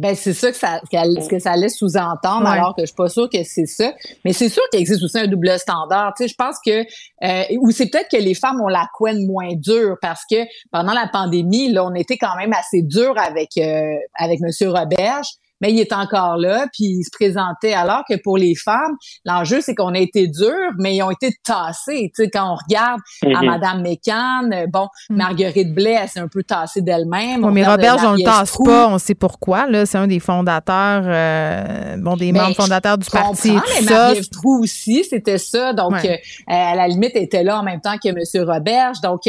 Ben 0.03 0.17
c'est 0.17 0.33
ça 0.33 0.51
que 0.51 0.57
ça 0.57 0.81
ce 0.91 1.29
que 1.29 1.39
ça 1.39 1.55
laisse 1.55 1.77
sous-entendre 1.77 2.49
alors 2.49 2.75
que 2.75 2.83
je 2.83 2.87
suis 2.87 2.97
pas 2.97 3.09
sûre 3.09 3.31
que 3.31 3.45
c'est 3.45 3.67
ça. 3.67 3.93
Mais 4.25 4.33
c'est 4.33 4.49
sûr 4.49 4.63
qu'il 4.73 4.81
existe 4.81 5.01
aussi 5.01 5.17
un 5.17 5.29
double 5.29 5.57
standard. 5.61 6.13
Tu 6.17 6.25
sais, 6.25 6.29
je 6.29 6.35
pense 6.35 6.57
que 6.67 6.83
euh, 7.25 7.57
ou 7.61 7.71
c'est 7.71 7.87
peut-être 7.87 8.09
que 8.11 8.17
les 8.17 8.35
femmes 8.35 8.61
ont 8.61 8.69
la 8.69 8.89
couenne 8.95 9.25
moins 9.29 9.55
dure 9.55 9.95
parce 10.03 10.23
que 10.29 10.45
pendant 10.73 10.93
la 10.93 11.07
pandémie, 11.07 11.73
là, 11.73 11.85
on 11.85 11.95
était 11.95 12.19
quand 12.19 12.35
même 12.37 12.53
assez 12.53 12.83
dur 12.83 13.15
avec 13.17 13.51
euh, 13.59 13.95
avec 14.19 14.41
Monsieur 14.41 14.71
Roberge 14.71 15.29
mais 15.63 15.73
il 15.73 15.79
est 15.79 15.93
encore 15.93 16.37
là, 16.37 16.67
puis 16.73 16.85
il 16.85 17.05
se 17.05 17.11
présentait. 17.11 17.73
Alors 17.73 18.03
que 18.09 18.17
pour 18.21 18.37
les 18.37 18.55
femmes, 18.57 18.97
l'enjeu, 19.25 19.61
c'est 19.61 19.75
qu'on 19.75 19.95
a 19.95 19.99
été 19.99 20.27
durs, 20.27 20.73
mais 20.79 20.97
ils 20.97 21.03
ont 21.03 21.13
été 21.13 21.33
tassés. 21.45 22.11
Tu 22.15 22.25
sais, 22.25 22.31
quand 22.31 22.53
on 22.53 22.57
regarde 22.57 23.01
à 23.23 23.27
mm-hmm. 23.27 23.47
Madame 23.47 23.83
Mécan, 23.83 24.51
euh, 24.53 24.67
bon, 24.67 24.89
mm. 25.09 25.17
Marguerite 25.17 25.73
Blais, 25.73 25.99
elle 26.03 26.09
s'est 26.09 26.21
un 26.21 26.29
peu 26.29 26.43
tassée 26.43 26.83
d'elle-même. 26.83 27.49
mais 27.53 27.65
Robert, 27.65 27.97
on 28.05 28.13
le 28.13 28.25
tasse 28.25 28.59
pas, 28.63 28.89
on 28.89 28.99
sait 28.99 29.15
pourquoi. 29.15 29.69
Là, 29.69 29.87
c'est 29.87 29.99
un 29.99 30.09
des 30.09 30.19
fondateurs, 30.19 31.03
euh, 31.07 31.97
bon, 31.99 32.17
des 32.17 32.33
membres 32.33 32.57
fondateurs 32.57 32.99
du 32.99 33.09
parti. 33.09 33.51
Et 33.51 33.85
mais 33.85 33.93
Marie-Ève 33.93 34.29
Trou 34.31 34.65
aussi, 34.65 35.05
c'était 35.05 35.39
ça. 35.39 35.73
Donc, 35.73 36.05
euh, 36.05 36.17
à 36.49 36.75
la 36.75 36.89
limite, 36.89 37.13
elle 37.15 37.23
était 37.23 37.45
là 37.45 37.61
en 37.61 37.63
même 37.63 37.81
temps 37.81 37.97
que 38.03 38.09
M. 38.09 38.49
Roberge. 38.49 39.01
Donc, 39.01 39.21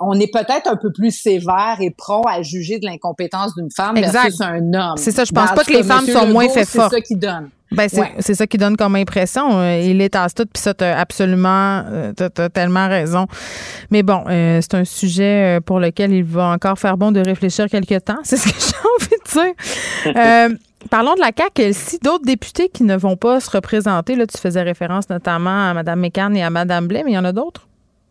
on 0.00 0.18
est 0.18 0.32
peut-être 0.32 0.68
un 0.68 0.76
peu 0.76 0.90
plus 0.92 1.12
sévère 1.12 1.76
et 1.78 1.90
prompt 1.90 2.24
à 2.28 2.42
juger 2.42 2.80
de 2.80 2.86
l'incompétence 2.86 3.54
d'une 3.54 3.70
femme 3.70 3.96
exact. 3.96 4.22
versus 4.22 4.40
un 4.40 4.74
homme. 4.74 4.96
C'est 4.96 5.12
ça, 5.12 5.24
je 5.24 5.35
pense 5.40 5.52
pas 5.52 5.64
que 5.64 5.72
les 5.72 5.82
femmes 5.82 6.06
sont 6.06 6.26
moins 6.26 6.48
fait 6.48 6.64
fortes. 6.64 6.90
C'est 6.90 6.96
ça 6.96 7.00
qui 7.00 7.16
donne. 7.16 7.50
Ben, 7.72 7.88
c'est 8.20 8.34
ça 8.34 8.46
qui 8.46 8.58
donne 8.58 8.76
comme 8.76 8.94
impression. 8.94 9.58
Euh, 9.58 9.80
il 9.80 10.00
est 10.00 10.14
à 10.14 10.28
tout, 10.30 10.44
puis 10.44 10.62
ça, 10.62 10.72
t'as 10.72 10.96
absolument, 10.98 11.82
euh, 11.90 12.12
t'as 12.12 12.48
tellement 12.48 12.88
raison. 12.88 13.26
Mais 13.90 14.02
bon, 14.02 14.24
euh, 14.28 14.60
c'est 14.62 14.74
un 14.74 14.84
sujet 14.84 15.58
pour 15.66 15.80
lequel 15.80 16.12
il 16.12 16.24
va 16.24 16.48
encore 16.48 16.78
faire 16.78 16.96
bon 16.96 17.10
de 17.10 17.20
réfléchir 17.20 17.66
quelque 17.68 17.98
temps. 17.98 18.18
C'est 18.22 18.36
ce 18.36 18.48
que 18.48 18.54
j'ai 18.58 18.76
envie 18.96 20.14
de 20.14 20.44
dire. 20.44 20.58
parlons 20.90 21.14
de 21.14 21.20
la 21.20 21.32
CAQ. 21.36 21.72
Si 21.72 21.98
d'autres 21.98 22.24
députés 22.24 22.68
qui 22.68 22.84
ne 22.84 22.96
vont 22.96 23.16
pas 23.16 23.40
se 23.40 23.50
représenter, 23.50 24.14
là, 24.14 24.26
tu 24.26 24.38
faisais 24.38 24.62
référence 24.62 25.10
notamment 25.10 25.70
à 25.70 25.74
Mme 25.74 26.00
McCann 26.00 26.36
et 26.36 26.44
à 26.44 26.50
Mme 26.50 26.86
Blais, 26.86 27.02
mais 27.04 27.12
il 27.12 27.14
y 27.14 27.18
en 27.18 27.24
a 27.24 27.32
d'autres? 27.32 27.66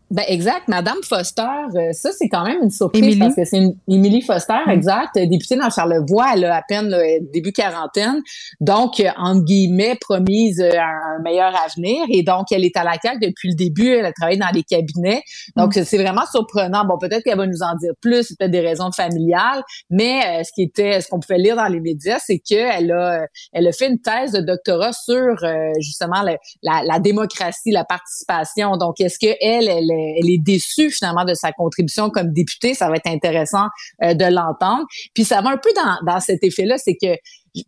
Ben 0.08 0.24
exact, 0.28 0.68
Madame 0.68 0.98
Foster, 1.02 1.42
euh, 1.74 1.92
ça 1.92 2.10
c'est 2.16 2.28
quand 2.28 2.44
même 2.44 2.62
une 2.62 2.70
surprise 2.70 3.18
parce 3.18 3.34
que 3.34 3.44
c'est 3.44 3.56
une 3.56 3.74
Émilie 3.88 4.22
Foster, 4.22 4.54
mm. 4.64 4.70
exact, 4.70 5.18
députée 5.18 5.56
dans 5.56 5.68
Charlevoix, 5.68 6.28
elle 6.32 6.44
a 6.44 6.54
à 6.54 6.62
peine 6.62 6.90
le 6.90 7.28
début 7.32 7.50
quarantaine, 7.50 8.22
donc 8.60 9.00
euh, 9.00 9.08
entre 9.18 9.42
guillemets 9.42 9.96
promise 10.00 10.60
euh, 10.60 10.78
un, 10.78 11.20
meilleur 11.24 11.52
avenir. 11.56 12.04
Et 12.08 12.22
donc 12.22 12.52
elle 12.52 12.64
est 12.64 12.76
à 12.76 12.84
la 12.84 12.92
CAQ 13.02 13.18
depuis 13.20 13.48
le 13.48 13.56
début, 13.56 13.88
elle 13.88 14.06
a 14.06 14.12
travaillé 14.12 14.38
dans 14.38 14.50
les 14.54 14.62
cabinets, 14.62 15.22
donc 15.56 15.76
mm. 15.76 15.82
c'est 15.84 15.98
vraiment 15.98 16.26
surprenant. 16.30 16.84
Bon 16.84 16.98
peut-être 16.98 17.24
qu'elle 17.24 17.38
va 17.38 17.46
nous 17.48 17.62
en 17.62 17.74
dire 17.74 17.92
plus, 18.00 18.28
peut-être 18.36 18.52
des 18.52 18.60
raisons 18.60 18.92
familiales, 18.92 19.64
mais 19.90 20.44
ce 20.44 20.52
qui 20.54 20.62
était, 20.62 21.00
ce 21.00 21.08
qu'on 21.08 21.18
pouvait 21.18 21.38
lire 21.38 21.56
dans 21.56 21.66
les 21.66 21.80
médias, 21.80 22.20
c'est 22.24 22.38
qu'elle 22.38 22.92
a, 22.92 23.26
elle 23.52 23.66
a 23.66 23.72
fait 23.72 23.88
une 23.88 23.98
thèse 23.98 24.30
de 24.30 24.40
doctorat 24.40 24.92
sur 24.92 25.34
justement 25.80 26.22
la, 26.22 26.82
la, 26.84 26.98
démocratie, 27.00 27.72
la 27.72 27.84
participation. 27.84 28.76
Donc 28.76 29.00
est-ce 29.00 29.18
que 29.18 29.34
elle, 29.40 29.68
elle 29.68 29.95
elle 29.96 30.30
est 30.30 30.42
déçue 30.42 30.90
finalement 30.90 31.24
de 31.24 31.34
sa 31.34 31.52
contribution 31.52 32.10
comme 32.10 32.32
députée. 32.32 32.74
Ça 32.74 32.88
va 32.88 32.96
être 32.96 33.06
intéressant 33.06 33.66
euh, 34.02 34.14
de 34.14 34.24
l'entendre. 34.24 34.84
Puis 35.14 35.24
ça 35.24 35.40
va 35.40 35.50
un 35.50 35.56
peu 35.56 35.70
dans, 36.04 36.20
cet 36.20 36.42
effet-là, 36.42 36.78
c'est 36.78 36.96
que 37.00 37.16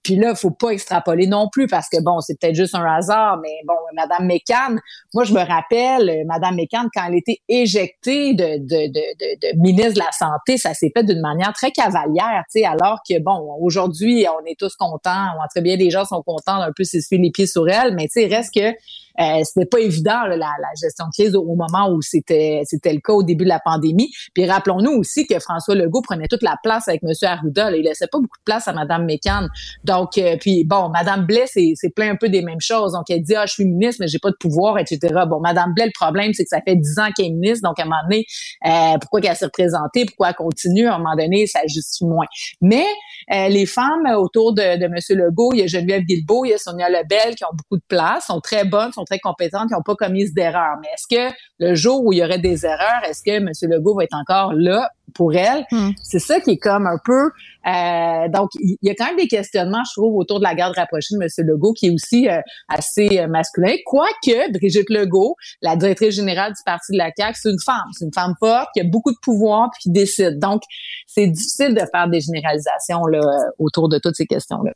puis 0.03 0.17
là, 0.17 0.35
faut 0.35 0.51
pas 0.51 0.71
extrapoler 0.71 1.27
non 1.27 1.49
plus 1.51 1.67
parce 1.67 1.89
que 1.89 1.97
bon, 2.03 2.21
c'est 2.21 2.39
peut-être 2.39 2.55
juste 2.55 2.75
un 2.75 2.85
hasard, 2.85 3.39
mais 3.43 3.55
bon, 3.67 3.75
Madame 3.95 4.27
Mécan, 4.27 4.77
moi 5.15 5.25
je 5.25 5.33
me 5.33 5.41
rappelle, 5.41 6.11
euh, 6.11 6.25
Madame 6.27 6.57
Mécan, 6.57 6.85
quand 6.95 7.05
elle 7.09 7.17
était 7.17 7.39
éjectée 7.49 8.35
de, 8.35 9.57
ministre 9.57 9.95
de 9.95 9.99
la 10.01 10.13
Santé, 10.13 10.59
ça 10.59 10.75
s'est 10.75 10.93
fait 10.95 11.05
d'une 11.05 11.23
manière 11.23 11.55
très 11.55 11.71
cavalière, 11.71 12.45
alors 12.67 12.99
que 13.09 13.19
bon, 13.19 13.57
aujourd'hui, 13.63 14.27
on 14.29 14.45
est 14.45 14.59
tous 14.59 14.77
contents, 14.77 15.29
ou 15.37 15.49
très 15.49 15.63
bien 15.63 15.79
des 15.79 15.89
gens 15.89 16.05
sont 16.05 16.23
contents 16.23 16.59
d'un 16.59 16.73
peu 16.77 16.85
s'essuyer 16.85 17.23
les 17.23 17.31
pieds 17.31 17.47
sur 17.47 17.67
elle, 17.67 17.95
mais 17.95 18.09
tu 18.09 18.21
sais, 18.21 18.27
reste 18.27 18.55
que 18.55 18.77
euh, 19.21 19.43
c'était 19.45 19.67
pas 19.67 19.81
évident 19.81 20.23
la, 20.27 20.37
la, 20.37 20.49
gestion 20.81 21.07
de 21.07 21.11
crise 21.13 21.35
au, 21.35 21.45
moment 21.45 21.91
où 21.91 22.03
c'était 22.03 22.63
c'était 22.65 22.93
le 22.93 23.01
cas 23.01 23.13
au 23.13 23.23
début 23.23 23.45
de 23.45 23.49
la 23.49 23.61
pandémie. 23.61 24.11
Puis 24.35 24.47
rappelons-nous 24.47 24.93
aussi 24.93 25.27
que 25.27 25.39
François 25.39 25.75
Legault 25.75 26.03
prenait 26.03 26.29
toute 26.29 26.43
la 26.43 26.57
place 26.63 26.89
avec 26.89 27.03
M. 27.03 27.13
Arruda. 27.23 27.71
Là. 27.71 27.77
Il 27.77 27.85
laissait 27.85 28.07
pas 28.07 28.19
beaucoup 28.19 28.39
de 28.39 28.45
place 28.45 28.69
à 28.69 28.73
Mme 28.73 29.05
Mécan. 29.05 29.47
Donc, 29.85 30.19
euh, 30.19 30.37
puis 30.41 30.65
bon, 30.65 30.89
Mme 30.91 31.27
Blais, 31.27 31.47
c'est, 31.47 31.73
c'est 31.75 31.91
plein 31.91 32.13
un 32.13 32.17
peu 32.17 32.29
des 32.29 32.43
mêmes 32.43 32.61
choses. 32.61 32.93
Donc, 32.93 33.11
elle 33.11 33.23
dit, 33.23 33.35
ah, 33.35 33.47
je 33.47 33.55
suis 33.55 33.65
ministre, 33.65 33.99
mais 34.01 34.09
j'ai 34.09 34.19
pas 34.19 34.31
de 34.31 34.37
pouvoir, 34.37 34.79
etc. 34.79 34.99
Bon, 35.27 35.41
Mme 35.41 35.75
Blais, 35.75 35.87
le 35.87 35.93
problème, 35.95 36.33
c'est 36.33 36.45
que 36.45 36.51
ça 36.51 36.61
fait 36.67 36.77
dix 36.77 36.99
ans 36.99 37.09
qu'elle 37.17 37.27
est 37.27 37.31
ministre. 37.31 37.69
Donc, 37.69 37.79
à 37.79 37.83
un 37.83 37.87
moment 37.87 38.03
donné, 38.05 38.27
euh, 38.67 38.99
pourquoi 39.01 39.21
qu'elle 39.21 39.37
s'est 39.37 39.47
représentée? 39.47 40.05
Pourquoi 40.05 40.29
elle 40.29 40.35
continue? 40.35 40.87
À 40.87 40.95
un 40.95 40.99
moment 40.99 41.17
donné, 41.17 41.47
ça 41.47 41.61
justifie 41.67 42.05
moins. 42.05 42.27
Mais 42.61 42.87
euh, 43.33 43.49
les 43.49 43.67
femmes 43.67 44.07
autour 44.17 44.55
de, 44.55 44.79
de 44.79 44.85
M. 44.85 44.95
Legault, 45.11 45.53
il 45.55 45.61
y 45.61 45.63
a 45.63 45.67
Geneviève 45.67 46.03
Guilbeault, 46.03 46.45
il 46.45 46.51
y 46.51 46.55
a 46.55 46.59
Sonia 46.59 46.89
Lebel 46.89 47.35
qui 47.35 47.45
ont 47.45 47.55
beaucoup 47.57 47.77
de 47.77 47.87
place, 47.89 48.27
sont 48.27 48.41
très 48.41 48.65
bonnes, 48.65 48.93
sont 48.93 49.05
très 49.09 49.19
compétentes, 49.19 49.69
qui 49.69 49.75
n'ont 49.75 49.83
pas 49.83 49.95
commis 49.95 50.31
d'erreurs. 50.33 50.77
Mais 50.81 50.89
est-ce 50.89 51.07
que 51.09 51.35
le 51.59 51.75
jour 51.75 52.05
où 52.05 52.13
il 52.13 52.19
y 52.19 52.25
aurait 52.25 52.39
des 52.39 52.65
erreurs, 52.67 53.03
est-ce 53.09 53.23
que 53.23 53.31
M. 53.31 53.51
Legault 53.63 53.95
va 53.95 54.05
être 54.05 54.17
encore 54.17 54.53
là 54.53 54.91
pour 55.15 55.35
elle? 55.35 55.65
Hmm. 55.71 55.91
C'est 56.03 56.19
ça 56.19 56.41
qui 56.41 56.53
est 56.53 56.59
comme 56.59 56.87
un 56.87 56.99
peu... 57.05 57.31
Euh, 57.67 58.29
donc, 58.29 58.51
il 58.55 58.77
y 58.83 58.91
a 58.91 58.95
quand 58.95 59.07
même 59.07 59.17
des 59.17 59.27
questionnements, 59.29 59.83
je 59.85 60.01
trouve, 60.01 60.17
autour 60.17 60.39
de 60.39 60.45
la 60.45 60.55
garde 60.55 60.75
rapprochée 60.77 61.15
de 61.15 61.23
M. 61.23 61.47
Legault, 61.47 61.73
qui 61.73 61.87
est 61.87 61.91
aussi 61.91 62.29
euh, 62.29 62.41
assez 62.69 63.19
euh, 63.19 63.27
masculin. 63.27 63.75
Quoique, 63.85 64.53
Brigitte 64.53 64.89
Legault, 64.91 65.35
la 65.63 65.77
directrice 65.77 66.15
générale 66.15 66.53
du 66.53 66.63
Parti 66.65 66.93
de 66.93 66.99
la 66.99 67.11
CAQ, 67.17 67.39
c'est 67.43 67.51
une 67.51 67.61
femme. 67.65 67.89
C'est 67.93 68.05
une 68.05 68.15
femme 68.15 68.35
forte, 68.41 68.69
qui 68.75 68.81
a 68.81 68.85
beaucoup 68.85 69.11
de 69.11 69.19
pouvoir, 69.23 69.71
puis 69.73 69.83
qui 69.83 69.91
décide. 69.91 70.39
Donc, 70.39 70.63
c'est 71.07 71.27
difficile 71.27 71.75
de 71.75 71.83
faire 71.93 72.09
des 72.09 72.21
généralisations 72.21 73.05
là, 73.07 73.21
autour 73.59 73.89
de 73.89 73.99
toutes 73.99 74.17
ces 74.17 74.27
questions-là. 74.27 74.73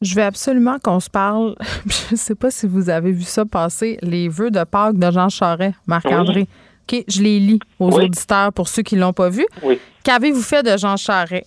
Je 0.00 0.14
veux 0.14 0.22
absolument 0.22 0.78
qu'on 0.78 1.00
se 1.00 1.10
parle. 1.10 1.56
Je 1.86 2.12
ne 2.12 2.16
sais 2.16 2.36
pas 2.36 2.50
si 2.50 2.66
vous 2.66 2.88
avez 2.88 3.10
vu 3.10 3.24
ça 3.24 3.44
passer, 3.44 3.98
les 4.02 4.28
vœux 4.28 4.50
de 4.50 4.62
Pâques 4.62 4.96
de 4.96 5.10
Jean 5.10 5.28
Charest, 5.28 5.74
Marc-André. 5.86 6.46
OK, 6.90 7.04
je 7.06 7.22
les 7.22 7.38
lis 7.38 7.58
aux 7.78 7.90
auditeurs 7.90 8.52
pour 8.52 8.68
ceux 8.68 8.82
qui 8.82 8.94
ne 8.94 9.00
l'ont 9.00 9.12
pas 9.12 9.28
vu. 9.28 9.46
Oui. 9.62 9.78
Qu'avez-vous 10.04 10.40
fait 10.40 10.62
de 10.62 10.74
Jean 10.78 10.96
Charest? 10.96 11.46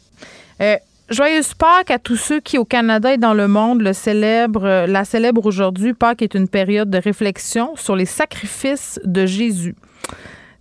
Euh, 0.62 0.76
joyeuse 1.10 1.54
Pâques 1.56 1.90
à 1.90 1.98
tous 1.98 2.18
ceux 2.18 2.42
qui, 2.42 2.60
au 2.60 2.66
Canada 2.66 3.14
et 3.14 3.18
dans 3.18 3.34
le 3.34 3.48
monde, 3.48 3.82
le 3.82 3.94
célèbrent, 3.94 4.86
la 4.86 5.04
célèbrent 5.04 5.46
aujourd'hui. 5.46 5.94
Pâques 5.94 6.22
est 6.22 6.36
une 6.36 6.48
période 6.48 6.92
de 6.92 7.00
réflexion 7.00 7.76
sur 7.76 7.96
les 7.96 8.06
sacrifices 8.06 9.00
de 9.04 9.26
Jésus. 9.26 9.76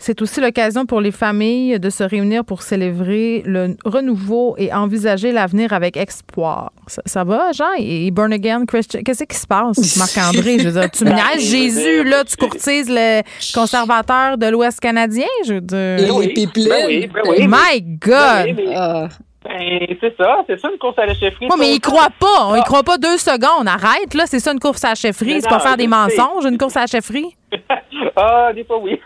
C'est 0.03 0.23
aussi 0.23 0.41
l'occasion 0.41 0.87
pour 0.87 1.03
les 1.03 1.11
familles 1.13 1.79
de 1.79 1.91
se 1.91 2.03
réunir 2.03 2.43
pour 2.43 2.63
célébrer 2.63 3.43
le 3.45 3.77
renouveau 3.85 4.55
et 4.57 4.73
envisager 4.73 5.31
l'avenir 5.31 5.75
avec 5.75 5.99
espoir. 5.99 6.73
Ça, 7.05 7.23
va, 7.23 7.53
Jean? 7.53 7.75
Et 7.79 8.11
Burn 8.11 8.33
Again, 8.33 8.65
Christian, 8.65 9.03
qu'est-ce 9.05 9.25
qui 9.25 9.37
se 9.37 9.47
passe, 9.47 9.97
Marc-André? 9.99 10.59
Je 10.59 10.69
veux 10.71 10.81
dire, 10.81 10.91
tu 10.91 11.05
me 11.05 11.11
ben, 11.11 11.39
Jésus, 11.39 12.05
là, 12.05 12.25
tu 12.25 12.35
courtises 12.37 12.89
le 12.89 13.21
conservateur 13.53 14.39
de 14.39 14.47
l'Ouest 14.47 14.81
canadien? 14.81 15.27
Je 15.47 15.55
veux 15.55 15.61
dire. 15.61 16.17
Oui, 16.17 16.33
ben 16.35 16.87
oui, 16.87 17.11
ben 17.13 17.23
oui, 17.29 17.47
My 17.47 17.83
God! 17.83 18.73
Ah. 18.75 19.09
Ben, 19.43 19.97
c'est 20.01 20.15
ça, 20.19 20.45
c'est 20.47 20.61
ça 20.61 20.71
une 20.71 20.79
course 20.79 20.99
à 20.99 21.07
la 21.07 21.15
chefferie. 21.15 21.49
Oui, 21.51 21.57
mais 21.59 21.73
il 21.73 21.81
croit 21.81 22.11
pas. 22.19 22.45
On 22.47 22.57
y 22.57 22.59
ah. 22.59 22.63
croit 22.63 22.83
pas 22.83 22.99
deux 22.99 23.17
secondes. 23.17 23.67
Arrête, 23.67 24.13
là, 24.13 24.25
c'est 24.27 24.39
ça 24.39 24.53
une 24.53 24.61
course 24.61 24.85
à 24.85 24.91
la 24.91 24.95
chefferie. 24.95 25.41
C'est 25.41 25.49
pas 25.49 25.61
faire 25.61 25.79
des 25.79 25.87
mensonges, 25.87 26.45
une 26.45 26.59
course 26.59 26.77
à 26.77 26.81
la 26.81 26.87
chefferie? 26.87 27.35
ah, 28.17 28.53
des 28.55 28.65
fois, 28.65 28.79
oui. 28.79 29.01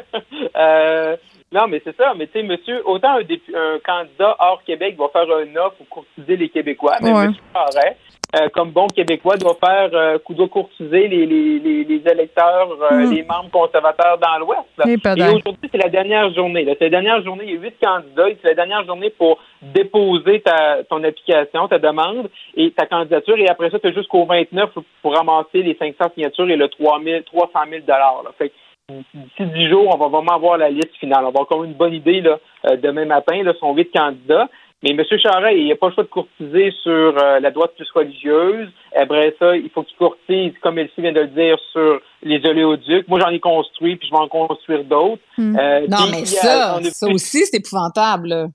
euh, 0.56 1.16
non, 1.52 1.68
mais 1.68 1.82
c'est 1.84 1.96
ça. 1.96 2.14
Mais 2.16 2.26
tu 2.28 2.32
sais, 2.32 2.42
monsieur, 2.42 2.82
autant 2.86 3.18
un, 3.18 3.20
un, 3.20 3.78
candidat 3.84 4.36
hors 4.38 4.62
Québec 4.64 4.96
va 4.98 5.08
faire 5.08 5.36
un 5.36 5.54
offre 5.56 5.76
pour 5.76 5.88
courtiser 5.88 6.36
les 6.36 6.48
Québécois, 6.48 6.96
mais 7.02 7.12
monsieur 7.12 7.42
Charest, 7.52 7.96
euh, 8.34 8.48
comme 8.48 8.70
bon 8.70 8.86
Québécois, 8.88 9.36
doit 9.36 9.56
faire 9.64 9.90
euh, 9.92 10.18
doit 10.30 10.48
courtiser 10.48 11.08
les, 11.08 11.26
les, 11.26 11.84
les, 11.84 12.02
électeurs, 12.10 12.76
euh, 12.90 13.06
mm. 13.06 13.14
les 13.14 13.22
membres 13.22 13.50
conservateurs 13.52 14.18
dans 14.18 14.38
l'Ouest. 14.38 14.64
Et 14.86 15.36
aujourd'hui, 15.36 15.68
c'est 15.70 15.82
la 15.82 15.88
dernière 15.88 16.32
journée. 16.34 16.64
C'est 16.78 16.84
la 16.84 16.90
dernière 16.90 17.22
journée, 17.22 17.44
il 17.46 17.54
y 17.54 17.56
a 17.56 17.60
huit 17.60 17.74
candidats. 17.82 18.26
C'est 18.42 18.48
la 18.48 18.54
dernière 18.54 18.84
journée 18.84 19.10
pour 19.10 19.38
déposer 19.62 20.40
ta, 20.40 20.82
ton 20.84 21.04
application, 21.04 21.68
ta 21.68 21.78
demande 21.78 22.28
et 22.56 22.72
ta 22.72 22.86
candidature. 22.86 23.38
Et 23.38 23.48
après 23.48 23.70
ça, 23.70 23.78
tu 23.78 23.88
as 23.88 23.92
jusqu'au 23.92 24.24
29 24.24 24.70
pour 25.02 25.14
ramasser 25.14 25.62
les 25.62 25.76
500 25.76 26.12
signatures 26.14 26.50
et 26.50 26.56
le 26.56 26.68
3 26.68 27.00
000, 27.04 27.22
300 27.22 27.50
000 27.70 27.82
là. 27.86 28.22
Fait 28.36 28.52
d'ici 28.88 29.46
dix 29.54 29.68
jours, 29.68 29.94
on 29.94 29.96
va 29.96 30.08
vraiment 30.08 30.34
avoir 30.34 30.58
la 30.58 30.70
liste 30.70 30.94
finale. 30.98 31.20
On 31.20 31.22
va 31.24 31.28
avoir 31.28 31.42
encore 31.42 31.64
une 31.64 31.74
bonne 31.74 31.94
idée 31.94 32.20
là, 32.20 32.38
demain 32.82 33.04
matin. 33.04 33.42
Là, 33.42 33.54
sont 33.60 33.74
huit 33.74 33.90
candidats. 33.94 34.48
Mais 34.84 34.90
M. 34.90 35.02
Charest, 35.18 35.56
il 35.56 35.68
n'a 35.68 35.76
pas 35.76 35.88
le 35.88 35.94
choix 35.94 36.04
de 36.04 36.10
courtiser 36.10 36.70
sur 36.82 36.92
euh, 36.92 37.40
la 37.40 37.50
droite 37.50 37.72
plus 37.74 37.90
religieuse. 37.94 38.68
Après 38.94 39.34
ça, 39.38 39.56
il 39.56 39.70
faut 39.70 39.82
qu'il 39.82 39.96
courtise, 39.96 40.52
comme 40.62 40.78
Elsie 40.78 41.00
vient 41.00 41.12
de 41.12 41.20
le 41.20 41.28
dire, 41.28 41.56
sur 41.72 42.02
les 42.22 42.44
oléoducs. 42.44 43.08
Moi, 43.08 43.18
j'en 43.18 43.30
ai 43.30 43.40
construit, 43.40 43.96
puis 43.96 44.06
je 44.06 44.12
vais 44.14 44.20
en 44.20 44.28
construire 44.28 44.84
d'autres. 44.84 45.22
Hmm. 45.38 45.56
Euh, 45.58 45.86
non, 45.88 46.06
mais 46.10 46.26
ça, 46.26 46.78
ça 46.82 47.08
aussi, 47.08 47.46
c'est 47.46 47.56
épouvantable. 47.56 48.50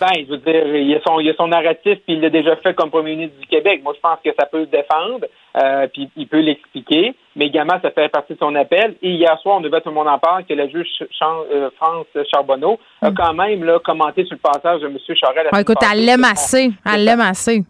Ben, 0.00 0.08
je 0.26 0.30
veux 0.30 0.38
dire, 0.38 0.66
il 0.76 0.88
y 0.88 0.94
a 0.94 1.00
son, 1.06 1.20
il 1.20 1.30
a 1.30 1.34
son 1.34 1.48
narratif, 1.48 1.98
puis 2.04 2.14
il 2.14 2.20
l'a 2.20 2.30
déjà 2.30 2.56
fait 2.56 2.74
comme 2.74 2.90
premier 2.90 3.16
ministre 3.16 3.38
du 3.40 3.46
Québec. 3.46 3.80
Moi, 3.82 3.94
je 3.94 4.00
pense 4.00 4.18
que 4.24 4.30
ça 4.38 4.46
peut 4.46 4.60
le 4.60 4.66
défendre, 4.66 5.26
euh, 5.56 5.86
puis 5.92 6.10
il 6.16 6.28
peut 6.28 6.40
l'expliquer. 6.40 7.14
Mais 7.34 7.46
également, 7.46 7.78
ça 7.82 7.90
fait 7.90 8.08
partie 8.08 8.34
de 8.34 8.38
son 8.38 8.54
appel. 8.54 8.94
Et 9.02 9.10
hier 9.10 9.38
soir, 9.40 9.56
on 9.56 9.60
devait 9.60 9.80
tout 9.80 9.88
le 9.88 9.94
monde 9.94 10.08
en 10.08 10.18
parle 10.18 10.44
que 10.44 10.54
la 10.54 10.68
juge 10.68 10.86
euh, 11.00 11.70
France 11.76 12.06
Charbonneau 12.30 12.78
a 13.02 13.10
mm. 13.10 13.14
quand 13.14 13.34
même 13.34 13.64
là, 13.64 13.78
commenté 13.78 14.24
sur 14.24 14.36
le 14.36 14.50
passage 14.50 14.80
de 14.80 14.86
M. 14.86 14.98
Charest. 15.14 15.48
Ah, 15.52 15.60
écoute, 15.60 15.78
elle 15.90 16.04
l'aime 16.04 16.24
assez. 16.24 16.70
Elle 16.84 17.04
l'aime 17.04 17.20
assez. 17.20 17.64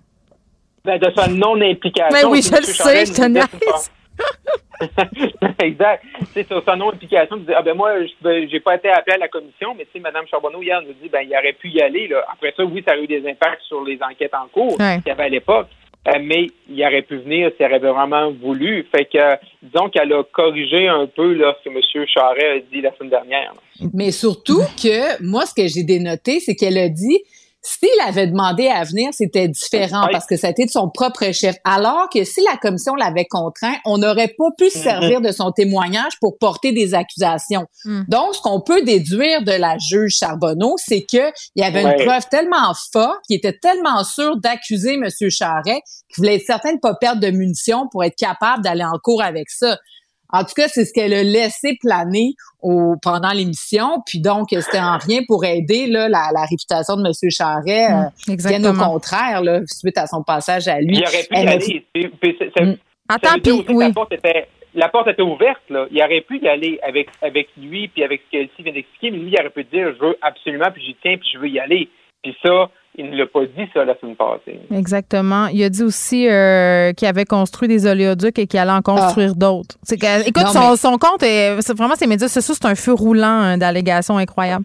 Ben, 0.84 0.98
de 0.98 1.10
sa 1.16 1.28
non-implication. 1.28 2.10
Mais 2.12 2.24
oui, 2.24 2.42
je 2.42 2.56
le 2.56 2.62
sais, 2.62 3.06
je 3.06 3.12
te. 3.12 3.95
exact. 5.62 6.04
C'est 6.32 6.46
sur 6.46 6.62
sa 6.64 6.76
non-implication, 6.76 7.36
tu 7.38 7.44
dis, 7.44 7.52
ah 7.54 7.62
ben 7.62 7.74
moi, 7.74 7.92
je 8.02 8.48
j'ai 8.50 8.60
pas 8.60 8.76
été 8.76 8.90
appelé 8.90 9.16
à 9.16 9.18
la 9.18 9.28
commission, 9.28 9.74
mais 9.76 9.84
tu 9.84 9.92
sais, 9.94 10.00
Mme 10.00 10.26
Charbonneau, 10.26 10.62
hier, 10.62 10.80
nous 10.82 10.92
dit, 11.02 11.08
ben, 11.08 11.20
il 11.22 11.34
aurait 11.36 11.54
pu 11.54 11.68
y 11.70 11.80
aller, 11.80 12.08
là. 12.08 12.24
Après 12.32 12.52
ça, 12.56 12.64
oui, 12.64 12.82
ça 12.86 12.94
a 12.94 12.98
eu 12.98 13.06
des 13.06 13.26
impacts 13.28 13.62
sur 13.62 13.82
les 13.84 13.98
enquêtes 14.02 14.34
en 14.34 14.48
cours 14.48 14.76
qu'il 14.76 15.02
y 15.06 15.10
avait 15.10 15.24
à 15.24 15.28
l'époque. 15.28 15.68
Euh, 16.08 16.18
mais 16.22 16.46
il 16.68 16.80
aurait 16.84 17.02
pu 17.02 17.16
venir 17.16 17.50
s'il 17.56 17.66
avait 17.66 17.78
vraiment 17.78 18.30
voulu. 18.30 18.86
Fait 18.94 19.06
que, 19.06 19.36
disons 19.62 19.88
qu'elle 19.88 20.12
a 20.12 20.22
corrigé 20.22 20.86
un 20.86 21.06
peu 21.06 21.34
là, 21.34 21.56
ce 21.58 21.68
que 21.68 21.74
M. 21.74 22.06
Charret 22.06 22.58
a 22.58 22.60
dit 22.60 22.80
la 22.80 22.94
semaine 22.96 23.10
dernière. 23.10 23.52
Mais 23.92 24.12
surtout 24.12 24.60
que, 24.80 25.20
moi, 25.22 25.46
ce 25.46 25.54
que 25.54 25.66
j'ai 25.66 25.82
dénoté, 25.82 26.38
c'est 26.38 26.54
qu'elle 26.54 26.78
a 26.78 26.88
dit, 26.88 27.22
s'il 27.66 28.00
avait 28.06 28.28
demandé 28.28 28.68
à 28.68 28.84
venir, 28.84 29.10
c'était 29.12 29.48
différent 29.48 30.06
parce 30.12 30.26
que 30.26 30.36
c'était 30.36 30.66
de 30.66 30.70
son 30.70 30.88
propre 30.88 31.32
chef. 31.32 31.56
Alors 31.64 32.08
que 32.12 32.22
si 32.22 32.40
la 32.42 32.56
commission 32.56 32.94
l'avait 32.94 33.24
contraint, 33.24 33.74
on 33.84 33.98
n'aurait 33.98 34.34
pas 34.38 34.50
pu 34.56 34.70
se 34.70 34.78
servir 34.78 35.20
de 35.20 35.32
son 35.32 35.50
témoignage 35.50 36.12
pour 36.20 36.38
porter 36.38 36.70
des 36.70 36.94
accusations. 36.94 37.66
Mm. 37.84 38.02
Donc, 38.06 38.36
ce 38.36 38.40
qu'on 38.40 38.60
peut 38.60 38.82
déduire 38.82 39.42
de 39.42 39.50
la 39.50 39.78
juge 39.78 40.16
Charbonneau, 40.16 40.76
c'est 40.78 41.02
qu'il 41.02 41.32
y 41.56 41.62
avait 41.62 41.82
une 41.82 42.04
preuve 42.04 42.28
tellement 42.30 42.72
forte, 42.92 43.18
qui 43.26 43.34
était 43.34 43.58
tellement 43.58 44.04
sûr 44.04 44.36
d'accuser 44.36 44.94
M. 44.94 45.08
Charret, 45.28 45.80
qu'il 46.08 46.18
voulait 46.18 46.36
être 46.36 46.46
certain 46.46 46.70
de 46.70 46.76
ne 46.76 46.80
pas 46.80 46.94
perdre 46.94 47.20
de 47.20 47.30
munitions 47.30 47.88
pour 47.90 48.04
être 48.04 48.16
capable 48.16 48.62
d'aller 48.62 48.84
en 48.84 48.98
cours 49.02 49.22
avec 49.22 49.50
ça. 49.50 49.76
En 50.37 50.45
tout 50.45 50.55
cas, 50.55 50.68
c'est 50.68 50.84
ce 50.84 50.93
qu'elle 50.93 51.14
a 51.14 51.22
laissé 51.22 51.76
planer 51.80 52.34
au, 52.61 52.97
pendant 53.01 53.30
l'émission. 53.30 54.03
Puis 54.07 54.20
donc, 54.20 54.49
c'était 54.51 54.78
en 54.78 54.99
rien 54.99 55.20
pour 55.26 55.45
aider 55.45 55.87
là, 55.87 56.09
la, 56.09 56.28
la 56.34 56.43
réputation 56.43 56.97
de 56.97 57.07
M. 57.07 57.30
Charret. 57.30 57.89
Mmh, 57.89 58.30
euh, 58.30 58.37
bien 58.49 58.64
au 58.64 58.74
contraire, 58.74 59.43
là, 59.43 59.61
suite 59.66 59.97
à 59.97 60.07
son 60.07 60.22
passage 60.22 60.68
à 60.68 60.80
lui. 60.80 60.99
Il 60.99 61.05
aurait 61.05 61.24
pu 61.24 61.37
y 61.37 61.47
aller. 61.47 61.87
Mmh. 62.61 62.74
Attends, 63.09 63.39
puis 63.43 63.64
oui. 63.68 63.87
La 63.87 63.93
porte, 63.93 64.12
était, 64.12 64.49
la 64.74 64.89
porte 64.89 65.09
était 65.09 65.22
ouverte. 65.22 65.62
Là. 65.70 65.87
Il 65.91 66.03
aurait 66.03 66.20
pu 66.20 66.39
y 66.39 66.49
aller 66.49 66.78
avec, 66.82 67.09
avec 67.22 67.49
lui, 67.57 67.89
puis 67.89 68.05
avec 68.05 68.22
ce 68.26 68.30
qu'Elsie 68.30 68.62
vient 68.62 68.72
d'expliquer. 68.72 69.11
Mais 69.11 69.18
lui, 69.18 69.30
il 69.32 69.41
aurait 69.41 69.51
pu 69.51 69.64
dire, 69.64 69.95
je 69.95 70.05
veux 70.05 70.18
absolument, 70.20 70.70
puis 70.72 70.84
j'y 70.84 70.97
tiens, 71.01 71.16
puis 71.16 71.28
je 71.32 71.39
veux 71.39 71.49
y 71.49 71.59
aller. 71.59 71.89
Puis 72.22 72.37
ça, 72.45 72.68
il 72.99 73.11
ne 73.11 73.16
l'a 73.16 73.26
pas 73.26 73.44
dit, 73.44 73.68
ça, 73.74 73.84
la 73.84 73.99
semaine 73.99 74.16
passée. 74.16 74.59
Exactement. 74.74 75.49
Il 75.49 75.62
a 75.62 75.68
dit 75.68 75.82
aussi 75.82 76.28
euh, 76.28 76.92
qu'il 76.92 77.07
avait 77.07 77.26
construit 77.26 77.68
des 77.68 77.86
oléoducs 77.86 78.38
et 78.38 78.47
qu'il 78.47 78.59
allait 78.59 78.72
en 78.72 78.82
construire 78.82 79.32
ah. 79.32 79.38
d'autres. 79.38 79.76
Écoute, 80.26 80.47
son, 80.76 80.99
compte, 80.99 81.22
est, 81.22 81.57
vraiment, 81.74 81.94
ses 81.94 82.07
médias 82.07 82.28
c'est 82.28 82.40
ça, 82.40 82.55
c'est 82.55 82.64
un 82.64 82.74
feu 82.74 82.94
roulant 82.94 83.26
hein, 83.26 83.59
d'allégations 83.59 84.16
incroyables. 84.16 84.64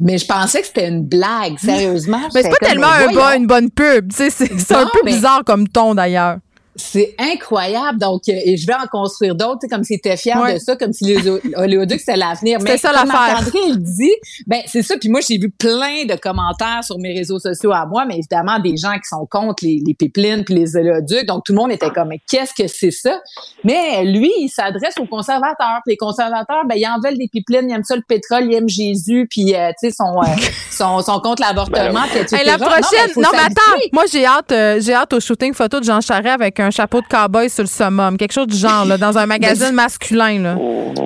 Mais 0.00 0.18
je 0.18 0.26
pensais 0.26 0.60
que 0.60 0.66
c'était 0.66 0.88
une 0.88 1.04
blague, 1.04 1.58
sérieusement. 1.58 2.20
mais 2.34 2.42
c'est 2.42 2.50
pas 2.50 2.66
tellement 2.66 3.32
une 3.36 3.46
bonne 3.46 3.70
pub. 3.70 4.12
C'est 4.12 4.72
un 4.72 4.86
peu 4.92 5.00
bizarre 5.04 5.42
comme 5.44 5.68
ton, 5.68 5.94
d'ailleurs. 5.94 6.38
C'est 6.76 7.14
incroyable. 7.18 7.98
Donc, 7.98 8.22
euh, 8.28 8.32
et 8.44 8.56
je 8.56 8.66
vais 8.66 8.74
en 8.74 8.86
construire 8.90 9.34
d'autres, 9.34 9.60
tu 9.62 9.68
sais, 9.68 9.74
comme 9.74 9.84
s'il 9.84 9.96
était 9.96 10.16
fier 10.16 10.36
Ouais. 10.40 10.54
de 10.54 10.58
ça, 10.58 10.76
comme 10.76 10.92
si 10.92 11.04
les 11.04 11.28
oléoducs, 11.56 12.00
c'était 12.00 12.16
l'avenir. 12.16 12.58
C'était 12.60 12.72
Mais 12.72 12.78
ça 12.78 12.88
comme 12.88 13.08
l'affaire. 13.08 13.34
Marc-André, 13.34 13.58
il 13.68 13.78
dit, 13.78 14.12
ben, 14.46 14.60
c'est 14.66 14.82
ça. 14.82 14.96
Puis 14.98 15.08
moi, 15.08 15.20
j'ai 15.26 15.38
vu 15.38 15.50
plein 15.50 16.04
de 16.04 16.14
commentaires 16.16 16.82
sur 16.82 16.98
mes 16.98 17.14
réseaux 17.16 17.38
sociaux 17.38 17.72
à 17.72 17.86
moi, 17.86 18.04
mais 18.06 18.16
évidemment, 18.18 18.58
des 18.58 18.76
gens 18.76 18.94
qui 18.94 19.08
sont 19.08 19.26
contre 19.26 19.64
les, 19.64 19.80
les 19.86 19.94
pipelines 19.94 20.44
puis 20.44 20.54
les 20.54 20.76
oléoducs. 20.76 21.26
Donc, 21.26 21.44
tout 21.44 21.52
le 21.52 21.58
monde 21.58 21.72
était 21.72 21.90
comme, 21.90 22.08
mais 22.08 22.20
qu'est-ce 22.28 22.52
que 22.54 22.68
c'est 22.68 22.90
ça? 22.90 23.20
Mais 23.62 24.04
lui, 24.04 24.30
il 24.40 24.48
s'adresse 24.48 24.94
aux 24.98 25.06
conservateurs. 25.06 25.80
Puis 25.84 25.92
les 25.92 25.96
conservateurs, 25.96 26.64
ben, 26.68 26.74
ils 26.76 26.86
en 26.86 26.98
veulent 27.02 27.18
des 27.18 27.28
pipelines, 27.28 27.68
ils 27.70 27.74
aiment 27.74 27.84
ça 27.84 27.96
le 27.96 28.02
pétrole, 28.06 28.44
ils 28.46 28.54
aiment 28.54 28.68
Jésus, 28.68 29.26
puis, 29.30 29.54
euh, 29.54 29.70
tu 29.80 29.88
sais, 29.88 29.94
sont, 29.96 30.20
euh, 30.20 30.26
sont, 30.70 31.00
sont 31.02 31.20
contre 31.20 31.42
l'avortement, 31.42 32.02
puis 32.10 32.18
etc. 32.20 32.36
Hey, 32.40 32.46
la 32.46 32.58
Non, 32.58 32.66
prochaine, 32.66 32.82
mais 33.06 33.12
faut 33.14 33.20
non, 33.20 33.28
mais 33.32 33.38
attends, 33.38 33.86
moi 33.92 34.04
j'ai 34.10 34.26
hâte, 34.26 34.52
euh, 34.52 34.80
j'ai 34.80 34.94
hâte 34.94 35.12
au 35.12 35.20
shooting 35.20 35.54
photo 35.54 35.78
de 35.80 35.84
Jean 35.84 36.00
Charest 36.00 36.34
avec 36.34 36.58
un 36.60 36.63
chapeau 36.70 37.00
de 37.00 37.06
cowboy 37.06 37.48
sur 37.50 37.62
le 37.64 37.68
summum, 37.68 38.16
quelque 38.16 38.32
chose 38.32 38.46
du 38.46 38.56
genre 38.56 38.84
là, 38.84 38.96
dans 38.98 39.16
un 39.18 39.26
magazine 39.26 39.72
masculin 39.74 40.38
là. 40.42 40.54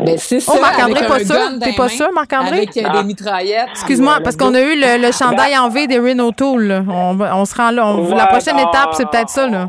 Ben, 0.04 0.16
c'est 0.18 0.40
ça. 0.40 0.52
Oh 0.54 0.60
Marc-André, 0.60 1.06
pas 1.06 1.16
un 1.16 1.24
sûr, 1.24 1.58
t'es 1.62 1.72
pas 1.72 1.88
sûr 1.88 2.08
Marc-André? 2.12 2.56
Avec 2.58 2.76
euh, 2.76 2.82
Ah. 2.86 2.98
des 2.98 3.04
mitraillettes. 3.04 3.68
Excuse-moi, 3.72 4.18
parce 4.22 4.36
qu'on 4.36 4.54
a 4.54 4.60
eu 4.60 4.74
le, 4.76 5.06
le 5.06 5.12
chandail 5.12 5.56
en 5.58 5.68
V 5.68 5.86
des 5.86 5.98
Renault 5.98 6.32
Tool. 6.32 6.62
là. 6.64 6.82
On, 6.88 7.44
se 7.44 7.54
rend 7.54 7.70
là. 7.70 7.86
On- 7.86 8.14
la 8.14 8.26
prochaine 8.26 8.56
non. 8.56 8.68
étape, 8.68 8.90
c'est 8.92 9.08
peut-être 9.08 9.28
ça 9.30 9.46
là. 9.48 9.68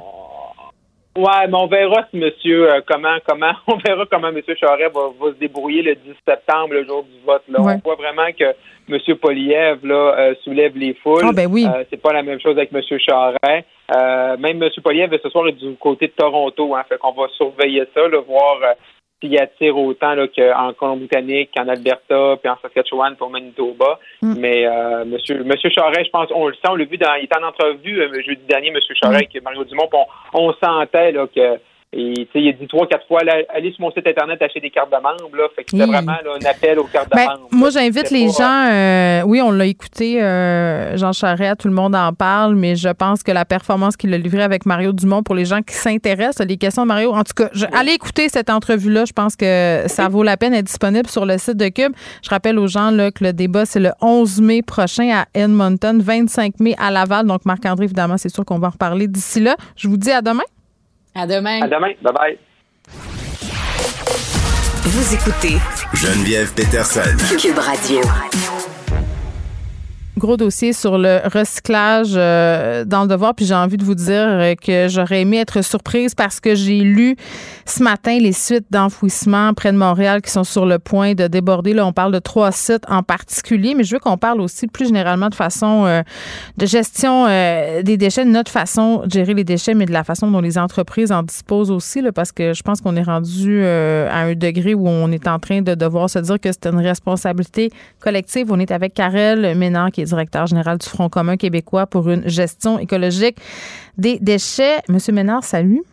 Ouais, 1.17 1.47
mais 1.49 1.55
on 1.55 1.67
verra 1.67 2.05
si 2.11 2.17
monsieur 2.17 2.71
euh, 2.71 2.81
comment 2.87 3.17
comment 3.27 3.51
on 3.67 3.77
verra 3.77 4.05
comment 4.09 4.31
monsieur 4.31 4.55
Charest 4.55 4.93
va, 4.93 5.01
va 5.19 5.31
se 5.33 5.39
débrouiller 5.39 5.81
le 5.81 5.95
10 5.95 6.01
septembre, 6.25 6.73
le 6.73 6.85
jour 6.85 7.03
du 7.03 7.25
vote. 7.25 7.41
Là. 7.49 7.61
Ouais. 7.61 7.73
On 7.83 7.87
voit 7.89 7.95
vraiment 7.95 8.27
que 8.37 8.45
monsieur 8.89 9.15
Poliev 9.15 9.85
là 9.85 10.15
euh, 10.17 10.35
soulève 10.43 10.75
les 10.75 10.93
foules. 10.95 11.23
Ah, 11.23 11.31
ben 11.31 11.47
oui. 11.49 11.65
Euh, 11.65 11.83
c'est 11.89 12.01
pas 12.01 12.13
la 12.13 12.23
même 12.23 12.39
chose 12.39 12.57
avec 12.57 12.71
monsieur 12.71 12.97
Charest. 12.97 13.65
Euh, 13.95 14.37
même 14.37 14.57
monsieur 14.57 14.81
Poliev 14.81 15.15
ce 15.21 15.29
soir 15.29 15.47
est 15.47 15.53
du 15.53 15.75
côté 15.75 16.07
de 16.07 16.11
Toronto, 16.11 16.75
hein, 16.75 16.83
fait 16.87 16.97
qu'on 16.97 17.11
va 17.11 17.27
surveiller 17.37 17.85
ça, 17.93 18.07
là, 18.07 18.19
voir 18.19 18.57
s'il 19.21 19.37
attire 19.39 19.77
autant 19.77 20.15
qu'en 20.35 20.73
Colombie-Britannique, 20.73 21.49
qu'en 21.55 21.67
Alberta, 21.67 22.37
puis 22.41 22.49
en 22.49 22.57
Saskatchewan, 22.61 23.15
puis 23.15 23.25
au 23.25 23.29
Manitoba. 23.29 23.99
Mm. 24.21 24.33
Mais 24.37 24.65
euh, 24.65 25.05
monsieur, 25.05 25.43
monsieur 25.43 25.69
Charest, 25.69 26.05
je 26.05 26.11
pense, 26.11 26.29
on 26.33 26.47
le 26.47 26.53
sent, 26.53 26.69
on 26.69 26.75
l'a 26.75 26.85
vu 26.85 26.97
dans, 26.97 27.15
il 27.15 27.25
était 27.25 27.37
en 27.37 27.47
entrevue 27.47 28.01
jeudi 28.25 28.43
dernier, 28.47 28.71
monsieur 28.71 28.95
Charest, 28.95 29.29
avec 29.29 29.43
Mario 29.43 29.63
Dumont, 29.65 29.89
on 30.33 30.53
sentait 30.53 31.11
là, 31.11 31.27
que 31.27 31.59
et, 31.91 32.27
il 32.35 32.49
a 32.49 32.51
dit 32.51 32.67
trois, 32.67 32.85
quatre 32.87 33.07
fois, 33.07 33.23
là, 33.23 33.33
allez 33.53 33.71
sur 33.71 33.81
mon 33.81 33.91
site 33.91 34.05
internet 34.05 34.39
acheter 34.43 34.59
des 34.59 34.69
cartes 34.69 34.91
de 34.91 34.95
membres. 34.97 35.35
Là, 35.35 35.45
fait 35.55 35.63
que 35.63 35.71
c'était 35.71 35.83
Oui. 35.85 35.89
vraiment 35.89 36.11
là, 36.23 36.31
un 36.39 36.45
appel 36.49 36.77
aux 36.77 36.83
cartes 36.83 37.09
de 37.11 37.15
Ben, 37.15 37.25
membres. 37.25 37.47
moi, 37.51 37.69
j'invite 37.71 38.11
les 38.11 38.29
gens. 38.29 38.67
euh, 38.71 39.21
oui, 39.25 39.41
on 39.41 39.49
l'a 39.51 39.65
écouté, 39.65 40.21
euh, 40.21 40.95
Jean 40.97 41.13
Charest, 41.13 41.61
tout 41.61 41.67
le 41.67 41.73
monde 41.73 41.95
en 41.95 42.13
parle, 42.13 42.53
mais 42.55 42.75
je 42.75 42.89
pense 42.89 43.23
que 43.23 43.31
la 43.31 43.43
performance 43.43 43.97
qu'il 43.97 44.13
a 44.13 44.17
livrée 44.19 44.43
avec 44.43 44.67
Mario 44.67 44.93
Dumont, 44.93 45.23
pour 45.23 45.33
les 45.33 45.45
gens 45.45 45.61
qui 45.63 45.73
s'intéressent, 45.73 46.45
les 46.47 46.57
questions 46.57 46.83
de 46.83 46.87
Mario, 46.89 47.11
en 47.11 47.23
tout 47.23 47.33
cas, 47.35 47.49
je, 47.53 47.65
allez 47.73 47.93
écouter 47.93 48.29
cette 48.29 48.51
entrevue-là. 48.51 49.05
Je 49.05 49.13
pense 49.13 49.35
que 49.35 49.83
ça 49.87 50.07
vaut 50.09 50.21
la 50.23 50.37
peine 50.37 50.51
d'être 50.53 50.65
disponible 50.65 51.07
sur 51.07 51.25
le 51.25 51.37
site 51.39 51.57
de 51.57 51.69
Cube. 51.69 51.93
Je 52.23 52.29
rappelle 52.29 52.59
aux 52.59 52.67
gens 52.67 52.91
là, 52.91 53.09
que 53.11 53.23
le 53.23 53.33
débat, 53.33 53.65
c'est 53.65 53.79
le 53.79 53.91
11 54.01 54.41
mai 54.41 54.61
prochain 54.61 55.09
à 55.11 55.25
Edmonton, 55.33 55.99
25 55.99 56.59
mai 56.59 56.75
à 56.77 56.91
Laval. 56.91 57.25
Donc, 57.25 57.45
Marc-André, 57.45 57.85
évidemment, 57.85 58.17
c'est 58.17 58.29
sûr 58.29 58.45
qu'on 58.45 58.59
va 58.59 58.67
en 58.67 58.71
reparler 58.71 59.07
d'ici 59.07 59.39
là. 59.39 59.55
Je 59.75 59.87
vous 59.87 59.97
dis 59.97 60.11
à 60.11 60.21
demain. 60.21 60.43
À 61.15 61.25
demain. 61.27 61.61
À 61.63 61.67
demain. 61.67 61.91
Bye 62.01 62.13
bye. 62.13 62.37
Vous 64.83 65.13
écoutez 65.13 65.57
Geneviève 65.93 66.53
Peterson. 66.53 67.01
Cube 67.37 67.57
Radio. 67.59 68.01
Gros 70.19 70.37
dossier 70.37 70.73
sur 70.73 70.99
le 70.99 71.21
recyclage 71.25 72.11
euh, 72.15 72.85
dans 72.85 73.01
le 73.01 73.07
devoir. 73.07 73.33
Puis 73.33 73.45
j'ai 73.45 73.55
envie 73.55 73.77
de 73.77 73.83
vous 73.83 73.95
dire 73.95 74.53
que 74.61 74.87
j'aurais 74.87 75.21
aimé 75.21 75.37
être 75.37 75.63
surprise 75.63 76.13
parce 76.13 76.39
que 76.39 76.53
j'ai 76.53 76.81
lu 76.81 77.15
ce 77.65 77.81
matin 77.81 78.17
les 78.19 78.33
suites 78.33 78.67
d'enfouissement 78.69 79.53
près 79.53 79.71
de 79.71 79.77
Montréal 79.77 80.21
qui 80.21 80.29
sont 80.29 80.43
sur 80.43 80.65
le 80.65 80.77
point 80.77 81.13
de 81.13 81.27
déborder. 81.27 81.73
Là, 81.73 81.85
on 81.87 81.93
parle 81.93 82.11
de 82.11 82.19
trois 82.19 82.51
sites 82.51 82.83
en 82.87 83.01
particulier, 83.01 83.73
mais 83.73 83.83
je 83.83 83.95
veux 83.95 83.99
qu'on 83.99 84.17
parle 84.17 84.41
aussi 84.41 84.67
plus 84.67 84.87
généralement 84.87 85.29
de 85.29 85.35
façon 85.35 85.85
euh, 85.85 86.03
de 86.57 86.65
gestion 86.65 87.25
euh, 87.27 87.81
des 87.81 87.97
déchets, 87.97 88.25
de 88.25 88.29
notre 88.29 88.51
façon 88.51 89.03
de 89.05 89.09
gérer 89.09 89.33
les 89.33 89.43
déchets, 89.43 89.73
mais 89.73 89.85
de 89.85 89.93
la 89.93 90.03
façon 90.03 90.29
dont 90.29 90.41
les 90.41 90.57
entreprises 90.57 91.11
en 91.11 91.23
disposent 91.23 91.71
aussi, 91.71 92.01
là, 92.01 92.11
parce 92.11 92.31
que 92.31 92.53
je 92.53 92.61
pense 92.61 92.81
qu'on 92.81 92.95
est 92.95 93.03
rendu 93.03 93.63
à 93.65 94.19
un 94.19 94.35
degré 94.35 94.73
où 94.73 94.87
on 94.87 95.11
est 95.11 95.27
en 95.27 95.39
train 95.39 95.61
de 95.61 95.73
devoir 95.75 96.09
se 96.09 96.19
dire 96.19 96.39
que 96.39 96.51
c'est 96.51 96.67
une 96.67 96.79
responsabilité 96.79 97.71
collective. 97.99 98.51
On 98.51 98.59
est 98.59 98.71
avec 98.71 98.93
Karel 98.93 99.57
Ménard, 99.57 99.91
qui 99.91 100.01
est 100.01 100.08
directeur 100.09 100.47
général 100.47 100.77
du 100.77 100.87
Front 100.87 101.09
commun 101.09 101.37
québécois 101.37 101.87
pour 101.87 102.09
une 102.09 102.27
gestion 102.27 102.79
écologique 102.79 103.37
des 103.97 104.19
déchets. 104.19 104.79
Monsieur 104.89 105.13
Ménard, 105.13 105.43
salut. 105.43 105.83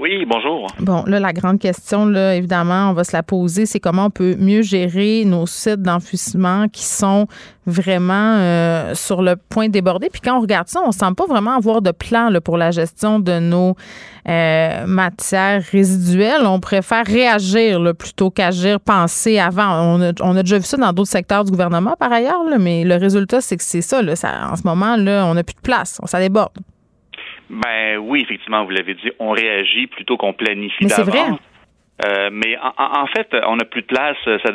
Oui, 0.00 0.24
bonjour. 0.26 0.66
Bon, 0.78 1.04
là, 1.06 1.20
la 1.20 1.34
grande 1.34 1.58
question, 1.58 2.06
là, 2.06 2.34
évidemment, 2.34 2.88
on 2.88 2.94
va 2.94 3.04
se 3.04 3.12
la 3.14 3.22
poser, 3.22 3.66
c'est 3.66 3.80
comment 3.80 4.06
on 4.06 4.10
peut 4.10 4.34
mieux 4.38 4.62
gérer 4.62 5.26
nos 5.26 5.46
sites 5.46 5.82
d'enfouissement 5.82 6.68
qui 6.68 6.84
sont 6.84 7.26
vraiment 7.66 8.36
euh, 8.38 8.94
sur 8.94 9.20
le 9.20 9.36
point 9.36 9.66
de 9.66 9.72
déborder. 9.72 10.08
Puis 10.08 10.22
quand 10.22 10.38
on 10.38 10.40
regarde 10.40 10.68
ça, 10.68 10.80
on 10.82 10.88
ne 10.88 10.92
semble 10.92 11.16
pas 11.16 11.26
vraiment 11.26 11.54
avoir 11.54 11.82
de 11.82 11.90
plan 11.90 12.30
pour 12.42 12.56
la 12.56 12.70
gestion 12.70 13.20
de 13.20 13.40
nos 13.40 13.76
euh, 14.26 14.86
matières 14.86 15.62
résiduelles. 15.70 16.46
On 16.46 16.60
préfère 16.60 17.04
réagir 17.04 17.78
plutôt 17.98 18.30
qu'agir, 18.30 18.80
penser 18.80 19.38
avant. 19.38 19.82
On 19.82 20.00
a, 20.00 20.12
on 20.22 20.32
déjà 20.32 20.56
vu 20.56 20.64
ça 20.64 20.78
dans 20.78 20.94
d'autres 20.94 21.10
secteurs 21.10 21.44
du 21.44 21.50
gouvernement, 21.50 21.94
par 21.98 22.10
ailleurs, 22.10 22.42
mais 22.58 22.84
le 22.84 22.96
résultat, 22.96 23.42
c'est 23.42 23.58
que 23.58 23.64
c'est 23.64 23.82
ça. 23.82 24.00
En 24.00 24.56
ce 24.56 24.62
moment, 24.64 24.96
là, 24.96 25.26
on 25.26 25.34
n'a 25.34 25.44
plus 25.44 25.56
de 25.56 25.60
place. 25.60 26.00
Ça 26.06 26.20
déborde. 26.20 26.52
Ben 27.50 27.98
oui, 27.98 28.20
effectivement, 28.22 28.64
vous 28.64 28.70
l'avez 28.70 28.94
dit, 28.94 29.10
on 29.18 29.30
réagit 29.32 29.86
plutôt 29.88 30.16
qu'on 30.16 30.32
planifie 30.32 30.86
d'avance. 30.86 31.38
Euh, 32.02 32.30
mais 32.32 32.56
en, 32.56 32.72
en- 33.02 33.06
fait, 33.08 33.28
on 33.46 33.56
n'a 33.56 33.66
plus 33.66 33.82
de 33.82 33.86
place. 33.86 34.16
euh, 34.26 34.38
ça- 34.42 34.52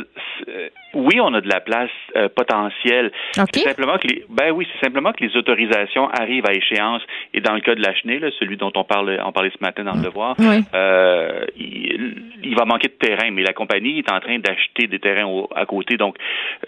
oui, 0.95 1.19
on 1.21 1.31
a 1.35 1.41
de 1.41 1.47
la 1.49 1.59
place 1.59 1.91
euh, 2.15 2.27
potentielle. 2.27 3.11
C'est 3.33 3.59
simplement 3.59 3.99
que 3.99 4.07
les, 4.07 4.25
ben 4.29 4.49
oui, 4.51 4.65
c'est 4.73 4.83
simplement 4.83 5.11
que 5.13 5.23
les 5.23 5.37
autorisations 5.37 6.09
arrivent 6.09 6.47
à 6.47 6.53
échéance. 6.53 7.03
Et 7.35 7.41
dans 7.41 7.53
le 7.53 7.59
cas 7.61 7.75
de 7.75 7.83
la 7.83 7.93
chenille, 7.93 8.17
là, 8.17 8.29
celui 8.39 8.57
dont 8.57 8.71
on 8.75 8.83
parle, 8.83 9.21
on 9.23 9.31
parlait 9.31 9.51
ce 9.55 9.61
matin 9.63 9.83
dans 9.83 9.93
le 9.93 10.01
devoir, 10.01 10.35
Oui. 10.39 10.63
euh, 10.73 11.45
il, 11.55 12.23
il 12.43 12.55
va 12.55 12.65
manquer 12.65 12.87
de 12.87 12.93
terrain. 12.93 13.29
Mais 13.29 13.43
la 13.43 13.53
compagnie 13.53 13.99
est 13.99 14.11
en 14.11 14.19
train 14.21 14.39
d'acheter 14.39 14.87
des 14.87 14.97
terrains 14.97 15.27
au- 15.27 15.47
à 15.55 15.67
côté. 15.67 15.97
Donc, 15.97 16.15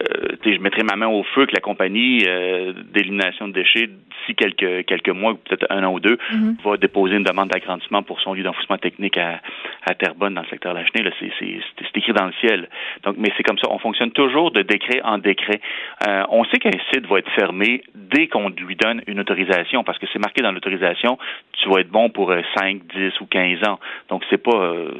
euh, 0.02 0.36
je 0.44 0.58
mettrai 0.60 0.84
ma 0.84 0.94
main 0.94 1.08
au 1.08 1.24
feu 1.34 1.46
que 1.46 1.54
la 1.54 1.60
compagnie 1.60 2.22
euh, 2.28 2.72
d'élimination 2.92 3.48
de 3.48 3.52
déchets 3.54 3.88
d'ici 4.28 4.34
quelques 4.36 4.86
quelques 4.86 5.08
mois, 5.10 5.34
peut-être 5.34 5.66
un 5.70 5.84
an 5.84 5.92
ou 5.92 6.00
deux, 6.00 6.18
Mhm. 6.32 6.56
va 6.64 6.76
déposer 6.76 7.16
une 7.16 7.24
demande 7.24 7.48
d'agrandissement 7.48 8.02
pour 8.02 8.20
son 8.20 8.34
lieu 8.34 8.42
d'enfouissement 8.42 8.78
technique 8.78 9.16
à, 9.16 9.40
à 9.86 9.94
Terrebonne, 9.94 10.34
dans 10.34 10.42
le 10.42 10.48
secteur 10.48 10.74
de 10.74 10.78
la 10.80 10.84
Chenille. 10.86 11.10
C'est, 11.20 11.98
écrit 11.98 12.12
dans 12.12 12.26
le 12.26 12.32
ciel. 12.40 12.68
Donc, 13.04 13.16
mais 13.18 13.30
c'est 13.36 13.42
comme 13.42 13.58
ça. 13.58 13.66
On 13.70 13.78
fonctionne 13.78 14.12
toujours 14.12 14.50
de 14.52 14.62
décret 14.62 15.00
en 15.02 15.18
décret. 15.18 15.60
Euh, 16.06 16.22
on 16.30 16.44
sait 16.44 16.58
qu'un 16.58 16.70
site 16.92 17.06
va 17.08 17.18
être 17.18 17.30
fermé 17.32 17.82
dès 17.94 18.28
qu'on 18.28 18.50
lui 18.50 18.76
donne 18.76 19.02
une 19.08 19.18
autorisation, 19.20 19.82
parce 19.82 19.98
que 19.98 20.06
c'est 20.12 20.18
marqué 20.20 20.42
dans 20.42 20.52
l'autorisation, 20.52 21.18
tu 21.60 21.68
vas 21.68 21.80
être 21.80 21.90
bon 21.90 22.08
pour 22.08 22.30
euh, 22.30 22.40
5, 22.56 22.82
10 22.94 23.20
ou 23.20 23.26
15 23.26 23.66
ans. 23.66 23.80
Donc, 24.10 24.22
c'est 24.30 24.38
pas, 24.42 24.54
euh, 24.54 24.92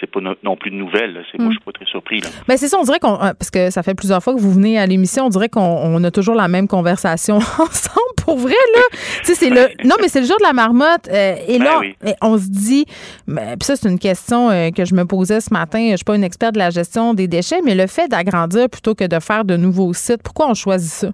c'est 0.00 0.10
pas 0.10 0.20
no- 0.20 0.36
non 0.42 0.56
plus 0.56 0.70
de 0.70 0.76
nouvelles. 0.76 1.22
C'est, 1.30 1.38
Moi, 1.38 1.48
Mm. 1.48 1.52
je 1.52 1.56
suis 1.56 1.64
pas 1.64 1.72
très 1.72 1.84
surpris. 1.86 2.20
Là. 2.20 2.28
Ben 2.48 2.56
c'est 2.56 2.68
ça, 2.68 2.78
on 2.78 2.84
dirait 2.84 2.98
qu'on 2.98 3.14
euh, 3.14 3.34
parce 3.38 3.50
que 3.50 3.70
ça 3.70 3.82
fait 3.82 3.94
plusieurs 3.94 4.22
fois 4.22 4.34
que 4.34 4.40
vous 4.40 4.52
venez 4.52 4.78
à 4.78 4.86
l'émission, 4.86 5.26
on 5.26 5.28
dirait 5.28 5.48
qu'on 5.50 5.60
on 5.60 6.02
a 6.04 6.10
toujours 6.10 6.34
la 6.34 6.48
même 6.48 6.66
conversation 6.68 7.36
ensemble 7.58 8.14
pour 8.24 8.38
vrai 8.38 8.54
là. 8.74 8.82
tu 9.20 9.24
sais 9.24 9.34
c'est 9.34 9.50
le 9.50 9.68
non 9.88 9.96
mais 10.00 10.08
c'est 10.08 10.20
le 10.20 10.26
jour 10.26 10.36
de 10.38 10.44
la 10.44 10.52
marmotte 10.52 11.08
euh, 11.10 11.34
et 11.46 11.58
Ben 11.58 11.64
là 11.64 11.78
oui. 11.80 11.94
on 12.22 12.36
se 12.38 12.48
dit 12.50 12.84
ben, 13.26 13.56
puis 13.58 13.64
ça 13.66 13.76
c'est 13.76 13.88
une 13.88 13.98
question 13.98 14.50
euh, 14.50 14.70
que 14.70 14.84
je 14.84 14.94
me 14.94 15.04
posais 15.04 15.40
ce 15.40 15.52
matin, 15.52 15.88
je 15.92 15.96
suis 15.96 16.04
pas 16.04 16.16
une 16.16 16.24
experte 16.24 16.54
de 16.54 16.58
la 16.58 16.70
gestion 16.70 17.14
des 17.14 17.28
déchets 17.28 17.60
mais 17.64 17.74
le 17.74 17.86
fait 17.86 18.08
d'agrandir 18.08 18.68
plutôt 18.70 18.94
que 18.94 19.04
de 19.06 19.18
faire 19.20 19.44
de 19.44 19.56
nouveaux 19.56 19.92
sites, 19.92 20.22
pourquoi 20.22 20.48
on 20.50 20.54
choisit 20.54 20.90
ça? 20.90 21.08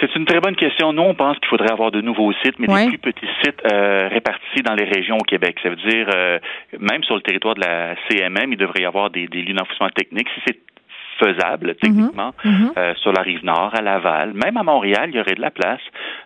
C'est 0.00 0.14
une 0.14 0.26
très 0.26 0.38
bonne 0.38 0.54
question. 0.54 0.92
Nous, 0.92 1.02
on 1.02 1.14
pense 1.16 1.36
qu'il 1.40 1.48
faudrait 1.48 1.72
avoir 1.72 1.90
de 1.90 2.00
nouveaux 2.00 2.32
sites, 2.44 2.56
mais 2.60 2.70
Ouais. 2.72 2.84
des 2.88 2.98
plus 2.98 3.12
petits 3.12 3.26
sites 3.42 3.58
euh, 3.72 4.06
répartis 4.08 4.62
dans 4.64 4.74
les 4.76 4.84
régions 4.84 5.16
au 5.16 5.24
Québec. 5.24 5.56
Ça 5.60 5.70
veut 5.70 5.76
dire, 5.90 6.06
euh, 6.14 6.38
même 6.78 7.02
sur 7.02 7.16
le 7.16 7.20
territoire 7.22 7.56
de 7.56 7.62
la 7.62 7.96
CMM, 8.08 8.52
il 8.52 8.56
devrait 8.56 8.82
y 8.82 8.84
avoir 8.84 9.10
des, 9.10 9.26
des 9.26 9.42
lieux 9.42 9.54
d'enfouissement 9.54 9.88
technique. 9.90 10.28
Si 10.36 10.40
c'est 10.46 10.58
faisable 11.18 11.74
techniquement 11.76 12.32
Mhm. 12.44 12.72
euh, 12.76 12.94
sur 12.96 13.12
la 13.12 13.22
rive 13.22 13.44
nord, 13.44 13.72
à 13.74 13.80
Laval, 13.82 14.32
même 14.34 14.56
à 14.56 14.62
Montréal, 14.62 15.10
il 15.10 15.16
y 15.16 15.20
aurait 15.20 15.34
de 15.34 15.40
la 15.40 15.50
place, 15.50 15.80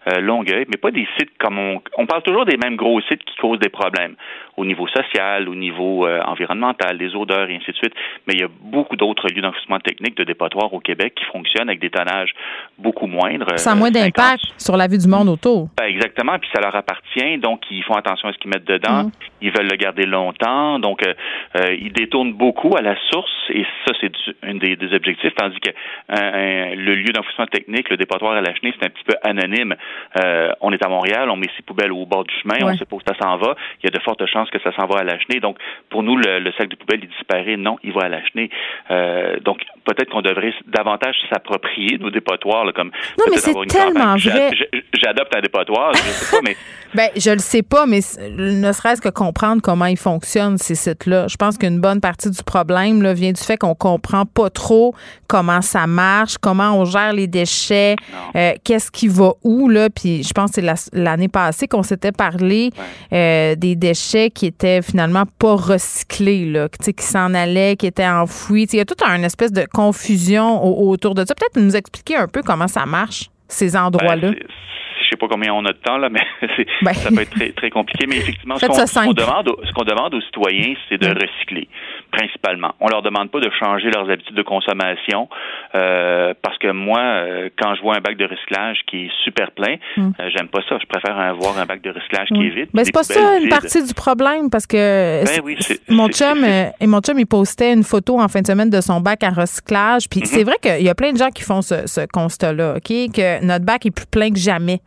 euh, 0.08 0.20
Longueuil, 0.20 0.66
mais 0.68 0.76
pas 0.76 0.90
des 0.90 1.06
sites 1.18 1.36
comme 1.38 1.58
on, 1.58 1.82
on 1.96 2.06
parle 2.06 2.22
toujours 2.22 2.44
des 2.44 2.56
mêmes 2.56 2.76
gros 2.76 3.00
sites 3.02 3.24
qui 3.24 3.36
causent 3.36 3.60
des 3.60 3.68
problèmes. 3.68 4.16
au 4.56 4.64
niveau 4.64 4.86
social, 4.88 5.48
au 5.48 5.54
niveau 5.54 6.06
euh, 6.06 6.20
environnemental, 6.26 6.96
les 6.96 7.14
odeurs 7.14 7.48
et 7.48 7.56
ainsi 7.56 7.70
de 7.70 7.76
suite. 7.76 7.94
Mais 8.26 8.34
il 8.34 8.40
y 8.40 8.44
a 8.44 8.48
beaucoup 8.60 8.96
d'autres 8.96 9.26
lieux 9.32 9.40
d'enfouissement 9.40 9.80
technique 9.80 10.16
de 10.16 10.24
dépotoirs 10.24 10.72
au 10.72 10.80
Québec 10.80 11.14
qui 11.14 11.24
fonctionnent 11.26 11.68
avec 11.68 11.80
des 11.80 11.90
tonnages 11.90 12.32
beaucoup 12.78 13.06
moindres. 13.06 13.46
A 13.64 13.74
moins 13.74 13.88
euh, 13.88 13.92
d'impact 13.92 14.44
sur 14.58 14.76
la 14.76 14.86
vie 14.86 14.98
du 14.98 15.08
monde 15.08 15.28
autour. 15.28 15.68
Ben, 15.78 15.86
exactement, 15.86 16.38
puis 16.38 16.50
ça 16.54 16.60
leur 16.60 16.74
appartient, 16.76 17.38
donc 17.38 17.62
ils 17.70 17.82
font 17.82 17.94
attention 17.94 18.28
à 18.28 18.32
ce 18.32 18.38
qu'ils 18.38 18.50
mettent 18.50 18.66
dedans. 18.66 19.04
Mm. 19.04 19.10
Ils 19.40 19.50
veulent 19.50 19.70
le 19.70 19.76
garder 19.76 20.04
longtemps, 20.04 20.78
donc 20.78 21.00
euh, 21.06 21.74
ils 21.74 21.92
détournent 21.92 22.34
beaucoup 22.34 22.76
à 22.76 22.82
la 22.82 22.94
source, 23.10 23.30
et 23.50 23.64
ça 23.86 23.94
c'est 24.00 24.12
un 24.42 24.54
des, 24.54 24.76
des 24.76 24.94
objectifs, 24.94 25.34
tandis 25.34 25.58
que 25.60 25.70
le 26.10 26.94
lieu 26.94 27.12
d'enfouissement 27.12 27.46
technique, 27.46 27.88
le 27.88 27.96
dépotoir 27.96 28.32
à 28.32 28.40
la 28.40 28.54
chenille, 28.54 28.74
c'est 28.78 28.86
un 28.86 28.90
petit 28.90 29.04
peu 29.04 29.14
anonyme. 29.22 29.74
Euh, 30.22 30.52
on 30.60 30.72
est 30.72 30.84
à 30.84 30.88
Montréal, 30.88 31.28
on 31.30 31.36
met 31.36 31.48
ses 31.56 31.62
poubelles 31.62 31.92
au 31.92 32.06
bord 32.06 32.24
du 32.24 32.34
chemin, 32.42 32.54
Ouais. 32.64 32.72
on 32.74 32.76
sait 32.78 32.84
pas 32.84 32.96
où 32.96 33.00
ça 33.06 33.14
s'en 33.20 33.36
va. 33.38 33.54
Il 33.82 33.86
y 33.86 33.88
a 33.88 33.90
de 33.98 34.02
fortes 34.02 34.24
chances 34.26 34.50
que 34.50 34.60
ça 34.62 34.70
s'en 34.76 34.86
va 34.86 35.00
à 35.00 35.04
la 35.04 35.18
chenille. 35.18 35.40
Donc 35.40 35.56
pour 35.90 36.02
nous, 36.02 36.16
le, 36.16 36.38
le 36.40 36.52
sac 36.52 36.68
de 36.68 36.76
poubelle 36.76 37.00
il 37.02 37.08
disparaît, 37.08 37.56
non, 37.56 37.78
il 37.82 37.92
va 37.92 38.02
à 38.04 38.08
la 38.08 38.22
chenille. 38.26 38.50
Euh, 38.90 39.38
donc 39.40 39.58
peut-être 39.84 40.10
qu'on 40.10 40.22
devrait 40.22 40.54
davantage 40.68 41.16
s'approprier 41.32 41.98
nos 41.98 42.10
dépotoirs, 42.10 42.64
là, 42.64 42.72
comme 42.72 42.90
Non, 43.18 43.24
mais 43.30 43.38
c'est 43.38 43.54
tellement 43.68 44.16
vrai. 44.16 44.50
j'a- 44.54 44.78
J'adopte 44.94 45.34
un 45.34 45.40
dépotoir, 45.40 45.92
je 45.94 45.98
sais 46.00 46.36
pas, 46.36 46.42
mais 46.44 46.56
Ben, 46.94 47.08
je 47.16 47.30
le 47.30 47.38
sais 47.38 47.62
pas, 47.62 47.86
mais 47.86 48.00
ne 48.36 48.70
serait-ce 48.72 49.00
que 49.00 49.08
comprendre 49.08 49.62
comment 49.62 49.86
ils 49.86 49.96
fonctionnent, 49.96 50.58
ces 50.58 50.74
sites-là. 50.74 51.26
Je 51.26 51.36
pense 51.36 51.56
qu'une 51.56 51.80
bonne 51.80 52.00
partie 52.02 52.30
du 52.30 52.42
problème 52.44 53.00
là, 53.02 53.14
vient 53.14 53.32
du 53.32 53.40
fait 53.42 53.56
qu'on 53.56 53.74
comprend 53.74 54.26
pas 54.26 54.50
trop 54.50 54.94
comment 55.26 55.62
ça 55.62 55.86
marche, 55.86 56.36
comment 56.38 56.78
on 56.78 56.84
gère 56.84 57.14
les 57.14 57.26
déchets, 57.26 57.96
euh, 58.36 58.52
qu'est-ce 58.62 58.90
qui 58.90 59.08
va 59.08 59.32
où, 59.42 59.70
là. 59.70 59.81
Puis 59.90 60.22
je 60.22 60.32
pense 60.32 60.50
que 60.50 60.54
c'est 60.56 60.60
la- 60.62 60.74
l'année 60.92 61.28
passée 61.28 61.66
qu'on 61.68 61.82
s'était 61.82 62.12
parlé 62.12 62.70
euh, 63.12 63.54
des 63.56 63.74
déchets 63.76 64.30
qui 64.30 64.46
étaient 64.46 64.82
finalement 64.82 65.24
pas 65.38 65.54
recyclés, 65.54 66.46
là, 66.46 66.68
qui 66.68 66.92
s'en 67.04 67.34
allaient, 67.34 67.76
qui 67.76 67.86
étaient 67.86 68.06
enfouis. 68.08 68.66
Il 68.72 68.76
y 68.76 68.80
a 68.80 68.84
toute 68.84 69.02
une 69.02 69.24
espèce 69.24 69.52
de 69.52 69.64
confusion 69.72 70.62
au- 70.64 70.90
autour 70.90 71.14
de 71.14 71.24
ça. 71.24 71.34
Peut-être 71.34 71.62
nous 71.62 71.76
expliquer 71.76 72.16
un 72.16 72.28
peu 72.28 72.42
comment 72.42 72.68
ça 72.68 72.86
marche, 72.86 73.30
ces 73.48 73.76
endroits-là. 73.76 74.30
Ben, 74.32 74.36
je 74.38 75.08
sais 75.10 75.16
pas 75.18 75.26
combien 75.28 75.52
on 75.52 75.64
a 75.66 75.72
de 75.72 75.78
temps 75.78 75.98
là, 75.98 76.08
mais 76.08 76.22
Ben. 76.82 76.94
ça 76.94 77.10
peut 77.10 77.20
être 77.20 77.30
très, 77.30 77.50
très 77.52 77.70
compliqué. 77.70 78.06
Mais 78.08 78.16
effectivement, 78.16 78.54
ce 78.56 78.60
Faites 78.60 78.70
qu'on 78.70 78.74
ça 78.76 78.86
ce 78.86 78.94
qu'on 78.94 79.00
simple. 79.06 79.14
demande, 79.20 79.48
aux- 79.48 79.60
ce 79.66 79.72
qu'on 79.72 79.84
demande 79.84 80.14
aux 80.14 80.20
citoyens, 80.22 80.74
c'est 80.88 80.98
de 80.98 81.08
recycler, 81.08 81.68
principalement. 82.12 82.72
On 82.80 82.88
leur 82.88 83.02
demande 83.02 83.30
pas 83.30 83.40
de 83.40 83.50
changer 83.58 83.90
leurs 83.90 84.08
habitudes 84.10 84.36
de 84.36 84.42
consommation, 84.42 85.28
euh, 85.74 86.34
parce 86.42 86.58
que 86.58 86.70
moi, 86.70 87.00
euh, 87.00 87.48
quand 87.58 87.74
je 87.74 87.82
vois 87.82 87.96
un 87.96 88.00
bac 88.00 88.16
de 88.16 88.26
recyclage 88.26 88.78
qui 88.86 89.06
est 89.06 89.10
super 89.24 89.50
plein, 89.52 89.76
Mm. 89.96 90.10
euh, 90.20 90.30
j'aime 90.36 90.48
pas 90.48 90.60
ça. 90.68 90.76
Je 90.80 90.86
préfère 90.86 91.18
avoir 91.18 91.58
un 91.58 91.64
bac 91.66 91.80
de 91.82 91.90
recyclage 91.90 92.28
qui 92.28 92.46
est 92.46 92.50
vide. 92.50 92.68
Des 92.74 92.84
c'est 92.84 92.92
pas 92.92 93.02
ça 93.02 93.36
une 93.36 93.40
vides. 93.44 93.50
partie 93.50 93.82
du 93.84 93.94
problème 93.94 94.50
parce 94.50 94.66
que 94.66 95.24
Ben 95.24 95.40
oui, 95.44 95.56
mon 95.88 96.08
chum 96.08 96.44
et 96.44 96.86
mon 96.86 97.00
chum 97.00 97.18
il 97.18 97.26
postait 97.26 97.72
une 97.72 97.82
photo 97.82 98.20
en 98.20 98.28
fin 98.28 98.40
de 98.42 98.46
semaine 98.46 98.70
de 98.70 98.80
son 98.80 99.00
bac 99.00 99.22
à 99.24 99.30
recyclage 99.30 100.08
puis 100.08 100.20
Mhm. 100.20 100.26
c'est 100.26 100.44
vrai 100.44 100.56
qu'il 100.62 100.82
y 100.84 100.88
a 100.90 100.94
plein 100.94 101.12
de 101.12 101.18
gens 101.18 101.30
qui 101.30 101.42
font 101.42 101.62
ce, 101.62 101.86
ce 101.86 102.06
constat-là, 102.06 102.74
OK, 102.76 102.88
que 103.14 103.44
notre 103.44 103.64
bac 103.64 103.86
est 103.86 103.90
plus 103.90 104.06
plein 104.06 104.30
que 104.30 104.38
jamais. 104.38 104.80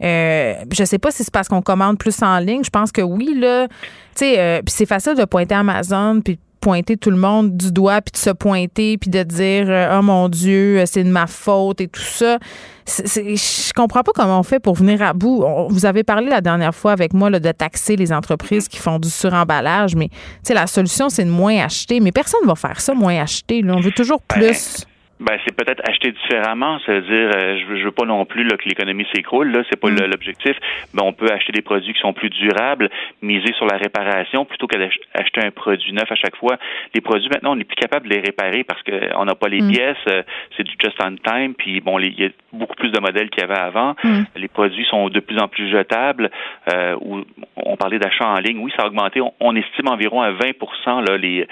Je 0.00 0.84
sais 0.84 0.98
pas 0.98 1.10
si 1.10 1.24
c'est 1.24 1.32
parce 1.32 1.48
qu'on 1.48 1.62
commande 1.62 1.98
plus 1.98 2.22
en 2.22 2.38
ligne, 2.38 2.64
je 2.64 2.70
pense 2.70 2.92
que 2.92 3.00
oui 3.02 3.34
là. 3.38 3.68
Tu 3.68 4.26
sais 4.26 4.60
puis 4.64 4.72
c'est 4.72 4.86
facile 4.86 5.14
de 5.16 5.24
pointer 5.24 5.54
Amazon 5.54 6.20
puis 6.24 6.38
pointer 6.64 6.96
tout 6.96 7.10
le 7.10 7.16
monde 7.18 7.56
du 7.56 7.70
doigt 7.70 8.00
puis 8.00 8.12
de 8.12 8.16
se 8.16 8.30
pointer 8.30 8.96
puis 8.96 9.10
de 9.10 9.22
dire 9.22 9.66
euh, 9.68 9.98
oh 9.98 10.02
mon 10.02 10.30
dieu 10.30 10.78
euh, 10.80 10.84
c'est 10.86 11.04
de 11.04 11.10
ma 11.10 11.26
faute 11.26 11.80
et 11.82 11.88
tout 11.88 12.00
ça. 12.00 12.38
C'est- 12.86 13.06
c'est- 13.06 13.36
je 13.36 13.72
comprends 13.74 14.02
pas 14.02 14.12
comment 14.14 14.38
on 14.40 14.42
fait 14.42 14.60
pour 14.60 14.74
venir 14.74 15.02
à 15.02 15.12
bout. 15.12 15.42
On- 15.44 15.68
vous 15.68 15.84
avez 15.86 16.04
parlé 16.04 16.28
la 16.28 16.40
dernière 16.40 16.74
fois 16.74 16.92
avec 16.92 17.12
moi 17.12 17.28
là, 17.30 17.38
de 17.38 17.52
taxer 17.52 17.96
les 17.96 18.12
entreprises 18.12 18.66
qui 18.68 18.78
font 18.78 18.98
du 18.98 19.10
suremballage 19.10 19.94
mais 19.94 20.08
la 20.48 20.66
solution 20.66 21.08
c'est 21.10 21.24
de 21.24 21.30
moins 21.30 21.58
acheter. 21.64 22.00
Mais 22.00 22.12
personne 22.12 22.40
va 22.46 22.54
faire 22.54 22.80
ça 22.80 22.94
moins 22.94 23.20
acheter 23.20 23.60
là. 23.62 23.74
on 23.76 23.80
veut 23.80 23.92
toujours 23.92 24.22
plus 24.22 24.86
Ben, 25.20 25.38
c'est 25.46 25.54
peut-être 25.56 25.80
acheter 25.88 26.10
différemment, 26.10 26.78
c'est-à-dire, 26.84 27.30
euh, 27.36 27.58
je, 27.58 27.64
veux, 27.66 27.76
je 27.78 27.84
veux 27.84 27.92
pas 27.92 28.04
non 28.04 28.24
plus 28.24 28.42
là, 28.42 28.56
que 28.56 28.68
l'économie 28.68 29.06
s'écroule, 29.14 29.52
là, 29.52 29.62
c'est 29.70 29.80
pas 29.80 29.88
Mm. 29.88 30.06
l'objectif. 30.10 30.56
Mais 30.92 31.02
on 31.02 31.12
peut 31.12 31.30
acheter 31.30 31.52
des 31.52 31.62
produits 31.62 31.94
qui 31.94 32.00
sont 32.00 32.12
plus 32.12 32.30
durables, 32.30 32.90
miser 33.22 33.52
sur 33.54 33.64
la 33.66 33.76
réparation 33.76 34.44
plutôt 34.44 34.66
que 34.66 34.76
d'acheter 34.76 35.40
un 35.40 35.52
produit 35.52 35.92
neuf 35.92 36.10
à 36.10 36.16
chaque 36.16 36.34
fois. 36.36 36.56
Les 36.94 37.00
produits 37.00 37.28
maintenant, 37.32 37.52
on 37.52 37.56
n'est 37.56 37.64
plus 37.64 37.76
capable 37.76 38.08
de 38.08 38.14
les 38.14 38.20
réparer 38.20 38.64
parce 38.64 38.82
qu'on 38.82 39.24
n'a 39.24 39.34
pas 39.36 39.48
les 39.48 39.60
Mm. 39.62 39.70
pièces, 39.70 39.96
euh, 40.08 40.22
c'est 40.56 40.64
du 40.64 40.72
just 40.82 40.96
on 41.00 41.14
time, 41.16 41.54
puis 41.54 41.80
bon, 41.80 41.98
il 42.00 42.18
y 42.20 42.24
a 42.26 42.28
beaucoup 42.52 42.74
plus 42.74 42.90
de 42.90 42.98
modèles 43.00 43.30
qu'il 43.30 43.42
y 43.42 43.44
avait 43.44 43.58
avant. 43.58 43.94
Mm. 44.02 44.22
Les 44.36 44.48
produits 44.48 44.84
sont 44.86 45.08
de 45.10 45.20
plus 45.20 45.38
en 45.38 45.46
plus 45.46 45.70
jetables. 45.70 46.28
Euh, 46.72 46.96
ou 47.00 47.22
on 47.56 47.76
parlait 47.76 47.98
d'achat 48.00 48.26
en 48.28 48.38
ligne, 48.40 48.58
oui, 48.58 48.72
ça 48.76 48.82
a 48.82 48.86
augmenté. 48.88 49.20
On, 49.20 49.32
on 49.38 49.54
estime 49.54 49.88
environ 49.88 50.22
à 50.22 50.32
20 50.32 51.00
là, 51.08 51.16
les, 51.16 51.46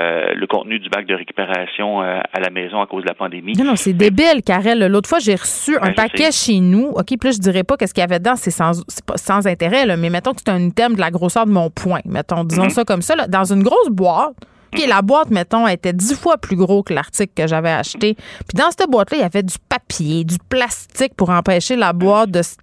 euh, 0.00 0.34
le 0.34 0.46
contenu 0.46 0.78
du 0.78 0.88
bac 0.88 1.04
de 1.06 1.14
récupération 1.14 2.00
euh, 2.02 2.20
à 2.32 2.40
la 2.40 2.50
maison 2.50 2.80
à 2.80 2.86
cause 2.86 3.02
de 3.02 3.07
la 3.08 3.14
pandémie. 3.14 3.54
Non, 3.54 3.64
non, 3.64 3.76
c'est 3.76 3.92
débile, 3.92 4.42
Karel. 4.44 4.86
L'autre 4.86 5.08
fois, 5.08 5.18
j'ai 5.18 5.34
reçu 5.34 5.76
un 5.78 5.88
Ben, 5.88 5.94
paquet 5.94 6.30
chez 6.32 6.60
nous. 6.60 6.86
OK, 6.94 7.04
puis 7.06 7.18
là, 7.24 7.30
je 7.32 7.38
dirais 7.38 7.64
pas 7.64 7.76
qu'est-ce 7.76 7.92
qu'il 7.94 8.00
y 8.02 8.04
avait 8.04 8.18
dedans, 8.18 8.34
c'est 8.36 8.50
sans, 8.50 8.82
pas 9.06 9.16
sans 9.16 9.46
intérêt, 9.46 9.86
là, 9.86 9.96
mais 9.96 10.10
mettons 10.10 10.32
que 10.32 10.40
c'est 10.44 10.52
un 10.52 10.60
item 10.60 10.94
de 10.94 11.00
la 11.00 11.10
grosseur 11.10 11.46
de 11.46 11.50
mon 11.52 11.70
poing. 11.70 12.00
Mettons, 12.04 12.44
disons 12.44 12.64
Mhm. 12.64 12.70
ça 12.70 12.84
comme 12.84 13.02
ça, 13.02 13.16
là, 13.16 13.26
dans 13.26 13.44
une 13.52 13.62
grosse 13.62 13.88
boîte. 13.90 14.34
OK, 14.74 14.86
la 14.86 15.00
boîte, 15.00 15.30
mettons, 15.30 15.66
était 15.66 15.94
dix 15.94 16.14
fois 16.14 16.36
plus 16.36 16.54
gros 16.56 16.82
que 16.82 16.92
l'article 16.92 17.32
que 17.34 17.46
j'avais 17.46 17.70
acheté. 17.72 18.14
Puis 18.14 18.54
dans 18.56 18.70
cette 18.70 18.90
boîte-là, 18.90 19.16
il 19.16 19.20
y 19.20 19.24
avait 19.24 19.42
du 19.42 19.54
papier, 19.68 20.24
du 20.24 20.36
plastique 20.50 21.14
pour 21.16 21.30
empêcher 21.30 21.74
la 21.76 21.94
boîte 21.94 22.30
de 22.30 22.42
se 22.42 22.56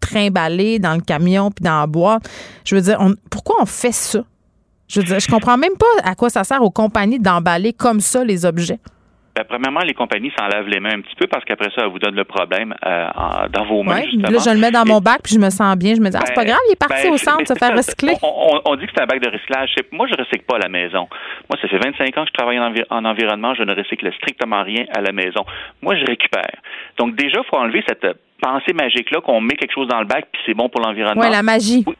trimballer 0.00 0.78
dans 0.78 0.94
le 0.94 1.00
camion 1.00 1.50
puis 1.50 1.64
dans 1.64 1.80
la 1.80 1.86
boîte. 1.86 2.28
Je 2.64 2.74
veux 2.76 2.82
dire, 2.82 2.98
on- 3.00 3.14
pourquoi 3.30 3.56
on 3.60 3.66
fait 3.66 3.92
ça? 3.92 4.20
Je 4.88 5.00
veux 5.00 5.06
dire, 5.06 5.20
je 5.20 5.28
comprends 5.28 5.58
même 5.58 5.76
pas 5.78 5.86
à 6.08 6.14
quoi 6.14 6.30
ça 6.30 6.44
sert 6.44 6.62
aux 6.62 6.70
compagnies 6.70 7.18
d'emballer 7.18 7.72
comme 7.72 8.00
ça 8.00 8.24
les 8.24 8.44
objets. 8.46 8.78
Ben, 9.38 9.44
premièrement, 9.48 9.80
les 9.86 9.94
compagnies 9.94 10.32
s'en 10.36 10.48
lavent 10.48 10.66
les 10.66 10.80
mains 10.80 10.94
un 10.94 11.00
petit 11.00 11.14
peu 11.14 11.28
parce 11.28 11.44
qu'après 11.44 11.70
ça, 11.70 11.82
elles 11.84 11.90
vous 11.92 12.00
donnent 12.00 12.16
le 12.16 12.24
problème 12.24 12.74
euh, 12.84 13.06
dans 13.52 13.64
vos 13.66 13.84
mains, 13.84 13.98
Ouais, 13.98 14.04
justement. 14.10 14.30
là, 14.30 14.38
je 14.44 14.50
le 14.50 14.58
mets 14.58 14.72
dans 14.72 14.84
mon 14.84 14.98
bac 15.00 15.20
puis 15.22 15.34
je 15.34 15.38
me 15.38 15.48
sens 15.50 15.76
bien. 15.76 15.94
Je 15.94 16.00
me 16.00 16.10
dis, 16.10 16.16
ah, 16.16 16.24
c'est 16.26 16.34
pas 16.34 16.42
Ben, 16.42 16.48
grave, 16.48 16.60
il 16.68 16.72
est 16.72 16.76
parti 16.88 17.04
ben, 17.06 17.12
au 17.12 17.16
centre 17.18 17.46
se 17.46 17.54
faire 17.54 17.76
recycler. 17.76 18.14
On, 18.22 18.60
on- 18.64 18.74
dit 18.74 18.86
que 18.86 18.92
c'est 18.96 19.02
un 19.02 19.06
bac 19.06 19.20
de 19.22 19.30
recyclage. 19.30 19.70
Moi, 19.92 20.08
je 20.10 20.14
recycle 20.18 20.44
pas 20.44 20.56
à 20.56 20.58
la 20.58 20.68
maison. 20.68 21.06
Moi, 21.48 21.56
ça 21.62 21.68
fait 21.68 21.78
25 21.78 22.18
ans 22.18 22.22
que 22.24 22.28
je 22.30 22.32
travaille 22.32 22.58
en, 22.58 22.70
envi- 22.72 22.84
en 22.90 23.04
environnement. 23.04 23.54
Je 23.54 23.62
ne 23.62 23.74
recycle 23.76 24.12
strictement 24.14 24.64
rien 24.64 24.84
à 24.96 25.00
la 25.00 25.12
maison. 25.12 25.44
Moi, 25.82 25.94
je 25.94 26.04
récupère. 26.04 26.50
Donc, 26.98 27.14
déjà, 27.14 27.38
il 27.38 27.48
faut 27.48 27.56
enlever 27.58 27.84
cette 27.88 28.06
pensée 28.42 28.72
magique-là 28.72 29.20
qu'on 29.20 29.40
met 29.40 29.54
quelque 29.54 29.72
chose 29.72 29.86
dans 29.88 30.00
le 30.00 30.06
bac 30.06 30.26
puis 30.32 30.42
c'est 30.46 30.54
bon 30.54 30.68
pour 30.68 30.80
l'environnement. 30.80 31.20
Ouais, 31.22 31.30
la 31.30 31.42
magie. 31.42 31.84
Oui. 31.86 31.94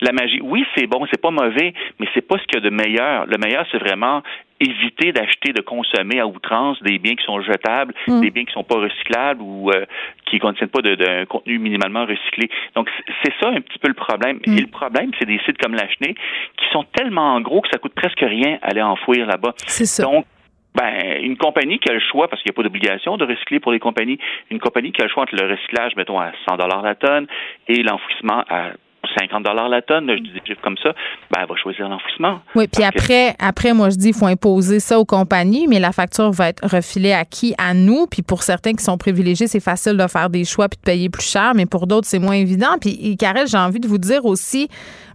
La 0.00 0.12
magie, 0.12 0.40
oui, 0.42 0.64
c'est 0.76 0.86
bon, 0.86 1.06
c'est 1.10 1.20
pas 1.20 1.30
mauvais, 1.30 1.72
mais 1.98 2.06
c'est 2.14 2.26
pas 2.26 2.36
ce 2.38 2.44
qu'il 2.44 2.54
y 2.62 2.66
a 2.66 2.70
de 2.70 2.74
meilleur. 2.74 3.26
Le 3.26 3.36
meilleur, 3.38 3.66
c'est 3.70 3.78
vraiment 3.78 4.22
éviter 4.60 5.12
d'acheter, 5.12 5.52
de 5.52 5.60
consommer 5.60 6.18
à 6.20 6.26
outrance 6.26 6.82
des 6.82 6.98
biens 6.98 7.14
qui 7.14 7.24
sont 7.24 7.40
jetables, 7.42 7.94
Mm. 8.08 8.20
des 8.20 8.30
biens 8.30 8.44
qui 8.44 8.52
sont 8.52 8.64
pas 8.64 8.76
recyclables 8.76 9.40
ou 9.42 9.70
euh, 9.70 9.84
qui 10.26 10.38
contiennent 10.40 10.68
pas 10.68 10.82
de- 10.82 10.94
d'un 10.96 11.26
contenu 11.26 11.58
minimalement 11.58 12.04
recyclé. 12.06 12.48
Donc, 12.74 12.90
c'est 13.22 13.32
ça 13.40 13.48
un 13.48 13.60
petit 13.60 13.78
peu 13.78 13.88
le 13.88 13.94
problème. 13.94 14.38
Mm. 14.46 14.58
Et 14.58 14.60
le 14.62 14.66
problème, 14.66 15.10
c'est 15.18 15.26
des 15.26 15.38
sites 15.46 15.58
comme 15.58 15.74
la 15.74 15.88
Chenée 15.88 16.14
qui 16.14 16.64
sont 16.72 16.84
tellement 16.96 17.40
gros 17.40 17.60
que 17.60 17.68
ça 17.72 17.78
coûte 17.78 17.94
presque 17.94 18.20
rien 18.20 18.58
aller 18.62 18.82
enfouir 18.82 19.26
là-bas. 19.26 19.54
C'est 19.58 19.86
ça. 19.86 20.02
Donc, 20.04 20.26
ben, 20.74 21.22
une 21.22 21.36
compagnie 21.36 21.78
qui 21.78 21.88
a 21.90 21.94
le 21.94 22.00
choix, 22.00 22.28
parce 22.28 22.42
qu'il 22.42 22.50
n'y 22.50 22.54
a 22.54 22.56
pas 22.56 22.62
d'obligation 22.62 23.16
de 23.16 23.24
recycler 23.24 23.58
pour 23.58 23.72
les 23.72 23.78
compagnies, 23.80 24.18
une 24.50 24.58
compagnie 24.60 24.92
qui 24.92 25.00
a 25.02 25.04
le 25.06 25.10
choix 25.10 25.22
entre 25.24 25.34
le 25.34 25.48
recyclage, 25.50 25.96
mettons, 25.96 26.20
à 26.20 26.30
100 26.48 26.56
la 26.56 26.94
tonne 26.94 27.26
et 27.68 27.82
l'enfouissement 27.82 28.44
à 28.48 28.72
50 29.18 29.44
la 29.70 29.82
tonne, 29.82 30.10
je 30.10 30.22
dis 30.22 30.30
des 30.32 30.40
chiffres 30.46 30.60
comme 30.62 30.76
ça, 30.82 30.92
ben, 31.30 31.40
elle 31.42 31.48
va 31.48 31.54
choisir 31.56 31.88
l'enfouissement. 31.88 32.40
Oui, 32.54 32.66
puis 32.68 32.82
que- 32.82 32.88
après, 32.88 33.34
après, 33.38 33.72
moi, 33.72 33.90
je 33.90 33.96
dis, 33.96 34.08
il 34.08 34.14
faut 34.14 34.26
imposer 34.26 34.80
ça 34.80 34.98
aux 34.98 35.04
compagnies, 35.04 35.66
mais 35.68 35.78
la 35.78 35.92
facture 35.92 36.30
va 36.30 36.48
être 36.48 36.66
refilée 36.68 37.12
à 37.12 37.24
qui? 37.24 37.54
À 37.58 37.74
nous. 37.74 38.06
Puis 38.06 38.22
pour 38.22 38.42
certains 38.42 38.72
qui 38.72 38.84
sont 38.84 38.98
privilégiés, 38.98 39.46
c'est 39.46 39.60
facile 39.60 39.96
de 39.96 40.06
faire 40.06 40.30
des 40.30 40.44
choix 40.44 40.68
puis 40.68 40.78
de 40.78 40.82
payer 40.84 41.08
plus 41.08 41.24
cher, 41.28 41.52
mais 41.54 41.66
pour 41.66 41.86
d'autres, 41.86 42.06
c'est 42.06 42.18
moins 42.18 42.34
évident. 42.34 42.76
Puis, 42.80 43.16
Karel, 43.16 43.46
j'ai 43.46 43.58
envie 43.58 43.80
de 43.80 43.88
vous 43.88 43.98
dire 43.98 44.24
aussi, 44.24 44.68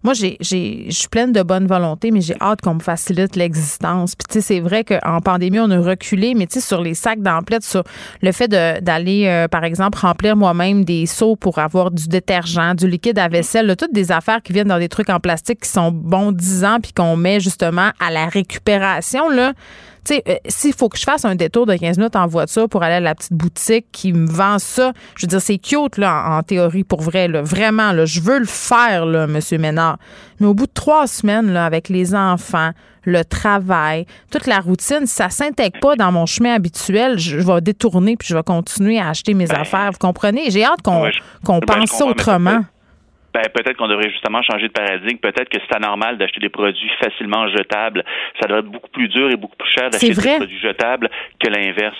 moi, 0.03 0.13
j'ai, 0.13 0.37
j'ai, 0.41 0.85
je 0.89 0.95
suis 0.95 1.07
pleine 1.07 1.31
de 1.31 1.41
bonne 1.43 1.65
volonté, 1.65 2.11
mais 2.11 2.21
j'ai 2.21 2.35
hâte 2.41 2.61
qu'on 2.61 2.75
me 2.75 2.79
facilite 2.81 3.35
l'existence. 3.35 4.15
Puis, 4.15 4.25
tu 4.29 4.33
sais, 4.33 4.41
c'est 4.41 4.59
vrai 4.59 4.83
qu'en 4.83 5.21
pandémie, 5.21 5.59
on 5.59 5.71
a 5.71 5.79
reculé, 5.79 6.33
mais 6.35 6.45
tu 6.45 6.55
sais, 6.55 6.65
sur 6.65 6.81
les 6.81 6.93
sacs 6.93 7.21
d'emplettes, 7.21 7.63
sur 7.63 7.83
le 8.21 8.31
fait 8.31 8.47
d'aller, 8.47 9.27
euh, 9.27 9.47
par 9.47 9.63
exemple, 9.63 9.97
remplir 9.97 10.35
moi-même 10.35 10.83
des 10.83 11.05
seaux 11.05 11.35
pour 11.35 11.59
avoir 11.59 11.91
du 11.91 12.07
détergent, 12.07 12.75
du 12.75 12.87
liquide 12.87 13.17
à 13.17 13.29
vaisselle, 13.29 13.65
là, 13.65 13.75
toutes 13.75 13.93
des 13.93 14.11
affaires 14.11 14.41
qui 14.41 14.53
viennent 14.53 14.67
dans 14.67 14.79
des 14.79 14.89
trucs 14.89 15.09
en 15.09 15.19
plastique 15.19 15.61
qui 15.61 15.69
sont 15.69 15.91
bons 15.91 16.31
10 16.31 16.65
ans 16.65 16.77
puis 16.81 16.91
qu'on 16.93 17.15
met 17.15 17.39
justement 17.39 17.91
à 17.99 18.11
la 18.11 18.27
récupération, 18.27 19.29
là. 19.29 19.53
Tu 20.05 20.15
sais, 20.15 20.23
euh, 20.27 20.35
s'il 20.47 20.73
faut 20.73 20.89
que 20.89 20.97
je 20.97 21.03
fasse 21.03 21.25
un 21.25 21.35
détour 21.35 21.65
de 21.65 21.75
15 21.75 21.97
minutes 21.97 22.15
en 22.15 22.27
voiture 22.27 22.67
pour 22.67 22.83
aller 22.83 22.95
à 22.95 22.99
la 22.99 23.15
petite 23.15 23.33
boutique 23.33 23.85
qui 23.91 24.11
me 24.13 24.27
vend 24.27 24.59
ça, 24.59 24.91
je 25.15 25.25
veux 25.25 25.29
dire, 25.29 25.41
c'est 25.41 25.57
cute, 25.57 25.97
là, 25.97 26.25
en, 26.27 26.37
en 26.37 26.43
théorie, 26.43 26.83
pour 26.83 27.01
vrai, 27.01 27.27
là. 27.27 27.41
Vraiment, 27.41 27.91
là. 27.91 28.05
Je 28.05 28.19
veux 28.21 28.39
le 28.39 28.45
faire, 28.45 29.05
là, 29.05 29.23
M. 29.23 29.39
Ménard. 29.59 29.97
Mais 30.39 30.47
au 30.47 30.53
bout 30.53 30.67
de 30.67 30.71
trois 30.73 31.07
semaines, 31.07 31.51
là, 31.53 31.65
avec 31.65 31.89
les 31.89 32.13
enfants, 32.15 32.71
le 33.05 33.23
travail, 33.23 34.05
toute 34.31 34.47
la 34.47 34.59
routine, 34.59 35.05
si 35.05 35.15
ça 35.15 35.29
s'intègre 35.29 35.79
pas 35.79 35.95
dans 35.95 36.11
mon 36.11 36.25
chemin 36.25 36.53
habituel, 36.53 37.17
je, 37.19 37.39
je 37.39 37.45
vais 37.45 37.61
détourner 37.61 38.15
puis 38.15 38.27
je 38.29 38.35
vais 38.35 38.43
continuer 38.43 38.99
à 38.99 39.09
acheter 39.09 39.33
mes 39.33 39.51
affaires. 39.51 39.91
Vous 39.91 39.99
comprenez? 39.99 40.49
J'ai 40.51 40.63
hâte 40.63 40.81
qu'on 40.81 41.01
Ben, 41.01 41.03
Ouais, 41.03 41.11
ben, 41.43 41.59
pense 41.79 41.89
ça 41.91 42.05
autrement. 42.05 42.63
Ben, 43.33 43.41
peut-être 43.53 43.77
qu'on 43.77 43.87
devrait 43.87 44.09
justement 44.11 44.41
changer 44.43 44.67
de 44.67 44.73
paradigme. 44.73 45.17
Peut-être 45.17 45.49
que 45.49 45.57
c'est 45.59 45.75
anormal 45.75 46.17
d'acheter 46.17 46.39
des 46.39 46.49
produits 46.49 46.91
facilement 47.03 47.47
jetables. 47.49 48.03
Ça 48.39 48.47
devrait 48.47 48.59
être 48.59 48.71
beaucoup 48.71 48.89
plus 48.89 49.07
dur 49.07 49.31
et 49.31 49.35
beaucoup 49.35 49.55
plus 49.57 49.71
cher 49.71 49.89
d'acheter 49.89 50.13
des 50.13 50.35
produits 50.35 50.59
jetables 50.59 51.09
que 51.39 51.49
l'inverse. 51.49 51.97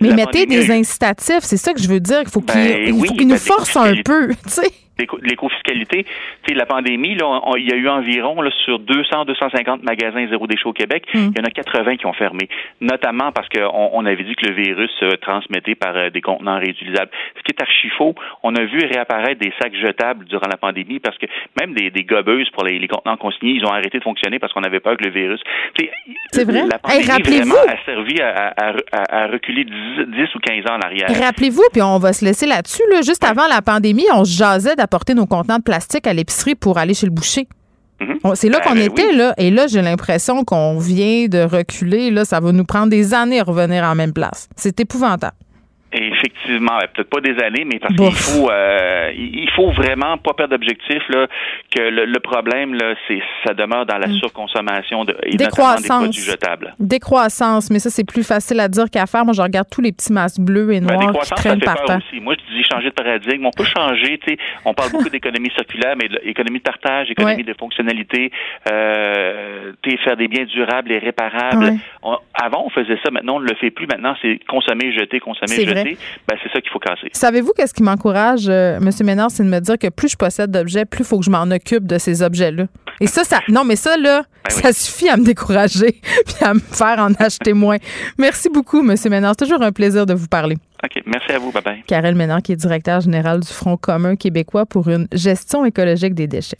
Mais 0.00 0.12
mettez 0.12 0.46
des 0.46 0.70
incitatifs, 0.70 1.42
c'est 1.42 1.56
ça 1.56 1.72
que 1.72 1.80
je 1.80 1.88
veux 1.88 2.00
dire. 2.00 2.20
Il 2.22 2.28
faut 2.28 2.40
qu'il 2.40 2.54
ben 2.54 2.92
oui, 2.92 3.08
qu 3.16 3.24
nous 3.24 3.30
ben, 3.30 3.38
force 3.38 3.76
un 3.76 3.94
peu, 4.04 4.28
tu 4.44 4.50
sais 4.50 4.70
l'éco-fiscalité, 4.98 6.04
tu 6.04 6.10
sais, 6.48 6.54
la 6.54 6.66
pandémie, 6.66 7.14
là, 7.14 7.40
il 7.56 7.68
y 7.68 7.72
a 7.72 7.76
eu 7.76 7.88
environ 7.88 8.40
là, 8.40 8.50
sur 8.64 8.78
200, 8.78 9.24
250 9.24 9.82
magasins 9.82 10.26
zéro 10.28 10.46
déchet 10.46 10.66
au 10.66 10.72
Québec, 10.72 11.04
hmm. 11.14 11.30
il 11.34 11.38
y 11.38 11.40
en 11.40 11.44
a 11.44 11.50
80 11.50 11.96
qui 11.96 12.06
ont 12.06 12.12
fermé, 12.12 12.48
notamment 12.80 13.32
parce 13.32 13.48
qu'on 13.48 13.90
on 13.92 14.04
avait 14.06 14.24
dit 14.24 14.34
que 14.34 14.46
le 14.46 14.54
virus 14.54 14.90
se 14.98 15.16
transmettait 15.16 15.74
par 15.74 15.96
euh, 15.96 16.10
des 16.10 16.20
contenants 16.20 16.58
réutilisables. 16.58 17.10
Ce 17.36 17.42
qui 17.42 17.52
est 17.52 17.62
archi 17.62 17.88
faux, 17.96 18.14
on 18.42 18.54
a 18.54 18.64
vu 18.64 18.78
réapparaître 18.78 19.40
des 19.40 19.52
sacs 19.60 19.74
jetables 19.74 20.24
durant 20.26 20.48
la 20.50 20.56
pandémie 20.56 20.98
parce 20.98 21.16
que 21.18 21.26
même 21.60 21.74
des, 21.74 21.90
des 21.90 22.04
gobeuses 22.04 22.48
pour 22.50 22.64
les, 22.64 22.86
contenants 22.88 23.16
consignés, 23.16 23.52
ils 23.52 23.64
ont 23.64 23.72
arrêté 23.72 23.98
de 23.98 24.04
fonctionner 24.04 24.38
parce 24.38 24.52
qu'on 24.52 24.62
avait 24.62 24.80
peur 24.80 24.96
que 24.96 25.04
le 25.04 25.10
virus. 25.10 25.40
C'est 26.32 26.44
vrai. 26.44 26.64
La 26.70 26.78
pandémie 26.78 27.22
vraiment 27.22 27.54
a 27.68 27.84
servi 27.84 28.20
à, 28.20 28.54
à, 28.56 28.72
à, 29.10 29.26
reculer 29.28 29.64
10, 29.64 29.72
10, 30.06 30.34
ou 30.34 30.38
15 30.38 30.70
ans 30.70 30.76
en 30.76 30.80
arrière. 30.80 31.08
Rappelez-vous, 31.08 31.64
puis 31.72 31.82
on 31.82 31.98
va 31.98 32.12
se 32.12 32.24
laisser 32.24 32.46
là-dessus, 32.46 32.82
là, 32.90 33.02
juste 33.02 33.24
avant 33.24 33.46
la 33.46 33.62
pandémie, 33.62 34.06
on 34.12 34.24
se 34.24 34.36
jasait 34.36 34.76
apporter 34.88 35.14
nos 35.14 35.26
contenants 35.26 35.58
de 35.58 35.62
plastique 35.62 36.06
à 36.06 36.14
l'épicerie 36.14 36.54
pour 36.54 36.78
aller 36.78 36.94
chez 36.94 37.06
le 37.06 37.12
boucher. 37.12 37.46
Mm-hmm. 38.00 38.34
C'est 38.34 38.48
là 38.48 38.58
ben, 38.58 38.64
qu'on 38.70 38.74
ben 38.74 38.84
était, 38.84 39.12
là. 39.12 39.34
Et 39.36 39.50
là, 39.50 39.66
j'ai 39.66 39.82
l'impression 39.82 40.44
qu'on 40.44 40.78
vient 40.78 41.26
de 41.26 41.40
reculer. 41.40 42.10
Là, 42.10 42.24
ça 42.24 42.40
va 42.40 42.52
nous 42.52 42.64
prendre 42.64 42.88
des 42.88 43.12
années 43.12 43.40
à 43.40 43.44
revenir 43.44 43.84
en 43.84 43.94
même 43.94 44.12
place. 44.12 44.48
C'est 44.56 44.80
épouvantable. 44.80 45.36
Effectivement, 45.90 46.78
peut-être 46.94 47.08
pas 47.08 47.20
des 47.20 47.42
années, 47.42 47.64
mais 47.64 47.78
parce 47.78 47.94
qu'il 47.94 48.12
faut, 48.12 48.50
euh, 48.50 49.10
il 49.16 49.48
faut 49.56 49.70
vraiment 49.70 50.18
pas 50.18 50.34
perdre 50.34 50.52
d'objectif 50.54 51.02
là 51.08 51.26
que 51.74 51.80
le, 51.80 52.20
problème 52.20 52.74
là, 52.74 52.94
c'est 53.06 53.22
ça 53.46 53.54
demeure 53.54 53.86
dans 53.86 53.96
la 53.96 54.08
mm. 54.08 54.18
surconsommation 54.18 55.04
de 55.04 55.16
et 55.22 55.36
Décroissance. 55.36 55.82
des 55.82 55.88
produits 55.88 56.22
jetables. 56.22 56.74
Décroissance, 56.78 57.70
mais 57.70 57.78
ça 57.78 57.88
c'est 57.88 58.04
plus 58.04 58.22
facile 58.22 58.60
à 58.60 58.68
dire 58.68 58.90
qu'à 58.90 59.06
faire. 59.06 59.24
Moi, 59.24 59.32
je 59.32 59.40
regarde 59.40 59.68
tous 59.70 59.80
les 59.80 59.92
petits 59.92 60.12
masques 60.12 60.40
bleus 60.40 60.74
et 60.74 60.80
ben, 60.80 60.94
noirs 60.94 61.22
qui 61.22 61.30
traînent 61.30 61.60
par 61.60 61.82
terre. 61.84 62.00
Aussi. 62.06 62.20
Moi, 62.20 62.34
je 62.34 62.54
dis 62.54 62.62
changer 62.64 62.90
de 62.90 62.94
paradigme. 62.94 63.46
On 63.46 63.50
peut 63.50 63.64
changer. 63.64 64.18
Tu 64.18 64.34
sais, 64.34 64.38
on 64.66 64.74
parle 64.74 64.90
beaucoup 64.92 65.08
d'économie 65.08 65.50
circulaire, 65.56 65.94
mais 65.96 66.08
économie 66.24 66.58
de 66.58 66.64
partage, 66.64 67.10
économie 67.10 67.44
de 67.44 67.54
fonctionnalité, 67.54 68.30
euh, 68.70 69.72
faire 70.04 70.16
des 70.16 70.28
biens 70.28 70.44
durables 70.44 70.92
et 70.92 70.98
réparables. 70.98 71.74
avant, 72.34 72.64
on 72.66 72.70
faisait 72.70 72.98
ça. 73.02 73.10
Maintenant, 73.10 73.36
on 73.36 73.40
ne 73.40 73.48
le 73.48 73.54
fait 73.56 73.70
plus. 73.70 73.86
Maintenant, 73.86 74.14
c'est 74.22 74.38
consommer, 74.46 74.92
jeter, 74.92 75.20
consommer, 75.20 75.64
jeter 75.64 75.77
ben, 75.84 76.36
c'est 76.42 76.52
ça 76.52 76.60
qu'il 76.60 76.70
faut 76.70 76.78
casser. 76.78 77.08
Savez-vous 77.12 77.52
qu'est-ce 77.56 77.74
qui 77.74 77.82
m'encourage, 77.82 78.48
euh, 78.48 78.78
M. 78.78 78.90
Ménard, 79.04 79.30
c'est 79.30 79.44
de 79.44 79.48
me 79.48 79.60
dire 79.60 79.78
que 79.78 79.88
plus 79.88 80.08
je 80.08 80.16
possède 80.16 80.50
d'objets, 80.50 80.84
plus 80.84 81.00
il 81.00 81.06
faut 81.06 81.18
que 81.18 81.24
je 81.24 81.30
m'en 81.30 81.50
occupe 81.50 81.86
de 81.86 81.98
ces 81.98 82.22
objets-là. 82.22 82.66
Et 83.00 83.06
ça, 83.06 83.24
ça, 83.24 83.40
non, 83.48 83.64
mais 83.64 83.76
ça, 83.76 83.96
là, 83.96 84.22
ben 84.44 84.50
ça 84.50 84.72
suffit 84.72 85.08
à 85.08 85.16
me 85.16 85.24
décourager 85.24 86.00
puis 86.26 86.44
à 86.44 86.54
me 86.54 86.60
faire 86.60 86.98
en 86.98 87.12
acheter 87.14 87.52
moins. 87.52 87.76
Merci 88.18 88.48
beaucoup, 88.48 88.80
M. 88.80 88.96
Ménard. 89.10 89.34
C'est 89.38 89.44
toujours 89.44 89.62
un 89.62 89.72
plaisir 89.72 90.06
de 90.06 90.14
vous 90.14 90.28
parler. 90.28 90.56
OK. 90.84 91.02
Merci 91.06 91.32
à 91.32 91.38
vous. 91.38 91.50
Bye-bye. 91.50 91.84
Karel 91.86 92.14
Ménard, 92.14 92.42
qui 92.42 92.52
est 92.52 92.56
directeur 92.56 93.00
général 93.00 93.40
du 93.40 93.48
Front 93.48 93.76
commun 93.76 94.16
québécois 94.16 94.66
pour 94.66 94.88
une 94.88 95.08
gestion 95.12 95.64
écologique 95.64 96.14
des 96.14 96.26
déchets. 96.26 96.56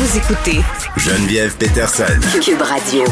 Vous 0.00 0.16
écoutez 0.16 0.60
Geneviève 0.96 1.56
Peterson. 1.58 2.04
Cube 2.42 2.62
Radio. 2.62 3.04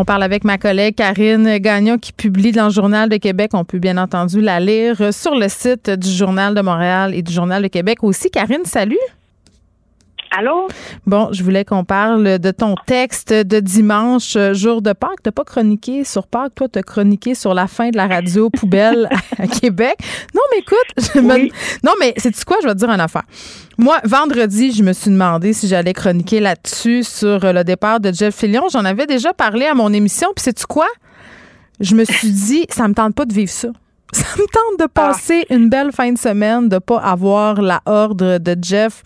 On 0.00 0.04
parle 0.04 0.22
avec 0.22 0.44
ma 0.44 0.58
collègue 0.58 0.94
Karine 0.94 1.58
Gagnon 1.58 1.98
qui 1.98 2.12
publie 2.12 2.52
dans 2.52 2.66
le 2.66 2.70
Journal 2.70 3.08
de 3.08 3.16
Québec. 3.16 3.50
On 3.54 3.64
peut 3.64 3.80
bien 3.80 3.98
entendu 3.98 4.40
la 4.40 4.60
lire 4.60 5.12
sur 5.12 5.34
le 5.34 5.48
site 5.48 5.90
du 5.90 6.08
Journal 6.08 6.54
de 6.54 6.60
Montréal 6.60 7.14
et 7.16 7.22
du 7.22 7.32
Journal 7.32 7.64
de 7.64 7.66
Québec 7.66 8.04
aussi. 8.04 8.30
Karine, 8.30 8.64
salut. 8.64 8.96
Allô? 10.30 10.68
Bon, 11.06 11.30
je 11.32 11.42
voulais 11.42 11.64
qu'on 11.64 11.84
parle 11.84 12.38
de 12.38 12.50
ton 12.50 12.74
texte 12.86 13.32
de 13.32 13.60
dimanche, 13.60 14.36
euh, 14.36 14.52
jour 14.52 14.82
de 14.82 14.92
Pâques. 14.92 15.22
T'as 15.22 15.32
pas 15.32 15.44
chroniqué 15.44 16.04
sur 16.04 16.26
Pâques, 16.26 16.54
toi, 16.54 16.68
t'as 16.70 16.82
chroniqué 16.82 17.34
sur 17.34 17.54
la 17.54 17.66
fin 17.66 17.90
de 17.90 17.96
la 17.96 18.06
radio 18.06 18.50
poubelle 18.58 19.08
à 19.38 19.46
Québec. 19.46 19.96
Non, 20.34 20.42
mais 20.52 20.58
écoute, 20.58 21.12
je 21.14 21.20
me... 21.20 21.48
non, 21.84 21.92
mais 21.98 22.14
c'est 22.18 22.44
quoi? 22.44 22.58
Je 22.62 22.68
vais 22.68 22.74
te 22.74 22.78
dire 22.78 22.90
une 22.90 23.00
affaire. 23.00 23.24
Moi, 23.78 23.98
vendredi, 24.04 24.72
je 24.72 24.82
me 24.82 24.92
suis 24.92 25.10
demandé 25.10 25.52
si 25.52 25.66
j'allais 25.68 25.94
chroniquer 25.94 26.40
là-dessus 26.40 27.04
sur 27.04 27.44
euh, 27.44 27.52
le 27.52 27.64
départ 27.64 28.00
de 28.00 28.12
Jeff 28.12 28.34
Fillion. 28.34 28.64
J'en 28.70 28.84
avais 28.84 29.06
déjà 29.06 29.32
parlé 29.32 29.66
à 29.66 29.74
mon 29.74 29.92
émission, 29.92 30.28
puis 30.36 30.42
sais-tu 30.42 30.66
quoi? 30.66 30.88
Je 31.80 31.94
me 31.94 32.04
suis 32.04 32.30
dit, 32.30 32.66
ça 32.70 32.86
me 32.88 32.94
tente 32.94 33.14
pas 33.14 33.24
de 33.24 33.32
vivre 33.32 33.50
ça. 33.50 33.68
Ça 34.12 34.24
me 34.38 34.46
tente 34.46 34.78
de 34.78 34.84
ah. 34.84 34.88
passer 34.88 35.44
une 35.50 35.68
belle 35.68 35.92
fin 35.92 36.10
de 36.10 36.16
semaine, 36.16 36.70
de 36.70 36.78
pas 36.78 36.98
avoir 36.98 37.60
la 37.60 37.82
horde 37.84 38.38
de 38.38 38.56
Jeff 38.62 39.02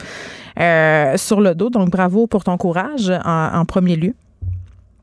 euh, 0.59 1.17
sur 1.17 1.41
le 1.41 1.55
dos. 1.55 1.71
Donc, 1.71 1.91
bravo 1.91 2.27
pour 2.27 2.45
ton 2.45 2.57
courage 2.57 3.13
en, 3.25 3.65
premier 3.65 3.97
lieu. 3.97 4.15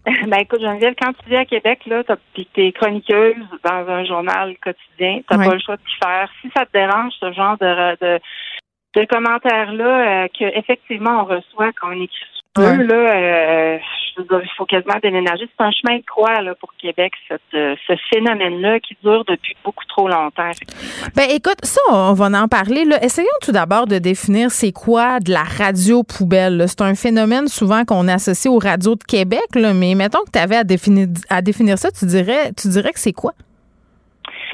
Ben 0.27 0.39
écoute, 0.39 0.61
Geneviève, 0.61 0.95
quand 0.99 1.11
tu 1.13 1.29
vis 1.29 1.35
à 1.35 1.45
Québec, 1.45 1.81
là, 1.85 2.03
puis 2.33 2.47
que 2.51 2.61
es 2.61 2.71
chroniqueuse 2.71 3.35
dans 3.63 3.87
un 3.87 4.05
journal 4.05 4.55
quotidien, 4.63 5.21
t'as 5.27 5.37
pas 5.37 5.53
le 5.53 5.59
choix 5.59 5.75
de 5.75 5.81
t'y 5.81 5.97
faire. 6.01 6.29
Si 6.41 6.49
ça 6.55 6.65
te 6.65 6.71
dérange, 6.73 7.13
ce 7.19 7.31
genre 7.33 7.57
de, 7.59 7.97
de, 8.01 8.19
de 8.95 9.05
commentaires-là, 9.05 10.23
euh, 10.23 10.27
qu'effectivement 10.33 11.21
on 11.21 11.25
reçoit 11.25 11.71
quand 11.73 11.89
on 11.89 12.01
écrit 12.01 12.25
là, 12.57 13.75
euh, 13.75 13.77
il 14.17 14.49
faut 14.57 14.65
quasiment 14.65 14.99
déménager. 15.01 15.47
C'est 15.57 15.63
un 15.63 15.71
chemin 15.71 15.97
de 15.97 16.05
croix 16.05 16.41
là, 16.41 16.55
pour 16.55 16.73
Québec, 16.75 17.13
euh, 17.31 17.75
ce 17.87 17.93
phénomène-là 18.11 18.79
qui 18.79 18.97
dure 19.03 19.23
depuis 19.25 19.55
beaucoup 19.63 19.85
trop 19.85 20.07
longtemps. 20.07 20.51
Ben 21.15 21.29
écoute, 21.29 21.63
ça, 21.63 21.81
on 21.91 22.13
va 22.13 22.25
en 22.41 22.47
parler. 22.47 22.85
Là. 22.85 23.03
Essayons 23.03 23.27
tout 23.41 23.51
d'abord 23.51 23.87
de 23.87 23.99
définir 23.99 24.51
c'est 24.51 24.71
quoi 24.71 25.19
de 25.19 25.31
la 25.31 25.43
radio 25.43 26.03
poubelle. 26.03 26.65
C'est 26.67 26.81
un 26.81 26.95
phénomène 26.95 27.47
souvent 27.47 27.85
qu'on 27.85 28.07
associe 28.07 28.51
aux 28.51 28.59
radios 28.59 28.95
de 28.95 29.03
Québec, 29.03 29.47
là, 29.55 29.73
mais 29.73 29.95
mettons 29.95 30.23
que 30.25 30.31
tu 30.31 30.39
avais 30.39 30.57
à 30.57 30.63
définir, 30.63 31.07
à 31.29 31.41
définir 31.41 31.77
ça, 31.77 31.91
tu 31.91 32.05
dirais, 32.05 32.51
tu 32.59 32.67
dirais 32.67 32.91
que 32.91 32.99
c'est 32.99 33.13
quoi? 33.13 33.33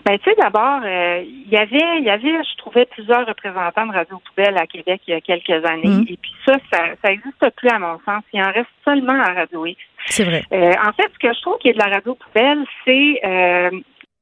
Ben, 0.06 0.20
tu 0.20 0.30
sais, 0.30 0.36
d'abord, 0.38 0.82
euh, 0.84 1.24
il 1.26 1.50
y 1.50 1.58
avait, 1.58 1.98
il 1.98 2.04
y 2.04 2.12
avait, 2.12 2.44
je 2.44 2.58
trouvais 2.58 2.86
plusieurs 2.86 3.26
représentants 3.26 3.88
de 3.88 3.92
Radio 3.92 4.20
Poubelle 4.20 4.56
à 4.56 4.68
Québec 4.68 5.02
il 5.08 5.16
y 5.16 5.18
a 5.18 5.22
quelques 5.22 5.66
années. 5.66 5.88
Mm. 5.88 6.06
Et 6.10 6.18
puis 6.18 6.32
ça, 6.46 6.54
ça, 6.72 6.84
ça 7.04 7.12
existe 7.12 7.50
plus 7.58 7.70
à 7.70 7.80
mon 7.80 8.00
sens. 8.06 8.24
Il 8.32 8.40
en 8.40 8.52
reste 8.52 8.70
seulement 8.84 9.20
à 9.20 9.34
Radio 9.34 9.66
X. 9.66 9.82
C'est 10.06 10.24
vrai. 10.24 10.44
Euh, 10.54 10.74
en 10.86 10.94
fait, 10.94 11.10
ce 11.12 11.28
que 11.28 11.34
je 11.34 11.42
trouve 11.42 11.58
qui 11.58 11.70
est 11.70 11.74
de 11.74 11.80
la 11.80 11.90
Radio 11.90 12.14
Poubelle, 12.14 12.64
c'est 12.86 13.20
euh, 13.26 13.72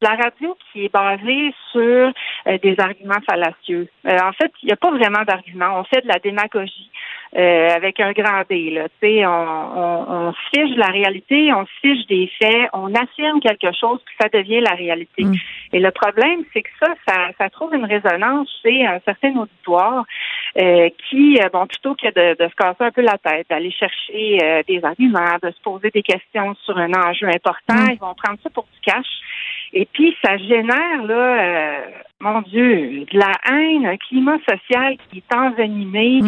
la 0.01 0.15
radio 0.15 0.55
qui 0.71 0.85
est 0.85 0.93
basée 0.93 1.53
sur 1.73 2.13
des 2.45 2.75
arguments 2.77 3.21
fallacieux. 3.29 3.89
en 4.05 4.33
fait, 4.33 4.51
il 4.61 4.67
n'y 4.67 4.73
a 4.73 4.77
pas 4.77 4.91
vraiment 4.91 5.23
d'arguments. 5.25 5.79
On 5.79 5.83
fait 5.83 6.01
de 6.01 6.07
la 6.07 6.19
démagogie. 6.19 6.91
Euh, 7.35 7.69
avec 7.75 7.99
un 7.99 8.11
grand 8.11 8.43
D. 8.47 8.69
Là. 8.69 8.87
On, 9.01 9.79
on, 9.79 10.27
on 10.27 10.33
fiche 10.53 10.75
la 10.77 10.87
réalité, 10.87 11.51
on 11.51 11.65
fiche 11.81 12.05
des 12.05 12.29
faits, 12.39 12.69
on 12.73 12.93
affirme 12.93 13.39
quelque 13.39 13.75
chose, 13.75 13.99
puis 14.05 14.15
ça 14.21 14.29
devient 14.29 14.59
la 14.59 14.75
réalité. 14.75 15.23
Mm. 15.23 15.33
Et 15.73 15.79
le 15.79 15.89
problème, 15.89 16.43
c'est 16.53 16.61
que 16.61 16.69
ça, 16.79 16.93
ça, 17.07 17.29
ça, 17.39 17.49
trouve 17.49 17.73
une 17.73 17.85
résonance 17.85 18.47
chez 18.61 18.85
un 18.85 18.99
certain 19.03 19.35
auditoire 19.35 20.05
euh, 20.61 20.89
qui, 21.09 21.39
euh, 21.41 21.49
bon, 21.51 21.65
plutôt 21.65 21.95
que 21.95 22.05
de, 22.05 22.37
de, 22.37 22.49
se 22.49 22.55
casser 22.55 22.83
un 22.83 22.91
peu 22.91 23.01
la 23.01 23.17
tête, 23.17 23.47
d'aller 23.49 23.71
chercher 23.71 24.37
euh, 24.43 24.61
des 24.67 24.85
arguments, 24.85 25.39
de 25.41 25.49
se 25.49 25.61
poser 25.63 25.89
des 25.89 26.03
questions 26.03 26.53
sur 26.65 26.77
un 26.77 26.93
enjeu 26.93 27.29
important, 27.29 27.85
mm. 27.87 27.93
ils 27.93 27.99
vont 27.99 28.13
prendre 28.13 28.37
ça 28.43 28.51
pour 28.51 28.65
du 28.65 28.79
cash. 28.83 29.07
Et 29.73 29.87
puis, 29.91 30.15
ça 30.23 30.37
génère, 30.37 31.03
là, 31.07 31.77
mon 32.19 32.41
Dieu, 32.41 33.05
de 33.11 33.17
la 33.17 33.31
haine, 33.49 33.87
un 33.87 33.97
climat 33.97 34.37
social 34.47 34.97
qui 35.09 35.17
est 35.17 35.35
envenimé. 35.35 36.19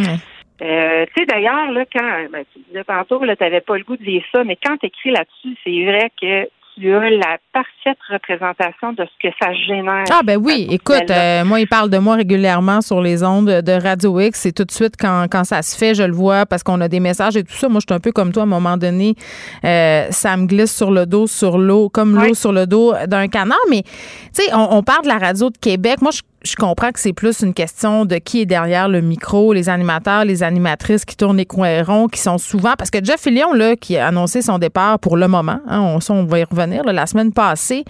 Euh, 0.61 1.05
tu 1.07 1.21
sais, 1.21 1.25
d'ailleurs, 1.25 1.71
là, 1.71 1.83
quand 1.91 2.29
ben, 2.31 2.43
tu 2.53 2.59
disais 2.67 2.83
tantôt, 2.83 3.19
tu 3.19 3.25
n'avais 3.25 3.61
pas 3.61 3.77
le 3.77 3.83
goût 3.83 3.97
de 3.97 4.03
lire 4.03 4.23
ça, 4.31 4.43
mais 4.43 4.57
quand 4.63 4.77
tu 4.77 4.87
écris 4.87 5.11
là-dessus, 5.11 5.57
c'est 5.63 5.85
vrai 5.85 6.11
que 6.21 6.49
tu 6.77 6.93
as 6.93 7.09
la 7.09 7.37
parfaite 7.53 7.97
représentation 8.09 8.93
de 8.93 9.05
ce 9.05 9.27
que 9.27 9.33
ça 9.41 9.53
génère. 9.53 10.03
Ah 10.11 10.21
ben 10.23 10.37
oui, 10.37 10.67
écoute, 10.69 11.09
euh, 11.09 11.45
moi, 11.45 11.59
il 11.59 11.67
parle 11.67 11.89
de 11.89 11.97
moi 11.97 12.15
régulièrement 12.15 12.81
sur 12.81 13.01
les 13.01 13.23
ondes 13.23 13.49
de 13.49 13.71
Radio 13.71 14.19
X 14.19 14.45
et 14.45 14.51
tout 14.51 14.65
de 14.65 14.71
suite, 14.71 14.93
quand, 14.99 15.25
quand 15.29 15.43
ça 15.43 15.61
se 15.61 15.77
fait, 15.77 15.93
je 15.93 16.03
le 16.03 16.13
vois 16.13 16.45
parce 16.45 16.63
qu'on 16.63 16.79
a 16.81 16.87
des 16.87 16.99
messages 16.99 17.37
et 17.37 17.43
tout 17.43 17.53
ça. 17.53 17.69
Moi, 17.69 17.79
je 17.79 17.85
suis 17.93 17.95
un 17.95 18.01
peu 18.01 18.11
comme 18.11 18.31
toi, 18.31 18.43
à 18.43 18.45
un 18.45 18.49
moment 18.49 18.77
donné, 18.77 19.15
euh, 19.63 20.07
ça 20.09 20.35
me 20.37 20.45
glisse 20.45 20.75
sur 20.75 20.91
le 20.91 21.05
dos, 21.05 21.27
sur 21.27 21.57
l'eau, 21.57 21.89
comme 21.89 22.15
l'eau 22.15 22.33
sur 22.33 22.51
le 22.51 22.65
dos 22.65 22.93
d'un 23.07 23.27
canard. 23.27 23.57
Mais, 23.69 23.83
tu 23.83 24.43
sais, 24.43 24.53
on, 24.53 24.77
on, 24.77 24.83
parle 24.83 25.03
de 25.03 25.09
la 25.09 25.17
radio 25.17 25.49
de 25.49 25.57
Québec. 25.57 26.01
Moi, 26.01 26.11
je 26.11 26.21
je 26.45 26.55
comprends 26.55 26.91
que 26.91 26.99
c'est 26.99 27.13
plus 27.13 27.41
une 27.41 27.53
question 27.53 28.05
de 28.05 28.17
qui 28.17 28.41
est 28.41 28.45
derrière 28.45 28.87
le 28.87 29.01
micro, 29.01 29.51
les 29.51 29.67
animateurs, 29.67 30.25
les 30.25 30.43
animatrices 30.43 31.03
qui 31.03 31.17
tournent 31.17 31.37
les 31.37 31.45
coins 31.45 31.83
ronds, 31.83 32.07
qui 32.07 32.19
sont 32.19 32.37
souvent. 32.37 32.73
Parce 32.77 32.91
que 32.91 33.03
Jeff 33.03 33.21
Fillion, 33.21 33.53
là, 33.53 33.75
qui 33.75 33.97
a 33.97 34.07
annoncé 34.07 34.41
son 34.41 34.59
départ 34.59 34.99
pour 34.99 35.17
le 35.17 35.27
moment, 35.27 35.59
hein, 35.67 35.81
on, 35.81 35.99
on, 36.13 36.25
va 36.25 36.39
y 36.39 36.43
revenir, 36.43 36.83
la 36.83 37.05
semaine 37.07 37.33
passée, 37.33 37.83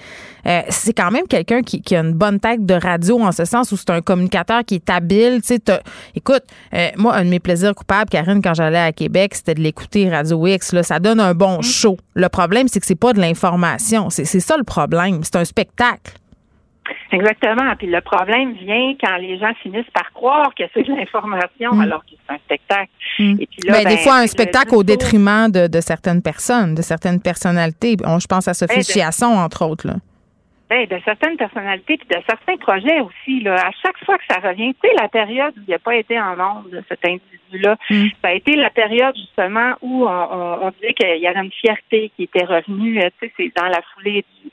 euh, 0.48 0.61
c'est 0.69 0.94
quand 0.94 1.11
même 1.11 1.27
quelqu'un 1.27 1.61
qui, 1.61 1.95
a 1.95 1.99
une 1.99 2.14
bonne 2.14 2.40
tête 2.40 2.65
de 2.65 2.73
radio 2.76 3.19
en 3.19 3.32
ce 3.32 3.45
sens 3.45 3.72
où 3.72 3.77
c'est 3.77 3.90
un 3.90 4.02
communicateur 4.02 4.64
qui 4.64 4.76
est 4.76 4.90
habile. 4.90 5.41
Écoute, 6.15 6.44
euh, 6.73 6.88
moi, 6.98 7.15
un 7.15 7.26
de 7.26 7.30
mes 7.30 7.40
plaisirs 7.40 7.76
coupables, 7.76 8.10
Karine, 8.10 8.41
quand 8.41 8.53
j'allais 8.53 8.80
à 8.80 8.91
Québec, 8.91 9.36
c'était 9.36 9.56
de 9.56 9.61
l'écouter 9.61 10.10
Radio 10.10 10.45
X. 10.48 10.72
Là, 10.72 10.84
ça 10.84 10.99
donne 10.99 11.19
un 11.19 11.34
bon 11.34 11.61
show. 11.61 11.98
Le 12.14 12.30
problème, 12.30 12.68
c'est 12.68 12.80
que 12.80 12.86
c'est 12.86 12.95
pas 12.95 13.14
de 13.14 13.19
l'information. 13.19 14.10
C'est 14.10 14.26
ça 14.26 14.56
le 14.57 14.64
problème. 14.64 15.22
C'est 15.23 15.36
un 15.36 15.45
spectacle. 15.45 16.14
Exactement. 17.12 17.76
Puis 17.78 17.88
le 17.88 18.02
problème 18.02 18.53
vient 18.53 18.94
quand 19.02 19.18
les 19.18 19.38
gens 19.38 19.53
finissent 19.62 19.90
par 19.94 20.12
croire 20.14 20.53
que 20.56 20.64
c'est 20.74 20.84
de 20.84 20.94
l'information 20.94 21.74
Mm. 21.74 21.82
alors 21.82 22.03
que 22.06 22.12
c'est 22.12 22.34
un 22.34 22.38
spectacle. 22.38 22.90
Mm. 23.20 23.36
Et 23.40 23.48
puis 23.48 23.62
là, 23.68 23.74
Ben, 23.74 23.80
des 23.90 23.95
ben, 23.95 23.98
fois, 23.99 24.16
un 24.16 24.22
le 24.24 24.28
spectacle 24.28 24.76
au 24.76 24.84
détriment 24.84 25.49
de, 25.52 25.68
de 25.68 25.82
certaines 25.82 26.22
personnes, 26.22 26.76
de 26.76 26.82
certaines 26.82 27.22
personnalités. 27.22 27.95
On- 28.06 28.20
je 28.20 28.28
pense 28.28 28.48
à 28.48 28.53
Sophie 28.53 28.76
Ben, 28.76 28.82
de- 28.82 28.86
Chiasson, 28.86 29.26
entre 29.38 29.66
autres. 29.66 29.88
Là. 29.88 29.94
Ben, 30.70 30.88
de 30.88 30.99
certaines 31.06 31.38
personnalités 31.38 31.98
puis 31.98 32.07
de 32.10 32.22
certains 32.28 32.57
projets 32.57 32.99
aussi. 32.99 33.40
Là, 33.41 33.56
à 33.68 33.72
chaque 33.84 34.03
fois 34.03 34.18
que 34.18 34.24
ça 34.28 34.40
revient, 34.40 34.74
tu 34.84 34.90
sais, 34.90 34.95
la 34.99 35.07
période 35.07 35.53
où 35.57 35.62
il 35.68 35.72
n'a 35.72 35.80
pas 35.80 35.95
été 35.95 36.20
en 36.20 36.36
nombre 36.36 36.70
de 36.72 36.84
cet 36.90 37.06
individu-là, 37.06 37.78
Mm. 37.90 38.06
ça 38.22 38.30
a 38.30 38.34
été 38.34 38.56
la 38.56 38.72
période 38.72 39.16
justement 39.16 39.74
où 39.82 40.06
on, 40.06 40.10
on, 40.10 40.66
on 40.68 40.72
disait 40.72 40.94
qu'il 40.94 41.22
y 41.22 41.28
avait 41.28 41.41
une 41.45 41.52
fierté 41.52 42.12
qui 42.16 42.24
était 42.24 42.45
revenue. 42.45 42.99
Tu 43.22 43.28
sais, 43.28 43.34
c'est 43.38 43.52
dans 43.56 43.68
la 43.68 43.82
foulée 43.94 44.26
du, 44.44 44.49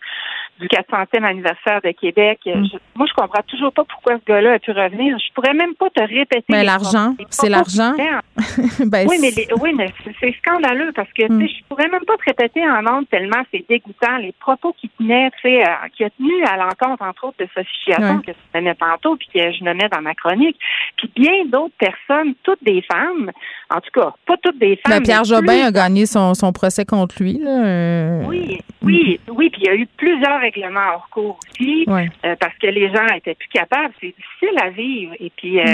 du 0.61 0.69
400e 0.69 1.25
anniversaire 1.25 1.81
de 1.83 1.91
Québec. 1.93 2.41
Mm. 2.47 2.65
Je- 2.67 2.79
moi, 2.95 3.07
je 3.09 3.15
comprends 3.15 3.43
toujours 3.49 3.73
pas 3.73 3.85
pourquoi 3.85 4.19
ce 4.19 4.25
gars-là 4.25 4.53
a 4.55 4.59
pu 4.59 4.71
revenir. 4.71 5.19
Je 5.19 5.33
pourrais 5.35 5.55
même 5.55 5.75
pas 5.75 5.91
te 5.91 6.01
répéter. 6.01 6.45
Mais 6.49 6.63
l'argent, 6.65 7.15
c'est 7.31 7.49
l'argent. 7.49 7.95
qu'il. 7.95 8.21
Ben, 8.87 9.07
oui, 9.09 9.17
mais 9.21 9.31
les- 9.31 9.49
oui, 9.61 9.73
mais 9.77 9.89
c'est- 10.21 10.33
scandaleux 10.39 10.93
parce 10.95 11.13
que 11.13 11.25
Mm. 11.31 11.47
je 11.49 11.65
pourrais 11.69 11.89
même 11.89 12.05
pas 12.05 12.17
te 12.17 12.25
répéter 12.27 12.63
en 12.69 12.83
nombre 12.83 13.07
tellement 13.11 13.43
c'est 13.51 13.65
dégoûtant 13.69 14.17
les 14.19 14.33
propos 14.33 14.73
qu'il 14.79 14.91
tenait, 14.91 15.31
tu 15.33 15.49
sais, 15.49 15.63
euh, 15.63 15.89
qui 15.97 16.05
a 16.05 16.11
tenu 16.11 16.45
à 16.45 16.57
l'encontre 16.57 17.03
entre 17.05 17.25
autres 17.29 17.39
de 17.39 17.49
Sophie 17.55 17.79
Chiasson 17.85 18.19
que 18.21 18.31
tu 18.33 18.37
nommais 18.55 18.75
tantôt 18.75 19.17
puis 19.17 19.29
que 19.35 19.51
je 19.53 19.65
nommais 19.65 19.89
dans 19.89 20.01
ma 20.03 20.15
chronique, 20.15 20.57
puis 20.97 21.11
bien 21.17 21.45
d'autres 21.47 21.75
personnes, 21.79 22.35
toutes 22.43 22.63
des 22.63 22.83
femmes, 22.83 23.31
en 23.75 23.81
tout 23.81 23.91
cas, 23.93 24.13
pas 24.27 24.37
toutes 24.43 24.59
des 24.59 24.77
femmes. 24.77 24.99
Ben, 24.99 25.03
Pierre 25.03 25.21
mais 25.23 25.25
Jobin 25.29 25.53
plus- 25.55 25.63
a 25.63 25.71
gagné 25.73 26.07
son, 26.07 26.35
son 26.35 26.53
procès 26.53 26.85
contre 26.85 27.23
lui. 27.23 27.39
Là. 27.39 27.65
euh, 27.65 28.23
Oui, 28.27 28.61
oui, 28.83 29.21
oui, 29.29 29.51
puis 29.51 29.63
il 29.63 29.67
y 29.67 29.69
a 29.71 29.75
eu 29.75 29.87
plusieurs 29.97 30.41
règlements 30.41 30.95
hors 30.95 31.09
cours 31.11 31.39
aussi, 31.51 31.85
Ouais. 31.87 32.09
euh, 32.25 32.35
parce 32.39 32.55
que 32.59 32.67
les 32.67 32.89
gens 32.95 33.07
étaient 33.17 33.35
plus 33.35 33.49
capables. 33.49 33.95
C'est 34.01 34.15
difficile 34.17 34.59
à 34.61 34.71
vivre. 34.71 35.15
Et 35.21 35.31
puis, 35.37 35.59
euh, 35.61 35.65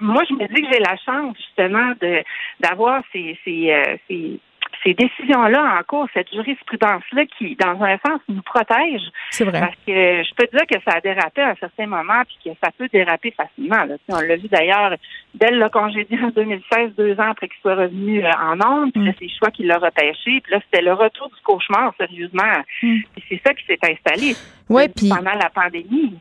moi, 0.00 0.22
je 0.28 0.34
me 0.34 0.46
dis 0.48 0.62
que 0.62 0.68
j'ai 0.72 0.80
la 0.80 0.96
chance 1.04 1.36
justement 1.36 1.92
de 2.00 2.22
d'avoir 2.60 3.02
ces 3.12 3.38
ces, 3.44 3.72
ces 4.08 4.38
ces 4.84 4.94
décisions-là 4.94 5.78
en 5.78 5.82
cours, 5.84 6.08
cette 6.12 6.32
jurisprudence-là 6.32 7.24
qui, 7.38 7.56
dans 7.56 7.80
un 7.82 7.96
sens, 8.06 8.20
nous 8.28 8.42
protège. 8.42 9.02
C'est 9.30 9.44
vrai. 9.44 9.60
Parce 9.60 9.74
que 9.86 9.92
je 10.22 10.34
peux 10.34 10.46
te 10.46 10.56
dire 10.56 10.66
que 10.66 10.82
ça 10.84 10.96
a 10.96 11.00
dérapé 11.00 11.40
à 11.42 11.50
un 11.50 11.54
certain 11.56 11.86
moment, 11.86 12.22
puis 12.26 12.36
que 12.52 12.56
ça 12.62 12.70
peut 12.76 12.88
déraper 12.92 13.30
facilement. 13.32 13.84
Là. 13.84 13.94
On 14.08 14.20
l'a 14.20 14.36
vu 14.36 14.48
d'ailleurs, 14.48 14.94
Belle 15.34 15.58
l'a 15.58 15.68
congédié 15.68 16.18
en 16.22 16.28
2016, 16.30 16.94
deux 16.96 17.12
ans 17.20 17.30
après 17.30 17.48
qu'il 17.48 17.60
soit 17.60 17.74
revenu 17.76 18.24
euh, 18.24 18.30
en 18.40 18.60
ondes, 18.60 18.92
puis 18.92 19.04
là, 19.04 19.12
c'est 19.18 19.24
le 19.26 19.30
choix 19.38 19.50
qui 19.50 19.64
l'a 19.64 19.78
repêché, 19.78 20.40
puis 20.42 20.52
là, 20.52 20.60
c'était 20.64 20.84
le 20.84 20.92
retour 20.92 21.28
du 21.28 21.40
cauchemar, 21.44 21.94
sérieusement. 21.98 22.42
Mm. 22.82 22.98
C'est 23.28 23.40
ça 23.46 23.54
qui 23.54 23.64
s'est 23.66 23.78
installé 23.82 24.34
Ouais, 24.68 24.88
puis- 24.88 25.08
pendant 25.08 25.34
la 25.34 25.48
pandémie. 25.50 26.18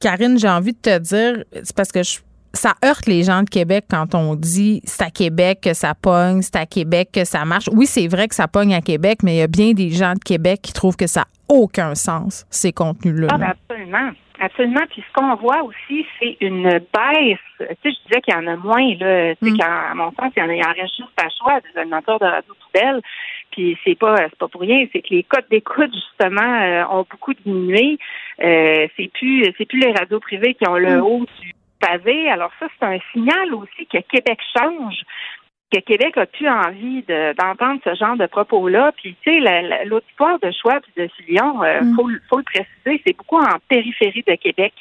Karine, 0.00 0.38
j'ai 0.38 0.48
envie 0.48 0.72
de 0.72 0.78
te 0.78 0.98
dire, 0.98 1.44
c'est 1.62 1.74
parce 1.74 1.90
que 1.90 2.02
je- 2.02 2.18
ça 2.56 2.74
heurte 2.84 3.06
les 3.06 3.22
gens 3.22 3.42
de 3.42 3.48
Québec 3.50 3.84
quand 3.90 4.14
on 4.14 4.34
dit 4.34 4.80
c'est 4.84 5.04
à 5.04 5.10
Québec 5.10 5.60
que 5.62 5.74
ça 5.74 5.94
pogne, 5.94 6.42
c'est 6.42 6.56
à 6.56 6.66
Québec 6.66 7.10
que 7.12 7.24
ça 7.24 7.44
marche. 7.44 7.68
Oui, 7.72 7.86
c'est 7.86 8.08
vrai 8.08 8.26
que 8.28 8.34
ça 8.34 8.48
pogne 8.48 8.74
à 8.74 8.80
Québec, 8.80 9.18
mais 9.22 9.36
il 9.36 9.38
y 9.38 9.42
a 9.42 9.46
bien 9.46 9.72
des 9.72 9.90
gens 9.90 10.14
de 10.14 10.18
Québec 10.24 10.60
qui 10.62 10.72
trouvent 10.72 10.96
que 10.96 11.06
ça 11.06 11.20
n'a 11.20 11.26
aucun 11.48 11.94
sens, 11.94 12.44
ces 12.50 12.72
contenus-là. 12.72 13.28
Ah, 13.30 13.38
ben 13.38 13.54
absolument. 13.68 14.10
Absolument. 14.38 14.82
Puis 14.90 15.02
ce 15.08 15.12
qu'on 15.14 15.34
voit 15.36 15.62
aussi, 15.62 16.04
c'est 16.20 16.36
une 16.42 16.64
baisse. 16.70 17.38
Tu 17.58 17.64
sais, 17.64 17.74
je 17.84 17.88
disais 18.06 18.20
qu'il 18.20 18.34
y 18.34 18.36
en 18.36 18.46
a 18.46 18.56
moins, 18.56 18.94
là. 19.00 19.34
Tu 19.36 19.46
sais, 19.48 19.52
Mm. 19.54 19.60
à 19.62 19.94
mon 19.94 20.10
sens, 20.10 20.30
il 20.36 20.40
y 20.40 20.42
en, 20.42 20.48
a, 20.50 20.54
il 20.54 20.62
en 20.62 20.72
reste 20.72 20.94
juste 20.94 21.08
à 21.16 21.28
choix 21.42 21.58
des 21.60 21.80
animateurs 21.80 22.18
de 22.18 22.26
radio 22.26 22.52
poubelle. 22.66 23.00
Puis 23.52 23.78
c'est 23.82 23.94
pas, 23.98 24.14
c'est 24.18 24.36
pas 24.38 24.48
pour 24.48 24.60
rien. 24.60 24.84
C'est 24.92 25.00
que 25.00 25.08
les 25.14 25.22
codes 25.22 25.46
d'écoute, 25.50 25.90
justement, 25.94 26.42
euh, 26.60 26.84
ont 26.90 27.06
beaucoup 27.10 27.32
diminué. 27.32 27.96
Euh, 28.44 28.86
c'est 28.98 29.10
plus, 29.14 29.46
c'est 29.56 29.64
plus 29.64 29.80
les 29.80 29.92
radios 29.92 30.20
privées 30.20 30.52
qui 30.52 30.68
ont 30.68 30.76
le 30.76 30.98
Mm. 30.98 31.00
haut 31.02 31.24
du 31.40 31.52
Alors 31.86 32.50
ça, 32.60 32.66
c'est 32.78 32.86
un 32.86 32.98
signal 33.12 33.54
aussi 33.54 33.86
que 33.86 33.98
Québec 33.98 34.38
change 34.56 35.02
que 35.72 35.80
Québec 35.80 36.16
a 36.16 36.26
plus 36.26 36.48
envie 36.48 37.02
de- 37.02 37.32
d'entendre 37.34 37.80
ce 37.82 37.92
genre 37.96 38.16
de 38.16 38.26
propos-là. 38.26 38.92
Puis, 38.96 39.16
tu 39.22 39.32
sais, 39.32 39.40
la- 39.40 39.62
la- 39.62 39.84
l'auditoire 39.84 40.38
de 40.38 40.52
choix 40.52 40.78
puis 40.80 40.92
de 40.96 41.08
Fillon, 41.16 41.60
euh, 41.64 41.80
Mm. 41.82 41.94
faut, 41.96 42.08
faut 42.28 42.38
le 42.38 42.44
préciser, 42.44 43.02
c'est 43.04 43.16
beaucoup 43.16 43.38
en 43.38 43.58
périphérie 43.68 44.22
de 44.24 44.34
Québec. 44.36 44.72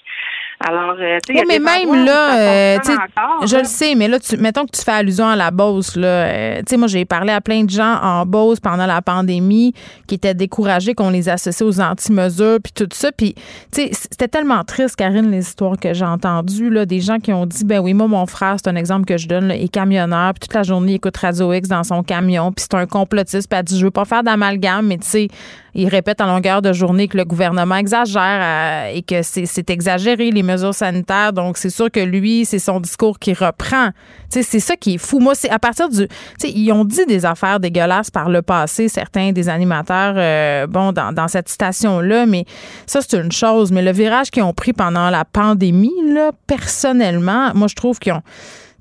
Alors, 0.59 0.95
euh, 0.99 1.19
tu 1.25 1.33
sais, 1.33 1.39
Oui, 1.41 1.45
mais 1.47 1.59
même 1.59 2.05
là, 2.05 2.37
euh, 2.37 2.77
encore, 2.77 3.45
je 3.45 3.57
le 3.57 3.65
sais, 3.65 3.93
mais 3.95 4.07
là, 4.07 4.19
tu, 4.19 4.37
mettons 4.37 4.65
que 4.65 4.71
tu 4.71 4.81
fais 4.81 4.91
allusion 4.91 5.27
à 5.27 5.35
la 5.35 5.51
Beauce. 5.51 5.97
Là, 5.97 6.07
euh, 6.07 6.57
tu 6.59 6.63
sais, 6.69 6.77
moi, 6.77 6.87
j'ai 6.87 7.03
parlé 7.03 7.33
à 7.33 7.41
plein 7.41 7.63
de 7.63 7.69
gens 7.69 7.99
en 8.01 8.25
Beauce 8.25 8.61
pendant 8.61 8.85
la 8.85 9.01
pandémie 9.01 9.73
qui 10.07 10.15
étaient 10.15 10.33
découragés 10.33 10.93
qu'on 10.93 11.09
les 11.09 11.27
associe 11.27 11.61
aux 11.67 11.81
anti-mesures, 11.81 12.59
puis 12.63 12.71
tout 12.73 12.87
ça. 12.93 13.11
Puis, 13.11 13.33
tu 13.71 13.81
sais, 13.81 13.89
c'était 13.91 14.29
tellement 14.29 14.63
triste, 14.63 14.95
Karine, 14.95 15.29
les 15.29 15.39
histoires 15.39 15.77
que 15.77 15.93
j'ai 15.93 16.05
entendues, 16.05 16.69
là, 16.69 16.85
des 16.85 17.01
gens 17.01 17.19
qui 17.19 17.33
ont 17.33 17.45
dit, 17.45 17.65
ben 17.65 17.79
oui, 17.79 17.93
moi, 17.93 18.07
mon 18.07 18.25
frère, 18.25 18.55
c'est 18.57 18.69
un 18.69 18.75
exemple 18.77 19.05
que 19.05 19.17
je 19.17 19.27
donne, 19.27 19.49
là, 19.49 19.57
est 19.57 19.67
camionneur, 19.67 20.33
puis 20.33 20.47
toute 20.47 20.55
la 20.55 20.63
journée, 20.63 20.93
il 20.93 20.95
écoute 20.95 21.17
Radio 21.17 21.51
X 21.51 21.67
dans 21.67 21.83
son 21.83 22.01
camion, 22.01 22.53
puis 22.53 22.65
c'est 22.69 22.77
un 22.77 22.85
complotiste, 22.85 23.49
puis 23.49 23.59
elle 23.59 23.65
dit, 23.65 23.77
je 23.77 23.85
veux 23.85 23.91
pas 23.91 24.05
faire 24.05 24.23
d'amalgame, 24.23 24.87
mais 24.87 24.97
tu 24.97 25.07
sais, 25.07 25.27
il 25.75 25.89
répète 25.89 26.21
à 26.21 26.25
longueur 26.25 26.61
de 26.61 26.71
journée 26.71 27.09
que 27.09 27.17
le 27.17 27.25
gouvernement 27.25 27.75
exagère 27.75 28.21
euh, 28.23 28.93
et 28.93 29.01
que 29.01 29.21
c'est 29.21 29.69
exagéré 29.69 30.31
les 30.31 30.41
mesures 30.41 30.73
sanitaires. 30.73 31.33
Donc, 31.33 31.57
c'est 31.57 31.69
sûr 31.69 31.91
que 31.91 31.99
lui, 31.99 32.45
c'est 32.45 32.59
son 32.59 32.79
discours 32.79 33.19
qui 33.19 33.33
reprend. 33.33 33.89
C'est 34.29 34.43
ça 34.59 34.77
qui 34.77 34.95
est 34.95 34.97
fou. 34.97 35.19
Moi, 35.19 35.35
c'est 35.35 35.49
à 35.49 35.59
partir 35.59 35.89
du... 35.89 36.07
Ils 36.43 36.71
ont 36.71 36.85
dit 36.85 37.05
des 37.05 37.25
affaires 37.25 37.59
dégueulasses 37.59 38.09
par 38.09 38.29
le 38.29 38.41
passé, 38.41 38.87
certains 38.87 39.33
des 39.33 39.49
animateurs, 39.49 40.15
euh, 40.17 40.65
bon, 40.65 40.93
dans, 40.93 41.11
dans 41.11 41.27
cette 41.27 41.49
station-là, 41.49 42.25
mais 42.25 42.45
ça, 42.85 43.01
c'est 43.01 43.17
une 43.17 43.31
chose. 43.31 43.71
Mais 43.71 43.81
le 43.81 43.91
virage 43.91 44.31
qu'ils 44.31 44.43
ont 44.43 44.53
pris 44.53 44.71
pendant 44.71 45.09
la 45.09 45.25
pandémie, 45.25 45.93
là, 46.07 46.31
personnellement, 46.47 47.51
moi, 47.53 47.67
je 47.67 47.75
trouve 47.75 47.99
qu'ils 47.99 48.13
ont... 48.13 48.23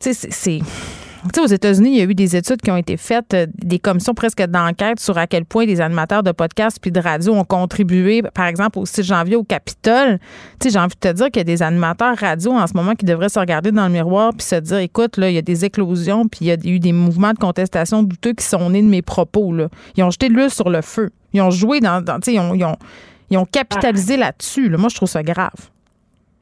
Tu 0.01 0.15
sais, 0.15 0.29
c'est... 0.31 0.61
Tu 1.25 1.31
sais, 1.37 1.41
aux 1.41 1.47
États-Unis, 1.47 1.91
il 1.93 1.97
y 1.97 2.01
a 2.01 2.05
eu 2.05 2.15
des 2.15 2.37
études 2.37 2.61
qui 2.61 2.71
ont 2.71 2.77
été 2.77 2.97
faites, 2.97 3.33
euh, 3.35 3.47
des 3.55 3.79
commissions 3.79 4.13
presque 4.15 4.43
d'enquête 4.47 5.01
sur 5.01 5.17
à 5.17 5.27
quel 5.27 5.45
point 5.47 5.65
les 5.65 5.81
animateurs 5.81 6.23
de 6.23 6.33
podcasts 6.33 6.79
puis 6.81 6.93
de 6.93 7.01
radio 7.01 7.33
ont 7.35 7.45
contribué, 7.45 8.23
par 8.35 8.47
exemple, 8.47 8.79
au 8.79 8.85
6 8.85 9.03
janvier 9.03 9.37
au 9.37 9.43
Capitole. 9.45 10.19
Tu 10.61 10.69
sais, 10.69 10.71
j'ai 10.71 10.79
envie 10.79 10.95
de 10.95 11.01
te 11.01 11.13
dire 11.13 11.27
qu'il 11.27 11.39
y 11.39 11.41
a 11.41 11.45
des 11.45 11.63
animateurs 11.63 12.17
radio 12.19 12.53
en 12.53 12.67
ce 12.67 12.75
moment 12.75 12.95
qui 12.95 13.07
devraient 13.07 13.29
se 13.31 13.39
regarder 13.39 13.73
dans 13.73 13.87
le 13.87 13.93
miroir 13.93 14.33
puis 14.37 14.47
se 14.47 14.57
dire, 14.57 14.79
écoute, 14.79 15.17
là, 15.17 15.31
il 15.31 15.35
y 15.35 15.39
a 15.39 15.43
des 15.43 15.65
éclosions 15.65 16.29
puis 16.29 16.41
il 16.43 16.47
y 16.49 16.51
a 16.51 16.57
eu 16.65 16.79
des 16.79 16.93
mouvements 16.93 17.33
de 17.33 17.39
contestation 17.39 18.03
douteux 18.03 18.35
qui 18.35 18.45
sont 18.45 18.69
nés 18.71 18.83
de 18.83 18.89
mes 18.89 19.03
propos, 19.03 19.53
là. 19.55 19.69
Ils 19.97 20.05
ont 20.05 20.11
jeté 20.11 20.29
l'huile 20.29 20.51
sur 20.51 20.69
le 20.69 20.83
feu. 20.83 21.11
Ils 21.33 21.41
ont 21.41 21.51
joué 21.51 21.81
dans, 21.81 22.03
dans- 22.03 22.21
tu 22.21 22.33
sais, 22.33 22.35
ils 22.35 22.41
ont, 22.41 22.55
ils 22.55 22.65
ont, 22.65 22.77
ils 23.31 23.39
ont 23.39 23.47
capitalisé 23.47 24.17
là-dessus. 24.19 24.69
là. 24.69 24.77
Moi, 24.77 24.89
je 24.91 24.97
trouve 24.97 25.09
ça 25.09 25.23
grave. 25.23 25.51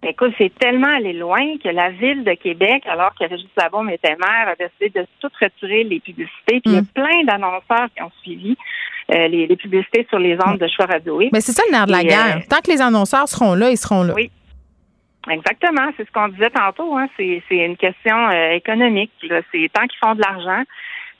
Écoute, 0.05 0.33
c'est 0.37 0.53
tellement 0.59 0.89
allé 0.97 1.12
loin 1.12 1.57
que 1.62 1.69
la 1.69 1.91
ville 1.91 2.24
de 2.24 2.33
Québec, 2.35 2.83
alors 2.87 3.15
que 3.15 3.24
Régis 3.24 3.49
Labaume 3.57 3.89
était 3.91 4.16
maire, 4.16 4.49
a 4.49 4.55
décidé 4.57 5.01
de 5.01 5.07
tout 5.20 5.31
retirer 5.41 5.85
les 5.85 6.01
publicités. 6.01 6.61
Puis 6.61 6.62
il 6.66 6.73
y 6.74 6.77
a 6.79 6.81
Mm. 6.81 6.87
plein 6.87 7.24
d'annonceurs 7.24 7.89
qui 7.95 8.03
ont 8.03 8.11
suivi 8.23 8.57
euh, 9.15 9.29
les, 9.29 9.47
les 9.47 9.57
publicités 9.57 10.05
sur 10.09 10.19
les 10.19 10.37
ondes 10.45 10.59
de 10.59 10.66
choix 10.69 10.87
radio. 10.87 11.20
Mais 11.33 11.41
c'est 11.41 11.53
ça 11.53 11.62
le 11.69 11.73
nerf 11.73 11.87
de 11.87 11.93
la 11.93 12.01
Et, 12.03 12.07
guerre. 12.07 12.37
euh, 12.39 12.41
Tant 12.49 12.59
que 12.61 12.70
les 12.70 12.81
annonceurs 12.83 13.29
seront 13.29 13.55
là, 13.55 13.70
ils 13.70 13.77
seront 13.77 14.03
là. 14.03 14.15
Oui. 14.15 14.31
Exactement, 15.31 15.89
c'est 15.97 16.05
ce 16.05 16.11
qu'on 16.11 16.29
disait 16.29 16.51
tantôt. 16.51 16.97
Hein. 16.97 17.07
C'est, 17.16 17.41
c'est 17.49 17.59
une 17.65 17.77
question 17.77 18.16
euh, 18.31 18.51
économique. 18.55 19.12
Là. 19.23 19.41
C'est 19.53 19.70
tant 19.73 19.87
qu'ils 19.87 19.99
font 20.03 20.15
de 20.16 20.20
l'argent. 20.20 20.65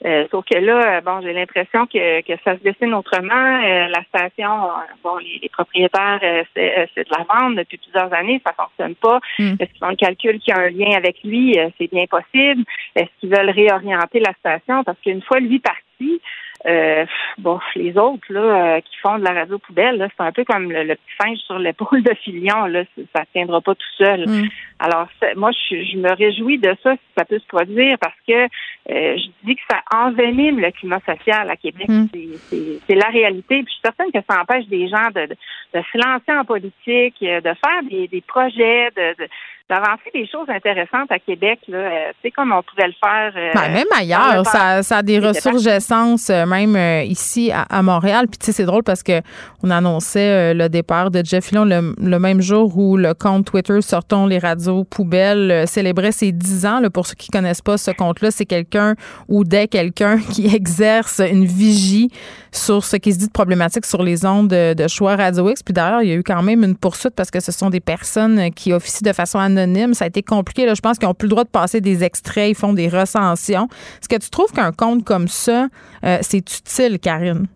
Euh, 0.05 0.27
sauf 0.31 0.43
que 0.45 0.57
là, 0.57 0.97
euh, 0.97 1.01
bon, 1.01 1.21
j'ai 1.21 1.33
l'impression 1.33 1.85
que, 1.87 2.21
que 2.21 2.33
ça 2.43 2.57
se 2.57 2.63
dessine 2.63 2.93
autrement. 2.93 3.33
Euh, 3.63 3.87
la 3.87 4.03
station, 4.03 4.65
euh, 4.65 4.93
bon, 5.03 5.17
les, 5.17 5.39
les 5.41 5.49
propriétaires, 5.49 6.19
euh, 6.21 6.43
c'est, 6.53 6.77
euh, 6.77 6.85
c'est 6.93 7.09
de 7.09 7.15
la 7.17 7.23
vente 7.23 7.55
depuis 7.55 7.77
plusieurs 7.77 8.13
années, 8.13 8.41
ça 8.45 8.53
fonctionne 8.53 8.95
pas. 8.95 9.19
Mm. 9.39 9.55
Est-ce 9.59 9.69
qu'ils 9.69 9.79
font 9.79 9.89
le 9.89 9.95
calcul 9.95 10.39
qu'il 10.39 10.53
y 10.53 10.57
a 10.57 10.61
un 10.61 10.69
lien 10.69 10.97
avec 10.97 11.23
lui? 11.23 11.57
Euh, 11.57 11.69
c'est 11.77 11.89
bien 11.91 12.05
possible. 12.05 12.63
Est-ce 12.95 13.09
qu'ils 13.19 13.29
veulent 13.29 13.49
réorienter 13.49 14.19
la 14.19 14.33
station? 14.33 14.83
Parce 14.83 14.99
qu'une 14.99 15.21
fois 15.21 15.39
lui 15.39 15.59
parti, 15.59 16.21
euh, 16.65 17.05
bon, 17.37 17.59
les 17.75 17.97
autres 17.97 18.25
là 18.29 18.41
euh, 18.77 18.79
qui 18.81 18.97
font 19.01 19.17
de 19.19 19.23
la 19.23 19.33
radio 19.33 19.57
poubelle, 19.59 19.97
là, 19.97 20.07
c'est 20.15 20.23
un 20.23 20.31
peu 20.31 20.43
comme 20.45 20.71
le, 20.71 20.83
le 20.83 20.95
petit 20.95 21.15
singe 21.21 21.37
sur 21.39 21.59
l'épaule 21.59 22.03
de 22.03 22.13
Filion. 22.23 22.65
Là, 22.65 22.83
ça 23.15 23.23
tiendra 23.33 23.59
pas 23.61 23.75
tout 23.75 23.93
seul. 23.97 24.27
Mm. 24.27 24.47
Alors, 24.79 25.07
moi, 25.35 25.51
je, 25.51 25.75
je 25.83 25.97
me 25.97 26.13
réjouis 26.15 26.57
de 26.59 26.75
ça 26.83 26.93
si 26.93 26.99
ça 27.17 27.25
peut 27.25 27.39
se 27.39 27.47
produire 27.47 27.97
parce 27.99 28.15
que 28.27 28.33
euh, 28.33 29.17
je 29.17 29.27
dis 29.43 29.55
que 29.55 29.61
ça 29.69 29.81
envenime 29.95 30.59
le 30.59 30.71
climat 30.71 30.99
social 31.05 31.49
à 31.49 31.55
Québec. 31.55 31.87
Mm. 31.89 32.05
C'est- 32.13 32.37
C'est 32.49 32.79
c'est 32.87 32.95
la 32.95 33.07
réalité. 33.09 33.63
Puis 33.63 33.67
je 33.67 33.71
suis 33.73 33.81
certaine 33.83 34.11
que 34.11 34.25
ça 34.29 34.41
empêche 34.41 34.65
des 34.67 34.87
gens 34.87 35.07
de, 35.15 35.25
de, 35.27 35.35
de 35.73 35.81
se 35.91 35.97
lancer 35.97 36.31
en 36.37 36.43
politique, 36.45 37.15
euh, 37.23 37.39
de 37.41 37.53
faire 37.63 37.83
des, 37.89 38.07
des 38.07 38.21
projets, 38.21 38.89
de, 38.95 39.15
de, 39.23 39.27
d'avancer 39.69 40.11
des 40.13 40.27
choses 40.27 40.47
intéressantes 40.49 41.09
à 41.09 41.19
Québec. 41.19 41.59
Là, 41.69 41.77
euh, 41.77 42.09
tu 42.21 42.27
sais, 42.27 42.31
comme 42.31 42.51
on 42.51 42.61
pouvait 42.63 42.87
le 42.87 42.93
faire. 43.03 43.31
euh, 43.35 43.51
Ben, 43.53 43.73
même 43.73 43.87
ailleurs, 43.97 44.39
le 44.39 44.43
ça, 44.43 44.83
ça 44.83 44.97
a 44.97 45.01
des 45.03 45.19
ressources 45.19 45.63
d'essence, 45.63 46.29
euh, 46.29 46.45
même 46.45 46.75
euh, 46.75 47.03
ici 47.03 47.49
à, 47.51 47.61
à 47.69 47.81
Montréal. 47.81 48.27
Puis 48.29 48.37
tu 48.39 48.45
sais, 48.47 48.51
c'est 48.51 48.65
drôle 48.65 48.83
parce 48.83 49.03
que 49.03 49.21
on 49.63 49.69
annonçait 49.71 50.51
euh, 50.51 50.53
le 50.53 50.67
départ 50.67 51.11
de 51.11 51.23
Jeff 51.23 51.45
Filon 51.45 51.63
le, 51.63 51.95
le 51.97 52.19
même 52.19 52.41
jour 52.41 52.77
où 52.77 52.97
le 52.97 53.13
compte 53.13 53.45
Twitter 53.45 53.81
Sortons 53.81 54.27
les 54.27 54.37
radios 54.37 54.83
poubelles 54.83 55.49
euh, 55.51 55.65
célébrait 55.65 56.11
ses 56.11 56.33
10 56.33 56.65
ans. 56.65 56.79
Là, 56.81 56.89
pour 56.89 57.07
ceux 57.07 57.15
qui 57.15 57.29
connaissent 57.29 57.61
pas 57.61 57.77
ce 57.77 57.91
compte-là, 57.91 58.31
c'est 58.31 58.45
quelqu'un 58.45 58.95
ou 59.29 59.45
des 59.45 59.69
quelqu'un 59.69 60.17
qui 60.33 60.53
exerce 60.53 61.19
une 61.21 61.45
vigie 61.45 62.09
sur 62.51 62.83
ce 62.83 62.97
qui 62.97 63.13
se 63.13 63.17
dit 63.19 63.27
de 63.27 63.31
problématique 63.31 63.85
sur 63.85 64.03
les 64.03 64.25
ondes 64.25 64.49
de, 64.49 64.73
de 64.73 64.87
choix 64.89 65.15
Radio 65.15 65.49
X. 65.49 65.63
Puis 65.63 65.73
d'ailleurs, 65.73 66.01
il 66.01 66.09
y 66.09 66.11
a 66.11 66.15
eu 66.15 66.23
quand 66.23 66.43
même 66.43 66.63
une 66.65 66.75
poursuite 66.75 67.15
parce 67.15 67.31
que 67.31 67.39
ce 67.39 67.53
sont 67.53 67.69
des 67.69 67.79
personnes 67.79 68.51
qui 68.51 68.73
officient 68.73 69.09
de 69.09 69.13
façon 69.15 69.39
anonyme. 69.39 69.52
Ça 69.93 70.05
a 70.05 70.07
été 70.07 70.23
compliqué. 70.23 70.65
Là. 70.65 70.73
Je 70.73 70.81
pense 70.81 70.97
qu'ils 70.97 71.07
n'ont 71.07 71.13
plus 71.13 71.27
le 71.27 71.31
droit 71.31 71.43
de 71.43 71.49
passer 71.49 71.81
des 71.81 72.03
extraits. 72.03 72.49
Ils 72.49 72.55
font 72.55 72.73
des 72.73 72.87
recensions. 72.87 73.67
Est-ce 74.01 74.09
que 74.09 74.21
tu 74.21 74.29
trouves 74.29 74.51
qu'un 74.51 74.71
compte 74.71 75.03
comme 75.03 75.27
ça, 75.27 75.67
euh, 76.03 76.17
c'est 76.21 76.37
utile, 76.37 76.99
Karine? 76.99 77.47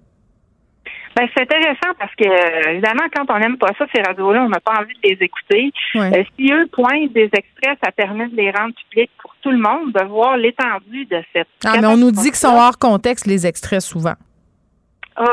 Ben, 1.15 1.27
c'est 1.35 1.41
intéressant 1.41 1.95
parce 1.97 2.13
que, 2.13 2.27
euh, 2.27 2.73
évidemment, 2.73 3.05
quand 3.15 3.25
on 3.33 3.39
n'aime 3.39 3.57
pas 3.57 3.71
ça, 3.77 3.85
ces 3.93 4.03
radios-là, 4.03 4.43
on 4.43 4.49
n'a 4.49 4.59
pas 4.59 4.73
envie 4.79 4.93
de 4.93 5.09
les 5.09 5.17
écouter. 5.19 5.71
Ouais. 5.95 6.19
Euh, 6.19 6.23
si 6.37 6.51
eux 6.51 6.67
pointent 6.71 7.11
des 7.13 7.29
extraits, 7.33 7.79
ça 7.83 7.91
permet 7.91 8.27
de 8.27 8.35
les 8.35 8.51
rendre 8.51 8.75
publics 8.75 9.09
pour 9.19 9.33
tout 9.41 9.49
le 9.49 9.57
monde, 9.57 9.93
de 9.93 10.05
voir 10.05 10.37
l'étendue 10.37 11.05
de 11.05 11.23
cette. 11.33 11.47
Ah, 11.65 11.77
mais 11.81 11.87
on 11.87 11.97
nous 11.97 12.11
dit 12.11 12.27
qu'ils 12.27 12.35
sont 12.35 12.55
hors 12.55 12.77
contexte, 12.77 13.25
les 13.25 13.47
extraits, 13.47 13.81
souvent. 13.81 14.13
Oh, 15.19 15.23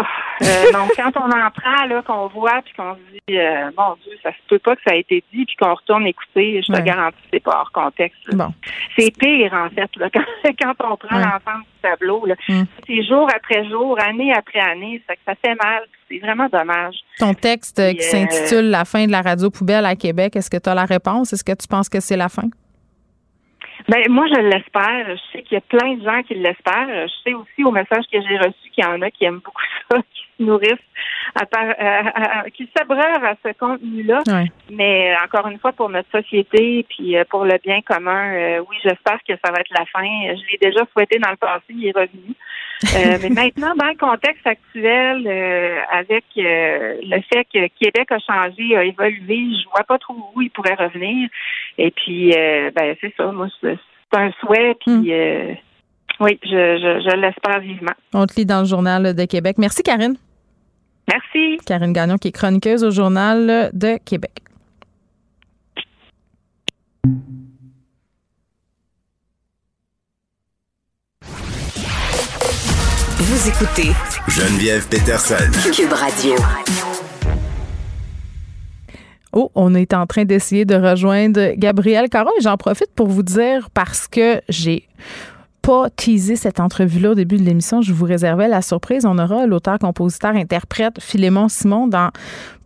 euh, 0.43 0.73
donc 0.73 0.93
quand 0.97 1.11
on 1.17 1.31
en 1.31 1.51
prend, 1.51 1.85
là, 1.87 2.03
qu'on 2.07 2.27
voit, 2.29 2.63
puis 2.65 2.73
qu'on 2.75 2.95
se 2.95 3.01
dit, 3.29 3.39
euh, 3.39 3.71
mon 3.77 3.95
Dieu, 4.03 4.13
ça 4.23 4.31
se 4.31 4.37
peut 4.49 4.59
pas 4.59 4.75
que 4.77 4.83
ça 4.87 4.95
a 4.95 4.97
été 4.97 5.23
dit, 5.33 5.45
puis 5.45 5.57
qu'on 5.61 5.75
retourne 5.75 6.07
écouter, 6.07 6.63
je 6.67 6.73
te 6.73 6.79
Ouais. 6.79 6.83
garantis, 6.85 7.19
c'est 7.33 7.43
pas 7.43 7.59
hors 7.61 7.71
contexte. 7.73 8.19
Bon. 8.33 8.49
C'est 8.99 9.15
pire, 9.17 9.53
en 9.53 9.69
fait, 9.71 9.91
là, 9.97 10.09
quand, 10.15 10.23
quand 10.59 10.91
on 10.93 10.97
prend 10.97 11.17
Ouais. 11.17 11.23
l'ensemble 11.25 11.65
du 11.65 11.81
tableau. 11.83 12.25
Là. 12.27 12.35
Mm. 12.49 12.63
C'est 12.87 13.03
jour 13.05 13.29
après 13.35 13.69
jour, 13.69 13.99
année 14.01 14.33
après 14.33 14.61
année, 14.61 15.03
ça, 15.07 15.15
ça 15.27 15.35
fait 15.45 15.55
mal. 15.63 15.83
C'est 16.11 16.19
vraiment 16.19 16.49
dommage. 16.51 16.95
Ton 17.19 17.35
texte 17.35 17.77
qui 17.77 17.99
euh, 17.99 18.01
s'intitule 18.01 18.71
La 18.71 18.85
fin 18.85 19.07
de 19.07 19.11
la 19.13 19.21
radio 19.23 19.51
poubelle 19.51 19.85
à 19.87 19.97
Québec, 19.97 20.37
est-ce 20.37 20.49
que 20.51 20.57
tu 20.59 20.69
as 20.71 20.75
la 20.75 20.85
réponse? 20.87 21.33
Est-ce 21.33 21.45
que 21.45 21.53
tu 21.53 21.67
penses 21.69 21.89
que 21.89 22.01
c'est 22.01 22.17
la 22.17 22.29
fin? 22.29 22.45
Ben, 23.89 24.03
moi, 24.09 24.27
je 24.29 24.41
l'espère. 24.41 25.07
Je 25.17 25.21
sais 25.33 25.43
qu'il 25.43 25.55
y 25.55 25.59
a 25.59 25.61
plein 25.61 25.95
de 25.95 26.03
gens 26.05 26.23
qui 26.23 26.35
l'espèrent. 26.35 27.07
Je 27.07 27.13
sais 27.23 27.35
aussi 27.35 27.65
au 27.65 27.71
message 27.71 28.05
que 28.11 28.19
j'ai 28.23 28.39
reçu 28.39 28.71
qu'il 28.73 28.83
y 28.83 28.87
en 28.87 29.03
a 29.03 29.11
qui 29.11 29.25
aiment 29.27 29.41
beaucoup 29.45 29.61
ça, 29.91 29.99
qui 30.11 30.23
se 30.39 30.43
nourrissent, 30.43 30.89
à 31.35 31.45
par- 31.45 31.75
à- 31.79 32.41
à- 32.41 32.51
qui 32.51 32.69
s'abreuvent 32.75 33.25
à 33.25 33.35
ce 33.45 33.53
contenu-là. 33.59 34.23
Ouais. 34.27 34.47
Mais 34.71 35.15
encore 35.23 35.49
une 35.49 35.59
fois, 35.59 35.73
pour 35.73 35.91
notre 35.91 36.11
société, 36.11 36.87
puis 36.89 37.17
euh, 37.17 37.25
pour 37.29 37.45
le 37.45 37.59
bien 37.63 37.83
commun, 37.83 38.33
euh, 38.35 38.65
oui, 38.71 38.77
j'espère 38.83 39.19
que 39.29 39.35
ça 39.45 39.53
va 39.53 39.61
être 39.61 39.71
la 39.79 39.85
fin. 39.87 40.03
Je 40.03 40.51
l'ai 40.51 40.59
déjà 40.61 40.85
souhaité 40.93 41.19
dans 41.19 41.31
le 41.31 41.37
passé, 41.37 41.65
il 41.69 41.87
est 41.87 41.93
revenu. 41.97 42.35
Euh, 42.83 43.19
mais 43.23 43.31
maintenant, 43.31 43.75
dans 43.77 43.89
le 43.89 43.97
contexte 43.97 44.47
actuel, 44.47 45.27
euh, 45.27 45.81
avec 45.91 46.25
euh, 46.37 46.97
le 47.03 47.21
fait 47.33 47.45
que 47.45 47.69
Québec 47.81 48.11
a 48.11 48.19
changé, 48.19 48.77
a 48.77 48.85
évolué, 48.85 49.47
je 49.51 49.69
vois 49.71 49.85
pas 49.85 49.99
trop 49.99 50.15
où 50.35 50.43
il 50.43 50.51
pourrait 50.51 50.75
revenir. 50.75 51.29
Et 51.79 51.91
puis, 51.91 52.31
ben 52.75 52.97
c'est 53.01 53.15
ça. 53.17 53.31
Moi, 53.33 53.49
c'est 53.61 53.79
un 54.13 54.31
souhait. 54.41 54.75
Puis, 54.81 55.13
euh, 55.13 55.55
oui, 56.21 56.39
je, 56.43 56.49
je, 56.49 57.11
je 57.11 57.17
l'espère 57.17 57.61
vivement. 57.61 57.95
On 58.13 58.27
te 58.27 58.35
lit 58.37 58.47
dans 58.47 58.61
le 58.61 58.67
Journal 58.67 59.15
de 59.15 59.25
Québec. 59.25 59.57
Merci, 59.59 59.83
Karine. 59.83 60.17
Merci. 61.11 61.59
Karine 61.67 61.93
Gagnon, 61.93 62.17
qui 62.17 62.29
est 62.29 62.33
chroniqueuse 62.33 62.85
au 62.85 62.91
Journal 62.91 63.71
de 63.73 63.99
Québec. 64.05 64.44
Vous 73.27 73.49
écoutez 73.49 73.91
Geneviève 74.29 74.87
Peterson. 74.87 75.51
Cube 75.73 75.95
Radio. 75.95 76.35
Oh, 79.33 79.51
on 79.55 79.75
est 79.75 79.95
en 79.95 80.07
train 80.07 80.27
d'essayer 80.27 80.67
de 80.67 80.75
rejoindre 80.75 81.55
Gabriel 81.57 82.11
Caron 82.11 82.33
et 82.39 82.43
j'en 82.43 82.59
profite 82.59 82.91
pour 82.95 83.07
vous 83.07 83.23
dire 83.23 83.71
parce 83.73 84.09
que 84.09 84.43
j'ai 84.51 84.87
pas 85.65 85.89
teasé 85.89 86.37
cette 86.37 86.61
entrevue-là 86.61 87.13
au 87.13 87.15
début 87.15 87.39
de 87.39 87.43
l'émission. 87.43 87.81
Je 87.81 87.95
vous 87.95 88.05
réservais 88.05 88.49
la 88.49 88.61
surprise. 88.61 89.07
On 89.07 89.19
aura 89.19 89.47
l'auteur, 89.47 89.79
compositeur, 89.79 90.37
interprète 90.37 91.01
Philémon 91.01 91.49
Simon 91.49 91.87
dans 91.87 92.11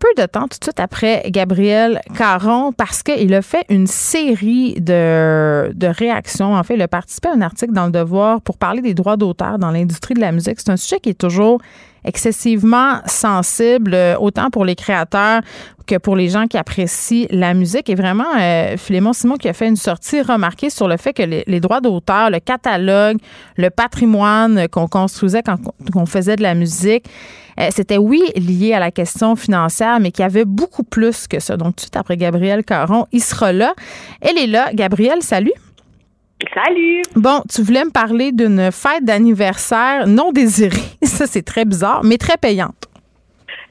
peu 0.01 0.09
de 0.19 0.27
temps, 0.27 0.49
tout 0.49 0.59
de 0.59 0.65
suite 0.65 0.81
après 0.81 1.23
Gabriel 1.31 2.01
Caron, 2.17 2.73
parce 2.73 3.05
qu'il 3.05 3.33
a 3.35 3.43
fait 3.43 3.65
une 3.69 3.87
série 3.87 4.75
de, 4.81 5.73
de 5.75 5.87
réactions. 5.87 6.55
En 6.55 6.63
fait, 6.65 6.75
il 6.75 6.83
a 6.83 6.89
participé 6.89 7.29
à 7.29 7.35
un 7.35 7.41
article 7.41 7.73
dans 7.73 7.87
Le 7.87 7.93
Devoir 7.93 8.41
pour 8.41 8.59
parler 8.59 8.83
des 8.83 8.95
droits 8.95 9.17
d'auteur 9.17 9.59
dans 9.61 9.71
l'industrie 9.71 10.15
de 10.15 10.21
la 10.21 10.33
musique. 10.33 10.57
C'est 10.59 10.71
un 10.71 10.77
sujet 10.77 10.99
qui 10.99 11.11
est 11.11 11.19
toujours 11.19 11.61
excessivement 12.09 13.01
sensible, 13.07 13.93
euh, 13.95 14.17
autant 14.19 14.51
pour 14.51 14.65
les 14.65 14.75
créateurs 14.75 15.43
que 15.87 15.97
pour 15.97 16.17
les 16.17 16.29
gens 16.29 16.47
qui 16.47 16.57
apprécient 16.57 17.27
la 17.31 17.55
musique. 17.55 17.89
Et 17.89 17.95
vraiment, 17.95 18.27
euh, 18.39 18.77
Philémon 18.77 19.13
Simon 19.13 19.37
qui 19.37 19.49
a 19.49 19.53
fait 19.53 19.69
une 19.69 19.77
sortie 19.77 20.23
remarquée 20.23 20.71
sur 20.71 20.89
le 20.89 20.97
fait 20.97 21.13
que 21.13 21.23
les, 21.23 21.61
droits 21.61 21.81
d'auteur, 21.81 22.31
le 22.31 22.41
catalogue, 22.41 23.19
le 23.57 23.71
patrimoine 23.71 24.69
qu'on 24.69 24.89
construisait 24.89 25.43
quand 25.43 25.59
on 25.95 26.07
faisait 26.07 26.37
de 26.37 26.43
la 26.43 26.55
musique, 26.55 27.05
euh, 27.61 27.69
c'était 27.75 27.99
oui 27.99 28.23
lié 28.37 28.73
à 28.73 28.81
la 28.81 28.91
question 28.91 29.37
financière, 29.37 30.01
mais 30.01 30.11
qu'il 30.11 30.23
y 30.23 30.27
avait 30.27 30.45
beaucoup 30.45 30.85
plus 30.85 31.27
que 31.27 31.41
ça. 31.41 31.57
Donc, 31.57 31.69
tout 31.69 31.75
de 31.77 31.81
suite 31.81 31.97
après 31.97 32.17
Gabriel 32.17 32.65
Caron, 32.65 33.07
il 33.13 33.23
sera 33.23 33.53
là. 33.53 33.75
Elle 34.21 34.39
est 34.39 34.47
là. 34.47 34.71
Gabriel, 34.73 35.23
salut. 35.23 35.53
Salut! 36.55 37.03
Bon, 37.17 37.43
tu 37.53 37.63
voulais 37.63 37.85
me 37.85 37.91
parler 37.91 38.31
d'une 38.31 38.71
fête 38.71 39.05
d'anniversaire 39.05 40.07
non 40.07 40.31
désirée. 40.31 40.77
Ça, 41.03 41.27
c'est 41.27 41.43
très 41.43 41.65
bizarre, 41.65 42.03
mais 42.05 42.17
très 42.17 42.37
payante. 42.37 42.89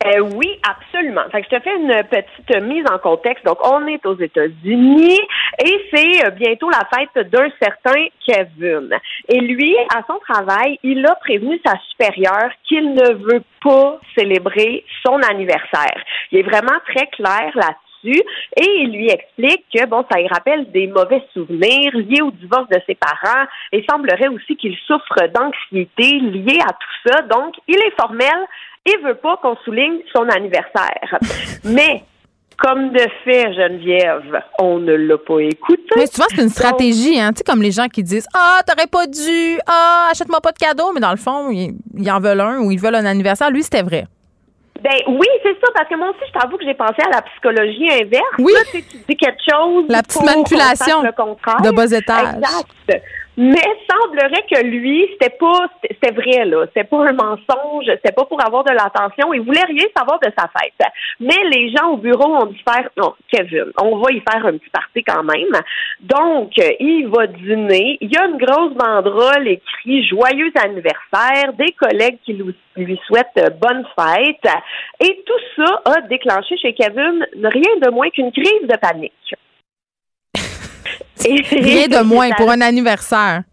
Euh, 0.05 0.19
oui, 0.19 0.59
absolument. 0.67 1.23
Fait 1.31 1.41
que 1.41 1.47
je 1.51 1.55
te 1.57 1.63
fais 1.63 1.75
une 1.75 2.03
petite 2.03 2.63
mise 2.63 2.85
en 2.91 2.99
contexte. 2.99 3.43
Donc, 3.45 3.57
on 3.65 3.87
est 3.87 4.05
aux 4.05 4.17
États-Unis 4.19 5.19
et 5.63 5.87
c'est 5.91 6.25
euh, 6.25 6.29
bientôt 6.31 6.69
la 6.69 6.87
fête 6.93 7.29
d'un 7.29 7.47
certain 7.61 8.05
Kevin. 8.25 8.89
Et 9.29 9.39
lui, 9.39 9.75
à 9.95 10.03
son 10.05 10.19
travail, 10.19 10.77
il 10.83 11.05
a 11.05 11.15
prévenu 11.15 11.59
sa 11.65 11.73
supérieure 11.89 12.51
qu'il 12.67 12.93
ne 12.93 13.13
veut 13.13 13.43
pas 13.63 13.99
célébrer 14.17 14.85
son 15.05 15.19
anniversaire. 15.23 16.03
Il 16.31 16.39
est 16.39 16.43
vraiment 16.43 16.77
très 16.93 17.07
clair 17.07 17.51
là-dessus. 17.55 17.86
Et 18.11 18.81
il 18.81 18.91
lui 18.91 19.09
explique 19.09 19.65
que, 19.73 19.85
bon, 19.85 20.05
ça 20.11 20.19
lui 20.19 20.27
rappelle 20.27 20.71
des 20.71 20.87
mauvais 20.87 21.23
souvenirs 21.33 21.91
liés 21.93 22.21
au 22.21 22.31
divorce 22.31 22.69
de 22.69 22.79
ses 22.85 22.95
parents 22.95 23.45
et 23.71 23.85
semblerait 23.89 24.29
aussi 24.29 24.55
qu'il 24.55 24.75
souffre 24.85 25.27
d'anxiété 25.33 26.19
liée 26.19 26.59
à 26.61 26.73
tout 26.73 27.09
ça. 27.09 27.21
Donc, 27.23 27.55
il 27.67 27.77
est 27.77 27.95
formel 27.99 28.45
et 28.85 28.97
veut 29.03 29.15
pas 29.15 29.37
qu'on 29.37 29.55
souligne 29.57 29.99
son 30.15 30.27
anniversaire. 30.29 31.19
Mais, 31.65 32.03
comme 32.57 32.91
de 32.91 33.05
fait, 33.23 33.53
Geneviève, 33.53 34.41
on 34.59 34.79
ne 34.79 34.93
l'a 34.93 35.17
pas 35.17 35.39
écouté. 35.39 35.83
Mais 35.95 36.07
tu 36.07 36.17
vois, 36.17 36.25
c'est 36.29 36.41
une 36.41 36.49
stratégie, 36.49 37.19
hein. 37.19 37.31
Tu 37.31 37.39
sais, 37.39 37.43
comme 37.43 37.61
les 37.61 37.71
gens 37.71 37.87
qui 37.87 38.01
disent 38.03 38.27
Ah, 38.33 38.61
t'aurais 38.65 38.87
pas 38.87 39.05
dû, 39.05 39.59
ah, 39.67 40.09
achète-moi 40.11 40.41
pas 40.41 40.51
de 40.51 40.57
cadeau, 40.57 40.91
mais 40.93 40.99
dans 40.99 41.11
le 41.11 41.17
fond, 41.17 41.49
ils, 41.51 41.75
ils 41.95 42.11
en 42.11 42.19
veulent 42.19 42.41
un 42.41 42.59
ou 42.61 42.71
ils 42.71 42.79
veulent 42.79 42.95
un 42.95 43.05
anniversaire. 43.05 43.51
Lui, 43.51 43.63
c'était 43.63 43.83
vrai. 43.83 44.05
Ben 44.81 44.97
oui, 45.07 45.27
c'est 45.43 45.57
ça, 45.59 45.67
parce 45.73 45.89
que 45.89 45.95
moi 45.95 46.09
aussi, 46.09 46.19
je 46.33 46.39
t'avoue 46.39 46.57
que 46.57 46.65
j'ai 46.65 46.73
pensé 46.73 46.95
à 47.05 47.09
la 47.09 47.21
psychologie 47.23 47.89
inverse. 47.91 48.23
Oui. 48.39 48.53
Là, 48.53 48.59
tu 48.71 48.77
sais, 48.79 48.85
tu 48.89 48.97
dis 49.07 49.15
quelque 49.17 49.41
chose. 49.49 49.85
La 49.89 50.01
petite 50.03 50.13
pour 50.21 50.25
manipulation 50.25 51.03
Le 51.03 51.11
contraire. 51.11 51.61
de 51.61 51.71
bas 51.71 51.85
étage. 51.91 52.35
Exact. 52.35 53.01
Mais 53.39 53.61
semblerait 53.87 54.45
que 54.51 54.65
lui, 54.65 55.07
c'était 55.11 55.35
pas, 55.37 55.67
c'était 55.83 56.11
vrai 56.11 56.43
là, 56.45 56.65
c'était 56.67 56.87
pas 56.87 57.07
un 57.07 57.13
mensonge, 57.13 57.85
c'était 57.85 58.11
pas 58.11 58.25
pour 58.25 58.43
avoir 58.43 58.63
de 58.63 58.71
l'attention. 58.71 59.31
Il 59.31 59.41
voulait 59.41 59.63
rien 59.63 59.85
savoir 59.95 60.19
de 60.19 60.31
sa 60.35 60.49
fête. 60.57 60.91
Mais 61.19 61.37
les 61.51 61.69
gens 61.69 61.91
au 61.91 61.97
bureau 61.97 62.35
ont 62.35 62.47
dû 62.47 62.59
faire, 62.67 62.89
non, 62.97 63.13
Kevin, 63.31 63.65
on 63.79 63.97
va 63.97 64.11
y 64.11 64.21
faire 64.21 64.43
un 64.43 64.57
petit 64.57 64.69
party 64.71 65.03
quand 65.03 65.23
même. 65.23 65.61
Donc, 65.99 66.51
euh, 66.57 66.69
il 66.79 67.07
va 67.09 67.27
dîner. 67.27 67.99
Il 68.01 68.11
y 68.11 68.17
a 68.17 68.25
une 68.25 68.37
grosse 68.37 68.73
banderole 68.73 69.47
écrit 69.47 70.03
joyeux 70.07 70.51
anniversaire, 70.55 71.53
des 71.53 71.73
collègues 71.73 72.17
qui 72.25 72.33
lui, 72.33 72.55
lui 72.75 72.99
souhaitent 73.05 73.27
euh, 73.37 73.49
bonne 73.51 73.85
fête. 73.95 74.51
Et 74.99 75.23
tout 75.27 75.63
ça 75.63 75.81
a 75.85 76.01
déclenché 76.01 76.57
chez 76.57 76.73
Kevin 76.73 77.23
rien 77.35 77.75
de 77.83 77.91
moins 77.91 78.09
qu'une 78.09 78.31
crise 78.31 78.67
de 78.67 78.77
panique. 78.77 79.13
Et- 81.25 81.41
Rien 81.51 81.87
de 81.87 82.03
moins 82.03 82.29
pour 82.37 82.49
un 82.51 82.61
anniversaire. 82.61 83.43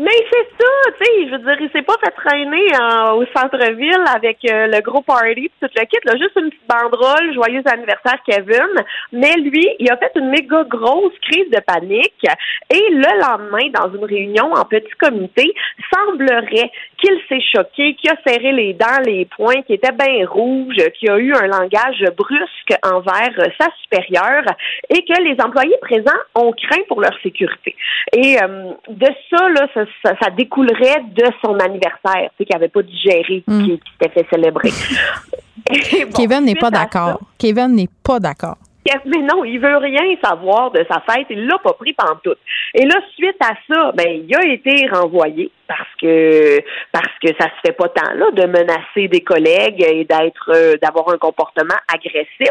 Mais 0.00 0.16
c'est 0.32 0.48
ça, 0.58 0.66
tu 0.98 1.04
sais, 1.04 1.26
je 1.26 1.32
veux 1.32 1.38
dire, 1.40 1.56
il 1.60 1.70
s'est 1.72 1.82
pas 1.82 1.96
fait 2.02 2.10
traîner 2.12 2.64
euh, 2.72 3.12
au 3.16 3.24
centre-ville 3.36 4.02
avec 4.16 4.38
euh, 4.50 4.66
le 4.68 4.80
gros 4.80 5.02
party 5.02 5.50
tout 5.60 5.68
le 5.76 5.84
kit, 5.84 5.98
là, 6.04 6.16
juste 6.16 6.36
une 6.36 6.48
petite 6.48 6.66
banderole, 6.66 7.34
joyeux 7.34 7.60
anniversaire 7.66 8.16
Kevin. 8.26 8.82
Mais 9.12 9.34
lui, 9.34 9.68
il 9.78 9.90
a 9.90 9.98
fait 9.98 10.12
une 10.16 10.30
méga 10.30 10.64
grosse 10.64 11.12
crise 11.28 11.50
de 11.50 11.60
panique 11.60 12.24
et 12.72 12.94
le 12.94 13.20
lendemain, 13.20 13.68
dans 13.74 13.94
une 13.94 14.06
réunion 14.06 14.50
en 14.54 14.64
petit 14.64 14.88
comité, 14.98 15.52
semblerait 15.92 16.70
qu'il 16.96 17.20
s'est 17.28 17.44
choqué, 17.54 17.94
qu'il 17.96 18.08
a 18.08 18.16
serré 18.26 18.52
les 18.52 18.72
dents, 18.72 19.02
les 19.04 19.26
poings, 19.26 19.60
qu'il 19.66 19.74
était 19.74 19.92
bien 19.92 20.26
rouge, 20.26 20.76
qu'il 20.98 21.10
a 21.10 21.18
eu 21.18 21.34
un 21.34 21.46
langage 21.46 22.04
brusque 22.16 22.74
envers 22.84 23.34
euh, 23.38 23.50
sa 23.60 23.68
supérieure 23.82 24.44
et 24.88 25.04
que 25.04 25.22
les 25.22 25.36
employés 25.44 25.76
présents 25.82 26.10
ont 26.34 26.52
craint 26.52 26.82
pour 26.88 27.02
leur 27.02 27.16
sécurité. 27.22 27.76
Et 28.14 28.42
euh, 28.42 28.72
de 28.88 29.08
ça, 29.28 29.48
là, 29.50 29.66
ça, 30.04 30.14
ça 30.22 30.30
découlerait 30.30 31.02
de 31.14 31.24
son 31.44 31.54
anniversaire, 31.58 32.30
tu 32.30 32.38
sais, 32.38 32.44
qu'il 32.44 32.54
n'avait 32.56 32.68
pas 32.68 32.82
digéré, 32.82 33.42
Mm. 33.46 33.64
qui, 33.64 33.78
qui 33.78 33.92
s'était 34.00 34.12
fait 34.22 34.26
célébrer. 34.32 34.70
Bon, 35.70 36.10
Kevin 36.16 36.44
n'est 36.44 36.54
pas 36.56 36.70
d'accord. 36.70 37.20
Kevin 37.38 37.68
n'est 37.76 37.88
pas 38.02 38.18
d'accord. 38.18 38.56
mais 39.04 39.18
non, 39.18 39.44
il 39.44 39.60
veut 39.60 39.76
rien 39.76 40.16
savoir 40.24 40.72
de 40.72 40.84
sa 40.90 41.00
fête. 41.08 41.26
Il 41.30 41.46
l'a 41.46 41.58
pas 41.58 41.74
pris 41.74 41.92
pantoute. 41.92 42.38
Et 42.74 42.86
là, 42.86 42.96
suite 43.14 43.36
à 43.40 43.52
ça, 43.68 43.92
ben, 43.92 44.24
il 44.26 44.34
a 44.34 44.52
été 44.52 44.88
renvoyé 44.88 45.50
parce 45.68 45.88
que 46.00 46.60
parce 46.90 47.12
que 47.22 47.28
ça 47.38 47.46
se 47.50 47.60
fait 47.68 47.72
pas 47.72 47.88
tant 47.88 48.14
là 48.14 48.30
de 48.32 48.46
menacer 48.46 49.06
des 49.08 49.20
collègues 49.20 49.82
et 49.82 50.04
d'être 50.04 50.50
euh, 50.52 50.74
d'avoir 50.82 51.08
un 51.10 51.18
comportement 51.18 51.76
agressif. 51.92 52.50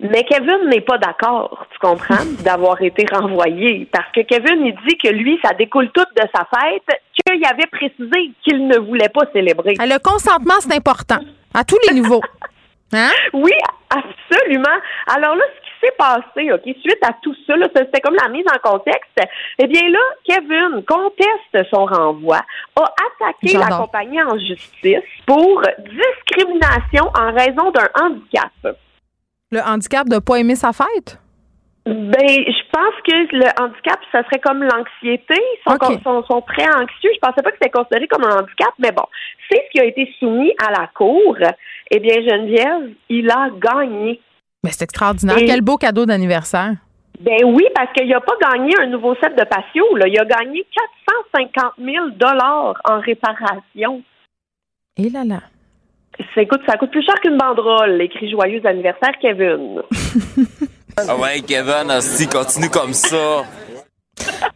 Mais 0.00 0.24
Kevin 0.24 0.68
n'est 0.68 0.80
pas 0.80 0.98
d'accord, 0.98 1.66
tu 1.72 1.78
comprends, 1.78 2.24
d'avoir 2.44 2.80
été 2.82 3.06
renvoyé. 3.12 3.88
Parce 3.92 4.10
que 4.12 4.20
Kevin, 4.22 4.66
il 4.66 4.74
dit 4.86 4.98
que 4.98 5.08
lui, 5.08 5.38
ça 5.42 5.54
découle 5.54 5.90
tout 5.92 6.04
de 6.16 6.22
sa 6.34 6.46
fête, 6.52 7.00
qu'il 7.14 7.44
avait 7.44 7.66
précisé 7.66 8.32
qu'il 8.42 8.66
ne 8.66 8.78
voulait 8.78 9.08
pas 9.08 9.22
célébrer. 9.32 9.74
Le 9.78 9.98
consentement, 9.98 10.54
c'est 10.60 10.74
important. 10.74 11.18
À 11.54 11.64
tous 11.64 11.78
les 11.88 11.94
niveaux. 11.94 12.22
Hein? 12.92 13.10
Oui, 13.32 13.50
absolument. 13.90 14.78
Alors 15.08 15.34
là, 15.34 15.42
ce 15.56 15.60
qui 15.62 15.86
s'est 15.86 15.94
passé, 15.98 16.52
OK, 16.52 16.62
suite 16.62 16.98
à 17.02 17.12
tout 17.22 17.34
ça, 17.44 17.54
c'était 17.74 18.00
comme 18.00 18.14
la 18.14 18.28
mise 18.28 18.44
en 18.54 18.70
contexte. 18.70 19.18
Eh 19.58 19.66
bien 19.66 19.88
là, 19.88 19.98
Kevin 20.24 20.84
conteste 20.84 21.68
son 21.70 21.86
renvoi, 21.86 22.36
a 22.36 22.82
attaqué 22.82 23.58
la 23.58 23.76
compagnie 23.76 24.22
en 24.22 24.38
justice 24.38 25.02
pour 25.26 25.62
discrimination 25.78 27.10
en 27.18 27.32
raison 27.32 27.72
d'un 27.72 27.88
handicap. 28.00 28.76
Le 29.54 29.60
handicap 29.60 30.08
de 30.08 30.18
pas 30.18 30.40
aimer 30.40 30.56
sa 30.56 30.72
fête? 30.72 31.20
Ben, 31.86 32.26
je 32.28 32.62
pense 32.72 32.94
que 33.06 33.36
le 33.36 33.62
handicap, 33.62 34.00
ça 34.10 34.24
serait 34.24 34.40
comme 34.40 34.64
l'anxiété. 34.64 35.36
Ils 35.38 35.60
sont, 35.64 35.74
OK. 35.76 36.02
sont, 36.02 36.24
sont 36.24 36.40
très 36.40 36.66
anxieux. 36.74 37.10
Je 37.14 37.20
pensais 37.20 37.40
pas 37.40 37.50
que 37.52 37.56
c'était 37.62 37.70
considéré 37.70 38.08
comme 38.08 38.24
un 38.24 38.38
handicap, 38.40 38.72
mais 38.80 38.90
bon, 38.90 39.04
c'est 39.48 39.62
ce 39.66 39.70
qui 39.70 39.80
a 39.80 39.84
été 39.84 40.12
soumis 40.18 40.52
à 40.66 40.72
la 40.72 40.88
cour. 40.88 41.36
Eh 41.92 42.00
bien, 42.00 42.16
Geneviève, 42.16 42.90
il 43.08 43.30
a 43.30 43.48
gagné. 43.60 44.20
Mais 44.64 44.70
c'est 44.72 44.82
extraordinaire. 44.82 45.38
Et- 45.38 45.44
Quel 45.44 45.60
beau 45.60 45.76
cadeau 45.76 46.04
d'anniversaire. 46.04 46.72
Ben 47.20 47.44
oui, 47.44 47.64
parce 47.76 47.92
qu'il 47.92 48.08
n'a 48.08 48.20
pas 48.20 48.34
gagné 48.42 48.74
un 48.80 48.86
nouveau 48.86 49.14
set 49.22 49.38
de 49.38 49.44
patio. 49.44 49.84
Là. 49.96 50.08
Il 50.08 50.18
a 50.18 50.24
gagné 50.24 50.66
450 51.06 51.74
000 51.78 52.08
dollars 52.16 52.74
en 52.90 52.98
réparation. 52.98 54.02
Et 54.96 55.10
là 55.10 55.22
là. 55.24 55.40
Ça 56.34 56.44
coûte, 56.44 56.60
ça 56.66 56.76
coûte 56.76 56.90
plus 56.90 57.04
cher 57.04 57.14
qu'une 57.20 57.36
banderole, 57.36 58.00
écrit 58.02 58.30
Joyeux 58.30 58.64
anniversaire, 58.64 59.12
Kevin. 59.20 59.82
Ah 60.96 61.16
ouais, 61.16 61.40
Kevin, 61.40 61.90
si 62.00 62.28
continue 62.28 62.70
comme 62.70 62.92
ça. 62.92 63.42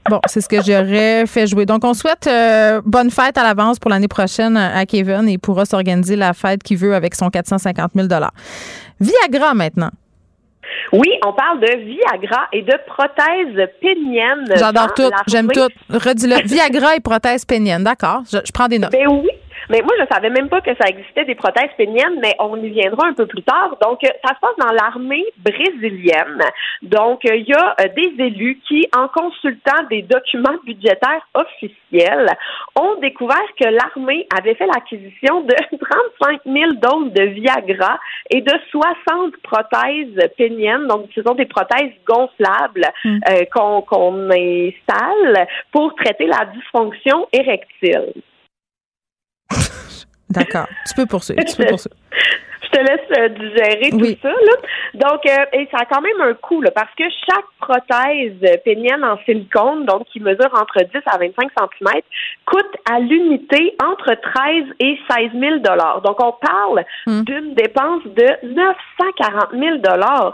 Bon, 0.09 0.21
c'est 0.27 0.41
ce 0.41 0.49
que 0.49 0.63
j'aurais 0.63 1.27
fait 1.27 1.49
jouer. 1.49 1.67
Donc, 1.67 1.85
on 1.85 1.95
souhaite 1.95 2.29
euh, 2.29 2.81
bonne 2.85 3.11
fête 3.11 3.37
à 3.37 3.43
l'avance 3.43 3.81
pour 3.81 3.91
l'année 3.91 4.09
prochaine 4.09 4.57
à 4.57 4.87
Kevin 4.87 5.29
et 5.29 5.33
il 5.33 5.39
pourra 5.39 5.65
s'organiser 5.65 6.15
la 6.15 6.33
fête 6.33 6.63
qu'il 6.63 6.79
veut 6.79 6.95
avec 6.95 7.15
son 7.15 7.29
450 7.29 7.91
000 7.95 8.07
Viagra 9.01 9.55
maintenant. 9.55 9.91
Oui, 10.93 11.09
on 11.27 11.33
parle 11.33 11.61
de 11.61 11.77
Viagra 11.77 12.47
et 12.53 12.63
de 12.63 12.75
prothèses 12.87 13.69
péniennes. 13.81 14.47
J'adore 14.57 14.95
tout. 14.95 15.11
J'aime 15.27 15.49
tout. 15.49 15.69
Redis-le. 15.91 16.47
Viagra 16.47 16.97
et 16.97 17.01
prothèse 17.01 17.45
pénienne. 17.45 17.85
D'accord. 17.85 18.23
Je, 18.31 18.39
je 18.45 18.53
prends 18.53 18.69
des 18.69 18.79
notes. 18.79 18.93
Ben 18.93 19.09
oui. 19.09 19.29
Mais 19.71 19.83
moi, 19.83 19.93
je 20.01 20.07
savais 20.13 20.31
même 20.31 20.49
pas 20.49 20.61
que 20.61 20.75
ça 20.81 20.89
existait 20.89 21.25
des 21.25 21.35
prothèses 21.35 21.71
péniennes, 21.77 22.19
mais 22.23 22.35
on 22.39 22.57
y 22.57 22.71
viendra 22.71 23.07
un 23.07 23.13
peu 23.13 23.27
plus 23.27 23.43
tard. 23.43 23.77
Donc, 23.83 24.03
euh, 24.05 24.09
ça 24.25 24.35
se 24.35 24.41
passe 24.41 24.57
dans 24.59 24.73
l'armée 24.73 25.25
brésilienne. 25.39 26.43
Donc, 26.83 27.25
euh, 27.27 27.37
il 27.37 27.49
y 27.49 27.53
a 27.53 27.75
euh, 27.81 27.89
des 27.95 28.25
élus 28.25 28.61
qui, 28.67 28.87
en 28.97 29.09
consultant 29.09 29.85
des 29.91 30.03
documents 30.03 30.57
budgétaires 30.65 31.27
officiels, 31.35 32.31
ont 32.77 32.97
découvert 33.01 33.37
que 33.61 33.69
l'armée 33.69 34.27
avait 34.37 34.55
fait 34.55 34.67
l'acquisition 34.67 35.43
de 35.43 35.55
35 36.21 36.41
000 36.47 36.73
doses 36.75 37.13
de 37.13 37.25
Viagra 37.25 37.99
et 38.31 38.41
de 38.41 38.53
60 38.71 39.37
prothèses 39.43 40.31
péniennes. 40.37 40.87
Donc, 40.87 41.07
ce 41.15 41.23
sont 41.23 41.35
des 41.35 41.47
prothèses 41.47 41.93
gonflables 42.07 42.87
euh, 43.07 43.45
qu'on 43.53 43.83
qu'on 43.83 44.31
installe 44.31 45.47
pour 45.73 45.95
traiter 45.95 46.27
la 46.27 46.47
dysfonction 46.47 47.29
érectile. 47.33 48.13
D'accord. 50.31 50.67
Tu 50.87 50.95
peux 50.95 51.07
poursuivre. 51.07 51.43
Tu 51.45 51.57
peux 51.57 51.67
poursuivre. 51.69 51.97
Je 52.71 52.79
te 52.79 52.85
laisse 52.85 53.19
euh, 53.19 53.29
digérer 53.31 53.91
Oui. 53.95 54.17
tout 54.17 54.29
ça. 54.29 54.29
Là. 54.29 55.09
Donc, 55.09 55.21
euh, 55.25 55.45
et 55.59 55.67
ça 55.71 55.79
a 55.81 55.85
quand 55.87 56.03
même 56.03 56.21
un 56.21 56.35
coût, 56.35 56.61
là, 56.61 56.71
parce 56.71 56.91
que 56.99 57.05
chaque 57.27 57.47
prothèse 57.61 58.61
pénienne 58.63 59.03
en 59.05 59.17
silicone, 59.25 59.87
donc 59.87 60.05
qui 60.13 60.21
mesure 60.21 60.51
entre 60.53 60.81
10 60.83 60.91
à 61.07 61.17
25 61.17 61.49
cm, 61.59 62.01
coûte 62.45 62.77
à 62.91 62.99
l'unité 63.01 63.75
entre 63.83 64.15
13 64.21 64.65
et 64.81 64.99
16 65.11 65.31
000 65.41 65.57
Donc, 65.61 66.23
on 66.23 66.33
parle 66.33 66.85
Hmm. 67.07 67.23
d'une 67.23 67.55
dépense 67.55 68.03
de 68.05 68.27
940 68.55 69.51
000 69.53 69.77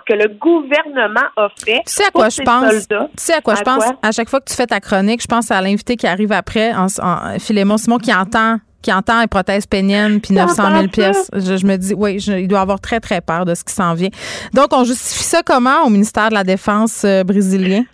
que 0.07 0.15
le 0.15 0.29
gouvernement 0.35 1.29
a 1.37 1.49
fait. 1.65 1.83
Tu 1.87 1.93
sais 1.93 2.07
à 2.07 2.11
quoi 2.11 2.29
je 2.31 2.43
pense? 2.43 2.69
soldats. 2.89 3.09
Tu 3.17 3.23
sais 3.25 3.35
à 3.35 3.41
quoi 3.43 3.55
je 3.55 3.63
pense? 3.63 3.85
À 4.03 4.11
chaque 4.11 4.29
fois 4.29 4.41
que 4.41 4.47
tu 4.51 4.57
fais 4.57 4.67
ta 4.67 4.81
chronique, 4.81 5.23
je 5.23 5.29
pense 5.29 5.51
à 5.53 5.61
l'invité 5.61 5.97
qui 5.97 6.07
arrive 6.09 6.33
après, 6.33 6.73
en, 6.75 6.87
en- 7.01 7.39
Philémon 7.39 7.77
Simon, 7.77 7.99
qui 7.99 8.13
entend 8.13 8.57
qui 8.85 8.93
entend 8.93 9.21
les 9.23 9.27
prothèses 9.27 9.67
péniennes 9.67 10.21
puis 10.21 10.35
900 10.35 10.55
000 10.55 10.69
J'entends 10.75 10.89
pièces. 10.89 11.31
Je, 11.35 11.57
je 11.57 11.67
me 11.67 11.77
dis, 11.77 11.95
oui, 11.95 12.21
je- 12.21 12.33
il 12.33 12.47
doit 12.47 12.61
avoir 12.61 12.81
très, 12.81 13.01
très 13.01 13.21
peur 13.23 13.47
de 13.47 13.55
ce 13.55 13.65
qui 13.65 13.73
s'en 13.73 13.95
vient. 13.95 14.11
Donc, 14.53 14.67
on 14.73 14.85
justifie 14.85 15.25
ça 15.25 15.41
comment 15.45 15.85
au 15.87 15.91
ministère 15.91 16.29
de 16.29 16.35
la 16.35 16.45
Défense 16.45 17.03
euh, 17.05 17.25
brésilien? 17.25 17.85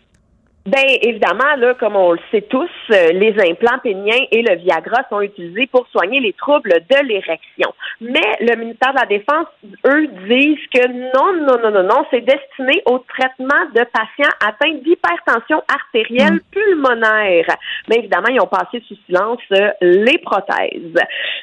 Ben 0.67 0.85
évidemment, 1.01 1.57
là, 1.57 1.73
comme 1.75 1.97
on 1.97 2.13
le 2.13 2.19
sait 2.31 2.43
tous, 2.43 2.69
euh, 2.91 3.13
les 3.13 3.35
implants 3.49 3.79
péniens 3.83 4.27
et 4.31 4.43
le 4.43 4.57
Viagra 4.57 5.05
sont 5.09 5.23
utilisés 5.23 5.67
pour 5.69 5.89
soigner 5.89 6.21
les 6.21 6.35
troubles 6.35 6.75
de 6.91 7.07
l'érection. 7.07 7.73
Mais 8.03 8.37
le 8.41 8.57
ministère 8.57 8.93
de 8.93 9.01
la 9.01 9.07
Défense, 9.07 9.47
eux, 9.87 10.07
disent 10.29 10.67
que 10.75 10.87
non, 10.87 11.47
non, 11.47 11.59
non, 11.63 11.71
non, 11.71 11.83
non, 11.83 12.05
c'est 12.11 12.21
destiné 12.21 12.83
au 12.85 12.99
traitement 12.99 13.65
de 13.75 13.85
patients 13.85 14.37
atteints 14.47 14.79
d'hypertension 14.85 15.63
artérielle 15.67 16.41
pulmonaire. 16.51 17.57
Mais 17.89 17.97
évidemment, 17.97 18.29
ils 18.29 18.41
ont 18.41 18.47
passé 18.47 18.83
sous 18.87 18.97
silence 19.07 19.41
euh, 19.53 19.71
les 19.81 20.19
prothèses. 20.19 20.95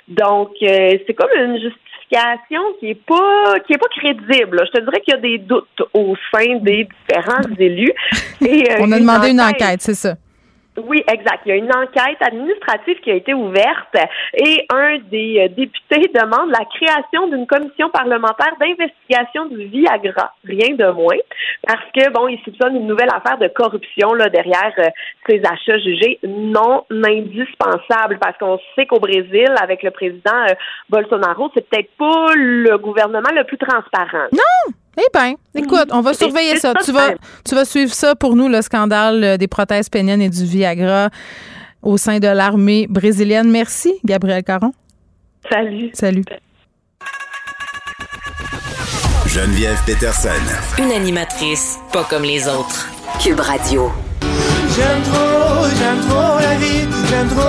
Donc, 0.09 0.51
euh, 0.61 0.97
c'est 1.07 1.13
comme 1.15 1.31
une 1.35 1.57
qui 2.09 2.89
est 2.89 3.05
pas 3.05 3.59
qui 3.65 3.73
est 3.73 3.77
pas 3.77 3.87
crédible. 3.97 4.63
Je 4.65 4.79
te 4.79 4.83
dirais 4.83 5.01
qu'il 5.01 5.13
y 5.13 5.17
a 5.17 5.21
des 5.21 5.37
doutes 5.37 5.81
au 5.93 6.15
sein 6.33 6.57
des 6.61 6.87
différents 7.07 7.55
élus. 7.57 7.93
Et, 8.41 8.71
euh, 8.71 8.75
on 8.79 8.91
a 8.91 8.99
demandé 8.99 9.29
une 9.31 9.41
enquête, 9.41 9.81
c'est 9.81 9.93
ça. 9.93 10.15
Oui, 10.85 11.03
exact. 11.11 11.41
Il 11.45 11.49
y 11.49 11.51
a 11.53 11.55
une 11.55 11.73
enquête 11.73 12.21
administrative 12.21 12.99
qui 13.01 13.09
a 13.09 13.15
été 13.15 13.33
ouverte 13.33 13.95
et 14.33 14.65
un 14.69 14.99
des 15.09 15.39
euh, 15.39 15.47
députés 15.47 16.11
demande 16.13 16.51
la 16.51 16.65
création 16.65 17.27
d'une 17.27 17.47
commission 17.47 17.89
parlementaire 17.89 18.53
d'investigation 18.59 19.47
du 19.47 19.65
Viagra, 19.65 20.33
rien 20.45 20.75
de 20.75 20.91
moins, 20.91 21.17
parce 21.65 21.83
que 21.95 22.11
bon, 22.11 22.27
il 22.27 22.39
soupçonne 22.43 22.75
une 22.75 22.87
nouvelle 22.87 23.09
affaire 23.09 23.39
de 23.39 23.47
corruption 23.47 24.13
là 24.13 24.29
derrière 24.29 24.73
euh, 24.77 24.89
ces 25.27 25.41
achats 25.43 25.79
jugés 25.79 26.19
non 26.23 26.85
indispensables, 26.91 28.19
parce 28.19 28.37
qu'on 28.37 28.59
sait 28.75 28.85
qu'au 28.85 28.99
Brésil, 28.99 29.49
avec 29.61 29.81
le 29.81 29.91
président 29.91 30.43
euh, 30.49 30.53
Bolsonaro, 30.89 31.49
c'est 31.55 31.67
peut-être 31.67 31.89
pas 31.97 32.33
le 32.35 32.77
gouvernement 32.77 33.29
le 33.33 33.43
plus 33.45 33.57
transparent. 33.57 34.27
Non! 34.31 34.73
Eh 34.97 35.05
bien, 35.13 35.35
écoute, 35.53 35.89
on 35.91 36.01
va 36.01 36.13
surveiller 36.13 36.57
ça. 36.57 36.73
Tu 36.83 36.91
vas, 36.91 37.11
tu 37.45 37.53
vas 37.53 37.65
suivre 37.65 37.93
ça 37.93 38.15
pour 38.15 38.35
nous, 38.35 38.47
le 38.47 38.61
scandale 38.63 39.23
euh, 39.23 39.37
des 39.37 39.47
prothèses 39.47 39.89
péniennes 39.89 40.21
et 40.23 40.29
du 40.29 40.43
Viagra 40.43 41.09
au 41.83 41.97
sein 41.97 42.17
de 42.19 42.27
l'armée 42.27 42.87
brésilienne. 42.89 43.49
Merci, 43.51 43.93
Gabriel 44.03 44.43
Caron. 44.43 44.73
Salut. 45.49 45.91
Salut. 45.93 46.23
Geneviève 49.27 49.77
Peterson. 49.85 50.29
Une 50.79 50.91
animatrice 50.91 51.77
pas 51.93 52.03
comme 52.09 52.23
les 52.23 52.47
autres. 52.47 52.89
Cube 53.21 53.39
Radio. 53.39 53.91
J'aime 54.75 55.03
trop, 55.03 55.65
j'aime 55.77 55.99
trop 56.07 56.39
la 56.39 56.55
vie, 56.55 56.87
j'aime 57.09 57.27
trop 57.29 57.45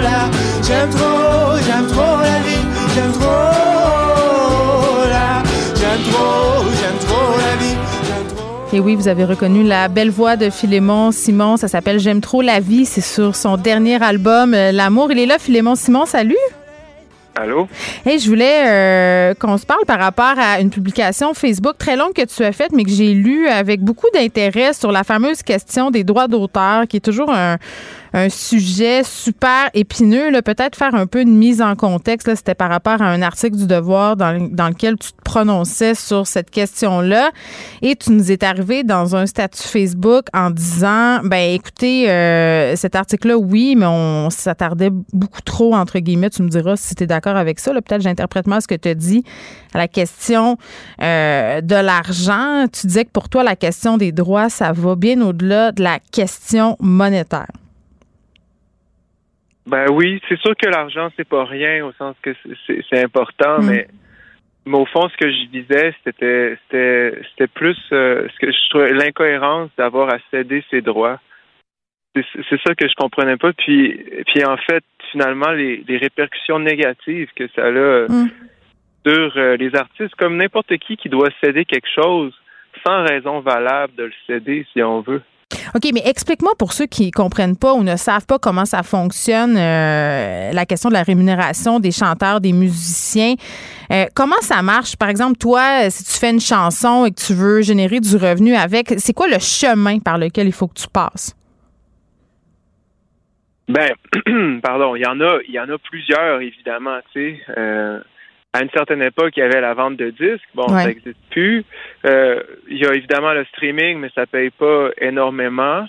la, 0.00 0.30
j'aime 0.62 0.90
trop, 0.90 1.56
j'aime 1.66 1.86
trop 1.88 2.18
la 2.20 2.38
vie, 2.40 2.64
j'aime 2.94 3.12
trop 3.12 3.75
Et 8.72 8.80
oui, 8.80 8.96
vous 8.96 9.06
avez 9.06 9.24
reconnu 9.24 9.62
la 9.62 9.86
belle 9.86 10.10
voix 10.10 10.36
de 10.36 10.50
Philémon 10.50 11.12
Simon. 11.12 11.56
Ça 11.56 11.68
s'appelle 11.68 12.00
J'aime 12.00 12.20
trop 12.20 12.42
la 12.42 12.58
vie. 12.58 12.84
C'est 12.84 13.00
sur 13.00 13.36
son 13.36 13.56
dernier 13.56 14.02
album, 14.02 14.54
euh, 14.54 14.72
L'amour. 14.72 15.12
Il 15.12 15.20
est 15.20 15.26
là, 15.26 15.38
Philémon 15.38 15.76
Simon. 15.76 16.04
Salut. 16.04 16.34
Allô? 17.36 17.68
Hey, 18.04 18.18
je 18.18 18.28
voulais 18.28 18.64
euh, 18.66 19.34
qu'on 19.34 19.56
se 19.56 19.66
parle 19.66 19.84
par 19.86 20.00
rapport 20.00 20.34
à 20.38 20.60
une 20.60 20.70
publication 20.70 21.32
Facebook 21.32 21.76
très 21.78 21.94
longue 21.94 22.14
que 22.14 22.24
tu 22.24 22.42
as 22.42 22.52
faite, 22.52 22.72
mais 22.72 22.82
que 22.82 22.90
j'ai 22.90 23.12
lue 23.12 23.46
avec 23.46 23.82
beaucoup 23.82 24.08
d'intérêt 24.12 24.72
sur 24.72 24.90
la 24.90 25.04
fameuse 25.04 25.42
question 25.42 25.90
des 25.90 26.02
droits 26.02 26.28
d'auteur, 26.28 26.86
qui 26.88 26.96
est 26.96 27.00
toujours 27.00 27.30
un, 27.30 27.58
un 28.16 28.30
sujet 28.30 29.02
super 29.04 29.68
épineux. 29.74 30.30
Peut-être 30.40 30.74
faire 30.74 30.94
un 30.94 31.06
peu 31.06 31.24
de 31.24 31.30
mise 31.30 31.60
en 31.60 31.76
contexte. 31.76 32.34
C'était 32.34 32.54
par 32.54 32.70
rapport 32.70 33.02
à 33.02 33.04
un 33.04 33.20
article 33.20 33.56
du 33.56 33.66
Devoir 33.66 34.16
dans, 34.16 34.32
lequel 34.32 34.96
tu 34.96 35.12
te 35.12 35.22
prononçais 35.22 35.94
sur 35.94 36.26
cette 36.26 36.50
question-là. 36.50 37.30
Et 37.82 37.94
tu 37.94 38.12
nous 38.12 38.32
es 38.32 38.42
arrivé 38.42 38.84
dans 38.84 39.14
un 39.16 39.26
statut 39.26 39.62
Facebook 39.62 40.28
en 40.32 40.48
disant, 40.48 41.20
ben 41.24 41.54
écoutez, 41.54 42.10
euh, 42.10 42.74
cet 42.74 42.96
article-là, 42.96 43.36
oui, 43.36 43.74
mais 43.76 43.86
on 43.86 44.30
s'attardait 44.30 44.90
beaucoup 45.12 45.42
trop, 45.42 45.74
entre 45.74 45.98
guillemets. 45.98 46.30
Tu 46.30 46.42
me 46.42 46.48
diras 46.48 46.76
si 46.76 46.94
tu 46.94 47.06
d'accord 47.06 47.36
avec 47.36 47.60
ça. 47.60 47.72
Peut-être 47.72 48.00
j'interprète 48.00 48.46
mal 48.46 48.62
ce 48.62 48.66
que 48.66 48.74
tu 48.74 48.88
as 48.88 48.94
dit 48.94 49.24
à 49.74 49.78
la 49.78 49.88
question 49.88 50.56
euh, 51.02 51.60
de 51.60 51.74
l'argent. 51.76 52.64
Tu 52.72 52.86
disais 52.86 53.04
que 53.04 53.10
pour 53.10 53.28
toi, 53.28 53.44
la 53.44 53.56
question 53.56 53.98
des 53.98 54.12
droits, 54.12 54.48
ça 54.48 54.72
va 54.72 54.96
bien 54.96 55.20
au-delà 55.20 55.72
de 55.72 55.82
la 55.82 55.98
question 56.12 56.78
monétaire. 56.80 57.48
Ben 59.66 59.86
oui, 59.90 60.20
c'est 60.28 60.38
sûr 60.38 60.54
que 60.56 60.68
l'argent, 60.68 61.08
c'est 61.16 61.28
pas 61.28 61.44
rien 61.44 61.84
au 61.84 61.92
sens 61.92 62.14
que 62.22 62.30
c'est 62.66 63.02
important, 63.02 63.58
mais, 63.60 63.88
mais 64.64 64.76
au 64.76 64.86
fond, 64.86 65.08
ce 65.08 65.16
que 65.16 65.28
je 65.28 65.46
disais, 65.46 65.92
c'était 66.04 66.56
c'était 66.62 67.20
c'était 67.30 67.48
plus 67.48 67.76
euh, 67.90 68.28
ce 68.32 68.46
que 68.46 68.52
je 68.52 68.70
trouvais 68.70 68.92
l'incohérence 68.92 69.70
d'avoir 69.76 70.14
à 70.14 70.18
céder 70.30 70.64
ses 70.70 70.82
droits. 70.82 71.18
C'est 72.14 72.60
ça 72.66 72.74
que 72.74 72.88
je 72.88 72.94
comprenais 72.94 73.36
pas. 73.36 73.52
Puis 73.52 73.98
puis 74.26 74.44
en 74.44 74.56
fait, 74.56 74.84
finalement, 75.10 75.50
les, 75.50 75.84
les 75.86 75.96
répercussions 75.98 76.60
négatives 76.60 77.28
que 77.34 77.48
ça 77.48 77.64
a 77.64 77.68
euh, 77.68 78.06
sur 79.04 79.36
euh, 79.36 79.56
les 79.56 79.74
artistes, 79.74 80.14
comme 80.14 80.36
n'importe 80.36 80.76
qui 80.78 80.96
qui 80.96 81.08
doit 81.08 81.28
céder 81.42 81.64
quelque 81.64 81.88
chose 81.92 82.32
sans 82.86 83.02
raison 83.02 83.40
valable 83.40 83.94
de 83.96 84.04
le 84.04 84.12
céder, 84.26 84.64
si 84.72 84.82
on 84.82 85.00
veut. 85.00 85.22
OK, 85.74 85.90
mais 85.94 86.02
explique-moi 86.04 86.52
pour 86.58 86.72
ceux 86.72 86.86
qui 86.86 87.10
comprennent 87.12 87.56
pas 87.56 87.74
ou 87.74 87.84
ne 87.84 87.96
savent 87.96 88.26
pas 88.26 88.38
comment 88.38 88.64
ça 88.64 88.82
fonctionne, 88.82 89.56
euh, 89.56 90.50
la 90.52 90.66
question 90.66 90.88
de 90.88 90.94
la 90.94 91.04
rémunération 91.04 91.78
des 91.78 91.92
chanteurs, 91.92 92.40
des 92.40 92.52
musiciens. 92.52 93.34
Euh, 93.92 94.06
comment 94.14 94.40
ça 94.40 94.62
marche? 94.62 94.96
Par 94.96 95.08
exemple, 95.08 95.36
toi, 95.36 95.88
si 95.90 96.04
tu 96.04 96.18
fais 96.18 96.30
une 96.30 96.40
chanson 96.40 97.04
et 97.06 97.10
que 97.10 97.20
tu 97.24 97.32
veux 97.32 97.62
générer 97.62 98.00
du 98.00 98.16
revenu 98.16 98.56
avec, 98.56 98.94
c'est 98.98 99.12
quoi 99.12 99.28
le 99.28 99.38
chemin 99.38 100.00
par 100.00 100.18
lequel 100.18 100.48
il 100.48 100.52
faut 100.52 100.66
que 100.66 100.80
tu 100.80 100.88
passes? 100.88 101.36
Ben, 103.68 103.92
pardon, 104.62 104.96
il 104.96 105.02
y 105.02 105.06
en 105.06 105.20
a, 105.20 105.38
il 105.46 105.54
y 105.54 105.60
en 105.60 105.68
a 105.68 105.78
plusieurs 105.78 106.40
évidemment. 106.40 106.98
Tu 107.12 107.36
sais, 107.36 107.40
euh, 107.56 108.00
à 108.56 108.62
une 108.62 108.70
certaine 108.70 109.02
époque, 109.02 109.34
il 109.36 109.40
y 109.40 109.42
avait 109.42 109.60
la 109.60 109.74
vente 109.74 109.96
de 109.96 110.10
disques. 110.10 110.48
Bon, 110.54 110.64
Ouais. 110.66 110.82
ça 110.82 110.86
n'existe 110.88 111.16
plus. 111.30 111.64
Euh, 112.04 112.42
il 112.68 112.78
y 112.78 112.86
a 112.86 112.94
évidemment 112.94 113.32
le 113.32 113.44
streaming, 113.46 113.98
mais 113.98 114.10
ça 114.14 114.26
paye 114.26 114.50
pas 114.50 114.90
énormément. 115.00 115.86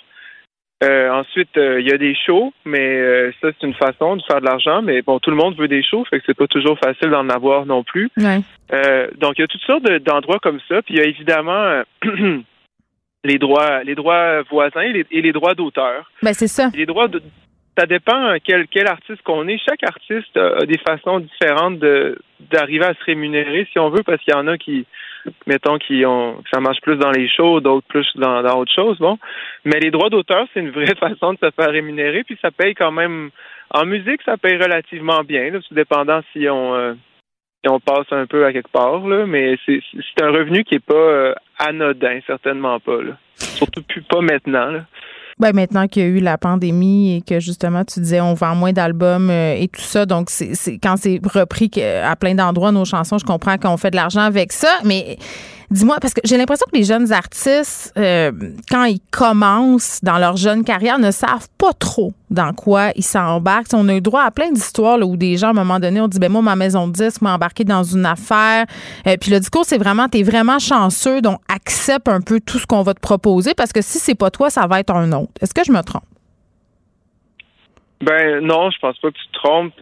Euh, 0.84 1.10
ensuite, 1.10 1.56
euh, 1.56 1.80
il 1.80 1.88
y 1.88 1.92
a 1.92 1.98
des 1.98 2.14
shows, 2.14 2.52
mais 2.64 3.32
ça, 3.40 3.48
c'est 3.50 3.66
une 3.66 3.74
façon 3.74 4.14
de 4.16 4.22
faire 4.22 4.40
de 4.40 4.44
l'argent. 4.46 4.80
Mais 4.82 5.02
bon, 5.02 5.18
tout 5.18 5.30
le 5.30 5.36
monde 5.36 5.56
veut 5.56 5.66
des 5.66 5.82
shows, 5.82 6.04
fait 6.08 6.18
que 6.20 6.24
c'est 6.26 6.36
pas 6.36 6.46
toujours 6.46 6.78
facile 6.78 7.10
d'en 7.10 7.28
avoir 7.30 7.66
non 7.66 7.82
plus. 7.82 8.08
Ouais. 8.16 8.40
Donc, 9.16 9.34
il 9.38 9.40
y 9.40 9.44
a 9.44 9.48
toutes 9.48 9.62
sortes 9.62 9.82
de- 9.84 9.98
d'endroits 9.98 10.38
comme 10.40 10.60
ça. 10.68 10.80
Puis 10.82 10.94
il 10.94 10.98
y 10.98 11.00
a 11.00 11.06
évidemment 11.06 11.82
les 13.24 13.38
droits, 13.38 13.82
les 13.82 13.94
droits 13.96 14.42
voisins 14.42 14.82
et 14.82 14.92
les, 14.92 15.06
et 15.10 15.22
les 15.22 15.32
droits 15.32 15.54
d'auteur. 15.54 16.10
Ben, 16.22 16.32
c'est 16.32 16.46
ça. 16.46 16.70
Les 16.74 16.86
droits 16.86 17.08
de, 17.08 17.20
ça 17.78 17.86
dépend 17.86 18.34
quel, 18.42 18.66
quel 18.68 18.88
artiste 18.88 19.22
qu'on 19.22 19.46
est. 19.46 19.58
Chaque 19.58 19.84
artiste 19.84 20.36
a, 20.36 20.66
des 20.66 20.78
façons 20.78 21.20
différentes 21.20 21.78
d'arriver 21.78 22.84
à 22.84 22.94
se 22.94 23.04
rémunérer, 23.04 23.68
si 23.72 23.78
on 23.78 23.90
veut, 23.90 24.02
parce 24.02 24.20
qu'il 24.22 24.34
y 24.34 24.36
en 24.36 24.48
a 24.48 24.58
qui, 24.58 24.84
mettons, 25.46 25.78
qui 25.78 26.04
ont 26.04 26.42
ça 26.52 26.60
marche 26.60 26.80
plus 26.80 26.96
dans 26.96 27.10
les 27.10 27.28
shows, 27.28 27.60
d'autres 27.60 27.86
plus 27.86 28.06
dans, 28.16 28.42
autre 28.58 28.72
chose. 28.74 28.98
Bon, 28.98 29.18
mais 29.64 29.78
les 29.78 29.90
droits 29.90 30.10
d'auteur, 30.10 30.46
c'est 30.52 30.60
une 30.60 30.70
vraie 30.70 30.94
façon 31.00 31.34
de 31.34 31.38
se 31.40 31.50
faire 31.50 31.70
rémunérer, 31.70 32.24
puis 32.24 32.38
ça 32.42 32.50
paye 32.50 32.74
quand 32.74 32.92
même. 32.92 33.30
En 33.70 33.84
musique, 33.84 34.22
ça 34.24 34.36
paye 34.38 34.56
relativement 34.56 35.22
bien, 35.24 35.50
tout 35.52 35.74
dépendant 35.74 36.20
si 36.32 36.48
on 36.48 36.74
euh, 36.74 36.94
si 37.62 37.70
on 37.70 37.80
passe 37.80 38.06
un 38.12 38.26
peu 38.26 38.46
à 38.46 38.52
quelque 38.52 38.70
part, 38.70 39.00
mais 39.02 39.56
c'est 39.66 39.80
c'est 39.92 40.24
un 40.24 40.30
revenu 40.30 40.64
qui 40.64 40.76
est 40.76 40.84
pas 40.84 40.94
euh, 40.94 41.34
anodin, 41.58 42.20
certainement 42.26 42.80
pas. 42.80 42.98
Surtout 43.34 43.82
plus 43.82 44.02
pas 44.02 44.20
maintenant. 44.20 44.72
Ben, 45.40 45.54
maintenant 45.54 45.86
qu'il 45.86 46.02
y 46.02 46.04
a 46.04 46.08
eu 46.08 46.18
la 46.18 46.36
pandémie 46.36 47.16
et 47.16 47.22
que 47.22 47.38
justement 47.38 47.84
tu 47.84 48.00
disais 48.00 48.20
on 48.20 48.34
vend 48.34 48.56
moins 48.56 48.72
d'albums 48.72 49.30
euh, 49.30 49.54
et 49.54 49.68
tout 49.68 49.80
ça, 49.80 50.04
donc 50.04 50.30
c'est 50.30 50.78
quand 50.82 50.96
c'est 50.96 51.20
repris 51.24 51.70
à 51.80 52.16
plein 52.16 52.34
d'endroits 52.34 52.72
nos 52.72 52.84
chansons, 52.84 53.18
je 53.18 53.24
comprends 53.24 53.56
qu'on 53.56 53.76
fait 53.76 53.90
de 53.90 53.96
l'argent 53.96 54.22
avec 54.22 54.52
ça, 54.52 54.80
mais 54.84 55.16
dis-moi 55.70 55.98
parce 56.00 56.14
que 56.14 56.20
j'ai 56.24 56.36
l'impression 56.36 56.66
que 56.72 56.76
les 56.76 56.84
jeunes 56.84 57.12
artistes 57.12 57.92
euh, 57.98 58.32
quand 58.70 58.84
ils 58.84 59.00
commencent 59.10 60.00
dans 60.02 60.18
leur 60.18 60.36
jeune 60.36 60.64
carrière 60.64 60.98
ne 60.98 61.10
savent 61.10 61.48
pas 61.58 61.72
trop 61.72 62.12
dans 62.30 62.52
quoi 62.52 62.90
ils 62.96 63.02
s'embarquent. 63.02 63.72
On 63.74 63.88
a 63.88 63.94
eu 63.94 64.00
droit 64.00 64.22
à 64.22 64.30
plein 64.30 64.50
d'histoires 64.50 64.98
où 65.00 65.16
des 65.16 65.36
gens 65.36 65.48
à 65.48 65.50
un 65.50 65.54
moment 65.54 65.78
donné 65.78 66.00
ont 66.00 66.08
dit 66.08 66.18
ben 66.18 66.30
moi 66.30 66.42
ma 66.42 66.56
maison 66.56 66.88
de 66.88 66.92
disque 66.92 67.22
m'a 67.22 67.34
embarqué 67.34 67.64
dans 67.64 67.82
une 67.82 68.06
affaire, 68.06 68.66
Euh, 69.06 69.16
puis 69.20 69.30
le 69.30 69.40
discours 69.40 69.64
c'est 69.64 69.78
vraiment 69.78 70.08
t'es 70.08 70.22
vraiment 70.22 70.58
chanceux 70.58 71.20
donc 71.20 71.40
accepte 71.48 72.08
un 72.08 72.20
peu 72.20 72.40
tout 72.40 72.58
ce 72.58 72.66
qu'on 72.66 72.82
va 72.82 72.94
te 72.94 73.00
proposer 73.00 73.54
parce 73.54 73.72
que 73.72 73.82
si 73.82 73.98
c'est 73.98 74.14
pas 74.14 74.30
toi 74.30 74.50
ça 74.50 74.66
va 74.66 74.80
être 74.80 74.94
un 74.94 75.12
autre. 75.12 75.32
Est-ce 75.40 75.54
que 75.54 75.64
je 75.64 75.72
me 75.72 75.82
trompe? 75.82 76.04
Ben 78.00 78.40
non, 78.40 78.70
je 78.70 78.78
pense 78.78 78.98
pas 78.98 79.10
que 79.10 79.16
tu 79.16 79.26
te 79.28 79.32
trompes. 79.32 79.72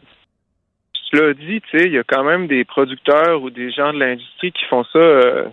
Tu 1.10 1.16
l'as 1.16 1.34
dit, 1.34 1.60
tu 1.60 1.78
sais, 1.78 1.84
il 1.86 1.92
y 1.92 1.98
a 1.98 2.02
quand 2.02 2.24
même 2.24 2.48
des 2.48 2.64
producteurs 2.64 3.42
ou 3.42 3.50
des 3.50 3.70
gens 3.70 3.92
de 3.92 3.98
l'industrie 3.98 4.50
qui 4.50 4.64
font 4.68 4.84
ça 4.92 4.98
euh, 4.98 5.48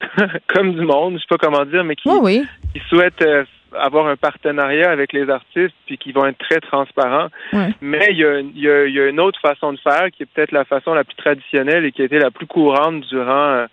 comme 0.48 0.74
du 0.74 0.82
monde, 0.84 1.14
je 1.14 1.18
sais 1.20 1.26
pas 1.28 1.38
comment 1.38 1.64
dire, 1.64 1.84
mais 1.84 1.96
qui, 1.96 2.08
oui. 2.08 2.42
qui 2.74 2.80
souhaitent 2.88 3.22
euh, 3.22 3.44
avoir 3.78 4.06
un 4.08 4.16
partenariat 4.16 4.90
avec 4.90 5.12
les 5.12 5.28
artistes 5.30 5.74
puis 5.86 5.98
qui 5.98 6.12
vont 6.12 6.26
être 6.26 6.38
très 6.38 6.60
transparents. 6.60 7.28
Ouais. 7.52 7.68
Mais 7.80 8.06
il 8.10 8.18
y, 8.18 8.24
a, 8.24 8.40
il 8.40 8.58
y 8.58 8.68
a- 8.70 8.86
il 8.86 8.94
y 8.94 9.00
a 9.00 9.08
une 9.08 9.20
autre 9.20 9.38
façon 9.40 9.72
de 9.72 9.78
faire 9.78 10.08
qui 10.10 10.22
est 10.24 10.26
peut-être 10.26 10.52
la 10.52 10.64
façon 10.64 10.94
la 10.94 11.04
plus 11.04 11.14
traditionnelle 11.16 11.84
et 11.84 11.92
qui 11.92 12.02
a 12.02 12.06
été 12.06 12.18
la 12.18 12.30
plus 12.30 12.46
courante 12.46 13.02
durant 13.08 13.46
euh, 13.52 13.66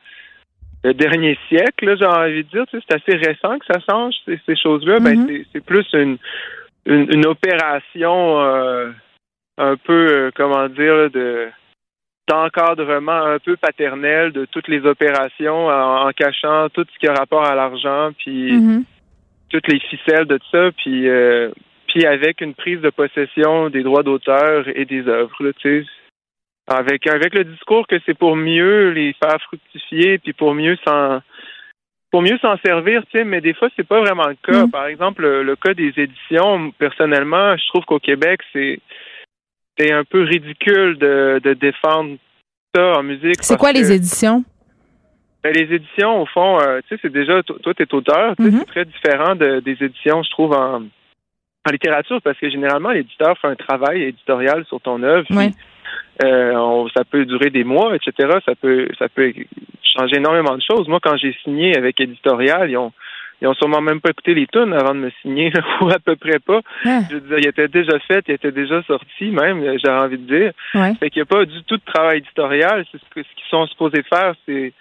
le 0.84 0.94
dernier 0.94 1.38
siècle, 1.50 1.96
j'ai 1.98 2.06
envie 2.06 2.44
de 2.44 2.50
dire. 2.50 2.66
Tu 2.70 2.78
sais, 2.80 2.86
c'est 2.90 2.96
assez 2.98 3.18
récent 3.18 3.58
que 3.58 3.66
ça 3.66 3.80
change, 3.90 4.14
ces, 4.26 4.40
ces 4.46 4.56
choses-là. 4.56 5.00
Ben, 5.00 5.18
Mhm. 5.18 5.28
c'est- 5.28 5.46
c'est 5.54 5.66
plus 5.66 5.88
une, 5.94 6.18
une, 6.86 7.08
une 7.12 7.26
opération 7.26 8.40
euh, 8.42 8.92
un 9.58 9.76
peu, 9.78 10.32
comment 10.36 10.68
dire, 10.70 11.10
de 11.10 11.48
d'encadrement 12.28 13.24
un 13.26 13.40
peu 13.40 13.56
paternel 13.58 14.32
de 14.32 14.46
toutes 14.46 14.68
les 14.68 14.86
opérations 14.86 15.68
en, 15.68 16.08
en 16.08 16.12
cachant 16.12 16.70
tout 16.70 16.86
ce 16.94 17.00
qui 17.00 17.08
a 17.08 17.14
rapport 17.14 17.46
à 17.46 17.56
l'argent 17.56 18.12
puis 18.18 18.52
Mhm. 18.54 18.84
toutes 19.50 19.68
les 19.68 19.80
ficelles 19.80 20.26
de 20.26 20.38
tout 20.38 20.50
ça 20.52 20.72
puis 20.78 21.08
euh, 21.08 21.50
puis 21.88 22.06
avec 22.06 22.42
une 22.42 22.54
prise 22.54 22.82
de 22.82 22.90
possession 22.90 23.70
des 23.70 23.82
droits 23.84 24.04
d'auteur 24.04 24.68
et 24.76 24.86
des 24.86 25.08
œuvres 25.08 25.36
là, 25.40 25.52
tu 25.54 25.84
sais 25.84 25.90
avec 26.68 27.08
avec 27.08 27.34
le 27.34 27.46
discours 27.46 27.88
que 27.88 27.96
c'est 28.06 28.18
pour 28.18 28.36
mieux 28.36 28.92
les 28.92 29.14
faire 29.14 29.42
fructifier 29.44 30.18
puis 30.18 30.34
pour 30.34 30.54
mieux 30.54 30.78
s'en 30.86 31.22
pour 32.12 32.22
mieux 32.22 32.38
s'en 32.40 32.58
servir, 32.66 33.04
tu 33.12 33.18
sais, 33.18 33.24
mais 33.26 33.42
des 33.42 33.54
fois 33.54 33.70
c'est 33.76 33.88
pas 33.88 34.00
vraiment 34.00 34.28
le 34.28 34.38
cas. 34.42 34.66
Mm. 34.66 34.72
Par 34.72 34.86
exemple, 34.88 35.24
le, 35.24 35.44
le 35.44 35.56
cas 35.58 35.74
des 35.74 35.94
éditions, 35.98 36.72
personnellement, 36.72 37.56
je 37.58 37.68
trouve 37.68 37.84
qu'au 37.84 38.00
Québec, 38.00 38.40
c'est 38.54 38.80
c'est 39.78 39.92
un 39.92 40.04
peu 40.04 40.24
ridicule 40.24 40.98
de, 40.98 41.40
de 41.44 41.54
défendre 41.54 42.18
ça 42.76 43.00
en 43.00 43.04
musique. 43.04 43.36
C'est 43.42 43.58
quoi 43.58 43.72
les 43.72 43.92
éditions? 43.92 44.44
ben, 45.44 45.54
les 45.54 45.74
éditions, 45.74 46.22
au 46.24 46.26
fond, 46.26 46.60
euh, 46.60 46.80
tu 46.88 46.96
sais, 46.96 47.00
c'est 47.04 47.12
déjà, 47.14 47.42
to- 47.44 47.58
toi, 47.60 47.74
tu 47.74 47.84
es 47.84 47.94
auteur, 47.94 48.34
Mhm. 48.40 48.60
c'est 48.60 48.66
très 48.66 48.86
différent 48.86 49.36
de- 49.36 49.60
des 49.62 49.78
éditions, 49.82 50.22
je 50.24 50.30
trouve, 50.32 50.52
en, 50.54 50.82
en 50.82 51.72
littérature, 51.72 52.20
parce 52.22 52.38
que 52.40 52.50
généralement, 52.50 52.90
l'éditeur 52.90 53.38
fait 53.38 53.48
un 53.48 53.56
travail 53.56 54.02
éditorial 54.04 54.66
sur 54.66 54.82
ton 54.82 55.02
œuvre. 55.04 55.26
euh, 56.24 56.54
on- 56.56 56.90
ça 56.90 57.04
peut 57.06 57.24
durer 57.26 57.50
des 57.52 57.64
mois, 57.64 57.96
etc. 57.96 58.40
Ça 58.46 58.56
peut, 58.56 58.88
ça 59.00 59.08
peut 59.08 59.32
changer 59.84 60.18
énormément 60.18 60.56
de 60.58 60.62
choses. 60.70 60.88
Moi, 60.88 61.00
quand 61.02 61.16
j'ai 61.18 61.34
signé 61.44 61.78
avec 61.78 62.02
éditorial, 62.02 62.70
ils 62.70 62.78
ont, 62.78 62.92
ils 63.42 63.48
ont 63.48 63.54
sûrement 63.54 63.82
même 63.82 64.02
pas 64.02 64.10
écouté 64.10 64.34
les 64.34 64.48
tunes 64.48 64.74
avant 64.74 64.96
de 64.96 65.00
me 65.00 65.12
signer, 65.22 65.52
ou 65.82 65.90
à 65.90 66.00
peu 66.00 66.16
près 66.16 66.40
pas. 66.40 66.62
Ah. 66.86 67.02
Je 67.10 67.16
veux 67.16 67.22
dire, 67.22 67.38
il 67.40 67.48
était 67.48 67.68
déjà 67.68 68.00
fait, 68.00 68.26
il 68.28 68.34
était 68.34 68.52
déjà 68.52 68.82
sorti, 68.84 69.26
même, 69.32 69.78
j'ai 69.84 69.92
envie 69.92 70.18
de 70.18 70.38
dire. 70.38 70.52
Ouais. 70.74 70.94
Fait 70.96 71.10
qu'il 71.10 71.22
n'y 71.22 71.28
a 71.30 71.36
pas 71.38 71.46
du 71.46 71.64
tout 71.64 71.78
de 71.78 71.86
travail 71.86 72.20
éditorial. 72.20 72.86
Ce 72.92 72.98
qu'ils 73.14 73.26
sont 73.50 73.68
supposés 73.68 74.04
faire, 74.04 74.34
c'est 74.46 74.74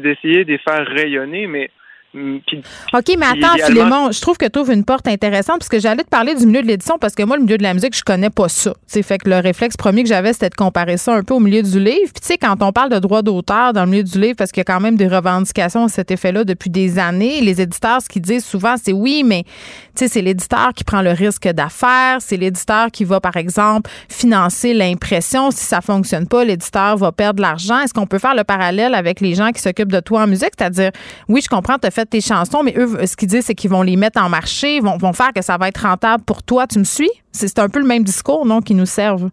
d'essayer 0.00 0.44
de 0.44 0.52
les 0.52 0.58
faire 0.58 0.86
rayonner, 0.86 1.46
mais 1.46 1.70
OK, 2.12 3.16
mais 3.18 3.26
attends, 3.26 3.56
Philémon, 3.66 4.10
je 4.10 4.20
trouve 4.20 4.36
que 4.36 4.46
tu 4.46 4.58
ouvres 4.58 4.72
une 4.72 4.84
porte 4.84 5.06
intéressante 5.06 5.58
parce 5.60 5.68
que 5.68 5.78
j'allais 5.78 6.02
te 6.02 6.08
parler 6.08 6.34
du 6.34 6.44
milieu 6.44 6.60
de 6.60 6.66
l'édition 6.66 6.98
parce 6.98 7.14
que 7.14 7.22
moi, 7.22 7.36
le 7.36 7.44
milieu 7.44 7.56
de 7.56 7.62
la 7.62 7.72
musique, 7.72 7.96
je 7.96 8.02
connais 8.02 8.30
pas 8.30 8.48
ça. 8.48 8.72
Tu 8.72 8.78
sais, 8.86 9.02
fait 9.02 9.18
que 9.18 9.28
le 9.30 9.36
réflexe 9.36 9.76
premier 9.76 10.02
que 10.02 10.08
j'avais, 10.08 10.32
c'était 10.32 10.48
de 10.48 10.56
comparer 10.56 10.96
ça 10.96 11.14
un 11.14 11.22
peu 11.22 11.34
au 11.34 11.38
milieu 11.38 11.62
du 11.62 11.78
livre. 11.78 12.10
Puis 12.12 12.20
tu 12.20 12.26
sais, 12.26 12.38
quand 12.38 12.56
on 12.62 12.72
parle 12.72 12.90
de 12.90 12.98
droit 12.98 13.22
d'auteur 13.22 13.72
dans 13.72 13.84
le 13.84 13.90
milieu 13.90 14.02
du 14.02 14.20
livre, 14.20 14.34
parce 14.36 14.50
qu'il 14.50 14.60
y 14.60 14.62
a 14.62 14.64
quand 14.64 14.80
même 14.80 14.96
des 14.96 15.06
revendications 15.06 15.84
à 15.84 15.88
cet 15.88 16.10
effet-là 16.10 16.42
depuis 16.42 16.68
des 16.68 16.98
années, 16.98 17.40
les 17.42 17.60
éditeurs, 17.60 18.02
ce 18.02 18.08
qu'ils 18.08 18.22
disent 18.22 18.44
souvent, 18.44 18.74
c'est 18.82 18.92
oui, 18.92 19.22
mais 19.24 19.44
tu 19.44 19.50
sais, 19.94 20.08
c'est 20.08 20.22
l'éditeur 20.22 20.72
qui 20.74 20.82
prend 20.82 21.02
le 21.02 21.12
risque 21.12 21.46
d'affaires, 21.46 22.18
c'est 22.18 22.36
l'éditeur 22.36 22.90
qui 22.90 23.04
va, 23.04 23.20
par 23.20 23.36
exemple, 23.36 23.88
financer 24.08 24.74
l'impression. 24.74 25.52
Si 25.52 25.64
ça 25.64 25.80
fonctionne 25.80 26.26
pas, 26.26 26.44
l'éditeur 26.44 26.96
va 26.96 27.12
perdre 27.12 27.36
de 27.36 27.42
l'argent. 27.42 27.78
Est-ce 27.78 27.94
qu'on 27.94 28.06
peut 28.06 28.18
faire 28.18 28.34
le 28.34 28.42
parallèle 28.42 28.94
avec 28.94 29.20
les 29.20 29.34
gens 29.34 29.52
qui 29.52 29.60
s'occupent 29.60 29.92
de 29.92 30.00
toi 30.00 30.22
en 30.22 30.26
musique? 30.26 30.50
C'est-à-dire, 30.58 30.90
oui, 31.28 31.40
je 31.40 31.48
comprends, 31.48 31.78
tu 31.78 31.86
as 31.86 31.99
fait 32.00 32.06
tes 32.06 32.20
chansons, 32.20 32.62
mais 32.62 32.74
eux, 32.76 33.06
ce 33.06 33.16
qu'ils 33.16 33.28
disent, 33.28 33.44
c'est 33.46 33.54
qu'ils 33.54 33.70
vont 33.70 33.82
les 33.82 33.96
mettre 33.96 34.20
en 34.22 34.28
marché, 34.28 34.80
vont, 34.80 34.96
vont 34.96 35.12
faire 35.12 35.32
que 35.34 35.42
ça 35.42 35.56
va 35.58 35.68
être 35.68 35.82
rentable 35.82 36.24
pour 36.24 36.42
toi. 36.42 36.66
Tu 36.66 36.78
me 36.78 36.84
suis? 36.84 37.10
C'est 37.32 37.48
c'est 37.48 37.58
un 37.60 37.68
peu 37.68 37.80
le 37.80 37.86
même 37.86 38.04
discours, 38.04 38.44
non, 38.46 38.60
qui 38.60 38.74
nous 38.74 38.86
servent? 38.86 39.30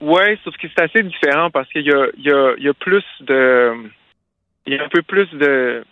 Ouais, 0.00 0.38
sauf 0.44 0.54
que 0.56 0.66
c'est 0.74 0.82
assez 0.82 1.02
différent 1.02 1.50
parce 1.50 1.68
qu'il 1.70 1.82
y 1.86 1.92
a, 1.92 2.06
il 2.16 2.24
y, 2.24 2.30
a, 2.32 2.54
il 2.58 2.64
y 2.64 2.68
a 2.68 2.74
plus 2.74 3.04
de. 3.20 3.72
Il 4.66 4.74
y 4.74 4.78
a 4.78 4.84
un 4.84 4.88
peu 4.88 5.02
plus 5.02 5.28
de. 5.32 5.84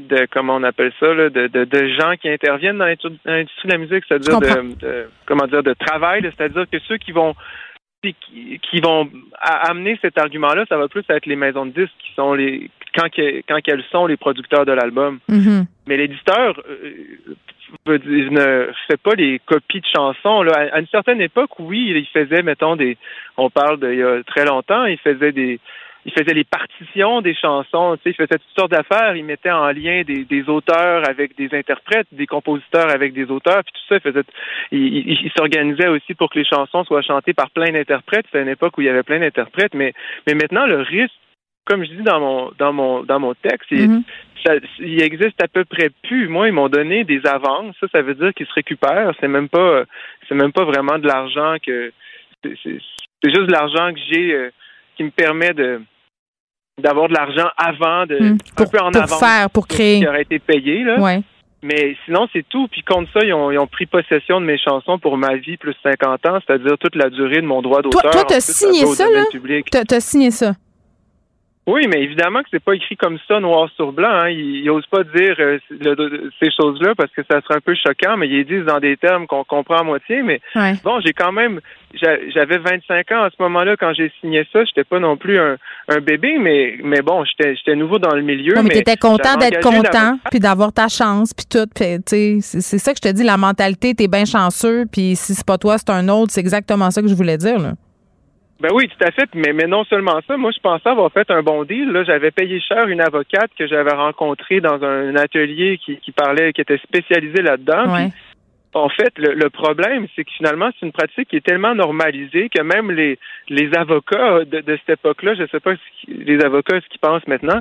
de 0.00 0.26
comment 0.32 0.56
on 0.56 0.62
appelle 0.64 0.92
ça, 1.00 1.14
là, 1.14 1.30
de, 1.30 1.46
de, 1.46 1.64
de 1.64 1.88
gens 1.98 2.14
qui 2.20 2.28
interviennent 2.28 2.78
dans 2.78 2.84
l'industrie 2.86 3.68
de 3.68 3.72
la 3.72 3.78
musique, 3.78 4.04
c'est-à-dire 4.08 4.32
Je 4.32 4.36
comprends. 4.38 4.62
de, 4.64 4.74
de- 4.80 5.08
comment 5.26 5.46
dire 5.46 5.62
de 5.62 5.74
travail, 5.74 6.22
c'est-à-dire 6.36 6.64
que 6.70 6.78
ceux 6.88 6.98
qui 6.98 7.12
vont 7.12 7.34
qui, 8.12 8.60
qui 8.60 8.80
vont 8.80 9.08
amener 9.40 9.98
cet 10.02 10.18
argument-là, 10.18 10.64
ça 10.68 10.76
va 10.76 10.88
plus 10.88 11.04
être 11.08 11.26
les 11.26 11.36
maisons 11.36 11.64
de 11.66 11.70
disques 11.72 11.94
qui 11.98 12.12
sont 12.14 12.34
les 12.34 12.70
quand, 12.94 13.08
que- 13.10 13.42
quand 13.48 13.60
qu'elles 13.62 13.84
sont 13.90 14.06
les 14.06 14.16
producteurs 14.16 14.66
de 14.66 14.72
l'album. 14.72 15.18
Mhm. 15.28 15.66
Mais 15.86 15.96
l'éditeur 15.96 16.60
euh, 16.68 17.34
ne 17.86 18.70
fait 18.88 18.96
pas 19.00 19.14
les 19.16 19.40
copies 19.40 19.80
de 19.80 19.86
chansons. 19.94 20.42
Là. 20.42 20.52
À, 20.56 20.76
à 20.76 20.80
une 20.80 20.86
certaine 20.88 21.20
époque, 21.20 21.58
oui, 21.58 21.92
il 21.94 22.06
faisait, 22.06 22.42
mettons, 22.42 22.76
des. 22.76 22.96
On 23.36 23.50
parle 23.50 23.80
d'il 23.80 23.98
y 23.98 24.02
a 24.02 24.22
très 24.24 24.44
longtemps, 24.44 24.84
il 24.84 24.98
faisait 24.98 25.32
des. 25.32 25.58
Il 26.06 26.12
faisait 26.12 26.34
les 26.34 26.44
partitions 26.44 27.22
des 27.22 27.34
chansons, 27.34 27.96
tu 27.96 28.02
sais, 28.02 28.10
il 28.10 28.14
faisait 28.14 28.38
toutes 28.38 28.58
sortes 28.58 28.70
d'affaires. 28.72 29.16
Il 29.16 29.24
mettait 29.24 29.50
en 29.50 29.68
lien 29.72 30.02
des, 30.04 30.24
des 30.24 30.48
auteurs 30.50 31.08
avec 31.08 31.34
des 31.36 31.48
interprètes, 31.56 32.06
des 32.12 32.26
compositeurs 32.26 32.90
avec 32.90 33.14
des 33.14 33.30
auteurs, 33.30 33.62
puis 33.64 33.72
tout 33.72 33.86
ça, 33.88 33.96
il 33.96 34.00
faisait. 34.12 34.24
Il, 34.70 34.96
il- 34.98 35.20
il 35.24 35.32
s'organisait 35.36 35.88
aussi 35.88 36.12
pour 36.14 36.28
que 36.30 36.38
les 36.38 36.44
chansons 36.44 36.84
soient 36.84 37.02
chantées 37.02 37.32
par 37.32 37.50
plein 37.50 37.72
d'interprètes. 37.72 38.26
C'était 38.26 38.42
une 38.42 38.48
époque 38.48 38.76
où 38.76 38.82
il 38.82 38.86
y 38.86 38.90
avait 38.90 39.02
plein 39.02 39.18
d'interprètes, 39.20 39.72
mais 39.74 39.94
mais 40.26 40.34
maintenant 40.34 40.66
le 40.66 40.82
risque, 40.82 41.14
comme 41.64 41.82
je 41.84 41.90
dis 41.90 42.02
dans 42.02 42.20
mon 42.20 42.52
dans 42.58 42.72
mon 42.74 43.02
dans 43.04 43.18
mon 43.20 43.32
texte, 43.34 43.70
il- 43.70 43.88
Mhm. 43.88 44.02
ça- 44.44 44.56
il 44.80 45.02
existe 45.02 45.42
à 45.42 45.48
peu 45.48 45.64
près 45.64 45.88
plus. 46.02 46.28
Moi, 46.28 46.48
ils 46.48 46.52
m'ont 46.52 46.68
donné 46.68 47.04
des 47.04 47.24
avances. 47.26 47.74
Ça, 47.80 47.86
ça 47.90 48.02
veut 48.02 48.14
dire 48.14 48.34
qu'ils 48.34 48.46
se 48.46 48.52
récupèrent. 48.52 49.12
C'est 49.20 49.28
même 49.28 49.48
pas, 49.48 49.84
c'est 50.28 50.34
même 50.34 50.52
pas 50.52 50.64
vraiment 50.64 50.98
de 50.98 51.06
l'argent 51.06 51.56
que, 51.64 51.92
c'est 52.42 52.54
juste 53.24 53.46
de 53.46 53.52
l'argent 53.52 53.94
que 53.94 54.00
j'ai 54.10 54.34
euh, 54.34 54.50
qui 54.96 55.04
me 55.04 55.10
permet 55.10 55.54
de 55.54 55.80
d'avoir 56.82 57.08
de 57.08 57.14
l'argent 57.14 57.48
avant 57.56 58.06
de 58.06 58.18
Mm. 58.18 58.38
un 58.58 58.64
peu 58.66 58.78
en 58.80 58.90
pour 58.90 59.02
avance 59.02 59.18
faire, 59.20 59.50
pour 59.50 59.66
créer. 59.68 60.00
qui 60.00 60.08
aurait 60.08 60.22
été 60.22 60.38
payé 60.38 60.82
là. 60.84 60.98
Ouais. 61.00 61.20
Mais 61.62 61.96
sinon, 62.04 62.28
c'est 62.32 62.46
tout. 62.46 62.68
Puis 62.68 62.82
contre 62.82 63.10
ça, 63.12 63.20
ils 63.24 63.32
ont, 63.32 63.50
ils 63.50 63.58
ont 63.58 63.66
pris 63.66 63.86
possession 63.86 64.38
de 64.38 64.44
mes 64.44 64.58
chansons 64.58 64.98
pour 64.98 65.16
ma 65.16 65.36
vie 65.36 65.56
plus 65.56 65.74
50 65.82 66.26
ans, 66.26 66.38
c'est-à-dire 66.46 66.76
toute 66.78 66.94
la 66.94 67.08
durée 67.08 67.40
de 67.40 67.46
mon 67.46 67.62
droit 67.62 67.80
Toi, 67.80 67.90
d'auteur. 67.90 68.10
toi, 68.10 68.20
En 68.20 68.24
t'as 68.26 68.40
signé 68.40 68.84
ça, 68.84 69.06
là? 69.08 69.24
t'as 69.88 70.00
signé 70.00 70.30
ça? 70.30 70.52
Oui, 71.66 71.86
mais 71.88 72.02
évidemment 72.02 72.42
que 72.42 72.48
c'est 72.50 72.62
pas 72.62 72.74
écrit 72.74 72.94
comme 72.96 73.16
ça, 73.26 73.40
noir 73.40 73.70
sur 73.76 73.90
blanc. 73.92 74.10
Hein. 74.10 74.28
Ils 74.28 74.64
n'osent 74.66 74.86
pas 74.86 75.02
dire 75.02 75.34
euh, 75.38 75.58
le- 75.70 76.30
ces 76.38 76.50
choses-là 76.50 76.94
parce 76.94 77.10
que 77.12 77.22
ça 77.30 77.40
serait 77.40 77.54
un 77.56 77.60
peu 77.60 77.74
choquant, 77.74 78.18
mais 78.18 78.26
ils 78.28 78.36
les 78.36 78.44
disent 78.44 78.66
dans 78.66 78.80
des 78.80 78.98
termes 78.98 79.26
qu'on 79.26 79.44
comprend 79.44 79.76
à 79.76 79.82
moitié. 79.82 80.22
Mais 80.22 80.42
Ouais. 80.54 80.74
bon, 80.84 81.00
j'ai 81.00 81.14
quand 81.14 81.32
même, 81.32 81.60
j'a- 81.94 82.18
j'avais 82.34 82.58
25 82.58 83.10
ans 83.12 83.22
à 83.22 83.30
ce 83.30 83.36
moment-là 83.42 83.76
quand 83.78 83.94
j'ai 83.94 84.12
signé 84.20 84.46
ça. 84.52 84.62
J'étais 84.66 84.84
pas 84.84 84.98
non 85.00 85.16
plus 85.16 85.38
un, 85.38 85.56
un 85.88 86.00
bébé, 86.00 86.36
mais 86.38 86.76
mais 86.84 87.00
bon, 87.00 87.24
j'étais 87.24 87.56
j'étais 87.56 87.76
nouveau 87.76 87.98
dans 87.98 88.14
le 88.14 88.20
milieu. 88.20 88.54
Non, 88.56 88.62
mais, 88.62 88.68
mais 88.68 88.74
t'étais 88.82 88.96
content 88.98 89.36
d'être 89.38 89.62
content, 89.62 90.18
puis 90.30 90.40
d'avoir 90.40 90.70
ta 90.70 90.88
chance, 90.88 91.32
puis 91.32 91.46
tout. 91.50 91.66
Puis, 91.74 91.96
tu 92.06 92.10
sais, 92.10 92.38
c'est 92.42 92.60
c'est 92.60 92.78
ça 92.78 92.92
que 92.92 92.98
je 93.02 93.08
te 93.08 93.14
dis, 93.14 93.24
la 93.24 93.38
mentalité, 93.38 93.94
t'es 93.94 94.06
bien 94.08 94.26
chanceux, 94.26 94.84
puis 94.92 95.16
si 95.16 95.32
c'est 95.34 95.46
pas 95.46 95.56
toi, 95.56 95.78
c'est 95.78 95.88
un 95.90 96.10
autre. 96.10 96.30
C'est 96.30 96.40
exactement 96.40 96.90
ça 96.90 97.00
que 97.00 97.08
je 97.08 97.14
voulais 97.14 97.38
dire, 97.38 97.58
là. 97.58 97.72
Ben 98.60 98.70
oui, 98.72 98.88
tout 98.88 99.04
à 99.04 99.10
fait. 99.10 99.28
Mais, 99.34 99.52
mais 99.52 99.66
non 99.66 99.84
seulement 99.84 100.20
ça, 100.26 100.36
moi 100.36 100.50
je 100.52 100.60
pensais 100.60 100.88
avoir 100.88 101.10
fait 101.12 101.30
un 101.30 101.42
bon 101.42 101.64
deal. 101.64 101.90
Là, 101.90 102.04
j'avais 102.04 102.30
payé 102.30 102.60
cher 102.60 102.86
une 102.88 103.00
avocate 103.00 103.50
que 103.58 103.66
j'avais 103.66 103.92
rencontrée 103.92 104.60
dans 104.60 104.82
un 104.82 105.16
atelier 105.16 105.78
qui, 105.84 105.96
qui 105.96 106.12
parlait, 106.12 106.52
qui 106.52 106.60
était 106.60 106.78
spécialisée 106.78 107.42
là-dedans. 107.42 107.92
Ouais. 107.92 108.10
En 108.74 108.88
fait, 108.88 109.12
le, 109.18 109.34
le 109.34 109.50
problème, 109.50 110.06
c'est 110.14 110.24
que 110.24 110.32
finalement, 110.32 110.68
c'est 110.78 110.84
une 110.86 110.92
pratique 110.92 111.28
qui 111.28 111.36
est 111.36 111.46
tellement 111.46 111.74
normalisée 111.76 112.48
que 112.48 112.60
même 112.60 112.90
les, 112.90 113.18
les 113.48 113.72
avocats 113.76 114.44
de, 114.44 114.60
de 114.60 114.76
cette 114.84 114.98
époque-là, 114.98 115.34
je 115.36 115.42
ne 115.42 115.46
sais 115.46 115.60
pas 115.60 115.74
ce 115.76 116.00
qui- 116.00 116.12
les 116.24 116.42
avocats 116.44 116.80
ce 116.80 116.88
qu'ils 116.88 116.98
pensent 117.00 117.26
maintenant, 117.28 117.60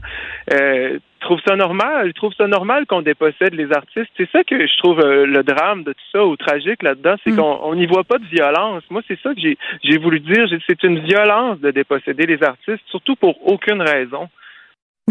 euh, 0.53 0.98
trouvent 1.19 1.41
ça 1.48 1.56
normal. 1.56 2.07
Ils 2.07 2.14
trouvent 2.14 2.34
ça 2.35 2.48
normal 2.48 2.85
qu'on 2.88 3.03
dépossède 3.03 3.53
les 3.53 3.72
artistes. 3.72 4.10
C'est 4.18 4.30
ça 4.31 4.44
que 4.44 4.65
je 4.65 4.77
trouve 4.77 4.99
euh, 5.02 5.26
le 5.27 5.44
drame 5.44 5.84
de 5.84 5.94
tout 5.94 6.10
ça 6.11 6.26
ou 6.26 6.35
tragique 6.35 6.81
là-dedans, 6.81 7.15
c'est 7.23 7.35
qu'on 7.35 7.60
on 7.64 7.76
n'y 7.76 7.85
voit 7.85 8.03
pas 8.03 8.18
de 8.18 8.26
violence. 8.26 8.84
Moi, 8.90 9.02
c'est 9.07 9.19
ça 9.22 9.34
que 9.35 9.40
j'ai 9.40 9.57
j'ai 9.84 9.98
voulu 9.99 10.19
dire. 10.19 10.48
J'ai- 10.48 10.60
C'est 10.68 10.84
une 10.84 10.99
violence 10.99 11.60
de 11.60 11.69
déposséder 11.72 12.26
les 12.26 12.41
artistes, 12.44 12.84
surtout 12.88 13.15
pour 13.15 13.35
aucune 13.48 13.81
raison. 13.81 14.30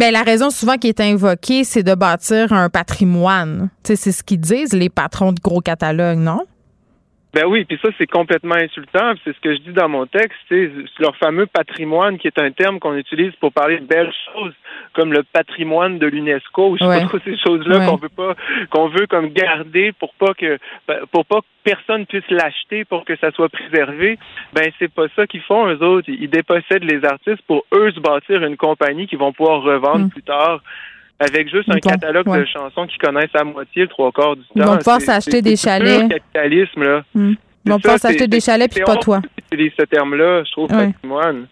Ben, 0.01 0.11
la 0.11 0.23
raison 0.23 0.49
souvent 0.49 0.79
qui 0.79 0.89
est 0.89 1.01
invoquée, 1.01 1.65
c'est 1.65 1.83
de 1.83 1.95
bâtir 1.95 2.55
un 2.55 2.71
patrimoine. 2.71 3.69
C'est 3.85 3.97
ce 3.97 4.23
qu'ils 4.23 4.41
disent, 4.41 4.73
les 4.73 4.89
patrons 4.89 5.33
de 5.33 5.41
gros 5.41 5.61
catalogues, 5.61 6.19
non? 6.19 6.47
Ben 7.35 7.47
oui, 7.47 7.65
puis 7.65 7.79
ça, 7.83 7.89
c'est 7.97 8.07
complètement 8.07 8.57
insultant. 8.57 9.13
C'est 9.25 9.35
ce 9.35 9.41
que 9.41 9.55
je 9.55 9.61
dis 9.61 9.73
dans 9.73 9.89
mon 9.89 10.05
texte. 10.07 10.39
C'est 10.51 10.71
c'est 10.77 11.03
leur 11.03 11.17
fameux 11.17 11.47
patrimoine, 11.47 12.19
qui 12.19 12.27
est 12.27 12.39
un 12.39 12.51
terme 12.51 12.79
qu'on 12.79 12.95
utilise 12.97 13.33
pour 13.37 13.53
parler 13.53 13.79
de 13.79 13.87
belles 13.87 14.13
choses, 14.35 14.53
comme 14.93 15.13
le 15.15 15.23
patrimoine 15.23 15.99
de 15.99 16.07
l'UNESCO. 16.07 16.77
Je 16.79 16.85
sais 16.85 16.91
Ouais. 16.91 17.01
pas 17.01 17.09
trop 17.09 17.19
ces 17.25 17.39
choses-là 17.39 17.79
Ouais. 17.79 17.87
qu'on 17.87 17.97
veut 17.97 18.11
pas, 18.11 18.35
qu'on 18.71 18.89
veut 18.89 19.07
comme 19.07 19.31
garder 19.31 19.93
pour 19.93 20.13
pas 20.15 20.35
que, 20.35 20.59
ben, 20.87 20.99
pour 21.11 21.25
pas 21.25 21.41
que 21.41 21.47
personne 21.65 22.05
puisse 22.07 22.29
l'acheter 22.29 22.85
pour 22.85 23.05
que 23.07 23.17
ça 23.17 23.31
soit 23.31 23.49
préservé. 23.49 24.19
Ben 24.53 24.71
c'est 24.79 24.93
pas 24.93 25.07
ça 25.17 25.27
qu'ils 25.27 25.41
font 25.43 25.67
eux 25.69 25.83
autres. 25.83 26.09
Ils 26.11 26.29
dépossèdent 26.29 26.85
les 26.85 27.03
artistes 27.05 27.43
pour 27.47 27.65
eux 27.73 27.91
se 27.93 28.01
bâtir 28.01 28.43
une 28.43 28.57
compagnie 28.59 29.07
qu'ils 29.07 29.19
vont 29.19 29.33
pouvoir 29.33 29.63
revendre 29.63 30.11
plus 30.11 30.23
tard. 30.23 30.61
Avec 31.19 31.49
juste 31.49 31.69
un 31.69 31.75
Bon, 31.75 31.81
catalogue 31.91 32.27
ouais. 32.29 32.41
de 32.41 32.45
chansons 32.47 32.87
qu'ils 32.87 32.99
connaissent 32.99 33.35
à 33.35 33.45
moitié, 33.45 33.83
le 33.83 33.89
trois 33.89 34.11
quarts 34.13 34.35
du 34.37 34.43
temps. 34.43 34.49
Ils 34.57 34.63
vont 34.65 34.77
pouvoir 34.79 35.01
s'acheter 35.01 35.41
des 35.43 35.57
chalets. 35.57 36.09
capitalisme, 36.09 36.83
là. 36.83 37.03
Hmm. 37.15 37.35
Ils 37.65 37.71
vont 37.71 37.79
pouvoir 37.79 37.99
s'acheter 38.01 38.27
des 38.27 38.41
chalets, 38.41 38.73
puis 38.73 38.83
pas 38.83 38.97
toi. 38.97 39.21
ce 39.53 39.85
terme-là, 39.85 40.43
je 40.45 40.51
trouve, 40.51 40.71
Ouais. 40.73 40.89
patrimoine. 40.93 41.47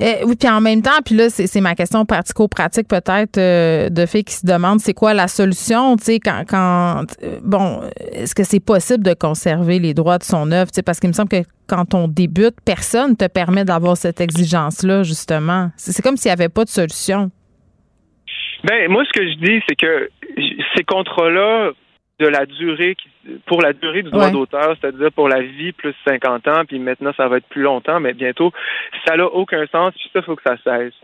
Eh, 0.00 0.24
oui, 0.24 0.36
puis 0.36 0.48
en 0.48 0.60
même 0.60 0.80
temps, 0.80 1.00
puis 1.04 1.16
là, 1.16 1.28
c'est 1.28 1.60
ma 1.60 1.74
question 1.74 2.06
pratico-pratique 2.06 2.86
peut-être 2.86 3.36
euh, 3.36 3.88
de 3.88 4.06
fait 4.06 4.22
qui 4.22 4.32
se 4.34 4.46
demande 4.46 4.78
c'est 4.78 4.94
quoi 4.94 5.12
la 5.12 5.26
solution, 5.26 5.96
tu 5.96 6.04
sais, 6.04 6.20
quand, 6.20 6.44
quand 6.48 7.02
euh, 7.24 7.40
bon, 7.42 7.80
est-ce 8.12 8.32
que 8.32 8.44
c'est 8.44 8.60
possible 8.60 9.02
de 9.02 9.12
conserver 9.12 9.80
les 9.80 9.94
droits 9.94 10.18
de 10.18 10.22
son 10.22 10.52
œuvre, 10.52 10.70
tu 10.70 10.76
sais, 10.76 10.82
parce 10.82 11.00
qu'il 11.00 11.08
me 11.08 11.14
semble 11.14 11.30
que 11.30 11.42
quand 11.66 11.94
on 11.94 12.06
débute, 12.06 12.54
personne 12.64 13.16
te 13.16 13.26
permet 13.26 13.64
d'avoir 13.64 13.96
cette 13.96 14.20
exigence-là, 14.20 15.02
justement. 15.02 15.72
C'est 15.76 16.00
comme 16.00 16.16
s'il 16.16 16.28
n'y 16.28 16.34
avait 16.34 16.48
pas 16.48 16.64
de 16.64 16.70
solution. 16.70 17.32
Ben, 18.64 18.90
moi, 18.90 19.04
ce 19.04 19.12
que 19.18 19.26
je 19.28 19.34
dis, 19.36 19.62
c'est 19.68 19.76
que 19.76 20.10
ces 20.76 20.84
contrats-là, 20.84 21.72
de 22.20 22.26
la 22.26 22.46
durée, 22.46 22.96
qui- 22.96 23.38
pour 23.46 23.62
la 23.62 23.72
durée 23.72 24.02
du 24.02 24.10
droit 24.10 24.24
Ouais. 24.26 24.32
d'auteur, 24.32 24.74
c'est-à-dire 24.80 25.12
pour 25.12 25.28
la 25.28 25.40
vie 25.40 25.70
plus 25.70 25.94
50 26.04 26.48
ans, 26.48 26.64
puis 26.66 26.80
maintenant, 26.80 27.12
ça 27.16 27.28
va 27.28 27.36
être 27.36 27.48
plus 27.48 27.62
longtemps, 27.62 28.00
mais 28.00 28.12
bientôt, 28.12 28.50
ça 29.06 29.16
n'a 29.16 29.26
aucun 29.26 29.64
sens, 29.68 29.94
puis 29.94 30.10
ça, 30.12 30.18
il 30.18 30.22
faut 30.24 30.34
que 30.34 30.42
ça 30.44 30.56
cesse. 30.64 30.94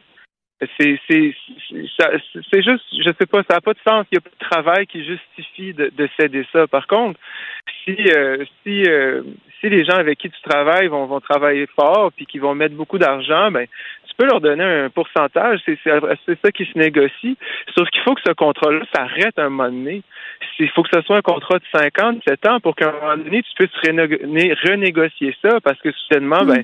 C'est, 0.78 0.98
c'est, 1.09 1.35
c'est- 1.68 2.62
juste, 2.62 2.85
je 2.98 3.10
sais 3.18 3.26
pas, 3.26 3.43
ça 3.48 3.55
n'a 3.56 3.60
pas 3.60 3.74
de 3.74 3.78
sens. 3.86 4.06
Il 4.10 4.14
n'y 4.14 4.18
a 4.18 4.20
pas 4.22 4.31
de 4.31 4.48
travail 4.51 4.86
qui 4.86 5.05
justifie 5.05 5.74
de, 5.74 5.90
de 5.94 6.09
céder 6.18 6.47
ça. 6.52 6.66
Par 6.66 6.86
contre, 6.86 7.20
si, 7.85 7.94
euh, 8.10 8.44
si, 8.62 8.85
euh, 8.89 9.22
si 9.60 9.68
les 9.68 9.85
gens 9.85 9.97
avec 9.98 10.18
qui 10.18 10.31
tu 10.31 10.40
travailles 10.43 10.86
vont, 10.86 11.06
vont 11.06 11.20
travailler 11.20 11.66
fort 11.76 12.12
puis 12.16 12.24
qu'ils 12.24 12.40
vont 12.40 12.55
mettre 12.55 12.74
beaucoup 12.76 12.98
d'argent, 12.98 13.51
ben, 13.51 13.66
tu 14.15 14.23
peux 14.23 14.31
leur 14.31 14.41
donner 14.41 14.65
un 14.65 14.91
pourcentage. 14.91 15.61
C'est, 15.65 15.78
ça 15.82 16.53
qui 16.53 16.65
se 16.65 16.78
négocie. 16.78 17.36
Sauf 17.77 17.89
qu'il 17.91 18.03
faut 18.03 18.15
que 18.15 18.20
ce 18.24 18.32
contrat-là 18.32 18.81
s'arrête 18.95 19.39
à 19.39 19.45
un 19.45 19.51
moment 19.51 19.70
donné. 19.70 20.03
Il 20.59 20.69
faut 20.70 20.82
que 20.82 20.91
ce 20.95 21.01
soit 21.03 21.16
un 21.16 21.23
contrat 21.23 21.59
de 21.59 21.65
50, 21.73 22.23
7 22.27 22.47
ans 22.47 22.61
pour 22.61 22.77
qu'à 22.77 22.91
un 22.91 22.93
moment 22.93 23.16
donné, 23.16 23.43
tu 23.43 23.55
puisses 23.55 23.77
rené- 23.82 24.24
né- 24.27 24.55
renégocier 24.65 25.35
ça 25.43 25.61
parce 25.61 25.81
que 25.81 25.91
soudainement, 25.93 26.45
ben, 26.45 26.62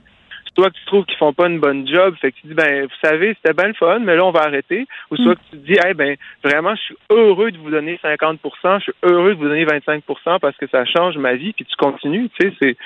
soit 0.57 0.71
que 0.71 0.77
tu 0.77 0.85
trouves 0.87 1.05
qu'ils 1.07 1.17
font 1.17 1.33
pas 1.33 1.47
une 1.49 1.61
bonne 1.61 1.87
job, 1.89 2.15
fait 2.21 2.33
que 2.33 2.37
tu 2.41 2.49
dis 2.49 2.55
ben 2.55 2.85
vous 2.85 2.95
savez 3.09 3.35
c'était 3.37 3.55
bien 3.55 3.69
le 3.69 3.75
fun, 3.75 3.99
mais 4.01 4.17
là 4.17 4.25
on 4.25 4.31
va 4.33 4.41
arrêter, 4.43 4.87
ou 5.11 5.17
soit 5.17 5.35
que 5.37 5.41
tu 5.51 5.59
te 5.59 5.67
dis 5.67 5.77
hey 5.85 5.95
ben 5.95 6.17
vraiment 6.45 6.75
je 6.75 6.81
suis 6.83 6.97
heureux 7.11 7.51
de 7.51 7.59
vous 7.59 7.71
donner 7.71 7.99
50% 8.03 8.39
je 8.79 8.83
suis 8.83 8.93
heureux 9.03 9.35
de 9.35 9.39
vous 9.39 9.49
donner 9.49 9.65
25% 9.65 10.39
parce 10.41 10.57
que 10.57 10.67
ça 10.69 10.85
change 10.85 11.17
ma 11.19 11.35
vie, 11.35 11.53
puis 11.53 11.65
tu 11.65 11.77
continues, 11.77 12.29
tu 12.39 12.49
sais 12.51 12.55
c'est 12.61 12.77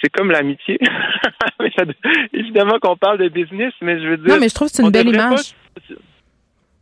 c'est 0.00 0.10
comme 0.12 0.30
l'amitié. 0.30 0.78
Évidemment 2.32 2.78
qu'on 2.80 2.96
parle 2.96 3.18
de 3.18 3.28
business, 3.28 3.72
mais 3.80 4.00
je 4.00 4.08
veux 4.08 4.16
dire 4.16 4.34
Non, 4.34 4.40
mais 4.40 4.48
je 4.48 4.54
trouve 4.54 4.68
que 4.68 4.74
c'est 4.74 4.82
une 4.82 4.90
belle 4.90 5.08
image. 5.08 5.54
pas- 5.74 5.94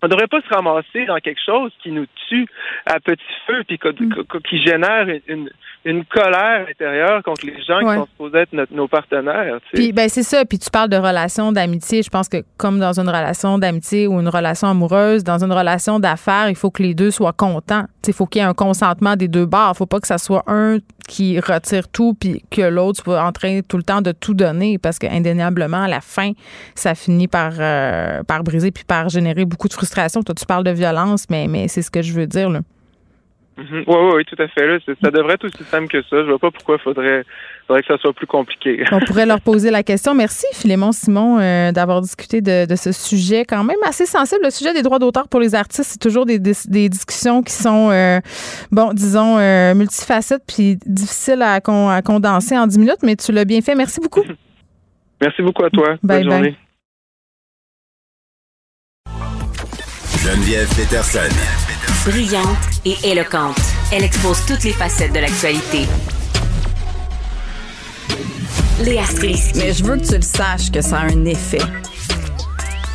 on 0.02 0.08
devrait 0.08 0.26
pas 0.28 0.42
se 0.42 0.48
ramasser 0.54 1.06
dans 1.06 1.16
quelque 1.18 1.40
chose 1.44 1.72
qui 1.82 1.90
nous 1.90 2.04
tue 2.28 2.46
à 2.84 3.00
petit 3.00 3.24
feu 3.46 3.64
puis 3.66 3.78
co- 3.78 3.92
qui 4.40 4.62
génère 4.62 5.06
une, 5.26 5.50
une 5.86 6.04
colère 6.04 6.66
intérieure 6.68 7.22
contre 7.22 7.46
les 7.46 7.62
gens 7.62 7.78
Ouais. 7.82 7.94
qui 7.94 8.00
sont 8.00 8.06
supposés 8.06 8.38
être 8.38 8.52
notre- 8.52 8.74
nos 8.74 8.88
partenaires. 8.88 9.58
tu 9.62 9.68
sais. 9.70 9.82
Puis 9.82 9.92
ben 9.92 10.08
c'est 10.08 10.22
ça. 10.22 10.44
Puis 10.44 10.58
tu 10.58 10.68
parles 10.70 10.88
de 10.90 10.96
relation 10.96 11.52
d'amitié. 11.52 12.02
Je 12.02 12.10
pense 12.10 12.28
que 12.28 12.38
comme 12.58 12.78
dans 12.80 12.98
une 13.00 13.08
relation 13.08 13.56
d'amitié 13.58 14.06
ou 14.06 14.20
une 14.20 14.28
relation 14.28 14.68
amoureuse, 14.68 15.22
dans 15.24 15.42
une 15.42 15.52
relation 15.52 16.00
d'affaires, 16.00 16.48
il 16.50 16.56
faut 16.56 16.70
que 16.70 16.82
les 16.82 16.94
deux 16.94 17.10
soient 17.10 17.32
contents. 17.32 17.84
Il 18.06 18.12
faut 18.12 18.26
qu'il 18.26 18.42
y 18.42 18.44
ait 18.44 18.48
un 18.48 18.54
consentement 18.54 19.16
des 19.16 19.28
deux 19.28 19.46
bords. 19.46 19.72
Il 19.74 19.78
faut 19.78 19.86
pas 19.86 20.00
que 20.00 20.06
ça 20.06 20.18
soit 20.18 20.42
un 20.48 20.78
qui 21.08 21.38
retire 21.38 21.88
tout 21.88 22.14
puis 22.14 22.42
que 22.50 22.62
l'autre 22.62 23.00
soit 23.04 23.22
en 23.22 23.30
train 23.30 23.60
tout 23.60 23.76
le 23.76 23.82
temps 23.84 24.02
de 24.02 24.10
tout 24.10 24.34
donner 24.34 24.76
parce 24.78 24.98
que 24.98 25.06
indéniablement 25.06 25.82
à 25.84 25.88
la 25.88 26.00
fin 26.00 26.32
ça 26.74 26.96
finit 26.96 27.28
par 27.28 27.52
euh, 27.60 28.24
par 28.24 28.42
briser 28.42 28.72
puis 28.72 28.82
par 28.84 29.08
générer 29.08 29.44
beaucoup 29.44 29.68
de 29.68 29.72
frustration. 29.72 30.22
Toi 30.24 30.34
tu 30.34 30.44
parles 30.46 30.64
de 30.64 30.72
violence, 30.72 31.26
mais 31.30 31.46
mais 31.48 31.68
c'est 31.68 31.82
ce 31.82 31.90
que 31.92 32.02
je 32.02 32.12
veux 32.12 32.26
dire 32.26 32.50
là. 32.50 32.60
Mhm. 33.58 33.84
Oui, 33.86 33.94
oui, 33.96 34.12
oui, 34.16 34.24
tout 34.26 34.36
à 34.42 34.48
fait. 34.48 34.66
Là, 34.66 34.78
ça 35.02 35.10
devrait 35.10 35.34
être 35.34 35.44
aussi 35.44 35.64
simple 35.70 35.88
que 35.88 36.02
ça. 36.02 36.22
Je 36.22 36.28
vois 36.28 36.38
pas 36.38 36.50
pourquoi 36.50 36.76
il 36.78 36.82
faudrait, 36.82 37.24
faudrait 37.66 37.80
que 37.80 37.88
ça 37.88 37.96
soit 37.98 38.12
plus 38.12 38.26
compliqué. 38.26 38.84
On 38.92 39.00
pourrait 39.00 39.24
leur 39.24 39.40
poser 39.40 39.70
la 39.70 39.82
question. 39.82 40.14
Merci, 40.14 40.44
Philémon 40.52 40.92
Simon, 40.92 41.38
euh, 41.40 41.72
d'avoir 41.72 42.02
discuté 42.02 42.42
de, 42.42 42.66
de 42.66 42.76
ce 42.76 42.92
sujet 42.92 43.46
quand 43.46 43.64
même 43.64 43.78
assez 43.86 44.04
sensible. 44.04 44.42
Le 44.44 44.50
sujet 44.50 44.74
des 44.74 44.82
droits 44.82 44.98
d'auteur 44.98 45.26
pour 45.28 45.40
les 45.40 45.54
artistes, 45.54 45.90
c'est 45.92 45.98
toujours 45.98 46.26
des, 46.26 46.38
des, 46.38 46.52
des 46.66 46.90
discussions 46.90 47.42
qui 47.42 47.54
sont, 47.54 47.90
euh, 47.90 48.20
bon, 48.70 48.92
disons, 48.92 49.38
euh, 49.38 49.74
multifacettes 49.74 50.42
puis 50.46 50.76
difficiles 50.84 51.40
à, 51.40 51.62
con- 51.62 51.88
à 51.88 52.02
condenser 52.02 52.58
en 52.58 52.66
10 52.66 52.78
minutes, 52.78 53.02
mais 53.02 53.16
tu 53.16 53.32
l'as 53.32 53.46
bien 53.46 53.62
fait. 53.62 53.74
Merci 53.74 54.00
beaucoup. 54.00 54.22
Merci 55.22 55.40
beaucoup 55.40 55.64
à 55.64 55.70
toi. 55.70 55.96
Bye 56.02 56.24
Bonne 56.24 56.28
bye. 56.28 56.30
journée. 56.30 56.56
Geneviève 60.22 60.68
Peterson. 60.76 61.65
Brillante 62.06 62.46
et 62.84 62.94
éloquente, 63.02 63.58
elle 63.90 64.04
expose 64.04 64.46
toutes 64.46 64.62
les 64.62 64.70
facettes 64.70 65.12
de 65.12 65.18
l'actualité. 65.18 65.88
Léa 68.84 69.04
Strisky. 69.04 69.58
Mais 69.58 69.72
je 69.72 69.82
veux 69.82 69.96
que 69.96 70.06
tu 70.06 70.14
le 70.14 70.22
saches 70.22 70.70
que 70.70 70.80
ça 70.80 70.98
a 70.98 71.06
un 71.06 71.24
effet. 71.24 71.58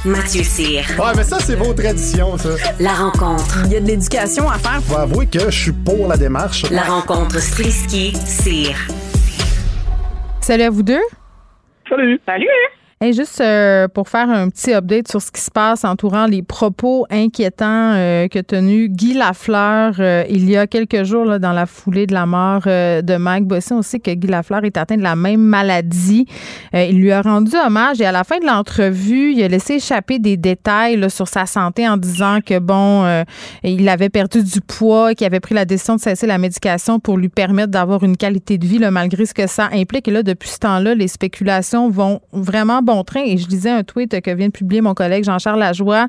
Mathieu 0.05 0.43
Cyr. 0.43 0.85
Ouais, 0.97 1.11
mais 1.17 1.25
ça, 1.25 1.39
c'est 1.41 1.55
vos 1.55 1.73
traditions, 1.73 2.37
ça. 2.37 2.51
La 2.79 2.93
rencontre. 2.93 3.63
Il 3.65 3.73
y 3.73 3.75
a 3.75 3.81
de 3.81 3.87
l'éducation 3.87 4.49
à 4.49 4.57
faire. 4.57 4.81
Faut 4.83 4.95
avouer 4.95 5.27
que 5.27 5.51
je 5.51 5.59
suis 5.59 5.73
pour 5.73 6.07
la 6.07 6.15
démarche. 6.15 6.69
La 6.71 6.83
rencontre 6.83 7.37
Strisky-Cyr. 7.37 8.77
Salut 10.39 10.63
à 10.63 10.69
vous 10.69 10.83
deux. 10.83 11.03
Salut. 11.89 12.17
Salut. 12.25 12.47
Hey, 13.03 13.13
juste 13.13 13.41
euh, 13.41 13.87
pour 13.87 14.09
faire 14.09 14.29
un 14.29 14.47
petit 14.51 14.75
update 14.75 15.07
sur 15.07 15.23
ce 15.23 15.31
qui 15.31 15.41
se 15.41 15.49
passe 15.49 15.85
entourant 15.85 16.27
les 16.27 16.43
propos 16.43 17.07
inquiétants 17.09 17.93
euh, 17.95 18.27
que 18.27 18.37
tenu 18.37 18.89
Guy 18.89 19.15
Lafleur 19.15 19.95
euh, 19.97 20.23
il 20.29 20.47
y 20.47 20.55
a 20.55 20.67
quelques 20.67 21.01
jours 21.03 21.25
là, 21.25 21.39
dans 21.39 21.51
la 21.51 21.65
foulée 21.65 22.05
de 22.05 22.13
la 22.13 22.27
mort 22.27 22.61
euh, 22.67 23.01
de 23.01 23.15
Mike 23.15 23.45
Bossy. 23.45 23.73
On 23.73 23.81
sait 23.81 23.97
que 23.97 24.11
Guy 24.11 24.27
Lafleur 24.27 24.65
est 24.65 24.77
atteint 24.77 24.97
de 24.97 25.01
la 25.01 25.15
même 25.15 25.41
maladie. 25.41 26.27
Euh, 26.75 26.83
il 26.83 26.99
lui 26.99 27.11
a 27.11 27.23
rendu 27.23 27.55
hommage 27.55 27.99
et 28.01 28.05
à 28.05 28.11
la 28.11 28.23
fin 28.23 28.37
de 28.37 28.45
l'entrevue, 28.45 29.31
il 29.31 29.41
a 29.41 29.47
laissé 29.47 29.77
échapper 29.77 30.19
des 30.19 30.37
détails 30.37 30.95
là, 30.95 31.09
sur 31.09 31.27
sa 31.27 31.47
santé 31.47 31.89
en 31.89 31.97
disant 31.97 32.37
que 32.45 32.59
bon, 32.59 33.03
euh, 33.05 33.23
il 33.63 33.89
avait 33.89 34.09
perdu 34.09 34.43
du 34.43 34.61
poids, 34.61 35.15
qu'il 35.15 35.25
avait 35.25 35.39
pris 35.39 35.55
la 35.55 35.65
décision 35.65 35.95
de 35.95 36.01
cesser 36.01 36.27
la 36.27 36.37
médication 36.37 36.99
pour 36.99 37.17
lui 37.17 37.29
permettre 37.29 37.71
d'avoir 37.71 38.03
une 38.03 38.15
qualité 38.15 38.59
de 38.59 38.67
vie 38.67 38.77
là, 38.77 38.91
malgré 38.91 39.25
ce 39.25 39.33
que 39.33 39.47
ça 39.47 39.69
implique. 39.73 40.07
Et 40.07 40.11
là, 40.11 40.21
depuis 40.21 40.49
ce 40.49 40.59
temps-là, 40.59 40.93
les 40.93 41.07
spéculations 41.07 41.89
vont 41.89 42.21
vraiment 42.31 42.83
bon 42.91 43.03
train. 43.03 43.23
Et 43.25 43.37
je 43.37 43.47
lisais 43.47 43.69
un 43.69 43.83
tweet 43.83 44.21
que 44.21 44.31
vient 44.31 44.47
de 44.47 44.51
publier 44.51 44.81
mon 44.81 44.93
collègue 44.93 45.23
Jean-Charles 45.23 45.59
Lajoie, 45.59 46.07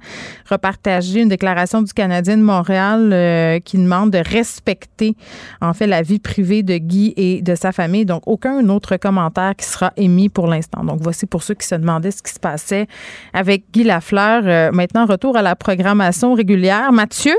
repartager 0.49 1.21
une 1.21 1.29
déclaration 1.29 1.83
du 1.83 1.93
Canadien 1.93 2.37
de 2.37 2.43
Montréal 2.43 3.11
euh, 3.13 3.61
qui 3.61 3.77
demande 3.79 4.11
de 4.11 4.19
respecter, 4.19 5.17
en 5.61 5.73
fait, 5.73 5.87
la 5.87 6.03
vie 6.03 6.19
privée 6.19 6.63
de 6.63 6.77
Guy 6.79 7.15
et 7.17 7.43
de 7.43 7.55
sa 7.55 7.73
famille. 7.73 8.05
Donc, 8.05 8.23
aucun 8.27 8.69
autre 8.69 8.97
commentaire 8.97 9.55
qui 9.57 9.67
sera 9.67 9.93
émis 9.97 10.29
pour 10.29 10.47
l'instant. 10.47 10.85
Donc, 10.85 10.99
voici 11.01 11.27
pour 11.27 11.43
ceux 11.43 11.55
qui 11.55 11.67
se 11.67 11.75
demandaient 11.75 12.11
ce 12.11 12.23
qui 12.23 12.33
se 12.33 12.41
passait 12.41 12.87
avec 13.33 13.65
Guy 13.73 13.85
Lafleur. 13.85 14.43
Euh, 14.45 14.71
maintenant, 14.73 15.07
retour 15.07 15.37
à 15.37 15.43
la 15.43 15.55
programmation 15.57 16.35
régulière. 16.35 16.93
Mathieu, 16.93 17.37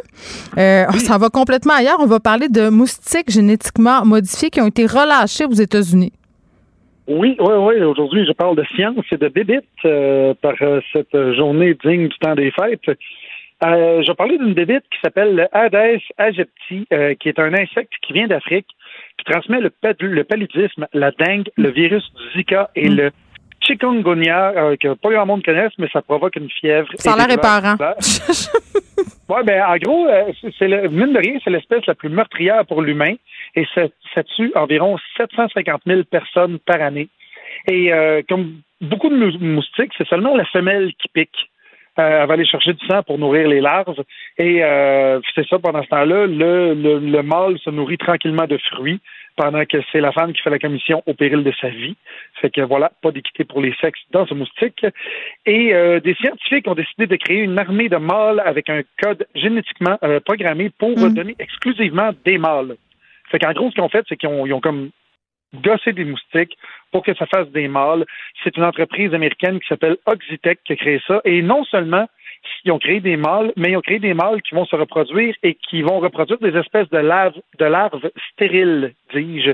euh, 0.57 0.86
on 0.90 0.99
s'en 0.99 1.18
va 1.18 1.30
complètement 1.30 1.74
ailleurs. 1.74 1.98
On 1.99 2.07
va 2.07 2.20
parler 2.20 2.49
de 2.49 2.70
moustiques 2.70 3.30
génétiquement 3.30 4.06
modifiés 4.06 4.49
qui 4.49 4.61
ont 4.61 4.68
été 4.68 4.86
relâchés 4.86 5.45
aux 5.45 5.53
États-Unis. 5.53 6.14
Oui, 7.08 7.36
oui, 7.40 7.54
oui. 7.58 7.82
Aujourd'hui, 7.84 8.26
je 8.26 8.32
parle 8.32 8.56
de 8.56 8.64
science 8.76 9.06
et 9.12 9.18
de 9.18 9.28
bébites 9.28 9.64
euh, 9.86 10.34
par 10.42 10.56
euh, 10.62 10.80
cette 10.94 11.34
journée 11.34 11.76
digne 11.84 12.08
du 12.08 12.18
temps 12.18 12.36
des 12.36 12.52
fêtes. 12.52 12.98
Euh, 13.64 14.04
je 14.06 14.12
parler 14.12 14.38
d'une 14.38 14.54
bébite 14.54 14.84
qui 14.92 15.00
s'appelle 15.02 15.36
le 15.36 15.48
Hades 15.56 16.02
aegypti, 16.18 16.86
euh, 16.92 17.14
qui 17.16 17.30
est 17.30 17.40
un 17.40 17.54
insecte 17.54 17.94
qui 18.02 18.14
vient 18.14 18.28
d'Afrique, 18.28 18.68
qui 19.18 19.32
transmet 19.32 19.62
le 19.62 20.24
paludisme, 20.24 20.88
la 20.94 21.12
dengue, 21.12 21.50
le 21.56 21.70
virus 21.70 22.04
du 22.14 22.40
Zika 22.40 22.72
et 22.76 22.90
le 22.90 23.12
chikungunya, 23.65 24.49
euh, 24.56 24.76
que 24.77 24.94
pas 24.95 25.10
grand 25.11 25.26
monde 25.26 25.44
connaisse, 25.44 25.72
mais 25.77 25.88
ça 25.91 26.02
provoque 26.02 26.35
une 26.35 26.49
fièvre. 26.49 26.88
Ça 26.95 27.14
a 27.14 27.18
l'air 27.18 27.31
épeurant. 27.31 27.76
Ouais, 29.30 29.44
ben 29.44 29.64
en 29.64 29.77
gros, 29.77 30.07
euh, 30.07 30.31
c'est- 30.60 30.68
le, 30.68 30.90
mine 30.90 31.14
de 31.14 31.18
rien, 31.19 31.40
c'est 31.44 31.49
l'espèce 31.49 31.85
la 31.88 31.95
plus 31.95 32.10
meurtrière 32.10 32.65
pour 32.65 32.81
l'humain 32.81 33.14
et 33.56 33.65
ça, 33.73 33.84
ça 34.14 34.22
tue 34.23 34.52
environ 34.53 34.98
750 35.18 35.81
000 35.88 36.03
personnes 36.03 36.60
par 36.60 36.81
année. 36.81 37.07
Et 37.68 37.91
euh, 37.94 38.22
comme 38.27 38.57
beaucoup 38.81 39.10
de 39.10 39.15
mou- 39.15 39.38
moustiques, 39.40 39.94
c'est 39.98 40.07
seulement 40.07 40.35
la 40.35 40.45
femelle 40.45 40.91
qui 41.02 41.07
pique. 41.07 41.49
Euh, 41.99 42.22
elle 42.22 42.27
va 42.27 42.34
aller 42.34 42.45
chercher 42.45 42.73
du 42.73 42.85
sang 42.85 43.02
pour 43.03 43.18
nourrir 43.18 43.48
les 43.48 43.61
larves. 43.61 43.95
Et 44.38 44.64
euh, 44.64 45.19
c'est 45.35 45.48
ça, 45.48 45.57
pendant 45.57 45.81
ce 45.84 45.88
temps-là, 45.90 46.27
le, 46.27 46.73
le, 46.73 46.99
le 46.99 47.23
mâle 47.23 47.57
se 47.60 47.69
nourrit 47.69 47.98
tranquillement 47.98 48.45
de 48.45 48.57
fruits 48.72 48.99
pendant 49.35 49.65
que 49.65 49.77
c'est 49.91 50.01
la 50.01 50.11
femme 50.11 50.34
qui 50.34 50.41
fait 50.41 50.49
la 50.49 50.60
commission 50.60 51.03
au 51.05 51.14
péril 51.14 51.43
de 51.43 51.51
sa 51.60 51.69
vie. 51.69 51.95
Fait 52.41 52.49
que 52.49 52.61
voilà, 52.61 52.91
pas 53.01 53.11
d'équité 53.11 53.43
pour 53.43 53.61
les 53.61 53.73
sexes 53.81 54.01
dans 54.11 54.26
ce 54.26 54.34
moustique. 54.34 54.85
Et 55.45 55.73
euh, 55.73 55.99
des 55.99 56.15
scientifiques 56.15 56.68
ont 56.68 56.76
décidé 56.76 57.07
de 57.07 57.15
créer 57.15 57.39
une 57.39 57.57
armée 57.57 57.89
de 57.89 57.97
mâles 57.97 58.41
avec 58.45 58.69
un 58.69 58.81
code 59.01 59.27
génétiquement 59.35 59.97
euh, 60.03 60.19
programmé 60.19 60.69
pour 60.69 60.97
euh, 60.99 61.10
donner 61.10 61.35
exclusivement 61.39 62.11
des 62.26 62.38
mâles. 62.38 62.76
Fait 63.30 63.39
qu'en 63.39 63.53
gros, 63.53 63.69
ce 63.69 63.76
qu'ils 63.76 63.84
ont 63.84 63.89
fait, 63.89 64.05
c'est 64.07 64.18
qu'ils 64.18 64.30
ont, 64.30 64.45
ils 64.45 64.53
ont 64.53 64.61
comme 64.61 64.91
gossé 65.55 65.93
des 65.93 66.03
moustiques 66.03 66.57
pour 66.91 67.03
que 67.03 67.14
ça 67.15 67.26
fasse 67.26 67.49
des 67.49 67.68
mâles. 67.68 68.05
C'est 68.43 68.57
une 68.57 68.64
entreprise 68.64 69.14
américaine 69.14 69.60
qui 69.60 69.68
s'appelle 69.68 69.97
Oxitec 70.05 70.60
qui 70.65 70.73
a 70.73 70.76
créé 70.76 71.01
ça. 71.07 71.22
Et 71.26 71.41
non 71.41 71.64
seulement 71.65 72.07
ils 72.65 72.72
ont 72.72 72.80
créé 72.80 72.99
des 72.99 73.18
mâles, 73.18 73.52
mais 73.57 73.72
ils 73.72 73.78
ont 73.78 73.82
créé 73.82 73.99
des 73.99 74.14
mâles 74.14 74.41
qui 74.41 74.56
vont 74.56 74.65
se 74.65 74.76
reproduire 74.76 75.36
et 75.44 75.56
qui 75.56 75.82
vont 75.82 75.99
reproduire 75.99 76.40
des 76.40 76.56
espèces 76.57 76.90
de 76.90 76.98
larves, 76.98 77.36
de 77.60 77.65
larves 77.65 78.10
stériles, 78.34 78.94
dis-je, 79.14 79.52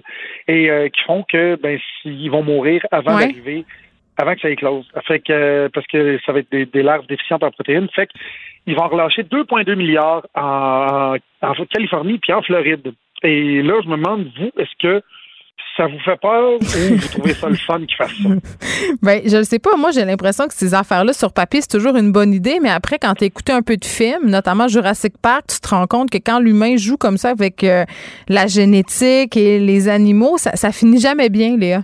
et 0.47 0.69
euh, 0.69 0.89
qui 0.89 1.01
font 1.03 1.23
que 1.23 1.55
ben 1.55 1.79
s'ils 2.01 2.29
vont 2.31 2.43
mourir 2.43 2.85
avant 2.91 3.15
Ouais. 3.15 3.27
d'arriver, 3.27 3.65
avant 4.17 4.35
que 4.35 4.41
ça 4.41 4.49
éclose. 4.49 4.85
Fait 5.07 5.19
que 5.19 5.31
euh, 5.33 5.69
parce 5.73 5.87
que 5.87 6.19
ça 6.25 6.31
va 6.31 6.39
être 6.39 6.51
des, 6.51 6.65
des 6.65 6.83
larves 6.83 7.07
déficientes 7.07 7.43
en 7.43 7.51
protéines. 7.51 7.87
Fait 7.95 8.07
qu'ils 8.65 8.75
vont 8.75 8.87
relâcher 8.87 9.23
2,2 9.23 9.75
milliards 9.75 10.25
en, 10.35 11.15
en 11.41 11.53
Californie 11.73 12.17
puis 12.19 12.33
en 12.33 12.41
Floride. 12.41 12.93
Et 13.23 13.61
là, 13.63 13.73
je 13.83 13.89
me 13.89 13.97
demande, 13.97 14.29
vous, 14.37 14.51
est-ce 14.57 14.71
que 14.79 15.01
ça 15.79 15.87
vous 15.87 15.99
fait 15.99 16.19
peur 16.19 16.51
ou 16.51 16.59
vous 16.59 17.07
trouvez 17.07 17.33
ça 17.33 17.47
le 17.47 17.55
fun 17.55 17.79
qu'ils 17.79 17.95
fassent 17.95 18.21
ça? 18.21 18.29
Ben, 19.01 19.21
je 19.25 19.37
ne 19.37 19.43
sais 19.43 19.59
pas. 19.59 19.77
Moi, 19.77 19.91
j'ai 19.91 20.03
l'impression 20.03 20.45
que 20.47 20.53
ces 20.53 20.73
affaires-là, 20.73 21.13
sur 21.13 21.31
papier, 21.31 21.61
c'est 21.61 21.71
toujours 21.71 21.95
une 21.95 22.11
bonne 22.11 22.33
idée, 22.33 22.59
mais 22.61 22.69
après, 22.69 22.97
quand 22.99 23.13
tu 23.13 23.23
écoutes 23.23 23.49
un 23.49 23.61
peu 23.61 23.77
de 23.77 23.85
films, 23.85 24.29
notamment 24.29 24.67
Jurassic 24.67 25.13
Park, 25.21 25.45
tu 25.47 25.59
te 25.61 25.69
rends 25.69 25.87
compte 25.87 26.09
que 26.09 26.17
quand 26.17 26.39
l'humain 26.39 26.75
joue 26.75 26.97
comme 26.97 27.17
ça 27.17 27.29
avec 27.29 27.63
euh, 27.63 27.85
la 28.27 28.47
génétique 28.47 29.37
et 29.37 29.59
les 29.59 29.87
animaux, 29.87 30.37
ça, 30.37 30.51
ça 30.55 30.73
finit 30.73 30.99
jamais 30.99 31.29
bien, 31.29 31.55
Léa. 31.55 31.83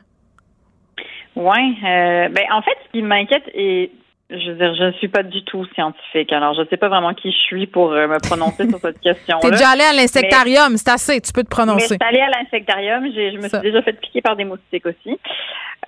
Oui. 1.38 1.78
Euh, 1.86 2.28
ben, 2.30 2.44
en 2.52 2.62
fait, 2.62 2.76
ce 2.86 2.92
qui 2.92 3.02
m'inquiète, 3.02 3.44
et 3.54 3.92
je 4.30 4.50
veux 4.52 4.56
dire, 4.58 4.74
je 4.76 4.84
ne 4.86 4.92
suis 4.94 5.08
pas 5.08 5.22
du 5.24 5.44
tout 5.44 5.66
scientifique, 5.76 6.34
alors 6.34 6.54
je 6.56 6.62
ne 6.62 6.66
sais 6.68 6.78
pas 6.78 6.90
vraiment 6.90 7.14
qui 7.14 7.32
je 7.32 7.38
suis 7.38 7.68
pour 7.68 7.92
euh, 7.94 8.08
me 8.08 8.18
prononcer 8.20 8.68
sur 8.68 8.80
cette 8.80 9.00
question. 9.00 9.38
T'es 9.40 9.52
déjà 9.52 9.70
allé 9.70 9.84
à 9.84 9.94
l'insectarium, 9.94 10.76
c'est 10.78 10.90
assez, 10.90 11.22
tu 11.22 11.32
peux 11.32 11.44
te 11.44 11.48
Mais 11.48 11.56
prononcer. 11.64 11.82
je 11.82 11.94
suis 11.94 11.98
allée 12.08 12.22
à 12.22 12.30
l'insectarium, 12.30 13.06
j'ai- 13.14 13.32
je 13.32 13.38
me 13.38 13.48
Ça. 13.48 13.60
suis 13.60 13.70
déjà 13.72 13.82
fait 13.84 13.94
piquer 13.94 14.22
par 14.22 14.36
des 14.36 14.46
moustiques 14.46 14.86
aussi. 14.88 15.20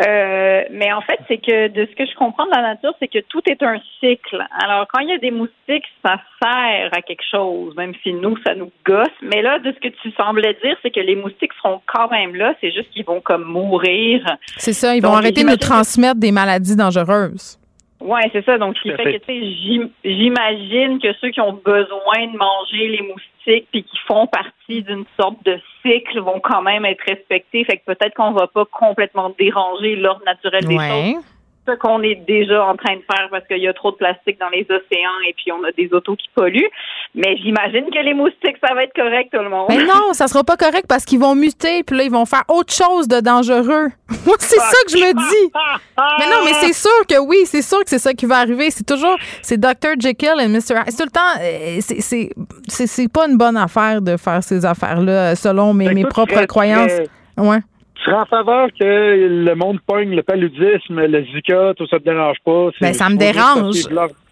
Euh, 0.05 0.61
mais 0.69 0.93
en 0.93 1.01
fait, 1.01 1.19
c'est 1.27 1.39
que 1.39 1.69
de 1.69 1.87
ce 1.89 1.95
que 1.95 2.05
je 2.05 2.15
comprends 2.15 2.45
de 2.45 2.51
la 2.51 2.61
nature, 2.61 2.93
c'est 2.99 3.07
que 3.07 3.17
tout 3.29 3.41
est 3.49 3.63
un 3.63 3.79
cycle. 3.99 4.45
Alors, 4.63 4.85
quand 4.93 4.99
il 4.99 5.09
y 5.09 5.13
a 5.13 5.17
des 5.17 5.31
moustiques, 5.31 5.85
ça 6.05 6.17
sert 6.39 6.89
à 6.93 7.01
quelque 7.01 7.23
chose, 7.31 7.75
même 7.75 7.93
si 8.03 8.13
nous, 8.13 8.37
ça 8.45 8.53
nous 8.53 8.71
gosse. 8.85 9.07
Mais 9.23 9.41
là, 9.41 9.57
de 9.57 9.71
ce 9.71 9.79
que 9.79 9.91
tu 10.03 10.11
semblais 10.11 10.55
dire, 10.63 10.77
c'est 10.83 10.91
que 10.91 10.99
les 10.99 11.15
moustiques 11.15 11.53
seront 11.63 11.81
quand 11.87 12.11
même 12.11 12.35
là, 12.35 12.53
c'est 12.61 12.71
juste 12.71 12.91
qu'ils 12.91 13.05
vont 13.05 13.21
comme 13.21 13.45
mourir. 13.45 14.23
C'est 14.57 14.73
ça, 14.73 14.95
ils 14.95 15.01
vont 15.01 15.13
arrêter 15.13 15.41
de 15.41 15.47
nous 15.49 15.55
que- 15.55 15.61
transmettre 15.61 16.19
des 16.19 16.31
maladies 16.31 16.75
dangereuses. 16.75 17.57
Ouais, 17.99 18.29
c'est 18.31 18.45
ça. 18.45 18.57
Donc, 18.57 18.77
ce 18.77 18.81
qui 18.83 18.91
fait, 18.91 19.03
fait. 19.03 19.19
que, 19.19 19.25
tu 19.25 19.33
sais, 19.33 19.51
j'im- 19.63 19.89
j'imagine 20.03 20.99
que 20.99 21.13
ceux 21.19 21.29
qui 21.29 21.41
ont 21.41 21.53
besoin 21.53 22.27
de 22.31 22.37
manger 22.37 22.87
les 22.89 23.01
moustiques 23.01 23.67
puis 23.71 23.83
qui 23.83 23.97
font 24.07 24.27
partie 24.27 24.83
d'une 24.83 25.05
sorte 25.19 25.43
de 25.45 25.59
cycle 25.81 26.19
vont 26.19 26.39
quand 26.39 26.61
même 26.61 26.85
être 26.85 27.01
respectés. 27.07 27.63
Fait 27.65 27.77
que 27.77 27.85
peut-être 27.85 28.13
qu'on 28.13 28.31
va 28.31 28.47
pas 28.47 28.65
complètement 28.65 29.33
déranger 29.39 29.95
l'ordre 29.95 30.23
naturel 30.25 30.65
des 30.65 30.75
Ouais. 30.75 30.89
choses. 30.89 31.36
Ce 31.67 31.75
qu'on 31.77 32.01
est 32.01 32.15
déjà 32.27 32.63
en 32.65 32.75
train 32.75 32.95
de 32.95 33.01
faire 33.11 33.27
parce 33.29 33.45
qu'il 33.47 33.57
y 33.59 33.67
a 33.67 33.73
trop 33.73 33.91
de 33.91 33.97
plastique 33.97 34.39
dans 34.39 34.49
les 34.49 34.63
océans 34.69 35.19
et 35.27 35.33
puis 35.33 35.51
on 35.51 35.63
a 35.63 35.71
des 35.71 35.89
autos 35.93 36.15
qui 36.15 36.29
polluent. 36.35 36.69
Mais 37.15 37.35
j'imagine 37.37 37.85
que 37.91 37.99
les 38.03 38.13
moustiques, 38.13 38.57
ça 38.65 38.73
va 38.73 38.83
être 38.83 38.93
correct, 38.95 39.29
tout 39.33 39.41
le 39.41 39.49
monde. 39.49 39.67
Mais 39.69 39.83
non, 39.83 40.13
ça 40.13 40.27
sera 40.27 40.43
pas 40.43 40.55
correct 40.57 40.85
parce 40.87 41.05
qu'ils 41.05 41.19
vont 41.19 41.35
muter, 41.35 41.83
puis 41.83 41.97
là, 41.97 42.03
ils 42.03 42.11
vont 42.11 42.25
faire 42.25 42.43
autre 42.47 42.73
chose 42.73 43.07
de 43.07 43.19
dangereux. 43.19 43.87
Moi, 44.25 44.35
c'est 44.39 44.59
ça 44.59 44.77
que 44.85 44.91
je 44.91 44.97
me 44.97 45.13
dis. 45.13 45.51
Mais 46.19 46.25
non, 46.25 46.45
mais 46.45 46.53
c'est 46.53 46.73
sûr 46.73 47.05
que 47.09 47.17
oui, 47.19 47.37
c'est 47.45 47.61
sûr 47.61 47.79
que 47.79 47.89
c'est 47.89 47.97
ça 47.99 48.13
qui 48.13 48.25
va 48.27 48.37
arriver. 48.37 48.69
C'est 48.69 48.85
toujours, 48.85 49.15
c'est 49.41 49.59
Dr. 49.59 49.95
Jekyll 49.99 50.35
et 50.39 50.47
Mr. 50.47 50.81
Hyde. 50.81 50.83
C'est 50.89 50.97
tout 50.97 51.05
le 51.05 51.11
temps, 51.11 51.41
euh, 51.41 51.79
c'est- 51.81 53.11
pas 53.11 53.27
une 53.27 53.37
bonne 53.37 53.57
affaire 53.57 54.01
de 54.01 54.15
faire 54.17 54.43
ces 54.43 54.63
affaires-là, 54.65 55.35
selon 55.35 55.73
mes, 55.73 55.87
que 55.87 55.93
mes 55.93 56.05
propres 56.05 56.45
croyances. 56.45 56.91
Ouais. 57.37 57.59
Tu 57.97 58.03
serais 58.05 58.21
en 58.21 58.25
faveur 58.25 58.67
que 58.79 58.83
le 58.83 59.55
monde 59.55 59.79
pogne 59.85 60.15
le 60.15 60.23
paludisme, 60.23 61.01
le 61.05 61.23
Zika, 61.25 61.73
tout 61.75 61.87
ça 61.87 61.99
te 61.99 62.03
dérange 62.03 62.37
pas? 62.45 62.69
Ben, 62.79 62.93
ça 62.93 63.09
me 63.09 63.17
dérange. 63.17 63.75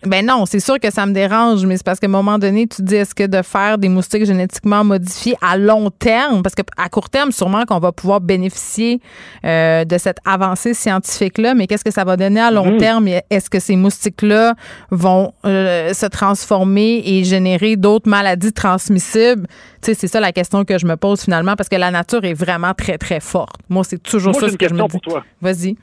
Ben 0.07 0.26
non, 0.26 0.45
c'est 0.45 0.60
sûr 0.60 0.80
que 0.80 0.91
ça 0.91 1.06
me 1.06 1.14
dérange, 1.14 1.65
mais 1.65 1.77
c'est 1.77 1.86
parce 1.86 1.99
qu'à 1.99 2.07
un 2.07 2.10
moment 2.10 2.38
donné, 2.38 2.68
tu 2.68 2.77
te 2.77 2.82
dis 2.84 2.95
est-ce 2.95 3.15
que 3.15 3.26
de 3.26 3.41
faire 3.41 3.77
des 3.77 3.90
moustiques 3.90 4.26
génétiquement 4.26 4.84
modifiés 4.84 5.36
à 5.41 5.57
long 5.57 5.90
terme, 5.90 6.44
parce 6.44 6.53
qu'à 6.56 6.90
court 6.90 7.10
terme, 7.10 7.32
sûrement 7.32 7.65
qu'on 7.65 7.80
va 7.80 7.91
pouvoir 7.91 8.22
bénéficier 8.22 8.99
euh, 9.45 9.84
de 9.86 9.98
cette 9.98 10.18
avancée 10.26 10.73
scientifique-là, 10.73 11.53
mais 11.56 11.68
qu'est-ce 11.68 11.84
que 11.84 11.91
ça 11.91 12.03
va 12.03 12.18
donner 12.18 12.40
à 12.40 12.52
long 12.52 12.72
Mhm. 12.73 12.77
terme? 12.77 13.07
Est-ce 13.30 13.49
que 13.49 13.60
ces 13.60 13.76
moustiques-là 13.76 14.53
vont 14.91 15.34
euh, 15.45 15.94
se 15.94 16.06
transformer 16.06 17.02
et 17.06 17.23
générer 17.23 17.76
d'autres 17.76 18.10
maladies 18.10 18.53
transmissibles? 18.53 19.48
Tu 19.82 19.91
sais, 19.91 19.94
c'est 19.94 20.07
ça 20.07 20.19
la 20.19 20.32
question 20.32 20.65
que 20.65 20.77
je 20.77 20.86
me 20.86 20.95
pose 20.98 21.22
finalement, 21.22 21.56
parce 21.56 21.69
que 21.69 21.76
la 21.76 21.91
nature 21.91 22.23
est 22.26 22.34
vraiment 22.34 22.73
très, 22.73 22.98
très 22.98 23.19
forte. 23.19 23.56
Moi, 23.69 23.84
c'est 23.84 24.02
toujours 24.02 24.34
Moi, 24.34 24.41
ça 24.41 24.49
ce 24.49 24.56
que 24.57 24.68
je 24.68 24.73
me 24.73 24.82
dis. 24.84 24.88
pour 24.88 25.02
toi. 25.02 25.23
Vas-y. 25.41 25.76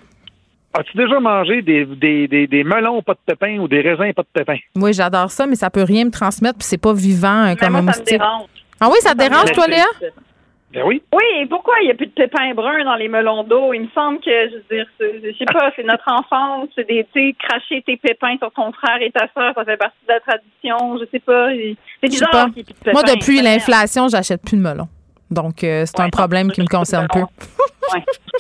As-tu 0.74 0.96
déjà 0.96 1.20
mangé 1.20 1.60
des, 1.62 1.84
des, 1.84 2.26
des, 2.28 2.46
des 2.46 2.64
melons 2.64 3.02
pas 3.02 3.12
de 3.14 3.18
pépins 3.26 3.58
ou 3.58 3.68
des 3.68 3.80
raisins 3.80 4.12
pas 4.14 4.22
de 4.22 4.28
pépins? 4.32 4.58
Oui, 4.76 4.92
j'adore 4.92 5.30
ça, 5.30 5.46
mais 5.46 5.54
ça 5.56 5.68
peut 5.70 5.82
rien 5.82 6.06
me 6.06 6.10
transmettre, 6.10 6.58
puis 6.58 6.66
c'est 6.66 6.80
pas 6.80 6.94
vivant 6.94 7.44
euh, 7.44 7.54
comme 7.54 7.72
moi, 7.72 7.80
un 7.80 7.82
ça 7.82 7.92
me 7.92 7.98
moustique. 7.98 8.18
dérange. 8.18 8.46
Ah 8.80 8.88
oui, 8.88 8.96
ça 9.00 9.12
te 9.12 9.18
dérange, 9.18 9.52
toi, 9.52 9.66
Léa? 9.66 9.84
Ben 10.72 10.84
oui. 10.86 11.02
Oui, 11.12 11.22
et 11.42 11.46
pourquoi 11.46 11.74
il 11.82 11.84
n'y 11.84 11.90
a 11.90 11.94
plus 11.94 12.06
de 12.06 12.12
pépins 12.12 12.54
bruns 12.54 12.82
dans 12.84 12.94
les 12.94 13.06
melons 13.08 13.44
d'eau? 13.44 13.74
Il 13.74 13.82
me 13.82 13.88
semble 13.94 14.20
que, 14.20 14.30
je 14.48 14.54
veux 14.56 14.64
dire, 14.70 14.86
c'est- 14.98 15.20
je 15.22 15.36
sais 15.36 15.44
pas, 15.44 15.70
c'est 15.76 15.82
notre 15.84 16.10
enfance, 16.10 16.70
c'est 16.74 16.88
des, 16.88 17.06
tu 17.12 17.20
sais, 17.28 17.36
cracher 17.38 17.82
tes 17.86 17.98
pépins 17.98 18.38
sur 18.38 18.50
ton 18.52 18.72
frère 18.72 18.96
et 19.02 19.10
ta 19.10 19.28
soeur, 19.34 19.52
ça 19.54 19.66
fait 19.66 19.76
partie 19.76 19.98
de 20.08 20.14
la 20.14 20.20
tradition, 20.20 20.98
je 20.98 21.04
sais 21.12 21.20
pas. 21.20 21.48
C'est 22.00 22.08
bizarre 22.08 22.30
pas. 22.30 22.44
qu'il 22.46 22.54
n'y 22.54 22.60
ait 22.60 22.64
plus 22.64 22.72
de 22.72 22.78
pépins. 22.78 22.92
Moi, 22.92 23.02
depuis 23.02 23.42
l'inflation, 23.42 24.08
j'achète 24.08 24.40
plus 24.42 24.56
de 24.56 24.62
melon. 24.62 24.88
Donc, 25.30 25.62
euh, 25.62 25.84
c'est 25.86 26.00
un 26.00 26.08
problème 26.08 26.50
qui 26.50 26.62
me 26.62 26.66
concerne 26.66 27.06
peu. 27.12 27.20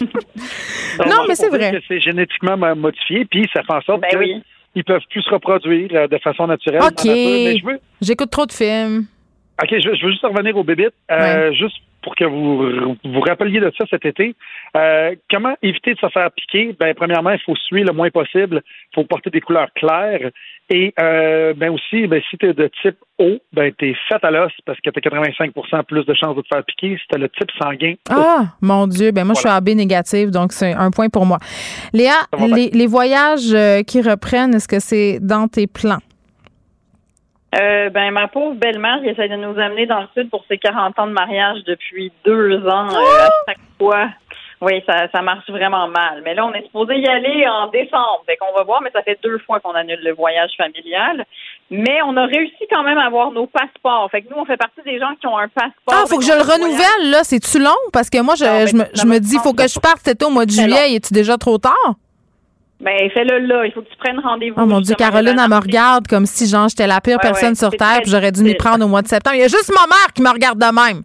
Non, 1.06 1.24
mais 1.28 1.34
c'est 1.34 1.48
vrai. 1.48 1.72
que 1.72 1.78
C'est 1.88 2.00
génétiquement 2.00 2.56
mo- 2.56 2.74
modifié, 2.74 3.24
puis 3.24 3.48
ça 3.52 3.62
fait 3.62 3.72
en 3.72 3.80
sorte 3.82 4.00
Ben 4.02 4.08
qu'ils 4.10 4.18
oui. 4.18 4.42
ils 4.74 4.84
peuvent 4.84 5.02
plus 5.10 5.22
se 5.22 5.30
reproduire 5.30 5.88
euh, 5.94 6.06
de 6.08 6.18
façon 6.18 6.46
naturelle. 6.46 6.80
dans 6.80 6.86
la 6.86 6.92
OK. 6.92 7.62
veux, 7.64 7.80
J'écoute 8.00 8.30
trop 8.30 8.46
de 8.46 8.52
films. 8.52 9.06
OK, 9.62 9.68
je, 9.70 9.94
je 9.94 10.04
veux 10.04 10.10
juste 10.12 10.24
revenir 10.24 10.56
au 10.56 10.64
bébites, 10.64 10.94
euh, 11.10 11.52
juste 11.52 11.76
pour 12.02 12.14
que 12.14 12.24
vous 12.24 12.96
vous 13.04 13.20
rappeliez 13.20 13.60
de 13.60 13.72
ça 13.78 13.84
cet 13.88 14.04
été. 14.04 14.34
Euh, 14.76 15.14
comment 15.30 15.54
éviter 15.62 15.94
de 15.94 15.98
se 15.98 16.08
faire 16.08 16.30
piquer? 16.32 16.74
Ben, 16.78 16.94
premièrement, 16.94 17.30
il 17.30 17.40
faut 17.40 17.56
suer 17.56 17.84
le 17.84 17.92
moins 17.92 18.10
possible. 18.10 18.62
Il 18.64 18.94
faut 18.94 19.04
porter 19.04 19.30
des 19.30 19.40
couleurs 19.40 19.72
claires. 19.74 20.30
Et 20.70 20.94
euh, 21.00 21.52
ben 21.54 21.70
aussi, 21.70 22.06
ben, 22.06 22.22
si 22.30 22.38
tu 22.38 22.48
es 22.48 22.54
de 22.54 22.70
type 22.80 22.96
O, 23.18 23.38
ben, 23.52 23.72
tu 23.78 23.90
es 23.90 23.94
fait 24.08 24.24
à 24.24 24.30
l'os 24.30 24.52
parce 24.64 24.78
que 24.80 24.90
tu 24.90 24.98
as 24.98 25.10
85% 25.10 25.84
plus 25.84 26.04
de 26.06 26.14
chances 26.14 26.36
de 26.36 26.42
te 26.42 26.48
faire 26.52 26.64
piquer. 26.64 26.96
Si 26.96 27.06
tu 27.12 27.18
le 27.18 27.28
type 27.28 27.50
sanguin, 27.60 27.94
Ah, 28.10 28.44
mon 28.60 28.86
Dieu. 28.86 29.10
Ben 29.12 29.24
moi, 29.24 29.34
je 29.34 29.40
suis. 29.40 29.48
AB 29.48 29.68
négative, 29.70 30.30
donc 30.30 30.52
c'est 30.52 30.72
un 30.72 30.90
point 30.90 31.08
pour 31.08 31.26
moi. 31.26 31.38
Léa, 31.92 32.14
les 32.72 32.86
voyages 32.86 33.52
euh, 33.52 33.82
qui 33.82 34.00
reprennent, 34.00 34.54
est-ce 34.54 34.68
que 34.68 34.80
c'est 34.80 35.18
dans 35.20 35.46
tes 35.48 35.66
plans? 35.66 35.98
Euh, 37.54 37.90
ben, 37.90 38.10
ma 38.12 38.28
pauvre 38.28 38.54
belle-mère, 38.54 39.00
qui 39.02 39.08
essaie 39.08 39.28
de 39.28 39.36
nous 39.36 39.58
amener 39.58 39.86
dans 39.86 40.00
le 40.00 40.08
sud 40.16 40.30
pour 40.30 40.44
ses 40.48 40.56
40 40.56 40.98
ans 40.98 41.06
de 41.06 41.12
mariage 41.12 41.58
depuis 41.66 42.10
deux 42.24 42.66
ans, 42.66 42.88
euh, 42.88 43.26
à 43.26 43.30
chaque 43.46 43.58
fois. 43.78 44.08
Oui, 44.62 44.80
ça, 44.86 45.08
ça 45.12 45.22
marche 45.22 45.50
vraiment 45.50 45.88
mal. 45.88 46.22
Mais 46.24 46.34
là, 46.34 46.46
on 46.46 46.54
est 46.54 46.62
supposé 46.62 46.96
y 46.96 47.06
aller 47.08 47.44
en 47.48 47.66
décembre. 47.66 48.22
Fait 48.26 48.36
qu'on 48.36 48.56
va 48.56 48.62
voir, 48.62 48.80
mais 48.80 48.90
ça 48.92 49.02
fait 49.02 49.18
deux 49.20 49.38
fois 49.38 49.58
qu'on 49.58 49.72
annule 49.72 49.98
le 50.02 50.14
voyage 50.14 50.52
familial. 50.56 51.26
Mais 51.68 52.00
on 52.06 52.16
a 52.16 52.24
réussi 52.26 52.64
quand 52.70 52.84
même 52.84 52.96
à 52.96 53.06
avoir 53.06 53.32
nos 53.32 53.48
passeports. 53.48 54.08
Fait 54.12 54.22
que 54.22 54.30
nous, 54.30 54.40
on 54.40 54.44
fait 54.44 54.56
partie 54.56 54.80
des 54.84 55.00
gens 55.00 55.14
qui 55.20 55.26
ont 55.26 55.36
un 55.36 55.48
passeport. 55.48 55.72
Ah, 55.92 56.04
faut 56.08 56.18
que 56.18 56.24
je 56.24 56.32
le 56.32 56.42
renouvelle, 56.42 57.10
là. 57.10 57.24
C'est-tu 57.24 57.58
long? 57.58 57.74
Parce 57.92 58.08
que 58.08 58.22
moi, 58.22 58.34
je, 58.36 58.44
je 58.44 58.76
me, 58.76 58.84
je 58.94 59.04
me 59.04 59.18
dis, 59.18 59.36
faut 59.42 59.52
que 59.52 59.66
je 59.66 59.80
parte 59.80 60.06
été 60.06 60.24
au 60.24 60.30
mois 60.30 60.46
de 60.46 60.52
juillet. 60.52 60.94
Es-tu 60.94 61.12
déjà 61.12 61.36
trop 61.36 61.58
tard? 61.58 61.72
Ben, 62.82 63.10
fais-le 63.14 63.38
là. 63.46 63.64
Il 63.64 63.72
faut 63.72 63.80
que 63.82 63.88
tu 63.88 63.96
prennes 63.96 64.18
rendez-vous. 64.18 64.56
Oh 64.60 64.66
mon 64.66 64.80
Dieu, 64.80 64.94
Caroline, 64.96 65.38
elle 65.42 65.48
me 65.50 65.60
regarde 65.60 66.06
comme 66.08 66.26
si, 66.26 66.48
genre, 66.48 66.68
j'étais 66.68 66.86
la 66.88 67.00
pire 67.00 67.16
Ouais, 67.16 67.22
personne 67.22 67.50
ouais, 67.50 67.54
sur 67.54 67.70
Terre, 67.70 68.00
puis 68.02 68.10
j'aurais 68.10 68.32
dû 68.32 68.42
m'y 68.42 68.54
prendre 68.54 68.84
au 68.84 68.88
mois 68.88 69.02
de 69.02 69.08
septembre. 69.08 69.36
Il 69.36 69.40
y 69.40 69.44
a 69.44 69.48
juste 69.48 69.70
ma 69.72 69.86
mère 69.86 70.12
qui 70.14 70.20
me 70.22 70.30
regarde 70.30 70.58
de 70.58 70.64
même. 70.66 71.02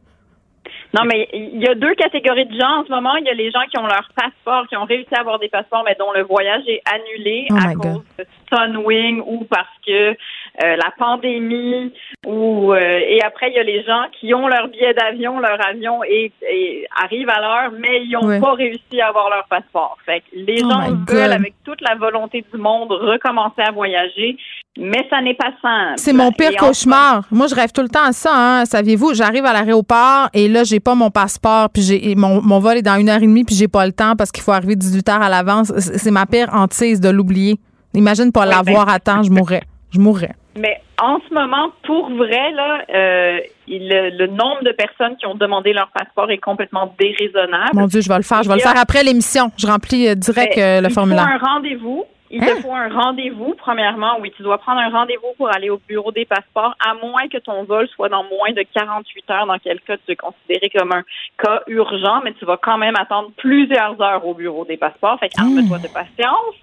Non, 0.98 1.04
mais 1.06 1.28
il 1.34 1.62
y 1.62 1.68
a 1.68 1.76
deux 1.76 1.94
catégories 1.96 2.46
de 2.48 2.58
gens 2.60 2.80
en 2.82 2.86
ce 2.86 2.90
moment. 2.90 3.16
Il 3.18 3.26
y 3.26 3.30
a 3.30 3.34
les 3.34 3.52
gens 3.52 3.60
qui 3.70 3.78
ont 3.78 3.86
leur 3.86 4.08
passeport, 4.16 4.68
qui 4.68 4.78
ont 4.78 4.86
réussi 4.86 5.14
à 5.16 5.20
avoir 5.20 5.38
des 5.38 5.50
passeports, 5.50 5.84
mais 5.86 5.96
dont 6.00 6.12
le 6.16 6.24
voyage 6.24 6.64
est 6.68 6.82
annulé 6.92 7.46
Oh 7.52 7.56
à 7.56 7.74
cause 7.74 7.94
God. 7.94 8.04
de 8.18 8.26
Sunwing 8.52 9.22
ou 9.26 9.44
parce 9.50 9.68
que 9.86 10.16
euh, 10.64 10.76
la 10.76 10.92
pandémie 10.98 11.94
ou 12.26 12.74
euh, 12.74 12.78
et 13.08 13.22
après 13.22 13.50
il 13.52 13.56
y 13.56 13.60
a 13.60 13.64
les 13.64 13.84
gens 13.84 14.04
qui 14.20 14.34
ont 14.34 14.48
leur 14.48 14.68
billet 14.70 14.94
d'avion, 14.94 15.40
leur 15.40 15.58
avion 15.68 16.04
et, 16.04 16.32
et 16.50 16.88
arrivent 17.04 17.30
à 17.30 17.40
l'heure, 17.40 17.72
mais 17.80 18.04
ils 18.04 18.12
n'ont 18.12 18.28
Ouais. 18.28 18.40
pas 18.40 18.54
réussi 18.54 19.00
à 19.02 19.08
avoir 19.10 19.30
leur 19.30 19.46
passeport. 19.48 19.98
Fait 20.06 20.22
que 20.22 20.26
les 20.36 20.62
Oh 20.64 20.70
gens 20.70 20.90
veulent 21.08 21.32
avec 21.34 21.54
toute 21.64 21.80
la 21.82 21.96
volonté 21.96 22.44
du 22.52 22.60
monde 22.60 22.92
recommencer 22.92 23.62
à 23.62 23.72
voyager, 23.72 24.36
mais 24.80 25.06
ça 25.10 25.22
n'est 25.22 25.36
pas 25.36 25.52
simple. 25.62 25.94
C'est 25.98 26.14
mon 26.14 26.32
pire 26.32 26.52
Et 26.52 26.56
cauchemar. 26.56 27.24
Moi, 27.32 27.48
je 27.48 27.56
rêve 27.56 27.72
tout 27.72 27.82
le 27.82 27.90
temps 27.90 28.04
à 28.06 28.12
ça. 28.12 28.32
Hein. 28.34 28.66
Saviez-vous, 28.66 29.14
j'arrive 29.14 29.46
à 29.46 29.54
l'aéroport 29.54 30.30
et 30.34 30.48
là, 30.48 30.64
j'ai 30.64 30.80
pas 30.80 30.96
mon 30.96 31.10
passeport, 31.12 31.70
puis 31.70 31.82
j'ai 31.84 32.16
mon, 32.16 32.42
mon 32.42 32.60
vol 32.60 32.78
est 32.78 32.82
dans 32.82 32.98
une 32.98 33.10
heure 33.10 33.18
et 33.22 33.28
demie, 33.28 33.44
puis 33.44 33.56
j'ai 33.56 33.68
pas 33.68 33.86
le 33.86 33.92
temps 33.94 34.16
parce 34.16 34.32
qu'il 34.32 34.44
faut 34.44 34.52
arriver 34.52 34.76
18 34.76 35.08
heures 35.10 35.22
à 35.22 35.30
l'avance. 35.30 35.72
C'est 35.78 35.98
c'est 36.00 36.12
ma 36.12 36.26
pire 36.26 36.50
hantise 36.54 37.00
de 37.02 37.10
l'oublier. 37.10 37.56
Imagine 37.94 38.32
pas 38.32 38.42
Ouais, 38.42 38.48
l'avoir 38.50 38.86
ben- 38.88 38.94
à 38.94 39.00
temps, 39.00 39.24
je 39.24 39.30
mourrais. 39.32 39.62
Je 39.94 40.00
mourrais. 40.00 40.32
Mais 40.58 40.82
en 41.02 41.20
ce 41.28 41.34
moment, 41.34 41.72
pour 41.86 42.10
vrai, 42.10 42.52
là, 42.52 42.82
euh, 42.94 43.40
il- 43.68 43.88
le, 43.90 44.28
nombre 44.28 44.64
de 44.64 44.72
personnes 44.72 45.16
qui 45.18 45.26
ont 45.26 45.36
demandé 45.36 45.74
leur 45.74 45.90
passeport 45.90 46.30
est 46.32 46.38
complètement 46.40 46.94
déraisonnable. 47.00 47.70
Mon 47.74 47.88
Dieu, 47.88 48.02
je 48.02 48.10
vais 48.10 48.18
le 48.18 48.24
faire. 48.24 48.44
Je 48.44 48.50
vais 48.50 48.56
le 48.56 48.62
faire 48.62 48.78
après 48.80 49.04
l'émission. 49.04 49.52
Je 49.58 49.68
remplis 49.68 50.08
euh, 50.08 50.16
direct 50.16 50.54
Mais 50.58 50.64
euh, 50.64 50.82
le 50.82 50.88
il 50.90 50.94
formulaire. 50.94 51.26
faut 51.40 51.46
un 51.46 51.54
rendez-vous. 51.54 52.06
Il 52.30 52.44
Hein? 52.44 52.48
te 52.56 52.62
faut 52.62 52.74
un 52.76 52.90
rendez-vous, 52.90 53.56
premièrement. 53.58 54.18
Oui, 54.20 54.32
tu 54.36 54.44
dois 54.44 54.58
prendre 54.58 54.80
un 54.82 54.90
rendez-vous 54.90 55.34
pour 55.38 55.50
aller 55.54 55.70
au 55.70 55.78
bureau 55.88 56.12
des 56.12 56.26
passeports, 56.26 56.76
à 56.86 56.94
moins 56.96 57.28
que 57.30 57.38
ton 57.38 57.64
vol 57.64 57.88
soit 57.90 58.10
dans 58.10 58.24
moins 58.26 58.52
de 58.52 58.64
48 58.74 59.30
heures, 59.32 59.46
dans 59.46 59.58
quel 59.60 59.80
cas 59.82 59.96
tu 59.98 60.12
es 60.12 60.16
considéré 60.16 60.70
comme 60.70 60.92
un 60.92 61.04
cas 61.38 61.62
urgent, 61.68 62.22
mais 62.24 62.34
tu 62.34 62.46
vas 62.46 62.58
quand 62.58 62.78
même 62.78 62.96
attendre 62.98 63.32
plusieurs 63.38 64.00
heures 64.02 64.26
au 64.26 64.34
bureau 64.34 64.66
des 64.66 64.78
passeports. 64.78 65.20
Fait 65.20 65.30
qu'arme-toi 65.30 65.80
de 65.80 65.88
patience. 65.88 66.56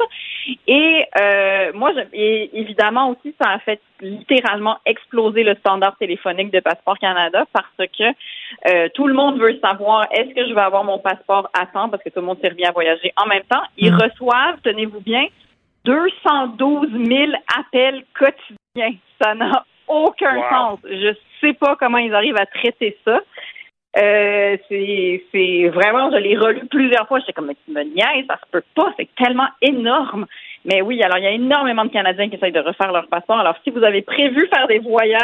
Et 0.67 1.05
euh, 1.21 1.73
moi, 1.75 1.93
je- 1.95 2.01
et 2.13 2.51
évidemment 2.61 3.11
aussi, 3.11 3.35
ça 3.41 3.51
a 3.51 3.59
fait 3.61 3.81
littéralement 4.01 4.77
exploser 4.85 5.43
le 5.45 5.55
standard 5.57 5.97
téléphonique 5.97 6.51
de 6.51 6.61
Passeport 6.61 6.99
Canada 6.99 7.45
parce 7.53 7.89
que 7.99 8.05
euh, 8.69 8.89
tout 8.95 9.07
le 9.07 9.15
monde 9.15 9.39
veut 9.39 9.59
savoir 9.61 10.07
est-ce 10.11 10.35
que 10.35 10.47
je 10.47 10.53
vais 10.53 10.61
avoir 10.61 10.85
mon 10.85 10.99
passeport 10.99 11.49
à 11.59 11.67
temps? 11.67 11.89
Parce 11.89 12.03
que 12.03 12.11
tout 12.11 12.21
le 12.21 12.27
monde 12.27 12.39
s'est 12.43 12.49
remis 12.51 12.65
à 12.67 12.73
voyager 12.73 13.13
en 13.17 13.27
même 13.27 13.45
temps. 13.45 13.63
Ils 13.79 13.93
Mm. 13.95 14.01
reçoivent, 14.03 14.59
tenez-vous 14.63 15.01
bien, 15.01 15.25
212 15.85 16.89
000 16.93 17.33
appels 17.59 18.05
quotidiens. 18.19 18.99
Ça 19.23 19.35
n'a 19.35 19.65
aucun 19.89 20.37
Wow. 20.37 20.43
sens. 20.51 20.79
Je 20.85 21.15
sais 21.41 21.53
pas 21.55 21.77
comment 21.79 21.99
ils 21.99 22.15
arrivent 22.15 22.39
à 22.39 22.47
traiter 22.47 22.97
ça. 23.05 23.21
Euh, 23.97 24.57
c'est 24.69 25.69
vraiment, 25.73 26.11
je 26.11 26.17
l'ai 26.17 26.37
relu 26.37 26.67
plusieurs 26.69 27.07
fois. 27.07 27.21
J'étais 27.21 27.33
comme, 27.33 27.47
mais 27.47 27.57
tu 27.65 27.71
me 27.73 27.83
niaises, 27.85 28.27
ça 28.29 28.37
se 28.45 28.51
peut 28.51 28.65
pas, 28.75 28.93
c'est 28.99 29.09
tellement 29.17 29.47
énorme. 29.63 30.27
Mais 30.65 30.83
oui, 30.83 31.01
alors 31.03 31.19
il 31.19 31.25
y 31.25 31.29
a 31.29 31.31
énormément 31.31 31.85
de 31.85 31.91
Canadiens 31.91 32.29
qui 32.29 32.35
essayent 32.35 32.51
de 32.51 32.59
refaire 32.61 32.91
leur 32.91 33.07
passeport. 33.07 33.39
Alors 33.39 33.55
si 33.63 33.71
vous 33.71 33.85
avez 33.85 34.03
prévu 34.03 34.49
faire 34.53 34.67
des 34.67 34.81
voyages 34.81 35.23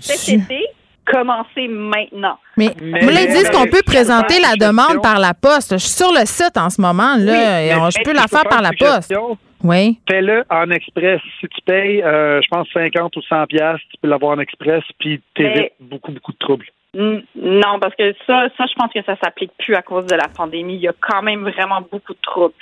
cet 0.00 0.34
été, 0.34 0.66
commencez 1.06 1.68
maintenant. 1.68 2.38
Mais, 2.58 2.68
Mais- 2.82 3.00
là, 3.00 3.20
ils 3.22 3.28
disent 3.28 3.50
qu'on 3.50 3.64
peut 3.64 3.82
présenter 3.86 4.34
la 4.40 4.56
demande 4.56 5.00
par 5.02 5.18
la 5.18 5.32
poste? 5.32 5.72
Je 5.72 5.78
suis 5.78 5.88
sur 6.04 6.12
le 6.12 6.26
site 6.26 6.56
en 6.58 6.68
ce 6.68 6.80
moment. 6.82 7.14
Là, 7.16 7.32
Oui, 7.32 7.68
et 7.68 7.74
on- 7.76 7.88
je 7.88 8.02
peux 8.04 8.12
la 8.12 8.26
faire 8.28 8.44
par 8.44 8.60
la 8.60 8.70
poste. 8.78 9.04
suggestion. 9.04 9.38
Oui. 9.64 9.98
Fais-le 10.10 10.44
en 10.50 10.70
express. 10.70 11.20
Si 11.40 11.46
tu 11.48 11.60
payes, 11.62 12.02
euh, 12.02 12.40
je 12.42 12.48
pense, 12.48 12.68
50 12.72 13.16
ou 13.16 13.22
100 13.22 13.46
piastres, 13.46 13.86
tu 13.90 13.96
peux 14.00 14.08
l'avoir 14.08 14.36
en 14.36 14.40
express, 14.40 14.82
puis 14.98 15.20
t'évites 15.34 15.56
Mais- 15.56 15.72
beaucoup, 15.80 16.12
beaucoup 16.12 16.32
de 16.32 16.38
troubles. 16.38 16.66
Non, 16.94 17.78
parce 17.80 17.94
que 17.94 18.12
ça, 18.26 18.48
ça, 18.58 18.64
je 18.68 18.74
pense 18.76 18.92
que 18.92 19.02
ça 19.06 19.16
s'applique 19.22 19.52
plus 19.58 19.74
à 19.74 19.80
cause 19.82 20.04
de 20.06 20.14
la 20.14 20.28
pandémie. 20.28 20.74
Il 20.74 20.80
y 20.82 20.88
a 20.88 20.92
quand 21.00 21.22
même 21.22 21.40
vraiment 21.48 21.80
beaucoup 21.90 22.12
de 22.12 22.18
troubles. 22.20 22.52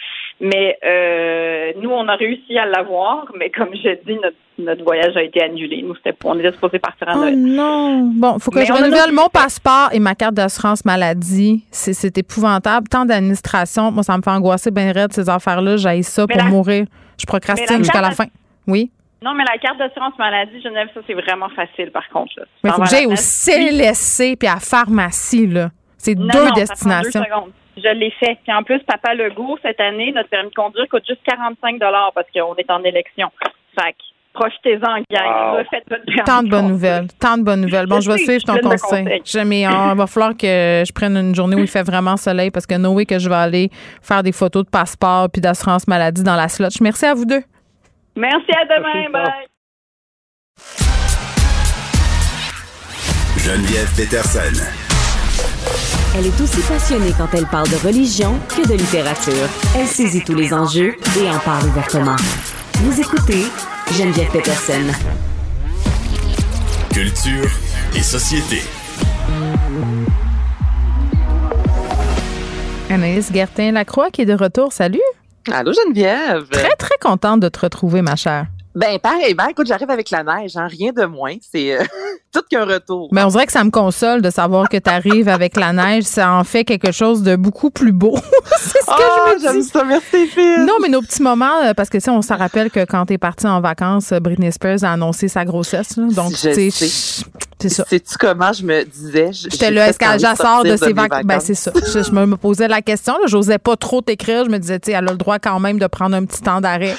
Mais 0.41 0.79
euh, 0.85 1.73
nous, 1.83 1.91
on 1.91 2.07
a 2.07 2.15
réussi 2.15 2.57
à 2.57 2.65
l'avoir, 2.65 3.27
mais 3.37 3.51
comme 3.51 3.71
je 3.75 3.91
dis, 4.07 4.15
notre, 4.23 4.37
notre 4.59 4.85
voyage 4.85 5.17
a 5.17 5.23
été 5.25 5.43
annulé. 5.43 5.83
Nous, 5.83 5.97
c'était, 5.97 6.15
on 6.25 6.39
était 6.39 6.53
supposé 6.53 6.79
partir 6.79 7.09
en 7.09 7.15
Oh 7.17 7.21
Noël. 7.23 7.37
non. 7.39 8.11
Bon, 8.15 8.39
faut 8.39 8.53
que 8.53 8.61
Mais 8.61 8.67
je 8.67 8.73
a 8.73 8.77
renouvelle 8.77 9.13
mon 9.13 9.29
passeport 9.29 9.89
et 9.93 9.99
ma 9.99 10.15
carte 10.15 10.35
d'assurance 10.35 10.85
maladie. 10.85 11.65
C'est, 11.73 11.93
c'est 11.93 12.17
épouvantable. 12.17 12.87
Tant 12.89 13.05
d'administration. 13.05 13.91
Moi, 13.91 14.05
ça 14.05 14.17
me 14.17 14.23
fait 14.23 14.31
angoisser 14.31 14.71
bien 14.71 14.93
raide, 14.93 15.13
ces 15.13 15.29
affaires-là. 15.29 15.77
J'aille 15.77 16.05
ça 16.05 16.25
Mais 16.29 16.35
pour 16.37 16.45
la- 16.45 16.51
mourir. 16.51 16.85
Je 17.19 17.27
procrastine 17.27 17.79
jusqu'à 17.79 18.01
la 18.01 18.13
fin. 18.13 18.27
Oui? 18.69 18.93
Non, 19.23 19.35
mais 19.35 19.45
la 19.45 19.59
carte 19.59 19.79
d'assurance 19.79 20.17
maladie, 20.19 20.61
Genève, 20.63 20.89
ça, 20.95 21.01
c'est 21.07 21.15
vraiment 21.15 21.49
facile, 21.51 21.91
par 21.91 22.09
contre. 22.09 22.33
Là. 22.39 22.45
Mais 22.65 22.71
faut 22.71 22.83
que 22.83 22.89
j'aille 22.89 23.07
la 23.07 23.13
au. 23.13 23.17
CLSC 23.17 24.37
puis 24.39 24.49
à 24.49 24.55
la 24.55 24.61
pharmacie, 24.61 25.47
là. 25.47 25.71
C'est 25.99 26.15
Non, 26.15 26.27
deux 26.29 26.39
non, 26.39 26.45
ça 26.45 26.51
prend 26.51 26.61
destinations. 26.61 27.21
deux 27.21 27.27
secondes. 27.27 27.51
Je 27.77 27.95
l'ai 27.99 28.11
fait. 28.13 28.39
Puis 28.43 28.53
en 28.53 28.63
plus, 28.63 28.79
Papa 28.81 29.15
Legault, 29.15 29.59
cette 29.63 29.81
année, 29.81 30.13
notre 30.15 30.29
permis 30.31 30.49
de 30.51 30.55
conduire 30.55 30.87
coûte 30.91 31.05
juste 31.07 31.21
45 31.27 31.79
parce 32.15 32.27
qu'on 32.35 32.55
est 32.57 32.71
en 32.71 32.83
élection. 32.83 33.31
Fait 33.79 33.93
que, 33.93 33.99
profitez-en, 34.33 35.03
gang. 35.11 35.53
Wow. 35.53 35.59
Refaites 35.59 35.85
votre 35.89 36.25
Tant 36.25 36.43
de 36.43 36.49
bonnes 36.49 36.69
nouvelles. 36.69 37.07
Tant 37.21 37.37
de 37.39 37.43
bonnes 37.43 37.61
nouvelles. 37.63 37.87
Bon, 37.87 37.97
Je 38.01 38.07
je 38.07 38.11
vais 38.13 38.19
sais, 38.19 38.25
suivre 38.39 38.41
je 38.41 38.47
ton 38.63 38.69
conseil. 38.69 39.05
conseil. 39.05 39.23
Je- 39.25 39.39
mais 39.41 39.61
il 39.63 39.97
va 39.97 40.07
falloir 40.07 40.33
que 40.33 40.83
je 40.87 40.93
prenne 40.93 41.17
une 41.17 41.35
journée 41.35 41.57
où 41.57 41.61
il 41.61 41.69
fait 41.69 41.83
vraiment 41.83 42.17
soleil 42.17 42.51
parce 42.51 42.67
que 42.67 42.75
Noé, 42.77 43.07
que 43.07 43.19
je 43.19 43.29
vais 43.29 43.35
aller 43.35 43.71
faire 44.03 44.23
des 44.23 44.33
photos 44.33 44.65
de 44.65 44.71
passeport 44.71 45.29
puis 45.31 45.41
d'assurance 45.41 45.87
maladie 45.87 46.23
dans 46.25 46.37
la 46.37 46.49
slotch. 46.49 46.81
Merci 46.81 47.05
à 47.07 47.15
vous 47.15 47.25
deux. 47.27 47.43
Merci, 48.17 48.51
à 48.53 48.65
demain. 48.65 49.11
Bye. 49.13 49.47
Geneviève 53.39 53.91
Peterson. 53.97 54.63
Elle 56.17 56.27
est 56.27 56.41
aussi 56.41 56.61
passionnée 56.63 57.13
quand 57.17 57.29
elle 57.35 57.47
parle 57.47 57.69
de 57.69 57.77
religion 57.77 58.39
que 58.49 58.67
de 58.69 58.75
littérature. 58.75 59.49
Elle 59.77 59.87
saisit 59.87 60.25
tous 60.25 60.35
les 60.35 60.53
enjeux 60.53 60.97
et 61.19 61.31
en 61.31 61.39
parle 61.39 61.67
ouvertement. 61.67 62.17
Vous 62.75 63.01
écoutez 63.01 63.45
Geneviève 63.93 64.31
Peterson. 64.31 64.93
Culture 66.93 67.49
et 67.97 68.03
société. 68.03 68.63
Anaïs 72.91 73.33
Gertin-Lacroix 73.33 74.11
qui 74.11 74.23
est 74.23 74.27
de 74.27 74.35
retour. 74.35 74.73
Salut. 74.73 75.01
Allô 75.51 75.73
Geneviève? 75.73 76.49
Très, 76.51 76.77
très 76.77 76.97
contente 77.01 77.41
de 77.41 77.49
te 77.49 77.61
retrouver, 77.61 78.03
ma 78.03 78.17
chère. 78.17 78.47
Ben 78.75 79.01
pareillement, 79.01 79.49
écoute, 79.49 79.67
j'arrive 79.67 79.91
avec 79.91 80.11
la 80.11 80.23
neige, 80.23 80.57
hein, 80.57 80.69
rien 80.69 80.93
de 80.93 81.05
moins. 81.05 81.35
C'est 81.41 81.77
euh, 81.77 81.83
tout 82.33 82.43
qu'un 82.49 82.65
retour. 82.65 83.09
Mais 83.11 83.23
on 83.25 83.29
dirait 83.29 83.47
que 83.47 83.53
ça 83.53 83.65
me 83.65 83.71
console 83.71 84.23
de 84.23 84.31
savoir 84.31 84.69
que 84.69 84.77
tu 84.77 84.89
arrives 84.89 85.29
avec 85.29 85.57
la 85.57 85.73
neige. 85.73 86.05
Ça 86.05 86.33
en 86.33 86.45
fait 86.45 86.65
quelque 86.65 86.93
chose 86.93 87.23
de 87.23 87.35
beaucoup 87.35 87.71
plus 87.71 87.91
beau. 87.91 88.17
c'est 88.61 88.79
ce 88.79 88.87
que 88.87 88.91
Ah, 88.91 89.25
je 89.27 89.33
me 89.35 89.39
dis. 89.39 89.45
j'aime 89.45 89.63
ça, 89.63 89.83
merci 89.85 90.27
Phil. 90.29 90.65
Non, 90.65 90.75
mais 90.81 90.89
nos 90.89 91.01
petits 91.03 91.23
moments, 91.23 91.65
euh, 91.65 91.75
parce 91.75 91.89
que 91.89 91.99
tu 91.99 92.05
sais, 92.05 92.11
on 92.13 92.23
se 92.23 92.33
rappelle 92.33 92.71
que 92.71 92.85
quand 92.85 93.07
t'es 93.07 93.19
parti 93.19 93.47
en 93.49 93.61
vacances, 93.61 94.13
euh, 94.13 94.21
Britney 94.21 94.53
Spears 94.53 94.85
a 94.85 94.93
annoncé 94.93 95.27
sa 95.27 95.45
grossesse. 95.45 95.97
là. 95.97 96.05
Donc, 96.11 96.31
tu 96.31 96.37
sais, 96.37 96.71
c'est 96.71 97.69
ça. 97.69 97.85
Sais-tu 97.91 98.17
comment 98.19 98.53
je 98.53 98.65
me 98.65 98.85
disais? 98.85 99.31
J'étais 99.33 99.71
là, 99.73 99.89
est-ce 99.89 99.99
qu'elle 99.99 100.17
de 100.17 100.37
sort 100.37 100.63
de 100.65 100.77
ses 100.77 100.87
mes 100.87 100.93
vacances? 100.93 101.25
Ben, 101.25 101.41
c'est 101.41 101.55
ça. 101.55 101.73
Je, 101.75 102.03
je 102.05 102.11
me 102.13 102.37
posais 102.37 102.69
la 102.69 102.81
question. 102.83 103.15
J'osais 103.27 103.59
pas 103.59 103.77
trop 103.77 104.01
t'écrire. 104.01 104.45
Je 104.45 104.51
me 104.51 104.59
disais, 104.59 104.79
tu 104.79 104.93
sais, 104.93 104.97
elle 104.97 105.09
a 105.09 105.11
le 105.11 105.19
droit 105.19 105.39
quand 105.41 105.59
même 105.59 105.79
de 105.81 105.87
prendre 105.89 106.15
un 106.17 106.25
petit 106.25 106.41
temps 106.41 106.61
d'arrêt. 106.61 106.95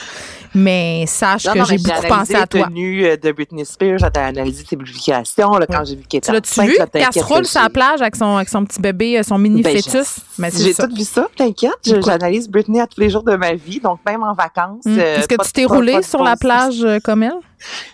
Mais 0.54 1.06
sache 1.08 1.46
Non, 1.46 1.54
que 1.54 1.66
j'ai 1.66 1.78
beaucoup 1.78 2.08
pensé 2.08 2.36
à 2.36 2.46
toi. 2.46 2.66
tenues 2.68 3.06
euh, 3.06 3.16
de 3.18 3.32
Britney 3.32 3.66
Spears, 3.66 4.00
j'ai 4.00 4.20
analysé 4.20 4.66
ses 4.68 4.76
publications, 4.76 5.52
là, 5.58 5.66
quand 5.66 5.84
j'ai 5.86 5.96
vu 5.96 6.04
qu'elle 6.04 6.18
était 6.20 6.28
Tu 6.28 6.34
l'as-tu 6.34 6.62
vu? 6.62 6.78
là, 6.78 6.88
Qu'elle 6.88 7.02
se 7.04 7.06
t'inquiète, 7.06 7.24
roule 7.24 7.38
j'ai- 7.44 7.50
sur 7.50 7.62
la 7.62 7.70
plage 7.70 8.02
avec 8.02 8.16
son, 8.16 8.36
avec 8.36 8.50
son 8.50 8.66
petit 8.66 8.82
bébé, 8.82 9.18
euh, 9.20 9.24
son 9.24 9.38
mini 9.38 9.62
Ben, 9.62 9.76
fœtus? 9.78 10.18
j'ai- 10.40 10.52
J'ai 10.64 10.74
ça. 10.74 10.88
tout 10.88 10.96
vu 10.96 11.04
ça, 11.04 11.28
t'inquiète. 11.38 11.72
J'analyse 12.06 12.50
Britney 12.50 12.82
à 12.82 12.88
tous 12.88 13.00
les 13.00 13.10
jours 13.10 13.24
de 13.24 13.36
ma 13.36 13.54
vie, 13.54 13.80
donc 13.80 14.00
même 14.06 14.24
en 14.24 14.34
vacances. 14.34 14.84
Hum. 14.86 14.98
euh, 15.00 15.18
Est-ce 15.20 15.28
que 15.28 15.42
tu 15.46 15.52
t'es 15.54 15.66
pas- 15.66 15.74
roulé 15.76 15.94
pas 15.94 16.00
de 16.02 16.06
sur 16.06 16.24
la 16.24 16.36
plage 16.36 16.86
comme 17.04 17.24
elle? 17.24 17.32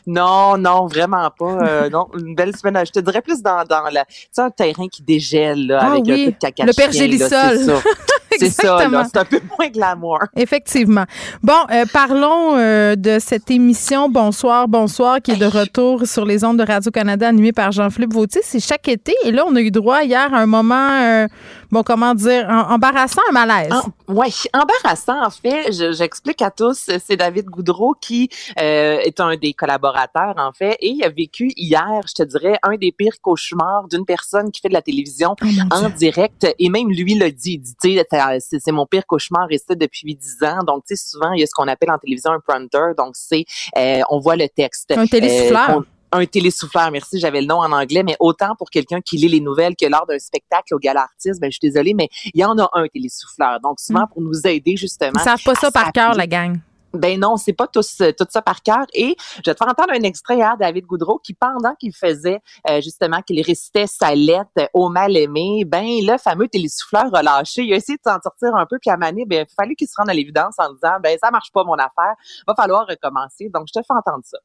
Non, 0.05 0.57
non, 0.57 0.87
vraiment 0.87 1.29
pas. 1.37 1.45
Euh, 1.45 1.89
non, 1.91 2.07
une 2.17 2.35
belle 2.35 2.55
semaine. 2.55 2.85
Je 2.85 2.91
te 2.91 2.99
dirais 2.99 3.21
plus 3.21 3.41
dans, 3.41 3.63
dans 3.63 3.83
la, 3.91 4.05
tu 4.05 4.27
sais, 4.31 4.41
un 4.41 4.49
terrain 4.49 4.87
qui 4.87 5.03
dégèle, 5.03 5.67
là, 5.67 5.79
Ah 5.81 5.91
avec 5.91 6.05
oui, 6.05 6.11
un 6.11 6.25
peu 6.25 6.31
de 6.31 6.37
caca 6.37 6.65
le 6.65 6.73
pergélisol. 6.73 7.81
C'est 8.37 8.49
ça. 8.49 8.87
Là. 8.89 9.03
C'est 9.11 9.19
un 9.19 9.25
peu 9.25 9.41
moins 9.57 9.69
glamour. 9.69 10.19
Effectivement. 10.35 11.05
Bon, 11.41 11.53
euh, 11.71 11.85
parlons 11.91 12.55
euh, 12.55 12.95
de 12.95 13.17
cette 13.19 13.49
émission 13.51 14.09
Bonsoir, 14.09 14.67
bonsoir, 14.67 15.21
qui 15.21 15.31
est 15.31 15.37
de 15.37 15.45
retour 15.45 16.05
sur 16.05 16.25
les 16.25 16.43
ondes 16.43 16.57
de 16.57 16.63
Radio-Canada 16.63 17.27
animée 17.27 17.51
par 17.51 17.71
Jean-Philippe 17.71 18.13
Vautier. 18.13 18.41
C'est 18.43 18.59
chaque 18.59 18.87
été. 18.87 19.13
Et 19.23 19.31
là, 19.31 19.43
on 19.47 19.55
a 19.55 19.61
eu 19.61 19.71
droit 19.71 20.03
hier 20.03 20.33
à 20.33 20.37
un 20.37 20.45
moment, 20.45 20.89
euh, 21.01 21.27
bon, 21.71 21.83
comment 21.83 22.13
dire, 22.15 22.49
em- 22.49 22.67
embarrassant, 22.71 23.21
un 23.29 23.31
malaise. 23.33 23.71
Oui, 24.07 24.33
embarrassant 24.53 25.25
en 25.25 25.29
fait. 25.29 25.71
Je- 25.71 25.91
J'explique 25.93 26.41
à 26.41 26.51
tous. 26.51 26.89
C'est 27.05 27.17
David 27.17 27.45
Goudreau 27.45 27.93
qui 27.99 28.29
euh, 28.59 28.99
est 28.99 29.19
un 29.19 29.35
des 29.35 29.53
collaborateurs 29.53 30.35
en 30.37 30.51
fait 30.53 30.77
et 30.79 30.89
il 30.89 31.03
a 31.03 31.09
vécu 31.09 31.51
hier, 31.57 32.01
je 32.07 32.13
te 32.13 32.23
dirais, 32.23 32.57
un 32.63 32.75
des 32.77 32.91
pires 32.91 33.19
cauchemars 33.21 33.87
d'une 33.89 34.05
personne 34.05 34.51
qui 34.51 34.61
fait 34.61 34.69
de 34.69 34.73
la 34.73 34.81
télévision 34.81 35.35
en 35.71 35.89
direct. 35.89 36.47
Et 36.59 36.69
même 36.69 36.89
lui 36.89 37.15
l'a 37.15 37.29
dit. 37.31 37.53
Il 37.53 37.59
dit, 37.59 37.75
tu 37.81 37.95
sais, 37.95 38.05
t'as- 38.09 38.39
c'est 38.39 38.71
mon 38.71 38.85
pire 38.85 39.05
cauchemar 39.05 39.47
et 39.49 39.57
ça 39.57 39.75
depuis 39.75 40.15
10 40.15 40.37
ans. 40.43 40.63
Donc 40.65 40.83
tu 40.87 40.95
sais, 40.95 41.09
souvent 41.11 41.31
il 41.33 41.39
y 41.39 41.43
a 41.43 41.47
ce 41.47 41.53
qu'on 41.55 41.67
appelle 41.67 41.91
en 41.91 41.97
télévision 41.97 42.31
un 42.31 42.39
prompter. 42.39 42.93
Donc 42.97 43.11
c'est, 43.13 43.45
euh, 43.77 44.01
on 44.09 44.19
voit 44.19 44.35
le 44.35 44.47
texte. 44.49 44.91
Un 44.97 45.05
télésouffleur. 45.07 45.69
Euh, 45.69 45.81
un 46.11 46.25
télésouffleur, 46.25 46.91
merci, 46.91 47.19
j'avais 47.19 47.41
le 47.41 47.47
nom 47.47 47.57
en 47.57 47.71
anglais, 47.71 48.03
mais 48.03 48.15
autant 48.19 48.55
pour 48.55 48.69
quelqu'un 48.69 49.01
qui 49.01 49.17
lit 49.17 49.27
les 49.27 49.39
nouvelles 49.39 49.75
que 49.75 49.85
lors 49.85 50.05
d'un 50.05 50.19
spectacle 50.19 50.73
au 50.73 50.79
gala 50.79 51.01
artiste, 51.01 51.41
ben 51.41 51.51
je 51.51 51.57
suis 51.59 51.69
désolée, 51.69 51.93
mais 51.93 52.09
il 52.33 52.39
y 52.39 52.45
en 52.45 52.57
a 52.57 52.69
un 52.73 52.87
télésouffleur. 52.87 53.59
Donc 53.61 53.79
souvent 53.79 54.07
pour 54.07 54.21
nous 54.21 54.45
aider 54.45 54.77
justement. 54.77 55.11
Ils 55.15 55.21
savent 55.21 55.43
pas 55.43 55.55
ça 55.55 55.67
à 55.67 55.71
par 55.71 55.91
cœur, 55.91 56.13
la 56.13 56.27
gang. 56.27 56.59
Ben 56.93 57.19
non, 57.19 57.35
c'est 57.35 57.53
pas 57.53 57.67
tous, 57.67 57.99
euh, 58.01 58.11
tout 58.17 58.25
ça 58.29 58.41
par 58.41 58.63
cœur. 58.63 58.85
Et 58.93 59.15
je 59.43 59.51
vais 59.51 59.53
te 59.53 59.57
faire 59.57 59.67
entendre 59.67 59.91
un 59.91 60.03
extrait 60.03 60.37
hier, 60.37 60.55
David 60.57 60.85
Goudreau, 60.85 61.19
qui 61.19 61.33
pendant 61.33 61.75
qu'il 61.75 61.93
faisait 61.93 62.39
euh, 62.69 62.81
justement 62.81 63.21
qu'il 63.21 63.41
récitait 63.41 63.87
sa 63.87 64.15
lettre 64.15 64.69
au 64.73 64.89
mal-aimé, 64.89 65.63
ben 65.65 65.85
le 65.85 66.17
fameux 66.17 66.47
télésouffleur 66.47 67.13
a 67.13 67.21
lâché. 67.21 67.63
Il 67.63 67.73
a 67.73 67.75
essayé 67.75 67.97
de 67.97 68.09
s'en 68.09 68.19
sortir 68.21 68.55
un 68.55 68.65
peu, 68.65 68.77
puis 68.79 68.89
à 68.89 68.97
Mané, 68.97 69.25
ben 69.25 69.45
il 69.47 69.53
fallait 69.53 69.75
qu'il 69.75 69.87
se 69.87 69.93
rende 69.97 70.09
à 70.09 70.13
l'évidence 70.13 70.55
en 70.57 70.73
disant 70.73 70.97
ben 71.03 71.17
ça 71.21 71.29
marche 71.29 71.51
pas 71.51 71.63
mon 71.65 71.75
affaire, 71.75 72.15
va 72.47 72.55
falloir 72.55 72.87
recommencer. 72.87 73.49
Donc 73.53 73.67
je 73.67 73.79
te 73.79 73.85
fais 73.85 73.93
entendre 73.93 74.23
ça. 74.23 74.37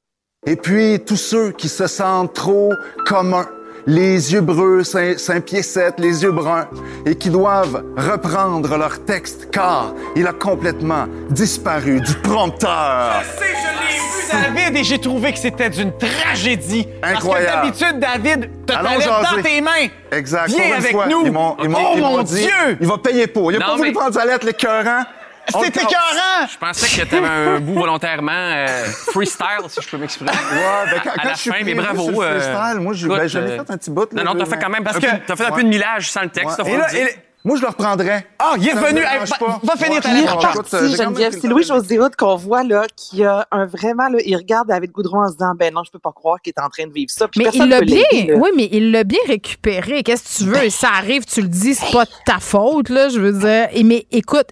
Et 0.44 0.56
puis, 0.56 0.98
tous 0.98 1.16
ceux 1.16 1.52
qui 1.52 1.68
se 1.68 1.86
sentent 1.86 2.34
trop 2.34 2.72
communs, 3.06 3.46
les 3.86 4.32
yeux 4.32 4.40
breux, 4.40 4.82
Saint- 4.82 5.16
Saint-Pied 5.16 5.62
7, 5.62 5.94
les 5.98 6.24
yeux 6.24 6.32
bruns, 6.32 6.66
et 7.06 7.14
qui 7.14 7.30
doivent 7.30 7.84
reprendre 7.96 8.76
leur 8.76 9.04
texte 9.04 9.50
car 9.52 9.94
il 10.16 10.26
a 10.26 10.32
complètement 10.32 11.06
disparu 11.30 12.00
du 12.00 12.12
prompteur. 12.14 13.22
Je 13.22 13.38
sais, 13.38 13.52
je 13.54 13.78
l'ai 13.86 14.48
vu, 14.48 14.54
David, 14.56 14.76
et 14.78 14.82
j'ai 14.82 14.98
trouvé 15.00 15.32
que 15.32 15.38
c'était 15.38 15.70
d'une 15.70 15.92
tragédie. 15.96 16.88
Incroyable. 17.04 17.46
Parce 17.68 17.78
que 17.78 17.84
d'habitude, 17.84 18.00
David, 18.00 18.50
t'as 18.66 18.82
lettre 18.82 19.22
dans 19.36 19.42
tes 19.42 19.60
mains. 19.60 19.70
Exact. 20.10 20.48
Viens 20.48 20.66
une 20.66 20.72
avec 20.72 20.90
fois, 20.90 21.06
nous. 21.06 21.24
Ils 21.24 21.30
ils 21.62 21.68
oh 21.84 21.92
ils 21.94 22.00
mon 22.00 22.22
dit, 22.24 22.34
Dieu! 22.42 22.78
Il 22.80 22.88
va 22.88 22.98
payer 22.98 23.28
pour. 23.28 23.52
Il 23.52 23.56
a 23.56 23.58
Non, 23.60 23.66
pas 23.66 23.76
voulu 23.76 23.90
mais- 23.90 23.94
prendre 23.94 24.14
sa 24.14 24.24
lettre, 24.24 24.44
l'écœurant. 24.44 25.04
C'était 25.48 25.80
écœurant! 25.82 26.46
Je 26.50 26.56
pensais 26.58 27.02
que 27.02 27.08
tu 27.08 27.16
avais 27.16 27.26
un 27.26 27.60
bout 27.60 27.74
volontairement 27.74 28.32
euh, 28.32 28.66
freestyle, 29.12 29.68
si 29.68 29.80
je 29.82 29.88
peux 29.88 29.96
m'exprimer. 29.98 30.30
Ouais, 30.30 30.90
ben, 30.90 31.00
quand, 31.02 31.10
à 31.10 31.14
quand 31.14 31.24
la 31.28 31.34
je 31.34 31.38
suis 31.40 31.50
fin, 31.50 31.56
mais 31.64 31.74
bravo. 31.74 32.02
sur 32.10 32.20
le 32.20 32.26
euh, 32.26 32.40
freestyle, 32.40 32.80
moi, 32.80 32.92
j'ai, 32.94 33.08
ben, 33.08 33.14
euh, 33.20 33.28
fait 33.64 33.72
un 33.72 33.76
petit 33.78 33.90
bout. 33.90 34.12
Là, 34.12 34.22
Non, 34.24 34.34
non, 34.34 34.40
t'as 34.44 34.46
fait 34.50 34.58
quand 34.62 34.70
même 34.70 34.84
Parce 34.84 34.96
un 34.96 35.00
que- 35.00 35.06
peu, 35.06 35.16
t'as 35.26 35.36
fait 35.36 35.44
un 35.46 35.52
peu 35.52 35.62
de 35.62 35.68
millage 35.68 36.10
sans 36.10 36.22
le 36.22 36.28
texte. 36.30 36.58
Ouais. 36.62 36.70
Et 36.72 36.76
là, 36.76 36.94
et 36.94 37.16
moi, 37.44 37.56
je 37.56 37.62
le 37.62 37.68
reprendrais. 37.68 38.26
Ah, 38.38 38.54
il 38.58 38.68
est 38.68 38.72
pas. 38.72 38.80
va- 38.80 39.60
va 39.62 39.76
finir 39.76 40.00
ta 40.00 40.10
Il 40.10 40.24
est 40.24 40.28
euh, 40.28 40.32
reparti, 40.32 40.76
même 40.76 40.96
Geneviève. 40.96 41.32
C'est 41.32 41.48
le 41.48 41.54
Louis 41.54 41.66
temps 41.66 41.76
de- 41.76 41.82
José 41.82 41.98
Hood 41.98 42.14
qu'on 42.16 42.36
voit 42.36 42.62
là, 42.62 42.84
qui 42.96 43.24
a 43.24 43.46
un 43.50 43.66
vraiment 43.66 44.08
là, 44.08 44.18
il 44.24 44.36
regarde 44.36 44.68
David 44.68 44.92
Goudreau 44.92 45.22
en 45.22 45.26
se 45.28 45.32
disant 45.32 45.52
ben 45.56 45.72
non, 45.74 45.82
je 45.84 45.90
peux 45.90 45.98
pas 45.98 46.12
croire 46.12 46.40
qu'il 46.40 46.52
est 46.56 46.60
en 46.62 46.68
train 46.68 46.86
de 46.86 46.92
vivre 46.92 47.10
ça. 47.10 47.26
Puis 47.28 47.42
Mais 47.42 47.50
il 47.52 47.68
l'a 47.68 47.80
bien, 47.80 48.02
oui, 48.36 48.50
mais 48.56 48.68
il 48.72 48.92
l'a 48.92 49.04
bien 49.04 49.18
récupéré. 49.26 50.02
Qu'est-ce 50.02 50.38
que 50.38 50.44
tu 50.44 50.50
veux? 50.50 50.70
Ça 50.70 50.88
arrive, 50.96 51.24
tu 51.24 51.42
le 51.42 51.48
dis, 51.48 51.74
c'est 51.74 51.90
pas 51.92 52.04
de 52.04 52.10
ta 52.26 52.38
faute, 52.38 52.88
là, 52.88 53.08
je 53.08 53.18
veux 53.20 53.32
dire. 53.32 53.68
Et, 53.72 53.82
mais 53.82 54.06
écoute, 54.12 54.46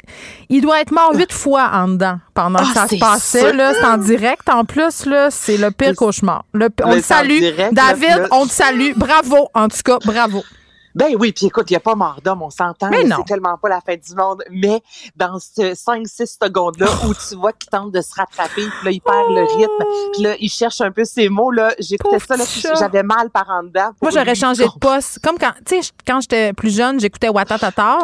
il 0.49 0.61
doit 0.63 0.81
être 0.81 0.93
mort 0.93 1.13
huit 1.15 1.33
fois 1.33 1.71
en 1.73 1.89
dedans 1.89 2.19
pendant 2.35 2.59
que 2.59 2.65
Ah, 2.75 2.87
ça 2.87 2.89
se 2.89 2.97
passait, 2.97 3.53
là. 3.53 3.73
C'est 3.75 3.85
en 3.87 3.99
direct, 3.99 4.49
en 4.49 4.65
plus, 4.65 5.07
là, 5.07 5.31
c'est 5.31 5.57
le 5.57 5.71
pire 5.71 5.95
cauchemar. 5.95 6.45
Le- 6.53 6.69
on 6.85 6.89
Mais 6.95 7.01
te 7.01 7.07
salue. 7.07 7.39
direct, 7.39 7.73
David, 7.75 8.27
on 8.33 8.47
te 8.47 8.53
salue. 8.53 8.93
Bravo, 8.97 9.49
en 9.55 9.69
tout 9.69 9.79
cas, 9.85 9.99
bravo. 10.05 10.43
Ben 10.95 11.15
oui, 11.19 11.33
puis 11.33 11.47
écoute, 11.47 11.71
il 11.71 11.75
n'y 11.75 11.77
a 11.77 11.81
pas 11.81 11.95
mort 11.95 12.21
d'homme, 12.25 12.43
on 12.43 12.51
s'entend. 12.51 12.91
C'est 13.19 13.25
tellement 13.25 13.57
pas 13.59 13.69
la 13.69 13.81
fin 13.81 13.95
du 13.95 14.15
monde. 14.17 14.43
Mais 14.51 14.83
dans 15.17 15.39
ce 15.39 15.75
5-6 15.75 16.39
secondes-là 16.43 16.87
où 17.07 17.15
tu 17.15 17.37
vois 17.37 17.53
qu'il 17.53 17.71
tente 17.71 17.93
de 17.93 18.01
se 18.01 18.15
rattraper, 18.15 18.63
puis 18.63 18.85
là, 18.85 18.91
il 18.91 19.01
perd 19.01 19.31
le 19.31 19.43
rythme, 19.43 19.85
puis 20.13 20.23
là, 20.23 20.35
il 20.41 20.49
cherche 20.49 20.81
un 20.81 20.91
peu 20.91 21.05
ses 21.05 21.29
mots, 21.29 21.51
là, 21.51 21.73
j'écoutais 21.79 22.19
ça, 22.19 22.37
là, 22.37 22.45
j'avais 22.79 23.03
mal 23.03 23.31
par 23.31 23.49
en 23.49 23.63
dedans. 23.63 23.91
Moi, 24.03 24.11
j'aurais 24.11 24.35
changé 24.35 24.65
de 24.65 24.79
poste. 24.81 25.21
Comme 25.23 25.39
quand, 25.39 25.53
tu 25.65 25.81
sais, 25.81 25.91
quand 26.07 26.21
j'étais 26.21 26.53
plus 26.53 26.75
jeune, 26.75 26.99
j'écoutais 26.99 27.29
Watatata. 27.29 27.99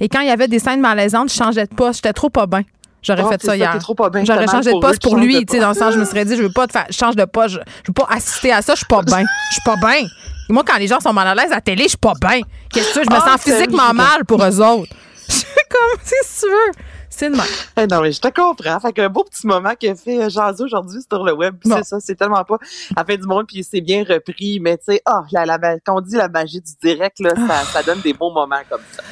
Et 0.00 0.08
quand 0.08 0.20
il 0.20 0.28
y 0.28 0.30
avait 0.30 0.48
des 0.48 0.58
scènes 0.58 0.80
malaisantes, 0.80 1.30
je 1.30 1.34
changeais 1.36 1.66
de 1.66 1.74
poste. 1.74 1.96
J'étais 2.02 2.12
trop 2.12 2.30
pas 2.30 2.46
bien. 2.46 2.62
J'aurais 3.02 3.22
Ah, 3.24 3.28
fait 3.30 3.40
ça 3.40 3.48
ça, 3.48 3.56
hier. 3.56 3.78
J'aurais 4.24 4.46
changé 4.48 4.72
de 4.72 4.80
poste 4.80 4.96
eux, 5.06 5.08
pour 5.08 5.16
lui, 5.16 5.46
tu 5.46 5.54
sais, 5.54 5.60
dans 5.60 5.68
le 5.68 5.74
sens, 5.74 5.94
je 5.94 5.98
me 5.98 6.04
serais 6.04 6.24
dit, 6.24 6.36
je 6.36 6.42
veux 6.42 6.52
pas 6.52 6.66
te 6.66 6.72
faire, 6.72 6.86
change 6.90 7.14
de 7.14 7.24
poste, 7.24 7.54
je, 7.54 7.60
je 7.84 7.88
veux 7.88 7.94
pas 7.94 8.06
assister 8.10 8.52
à 8.52 8.62
ça, 8.62 8.72
je 8.74 8.78
suis 8.78 8.86
pas 8.86 9.02
bien. 9.02 9.20
Je 9.20 9.52
suis 9.54 9.62
pas 9.64 9.76
bien. 9.76 10.06
Moi, 10.48 10.62
quand 10.66 10.76
les 10.78 10.86
gens 10.86 11.00
sont 11.00 11.12
mal 11.12 11.26
à 11.28 11.34
l'aise 11.34 11.50
à 11.52 11.56
la 11.56 11.60
télé, 11.60 11.84
je 11.84 11.88
suis 11.90 11.98
pas 11.98 12.14
bien. 12.20 12.40
Qu'est-ce 12.72 12.88
que 12.88 12.92
tu 12.92 12.98
veux? 13.00 13.04
Je 13.04 13.10
me 13.10 13.16
Ah, 13.20 13.32
sens 13.32 13.42
physiquement 13.42 13.92
mal 13.92 14.24
pour 14.26 14.42
eux 14.44 14.60
autres. 14.60 14.92
Je 15.28 15.34
suis 15.34 15.44
comme, 15.70 16.00
si 16.04 16.40
tu 16.40 16.46
veux. 16.50 16.72
C'est 17.10 17.30
de 17.30 17.36
même. 17.36 17.46
Eh 17.78 17.86
non, 17.86 18.02
mais 18.02 18.12
je 18.12 18.20
te 18.20 18.28
comprends. 18.28 18.78
Fait 18.78 18.92
qu'un 18.92 19.08
beau 19.08 19.24
petit 19.24 19.46
moment 19.46 19.72
que 19.80 19.92
fait 19.94 20.22
euh, 20.22 20.28
jaser 20.28 20.62
aujourd'hui 20.62 21.00
sur 21.10 21.24
le 21.24 21.32
web. 21.32 21.54
Bon. 21.64 21.76
c'est 21.78 21.84
ça, 21.84 21.96
c'est 21.98 22.14
tellement 22.14 22.44
pas 22.44 22.56
à 22.94 23.00
la 23.00 23.04
fin 23.06 23.16
du 23.16 23.26
monde, 23.26 23.46
puis 23.48 23.64
c'est 23.68 23.80
bien 23.80 24.04
repris. 24.08 24.60
Mais 24.60 24.76
tu 24.76 24.84
sais, 24.92 25.02
ah, 25.06 25.24
la, 25.32 25.46
la, 25.46 25.58
quand 25.84 25.96
on 25.96 26.00
dit 26.02 26.14
la 26.14 26.28
magie 26.28 26.60
du 26.60 26.72
direct, 26.82 27.18
là, 27.20 27.30
Ah. 27.36 27.64
ça, 27.64 27.72
ça 27.72 27.82
donne 27.82 28.00
des 28.02 28.12
beaux 28.12 28.30
moments 28.30 28.60
comme 28.68 28.82
ça. 28.94 29.02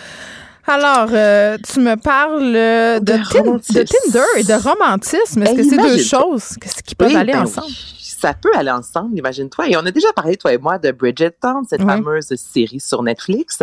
Alors, 0.67 1.09
euh, 1.13 1.57
tu 1.73 1.81
me 1.81 1.97
parles 1.97 2.55
euh, 2.55 3.01
de, 3.01 3.13
Tin- 3.13 3.23
romantisme. 3.43 3.75
de 3.75 3.83
Tinder 3.85 4.25
et 4.37 4.45
de 4.45 4.53
romantisme. 4.55 5.43
Est-ce 5.43 5.51
Ben, 5.53 5.57
que 5.57 5.63
c'est 5.65 5.77
deux 5.77 5.99
choses 6.03 6.57
qui 6.87 6.95
peuvent 6.95 7.09
Oui, 7.09 7.17
aller 7.17 7.33
ben 7.33 7.43
ensemble? 7.43 7.67
oui. 7.69 8.01
Ça 8.19 8.35
peut 8.35 8.51
aller 8.55 8.71
ensemble, 8.71 9.19
imagine-toi. 9.19 9.69
Et 9.69 9.77
on 9.77 9.85
a 9.87 9.91
déjà 9.91 10.13
parlé, 10.13 10.37
toi 10.37 10.53
et 10.53 10.59
moi, 10.59 10.79
de 10.79 10.91
Bridgerton, 10.93 11.63
cette 11.69 11.81
Oui. 11.81 11.87
fameuse 11.87 12.35
série 12.37 12.81
sur 12.81 13.03
Netflix. 13.03 13.59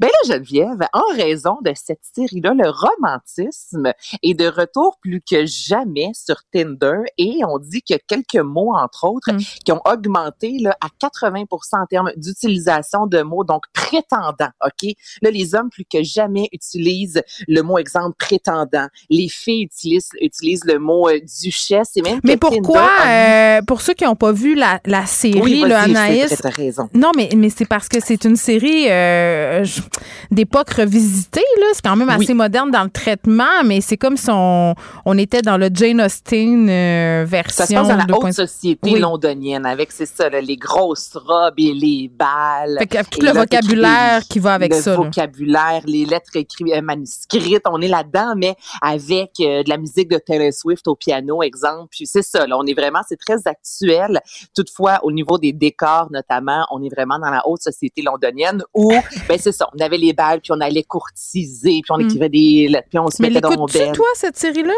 Ben 0.00 0.08
là, 0.08 0.34
Geneviève, 0.34 0.86
en 0.92 1.14
raison 1.14 1.58
de 1.62 1.72
cette 1.74 2.00
série-là, 2.14 2.54
le 2.54 2.68
romantisme 2.70 3.92
est 4.22 4.34
de 4.34 4.46
retour 4.46 4.98
plus 5.00 5.20
que 5.20 5.46
jamais 5.46 6.10
sur 6.14 6.36
Tinder 6.52 6.98
et 7.18 7.40
on 7.46 7.58
dit 7.58 7.82
qu'il 7.82 7.94
y 7.94 7.98
a 7.98 8.02
quelques 8.06 8.44
mots, 8.44 8.74
entre 8.74 9.04
autres, 9.04 9.32
Mm. 9.32 9.38
qui 9.64 9.72
ont 9.72 9.80
augmenté 9.86 10.58
là, 10.60 10.76
à 10.80 10.88
80 10.98 11.44
en 11.72 11.86
termes 11.86 12.10
d'utilisation 12.16 13.06
de 13.06 13.22
mots, 13.22 13.44
donc 13.44 13.64
prétendant, 13.72 14.50
OK? 14.64 14.90
Là, 15.22 15.30
les 15.30 15.54
hommes 15.54 15.70
plus 15.70 15.84
que 15.84 16.02
jamais 16.02 16.48
utilisent 16.52 17.22
le 17.48 17.62
mot, 17.62 17.78
exemple, 17.78 18.16
prétendant. 18.18 18.86
Les 19.10 19.28
filles 19.28 19.64
utilisent, 19.64 20.10
utilisent 20.20 20.64
le 20.64 20.78
mot 20.78 21.08
euh, 21.08 21.20
duchesse 21.42 21.92
et 21.96 22.02
même 22.02 22.20
Mais 22.24 22.36
pourquoi, 22.36 22.82
a 23.00 23.58
euh, 23.58 23.62
pour 23.66 23.80
ceux 23.80 23.94
qui 23.94 24.03
n'ont 24.04 24.14
pas 24.16 24.32
vu 24.32 24.54
la, 24.54 24.80
la 24.86 25.06
série, 25.06 25.40
Oui, 25.40 25.64
c'est 25.66 25.72
Anaïs. 25.74 26.36
t'as 26.42 26.48
raison. 26.50 26.88
Non, 26.94 27.10
mais, 27.16 27.28
mais 27.36 27.50
c'est 27.50 27.64
parce 27.66 27.88
que 27.88 27.98
c'est 28.00 28.24
une 28.24 28.36
série 28.36 28.86
euh, 28.90 29.64
d'époque 30.30 30.70
revisitée. 30.70 31.44
là. 31.60 31.66
C'est 31.74 31.84
quand 31.84 31.96
même 31.96 32.08
assez 32.10 32.28
Oui. 32.28 32.34
moderne 32.34 32.70
dans 32.70 32.84
le 32.84 32.90
traitement, 32.90 33.62
mais 33.64 33.80
c'est 33.80 33.96
comme 33.96 34.16
si 34.16 34.28
on, 34.30 34.74
on 35.04 35.18
était 35.18 35.42
dans 35.42 35.56
le 35.56 35.68
Jane 35.72 36.00
Austen 36.00 36.68
euh, 36.68 37.24
version. 37.26 37.64
Ça 37.64 37.66
se 37.66 37.74
passe 37.74 37.88
dans 37.88 37.96
la 37.96 38.04
2.0. 38.04 38.26
haute 38.28 38.32
société 38.32 38.92
Oui. 38.92 38.98
londonienne 39.00 39.66
avec, 39.66 39.92
c'est 39.92 40.06
ça, 40.06 40.28
là, 40.28 40.40
les 40.40 40.56
grosses 40.56 41.12
robes 41.14 41.54
et 41.58 41.72
les 41.72 42.10
balles. 42.12 42.76
Fait 42.78 42.86
que 42.86 42.98
tout 43.10 43.20
le 43.20 43.26
là, 43.26 43.32
vocabulaire 43.32 44.22
qui 44.28 44.38
va 44.38 44.54
avec 44.54 44.72
le 44.74 44.80
ça, 44.80 44.90
là. 44.92 44.96
vocabulaire, 44.96 45.82
les 45.86 46.04
lettres 46.04 46.36
écrites, 46.36 46.72
euh, 46.72 46.80
manuscrites, 46.82 47.62
on 47.70 47.80
est 47.80 47.88
là-dedans, 47.88 48.34
mais 48.36 48.54
avec 48.82 49.32
euh, 49.40 49.62
de 49.62 49.68
la 49.68 49.76
musique 49.78 50.08
de 50.10 50.18
Taylor 50.18 50.52
Swift 50.52 50.86
au 50.88 50.94
piano, 50.94 51.42
exemple. 51.42 51.88
Puis 51.90 52.06
c'est 52.06 52.22
ça, 52.22 52.46
là, 52.46 52.56
on 52.58 52.64
est 52.66 52.74
vraiment, 52.74 53.00
c'est 53.08 53.18
très 53.18 53.36
actuel. 53.46 53.83
Toutefois, 54.54 55.00
au 55.02 55.12
niveau 55.12 55.38
des 55.38 55.52
décors, 55.52 56.08
notamment, 56.10 56.66
on 56.70 56.82
est 56.82 56.88
vraiment 56.94 57.18
dans 57.18 57.30
la 57.30 57.42
haute 57.46 57.62
société 57.62 58.02
londonienne 58.02 58.62
où, 58.74 58.90
ben 59.28 59.38
c'est 59.38 59.52
ça, 59.52 59.68
on 59.76 59.80
avait 59.84 59.98
les 59.98 60.12
balles, 60.12 60.40
puis 60.40 60.52
on 60.52 60.60
allait 60.60 60.82
courtiser, 60.84 61.80
puis 61.82 61.90
on 61.90 61.98
Mm. 61.98 62.06
écrivait 62.06 62.28
des 62.28 62.82
puis 62.90 62.98
on 62.98 63.08
se 63.10 63.22
Mais 63.22 63.28
mettait 63.28 63.40
dans 63.40 63.50
l'écoutes-tu, 63.50 63.78
belle. 63.78 63.92
toi, 63.92 64.06
cette 64.14 64.36
série-là? 64.36 64.74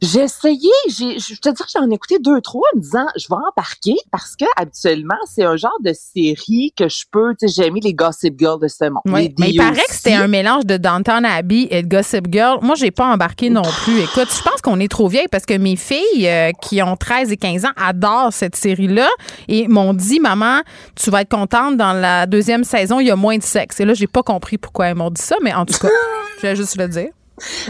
J'ai 0.00 0.20
essayé, 0.20 0.70
j'ai, 0.88 1.18
je 1.18 1.40
te 1.40 1.48
dis 1.48 1.62
que 1.62 1.68
j'en 1.74 1.90
ai 1.90 1.94
écouté 1.94 2.18
deux, 2.20 2.40
trois 2.40 2.68
en 2.72 2.76
me 2.78 2.82
disant, 2.82 3.06
je 3.16 3.26
vais 3.28 3.36
embarquer 3.36 3.96
parce 4.10 4.36
que 4.36 4.44
habituellement, 4.56 5.16
c'est 5.26 5.44
un 5.44 5.56
genre 5.56 5.78
de 5.82 5.92
série 5.92 6.72
que 6.76 6.88
je 6.88 7.04
peux, 7.10 7.34
tu 7.38 7.48
sais, 7.48 7.54
j'ai 7.56 7.68
aimé 7.68 7.80
les 7.82 7.94
Gossip 7.94 8.38
Girls 8.38 8.60
de 8.60 8.68
ce 8.68 8.84
monde. 8.84 9.02
Oui, 9.06 9.34
mais 9.38 9.50
il 9.50 9.56
paraît 9.56 9.74
que 9.74 9.94
c'était 9.94 10.14
un 10.14 10.28
mélange 10.28 10.66
de 10.66 10.76
Downton 10.76 11.24
Abbey 11.24 11.68
et 11.70 11.82
de 11.82 11.88
Gossip 11.88 12.26
Girl. 12.30 12.58
Moi, 12.62 12.74
j'ai 12.76 12.90
pas 12.90 13.06
embarqué 13.06 13.50
non 13.50 13.62
plus. 13.62 14.00
Écoute, 14.00 14.28
je 14.34 14.42
pense 14.42 14.60
qu'on 14.62 14.80
est 14.80 14.90
trop 14.90 15.08
vieille 15.08 15.28
parce 15.30 15.46
que 15.46 15.56
mes 15.56 15.76
filles 15.76 16.28
euh, 16.28 16.50
qui 16.62 16.82
ont 16.82 16.96
13 16.96 17.32
et 17.32 17.36
15 17.36 17.64
ans 17.64 17.72
adorent 17.76 18.32
cette 18.32 18.56
série-là 18.56 19.08
et 19.48 19.68
m'ont 19.68 19.94
dit 19.94 20.20
maman, 20.20 20.60
tu 20.94 21.10
vas 21.10 21.22
être 21.22 21.30
contente 21.30 21.76
dans 21.76 21.92
la 21.92 22.26
deuxième 22.26 22.64
saison, 22.64 23.00
il 23.00 23.06
y 23.08 23.10
a 23.10 23.16
moins 23.16 23.38
de 23.38 23.42
sexe. 23.42 23.80
Et 23.80 23.84
là, 23.84 23.94
j'ai 23.94 24.06
pas 24.06 24.22
compris 24.22 24.58
pourquoi 24.58 24.86
elles 24.86 24.94
m'ont 24.94 25.10
dit 25.10 25.22
ça, 25.22 25.36
mais 25.42 25.54
en 25.54 25.66
tout 25.66 25.78
cas, 25.78 25.88
je 26.38 26.42
vais 26.42 26.56
juste 26.56 26.76
le 26.76 26.88
dire. 26.88 27.10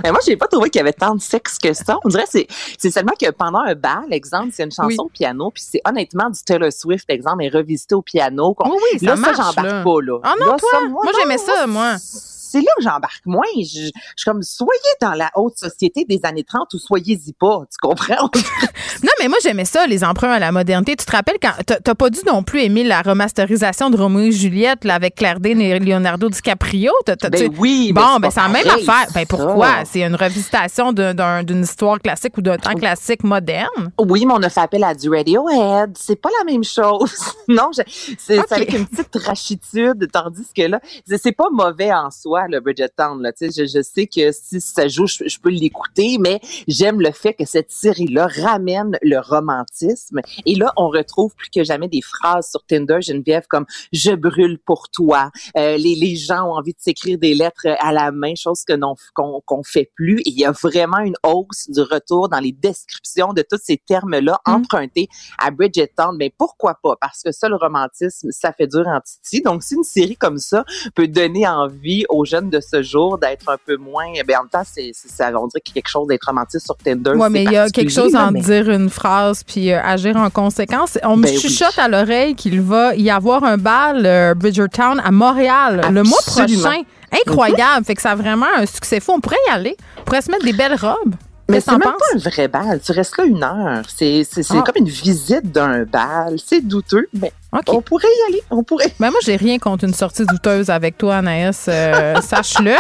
Mais 0.03 0.11
moi, 0.11 0.21
j'ai 0.27 0.37
pas 0.37 0.47
trouvé 0.47 0.71
qu'il 0.71 0.79
y 0.79 0.83
avait 0.83 0.93
tant 0.93 1.15
de 1.15 1.21
sexe 1.21 1.59
que 1.59 1.73
ça. 1.73 1.99
On 2.05 2.09
dirait 2.09 2.25
que 2.25 2.31
c'est, 2.31 2.47
c'est 2.79 2.91
seulement 2.91 3.13
que 3.21 3.31
pendant 3.31 3.61
un 3.61 3.75
bal, 3.75 4.05
exemple, 4.11 4.51
c'est 4.53 4.65
une 4.65 4.71
chanson 4.73 4.87
Oui. 4.89 4.97
au 4.99 5.09
piano, 5.09 5.51
puis 5.51 5.65
c'est 5.69 5.81
honnêtement 5.87 6.31
du 6.31 6.41
Taylor 6.43 6.73
Swift, 6.73 7.09
exemple, 7.09 7.45
est 7.45 7.49
revisité 7.49 7.95
au 7.95 8.03
piano. 8.03 8.55
Oui, 8.65 8.71
oui, 8.93 8.99
ça 8.99 9.07
là, 9.07 9.17
marche, 9.17 9.37
ça, 9.37 9.43
j'embarque 9.55 9.85
pas, 9.85 10.01
là. 10.03 10.19
Ah 10.23 10.35
non, 10.41 10.47
Là, 10.47 10.57
toi? 10.59 10.69
ça, 10.73 10.89
Moi, 10.89 11.03
non, 11.05 11.13
j'aimais 11.19 11.39
ça, 11.39 11.67
moi. 11.67 11.97
C'est 12.51 12.61
là 12.61 12.71
que 12.77 12.83
j'embarque 12.83 13.27
moins. 13.27 13.43
Je, 13.59 13.63
je 13.63 13.91
suis 14.17 14.25
comme, 14.25 14.43
soyez 14.43 14.71
dans 15.01 15.13
la 15.13 15.31
haute 15.37 15.59
société 15.59 16.05
des 16.09 16.21
années 16.25 16.45
30 16.45 16.73
ou 16.75 16.79
soyez-y 16.79 17.33
pas. 17.33 17.61
Tu 17.71 17.77
comprends? 17.81 18.29
Non, 19.03 19.11
mais 19.21 19.29
moi, 19.29 19.39
j'aimais 19.43 19.65
ça, 19.65 19.87
les 19.87 20.03
emprunts 20.03 20.31
à 20.33 20.39
la 20.39 20.51
modernité. 20.51 20.97
Tu 20.97 21.05
te 21.05 21.13
rappelles 21.13 21.37
quand. 21.41 21.53
t'as- 21.67 21.95
pas 21.95 22.11
dû 22.11 22.21
non 22.27 22.43
plus 22.43 22.63
aimer 22.63 22.83
la 22.85 23.03
remasterisation 23.03 23.91
de 23.91 23.97
Roméo 23.97 24.27
et 24.27 24.33
Juliette 24.33 24.85
là, 24.85 24.95
avec 24.95 25.15
Claire 25.17 25.37
et 25.45 25.79
Leonardo 25.79 26.29
DiCaprio? 26.29 26.93
Ben 27.07 27.17
tu- 27.17 27.51
oui, 27.59 27.93
Bon, 27.93 28.15
mais 28.15 28.29
ben 28.29 28.31
c'est 28.31 28.41
la 28.41 28.49
même 28.49 28.67
affaire. 28.69 29.07
Ben 29.15 29.27
pourquoi? 29.27 29.85
C'est 29.85 30.03
une 30.03 30.15
revisitation 30.17 30.93
d'un- 30.93 31.15
d'un- 31.15 31.43
d'une 31.43 31.63
histoire 31.63 31.99
classique 32.01 32.37
ou 32.39 32.43
d'un 32.43 32.57
temps 32.57 32.75
classique 32.75 33.23
moderne? 33.25 33.91
Oui, 33.99 34.25
mais 34.27 34.35
on 34.35 34.43
a 34.43 34.49
fait 34.49 34.61
appel 34.61 34.83
à 34.85 34.95
du 34.95 35.09
Radiohead. 35.11 35.97
C'est 35.99 36.21
pas 36.21 36.31
la 36.39 36.45
même 36.51 36.65
chose. 36.65 37.13
non, 37.49 37.71
c'est 37.73 37.83
Ok. 37.83 38.17
c'est 38.19 38.53
avec 38.53 38.73
une 38.73 38.87
petite 38.87 39.17
rachitude, 39.25 40.09
tandis 40.13 40.47
que 40.57 40.63
là, 40.63 40.81
c'est 41.07 41.33
pas 41.33 41.49
mauvais 41.53 41.93
en 41.93 42.11
soi, 42.11 42.38
le 42.47 42.61
Bridgerton. 42.61 43.17
Là. 43.17 43.33
Je, 43.41 43.67
je 43.67 43.83
sais 43.83 44.07
que 44.07 44.31
si 44.33 44.61
ça 44.61 44.87
joue, 44.87 45.07
je, 45.07 45.25
je 45.27 45.39
peux 45.41 45.51
l'écouter, 45.51 46.19
mais 46.21 46.41
j'aime 46.69 47.01
le 47.01 47.11
fait 47.11 47.35
que 47.35 47.45
cette 47.45 47.71
série-là 47.71 48.29
ramène 48.29 48.99
le 49.03 49.19
romantisme. 49.19 50.21
Et 50.47 50.55
là, 50.55 50.73
on 50.77 50.89
retrouve 50.89 51.35
plus 51.35 51.51
que 51.51 51.65
jamais 51.65 51.89
des 51.89 52.03
phrases 52.03 52.51
sur 52.51 52.65
Tinder, 52.65 52.99
Geneviève, 53.01 53.47
comme 53.49 53.67
«je 53.93 54.13
brûle 54.13 54.59
pour 54.59 54.89
toi 54.91 55.31
Euh, 55.57 55.77
les, 55.77 55.95
les 55.95 56.17
gens 56.17 56.43
ont 56.49 56.55
envie 56.55 56.73
de 56.73 56.81
s'écrire 56.81 57.19
des 57.19 57.35
lettres 57.35 57.67
à 57.81 57.93
la 57.93 58.13
main, 58.13 58.35
chose 58.35 58.65
que 58.65 58.75
non 58.75 58.95
qu'on 59.15 59.41
qu'on 59.45 59.63
fait 59.63 59.91
plus. 59.95 60.21
Et 60.21 60.31
il 60.31 60.39
y 60.39 60.45
a 60.45 60.53
vraiment 60.53 60.99
une 60.99 61.17
hausse 61.23 61.69
du 61.69 61.81
retour 61.81 62.29
dans 62.29 62.41
les 62.41 62.53
descriptions 62.53 63.33
de 63.33 63.43
tous 63.43 63.61
ces 63.63 63.79
termes-là 63.79 64.41
empruntés 64.45 65.09
à 65.39 65.51
Bridgerton. 65.51 66.13
Mais 66.19 66.31
pourquoi 66.37 66.79
pas? 66.83 66.97
Parce 67.01 67.23
que 67.23 67.33
ça, 67.33 67.49
le 67.49 67.57
romantisme, 67.57 68.29
ça 68.31 68.53
fait 68.53 68.67
dur 68.67 68.87
en 68.87 69.01
titi. 69.01 69.41
Donc, 69.43 69.63
si 69.63 69.75
une 69.75 69.85
série 69.85 70.17
comme 70.17 70.39
ça 70.39 70.65
peut 70.95 71.09
donner 71.09 71.47
envie 71.47 72.05
aux 72.09 72.25
jeunes 72.29 72.51
de 72.51 72.61
ce 72.61 72.83
jour 72.83 73.19
d'être 73.19 73.49
un 73.49 73.57
peu 73.65 73.77
moins... 73.77 74.07
Ben, 74.27 74.37
en 74.39 74.41
même 74.43 74.49
temps, 74.51 74.63
c'est, 74.65 74.93
on 75.35 75.47
dirait 75.47 75.61
qu'il 75.61 75.75
y 75.75 75.79
a 75.79 75.83
quelque 75.83 75.89
chose 75.89 76.07
d'être 76.09 76.25
romantique 76.27 76.61
sur 76.61 76.77
Tinder. 76.77 77.13
Oui, 77.17 77.29
mais 77.31 77.45
il 77.45 77.53
y 77.53 77.57
a 77.57 77.69
quelque 77.71 77.91
chose 77.93 78.15
en 78.15 78.31
mais- 78.31 78.41
dire 78.41 78.69
une 78.71 78.91
phrase 78.91 79.43
puis 79.45 79.73
euh, 79.73 79.81
agir 79.83 80.17
en 80.17 80.31
conséquence. 80.31 80.99
On 81.03 81.17
me 81.17 81.23
Ben 81.25 81.33
oui. 81.33 81.39
chuchote 81.41 81.79
à 81.79 81.89
l'oreille 81.89 82.35
qu'il 82.35 82.61
va 82.61 82.95
y 82.95 83.11
avoir 83.11 83.45
un 83.45 83.57
bal 83.57 84.05
euh, 84.07 84.35
Bridgertown 84.35 85.01
à 85.05 85.11
Montréal 85.11 85.81
le 85.91 86.03
mois 86.03 86.19
prochain. 86.27 86.83
Incroyable. 87.27 87.85
Fait 87.87 87.95
que 87.95 88.03
ça 88.03 88.11
a 88.11 88.15
vraiment 88.17 88.47
un 88.57 88.67
succès 88.67 89.01
fou. 89.01 89.13
On 89.17 89.21
pourrait 89.21 89.37
y 89.49 89.51
aller. 89.51 89.77
On 89.99 90.03
pourrait 90.05 90.23
se 90.23 90.31
mettre 90.31 90.45
des 90.45 90.53
belles 90.53 90.77
robes. 90.79 91.15
Mais 91.51 91.63
c'est 91.63 91.71
même 91.71 91.81
pas 91.81 91.95
un 92.15 92.19
vrai 92.19 92.47
bal. 92.47 92.79
Tu 92.85 92.93
restes 92.93 93.17
là 93.17 93.25
une 93.25 93.43
heure. 93.43 93.83
C'est 93.89 94.23
Ah. 94.51 94.63
comme 94.67 94.77
une 94.77 94.89
visite 94.89 95.51
d'un 95.51 95.85
bal. 95.85 96.37
C'est 96.45 96.61
douteux, 96.61 97.09
mais 97.15 97.33
On 97.51 97.81
pourrait 97.81 98.09
y 98.09 98.33
aller. 98.33 98.43
On 98.51 98.63
pourrait. 98.63 98.93
Ben 99.01 99.11
moi, 99.11 99.19
j'ai 99.25 99.37
rien 99.37 99.59
contre 99.59 99.85
une 99.85 99.95
sortie 99.95 100.27
douteuse 100.27 100.69
avec 100.69 100.99
toi, 100.99 101.17
Anaïs. 101.17 101.67
Euh, 101.69 102.21
Sache-le. 102.21 102.75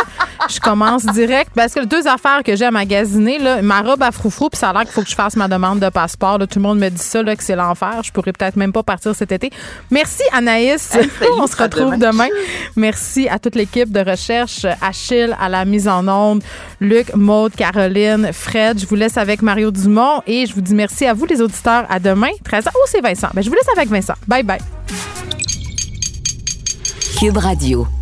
Je 0.50 0.60
commence 0.60 1.06
direct 1.06 1.52
parce 1.54 1.72
que 1.72 1.80
les 1.80 1.86
deux 1.86 2.06
affaires 2.06 2.42
que 2.44 2.54
j'ai 2.54 2.66
à 2.66 2.70
magasiner, 2.70 3.38
là, 3.38 3.62
ma 3.62 3.80
robe 3.80 4.02
à 4.02 4.12
froufrou, 4.12 4.50
puis 4.50 4.58
ça 4.58 4.68
a 4.68 4.72
l'air 4.74 4.82
qu'il 4.82 4.92
faut 4.92 5.02
que 5.02 5.08
je 5.08 5.14
fasse 5.14 5.36
ma 5.36 5.48
demande 5.48 5.80
de 5.80 5.88
passeport. 5.88 6.36
là. 6.38 6.46
Tout 6.46 6.58
le 6.58 6.64
monde 6.64 6.78
me 6.78 6.88
dit 6.90 7.02
ça, 7.02 7.22
là, 7.22 7.34
que 7.34 7.42
c'est 7.42 7.56
l'enfer. 7.56 8.00
Je 8.04 8.12
pourrais 8.12 8.32
peut-être 8.32 8.56
même 8.56 8.72
pas 8.72 8.82
partir 8.82 9.14
cet 9.14 9.32
été. 9.32 9.50
Merci, 9.90 10.22
Anaïs. 10.32 10.96
On 11.38 11.46
se 11.46 11.56
retrouve 11.56 11.96
demain. 11.96 12.28
Merci 12.76 13.26
à 13.28 13.38
toute 13.38 13.54
l'équipe 13.54 13.90
de 13.90 14.00
recherche. 14.00 14.66
Achille 14.82 15.34
à 15.40 15.48
la 15.48 15.64
mise 15.64 15.88
en 15.88 16.06
onde, 16.08 16.42
Luc, 16.80 17.14
Maude, 17.14 17.54
Caroline, 17.56 18.30
Fred. 18.34 18.78
Je 18.78 18.86
vous 18.86 18.96
laisse 18.96 19.16
avec 19.16 19.40
Mario 19.40 19.70
Dumont 19.70 20.22
et 20.26 20.44
je 20.44 20.54
vous 20.54 20.60
dis 20.60 20.74
merci 20.74 21.06
à 21.06 21.14
vous, 21.14 21.24
les 21.24 21.40
auditeurs. 21.40 21.86
À 21.88 21.98
demain, 21.98 22.30
13h. 22.44 22.68
Oh, 22.74 22.84
c'est 22.86 23.00
Vincent. 23.00 23.28
Ben, 23.32 23.42
je 23.42 23.48
vous 23.48 23.54
laisse 23.54 23.68
avec 23.74 23.88
Vincent. 23.88 24.14
Bye 24.26 24.42
bye. 24.42 24.57
Cube 27.18 27.38
Radio. 27.38 27.97